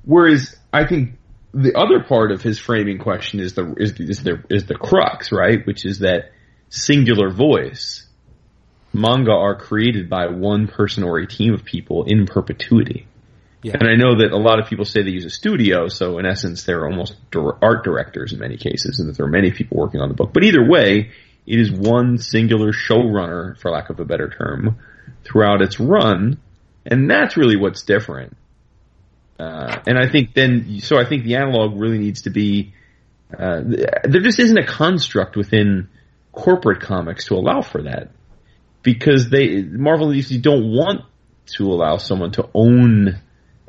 whereas 0.06 0.56
I 0.72 0.86
think 0.86 1.14
the 1.54 1.76
other 1.76 2.04
part 2.04 2.32
of 2.32 2.42
his 2.42 2.60
framing 2.60 3.00
question 3.00 3.40
is 3.40 3.54
the, 3.54 3.74
is 3.78 3.96
the, 3.96 4.04
is 4.10 4.24
the, 4.24 4.44
is 4.50 4.66
the 4.66 4.76
crux, 4.76 5.32
right? 5.32 5.66
Which 5.66 5.86
is 5.86 6.00
that 6.00 6.32
singular 6.70 7.32
voice. 7.32 8.06
Manga 8.94 9.32
are 9.32 9.56
created 9.56 10.10
by 10.10 10.28
one 10.28 10.68
person 10.68 11.04
or 11.04 11.18
a 11.18 11.26
team 11.26 11.54
of 11.54 11.64
people 11.64 12.04
in 12.06 12.26
perpetuity. 12.26 13.08
Yeah. 13.64 13.78
And 13.80 13.88
I 13.88 13.96
know 13.96 14.18
that 14.18 14.32
a 14.32 14.38
lot 14.38 14.60
of 14.60 14.68
people 14.68 14.86
say 14.86 15.04
they 15.04 15.12
use 15.12 15.26
a 15.26 15.30
studio, 15.30 15.88
so 15.88 16.18
in 16.18 16.26
essence 16.26 16.64
they're 16.64 16.86
almost 16.86 17.16
art 17.62 17.84
directors 17.84 18.34
in 18.34 18.40
many 18.40 18.58
cases, 18.58 19.00
and 19.00 19.08
that 19.08 19.18
there 19.18 19.26
are 19.26 19.30
many 19.30 19.52
people 19.52 19.78
working 19.78 20.02
on 20.02 20.10
the 20.10 20.16
book. 20.16 20.34
But 20.34 20.44
either 20.44 20.68
way, 20.68 21.12
it 21.46 21.60
is 21.60 21.72
one 21.72 22.18
singular 22.18 22.72
showrunner, 22.72 23.60
for 23.60 23.72
lack 23.72 23.90
of 23.90 24.00
a 24.00 24.06
better 24.06 24.30
term, 24.30 24.78
throughout 25.24 25.62
its 25.62 25.80
run, 25.80 26.40
and 26.86 27.10
that's 27.10 27.38
really 27.38 27.58
what's 27.58 27.84
different. 27.84 28.38
Uh, 29.40 29.82
and 29.88 29.98
I 29.98 30.08
think 30.08 30.34
then, 30.34 30.80
so 30.82 31.00
I 31.00 31.06
think 31.06 31.24
the 31.24 31.36
analog 31.36 31.80
really 31.80 31.98
needs 31.98 32.24
to 32.24 32.30
be, 32.30 32.74
uh, 33.36 33.62
there 34.04 34.22
just 34.22 34.40
isn't 34.40 34.58
a 34.58 34.66
construct 34.66 35.36
within 35.36 35.90
corporate 36.32 36.82
comics 36.82 37.26
to 37.26 37.36
allow 37.36 37.62
for 37.62 37.84
that. 37.84 38.12
Because 38.84 39.30
they, 39.30 39.62
Marvel 39.62 40.10
and 40.10 40.20
DC 40.20 40.42
don't 40.42 40.72
want 40.72 41.02
to 41.58 41.66
allow 41.66 41.98
someone 41.98 42.32
to 42.34 42.50
own 42.54 43.20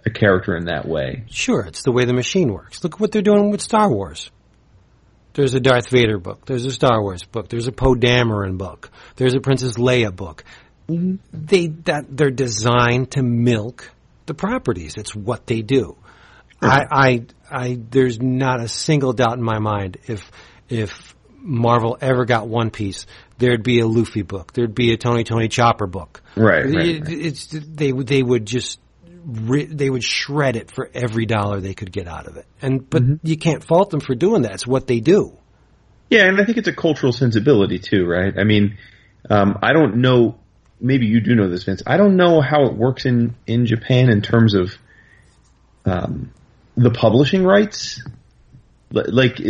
a 0.04 0.10
character 0.10 0.56
in 0.56 0.66
that 0.66 0.86
way. 0.86 1.24
Sure, 1.30 1.62
it's 1.62 1.82
the 1.82 1.92
way 1.92 2.04
the 2.04 2.12
machine 2.12 2.52
works. 2.52 2.82
Look 2.82 2.94
at 2.94 3.00
what 3.00 3.12
they're 3.12 3.22
doing 3.22 3.50
with 3.50 3.60
Star 3.60 3.90
Wars. 3.90 4.30
There's 5.34 5.54
a 5.54 5.60
Darth 5.60 5.88
Vader 5.90 6.18
book. 6.18 6.44
There's 6.46 6.64
a 6.66 6.70
Star 6.70 7.00
Wars 7.02 7.24
book. 7.24 7.48
There's 7.48 7.66
a 7.66 7.72
Poe 7.72 7.94
Dameron 7.94 8.58
book. 8.58 8.90
There's 9.16 9.34
a 9.34 9.40
Princess 9.40 9.74
Leia 9.74 10.14
book. 10.14 10.44
They 10.88 11.68
that 11.84 12.04
they're 12.10 12.30
designed 12.30 13.12
to 13.12 13.22
milk 13.22 13.90
the 14.26 14.34
properties. 14.34 14.94
It's 14.96 15.14
what 15.14 15.46
they 15.46 15.62
do. 15.62 15.96
I, 16.60 16.84
I, 16.90 17.26
I, 17.50 17.78
there's 17.90 18.20
not 18.20 18.60
a 18.60 18.68
single 18.68 19.12
doubt 19.12 19.36
in 19.38 19.42
my 19.42 19.58
mind 19.58 19.96
if 20.06 20.30
if 20.68 21.14
Marvel 21.38 21.98
ever 22.00 22.24
got 22.24 22.46
One 22.46 22.70
Piece, 22.70 23.06
there'd 23.38 23.64
be 23.64 23.80
a 23.80 23.86
Luffy 23.86 24.22
book. 24.22 24.52
There'd 24.52 24.74
be 24.74 24.92
a 24.92 24.96
Tony 24.96 25.24
Tony 25.24 25.48
Chopper 25.48 25.86
book. 25.88 26.22
Right, 26.36 26.64
right, 26.66 26.86
It- 26.86 27.08
It's 27.08 27.46
they 27.46 27.90
they 27.92 28.22
would 28.22 28.46
just 28.46 28.78
ri- 29.24 29.66
they 29.66 29.88
would 29.88 30.04
shred 30.04 30.56
it 30.56 30.70
for 30.70 30.90
every 30.94 31.26
dollar 31.26 31.60
they 31.60 31.74
could 31.74 31.92
get 31.92 32.06
out 32.06 32.26
of 32.26 32.36
it. 32.36 32.46
And 32.60 32.88
but 32.88 33.02
you 33.22 33.36
can't 33.36 33.64
fault 33.64 33.90
them 33.90 34.00
for 34.00 34.14
doing 34.14 34.42
that. 34.42 34.52
It's 34.52 34.66
what 34.66 34.86
they 34.86 35.00
do. 35.00 35.36
Yeah, 36.10 36.26
and 36.26 36.40
I 36.40 36.44
think 36.44 36.58
it's 36.58 36.68
a 36.68 36.74
cultural 36.74 37.12
sensibility 37.12 37.78
too, 37.78 38.06
right? 38.06 38.34
I 38.38 38.44
mean, 38.44 38.76
um, 39.30 39.58
I 39.62 39.72
don't 39.72 39.96
know. 39.96 40.38
Maybe 40.80 41.06
you 41.06 41.20
do 41.20 41.34
know 41.34 41.48
this, 41.48 41.64
Vince. 41.64 41.82
I 41.86 41.96
don't 41.96 42.16
know 42.16 42.40
how 42.40 42.66
it 42.66 42.74
works 42.74 43.06
in 43.06 43.34
in 43.46 43.66
Japan 43.66 44.10
in 44.10 44.20
terms 44.20 44.54
of 44.54 44.74
um, 45.84 46.32
the 46.76 46.90
publishing 46.90 47.44
rights. 47.44 48.02
Like, 48.90 49.40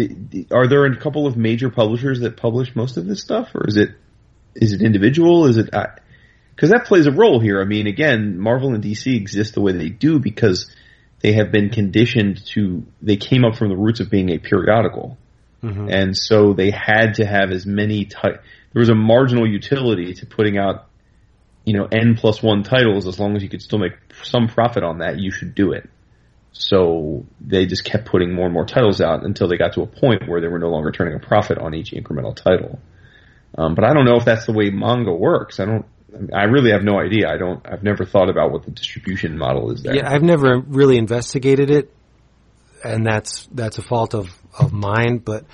are 0.52 0.68
there 0.68 0.84
a 0.84 0.96
couple 0.96 1.26
of 1.26 1.36
major 1.36 1.68
publishers 1.68 2.20
that 2.20 2.36
publish 2.36 2.76
most 2.76 2.96
of 2.96 3.06
this 3.06 3.20
stuff, 3.22 3.48
or 3.54 3.66
is 3.66 3.76
it 3.76 3.90
is 4.54 4.72
it 4.72 4.82
individual? 4.82 5.46
Is 5.46 5.56
it 5.56 5.70
because 6.54 6.70
that 6.70 6.86
plays 6.86 7.06
a 7.06 7.12
role 7.12 7.40
here? 7.40 7.60
I 7.60 7.64
mean, 7.64 7.86
again, 7.86 8.38
Marvel 8.38 8.74
and 8.74 8.82
DC 8.82 9.14
exist 9.16 9.54
the 9.54 9.60
way 9.60 9.72
they 9.72 9.88
do 9.88 10.18
because 10.18 10.70
they 11.20 11.32
have 11.34 11.50
been 11.52 11.70
conditioned 11.70 12.44
to. 12.54 12.84
They 13.00 13.16
came 13.16 13.44
up 13.44 13.56
from 13.56 13.68
the 13.68 13.76
roots 13.76 14.00
of 14.00 14.10
being 14.10 14.30
a 14.30 14.38
periodical 14.38 15.16
and 15.88 16.16
so 16.16 16.54
they 16.54 16.70
had 16.70 17.14
to 17.14 17.24
have 17.24 17.50
as 17.50 17.66
many. 17.66 18.04
Ti- 18.06 18.38
there 18.72 18.80
was 18.80 18.88
a 18.88 18.94
marginal 18.94 19.48
utility 19.48 20.12
to 20.14 20.26
putting 20.26 20.58
out, 20.58 20.86
you 21.64 21.76
know, 21.76 21.86
n 21.90 22.16
plus 22.16 22.42
one 22.42 22.64
titles. 22.64 23.06
As 23.06 23.18
long 23.18 23.36
as 23.36 23.42
you 23.42 23.48
could 23.48 23.62
still 23.62 23.78
make 23.78 23.92
some 24.24 24.48
profit 24.48 24.82
on 24.82 24.98
that, 24.98 25.18
you 25.18 25.30
should 25.30 25.54
do 25.54 25.72
it. 25.72 25.88
So 26.50 27.24
they 27.40 27.66
just 27.66 27.84
kept 27.84 28.06
putting 28.06 28.34
more 28.34 28.46
and 28.46 28.52
more 28.52 28.66
titles 28.66 29.00
out 29.00 29.24
until 29.24 29.48
they 29.48 29.56
got 29.56 29.74
to 29.74 29.82
a 29.82 29.86
point 29.86 30.28
where 30.28 30.40
they 30.40 30.48
were 30.48 30.58
no 30.58 30.68
longer 30.68 30.90
turning 30.90 31.14
a 31.14 31.20
profit 31.20 31.58
on 31.58 31.74
each 31.74 31.92
incremental 31.92 32.34
title. 32.34 32.80
Um, 33.56 33.74
but 33.74 33.84
I 33.84 33.94
don't 33.94 34.04
know 34.04 34.16
if 34.16 34.24
that's 34.24 34.46
the 34.46 34.52
way 34.52 34.70
manga 34.70 35.12
works. 35.12 35.60
I 35.60 35.64
don't. 35.64 35.86
I 36.34 36.44
really 36.44 36.72
have 36.72 36.82
no 36.82 36.98
idea. 37.01 37.28
I 37.28 37.39
don't. 37.39 37.64
I've 37.66 37.82
never 37.82 38.05
thought 38.05 38.28
about 38.28 38.52
what 38.52 38.64
the 38.64 38.70
distribution 38.70 39.39
model 39.39 39.70
is 39.72 39.82
there. 39.82 39.94
Yeah, 39.94 40.10
I've 40.10 40.22
never 40.22 40.59
really 40.59 40.98
investigated 40.98 41.70
it, 41.70 41.93
and 42.84 43.06
that's 43.06 43.48
that's 43.52 43.78
a 43.78 43.82
fault 43.82 44.14
of 44.14 44.30
of 44.59 44.72
mine. 44.72 45.18
But 45.18 45.44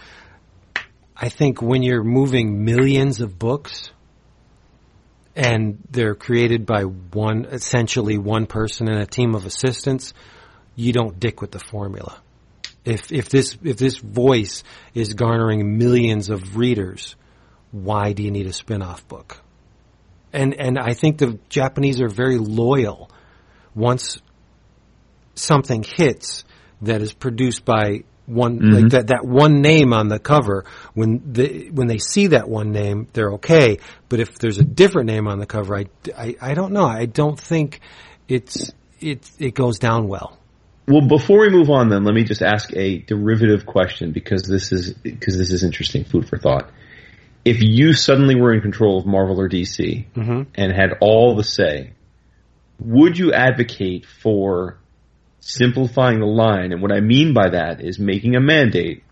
I 1.16 1.28
think 1.28 1.62
when 1.62 1.82
you're 1.82 2.02
moving 2.02 2.64
millions 2.64 3.20
of 3.20 3.38
books, 3.38 3.92
and 5.36 5.78
they're 5.90 6.16
created 6.16 6.66
by 6.66 6.82
one 6.82 7.44
essentially 7.44 8.18
one 8.18 8.46
person 8.46 8.88
and 8.88 9.00
a 9.00 9.06
team 9.06 9.34
of 9.34 9.46
assistants, 9.46 10.12
you 10.74 10.92
don't 10.92 11.20
dick 11.20 11.40
with 11.40 11.52
the 11.52 11.60
formula. 11.60 12.20
If 12.84 13.12
if 13.12 13.28
this 13.28 13.56
if 13.62 13.76
this 13.76 13.98
voice 13.98 14.64
is 14.94 15.14
garnering 15.14 15.78
millions 15.78 16.30
of 16.30 16.56
readers, 16.56 17.14
why 17.70 18.12
do 18.12 18.22
you 18.24 18.32
need 18.32 18.46
a 18.46 18.52
spin-off 18.52 19.06
book? 19.06 19.42
And 20.32 20.54
and 20.54 20.78
I 20.78 20.94
think 20.94 21.18
the 21.18 21.38
Japanese 21.48 22.00
are 22.00 22.08
very 22.08 22.38
loyal 22.38 23.10
once 23.74 24.18
something 25.34 25.84
hits 25.84 26.44
that 26.82 27.00
is 27.00 27.12
produced 27.12 27.64
by 27.64 28.02
one 28.26 28.58
like 28.58 28.84
mm-hmm. 28.84 28.88
that 28.88 29.06
that 29.06 29.24
one 29.24 29.62
name 29.62 29.94
on 29.94 30.08
the 30.08 30.18
cover 30.18 30.66
when 30.92 31.32
the 31.32 31.70
when 31.70 31.86
they 31.86 31.96
see 31.98 32.28
that 32.28 32.48
one 32.48 32.72
name 32.72 33.08
they're 33.14 33.32
okay. 33.34 33.78
But 34.08 34.20
if 34.20 34.38
there's 34.38 34.58
a 34.58 34.64
different 34.64 35.06
name 35.06 35.26
on 35.26 35.38
the 35.38 35.46
cover 35.46 35.76
I, 35.76 35.86
I, 36.16 36.36
I 36.40 36.54
don't 36.54 36.72
know. 36.72 36.84
I 36.84 37.06
don't 37.06 37.40
think 37.40 37.80
it's 38.28 38.70
it 39.00 39.30
it 39.38 39.54
goes 39.54 39.78
down 39.78 40.08
well. 40.08 40.38
Well, 40.86 41.06
before 41.06 41.40
we 41.40 41.50
move 41.50 41.68
on, 41.68 41.90
then 41.90 42.04
let 42.04 42.14
me 42.14 42.24
just 42.24 42.40
ask 42.40 42.74
a 42.74 42.98
derivative 42.98 43.66
question 43.66 44.12
because 44.12 44.42
this 44.44 44.72
is 44.72 44.94
because 44.94 45.36
this 45.36 45.50
is 45.52 45.62
interesting 45.62 46.04
food 46.04 46.28
for 46.28 46.38
thought. 46.38 46.70
If 47.44 47.58
you 47.60 47.92
suddenly 47.94 48.34
were 48.34 48.52
in 48.52 48.60
control 48.60 48.98
of 48.98 49.06
Marvel 49.06 49.40
or 49.40 49.48
DC 49.48 50.06
mm-hmm. 50.12 50.42
and 50.54 50.72
had 50.72 50.98
all 51.00 51.36
the 51.36 51.44
say 51.44 51.92
would 52.80 53.18
you 53.18 53.32
advocate 53.32 54.06
for 54.06 54.78
simplifying 55.40 56.20
the 56.20 56.26
line? 56.26 56.72
And 56.72 56.80
what 56.80 56.92
I 56.92 57.00
mean 57.00 57.34
by 57.34 57.50
that 57.50 57.80
is 57.80 57.98
making 57.98 58.36
a 58.36 58.40
mandate 58.40 59.02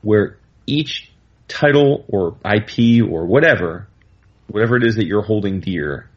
where 0.00 0.38
each 0.66 1.12
title 1.48 2.04
or 2.08 2.36
IP 2.44 3.02
or 3.06 3.26
whatever, 3.26 3.88
whatever 4.48 4.76
it 4.76 4.84
is 4.84 4.96
that 4.96 5.06
you're 5.06 5.22
holding 5.22 5.60
dear, 5.60 6.08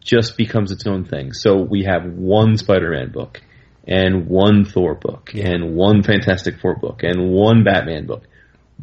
just 0.00 0.36
becomes 0.36 0.70
its 0.70 0.86
own 0.86 1.04
thing. 1.04 1.32
So 1.32 1.62
we 1.62 1.84
have 1.84 2.04
one 2.04 2.56
Spider-Man 2.56 3.10
book 3.10 3.40
and 3.86 4.26
one 4.28 4.64
Thor 4.64 4.94
book 4.94 5.32
and 5.34 5.74
one 5.74 6.02
Fantastic 6.02 6.60
Four 6.60 6.76
book 6.76 7.02
and 7.02 7.30
one 7.30 7.64
Batman 7.64 8.06
book. 8.06 8.24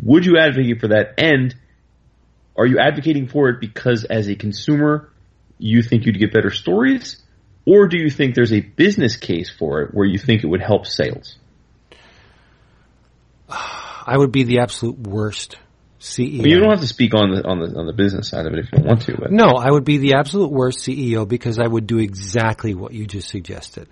Would 0.01 0.25
you 0.25 0.37
advocate 0.37 0.81
for 0.81 0.89
that? 0.89 1.13
And 1.17 1.55
are 2.55 2.65
you 2.65 2.79
advocating 2.79 3.27
for 3.27 3.49
it 3.49 3.59
because 3.59 4.03
as 4.03 4.27
a 4.27 4.35
consumer, 4.35 5.11
you 5.57 5.81
think 5.81 6.05
you'd 6.05 6.19
get 6.19 6.33
better 6.33 6.51
stories? 6.51 7.21
Or 7.65 7.87
do 7.87 7.97
you 7.97 8.09
think 8.09 8.35
there's 8.35 8.53
a 8.53 8.59
business 8.59 9.15
case 9.15 9.49
for 9.49 9.81
it 9.81 9.93
where 9.93 10.05
you 10.05 10.19
think 10.19 10.43
it 10.43 10.47
would 10.47 10.61
help 10.61 10.85
sales? 10.85 11.37
I 13.49 14.17
would 14.17 14.31
be 14.31 14.43
the 14.43 14.59
absolute 14.59 14.99
worst 14.99 15.57
CEO. 15.99 16.39
Well, 16.39 16.47
you 16.47 16.59
don't 16.59 16.69
have 16.69 16.81
to 16.81 16.87
speak 16.87 17.13
on 17.15 17.31
the 17.31 17.47
on 17.47 17.59
the 17.59 17.79
on 17.79 17.87
the 17.87 17.93
business 17.93 18.27
side 18.27 18.45
of 18.45 18.53
it 18.53 18.59
if 18.59 18.65
you 18.71 18.79
don't 18.79 18.87
want 18.87 19.01
to. 19.03 19.15
But 19.17 19.31
No, 19.31 19.55
I 19.55 19.71
would 19.71 19.85
be 19.85 19.97
the 19.97 20.15
absolute 20.15 20.51
worst 20.51 20.79
CEO 20.79 21.25
because 21.25 21.57
I 21.57 21.65
would 21.65 21.87
do 21.87 21.99
exactly 21.99 22.73
what 22.73 22.91
you 22.91 23.07
just 23.07 23.29
suggested. 23.29 23.87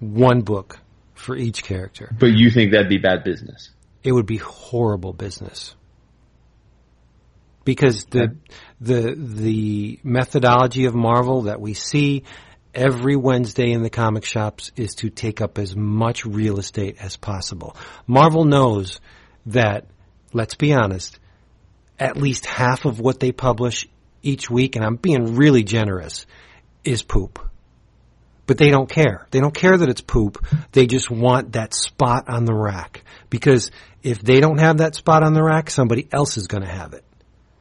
One 0.00 0.40
book 0.40 0.80
for 1.14 1.36
each 1.36 1.62
character. 1.62 2.14
but 2.18 2.32
you 2.32 2.50
think 2.50 2.72
that'd 2.72 2.88
be 2.88 2.98
bad 2.98 3.24
business? 3.24 3.70
It 4.02 4.12
would 4.12 4.26
be 4.26 4.38
horrible 4.38 5.12
business. 5.12 5.74
Because 7.66 8.04
the 8.06 8.36
the 8.80 9.14
the 9.14 10.00
methodology 10.02 10.86
of 10.86 10.94
Marvel 10.94 11.42
that 11.42 11.60
we 11.60 11.74
see 11.74 12.22
every 12.74 13.16
Wednesday 13.16 13.72
in 13.72 13.82
the 13.82 13.90
comic 13.90 14.24
shops 14.24 14.70
is 14.76 14.94
to 14.96 15.10
take 15.10 15.40
up 15.42 15.58
as 15.58 15.76
much 15.76 16.24
real 16.24 16.58
estate 16.58 16.96
as 17.00 17.16
possible. 17.16 17.76
Marvel 18.06 18.44
knows 18.44 19.00
that 19.46 19.86
let's 20.32 20.54
be 20.54 20.72
honest, 20.72 21.18
at 21.98 22.16
least 22.16 22.46
half 22.46 22.84
of 22.84 23.00
what 23.00 23.20
they 23.20 23.32
publish 23.32 23.88
each 24.22 24.48
week 24.48 24.76
and 24.76 24.84
I'm 24.84 24.96
being 24.96 25.36
really 25.36 25.64
generous 25.64 26.24
is 26.84 27.02
poop 27.02 27.46
but 28.46 28.58
they 28.58 28.70
don't 28.70 28.88
care. 28.88 29.26
They 29.30 29.40
don't 29.40 29.54
care 29.54 29.76
that 29.76 29.88
it's 29.88 30.00
poop. 30.00 30.44
They 30.72 30.86
just 30.86 31.10
want 31.10 31.52
that 31.52 31.74
spot 31.74 32.28
on 32.28 32.44
the 32.44 32.54
rack 32.54 33.02
because 33.28 33.70
if 34.02 34.22
they 34.22 34.40
don't 34.40 34.58
have 34.58 34.78
that 34.78 34.94
spot 34.94 35.22
on 35.22 35.34
the 35.34 35.42
rack, 35.42 35.68
somebody 35.68 36.08
else 36.12 36.36
is 36.36 36.46
going 36.46 36.62
to 36.62 36.70
have 36.70 36.94
it. 36.94 37.04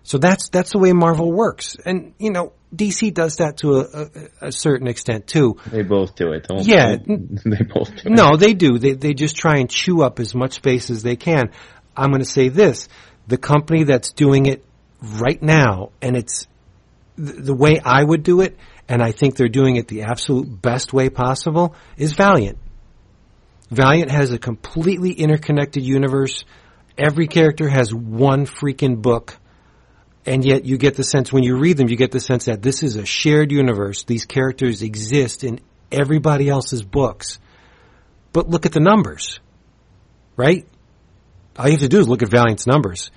So 0.05 0.19
that's 0.19 0.49
that's 0.49 0.71
the 0.71 0.77
way 0.77 0.93
Marvel 0.93 1.31
works, 1.31 1.77
and 1.83 2.13
you 2.19 2.29
know 2.29 2.53
DC 2.75 3.11
does 3.11 3.37
that 3.37 3.57
to 3.57 3.77
a, 3.77 3.79
a, 3.81 4.47
a 4.49 4.51
certain 4.51 4.87
extent 4.87 5.25
too. 5.25 5.57
They 5.65 5.81
both 5.81 6.15
do 6.15 6.31
it. 6.31 6.47
Don't 6.47 6.63
Yeah. 6.63 6.95
they 7.07 7.63
both 7.63 7.89
do 7.89 8.01
it. 8.05 8.11
No, 8.11 8.37
they 8.37 8.53
do. 8.53 8.77
They 8.77 8.93
they 8.93 9.15
just 9.15 9.35
try 9.35 9.57
and 9.57 9.67
chew 9.67 10.03
up 10.03 10.19
as 10.19 10.35
much 10.35 10.53
space 10.53 10.91
as 10.91 11.01
they 11.01 11.15
can. 11.15 11.49
I'm 11.97 12.11
going 12.11 12.21
to 12.21 12.29
say 12.29 12.49
this: 12.49 12.87
the 13.25 13.37
company 13.37 13.83
that's 13.83 14.11
doing 14.11 14.45
it 14.45 14.63
right 15.01 15.41
now, 15.41 15.89
and 16.03 16.15
it's 16.15 16.45
the, 17.15 17.33
the 17.33 17.55
way 17.55 17.79
I 17.83 18.03
would 18.03 18.21
do 18.21 18.41
it, 18.41 18.57
and 18.87 19.01
I 19.01 19.11
think 19.11 19.35
they're 19.35 19.47
doing 19.47 19.75
it 19.77 19.87
the 19.87 20.03
absolute 20.03 20.61
best 20.61 20.93
way 20.93 21.09
possible, 21.09 21.73
is 21.97 22.13
Valiant. 22.13 22.59
Valiant 23.71 24.11
has 24.11 24.31
a 24.31 24.37
completely 24.37 25.13
interconnected 25.13 25.83
universe. 25.83 26.45
Every 26.95 27.25
character 27.25 27.67
has 27.67 27.91
one 27.91 28.45
freaking 28.45 29.01
book. 29.01 29.39
And 30.25 30.43
yet 30.43 30.65
you 30.65 30.77
get 30.77 30.95
the 30.95 31.03
sense 31.03 31.31
when 31.31 31.43
you 31.43 31.55
read 31.57 31.77
them, 31.77 31.87
you 31.87 31.95
get 31.95 32.11
the 32.11 32.19
sense 32.19 32.45
that 32.45 32.61
this 32.61 32.81
is 32.81 32.95
a 32.95 33.05
shared 33.05 33.51
universe. 33.51 34.03
These 34.03 34.25
characters 34.25 34.81
exist 34.81 35.43
in 35.43 35.59
everybody 35.91 36.49
else's 36.49 36.81
books. 36.83 37.39
But 38.33 38.49
look 38.49 38.65
at 38.65 38.71
the 38.71 38.79
numbers, 38.79 39.39
right? 40.35 40.67
All 41.57 41.67
you 41.67 41.73
have 41.73 41.81
to 41.81 41.87
do 41.87 41.99
is 41.99 42.07
look 42.09 42.23
at 42.23 42.29
Valiant's 42.29 42.65
numbers. 42.67 43.11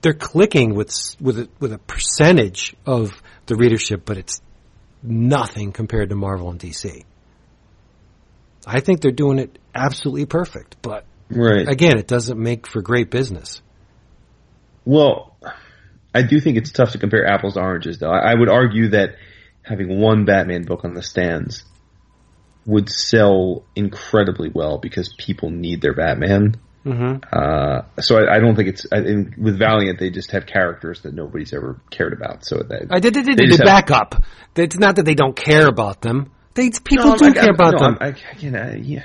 They're 0.00 0.14
clicking 0.14 0.74
with 0.74 0.94
with 1.20 1.38
a, 1.40 1.48
with 1.58 1.72
a 1.72 1.78
percentage 1.78 2.74
of 2.86 3.20
the 3.46 3.56
readership, 3.56 4.02
but 4.04 4.16
it's 4.16 4.40
nothing 5.02 5.72
compared 5.72 6.10
to 6.10 6.14
Marvel 6.14 6.50
and 6.50 6.60
DC. 6.60 7.04
I 8.64 8.80
think 8.80 9.00
they're 9.00 9.10
doing 9.10 9.38
it 9.38 9.58
absolutely 9.74 10.26
perfect, 10.26 10.76
but 10.82 11.04
Right. 11.30 11.68
again, 11.68 11.98
it 11.98 12.06
doesn't 12.06 12.38
make 12.38 12.66
for 12.66 12.80
great 12.80 13.10
business. 13.10 13.60
Well, 14.84 15.36
I 16.14 16.22
do 16.22 16.40
think 16.40 16.56
it's 16.56 16.72
tough 16.72 16.92
to 16.92 16.98
compare 16.98 17.26
apples 17.26 17.54
to 17.54 17.60
oranges, 17.60 17.98
though. 17.98 18.10
I, 18.10 18.32
I 18.32 18.34
would 18.34 18.48
argue 18.48 18.90
that 18.90 19.16
having 19.62 20.00
one 20.00 20.24
Batman 20.24 20.62
book 20.64 20.84
on 20.84 20.94
the 20.94 21.02
stands 21.02 21.64
would 22.64 22.88
sell 22.90 23.64
incredibly 23.76 24.50
well 24.52 24.78
because 24.78 25.14
people 25.18 25.50
need 25.50 25.80
their 25.80 25.94
Batman. 25.94 26.56
Mm-hmm. 26.84 27.24
Uh, 27.30 27.82
so 28.00 28.18
I, 28.18 28.36
I 28.36 28.40
don't 28.40 28.56
think 28.56 28.68
it's 28.68 28.86
I, 28.90 28.98
in, 28.98 29.34
with 29.38 29.58
Valiant. 29.58 29.98
They 29.98 30.10
just 30.10 30.30
have 30.30 30.46
characters 30.46 31.02
that 31.02 31.12
nobody's 31.12 31.52
ever 31.52 31.80
cared 31.90 32.12
about. 32.14 32.44
So 32.44 32.56
that 32.56 32.86
I 32.90 33.00
did, 33.00 33.14
did, 33.14 33.26
did, 33.26 33.38
They 33.38 33.46
did 33.46 33.58
have- 33.58 33.66
back 33.66 33.90
up. 33.90 34.22
It's 34.56 34.78
not 34.78 34.96
that 34.96 35.04
they 35.04 35.14
don't 35.14 35.36
care 35.36 35.66
about 35.66 36.00
them. 36.00 36.32
They 36.54 36.70
people 36.70 37.16
do 37.16 37.26
I- 37.26 37.28
I- 37.28 37.32
care 37.32 37.50
about 37.50 37.74
no, 37.74 37.78
them. 37.78 37.98
I, 38.00 38.06
I, 38.06 38.08
again, 38.32 38.84
yeah, 38.84 39.04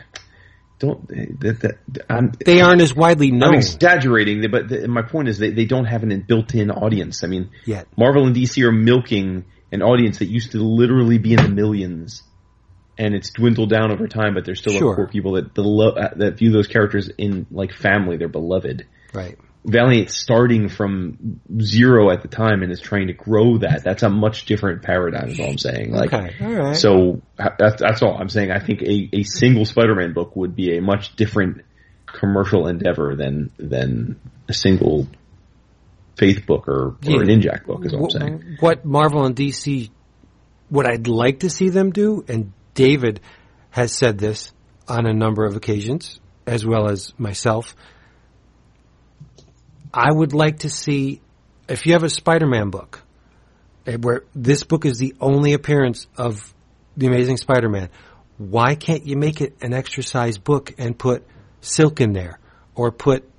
don't. 0.84 1.08
That, 1.40 1.60
that, 1.62 2.06
I'm, 2.10 2.32
they 2.45 2.62
aren't 2.62 2.82
as 2.82 2.94
widely 2.94 3.32
known 3.32 3.50
I'm 3.53 3.56
exaggerating, 3.56 4.50
but 4.52 4.68
the, 4.70 4.88
my 4.88 5.02
point 5.02 5.30
is 5.30 5.38
they, 5.38 5.52
they 5.52 5.66
don't 5.66 5.86
have 5.86 6.03
an 6.03 6.22
built-in 6.28 6.72
audience. 6.72 7.24
I 7.24 7.28
mean, 7.28 7.52
yet. 7.66 7.88
Marvel 7.98 8.28
and 8.28 8.36
DC 8.36 8.62
are 8.64 8.72
milking 8.72 9.45
an 9.72 9.82
audience 9.82 10.20
that 10.20 10.28
used 10.28 10.52
to 10.52 10.60
literally 10.60 11.18
be 11.18 11.34
in 11.34 11.42
the 11.42 11.50
millions, 11.50 12.24
and 12.98 13.16
it's 13.16 13.32
dwindled 13.32 13.70
down 13.70 13.92
over 13.92 14.08
time. 14.08 14.34
But 14.34 14.45
there's 14.45 14.60
still 14.60 14.74
Sure. 14.78 14.94
a 14.94 14.95
core 14.95 15.08
people 15.08 15.34
that 15.34 15.56
the 15.56 15.64
lo- 15.64 15.95
that 16.16 16.38
view 16.38 16.52
those 16.52 16.68
characters 16.68 17.10
in 17.18 17.48
like 17.50 17.74
family. 17.74 18.18
They're 18.18 18.28
beloved. 18.28 18.86
Right. 19.14 19.38
Valiant's 19.66 20.17
starting 20.17 20.67
from 20.67 21.40
zero 21.61 22.11
at 22.11 22.22
the 22.22 22.27
time 22.27 22.64
and 22.64 22.72
is 22.72 22.82
trying 22.82 23.08
to 23.08 23.14
grow 23.14 23.58
that. 23.59 23.83
That's 23.83 24.03
a 24.03 24.09
much 24.09 24.45
different 24.45 24.83
paradigm. 24.83 25.30
Is 25.30 25.40
all 25.40 25.51
I'm 25.51 25.58
saying. 25.58 25.93
Like, 25.93 26.14
okay. 26.14 26.35
All 26.42 26.51
right. 26.51 26.75
so 26.75 27.22
that's 27.38 27.80
that's 27.80 28.01
all 28.01 28.17
I'm 28.17 28.30
saying. 28.30 28.51
I 28.51 28.59
think 28.59 28.82
a, 28.82 29.09
a 29.14 29.24
single 29.24 29.66
Spider-Man 29.66 30.14
book 30.14 30.35
would 30.35 30.56
be 30.56 30.77
a 30.77 30.82
much 30.82 31.16
different 31.16 31.61
commercial 32.06 32.67
endeavor 32.67 33.16
than 33.16 33.51
than 33.58 34.19
a 34.50 34.53
single 34.53 35.08
Faith 36.16 36.45
book 36.45 36.67
or, 36.67 36.90
or 36.90 36.98
Yeah. 37.01 37.22
a 37.22 37.25
Ninjak 37.25 37.66
book. 37.66 37.85
Is 37.85 37.93
all 37.93 38.03
I'm 38.06 38.09
saying. 38.11 38.58
What 38.59 38.85
Marvel 38.85 39.25
and 39.25 39.35
DC, 39.35 39.90
what 40.69 40.85
I'd 40.85 41.08
like 41.08 41.40
to 41.40 41.50
see 41.50 41.69
them 41.69 41.92
do, 41.92 42.24
and 42.27 42.53
David 42.75 43.19
has 43.72 43.93
said 43.93 44.19
this 44.19 44.53
on 44.88 45.08
a 45.08 45.14
number 45.14 45.45
of 45.45 45.56
occasions, 45.56 46.19
as 46.45 46.66
well 46.66 46.88
as 46.88 47.14
myself. 47.17 47.75
I 49.94 50.12
would 50.12 50.34
like 50.34 50.60
to 50.60 50.70
see 50.70 51.22
if 51.70 51.86
you 51.86 51.94
have 51.94 52.04
a 52.04 52.10
Spider-Man 52.10 52.70
book, 52.70 53.02
eh, 53.86 53.98
where 54.00 54.24
this 54.34 54.64
book 54.64 54.86
is 54.86 54.98
the 54.98 55.16
only 55.22 55.54
appearance 55.54 56.08
of 56.18 56.54
the 56.98 57.08
Amazing 57.08 57.38
Spider-Man. 57.38 57.90
Why 58.38 58.76
can't 58.76 59.06
you 59.06 59.16
make 59.16 59.42
it 59.42 59.56
an 59.62 59.74
extra 59.74 60.04
size 60.04 60.38
book 60.38 60.74
and 60.78 60.98
put 60.98 61.26
Silk 61.62 62.02
in 62.02 62.14
there, 62.14 62.40
or 62.76 62.92
put 62.92 63.30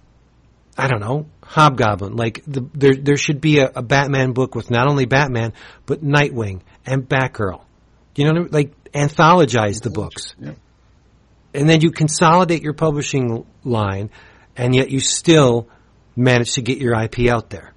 I 0.76 0.88
don't 0.88 1.00
know, 1.00 1.26
Hobgoblin. 1.44 2.16
Like 2.16 2.42
the, 2.46 2.68
there, 2.74 2.94
there 2.94 3.16
should 3.16 3.40
be 3.40 3.58
a, 3.60 3.70
a 3.76 3.82
Batman 3.82 4.32
book 4.32 4.54
with 4.54 4.70
not 4.70 4.88
only 4.88 5.04
Batman 5.04 5.52
but 5.86 6.02
Nightwing 6.02 6.62
and 6.84 7.08
Batgirl. 7.08 7.60
You 8.16 8.24
know, 8.24 8.30
what 8.30 8.38
I 8.38 8.42
mean? 8.42 8.50
like 8.52 8.92
anthologize 8.92 9.82
the 9.82 9.90
books, 9.90 10.34
Yeah. 10.40 10.52
and 11.52 11.68
then 11.68 11.80
you 11.80 11.90
consolidate 11.90 12.62
your 12.62 12.72
publishing 12.72 13.44
line, 13.64 14.10
and 14.56 14.74
yet 14.74 14.90
you 14.90 15.00
still 15.00 15.68
manage 16.16 16.52
to 16.54 16.62
get 16.62 16.78
your 16.78 16.94
IP 17.00 17.28
out 17.30 17.50
there. 17.50 17.72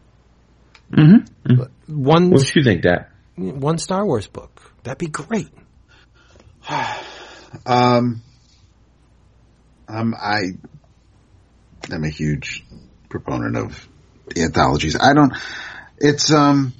Mm-hmm. 0.92 1.64
One, 1.88 2.30
What 2.32 2.42
do 2.46 2.52
you 2.60 2.64
think, 2.64 2.84
that? 2.84 3.10
one 3.36 3.78
Star 3.78 4.06
Wars 4.06 4.28
book 4.28 4.74
that'd 4.84 4.98
be 4.98 5.08
great. 5.08 5.50
Um, 7.66 8.22
um, 9.88 10.14
I 10.22 10.50
am 11.92 12.04
a 12.04 12.10
huge 12.10 12.66
proponent 13.10 13.56
of 13.56 13.88
anthologies. 14.36 14.98
I 15.00 15.14
don't. 15.14 15.32
It's 15.98 16.30
um. 16.32 16.74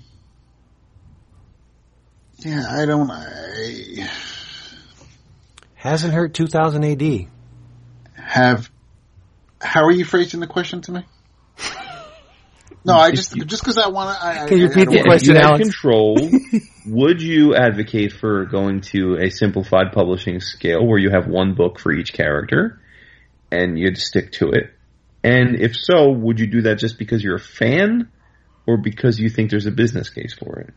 Yeah, 2.40 2.66
I 2.70 2.86
don't. 2.86 3.10
I 3.10 4.10
Hasn't 5.76 6.14
hurt 6.14 6.34
2000 6.34 6.84
AD. 6.84 7.28
have. 8.16 8.70
How 9.62 9.86
are 9.86 9.92
you 9.92 10.04
phrasing 10.04 10.42
the 10.42 10.48
question 10.48 10.82
to 10.82 10.92
me? 10.92 11.06
No, 12.86 12.94
I 12.96 13.12
just 13.12 13.36
just 13.36 13.64
because 13.64 13.78
I 13.78 13.90
want 13.90 14.18
to. 14.18 14.24
I, 14.26 14.44
I- 14.44 14.48
Can 14.48 14.60
you 14.60 14.66
I- 14.66 14.68
I 14.68 14.70
repeat 14.70 14.86
the 14.90 14.98
wanna- 14.98 15.16
If 15.16 15.24
you 15.24 15.34
question, 15.34 15.36
had 15.36 15.44
Alex? 15.46 15.64
control, 15.64 16.30
would 16.88 17.22
you 17.22 17.54
advocate 17.56 18.14
for 18.14 18.46
going 18.46 18.80
to 18.94 19.18
a 19.18 19.30
simplified 19.30 19.92
publishing 19.92 20.40
scale 20.40 20.86
where 20.88 20.98
you 20.98 21.10
have 21.10 21.28
one 21.28 21.54
book 21.54 21.80
for 21.80 21.92
each 21.92 22.14
character 22.14 22.80
and 23.52 23.78
you'd 23.78 23.98
stick 23.98 24.32
to 24.34 24.52
it? 24.52 24.72
And 25.24 25.60
if 25.60 25.76
so, 25.76 26.10
would 26.12 26.40
you 26.40 26.48
do 26.48 26.62
that 26.62 26.78
just 26.80 26.98
because 26.98 27.22
you're 27.22 27.36
a 27.36 27.40
fan 27.40 28.10
or 28.66 28.78
because 28.78 29.20
you 29.20 29.30
think 29.30 29.50
there's 29.50 29.66
a 29.66 29.72
business 29.72 30.10
case 30.10 30.34
for 30.34 30.60
it? 30.60 30.74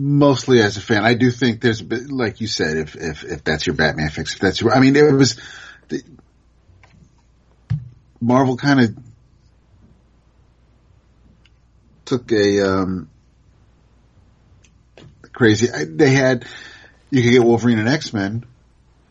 mostly 0.00 0.60
as 0.62 0.76
a 0.76 0.80
fan. 0.80 1.04
I 1.04 1.14
do 1.14 1.30
think 1.30 1.60
there's 1.60 1.80
a 1.80 1.84
bit, 1.84 2.08
like 2.10 2.40
you 2.40 2.46
said, 2.46 2.76
if 2.76 2.94
if 2.94 3.24
if 3.24 3.42
that's 3.44 3.66
your 3.66 3.74
Batman 3.74 4.10
fix, 4.10 4.34
if 4.34 4.40
that's 4.40 4.60
your, 4.60 4.72
I 4.72 4.78
mean, 4.78 4.94
it 4.94 5.12
was 5.12 5.40
the, 5.88 6.02
Marvel 8.20 8.56
kind 8.56 8.80
of 8.80 8.98
took 12.04 12.32
a 12.32 12.60
um 12.60 13.10
crazy. 15.32 15.68
They 15.84 16.10
had 16.10 16.46
you 17.10 17.22
could 17.22 17.30
get 17.30 17.44
Wolverine 17.44 17.78
and 17.78 17.88
X 17.88 18.12
Men, 18.12 18.44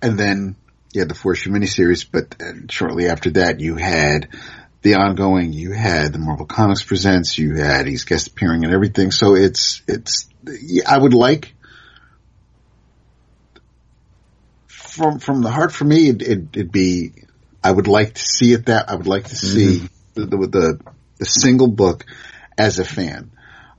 and 0.02 0.20
then 0.20 0.56
you 0.94 1.02
had 1.02 1.10
the 1.10 1.16
four 1.16 1.34
issue 1.34 1.52
miniseries, 1.52 2.06
but 2.10 2.36
shortly 2.72 3.08
after 3.08 3.32
that 3.32 3.60
you 3.60 3.76
had 3.76 4.30
the 4.82 4.96
ongoing, 4.96 5.54
you 5.54 5.72
had 5.72 6.14
the 6.14 6.20
Marvel 6.20 6.46
Comics 6.46 6.84
Presents, 6.84 7.38
you 7.38 7.56
had 7.56 7.88
he's 7.88 8.06
guest 8.06 8.28
appearing 8.28 8.64
and 8.64 8.74
everything. 8.74 9.12
So 9.12 9.36
it's, 9.36 9.82
it's, 9.88 10.30
I 10.88 10.98
would 10.98 11.14
like 11.14 11.54
from, 14.68 15.20
from 15.20 15.42
the 15.42 15.52
heart 15.52 15.72
for 15.72 15.84
me, 15.84 16.10
it, 16.10 16.22
it, 16.22 16.56
would 16.56 16.72
be, 16.72 17.12
I 17.64 17.72
would 17.72 17.88
like 17.88 18.14
to 18.14 18.22
see 18.24 18.54
it 18.54 18.68
that, 18.68 18.90
I 18.90 18.96
would 18.96 19.08
like 19.08 19.26
to 19.26 19.36
see 19.36 19.80
mm-hmm. 19.80 19.86
the, 20.14 20.26
the, 20.26 20.38
the, 20.48 20.80
the, 21.18 21.26
single 21.26 21.68
book 21.68 22.06
as 22.58 22.80
a 22.80 22.86
fan. 22.86 23.32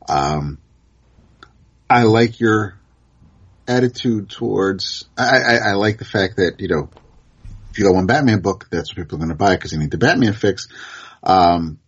Um, 0.09 0.59
I 1.89 2.03
like 2.03 2.41
your 2.41 2.79
attitude 3.67 4.31
towards, 4.31 5.09
I, 5.17 5.39
I, 5.39 5.57
I 5.71 5.73
like 5.75 5.99
the 5.99 6.05
fact 6.05 6.37
that, 6.37 6.61
you 6.61 6.69
know, 6.69 6.91
if 7.71 7.79
you 7.79 7.85
got 7.85 7.95
one 7.95 8.07
Batman 8.07 8.41
book, 8.41 8.69
that's 8.71 8.91
what 8.91 8.97
people 8.97 9.17
are 9.17 9.21
going 9.21 9.31
to 9.31 9.35
buy 9.37 9.55
because 9.55 9.71
they 9.71 9.79
need 9.79 9.91
the 9.91 9.99
Batman 9.99 10.33
fix. 10.33 10.69
Um, 11.23 11.79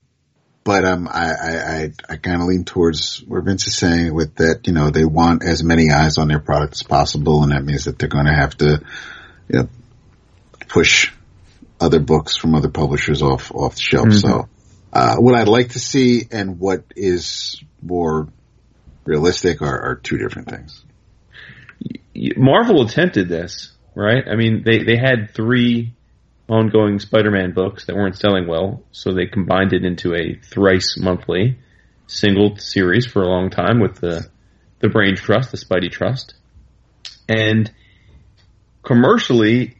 but 0.63 0.85
um, 0.85 1.09
I 1.09 1.31
I, 1.31 1.53
I, 1.53 1.93
I 2.11 2.17
kind 2.17 2.43
of 2.43 2.49
lean 2.49 2.65
towards 2.65 3.19
where 3.27 3.41
Vince 3.41 3.67
is 3.67 3.77
saying 3.77 4.15
with 4.15 4.37
that. 4.37 4.67
You 4.67 4.73
know, 4.73 4.91
they 4.91 5.05
want 5.05 5.43
as 5.43 5.65
many 5.65 5.91
eyes 5.91 6.19
on 6.19 6.29
their 6.29 6.39
product 6.39 6.75
as 6.75 6.83
possible, 6.83 7.43
and 7.43 7.53
that 7.53 7.65
means 7.65 7.87
that 7.87 7.99
they're 7.99 8.09
going 8.09 8.27
to 8.27 8.35
have 8.35 8.57
to, 8.59 8.83
you 9.49 9.59
know, 9.59 9.69
push 10.69 11.13
other 11.81 12.01
books 12.01 12.37
from 12.37 12.55
other 12.55 12.71
publishers 12.71 13.23
off 13.23 13.53
off 13.53 13.75
the 13.75 13.81
shelf. 13.81 14.09
Mm-hmm. 14.09 14.19
So, 14.19 14.49
uh, 14.93 15.17
what 15.17 15.35
I'd 15.35 15.49
like 15.49 15.71
to 15.71 15.79
see 15.79 16.29
and 16.31 16.59
what 16.59 16.85
is 16.95 17.63
more 17.83 18.29
realistic 19.05 19.63
are, 19.63 19.81
are 19.81 19.97
two 19.97 20.19
different 20.19 20.49
things. 20.49 20.85
Marvel 22.37 22.83
attempted 22.83 23.29
this 23.29 23.73
right? 23.95 24.25
I 24.29 24.37
mean, 24.37 24.63
they, 24.65 24.83
they 24.83 24.97
had 24.97 25.35
three 25.35 25.95
ongoing 26.49 26.99
Spider-Man 26.99 27.53
books 27.53 27.87
that 27.87 27.97
weren't 27.97 28.17
selling 28.17 28.47
well, 28.47 28.83
so 28.93 29.13
they 29.13 29.27
combined 29.27 29.73
it 29.73 29.85
into 29.85 30.15
a 30.15 30.35
thrice 30.43 30.97
monthly 30.99 31.59
single 32.07 32.57
series 32.57 33.07
for 33.07 33.23
a 33.23 33.29
long 33.29 33.51
time 33.51 33.81
with 33.81 33.97
the 34.01 34.29
the 34.81 34.89
Brain 34.89 35.15
Trust, 35.15 35.51
the 35.51 35.59
Spidey 35.59 35.91
Trust, 35.91 36.35
and 37.29 37.71
commercially, 38.83 39.77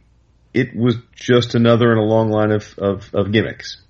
it 0.53 0.75
was 0.75 0.97
just 1.15 1.55
another 1.55 1.91
in 1.91 1.97
a 1.97 2.03
long 2.03 2.29
line 2.29 2.51
of, 2.51 2.77
of, 2.77 3.09
of 3.13 3.31
gimmicks. 3.31 3.81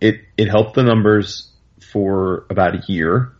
It 0.00 0.22
it 0.36 0.48
helped 0.48 0.74
the 0.74 0.82
numbers 0.82 1.50
for 1.92 2.46
about 2.48 2.74
a 2.74 2.82
year, 2.92 3.32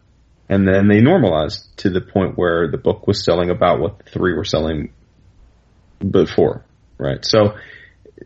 and 0.49 0.67
then 0.67 0.89
they 0.89 1.01
normalized 1.01 1.77
to 1.79 1.91
the 1.91 2.01
point 2.01 2.37
where 2.37 2.71
the 2.71 2.77
book 2.77 3.07
was 3.07 3.25
selling 3.25 3.51
about 3.51 3.81
what 3.81 3.99
the 3.99 4.11
three 4.11 4.35
were 4.35 4.45
selling 4.45 4.93
before, 6.09 6.65
right? 6.99 7.25
So, 7.25 7.55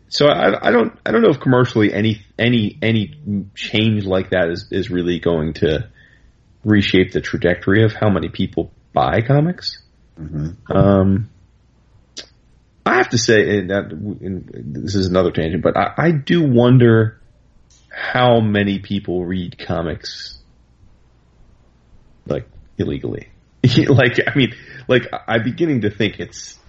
so 0.09 0.27
I, 0.27 0.67
I 0.67 0.71
don't, 0.71 0.97
I 1.05 1.11
don't 1.11 1.21
know 1.21 1.29
if 1.29 1.39
commercially 1.39 1.93
any, 1.93 2.25
any, 2.37 2.77
any 2.81 3.15
change 3.55 4.05
like 4.05 4.31
that 4.31 4.49
is, 4.49 4.67
is 4.71 4.89
really 4.89 5.19
going 5.19 5.53
to 5.55 5.89
reshape 6.63 7.11
the 7.11 7.21
trajectory 7.21 7.83
of 7.83 7.93
how 7.93 8.09
many 8.09 8.29
people 8.29 8.71
buy 8.93 9.21
comics. 9.21 9.81
Mm-hmm. 10.19 10.71
Um, 10.75 11.29
I 12.85 12.97
have 12.97 13.09
to 13.09 13.17
say, 13.17 13.57
and, 13.57 13.71
that, 13.71 13.91
and 13.91 14.83
this 14.83 14.93
is 14.93 15.07
another 15.07 15.31
tangent, 15.31 15.63
but 15.63 15.75
I, 15.75 15.93
I 15.97 16.11
do 16.11 16.43
wonder 16.43 17.19
how 17.89 18.41
many 18.41 18.79
people 18.79 19.25
read 19.25 19.57
comics 19.57 20.37
like 22.27 22.47
illegally. 22.77 23.29
like, 23.87 24.19
I 24.27 24.35
mean, 24.35 24.53
like 24.87 25.07
I'm 25.27 25.43
beginning 25.43 25.81
to 25.81 25.89
think 25.89 26.19
it's 26.19 26.59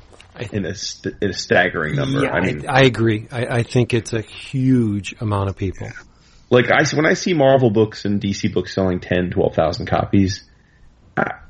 in 0.53 0.65
a, 0.65 0.75
st- 0.75 1.17
in 1.20 1.31
a 1.31 1.35
staggering 1.35 1.97
number. 1.97 2.23
Yeah, 2.23 2.31
I 2.31 2.41
mean, 2.41 2.67
I, 2.67 2.81
I 2.81 2.83
agree. 2.83 3.28
I, 3.31 3.47
I, 3.47 3.62
think 3.62 3.93
it's 3.93 4.12
a 4.12 4.23
huge 4.23 5.15
amount 5.20 5.51
of 5.51 5.57
people. 5.57 5.89
Like 6.49 6.70
I, 6.70 6.85
when 6.95 7.07
I 7.07 7.15
see 7.15 7.35
Marvel 7.35 7.70
books 7.70 8.05
and 8.05 8.20
DC 8.20 8.55
books 8.55 8.75
selling 8.75 9.01
10, 9.01 9.31
12,000 9.31 9.86
copies, 9.86 10.49
I, 11.17 11.41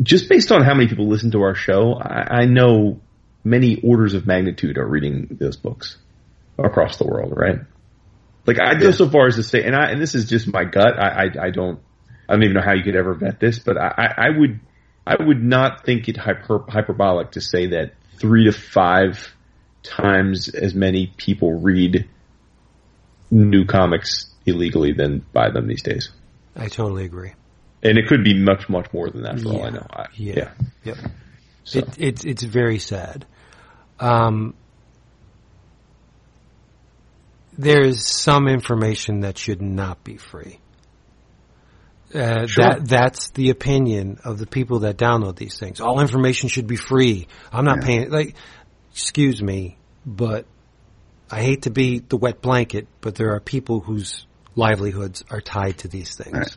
just 0.00 0.28
based 0.28 0.52
on 0.52 0.62
how 0.62 0.74
many 0.74 0.88
people 0.88 1.08
listen 1.08 1.30
to 1.32 1.42
our 1.42 1.54
show, 1.54 1.94
I, 1.94 2.42
I 2.42 2.44
know 2.44 3.00
many 3.46 3.80
orders 3.82 4.14
of 4.14 4.26
magnitude 4.26 4.76
are 4.76 4.86
reading 4.86 5.28
those 5.38 5.56
books 5.56 5.98
across 6.58 6.98
the 6.98 7.06
world, 7.06 7.32
right? 7.36 7.60
Like 8.44 8.60
I 8.60 8.74
go 8.74 8.86
yeah. 8.86 8.92
so 8.92 9.08
far 9.08 9.28
as 9.28 9.36
to 9.36 9.44
say, 9.44 9.62
and 9.62 9.74
I, 9.74 9.90
and 9.90 10.02
this 10.02 10.16
is 10.16 10.28
just 10.28 10.52
my 10.52 10.64
gut. 10.64 10.98
I, 10.98 11.08
I, 11.08 11.46
I 11.46 11.50
don't, 11.50 11.78
I 12.28 12.32
don't 12.32 12.42
even 12.42 12.54
know 12.54 12.62
how 12.62 12.74
you 12.74 12.82
could 12.82 12.96
ever 12.96 13.14
vet 13.14 13.38
this, 13.38 13.60
but 13.60 13.76
I, 13.78 14.14
I 14.16 14.30
would, 14.36 14.58
I 15.06 15.16
would 15.22 15.42
not 15.42 15.84
think 15.84 16.08
it 16.08 16.16
hyper, 16.16 16.64
hyperbolic 16.68 17.32
to 17.32 17.40
say 17.40 17.68
that 17.68 17.92
three 18.18 18.46
to 18.46 18.52
five 18.52 19.32
times 19.84 20.48
as 20.48 20.74
many 20.74 21.12
people 21.16 21.52
read 21.52 22.08
new 23.30 23.64
comics 23.64 24.26
illegally 24.44 24.92
than 24.92 25.24
buy 25.32 25.50
them 25.50 25.68
these 25.68 25.82
days. 25.82 26.10
I 26.56 26.66
totally 26.66 27.04
agree. 27.04 27.34
And 27.84 27.96
it 27.96 28.08
could 28.08 28.24
be 28.24 28.34
much, 28.34 28.68
much 28.68 28.92
more 28.92 29.08
than 29.08 29.22
that 29.22 29.38
for 29.38 29.52
yeah. 29.52 29.58
all 29.58 29.64
I 29.66 29.70
know. 29.70 29.86
I, 29.88 30.06
yeah. 30.14 30.34
yeah. 30.36 30.50
Yep. 30.82 30.96
So. 31.62 31.78
It, 31.78 31.94
it's, 31.98 32.24
it's 32.24 32.42
very 32.42 32.80
sad. 32.80 33.24
Um, 33.98 34.54
there's 37.56 38.06
some 38.06 38.48
information 38.48 39.20
that 39.20 39.38
should 39.38 39.62
not 39.62 40.04
be 40.04 40.16
free. 40.16 40.60
Uh, 42.14 42.46
sure. 42.46 42.64
That 42.64 42.88
that's 42.88 43.30
the 43.30 43.50
opinion 43.50 44.18
of 44.24 44.38
the 44.38 44.46
people 44.46 44.80
that 44.80 44.96
download 44.96 45.36
these 45.36 45.58
things. 45.58 45.80
All 45.80 46.00
information 46.00 46.48
should 46.48 46.66
be 46.66 46.76
free. 46.76 47.26
I'm 47.52 47.64
not 47.64 47.78
yeah. 47.80 47.86
paying. 47.86 48.10
Like, 48.10 48.36
excuse 48.92 49.42
me, 49.42 49.76
but 50.04 50.46
I 51.30 51.42
hate 51.42 51.62
to 51.62 51.70
be 51.70 51.98
the 51.98 52.16
wet 52.16 52.40
blanket, 52.40 52.86
but 53.00 53.16
there 53.16 53.34
are 53.34 53.40
people 53.40 53.80
whose 53.80 54.26
livelihoods 54.54 55.24
are 55.30 55.40
tied 55.40 55.78
to 55.78 55.88
these 55.88 56.14
things. 56.14 56.36
Right. 56.36 56.56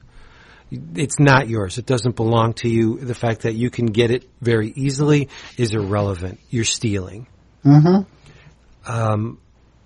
It's 0.71 1.19
not 1.19 1.49
yours. 1.49 1.77
It 1.77 1.85
doesn't 1.85 2.15
belong 2.15 2.53
to 2.55 2.69
you. 2.69 2.99
The 2.99 3.15
fact 3.15 3.41
that 3.41 3.55
you 3.55 3.69
can 3.69 3.87
get 3.87 4.11
it 4.11 4.29
very 4.41 4.71
easily 4.75 5.29
is 5.57 5.73
irrelevant. 5.73 6.39
You're 6.49 6.63
stealing. 6.63 7.27
Mm-hmm. 7.65 8.91
Um, 8.91 9.39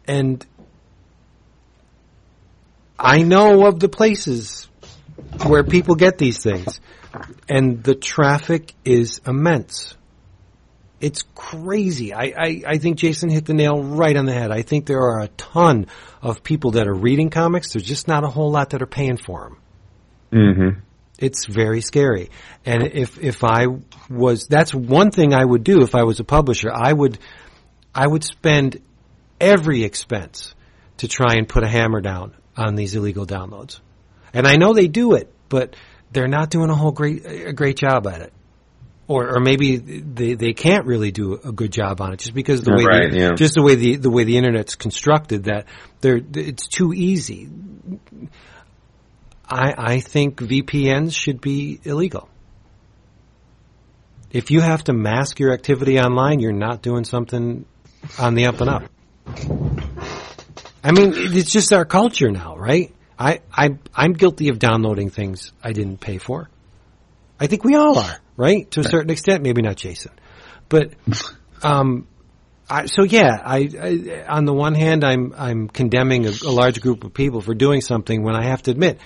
and 0.08 0.46
I 3.00 3.24
know 3.24 3.66
of 3.66 3.80
the 3.80 3.90
places 3.90 4.68
where 5.46 5.64
people 5.64 5.96
get 5.96 6.18
these 6.18 6.42
things. 6.42 6.80
And 7.48 7.84
the 7.84 7.96
traffic 7.96 8.74
is 8.84 9.22
immense. 9.26 9.96
It's 11.00 11.24
crazy. 11.36 12.14
I, 12.14 12.34
I, 12.38 12.62
I, 12.66 12.78
think 12.78 12.98
Jason 12.98 13.30
hit 13.30 13.46
the 13.46 13.54
nail 13.54 13.84
right 13.84 14.16
on 14.16 14.26
the 14.26 14.32
head. 14.32 14.52
I 14.52 14.62
think 14.62 14.86
there 14.86 15.02
are 15.02 15.20
a 15.20 15.28
ton 15.28 15.88
of 16.22 16.44
people 16.44 16.72
that 16.72 16.88
are 16.88 16.94
reading 16.94 17.30
comics. 17.30 17.74
There's 17.74 17.86
just 17.86 18.08
not 18.08 18.24
a 18.24 18.30
whole 18.30 18.52
lot 18.52 18.70
that 18.70 18.82
are 18.82 18.88
paying 18.88 19.18
for 19.18 19.44
them. 19.44 19.58
Mm-hmm. 20.34 20.80
It's 21.20 21.46
very 21.46 21.82
scary. 21.82 22.30
And 22.66 22.84
if, 22.84 23.20
if 23.20 23.44
I 23.44 23.68
was, 24.10 24.48
that's 24.48 24.74
one 24.74 25.12
thing 25.12 25.34
I 25.34 25.46
would 25.46 25.64
do 25.64 25.82
if 25.82 25.96
I 25.96 26.04
was 26.04 26.20
a 26.20 26.24
publisher. 26.24 26.72
I 26.74 26.92
would, 26.92 27.18
I 27.94 28.06
would 28.06 28.24
spend 28.24 28.82
every 29.40 29.84
expense 29.84 30.56
to 30.98 31.08
try 31.08 31.36
and 31.36 31.48
put 31.48 31.64
a 31.64 31.68
hammer 31.68 32.02
down 32.02 32.34
on 32.58 32.76
these 32.76 32.96
illegal 32.96 33.26
downloads. 33.26 33.80
And 34.34 34.48
I 34.48 34.56
know 34.56 34.74
they 34.74 34.88
do 34.88 35.14
it, 35.14 35.32
but 35.50 35.76
they're 36.12 36.28
not 36.28 36.50
doing 36.50 36.70
a 36.70 36.76
whole 36.76 36.92
great 36.92 37.26
a 37.26 37.54
great 37.54 37.78
job 37.78 38.08
at 38.08 38.22
it. 38.22 38.34
Or, 39.06 39.36
or 39.36 39.40
maybe 39.42 39.76
they, 39.78 40.36
they 40.36 40.54
can't 40.54 40.86
really 40.86 41.12
do 41.12 41.34
a 41.44 41.52
good 41.52 41.74
job 41.74 42.00
on 42.00 42.14
it 42.14 42.20
just 42.20 42.34
because 42.34 42.62
the 42.62 42.74
way 42.74 42.86
right, 42.86 43.12
the, 43.12 43.18
yeah. 43.18 43.32
just 43.34 43.56
the 43.56 43.62
way 43.62 43.76
the 43.76 43.98
the 43.98 44.10
way 44.10 44.24
the 44.24 44.38
internet's 44.38 44.76
constructed 44.76 45.46
that 45.46 45.68
they're 46.00 46.22
it's 46.34 46.68
too 46.68 46.94
easy. 46.94 47.50
I 49.48 49.74
I 49.78 50.00
think 50.00 50.38
VPNs 50.38 51.16
should 51.16 51.42
be 51.42 51.80
illegal. 51.84 52.30
If 54.32 54.50
you 54.50 54.62
have 54.62 54.84
to 54.86 54.94
mask 54.94 55.40
your 55.40 55.54
activity 55.54 56.00
online, 56.00 56.40
you're 56.40 56.52
not 56.52 56.82
doing 56.82 57.04
something 57.04 57.66
on 58.18 58.34
the 58.34 58.48
up 58.48 58.62
and 58.62 58.70
up. 58.70 58.84
I 60.84 60.92
mean, 60.92 61.14
it's 61.16 61.52
just 61.52 61.72
our 61.72 61.86
culture 61.86 62.32
now, 62.32 62.58
right? 62.58 62.94
I, 63.18 63.42
I, 63.56 63.78
I'm 63.96 64.14
guilty 64.14 64.50
of 64.50 64.60
downloading 64.60 65.10
things 65.10 65.54
I 65.64 65.72
didn't 65.72 66.00
pay 66.00 66.18
for. 66.18 66.50
I 67.40 67.48
think 67.48 67.64
we 67.64 67.76
all 67.76 67.98
are, 67.98 68.20
right? 68.36 68.70
To 68.72 68.82
a 68.82 68.84
certain 68.84 69.12
extent, 69.12 69.44
maybe 69.44 69.62
not 69.62 69.76
Jason, 69.76 70.12
but, 70.68 70.94
um, 71.62 72.08
I, 72.70 72.88
so 72.88 73.04
yeah, 73.04 73.38
I, 73.44 73.70
I, 73.80 74.26
on 74.28 74.46
the 74.46 74.54
one 74.54 74.74
hand, 74.74 75.04
I'm, 75.04 75.34
I'm 75.38 75.68
condemning 75.68 76.26
a, 76.26 76.32
a 76.46 76.52
large 76.52 76.82
group 76.82 77.04
of 77.04 77.14
people 77.14 77.42
for 77.42 77.54
doing 77.54 77.82
something 77.82 78.24
when 78.24 78.36
I 78.36 78.46
have 78.46 78.64
to 78.64 78.72
admit, 78.72 79.00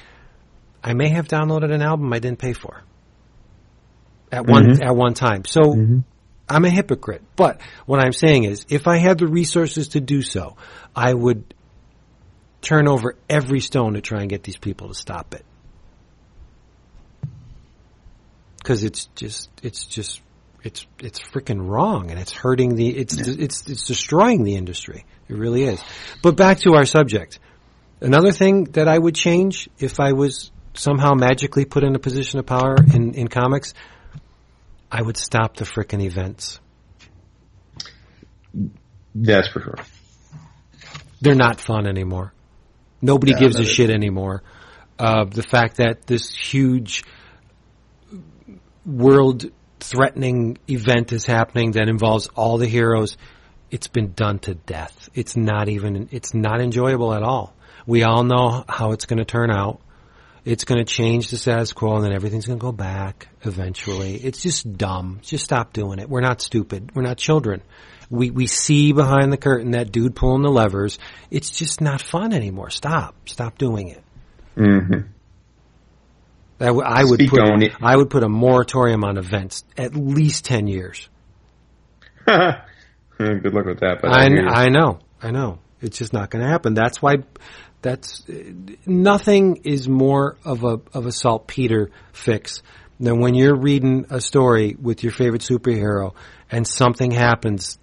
I 0.83 0.93
may 0.93 1.09
have 1.09 1.27
downloaded 1.27 1.73
an 1.73 1.81
album 1.81 2.11
I 2.13 2.19
didn't 2.19 2.39
pay 2.39 2.53
for. 2.53 2.83
at 4.31 4.45
one 4.45 4.65
mm-hmm. 4.65 4.83
at 4.83 4.95
one 4.95 5.13
time. 5.13 5.45
So 5.45 5.61
mm-hmm. 5.61 5.99
I'm 6.49 6.65
a 6.65 6.69
hypocrite. 6.69 7.23
But 7.35 7.61
what 7.85 7.99
I'm 7.99 8.13
saying 8.13 8.43
is, 8.45 8.65
if 8.69 8.87
I 8.87 8.97
had 8.97 9.17
the 9.17 9.27
resources 9.27 9.89
to 9.89 9.99
do 9.99 10.21
so, 10.21 10.55
I 10.95 11.13
would 11.13 11.53
turn 12.61 12.87
over 12.87 13.15
every 13.29 13.59
stone 13.59 13.93
to 13.93 14.01
try 14.01 14.21
and 14.21 14.29
get 14.29 14.43
these 14.43 14.57
people 14.57 14.89
to 14.89 14.93
stop 14.95 15.33
it. 15.33 15.45
Because 18.57 18.83
it's 18.83 19.05
just, 19.15 19.49
it's 19.63 19.85
just, 19.85 20.21
it's 20.63 20.85
it's 20.99 21.21
freaking 21.21 21.65
wrong, 21.65 22.11
and 22.11 22.19
it's 22.19 22.33
hurting 22.33 22.75
the, 22.75 22.89
it's 22.89 23.15
it's 23.15 23.67
it's 23.67 23.83
destroying 23.85 24.43
the 24.43 24.55
industry. 24.55 25.05
It 25.29 25.35
really 25.37 25.63
is. 25.63 25.81
But 26.21 26.35
back 26.35 26.59
to 26.61 26.73
our 26.73 26.85
subject. 26.85 27.39
Another 28.01 28.31
thing 28.31 28.65
that 28.73 28.87
I 28.87 28.97
would 28.97 29.15
change 29.15 29.69
if 29.79 29.99
I 29.99 30.13
was 30.13 30.51
somehow 30.77 31.13
magically 31.13 31.65
put 31.65 31.83
in 31.83 31.95
a 31.95 31.99
position 31.99 32.39
of 32.39 32.45
power 32.45 32.75
in, 32.93 33.13
in 33.13 33.27
comics, 33.27 33.73
I 34.91 35.01
would 35.01 35.17
stop 35.17 35.57
the 35.57 35.65
frickin' 35.65 36.01
events. 36.01 36.59
That's 39.13 39.49
for 39.49 39.61
sure. 39.61 39.75
They're 41.21 41.35
not 41.35 41.59
fun 41.59 41.87
anymore. 41.87 42.33
Nobody 43.01 43.33
Yeah, 43.33 43.39
gives 43.39 43.59
a 43.59 43.65
shit 43.65 43.89
anymore. 43.89 44.43
Uh, 44.97 45.25
the 45.25 45.43
fact 45.43 45.77
that 45.77 46.07
this 46.07 46.33
huge 46.33 47.03
world 48.85 49.45
threatening 49.79 50.57
event 50.69 51.11
is 51.11 51.25
happening 51.25 51.71
that 51.71 51.87
involves 51.87 52.27
all 52.35 52.57
the 52.57 52.67
heroes, 52.67 53.17
it's 53.69 53.87
been 53.87 54.13
done 54.13 54.39
to 54.39 54.55
death. 54.55 55.09
It's 55.13 55.35
not 55.35 55.69
even, 55.69 56.09
it's 56.11 56.33
not 56.33 56.61
enjoyable 56.61 57.13
at 57.13 57.21
all. 57.21 57.53
We 57.85 58.03
all 58.03 58.23
know 58.23 58.63
how 58.67 58.91
it's 58.91 59.05
going 59.05 59.19
to 59.19 59.25
turn 59.25 59.51
out. 59.51 59.81
It's 60.47 60.63
going 60.63 60.79
to 60.79 60.85
change 60.85 61.29
the 61.29 61.35
status 61.35 61.73
quo 61.73 61.97
and 61.97 62.05
then 62.05 62.13
everything's 62.13 62.47
going 62.47 62.57
to 62.57 62.63
go 62.63 62.71
back 62.71 63.27
eventually. 63.41 64.15
It's 64.15 64.41
just 64.41 64.77
dumb. 64.77 65.19
Just 65.21 65.43
stop 65.43 65.73
doing 65.73 65.99
it. 65.99 66.07
We're 66.07 66.21
not 66.21 66.41
stupid. 66.41 66.91
We're 66.95 67.01
not 67.01 67.17
children. 67.17 67.61
We, 68.09 68.31
we 68.31 68.47
see 68.47 68.93
behind 68.93 69.33
the 69.33 69.37
curtain 69.37 69.71
that 69.71 69.91
dude 69.91 70.15
pulling 70.15 70.43
the 70.43 70.49
levers. 70.49 70.99
It's 71.29 71.51
just 71.51 71.81
not 71.81 72.01
fun 72.01 72.31
anymore. 72.31 72.69
Stop. 72.69 73.27
Stop 73.27 73.57
doing 73.57 73.89
it. 73.89 74.01
Mm-hmm. 74.55 75.09
I, 76.61 76.65
w- 76.67 76.85
I 76.85 77.03
would 77.03 77.19
Speak 77.19 77.29
put, 77.29 77.41
it. 77.61 77.73
I 77.81 77.97
would 77.97 78.09
put 78.09 78.23
a 78.23 78.29
moratorium 78.29 79.03
on 79.03 79.17
events 79.17 79.65
at 79.77 79.97
least 79.97 80.45
10 80.45 80.67
years. 80.67 81.09
Good 82.25 83.53
luck 83.53 83.65
with 83.65 83.81
that. 83.81 83.97
But 84.01 84.11
I, 84.11 84.27
I. 84.27 84.63
I 84.63 84.69
know, 84.69 84.99
I 85.21 85.31
know. 85.31 85.59
It's 85.81 85.97
just 85.97 86.13
not 86.13 86.29
going 86.29 86.43
to 86.43 86.49
happen. 86.49 86.73
That's 86.73 87.01
why. 87.01 87.17
That's 87.87 88.21
nothing 88.85 89.61
is 89.63 89.87
more 89.87 90.35
of 90.43 90.65
a 90.65 90.81
of 90.93 91.05
a 91.05 91.11
saltpeter 91.13 91.89
fix 92.11 92.61
than 92.99 93.21
when 93.21 93.33
you're 93.33 93.55
reading 93.55 94.07
a 94.09 94.19
story 94.19 94.75
with 94.77 95.03
your 95.03 95.13
favorite 95.13 95.41
superhero 95.41 96.13
and 96.51 96.67
something 96.67 97.11
happens 97.11 97.79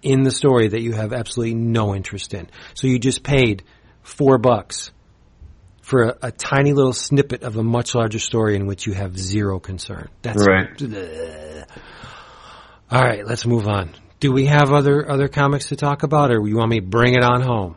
in 0.00 0.22
the 0.22 0.30
story 0.30 0.68
that 0.68 0.80
you 0.80 0.92
have 0.92 1.12
absolutely 1.12 1.54
no 1.54 1.94
interest 1.94 2.32
in. 2.32 2.48
So 2.72 2.86
you 2.86 2.98
just 2.98 3.22
paid 3.22 3.62
four 4.02 4.38
bucks 4.38 4.90
for 5.82 6.04
a, 6.04 6.18
a 6.22 6.32
tiny 6.32 6.72
little 6.72 6.94
snippet 6.94 7.42
of 7.42 7.58
a 7.58 7.62
much 7.62 7.94
larger 7.94 8.20
story 8.20 8.56
in 8.56 8.66
which 8.66 8.86
you 8.86 8.94
have 8.94 9.18
zero 9.18 9.60
concern. 9.60 10.08
That's 10.22 10.46
Right. 10.46 10.80
Ugh. 10.80 11.68
All 12.90 13.02
right, 13.02 13.26
let's 13.26 13.44
move 13.44 13.68
on. 13.68 13.90
Do 14.18 14.32
we 14.32 14.46
have 14.46 14.72
other 14.72 15.10
other 15.10 15.28
comics 15.28 15.66
to 15.66 15.76
talk 15.76 16.04
about, 16.04 16.30
or 16.30 16.48
you 16.48 16.56
want 16.56 16.70
me 16.70 16.80
to 16.80 16.86
bring 16.86 17.16
it 17.16 17.22
on 17.22 17.42
home? 17.42 17.76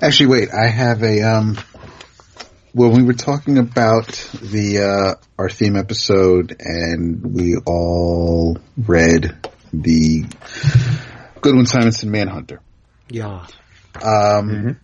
Actually, 0.00 0.26
wait. 0.26 0.48
I 0.52 0.66
have 0.68 1.02
a 1.02 1.22
um. 1.22 1.58
When 2.72 2.92
we 2.92 3.02
were 3.02 3.14
talking 3.14 3.58
about 3.58 4.06
the 4.40 5.16
uh, 5.18 5.24
our 5.36 5.48
theme 5.50 5.76
episode, 5.76 6.56
and 6.60 7.34
we 7.34 7.56
all 7.66 8.58
read 8.76 9.36
the 9.72 10.24
Goodwin 11.40 11.66
Simonson 11.66 12.10
Manhunter, 12.10 12.60
Yeah, 13.08 13.46
um, 14.00 14.78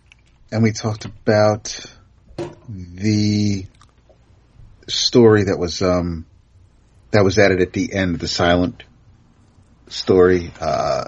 and 0.51 0.63
we 0.63 0.73
talked 0.73 1.05
about 1.05 1.85
the 2.67 3.65
story 4.87 5.45
that 5.45 5.57
was 5.57 5.81
um 5.81 6.25
that 7.11 7.23
was 7.23 7.39
added 7.39 7.61
at 7.61 7.73
the 7.73 7.93
end 7.93 8.15
of 8.15 8.19
the 8.19 8.27
silent 8.27 8.83
story. 9.87 10.51
Uh, 10.59 11.05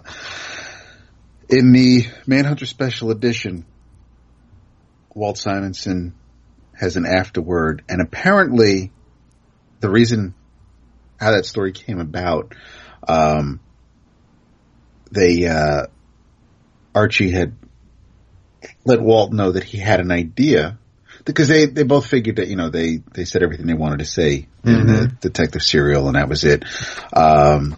in 1.50 1.72
the 1.72 2.06
Manhunter 2.28 2.66
Special 2.66 3.10
Edition, 3.12 3.66
Walt 5.14 5.38
Simonson 5.38 6.14
has 6.74 6.96
an 6.96 7.06
afterword, 7.06 7.84
and 7.90 8.02
apparently, 8.02 8.92
the 9.80 9.90
reason 9.90 10.36
how 11.20 11.32
that 11.32 11.46
story 11.46 11.72
came 11.72 12.00
about, 12.00 12.54
um, 13.08 13.60
they 15.12 15.48
uh, 15.48 15.88
Archie 16.94 17.32
had 17.32 17.56
let 18.86 19.02
Walt 19.02 19.34
know 19.34 19.52
that 19.52 19.64
he 19.64 19.78
had 19.78 20.00
an 20.00 20.12
idea 20.12 20.78
because 21.26 21.48
they 21.48 21.66
they 21.66 21.84
both 21.84 22.06
figured 22.06 22.38
that 22.38 22.48
you 22.48 22.56
know 22.56 22.70
they 22.70 22.98
they 23.14 23.26
said 23.26 23.42
everything 23.42 23.66
they 23.66 23.74
wanted 23.74 24.00
to 24.00 24.06
say 24.06 24.48
in 24.64 24.86
the 24.86 25.08
detective 25.20 25.64
serial, 25.64 26.08
and 26.08 26.16
that 26.16 26.30
was 26.30 26.44
it. 26.44 26.64
Um, 27.12 27.78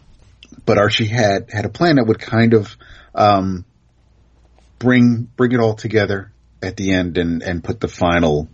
but 0.65 0.77
Archie 0.77 1.07
had 1.07 1.49
had 1.51 1.65
a 1.65 1.69
plan 1.69 1.95
that 1.95 2.05
would 2.05 2.19
kind 2.19 2.53
of 2.53 2.75
um, 3.15 3.65
bring 4.79 5.29
bring 5.35 5.51
it 5.51 5.59
all 5.59 5.75
together 5.75 6.31
at 6.61 6.77
the 6.77 6.93
end 6.93 7.17
and 7.17 7.41
and 7.43 7.63
put 7.63 7.79
the 7.79 7.87
final 7.87 8.49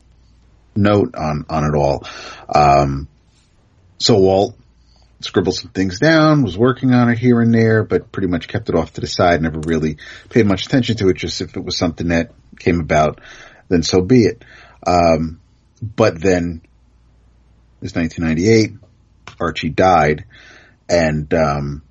note 0.75 1.15
on 1.15 1.45
on 1.49 1.63
it 1.63 1.75
all. 1.75 2.05
Um, 2.53 3.07
so 3.97 4.17
Walt 4.17 4.55
scribbled 5.19 5.55
some 5.55 5.71
things 5.71 5.99
down, 5.99 6.43
was 6.43 6.57
working 6.57 6.93
on 6.93 7.09
it 7.09 7.17
here 7.17 7.41
and 7.41 7.53
there, 7.53 7.83
but 7.83 8.11
pretty 8.11 8.27
much 8.27 8.47
kept 8.47 8.69
it 8.69 8.75
off 8.75 8.93
to 8.93 9.01
the 9.01 9.07
side. 9.07 9.41
Never 9.41 9.59
really 9.59 9.97
paid 10.29 10.45
much 10.45 10.65
attention 10.67 10.97
to 10.97 11.09
it. 11.09 11.17
Just 11.17 11.41
if 11.41 11.55
it 11.55 11.63
was 11.63 11.77
something 11.77 12.09
that 12.09 12.31
came 12.59 12.79
about, 12.79 13.21
then 13.69 13.83
so 13.83 14.01
be 14.01 14.23
it. 14.23 14.43
Um, 14.85 15.39
but 15.81 16.21
then 16.21 16.61
it 16.63 17.81
was 17.81 17.95
1998. 17.95 18.79
Archie 19.39 19.69
died, 19.69 20.25
and 20.89 21.31
um, 21.33 21.83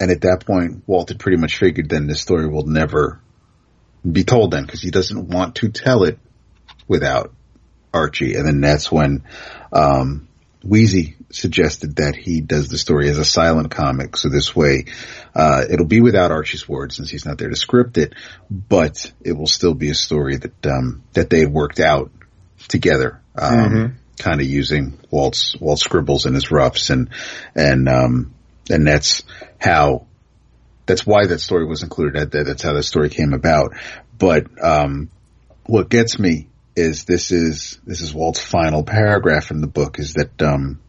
and 0.00 0.10
at 0.10 0.22
that 0.22 0.46
point, 0.46 0.82
Walt 0.86 1.10
had 1.10 1.18
pretty 1.18 1.36
much 1.36 1.58
figured 1.58 1.90
then 1.90 2.06
this 2.06 2.22
story 2.22 2.48
will 2.48 2.66
never 2.66 3.20
be 4.10 4.24
told 4.24 4.50
then 4.50 4.64
because 4.64 4.80
he 4.80 4.90
doesn't 4.90 5.28
want 5.28 5.56
to 5.56 5.68
tell 5.68 6.04
it 6.04 6.18
without 6.88 7.34
Archie. 7.92 8.34
And 8.34 8.46
then 8.46 8.60
that's 8.62 8.90
when 8.90 9.24
um, 9.72 10.26
Weezie 10.64 11.16
suggested 11.30 11.96
that 11.96 12.16
he 12.16 12.40
does 12.40 12.68
the 12.68 12.78
story 12.78 13.10
as 13.10 13.18
a 13.18 13.26
silent 13.26 13.70
comic. 13.70 14.16
So 14.16 14.30
this 14.30 14.56
way, 14.56 14.86
uh, 15.34 15.64
it'll 15.68 15.86
be 15.86 16.00
without 16.00 16.30
Archie's 16.30 16.66
words 16.66 16.96
since 16.96 17.10
he's 17.10 17.26
not 17.26 17.36
there 17.36 17.50
to 17.50 17.56
script 17.56 17.98
it, 17.98 18.14
but 18.50 19.12
it 19.22 19.32
will 19.32 19.46
still 19.46 19.74
be 19.74 19.90
a 19.90 19.94
story 19.94 20.36
that 20.38 20.66
um, 20.66 21.02
that 21.12 21.28
they 21.28 21.40
had 21.40 21.52
worked 21.52 21.78
out 21.78 22.10
together. 22.68 23.20
Um, 23.36 23.52
Kind 24.18 24.40
of 24.42 24.46
using 24.46 24.98
Walt's 25.10 25.56
Walt's 25.58 25.82
scribbles 25.82 26.26
and 26.26 26.34
his 26.34 26.50
roughs, 26.50 26.90
and 26.90 27.08
and 27.54 27.88
um, 27.88 28.34
and 28.68 28.86
that's 28.86 29.22
how 29.58 30.06
that's 30.86 31.06
why 31.06 31.26
that 31.26 31.40
story 31.40 31.66
was 31.66 31.82
included. 31.82 32.32
That, 32.32 32.46
that's 32.46 32.62
how 32.62 32.72
that 32.74 32.82
story 32.82 33.10
came 33.10 33.32
about. 33.32 33.74
But 34.18 34.46
um, 34.62 35.10
what 35.66 35.88
gets 35.88 36.18
me 36.18 36.48
is 36.76 37.04
this 37.04 37.30
is 37.30 37.78
this 37.86 38.00
is 38.00 38.14
Walt's 38.14 38.42
final 38.42 38.82
paragraph 38.82 39.50
in 39.50 39.60
the 39.60 39.66
book. 39.66 39.98
Is 39.98 40.14
that 40.14 40.42
um, 40.42 40.80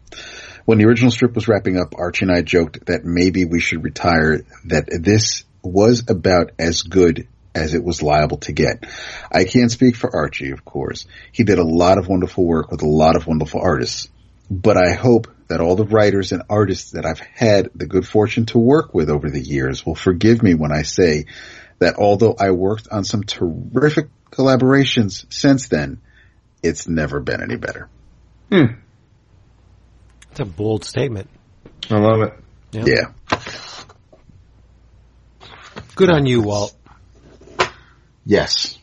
when 0.66 0.78
the 0.78 0.86
original 0.86 1.12
strip 1.12 1.36
was 1.36 1.48
wrapping 1.48 1.78
up, 1.78 1.96
Archie 1.98 2.26
and 2.26 2.36
I 2.36 2.42
joked 2.42 2.88
that 2.88 3.06
maybe 3.06 3.46
we 3.46 3.60
should 3.60 3.84
retire. 3.84 4.42
That 4.66 4.88
this 4.90 5.44
was 5.64 6.06
about 6.10 6.52
as 6.58 6.82
good 6.82 7.28
as 7.54 7.74
it 7.74 7.84
was 7.84 8.02
liable 8.02 8.38
to 8.38 8.54
get. 8.54 8.86
I 9.32 9.44
can't 9.44 9.72
speak 9.72 9.96
for 9.96 10.16
Archie, 10.16 10.52
of 10.52 10.64
course. 10.66 11.06
He 11.32 11.44
did 11.44 11.60
a 11.60 11.64
lot 11.64 11.98
of 11.98 12.08
wonderful 12.08 12.46
work 12.46 12.72
with 12.72 12.82
a 12.82 12.88
lot 12.88 13.16
of 13.16 13.28
wonderful 13.28 13.62
artists. 13.62 14.10
But 14.50 14.78
I 14.78 14.94
hope 14.94 15.28
that 15.52 15.60
all 15.60 15.76
the 15.76 15.86
writers 15.86 16.32
and 16.32 16.44
artists 16.50 16.92
that 16.92 17.06
I've 17.06 17.20
had 17.20 17.72
the 17.76 17.86
good 17.86 18.08
fortune 18.08 18.46
to 18.48 18.58
work 18.58 18.94
with 18.94 19.10
over 19.10 19.30
the 19.30 19.42
years 19.42 19.86
will 19.86 19.96
forgive 19.96 20.42
me 20.42 20.54
when 20.54 20.72
I 20.72 20.84
say 20.84 21.26
that 21.80 21.96
although 21.98 22.34
I 22.40 22.52
worked 22.52 22.88
on 22.90 23.04
some 23.04 23.26
terrific 23.26 24.08
collaborations 24.32 25.26
since 25.30 25.68
then, 25.68 26.00
it's 26.64 26.88
never 26.88 27.20
been 27.20 27.44
any 27.44 27.58
better. 27.58 27.90
Hmm. 28.50 28.76
it's 30.30 30.40
a 30.40 30.46
bold 30.46 30.86
statement. 30.86 31.30
I 31.90 31.98
love 31.98 32.22
it. 32.22 32.34
Yeah. 32.72 32.84
Yeah. 32.88 33.40
Good 35.96 36.10
on 36.12 36.26
you, 36.26 36.44
Walt. 36.44 36.74
Yes. 38.26 38.80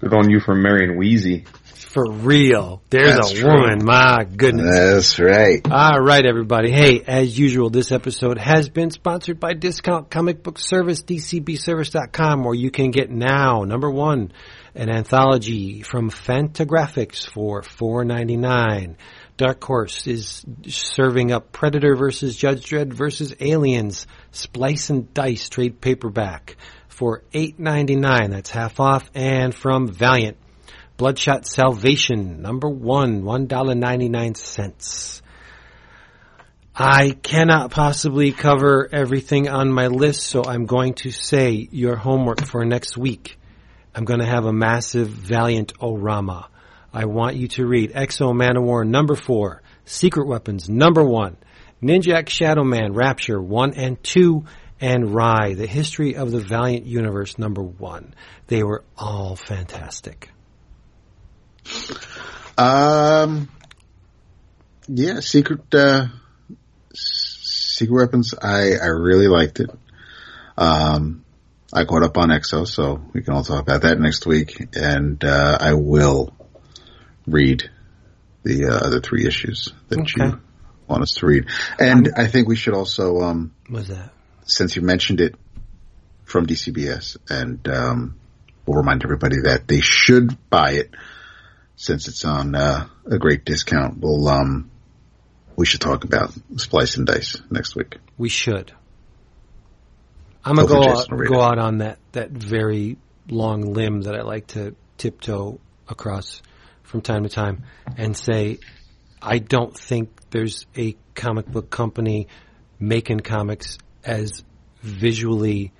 Good 0.00 0.12
on 0.12 0.28
you 0.28 0.40
for 0.40 0.54
marrying 0.54 0.98
Weezie. 0.98 1.46
For 1.84 2.10
real. 2.10 2.82
There's 2.90 3.14
That's 3.14 3.32
a 3.32 3.34
true. 3.36 3.50
woman. 3.50 3.84
My 3.84 4.24
goodness. 4.24 5.16
That's 5.16 5.20
right. 5.20 5.60
All 5.70 6.00
right, 6.00 6.24
everybody. 6.24 6.70
Hey, 6.70 7.00
as 7.06 7.38
usual, 7.38 7.70
this 7.70 7.92
episode 7.92 8.38
has 8.38 8.68
been 8.68 8.90
sponsored 8.90 9.38
by 9.40 9.54
Discount 9.54 10.10
Comic 10.10 10.42
Book 10.42 10.58
Service, 10.58 11.02
dcbservice.com, 11.02 12.44
where 12.44 12.54
you 12.54 12.70
can 12.70 12.90
get 12.90 13.10
now, 13.10 13.62
number 13.64 13.90
one, 13.90 14.32
an 14.74 14.88
anthology 14.90 15.82
from 15.82 16.10
Fantagraphics 16.10 17.26
for 17.26 17.62
four 17.62 18.04
ninety 18.04 18.36
nine. 18.36 18.96
Dark 19.36 19.64
Horse 19.64 20.06
is 20.06 20.44
serving 20.66 21.32
up 21.32 21.52
Predator 21.52 21.96
versus 21.96 22.36
Judge 22.36 22.64
Dredd 22.68 22.92
versus 22.92 23.34
Aliens, 23.40 24.06
Splice 24.30 24.90
and 24.90 25.12
Dice 25.14 25.48
trade 25.48 25.80
paperback 25.80 26.56
for 26.88 27.22
eight 27.32 27.58
ninety 27.58 27.96
nine. 27.96 28.30
That's 28.30 28.50
half 28.50 28.78
off. 28.80 29.10
And 29.14 29.54
from 29.54 29.88
Valiant, 29.88 30.36
Bloodshot 31.02 31.48
Salvation, 31.48 32.42
number 32.42 32.68
one, 32.68 33.24
one 33.24 33.48
dollar 33.48 33.74
ninety 33.74 34.08
nine 34.08 34.36
cents. 34.36 35.20
I 36.76 37.10
cannot 37.10 37.72
possibly 37.72 38.30
cover 38.30 38.88
everything 38.92 39.48
on 39.48 39.72
my 39.72 39.88
list, 39.88 40.22
so 40.22 40.44
I'm 40.44 40.64
going 40.64 40.94
to 41.02 41.10
say 41.10 41.66
your 41.72 41.96
homework 41.96 42.46
for 42.46 42.64
next 42.64 42.96
week. 42.96 43.36
I'm 43.92 44.04
going 44.04 44.20
to 44.20 44.26
have 44.26 44.44
a 44.44 44.52
massive 44.52 45.08
Valiant 45.08 45.76
Orama. 45.80 46.46
I 46.94 47.06
want 47.06 47.34
you 47.34 47.48
to 47.48 47.66
read 47.66 47.90
X-O 47.96 48.32
Manowar 48.32 48.86
number 48.86 49.16
four, 49.16 49.60
Secret 49.84 50.28
Weapons 50.28 50.68
number 50.68 51.02
one, 51.02 51.36
Ninjak 51.82 52.28
Shadow 52.28 52.62
Man 52.62 52.92
Rapture 52.92 53.42
one 53.42 53.74
and 53.74 54.00
two, 54.04 54.44
and 54.80 55.12
Rai, 55.12 55.54
The 55.54 55.66
History 55.66 56.14
of 56.14 56.30
the 56.30 56.38
Valiant 56.38 56.86
Universe 56.86 57.40
number 57.40 57.64
one. 57.64 58.14
They 58.46 58.62
were 58.62 58.84
all 58.96 59.34
fantastic. 59.34 60.28
Um, 62.58 63.48
yeah, 64.88 65.20
secret, 65.20 65.74
uh, 65.74 66.06
secret 66.94 67.94
weapons. 67.94 68.34
I, 68.40 68.72
I 68.82 68.86
really 68.86 69.28
liked 69.28 69.60
it. 69.60 69.70
Um, 70.56 71.24
I 71.72 71.84
caught 71.84 72.02
up 72.02 72.18
on 72.18 72.30
X-O, 72.30 72.64
so 72.64 73.00
we 73.14 73.22
can 73.22 73.32
all 73.34 73.42
talk 73.44 73.62
about 73.62 73.82
that 73.82 73.98
next 73.98 74.26
week. 74.26 74.68
And, 74.76 75.22
uh, 75.24 75.58
I 75.60 75.72
will 75.74 76.34
read 77.26 77.70
the 78.42 78.66
uh, 78.66 78.86
other 78.86 79.00
three 79.00 79.26
issues 79.26 79.72
that 79.88 80.00
Okay. 80.00 80.26
you 80.26 80.40
want 80.86 81.02
us 81.02 81.14
to 81.14 81.26
read. 81.26 81.46
And 81.78 82.10
I 82.16 82.26
think 82.26 82.48
we 82.48 82.56
should 82.56 82.74
also, 82.74 83.20
um, 83.20 83.54
was 83.70 83.88
that? 83.88 84.10
since 84.44 84.76
you 84.76 84.82
mentioned 84.82 85.20
it 85.20 85.36
from 86.24 86.46
DCBS, 86.46 87.16
and 87.30 87.66
um, 87.68 88.18
we'll 88.66 88.76
remind 88.76 89.04
everybody 89.04 89.36
that 89.44 89.68
they 89.68 89.80
should 89.80 90.36
buy 90.50 90.72
it 90.72 90.90
since 91.82 92.06
it's 92.06 92.24
on 92.24 92.54
uh, 92.54 92.86
a 93.06 93.18
great 93.18 93.44
discount. 93.44 93.98
We'll 93.98 94.28
um, 94.28 94.70
we 95.56 95.66
should 95.66 95.80
talk 95.80 96.04
about 96.04 96.32
Splice 96.56 96.96
and 96.96 97.04
Dice 97.08 97.42
next 97.50 97.74
week. 97.74 97.98
We 98.16 98.28
should. 98.28 98.72
I'm 100.44 100.54
gonna 100.54 100.68
go 100.68 100.88
out, 100.88 101.08
go 101.08 101.40
out 101.40 101.58
on 101.58 101.78
that 101.78 101.98
that 102.12 102.30
very 102.30 102.98
long 103.28 103.72
limb 103.72 104.02
that 104.02 104.14
I 104.14 104.22
like 104.22 104.46
to 104.48 104.76
tiptoe 104.96 105.58
across 105.88 106.40
from 106.84 107.00
time 107.00 107.24
to 107.24 107.28
time 107.28 107.64
and 107.96 108.16
say 108.16 108.60
I 109.20 109.38
don't 109.38 109.76
think 109.76 110.30
there's 110.30 110.66
a 110.76 110.96
comic 111.16 111.46
book 111.46 111.68
company 111.68 112.28
making 112.78 113.20
comics 113.20 113.78
as 114.04 114.44
visually 114.82 115.72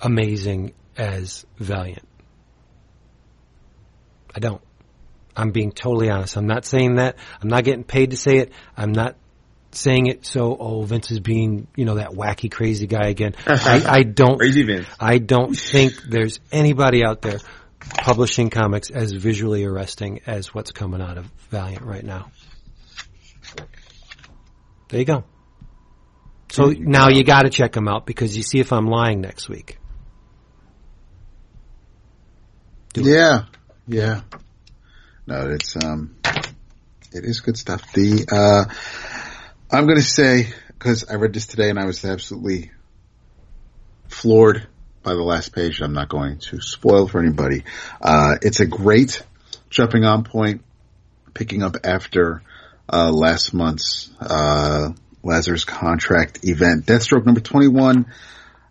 amazing 0.00 0.72
as 0.96 1.44
Valiant. 1.58 2.09
I 4.34 4.40
don't. 4.40 4.62
I'm 5.36 5.50
being 5.50 5.72
totally 5.72 6.10
honest. 6.10 6.36
I'm 6.36 6.46
not 6.46 6.64
saying 6.64 6.96
that. 6.96 7.16
I'm 7.40 7.48
not 7.48 7.64
getting 7.64 7.84
paid 7.84 8.10
to 8.10 8.16
say 8.16 8.38
it. 8.38 8.52
I'm 8.76 8.92
not 8.92 9.16
saying 9.72 10.06
it 10.06 10.26
so, 10.26 10.56
oh, 10.58 10.82
Vince 10.82 11.10
is 11.10 11.20
being, 11.20 11.68
you 11.76 11.84
know, 11.84 11.94
that 11.94 12.10
wacky, 12.10 12.50
crazy 12.50 12.86
guy 12.86 13.08
again. 13.08 13.34
I, 13.46 13.82
I 13.86 14.02
don't, 14.02 14.38
Crazy 14.38 14.64
Vince. 14.64 14.86
I 14.98 15.18
don't 15.18 15.54
think 15.54 15.94
there's 16.08 16.40
anybody 16.50 17.04
out 17.04 17.22
there 17.22 17.38
publishing 17.80 18.50
comics 18.50 18.90
as 18.90 19.12
visually 19.12 19.64
arresting 19.64 20.20
as 20.26 20.52
what's 20.52 20.72
coming 20.72 21.00
out 21.00 21.18
of 21.18 21.26
Valiant 21.50 21.82
right 21.82 22.04
now. 22.04 22.30
There 24.88 24.98
you 24.98 25.06
go. 25.06 25.24
So 26.50 26.70
now 26.70 27.08
you 27.08 27.22
got 27.22 27.42
to 27.42 27.50
check 27.50 27.72
them 27.72 27.86
out 27.86 28.06
because 28.06 28.36
you 28.36 28.42
see 28.42 28.58
if 28.58 28.72
I'm 28.72 28.86
lying 28.86 29.20
next 29.20 29.48
week. 29.48 29.78
Do 32.92 33.02
it. 33.02 33.59
Yeah. 33.86 34.22
No, 35.26 35.50
it's 35.50 35.76
um, 35.76 36.16
it 37.12 37.24
is 37.24 37.40
good 37.40 37.56
stuff. 37.56 37.92
The 37.92 38.26
uh, 38.30 38.72
I'm 39.70 39.86
to 39.86 40.02
say 40.02 40.52
because 40.68 41.04
I 41.08 41.14
read 41.14 41.32
this 41.32 41.46
today 41.46 41.70
and 41.70 41.78
I 41.78 41.84
was 41.84 42.04
absolutely 42.04 42.70
floored 44.08 44.66
by 45.02 45.12
the 45.12 45.22
last 45.22 45.54
page. 45.54 45.80
I'm 45.80 45.92
not 45.92 46.08
going 46.08 46.38
to 46.38 46.60
spoil 46.60 47.06
for 47.06 47.20
anybody. 47.20 47.64
Uh, 48.00 48.36
it's 48.42 48.60
a 48.60 48.66
great 48.66 49.22
jumping 49.68 50.04
on 50.04 50.24
point, 50.24 50.62
picking 51.34 51.62
up 51.62 51.76
after 51.84 52.42
uh, 52.92 53.10
last 53.10 53.54
month's 53.54 54.10
uh, 54.20 54.90
Lazarus 55.22 55.64
contract 55.64 56.40
event. 56.42 56.86
Deathstroke 56.86 57.24
number 57.24 57.40
21 57.40 58.06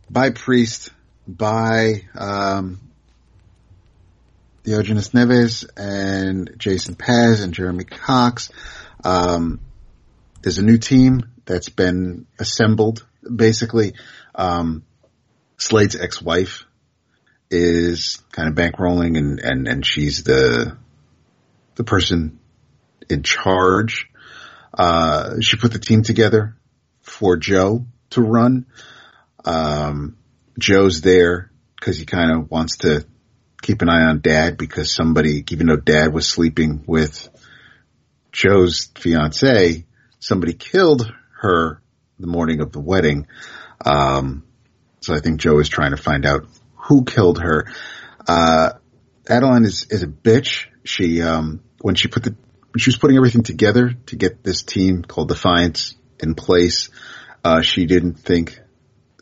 by 0.10 0.32
Priest 0.32 0.92
by 1.28 2.04
um, 2.16 2.80
Diogenes 4.64 5.10
Neves 5.10 5.66
and 5.78 6.54
Jason 6.58 6.96
Paz 6.96 7.42
and 7.42 7.54
Jeremy 7.54 7.86
Cox. 7.86 8.52
Um, 9.04 9.60
there's 10.42 10.58
a 10.58 10.64
new 10.64 10.78
team 10.78 11.24
that's 11.46 11.70
been 11.70 12.28
assembled. 12.38 13.06
Basically, 13.24 13.94
um, 14.36 14.84
Slade's 15.58 15.96
ex-wife 15.96 16.66
is 17.50 18.22
kind 18.32 18.50
of 18.50 18.56
bankrolling 18.56 19.18
and, 19.18 19.40
and, 19.40 19.68
and 19.68 19.86
she's 19.86 20.24
the, 20.24 20.78
the 21.76 21.84
person 21.84 22.40
in 23.10 23.24
charge. 23.24 24.10
Uh, 24.74 25.42
she 25.42 25.58
put 25.58 25.74
the 25.74 25.80
team 25.80 26.04
together 26.04 26.56
for 27.02 27.38
Joe 27.38 27.86
to 28.12 28.22
run. 28.22 28.68
Um, 29.44 30.18
Joe's 30.60 31.02
there 31.02 31.52
because 31.76 31.98
he 31.98 32.06
kind 32.06 32.32
of 32.32 32.52
wants 32.52 32.78
to 32.78 33.06
keep 33.62 33.82
an 33.82 33.90
eye 33.90 34.04
on 34.04 34.22
dad 34.22 34.58
because 34.58 34.92
somebody, 34.92 35.44
even 35.52 35.68
though 35.68 35.76
dad 35.76 36.14
was 36.14 36.28
sleeping 36.28 36.84
with 36.88 37.30
Joe's 38.32 38.90
fiance, 38.96 39.86
somebody 40.20 40.54
killed 40.54 41.12
her 41.42 41.82
the 42.20 42.28
morning 42.28 42.62
of 42.62 42.72
the 42.72 42.80
wedding. 42.80 43.28
Um, 43.86 44.44
so 45.02 45.14
I 45.14 45.20
think 45.20 45.40
Joe 45.40 45.60
is 45.60 45.70
trying 45.70 45.92
to 45.92 46.02
find 46.02 46.26
out 46.26 46.48
who 46.76 47.06
killed 47.06 47.42
her. 47.42 47.72
Uh, 48.28 48.74
Adeline 49.28 49.66
is, 49.66 49.88
is 49.90 50.04
a 50.04 50.08
bitch. 50.08 50.68
She, 50.84 51.22
um, 51.22 51.62
when 51.82 51.96
she 51.96 52.08
put 52.08 52.24
the, 52.24 52.36
she 52.78 52.90
was 52.90 52.98
putting 52.98 53.18
everything 53.18 53.44
together 53.44 53.94
to 54.08 54.16
get 54.16 54.44
this 54.44 54.64
team 54.64 55.04
called 55.04 55.30
Defiance 55.30 55.96
in 56.20 56.36
place, 56.36 56.90
uh, 57.44 57.62
she 57.62 57.86
didn't 57.86 58.16
think 58.16 58.60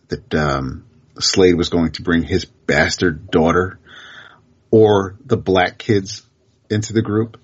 that, 0.09 0.33
um, 0.33 0.83
Slade 1.19 1.55
was 1.55 1.69
going 1.69 1.91
to 1.93 2.03
bring 2.03 2.21
his 2.21 2.45
bastard 2.45 3.31
daughter 3.31 3.79
or 4.71 5.17
the 5.25 5.37
black 5.37 5.77
kids 5.77 6.25
into 6.69 6.93
the 6.93 7.01
group. 7.01 7.37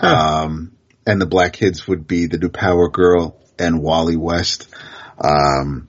Um, 0.00 0.72
and 1.06 1.20
the 1.20 1.26
black 1.26 1.54
kids 1.54 1.88
would 1.88 2.06
be 2.06 2.26
the 2.26 2.38
new 2.38 2.50
Power 2.50 2.90
Girl 2.90 3.40
and 3.58 3.82
Wally 3.82 4.16
West. 4.16 4.68
Um, 5.18 5.88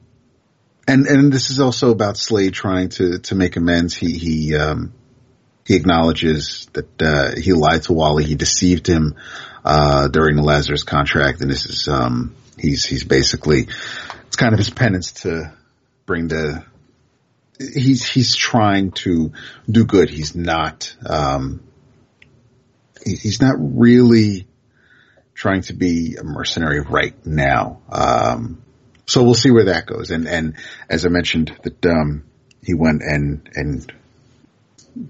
and, 0.87 1.05
and 1.05 1.31
this 1.31 1.49
is 1.49 1.59
also 1.59 1.91
about 1.91 2.17
Slade 2.17 2.53
trying 2.53 2.89
to, 2.89 3.19
to 3.19 3.35
make 3.35 3.57
amends. 3.57 3.95
He, 3.95 4.17
he, 4.17 4.55
um, 4.55 4.93
he 5.65 5.75
acknowledges 5.75 6.67
that, 6.73 7.01
uh, 7.01 7.39
he 7.39 7.53
lied 7.53 7.83
to 7.83 7.93
Wally. 7.93 8.23
He 8.23 8.35
deceived 8.35 8.87
him, 8.87 9.15
uh, 9.63 10.07
during 10.07 10.37
the 10.37 10.41
Lazarus 10.41 10.83
contract. 10.83 11.41
And 11.41 11.51
this 11.51 11.65
is, 11.65 11.87
um, 11.87 12.35
he's, 12.57 12.85
he's 12.85 13.03
basically, 13.03 13.67
it's 14.27 14.35
kind 14.37 14.53
of 14.53 14.59
his 14.59 14.69
penance 14.69 15.11
to 15.23 15.53
bring 16.05 16.29
the, 16.29 16.63
he's 17.59 18.05
he's 18.05 18.35
trying 18.35 18.91
to 18.91 19.33
do 19.69 19.85
good. 19.85 20.09
He's 20.09 20.35
not 20.35 20.95
um, 21.05 21.61
he's 23.05 23.41
not 23.41 23.55
really 23.59 24.47
trying 25.33 25.61
to 25.63 25.73
be 25.73 26.15
a 26.15 26.23
mercenary 26.23 26.81
right 26.81 27.13
now. 27.25 27.81
Um, 27.89 28.61
so 29.05 29.23
we'll 29.23 29.33
see 29.33 29.51
where 29.51 29.65
that 29.65 29.85
goes. 29.85 30.11
And 30.11 30.27
and 30.27 30.55
as 30.89 31.05
I 31.05 31.09
mentioned, 31.09 31.55
that 31.63 31.85
um, 31.85 32.23
he 32.63 32.73
went 32.73 33.01
and 33.01 33.49
and 33.53 33.93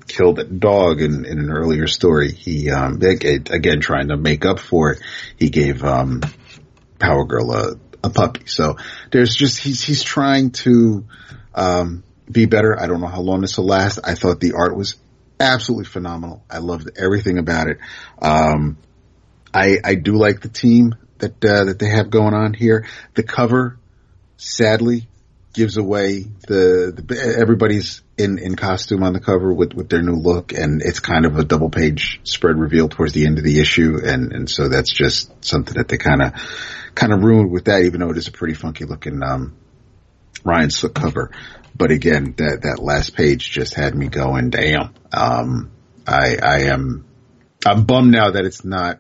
killed 0.08 0.38
that 0.38 0.60
dog 0.60 1.02
in, 1.02 1.26
in 1.26 1.40
an 1.40 1.52
earlier 1.52 1.88
story. 1.88 2.32
He 2.32 2.70
um, 2.72 3.00
again, 3.02 3.80
trying 3.80 4.10
to 4.10 4.18
make 4.18 4.46
up 4.46 4.60
for 4.60 4.92
it. 4.92 5.02
He 5.38 5.50
gave 5.50 5.84
um, 5.84 6.22
Power 7.00 7.26
Girl 7.26 7.52
a, 7.52 7.76
a 8.04 8.10
puppy. 8.10 8.48
So 8.48 8.78
there's 9.12 9.36
just 9.36 9.60
he's 9.60 9.84
he's 9.84 10.04
trying 10.04 10.52
to 10.52 11.06
um, 11.54 12.04
be 12.32 12.46
better. 12.46 12.80
I 12.80 12.88
don't 12.88 13.02
know 13.02 13.08
how 13.08 13.22
long 13.22 13.42
this 13.42 13.58
will 13.58 13.66
last. 13.66 14.00
I 14.04 14.16
thought 14.16 14.40
the 14.40 14.54
art 14.54 14.76
was 14.76 14.96
absolutely 15.40 15.86
phenomenal. 15.86 16.44
I 16.50 16.60
loved 16.60 16.92
everything 16.98 17.38
about 17.38 17.68
it. 17.68 17.78
Um, 18.22 18.78
I 19.54 19.78
I 19.84 19.96
do 19.96 20.14
like 20.14 20.42
the 20.42 20.50
team 20.50 20.96
that 21.20 21.44
uh, 21.44 21.66
that 21.66 21.80
they 21.80 21.90
have 21.90 22.10
going 22.10 22.34
on 22.34 22.54
here. 22.54 22.86
The 23.16 23.24
cover, 23.24 23.78
sadly, 24.38 25.08
gives 25.54 25.78
away 25.78 26.26
the, 26.48 26.94
the 26.96 27.36
everybody's 27.40 28.02
in 28.18 28.38
in 28.38 28.56
costume 28.56 29.04
on 29.04 29.14
the 29.14 29.20
cover 29.20 29.52
with 29.54 29.74
with 29.74 29.90
their 29.90 30.02
new 30.02 30.16
look, 30.16 30.54
and 30.54 30.82
it's 30.82 31.00
kind 31.00 31.26
of 31.26 31.38
a 31.38 31.44
double 31.44 31.70
page 31.70 32.20
spread 32.24 32.58
reveal 32.58 32.90
towards 32.90 33.14
the 33.14 33.26
end 33.26 33.38
of 33.38 33.44
the 33.44 33.60
issue, 33.60 34.00
and 34.04 34.32
and 34.32 34.50
so 34.50 34.70
that's 34.70 34.94
just 34.94 35.32
something 35.44 35.76
that 35.76 35.88
they 35.88 35.98
kind 35.98 36.22
of 36.22 36.34
kind 36.96 37.14
of 37.14 37.24
ruined 37.24 37.52
with 37.52 37.66
that, 37.66 37.84
even 37.84 38.02
though 38.02 38.12
it 38.12 38.18
is 38.18 38.28
a 38.28 38.32
pretty 38.32 38.54
funky 38.54 38.86
looking 38.86 39.22
um, 39.24 39.56
Ryan 40.44 40.70
Sook 40.70 40.96
cover. 40.96 41.32
But 41.76 41.92
again, 41.92 42.34
that 42.38 42.62
that 42.64 42.80
last 42.80 43.16
page 43.16 43.50
just 43.52 43.74
had 43.74 43.96
me 43.96 44.08
going, 44.08 44.50
damn. 44.50 44.94
Um, 45.14 45.72
I 46.06 46.38
I 46.42 46.60
am 46.64 47.06
I'm 47.66 47.86
bummed 47.86 48.12
now 48.12 48.32
that 48.32 48.46
it's 48.46 48.64
not 48.64 49.00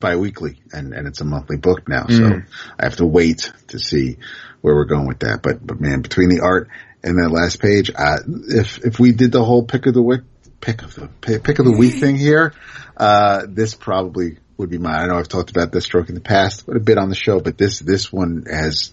bi-weekly 0.00 0.58
and, 0.72 0.94
and 0.94 1.06
it's 1.06 1.20
a 1.20 1.24
monthly 1.24 1.56
book 1.58 1.88
now. 1.88 2.06
So 2.08 2.22
Mm. 2.22 2.46
I 2.78 2.84
have 2.84 2.96
to 2.96 3.06
wait 3.06 3.52
to 3.68 3.78
see 3.78 4.16
where 4.62 4.74
we're 4.74 4.86
going 4.86 5.06
with 5.06 5.20
that. 5.20 5.40
But, 5.42 5.64
but 5.64 5.78
man, 5.80 6.00
between 6.00 6.30
the 6.30 6.40
art 6.40 6.68
and 7.02 7.18
that 7.18 7.30
last 7.30 7.60
page, 7.60 7.90
I, 7.94 8.16
if, 8.48 8.78
if 8.84 8.98
we 8.98 9.12
did 9.12 9.30
the 9.30 9.44
whole 9.44 9.64
pick 9.64 9.86
of 9.86 9.92
the 9.92 10.02
week, 10.02 10.22
pick 10.60 10.82
of 10.82 10.94
the, 10.94 11.08
pick, 11.20 11.44
pick 11.44 11.58
of 11.58 11.66
the 11.66 11.76
week 11.76 11.94
thing 11.94 12.16
here, 12.16 12.54
uh, 12.96 13.44
this 13.46 13.74
probably 13.74 14.38
would 14.56 14.70
be 14.70 14.78
mine. 14.78 15.00
I 15.00 15.06
know 15.06 15.18
I've 15.18 15.28
talked 15.28 15.50
about 15.50 15.70
Deathstroke 15.70 16.08
in 16.08 16.14
the 16.14 16.20
past, 16.22 16.64
but 16.66 16.76
a 16.76 16.80
bit 16.80 16.96
on 16.96 17.10
the 17.10 17.14
show, 17.14 17.38
but 17.40 17.58
this, 17.58 17.78
this 17.80 18.10
one 18.10 18.44
has, 18.50 18.92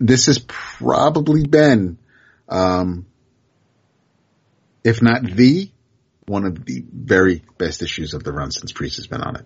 this 0.00 0.26
has 0.26 0.38
probably 0.38 1.46
been, 1.46 1.98
um, 2.48 3.06
if 4.82 5.02
not 5.02 5.22
the, 5.22 5.70
one 6.26 6.44
of 6.46 6.64
the 6.64 6.84
very 6.92 7.42
best 7.58 7.82
issues 7.82 8.14
of 8.14 8.24
the 8.24 8.32
run 8.32 8.50
since 8.50 8.72
Priest 8.72 8.96
has 8.96 9.06
been 9.06 9.20
on 9.20 9.36
it. 9.36 9.44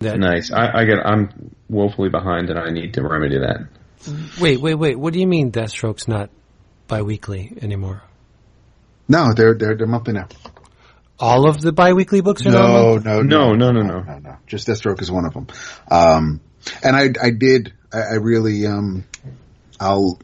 That, 0.00 0.18
Nice. 0.18 0.52
I, 0.52 0.80
I 0.80 0.84
get. 0.84 0.98
I'm 1.04 1.54
woefully 1.68 2.08
behind, 2.08 2.48
and 2.48 2.58
I 2.58 2.70
need 2.70 2.94
to 2.94 3.02
remedy 3.02 3.38
that. 3.38 3.68
Wait, 4.40 4.58
wait, 4.60 4.74
wait. 4.74 4.98
What 4.98 5.12
do 5.12 5.20
you 5.20 5.26
mean 5.26 5.52
Deathstroke's 5.52 6.08
not 6.08 6.30
bi-weekly 6.88 7.58
anymore? 7.60 8.02
No, 9.08 9.34
they're 9.34 9.54
they're 9.54 9.76
they're 9.76 9.86
monthly 9.86 10.14
now. 10.14 10.28
All 11.18 11.46
of 11.46 11.60
the 11.60 11.70
bi-weekly 11.72 12.22
books 12.22 12.46
are 12.46 12.50
now 12.50 12.66
No, 12.66 12.96
no, 12.96 13.20
No, 13.20 13.52
no, 13.52 13.72
no, 13.72 13.82
no. 13.82 14.00
no, 14.00 14.18
no. 14.20 14.36
Just 14.46 14.68
Deathstroke 14.68 15.02
is 15.02 15.10
one 15.10 15.26
of 15.26 15.34
them. 15.34 15.48
Um, 15.90 16.40
and 16.82 16.96
I 16.96 17.10
I 17.22 17.30
did 17.30 17.74
I, 17.92 17.98
I 17.98 18.14
really 18.14 18.66
um 18.66 19.04
I'll 19.78 20.18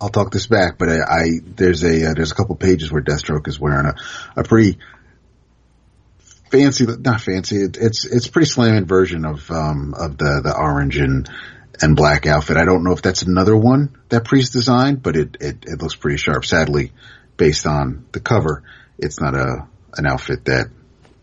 I'll 0.00 0.08
talk 0.08 0.32
this 0.32 0.46
back, 0.46 0.78
but 0.78 0.88
I, 0.88 0.98
I 0.98 1.24
there's 1.44 1.84
a 1.84 2.10
uh, 2.10 2.14
there's 2.14 2.32
a 2.32 2.34
couple 2.34 2.56
pages 2.56 2.90
where 2.90 3.02
Deathstroke 3.02 3.48
is 3.48 3.60
wearing 3.60 3.86
a 3.86 3.94
a 4.36 4.44
pretty 4.44 4.78
fancy 6.50 6.84
not 6.86 7.20
fancy 7.20 7.62
it, 7.62 7.76
it's 7.76 8.04
it's 8.04 8.26
pretty 8.26 8.48
slamming 8.48 8.86
version 8.86 9.24
of 9.24 9.48
um 9.52 9.94
of 9.96 10.18
the 10.18 10.40
the 10.42 10.56
orange 10.56 10.96
and 10.96 11.28
and 11.82 11.96
black 11.96 12.26
outfit. 12.26 12.56
I 12.56 12.64
don't 12.64 12.84
know 12.84 12.92
if 12.92 13.02
that's 13.02 13.22
another 13.22 13.56
one 13.56 13.96
that 14.08 14.24
Priest 14.24 14.52
designed, 14.52 15.02
but 15.02 15.16
it, 15.16 15.36
it, 15.40 15.64
it 15.66 15.82
looks 15.82 15.94
pretty 15.94 16.18
sharp. 16.18 16.44
Sadly, 16.44 16.92
based 17.36 17.66
on 17.66 18.06
the 18.12 18.20
cover, 18.20 18.62
it's 18.98 19.20
not 19.20 19.34
a, 19.34 19.66
an 19.96 20.06
outfit 20.06 20.44
that 20.44 20.66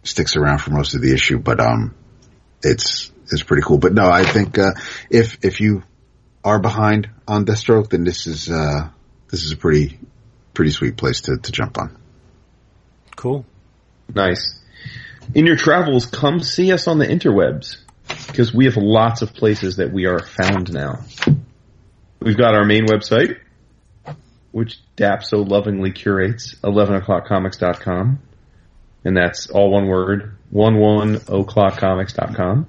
sticks 0.03 0.35
around 0.35 0.59
for 0.59 0.71
most 0.71 0.95
of 0.95 1.01
the 1.01 1.13
issue, 1.13 1.37
but, 1.37 1.59
um, 1.59 1.93
it's, 2.63 3.11
it's 3.31 3.43
pretty 3.43 3.63
cool. 3.63 3.77
But 3.77 3.93
no, 3.93 4.09
I 4.09 4.23
think, 4.23 4.57
uh, 4.57 4.71
if, 5.09 5.37
if 5.43 5.61
you 5.61 5.83
are 6.43 6.59
behind 6.59 7.09
on 7.27 7.45
Deathstroke, 7.45 7.89
then 7.89 8.03
this 8.03 8.27
is, 8.27 8.49
uh, 8.49 8.89
this 9.29 9.43
is 9.43 9.51
a 9.51 9.57
pretty, 9.57 9.99
pretty 10.53 10.71
sweet 10.71 10.97
place 10.97 11.21
to, 11.21 11.37
to 11.37 11.51
jump 11.51 11.77
on. 11.77 11.97
Cool. 13.15 13.45
Nice. 14.13 14.59
In 15.33 15.45
your 15.45 15.57
travels, 15.57 16.05
come 16.05 16.39
see 16.39 16.71
us 16.71 16.87
on 16.87 16.99
the 16.99 17.05
interwebs 17.05 17.77
because 18.27 18.53
we 18.53 18.65
have 18.65 18.77
lots 18.77 19.21
of 19.21 19.33
places 19.33 19.77
that 19.77 19.91
we 19.91 20.05
are 20.05 20.19
found 20.19 20.71
now. 20.71 20.99
We've 22.21 22.37
got 22.37 22.55
our 22.55 22.65
main 22.65 22.85
website, 22.85 23.37
which 24.51 24.79
DAP 24.95 25.23
so 25.23 25.39
lovingly 25.39 25.91
curates, 25.91 26.55
11o'clockcomics.com. 26.63 28.19
And 29.05 29.15
that's 29.15 29.47
all 29.49 29.71
one 29.71 29.87
word, 29.87 30.35
11o'clockcomics.com. 30.53 32.67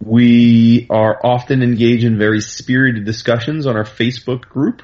We 0.00 0.86
are 0.90 1.18
often 1.24 1.62
engaged 1.62 2.04
in 2.04 2.18
very 2.18 2.40
spirited 2.40 3.04
discussions 3.04 3.66
on 3.66 3.76
our 3.76 3.84
Facebook 3.84 4.42
group, 4.42 4.82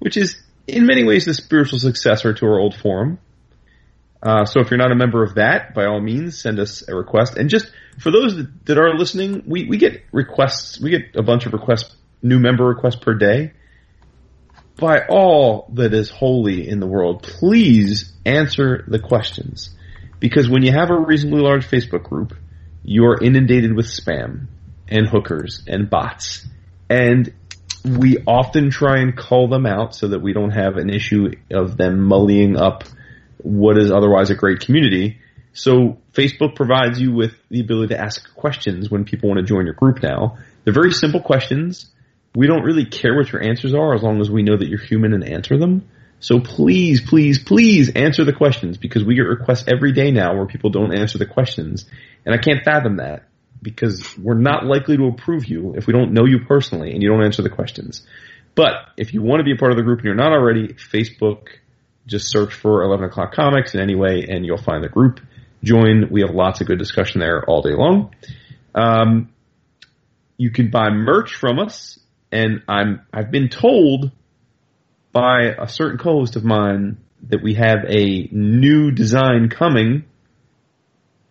which 0.00 0.16
is 0.16 0.42
in 0.66 0.86
many 0.86 1.04
ways 1.04 1.24
the 1.24 1.34
spiritual 1.34 1.78
successor 1.78 2.34
to 2.34 2.46
our 2.46 2.58
old 2.58 2.74
forum. 2.74 3.18
Uh, 4.22 4.44
so 4.44 4.60
if 4.60 4.70
you're 4.70 4.78
not 4.78 4.92
a 4.92 4.96
member 4.96 5.22
of 5.22 5.36
that, 5.36 5.72
by 5.72 5.86
all 5.86 6.00
means, 6.00 6.38
send 6.38 6.58
us 6.58 6.86
a 6.86 6.94
request. 6.94 7.36
And 7.36 7.48
just 7.48 7.70
for 7.98 8.10
those 8.10 8.36
that, 8.36 8.66
that 8.66 8.78
are 8.78 8.94
listening, 8.94 9.44
we, 9.46 9.64
we 9.64 9.78
get 9.78 10.02
requests, 10.12 10.80
we 10.80 10.90
get 10.90 11.16
a 11.16 11.22
bunch 11.22 11.46
of 11.46 11.52
requests, 11.52 11.94
new 12.22 12.38
member 12.38 12.64
requests 12.64 12.96
per 12.96 13.14
day. 13.14 13.52
By 14.76 15.06
all 15.08 15.70
that 15.74 15.94
is 15.94 16.10
holy 16.10 16.68
in 16.68 16.80
the 16.80 16.86
world, 16.86 17.22
please 17.22 18.12
answer 18.24 18.84
the 18.88 18.98
questions. 18.98 19.70
Because 20.18 20.50
when 20.50 20.62
you 20.62 20.72
have 20.72 20.90
a 20.90 20.98
reasonably 20.98 21.40
large 21.40 21.66
Facebook 21.66 22.02
group, 22.02 22.34
you're 22.82 23.22
inundated 23.22 23.74
with 23.74 23.86
spam 23.86 24.46
and 24.88 25.06
hookers 25.06 25.62
and 25.66 25.88
bots. 25.88 26.46
And 26.88 27.32
we 27.84 28.18
often 28.26 28.70
try 28.70 28.98
and 28.98 29.16
call 29.16 29.48
them 29.48 29.66
out 29.66 29.94
so 29.94 30.08
that 30.08 30.20
we 30.20 30.32
don't 30.32 30.50
have 30.50 30.76
an 30.76 30.90
issue 30.90 31.32
of 31.50 31.76
them 31.76 32.00
mullying 32.00 32.56
up 32.56 32.84
what 33.38 33.78
is 33.78 33.90
otherwise 33.90 34.30
a 34.30 34.34
great 34.34 34.60
community. 34.60 35.18
So 35.52 35.98
Facebook 36.12 36.54
provides 36.56 37.00
you 37.00 37.12
with 37.12 37.32
the 37.48 37.60
ability 37.60 37.94
to 37.94 38.00
ask 38.00 38.34
questions 38.34 38.90
when 38.90 39.04
people 39.04 39.30
want 39.30 39.38
to 39.38 39.46
join 39.46 39.64
your 39.64 39.74
group 39.74 40.02
now. 40.02 40.38
They're 40.64 40.74
very 40.74 40.92
simple 40.92 41.20
questions. 41.20 41.90
We 42.34 42.46
don't 42.46 42.62
really 42.62 42.84
care 42.84 43.16
what 43.16 43.32
your 43.32 43.42
answers 43.42 43.74
are 43.74 43.94
as 43.94 44.02
long 44.02 44.20
as 44.20 44.30
we 44.30 44.42
know 44.42 44.56
that 44.56 44.68
you're 44.68 44.78
human 44.78 45.14
and 45.14 45.24
answer 45.24 45.58
them. 45.58 45.88
So 46.20 46.38
please, 46.38 47.00
please, 47.00 47.38
please 47.38 47.90
answer 47.96 48.24
the 48.24 48.34
questions 48.34 48.76
because 48.76 49.02
we 49.02 49.14
get 49.14 49.22
requests 49.22 49.64
every 49.66 49.92
day 49.92 50.10
now 50.10 50.36
where 50.36 50.46
people 50.46 50.68
don't 50.68 50.94
answer 50.94 51.16
the 51.16 51.26
questions. 51.26 51.86
And 52.26 52.34
I 52.34 52.38
can't 52.38 52.62
fathom 52.62 52.98
that 52.98 53.24
because 53.62 54.16
we're 54.18 54.34
not 54.34 54.64
likely 54.64 54.98
to 54.98 55.06
approve 55.06 55.46
you 55.46 55.74
if 55.76 55.86
we 55.86 55.94
don't 55.94 56.12
know 56.12 56.26
you 56.26 56.40
personally 56.46 56.92
and 56.92 57.02
you 57.02 57.08
don't 57.08 57.24
answer 57.24 57.42
the 57.42 57.48
questions. 57.48 58.06
But 58.54 58.74
if 58.98 59.14
you 59.14 59.22
want 59.22 59.40
to 59.40 59.44
be 59.44 59.52
a 59.52 59.56
part 59.56 59.72
of 59.72 59.78
the 59.78 59.82
group 59.82 60.00
and 60.00 60.06
you're 60.06 60.14
not 60.14 60.32
already, 60.32 60.68
Facebook, 60.68 61.48
just 62.06 62.30
search 62.30 62.52
for 62.52 62.82
11 62.82 63.06
o'clock 63.06 63.32
comics 63.32 63.74
in 63.74 63.80
any 63.80 63.94
way 63.94 64.26
and 64.28 64.44
you'll 64.44 64.58
find 64.58 64.84
the 64.84 64.88
group. 64.88 65.20
Join. 65.62 66.08
We 66.10 66.20
have 66.20 66.34
lots 66.34 66.60
of 66.60 66.66
good 66.66 66.78
discussion 66.78 67.20
there 67.20 67.44
all 67.44 67.62
day 67.62 67.74
long. 67.74 68.14
Um, 68.74 69.32
you 70.36 70.50
can 70.50 70.70
buy 70.70 70.90
merch 70.90 71.34
from 71.34 71.58
us 71.58 71.98
and 72.30 72.62
I'm, 72.68 73.02
I've 73.12 73.30
been 73.30 73.48
told 73.48 74.10
by 75.12 75.54
a 75.58 75.68
certain 75.68 75.98
co-host 75.98 76.36
of 76.36 76.44
mine 76.44 76.98
that 77.28 77.42
we 77.42 77.54
have 77.54 77.84
a 77.88 78.28
new 78.32 78.90
design 78.90 79.48
coming. 79.48 80.04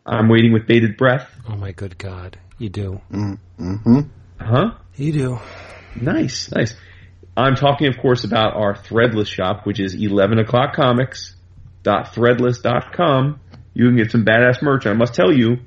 I'm 0.05 0.29
waiting 0.29 0.53
with 0.53 0.65
bated 0.67 0.95
breath. 0.97 1.29
Oh 1.47 1.55
my 1.55 1.71
good 1.71 1.97
God. 1.97 2.37
You 2.57 2.69
do. 2.69 3.01
Mm-hmm. 3.11 3.99
Huh? 4.39 4.71
You 4.95 5.13
do. 5.13 5.39
Nice, 5.99 6.51
nice. 6.51 6.75
I'm 7.37 7.55
talking, 7.55 7.87
of 7.87 7.97
course, 7.97 8.25
about 8.25 8.55
our 8.55 8.75
Threadless 8.75 9.27
shop, 9.27 9.65
which 9.65 9.79
is 9.79 9.95
11 9.95 10.39
o'clock 10.39 10.75
comics.threadless.com. 10.75 13.39
You 13.73 13.85
can 13.85 13.95
get 13.95 14.11
some 14.11 14.25
badass 14.25 14.61
merch. 14.61 14.85
I 14.85 14.91
must 14.93 15.13
tell 15.13 15.31
you, 15.31 15.59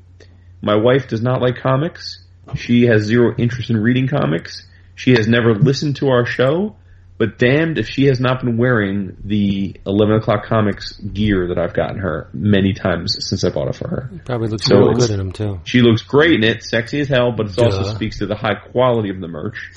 my 0.60 0.76
wife 0.76 1.08
does 1.08 1.22
not 1.22 1.40
like 1.40 1.56
comics. 1.62 2.18
She 2.56 2.82
has 2.86 3.04
zero 3.04 3.34
interest 3.38 3.70
in 3.70 3.78
reading 3.78 4.08
comics. 4.08 4.66
She 4.94 5.12
has 5.12 5.26
never 5.26 5.54
listened 5.54 5.96
to 5.96 6.08
our 6.08 6.26
show, 6.26 6.76
but 7.18 7.38
damned 7.38 7.78
if 7.78 7.88
she 7.88 8.06
has 8.06 8.20
not 8.20 8.42
been 8.42 8.56
wearing 8.56 9.16
the 9.24 9.76
11 9.86 10.16
o'clock 10.16 10.46
comics 10.46 10.94
gear 10.98 11.48
that 11.48 11.58
I've 11.58 11.74
gotten 11.74 11.98
her 11.98 12.28
many 12.32 12.72
times 12.72 13.16
since 13.20 13.44
I 13.44 13.50
bought 13.50 13.68
it 13.68 13.76
for 13.76 13.88
her. 13.88 14.10
Probably 14.24 14.48
looks 14.48 14.64
So 14.64 14.92
good 14.92 15.10
in 15.10 15.18
them 15.18 15.32
too. 15.32 15.60
She 15.64 15.82
looks 15.82 16.02
great 16.02 16.32
in 16.32 16.44
it, 16.44 16.64
sexy 16.64 17.00
as 17.00 17.08
hell, 17.08 17.32
but 17.32 17.50
it 17.50 17.58
also 17.58 17.94
speaks 17.94 18.18
to 18.18 18.26
the 18.26 18.34
high 18.34 18.54
quality 18.54 19.10
of 19.10 19.20
the 19.20 19.28
merch. 19.28 19.70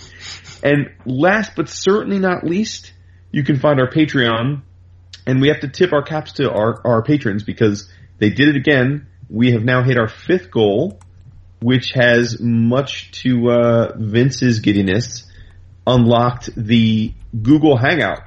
And 0.64 0.90
last 1.06 1.52
but 1.56 1.70
certainly 1.70 2.20
not 2.20 2.44
least, 2.44 2.94
you 3.32 3.44
can 3.44 3.60
find 3.60 3.80
our 3.80 3.90
Patreon, 3.90 4.62
and 5.28 5.42
we 5.42 5.50
have 5.50 5.60
to 5.60 5.68
tip 5.68 5.94
our 5.94 6.04
caps 6.04 6.34
to 6.34 6.50
our, 6.50 6.82
our 6.86 7.04
patrons 7.04 7.44
because 7.44 7.90
they 8.18 8.30
did 8.30 8.48
it 8.50 8.56
again. 8.56 9.08
We 9.30 9.52
have 9.52 9.64
now 9.64 9.84
hit 9.84 9.98
our 9.98 10.08
fifth 10.08 10.50
goal, 10.50 11.00
which 11.60 11.92
has 11.92 12.40
much 12.40 13.12
to 13.24 13.52
uh, 13.52 13.92
Vince's 13.98 14.60
giddiness 14.60 15.28
unlocked 15.86 16.50
the 16.56 17.14
Google 17.42 17.78
Hangout. 17.78 18.22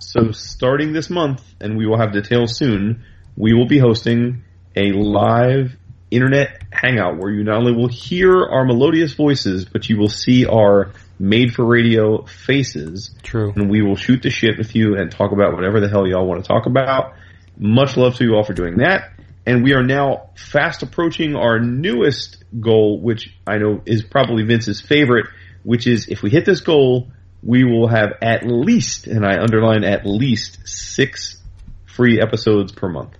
So 0.00 0.32
starting 0.32 0.92
this 0.92 1.10
month, 1.10 1.42
and 1.60 1.76
we 1.76 1.86
will 1.86 1.98
have 1.98 2.12
details 2.12 2.56
soon, 2.56 3.04
we 3.36 3.52
will 3.52 3.66
be 3.66 3.78
hosting 3.78 4.42
a 4.74 4.92
live 4.92 5.76
internet 6.10 6.62
hangout 6.70 7.18
where 7.18 7.30
you 7.30 7.42
not 7.42 7.56
only 7.56 7.72
will 7.72 7.88
hear 7.88 8.44
our 8.44 8.64
melodious 8.64 9.14
voices, 9.14 9.64
but 9.64 9.88
you 9.88 9.98
will 9.98 10.08
see 10.08 10.46
our 10.46 10.92
made 11.18 11.54
for 11.54 11.64
radio 11.64 12.24
faces. 12.24 13.14
True. 13.22 13.52
And 13.56 13.70
we 13.70 13.82
will 13.82 13.96
shoot 13.96 14.22
the 14.22 14.30
shit 14.30 14.58
with 14.58 14.74
you 14.74 14.96
and 14.96 15.10
talk 15.10 15.32
about 15.32 15.54
whatever 15.54 15.80
the 15.80 15.88
hell 15.88 16.06
y'all 16.06 16.26
want 16.26 16.44
to 16.44 16.48
talk 16.48 16.66
about. 16.66 17.14
Much 17.58 17.96
love 17.96 18.16
to 18.16 18.24
you 18.24 18.34
all 18.34 18.44
for 18.44 18.52
doing 18.52 18.78
that. 18.78 19.12
And 19.46 19.62
we 19.62 19.74
are 19.74 19.82
now 19.82 20.30
fast 20.36 20.82
approaching 20.82 21.36
our 21.36 21.58
newest 21.58 22.44
goal, 22.60 23.00
which 23.00 23.34
I 23.46 23.58
know 23.58 23.80
is 23.86 24.02
probably 24.02 24.42
Vince's 24.42 24.80
favorite, 24.80 25.26
which 25.66 25.88
is 25.88 26.06
if 26.08 26.22
we 26.22 26.30
hit 26.30 26.44
this 26.44 26.60
goal, 26.60 27.08
we 27.42 27.64
will 27.64 27.88
have 27.88 28.12
at 28.22 28.46
least, 28.46 29.08
and 29.08 29.26
I 29.26 29.40
underline 29.42 29.82
at 29.82 30.06
least, 30.06 30.60
six 30.64 31.42
free 31.86 32.20
episodes 32.20 32.70
per 32.70 32.88
month. 32.88 33.10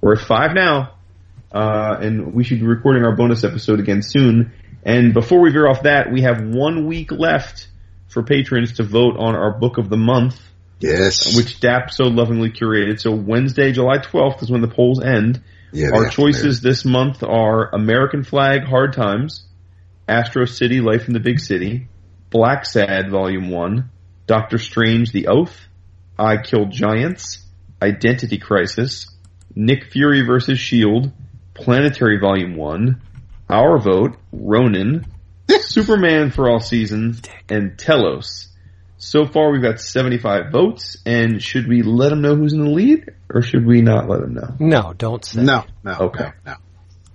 We're 0.00 0.14
at 0.14 0.20
five 0.20 0.54
now, 0.54 0.94
uh, 1.52 1.98
and 2.00 2.32
we 2.32 2.42
should 2.42 2.60
be 2.60 2.66
recording 2.66 3.04
our 3.04 3.14
bonus 3.14 3.44
episode 3.44 3.80
again 3.80 4.00
soon. 4.02 4.52
And 4.82 5.12
before 5.12 5.40
we 5.40 5.50
veer 5.50 5.68
off 5.68 5.82
that, 5.82 6.10
we 6.10 6.22
have 6.22 6.40
one 6.42 6.86
week 6.86 7.12
left 7.12 7.68
for 8.08 8.22
patrons 8.22 8.72
to 8.78 8.82
vote 8.82 9.16
on 9.18 9.34
our 9.36 9.52
book 9.58 9.76
of 9.76 9.90
the 9.90 9.98
month, 9.98 10.40
Yes. 10.80 11.36
which 11.36 11.60
DAP 11.60 11.90
so 11.90 12.04
lovingly 12.04 12.50
curated. 12.50 12.98
So 12.98 13.12
Wednesday, 13.12 13.72
July 13.72 13.98
12th 13.98 14.42
is 14.42 14.50
when 14.50 14.62
the 14.62 14.68
polls 14.68 15.02
end. 15.02 15.42
yeah, 15.70 15.90
Our 15.92 16.08
choices 16.08 16.62
this 16.62 16.86
month 16.86 17.22
are 17.22 17.68
American 17.74 18.24
Flagg, 18.24 18.64
Hard 18.64 18.94
Times, 18.94 19.44
Astro 20.08 20.46
City, 20.46 20.80
Life 20.80 21.06
in 21.06 21.12
the 21.14 21.20
Big 21.20 21.38
City, 21.38 21.86
Blacksad, 22.30 23.10
Volume 23.10 23.50
1, 23.50 23.90
Doctor 24.26 24.58
Strange, 24.58 25.12
The 25.12 25.26
Oath, 25.28 25.58
I 26.18 26.36
Killed 26.36 26.70
Giants, 26.70 27.44
Identity 27.82 28.38
Crisis, 28.38 29.06
Nick 29.54 29.90
Fury 29.90 30.22
vs. 30.22 30.58
Shield, 30.58 31.10
Planetary 31.54 32.18
Volume 32.18 32.56
1, 32.56 33.02
Orbiter, 33.48 34.16
Ronin, 34.32 35.06
Superman 35.60 36.30
for 36.30 36.48
All 36.48 36.60
Seasons, 36.60 37.22
and 37.48 37.76
Telos. 37.76 38.48
So 38.98 39.26
far 39.26 39.50
we've 39.50 39.62
got 39.62 39.80
75 39.80 40.52
votes, 40.52 40.98
and 41.06 41.42
should 41.42 41.66
we 41.66 41.82
let 41.82 42.10
them 42.10 42.20
know 42.20 42.36
who's 42.36 42.52
in 42.52 42.64
the 42.64 42.70
lead, 42.70 43.10
or 43.32 43.42
should 43.42 43.66
we 43.66 43.80
not 43.80 44.08
let 44.08 44.20
them 44.20 44.34
know? 44.34 44.54
No, 44.60 44.92
don't 44.92 45.24
say. 45.24 45.42
No, 45.42 45.64
no. 45.82 45.96
Okay. 46.00 46.30
No, 46.44 46.52
no. 46.52 46.54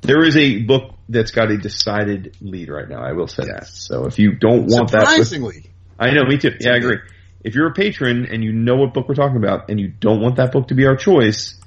There 0.01 0.23
is 0.23 0.35
a 0.35 0.63
book 0.63 0.94
that's 1.07 1.31
got 1.31 1.51
a 1.51 1.57
decided 1.57 2.35
lead 2.41 2.69
right 2.69 2.87
now. 2.87 3.01
I 3.01 3.13
will 3.13 3.27
say 3.27 3.45
that. 3.45 3.67
So 3.67 4.05
if 4.05 4.19
you 4.19 4.33
don't 4.33 4.65
want 4.65 4.91
that, 4.91 5.01
Surprisingly. 5.01 5.71
I 5.99 6.11
know, 6.11 6.23
me 6.25 6.37
too. 6.37 6.51
Yeah, 6.59 6.73
I 6.73 6.77
agree. 6.77 6.97
If 7.43 7.55
you're 7.55 7.67
a 7.67 7.73
patron 7.73 8.25
and 8.25 8.43
you 8.43 8.51
know 8.51 8.75
what 8.75 8.93
book 8.93 9.07
we're 9.07 9.15
talking 9.15 9.37
about, 9.37 9.69
and 9.69 9.79
you 9.79 9.87
don't 9.87 10.19
want 10.19 10.37
that 10.37 10.51
book 10.51 10.69
to 10.69 10.73
be 10.73 10.85
our 10.87 10.95
choice, 10.95 11.59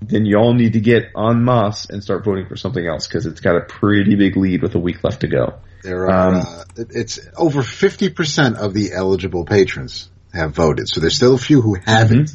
then 0.00 0.26
y'all 0.26 0.54
need 0.54 0.74
to 0.74 0.80
get 0.80 1.10
en 1.16 1.44
masse 1.44 1.86
and 1.86 2.02
start 2.02 2.24
voting 2.24 2.46
for 2.46 2.56
something 2.56 2.86
else 2.86 3.06
because 3.06 3.26
it's 3.26 3.40
got 3.40 3.56
a 3.56 3.60
pretty 3.60 4.14
big 4.14 4.36
lead 4.36 4.62
with 4.62 4.74
a 4.74 4.78
week 4.78 5.02
left 5.02 5.20
to 5.22 5.28
go. 5.28 5.54
There 5.82 6.10
are, 6.10 6.28
Um, 6.28 6.34
uh, 6.36 6.64
it's 6.90 7.18
over 7.36 7.62
50% 7.62 8.56
of 8.56 8.74
the 8.74 8.92
eligible 8.92 9.44
patrons 9.44 10.10
have 10.32 10.54
voted. 10.54 10.88
So 10.88 11.00
there's 11.00 11.16
still 11.16 11.34
a 11.34 11.38
few 11.38 11.60
who 11.60 11.76
haven't. 11.84 12.30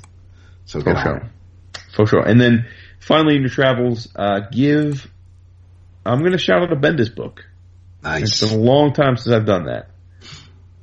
So 0.66 0.82
For 0.82 0.96
sure. 0.96 1.30
For 1.94 2.06
sure. 2.06 2.22
And 2.28 2.40
then 2.42 2.68
finally 3.00 3.36
in 3.36 3.42
your 3.42 3.50
travels, 3.50 4.08
uh, 4.16 4.42
give, 4.52 5.10
I'm 6.08 6.20
going 6.20 6.32
to 6.32 6.38
shout 6.38 6.62
out 6.62 6.72
a 6.72 6.76
Bendis 6.76 7.14
book. 7.14 7.46
Nice. 8.04 8.24
It's 8.24 8.52
been 8.52 8.60
a 8.60 8.64
long 8.64 8.94
time 8.94 9.18
since 9.18 9.36
I've 9.36 9.46
done 9.46 9.66
that. 9.66 9.90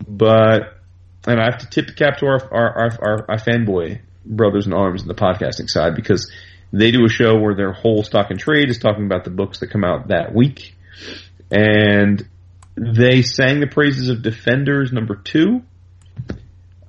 But, 0.06 0.78
and 1.26 1.40
I 1.40 1.44
have 1.44 1.58
to 1.58 1.70
tip 1.70 1.86
the 1.86 1.92
cap 1.94 2.18
to 2.18 2.26
our, 2.26 2.52
our, 2.52 2.78
our, 2.78 2.98
our, 3.00 3.30
our 3.30 3.38
fanboy 3.38 4.00
brothers 4.24 4.66
in 4.66 4.72
arms 4.72 5.02
in 5.02 5.08
the 5.08 5.14
podcasting 5.14 5.68
side 5.68 5.94
because 5.94 6.30
they 6.72 6.90
do 6.90 7.04
a 7.04 7.08
show 7.08 7.38
where 7.38 7.54
their 7.54 7.72
whole 7.72 8.02
stock 8.02 8.30
and 8.30 8.38
trade 8.38 8.68
is 8.68 8.78
talking 8.78 9.06
about 9.06 9.24
the 9.24 9.30
books 9.30 9.60
that 9.60 9.70
come 9.70 9.84
out 9.84 10.08
that 10.08 10.34
week. 10.34 10.74
And 11.50 12.26
they 12.76 13.22
sang 13.22 13.60
the 13.60 13.66
praises 13.66 14.08
of 14.08 14.22
Defenders 14.22 14.92
number 14.92 15.14
two, 15.14 15.62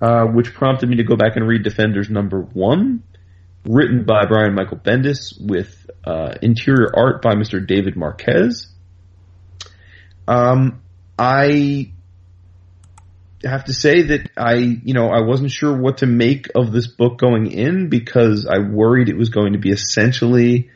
uh, 0.01 0.25
which 0.25 0.53
prompted 0.53 0.89
me 0.89 0.97
to 0.97 1.03
go 1.03 1.15
back 1.15 1.35
and 1.35 1.47
read 1.47 1.63
Defenders 1.63 2.09
number 2.09 2.41
one, 2.41 3.03
written 3.65 4.05
by 4.05 4.25
Brian 4.25 4.53
Michael 4.53 4.77
Bendis 4.77 5.33
with, 5.39 5.89
uh, 6.05 6.35
interior 6.41 6.91
art 6.95 7.21
by 7.21 7.33
Mr. 7.33 7.65
David 7.65 7.95
Marquez. 7.95 8.67
Um, 10.27 10.81
I 11.17 11.91
have 13.43 13.65
to 13.65 13.73
say 13.73 14.01
that 14.01 14.29
I, 14.37 14.55
you 14.55 14.93
know, 14.93 15.09
I 15.09 15.21
wasn't 15.21 15.51
sure 15.51 15.75
what 15.75 15.99
to 15.99 16.05
make 16.05 16.47
of 16.55 16.71
this 16.71 16.87
book 16.87 17.17
going 17.17 17.51
in 17.51 17.89
because 17.89 18.47
I 18.47 18.59
worried 18.59 19.09
it 19.09 19.17
was 19.17 19.29
going 19.29 19.53
to 19.53 19.59
be 19.59 19.69
essentially 19.69 20.69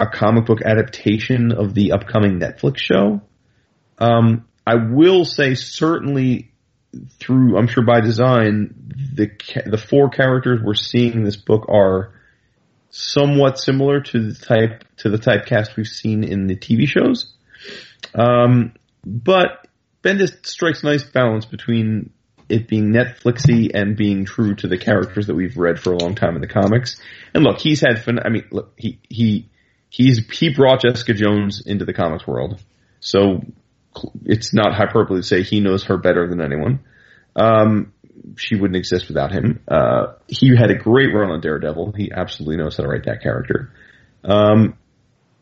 a 0.00 0.06
comic 0.06 0.46
book 0.46 0.62
adaptation 0.62 1.52
of 1.52 1.74
the 1.74 1.92
upcoming 1.92 2.38
Netflix 2.38 2.78
show. 2.78 3.20
Um, 3.98 4.46
I 4.66 4.76
will 4.76 5.24
say 5.24 5.54
certainly 5.54 6.52
through, 7.18 7.58
I'm 7.58 7.66
sure 7.66 7.84
by 7.84 8.00
design, 8.00 8.74
the 9.14 9.30
the 9.66 9.78
four 9.78 10.08
characters 10.08 10.60
we're 10.62 10.74
seeing 10.74 11.12
in 11.12 11.24
this 11.24 11.36
book 11.36 11.66
are 11.68 12.12
somewhat 12.90 13.58
similar 13.58 14.00
to 14.00 14.32
the 14.32 14.34
type 14.34 14.84
to 14.98 15.10
the 15.10 15.18
typecast 15.18 15.76
we've 15.76 15.86
seen 15.86 16.24
in 16.24 16.46
the 16.46 16.56
TV 16.56 16.86
shows. 16.86 17.34
Um, 18.14 18.74
but 19.04 19.66
Bendis 20.02 20.46
strikes 20.46 20.82
a 20.82 20.86
nice 20.86 21.04
balance 21.04 21.44
between 21.44 22.10
it 22.48 22.66
being 22.66 22.92
Netflixy 22.92 23.70
and 23.74 23.96
being 23.96 24.24
true 24.24 24.54
to 24.56 24.68
the 24.68 24.78
characters 24.78 25.26
that 25.26 25.34
we've 25.34 25.56
read 25.56 25.78
for 25.78 25.92
a 25.92 25.98
long 25.98 26.14
time 26.14 26.34
in 26.34 26.40
the 26.40 26.48
comics. 26.48 27.00
And 27.34 27.44
look, 27.44 27.58
he's 27.58 27.80
had 27.80 28.02
fun. 28.02 28.18
I 28.24 28.30
mean, 28.30 28.44
look, 28.50 28.72
he 28.76 28.98
he 29.08 29.50
he's 29.90 30.26
he 30.30 30.54
brought 30.54 30.82
Jessica 30.82 31.12
Jones 31.14 31.62
into 31.64 31.84
the 31.84 31.92
comics 31.92 32.26
world, 32.26 32.60
so 33.00 33.42
it's 34.24 34.54
not 34.54 34.74
hyperbole 34.74 35.20
to 35.20 35.26
say 35.26 35.42
he 35.42 35.60
knows 35.60 35.84
her 35.84 35.98
better 35.98 36.28
than 36.28 36.40
anyone. 36.40 36.80
Um, 37.36 37.92
she 38.36 38.56
wouldn't 38.56 38.76
exist 38.76 39.08
without 39.08 39.32
him. 39.32 39.60
Uh, 39.68 40.14
he 40.26 40.56
had 40.56 40.70
a 40.70 40.76
great 40.76 41.14
run 41.14 41.30
on 41.30 41.40
Daredevil. 41.40 41.92
He 41.96 42.10
absolutely 42.12 42.56
knows 42.56 42.76
how 42.76 42.84
to 42.84 42.88
write 42.88 43.04
that 43.04 43.22
character. 43.22 43.72
Um, 44.24 44.76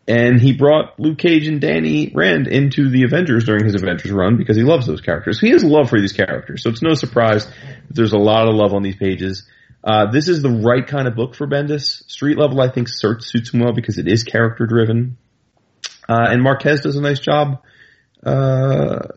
and 0.08 0.40
he 0.40 0.52
brought 0.52 1.00
Luke 1.00 1.18
Cage 1.18 1.48
and 1.48 1.60
Danny 1.60 2.12
Rand 2.14 2.46
into 2.46 2.90
the 2.90 3.02
Avengers 3.02 3.44
during 3.44 3.64
his 3.64 3.74
Avengers 3.74 4.12
run 4.12 4.36
because 4.36 4.56
he 4.56 4.62
loves 4.62 4.86
those 4.86 5.00
characters. 5.00 5.40
He 5.40 5.50
has 5.50 5.64
love 5.64 5.90
for 5.90 6.00
these 6.00 6.12
characters, 6.12 6.62
so 6.62 6.70
it's 6.70 6.82
no 6.82 6.94
surprise 6.94 7.46
that 7.46 7.54
there's 7.90 8.12
a 8.12 8.18
lot 8.18 8.46
of 8.46 8.54
love 8.54 8.72
on 8.72 8.82
these 8.82 8.96
pages. 8.96 9.48
Uh, 9.82 10.10
this 10.10 10.28
is 10.28 10.42
the 10.42 10.50
right 10.50 10.86
kind 10.86 11.08
of 11.08 11.16
book 11.16 11.34
for 11.34 11.46
Bendis. 11.46 12.08
Street 12.08 12.38
level, 12.38 12.60
I 12.60 12.68
think, 12.68 12.88
suits 12.88 13.52
him 13.52 13.60
well 13.60 13.72
because 13.72 13.98
it 13.98 14.06
is 14.06 14.22
character 14.22 14.66
driven. 14.66 15.16
Uh, 16.08 16.26
and 16.28 16.42
Marquez 16.42 16.82
does 16.82 16.96
a 16.96 17.00
nice 17.00 17.18
job 17.18 17.62
uh, 18.24 19.08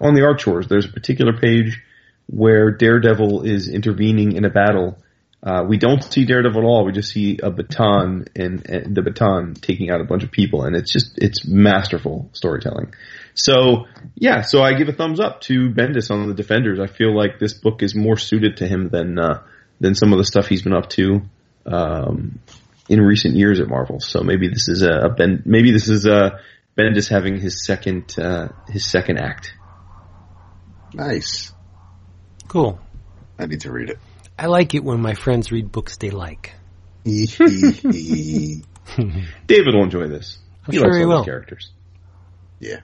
on 0.00 0.14
the 0.14 0.24
art 0.24 0.38
chores. 0.38 0.68
There's 0.68 0.86
a 0.86 0.92
particular 0.92 1.36
page 1.36 1.82
where 2.28 2.70
Daredevil 2.70 3.42
is 3.42 3.68
intervening 3.68 4.32
in 4.32 4.44
a 4.44 4.50
battle. 4.50 4.98
Uh, 5.42 5.64
we 5.66 5.78
don't 5.78 6.02
see 6.02 6.24
Daredevil 6.24 6.60
at 6.60 6.64
all. 6.64 6.84
We 6.84 6.92
just 6.92 7.12
see 7.12 7.38
a 7.42 7.50
baton 7.50 8.26
and, 8.36 8.68
and 8.68 8.94
the 8.94 9.02
baton 9.02 9.54
taking 9.54 9.90
out 9.90 10.00
a 10.00 10.04
bunch 10.04 10.24
of 10.24 10.30
people, 10.30 10.64
and 10.64 10.76
it's 10.76 10.92
just 10.92 11.16
it's 11.18 11.46
masterful 11.46 12.28
storytelling. 12.32 12.92
So 13.34 13.86
yeah, 14.16 14.42
so 14.42 14.62
I 14.62 14.74
give 14.74 14.88
a 14.88 14.92
thumbs 14.92 15.20
up 15.20 15.40
to 15.42 15.70
Bendis 15.70 16.10
on 16.10 16.28
the 16.28 16.34
Defenders. 16.34 16.80
I 16.80 16.88
feel 16.88 17.16
like 17.16 17.38
this 17.38 17.54
book 17.54 17.82
is 17.82 17.94
more 17.94 18.16
suited 18.16 18.58
to 18.58 18.66
him 18.66 18.88
than 18.88 19.18
uh, 19.18 19.42
than 19.80 19.94
some 19.94 20.12
of 20.12 20.18
the 20.18 20.24
stuff 20.24 20.48
he's 20.48 20.62
been 20.62 20.74
up 20.74 20.90
to 20.90 21.22
um, 21.64 22.40
in 22.88 23.00
recent 23.00 23.36
years 23.36 23.60
at 23.60 23.68
Marvel. 23.68 24.00
So 24.00 24.22
maybe 24.22 24.48
this 24.48 24.68
is 24.68 24.82
a, 24.82 24.90
a 24.90 25.08
ben, 25.10 25.42
maybe 25.46 25.70
this 25.70 25.88
is 25.88 26.04
a 26.04 26.40
Bendis 26.76 27.08
having 27.08 27.40
his 27.40 27.64
second 27.64 28.18
uh, 28.18 28.48
his 28.68 28.90
second 28.90 29.18
act. 29.18 29.54
Nice. 30.94 31.52
Cool. 32.48 32.78
I 33.38 33.46
need 33.46 33.60
to 33.62 33.70
read 33.72 33.90
it. 33.90 33.98
I 34.38 34.46
like 34.46 34.74
it 34.74 34.82
when 34.84 35.00
my 35.00 35.14
friends 35.14 35.52
read 35.52 35.70
books 35.72 35.96
they 35.98 36.10
like. 36.10 36.54
David 37.04 38.64
will 39.74 39.82
enjoy 39.84 40.08
this. 40.08 40.38
I'm 40.66 40.72
he 40.72 40.78
sure 40.78 40.86
likes 40.86 40.96
he 40.98 41.04
all 41.04 41.08
those 41.10 41.18
will. 41.18 41.24
characters. 41.24 41.70
Yeah, 42.60 42.80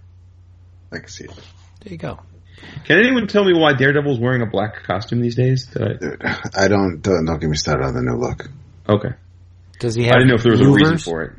I 0.93 0.99
can 0.99 1.09
see 1.09 1.25
it. 1.25 1.31
There 1.83 1.93
you 1.93 1.99
go. 1.99 2.21
Can 2.85 2.99
anyone 2.99 3.27
tell 3.27 3.45
me 3.45 3.53
why 3.59 3.75
Daredevil's 3.75 4.19
wearing 4.19 4.41
a 4.43 4.47
black 4.47 4.85
costume 4.85 5.21
these 5.21 5.35
days? 5.35 5.67
Did 5.67 5.83
I, 5.83 5.87
uh, 6.29 6.37
I 6.57 6.69
don't, 6.69 7.03
don't, 7.03 7.25
don't 7.27 7.41
get 7.41 7.51
me 7.51 7.57
started 7.57 7.85
on 7.85 7.95
the 7.95 8.03
new 8.03 8.17
look. 8.17 8.49
okay. 8.89 9.11
Does 9.81 9.95
he 9.97 10.05
have 10.05 10.13
I 10.13 10.15
have? 10.15 10.21
didn't 10.21 10.29
know 10.29 10.35
if 10.37 10.43
there 10.45 10.53
was 10.53 10.61
a 10.61 10.71
reason 10.71 10.99
for 10.99 11.23
it. 11.23 11.33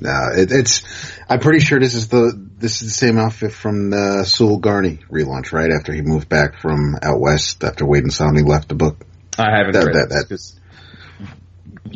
No, 0.00 0.10
it, 0.34 0.50
it's, 0.50 0.82
I'm 1.28 1.40
pretty 1.40 1.60
sure 1.60 1.78
this 1.78 1.94
is 1.94 2.08
the, 2.08 2.45
this 2.58 2.80
is 2.82 2.88
the 2.88 2.94
same 3.06 3.18
outfit 3.18 3.52
from 3.52 3.90
the 3.90 4.24
Soule 4.24 4.58
Garney 4.60 4.98
relaunch, 5.10 5.52
right? 5.52 5.70
After 5.70 5.92
he 5.92 6.00
moved 6.02 6.28
back 6.28 6.58
from 6.58 6.96
out 7.02 7.20
west 7.20 7.62
after 7.62 7.84
Waid 7.84 7.98
and 7.98 8.10
Samnee 8.10 8.46
left 8.46 8.68
the 8.68 8.74
book. 8.74 9.04
I 9.38 9.50
haven't 9.56 9.72
That- 9.72 9.84
read 9.86 9.94
that- 9.96 10.08
this 10.08 10.18
that- 10.20 10.28
'cause 10.28 10.60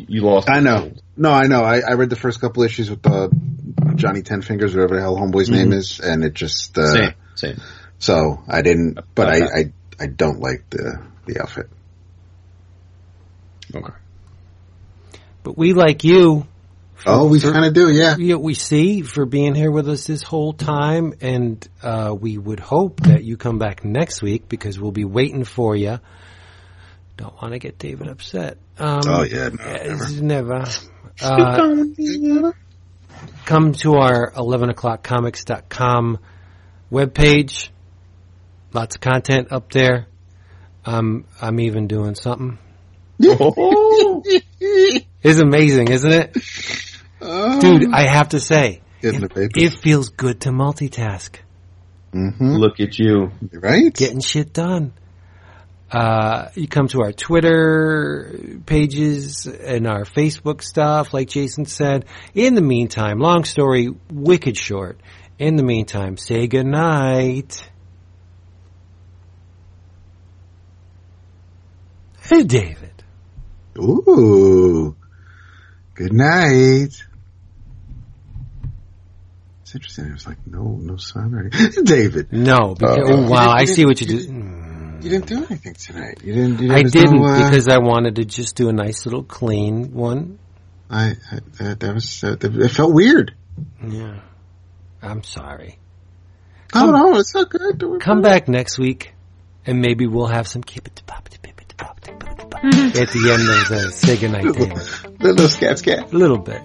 you 0.07 0.21
lost. 0.21 0.49
I 0.49 0.59
know. 0.59 0.91
No, 1.17 1.31
I 1.31 1.47
know. 1.47 1.63
I, 1.63 1.79
I 1.79 1.93
read 1.93 2.09
the 2.09 2.15
first 2.15 2.39
couple 2.41 2.63
issues 2.63 2.89
with 2.89 3.05
uh, 3.05 3.29
Johnny 3.95 4.21
Ten 4.21 4.41
Fingers, 4.41 4.73
whatever 4.73 4.95
the 4.95 5.01
hell 5.01 5.17
homeboy's 5.17 5.49
name 5.49 5.73
is, 5.73 5.99
and 5.99 6.23
it 6.23 6.33
just, 6.33 6.77
uh, 6.77 6.87
Same, 6.93 7.13
same. 7.35 7.61
so 7.99 8.41
I 8.47 8.61
didn't, 8.61 8.99
but 9.15 9.27
I, 9.27 9.37
I, 9.39 9.73
I 9.99 10.07
don't 10.07 10.39
like 10.39 10.69
the, 10.69 11.01
the 11.25 11.41
outfit. 11.41 11.69
Okay. 13.75 13.93
But 15.43 15.57
we 15.57 15.73
like 15.73 16.03
you 16.03 16.45
Oh, 17.05 17.27
we 17.27 17.39
kind 17.39 17.65
of 17.65 17.73
do, 17.73 17.91
yeah. 17.91 18.15
Yeah, 18.17 18.35
we 18.35 18.53
see 18.53 19.01
for 19.01 19.25
being 19.25 19.55
here 19.55 19.71
with 19.71 19.89
us 19.89 20.05
this 20.05 20.23
whole 20.23 20.53
time, 20.53 21.13
and 21.21 21.67
uh, 21.81 22.15
we 22.19 22.37
would 22.37 22.59
hope 22.59 23.01
that 23.01 23.23
you 23.23 23.37
come 23.37 23.57
back 23.57 23.83
next 23.83 24.21
week 24.21 24.47
because 24.47 24.79
we'll 24.79 24.91
be 24.91 25.05
waiting 25.05 25.43
for 25.43 25.75
you. 25.75 25.99
Don't 27.17 27.39
want 27.41 27.53
to 27.53 27.59
get 27.59 27.77
David 27.77 28.07
upset. 28.07 28.57
Um, 28.77 29.01
Oh, 29.05 29.23
yeah, 29.23 29.49
no, 29.49 29.55
it's 29.63 30.11
never. 30.11 30.65
Uh, 31.23 32.51
come 33.45 33.73
to 33.73 33.95
our 33.95 34.31
11 34.35 34.69
o'clock 34.69 35.03
comics.com 35.03 36.17
webpage. 36.91 37.69
Lots 38.73 38.95
of 38.95 39.01
content 39.01 39.51
up 39.51 39.71
there. 39.71 40.07
Um, 40.85 41.25
I'm 41.39 41.59
even 41.59 41.87
doing 41.87 42.15
something. 42.15 42.57
It's 45.23 45.39
amazing, 45.39 45.89
isn't 45.89 46.11
it? 46.11 46.37
Dude, 47.21 47.93
I 47.93 48.07
have 48.07 48.29
to 48.29 48.39
say, 48.39 48.81
it, 49.01 49.31
it 49.55 49.73
feels 49.73 50.09
good 50.09 50.41
to 50.41 50.49
multitask. 50.49 51.35
hmm 52.11 52.29
look 52.39 52.79
at 52.79 52.97
you. 52.97 53.31
Right? 53.53 53.93
Getting 53.93 54.21
shit 54.21 54.53
done. 54.53 54.93
Uh, 55.91 56.49
you 56.55 56.67
come 56.67 56.87
to 56.87 57.01
our 57.01 57.11
Twitter 57.11 58.33
pages 58.65 59.45
and 59.45 59.85
our 59.85 60.03
Facebook 60.05 60.63
stuff, 60.63 61.13
like 61.13 61.27
Jason 61.27 61.65
said. 61.65 62.05
In 62.33 62.55
the 62.55 62.61
meantime, 62.61 63.19
long 63.19 63.43
story, 63.43 63.89
wicked 64.09 64.57
short. 64.57 64.99
In 65.37 65.57
the 65.57 65.63
meantime, 65.63 66.17
say 66.17 66.47
goodnight. 66.47 67.69
Hey, 72.21 72.43
David. 72.43 73.03
Ooh. 73.77 74.95
Good 75.93 76.13
night. 76.13 77.03
It's 79.73 79.75
interesting. 79.75 80.11
was 80.11 80.27
like 80.27 80.45
no 80.45 80.77
no 80.81 80.97
or. 80.97 81.49
David, 81.83 82.33
No, 82.33 82.75
because, 82.75 82.97
Uh, 82.97 83.13
oh, 83.13 83.29
wow, 83.29 83.51
I 83.51 83.63
see 83.63 83.85
what 83.85 84.01
you 84.01 84.07
didn't- 84.07 84.95
did. 84.99 85.03
you 85.05 85.09
didn't 85.09 85.27
do 85.27 85.37
anything 85.45 85.73
tonight. 85.75 86.19
You 86.25 86.33
didn't. 86.33 86.59
You 86.59 86.73
I 86.73 86.83
didn't 86.83 87.21
no, 87.21 87.25
uh, 87.25 87.49
because 87.49 87.69
I 87.69 87.77
wanted 87.77 88.17
to 88.17 88.25
just 88.25 88.57
do 88.57 88.67
a 88.67 88.73
nice 88.73 89.05
little 89.05 89.23
clean 89.23 89.93
one. 89.93 90.39
I, 90.89 91.11
I 91.31 91.39
that, 91.59 91.79
that 91.79 91.93
was 91.93 92.21
uh, 92.21 92.35
that, 92.35 92.53
it 92.53 92.69
felt 92.71 92.93
weird. 92.93 93.33
Yeah. 93.81 94.19
I'm 95.01 95.23
sorry. 95.23 95.79
Oh 96.73 96.91
no, 96.91 97.17
it's 97.17 97.33
not 97.33 97.49
good. 97.49 97.81
Come 98.01 98.21
back 98.21 98.49
next 98.49 98.77
week 98.77 99.13
and 99.65 99.79
maybe 99.79 100.05
we'll 100.05 100.27
have 100.27 100.49
some 100.49 100.63
keep 100.63 100.85
it 100.85 101.01
pop 101.05 101.29
it 101.29 101.39
at 102.63 103.09
the 103.09 103.31
end 103.31 103.49
of 103.49 103.69
the 103.69 103.91
say 103.91 104.17
goodnight 104.17 104.53
David. 104.53 105.21
Little 105.21 105.47
scat 105.47 105.79
scat. 105.79 106.13
A 106.13 106.17
little 106.17 106.37
bit. 106.37 106.61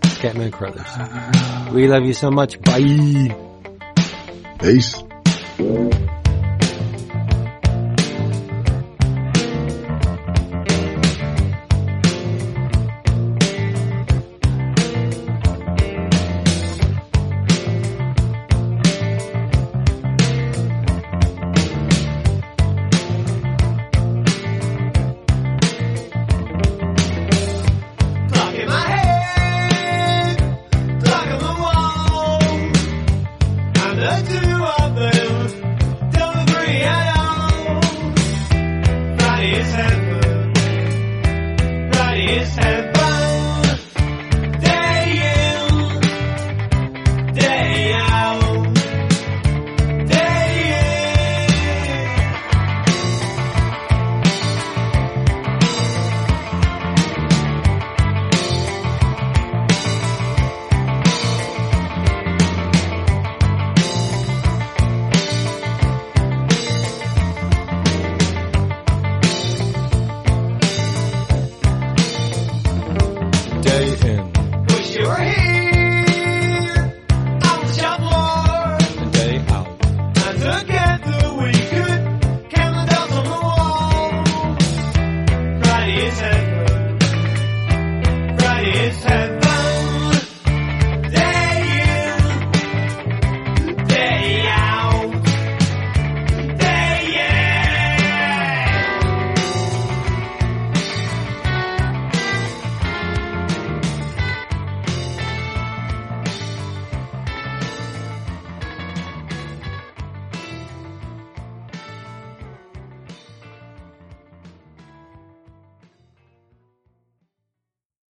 Crothers. 0.50 1.72
We 1.72 1.86
love 1.88 2.04
you 2.04 2.12
so 2.12 2.30
much. 2.30 2.60
Bye. 2.60 3.34
Peace. 4.60 5.02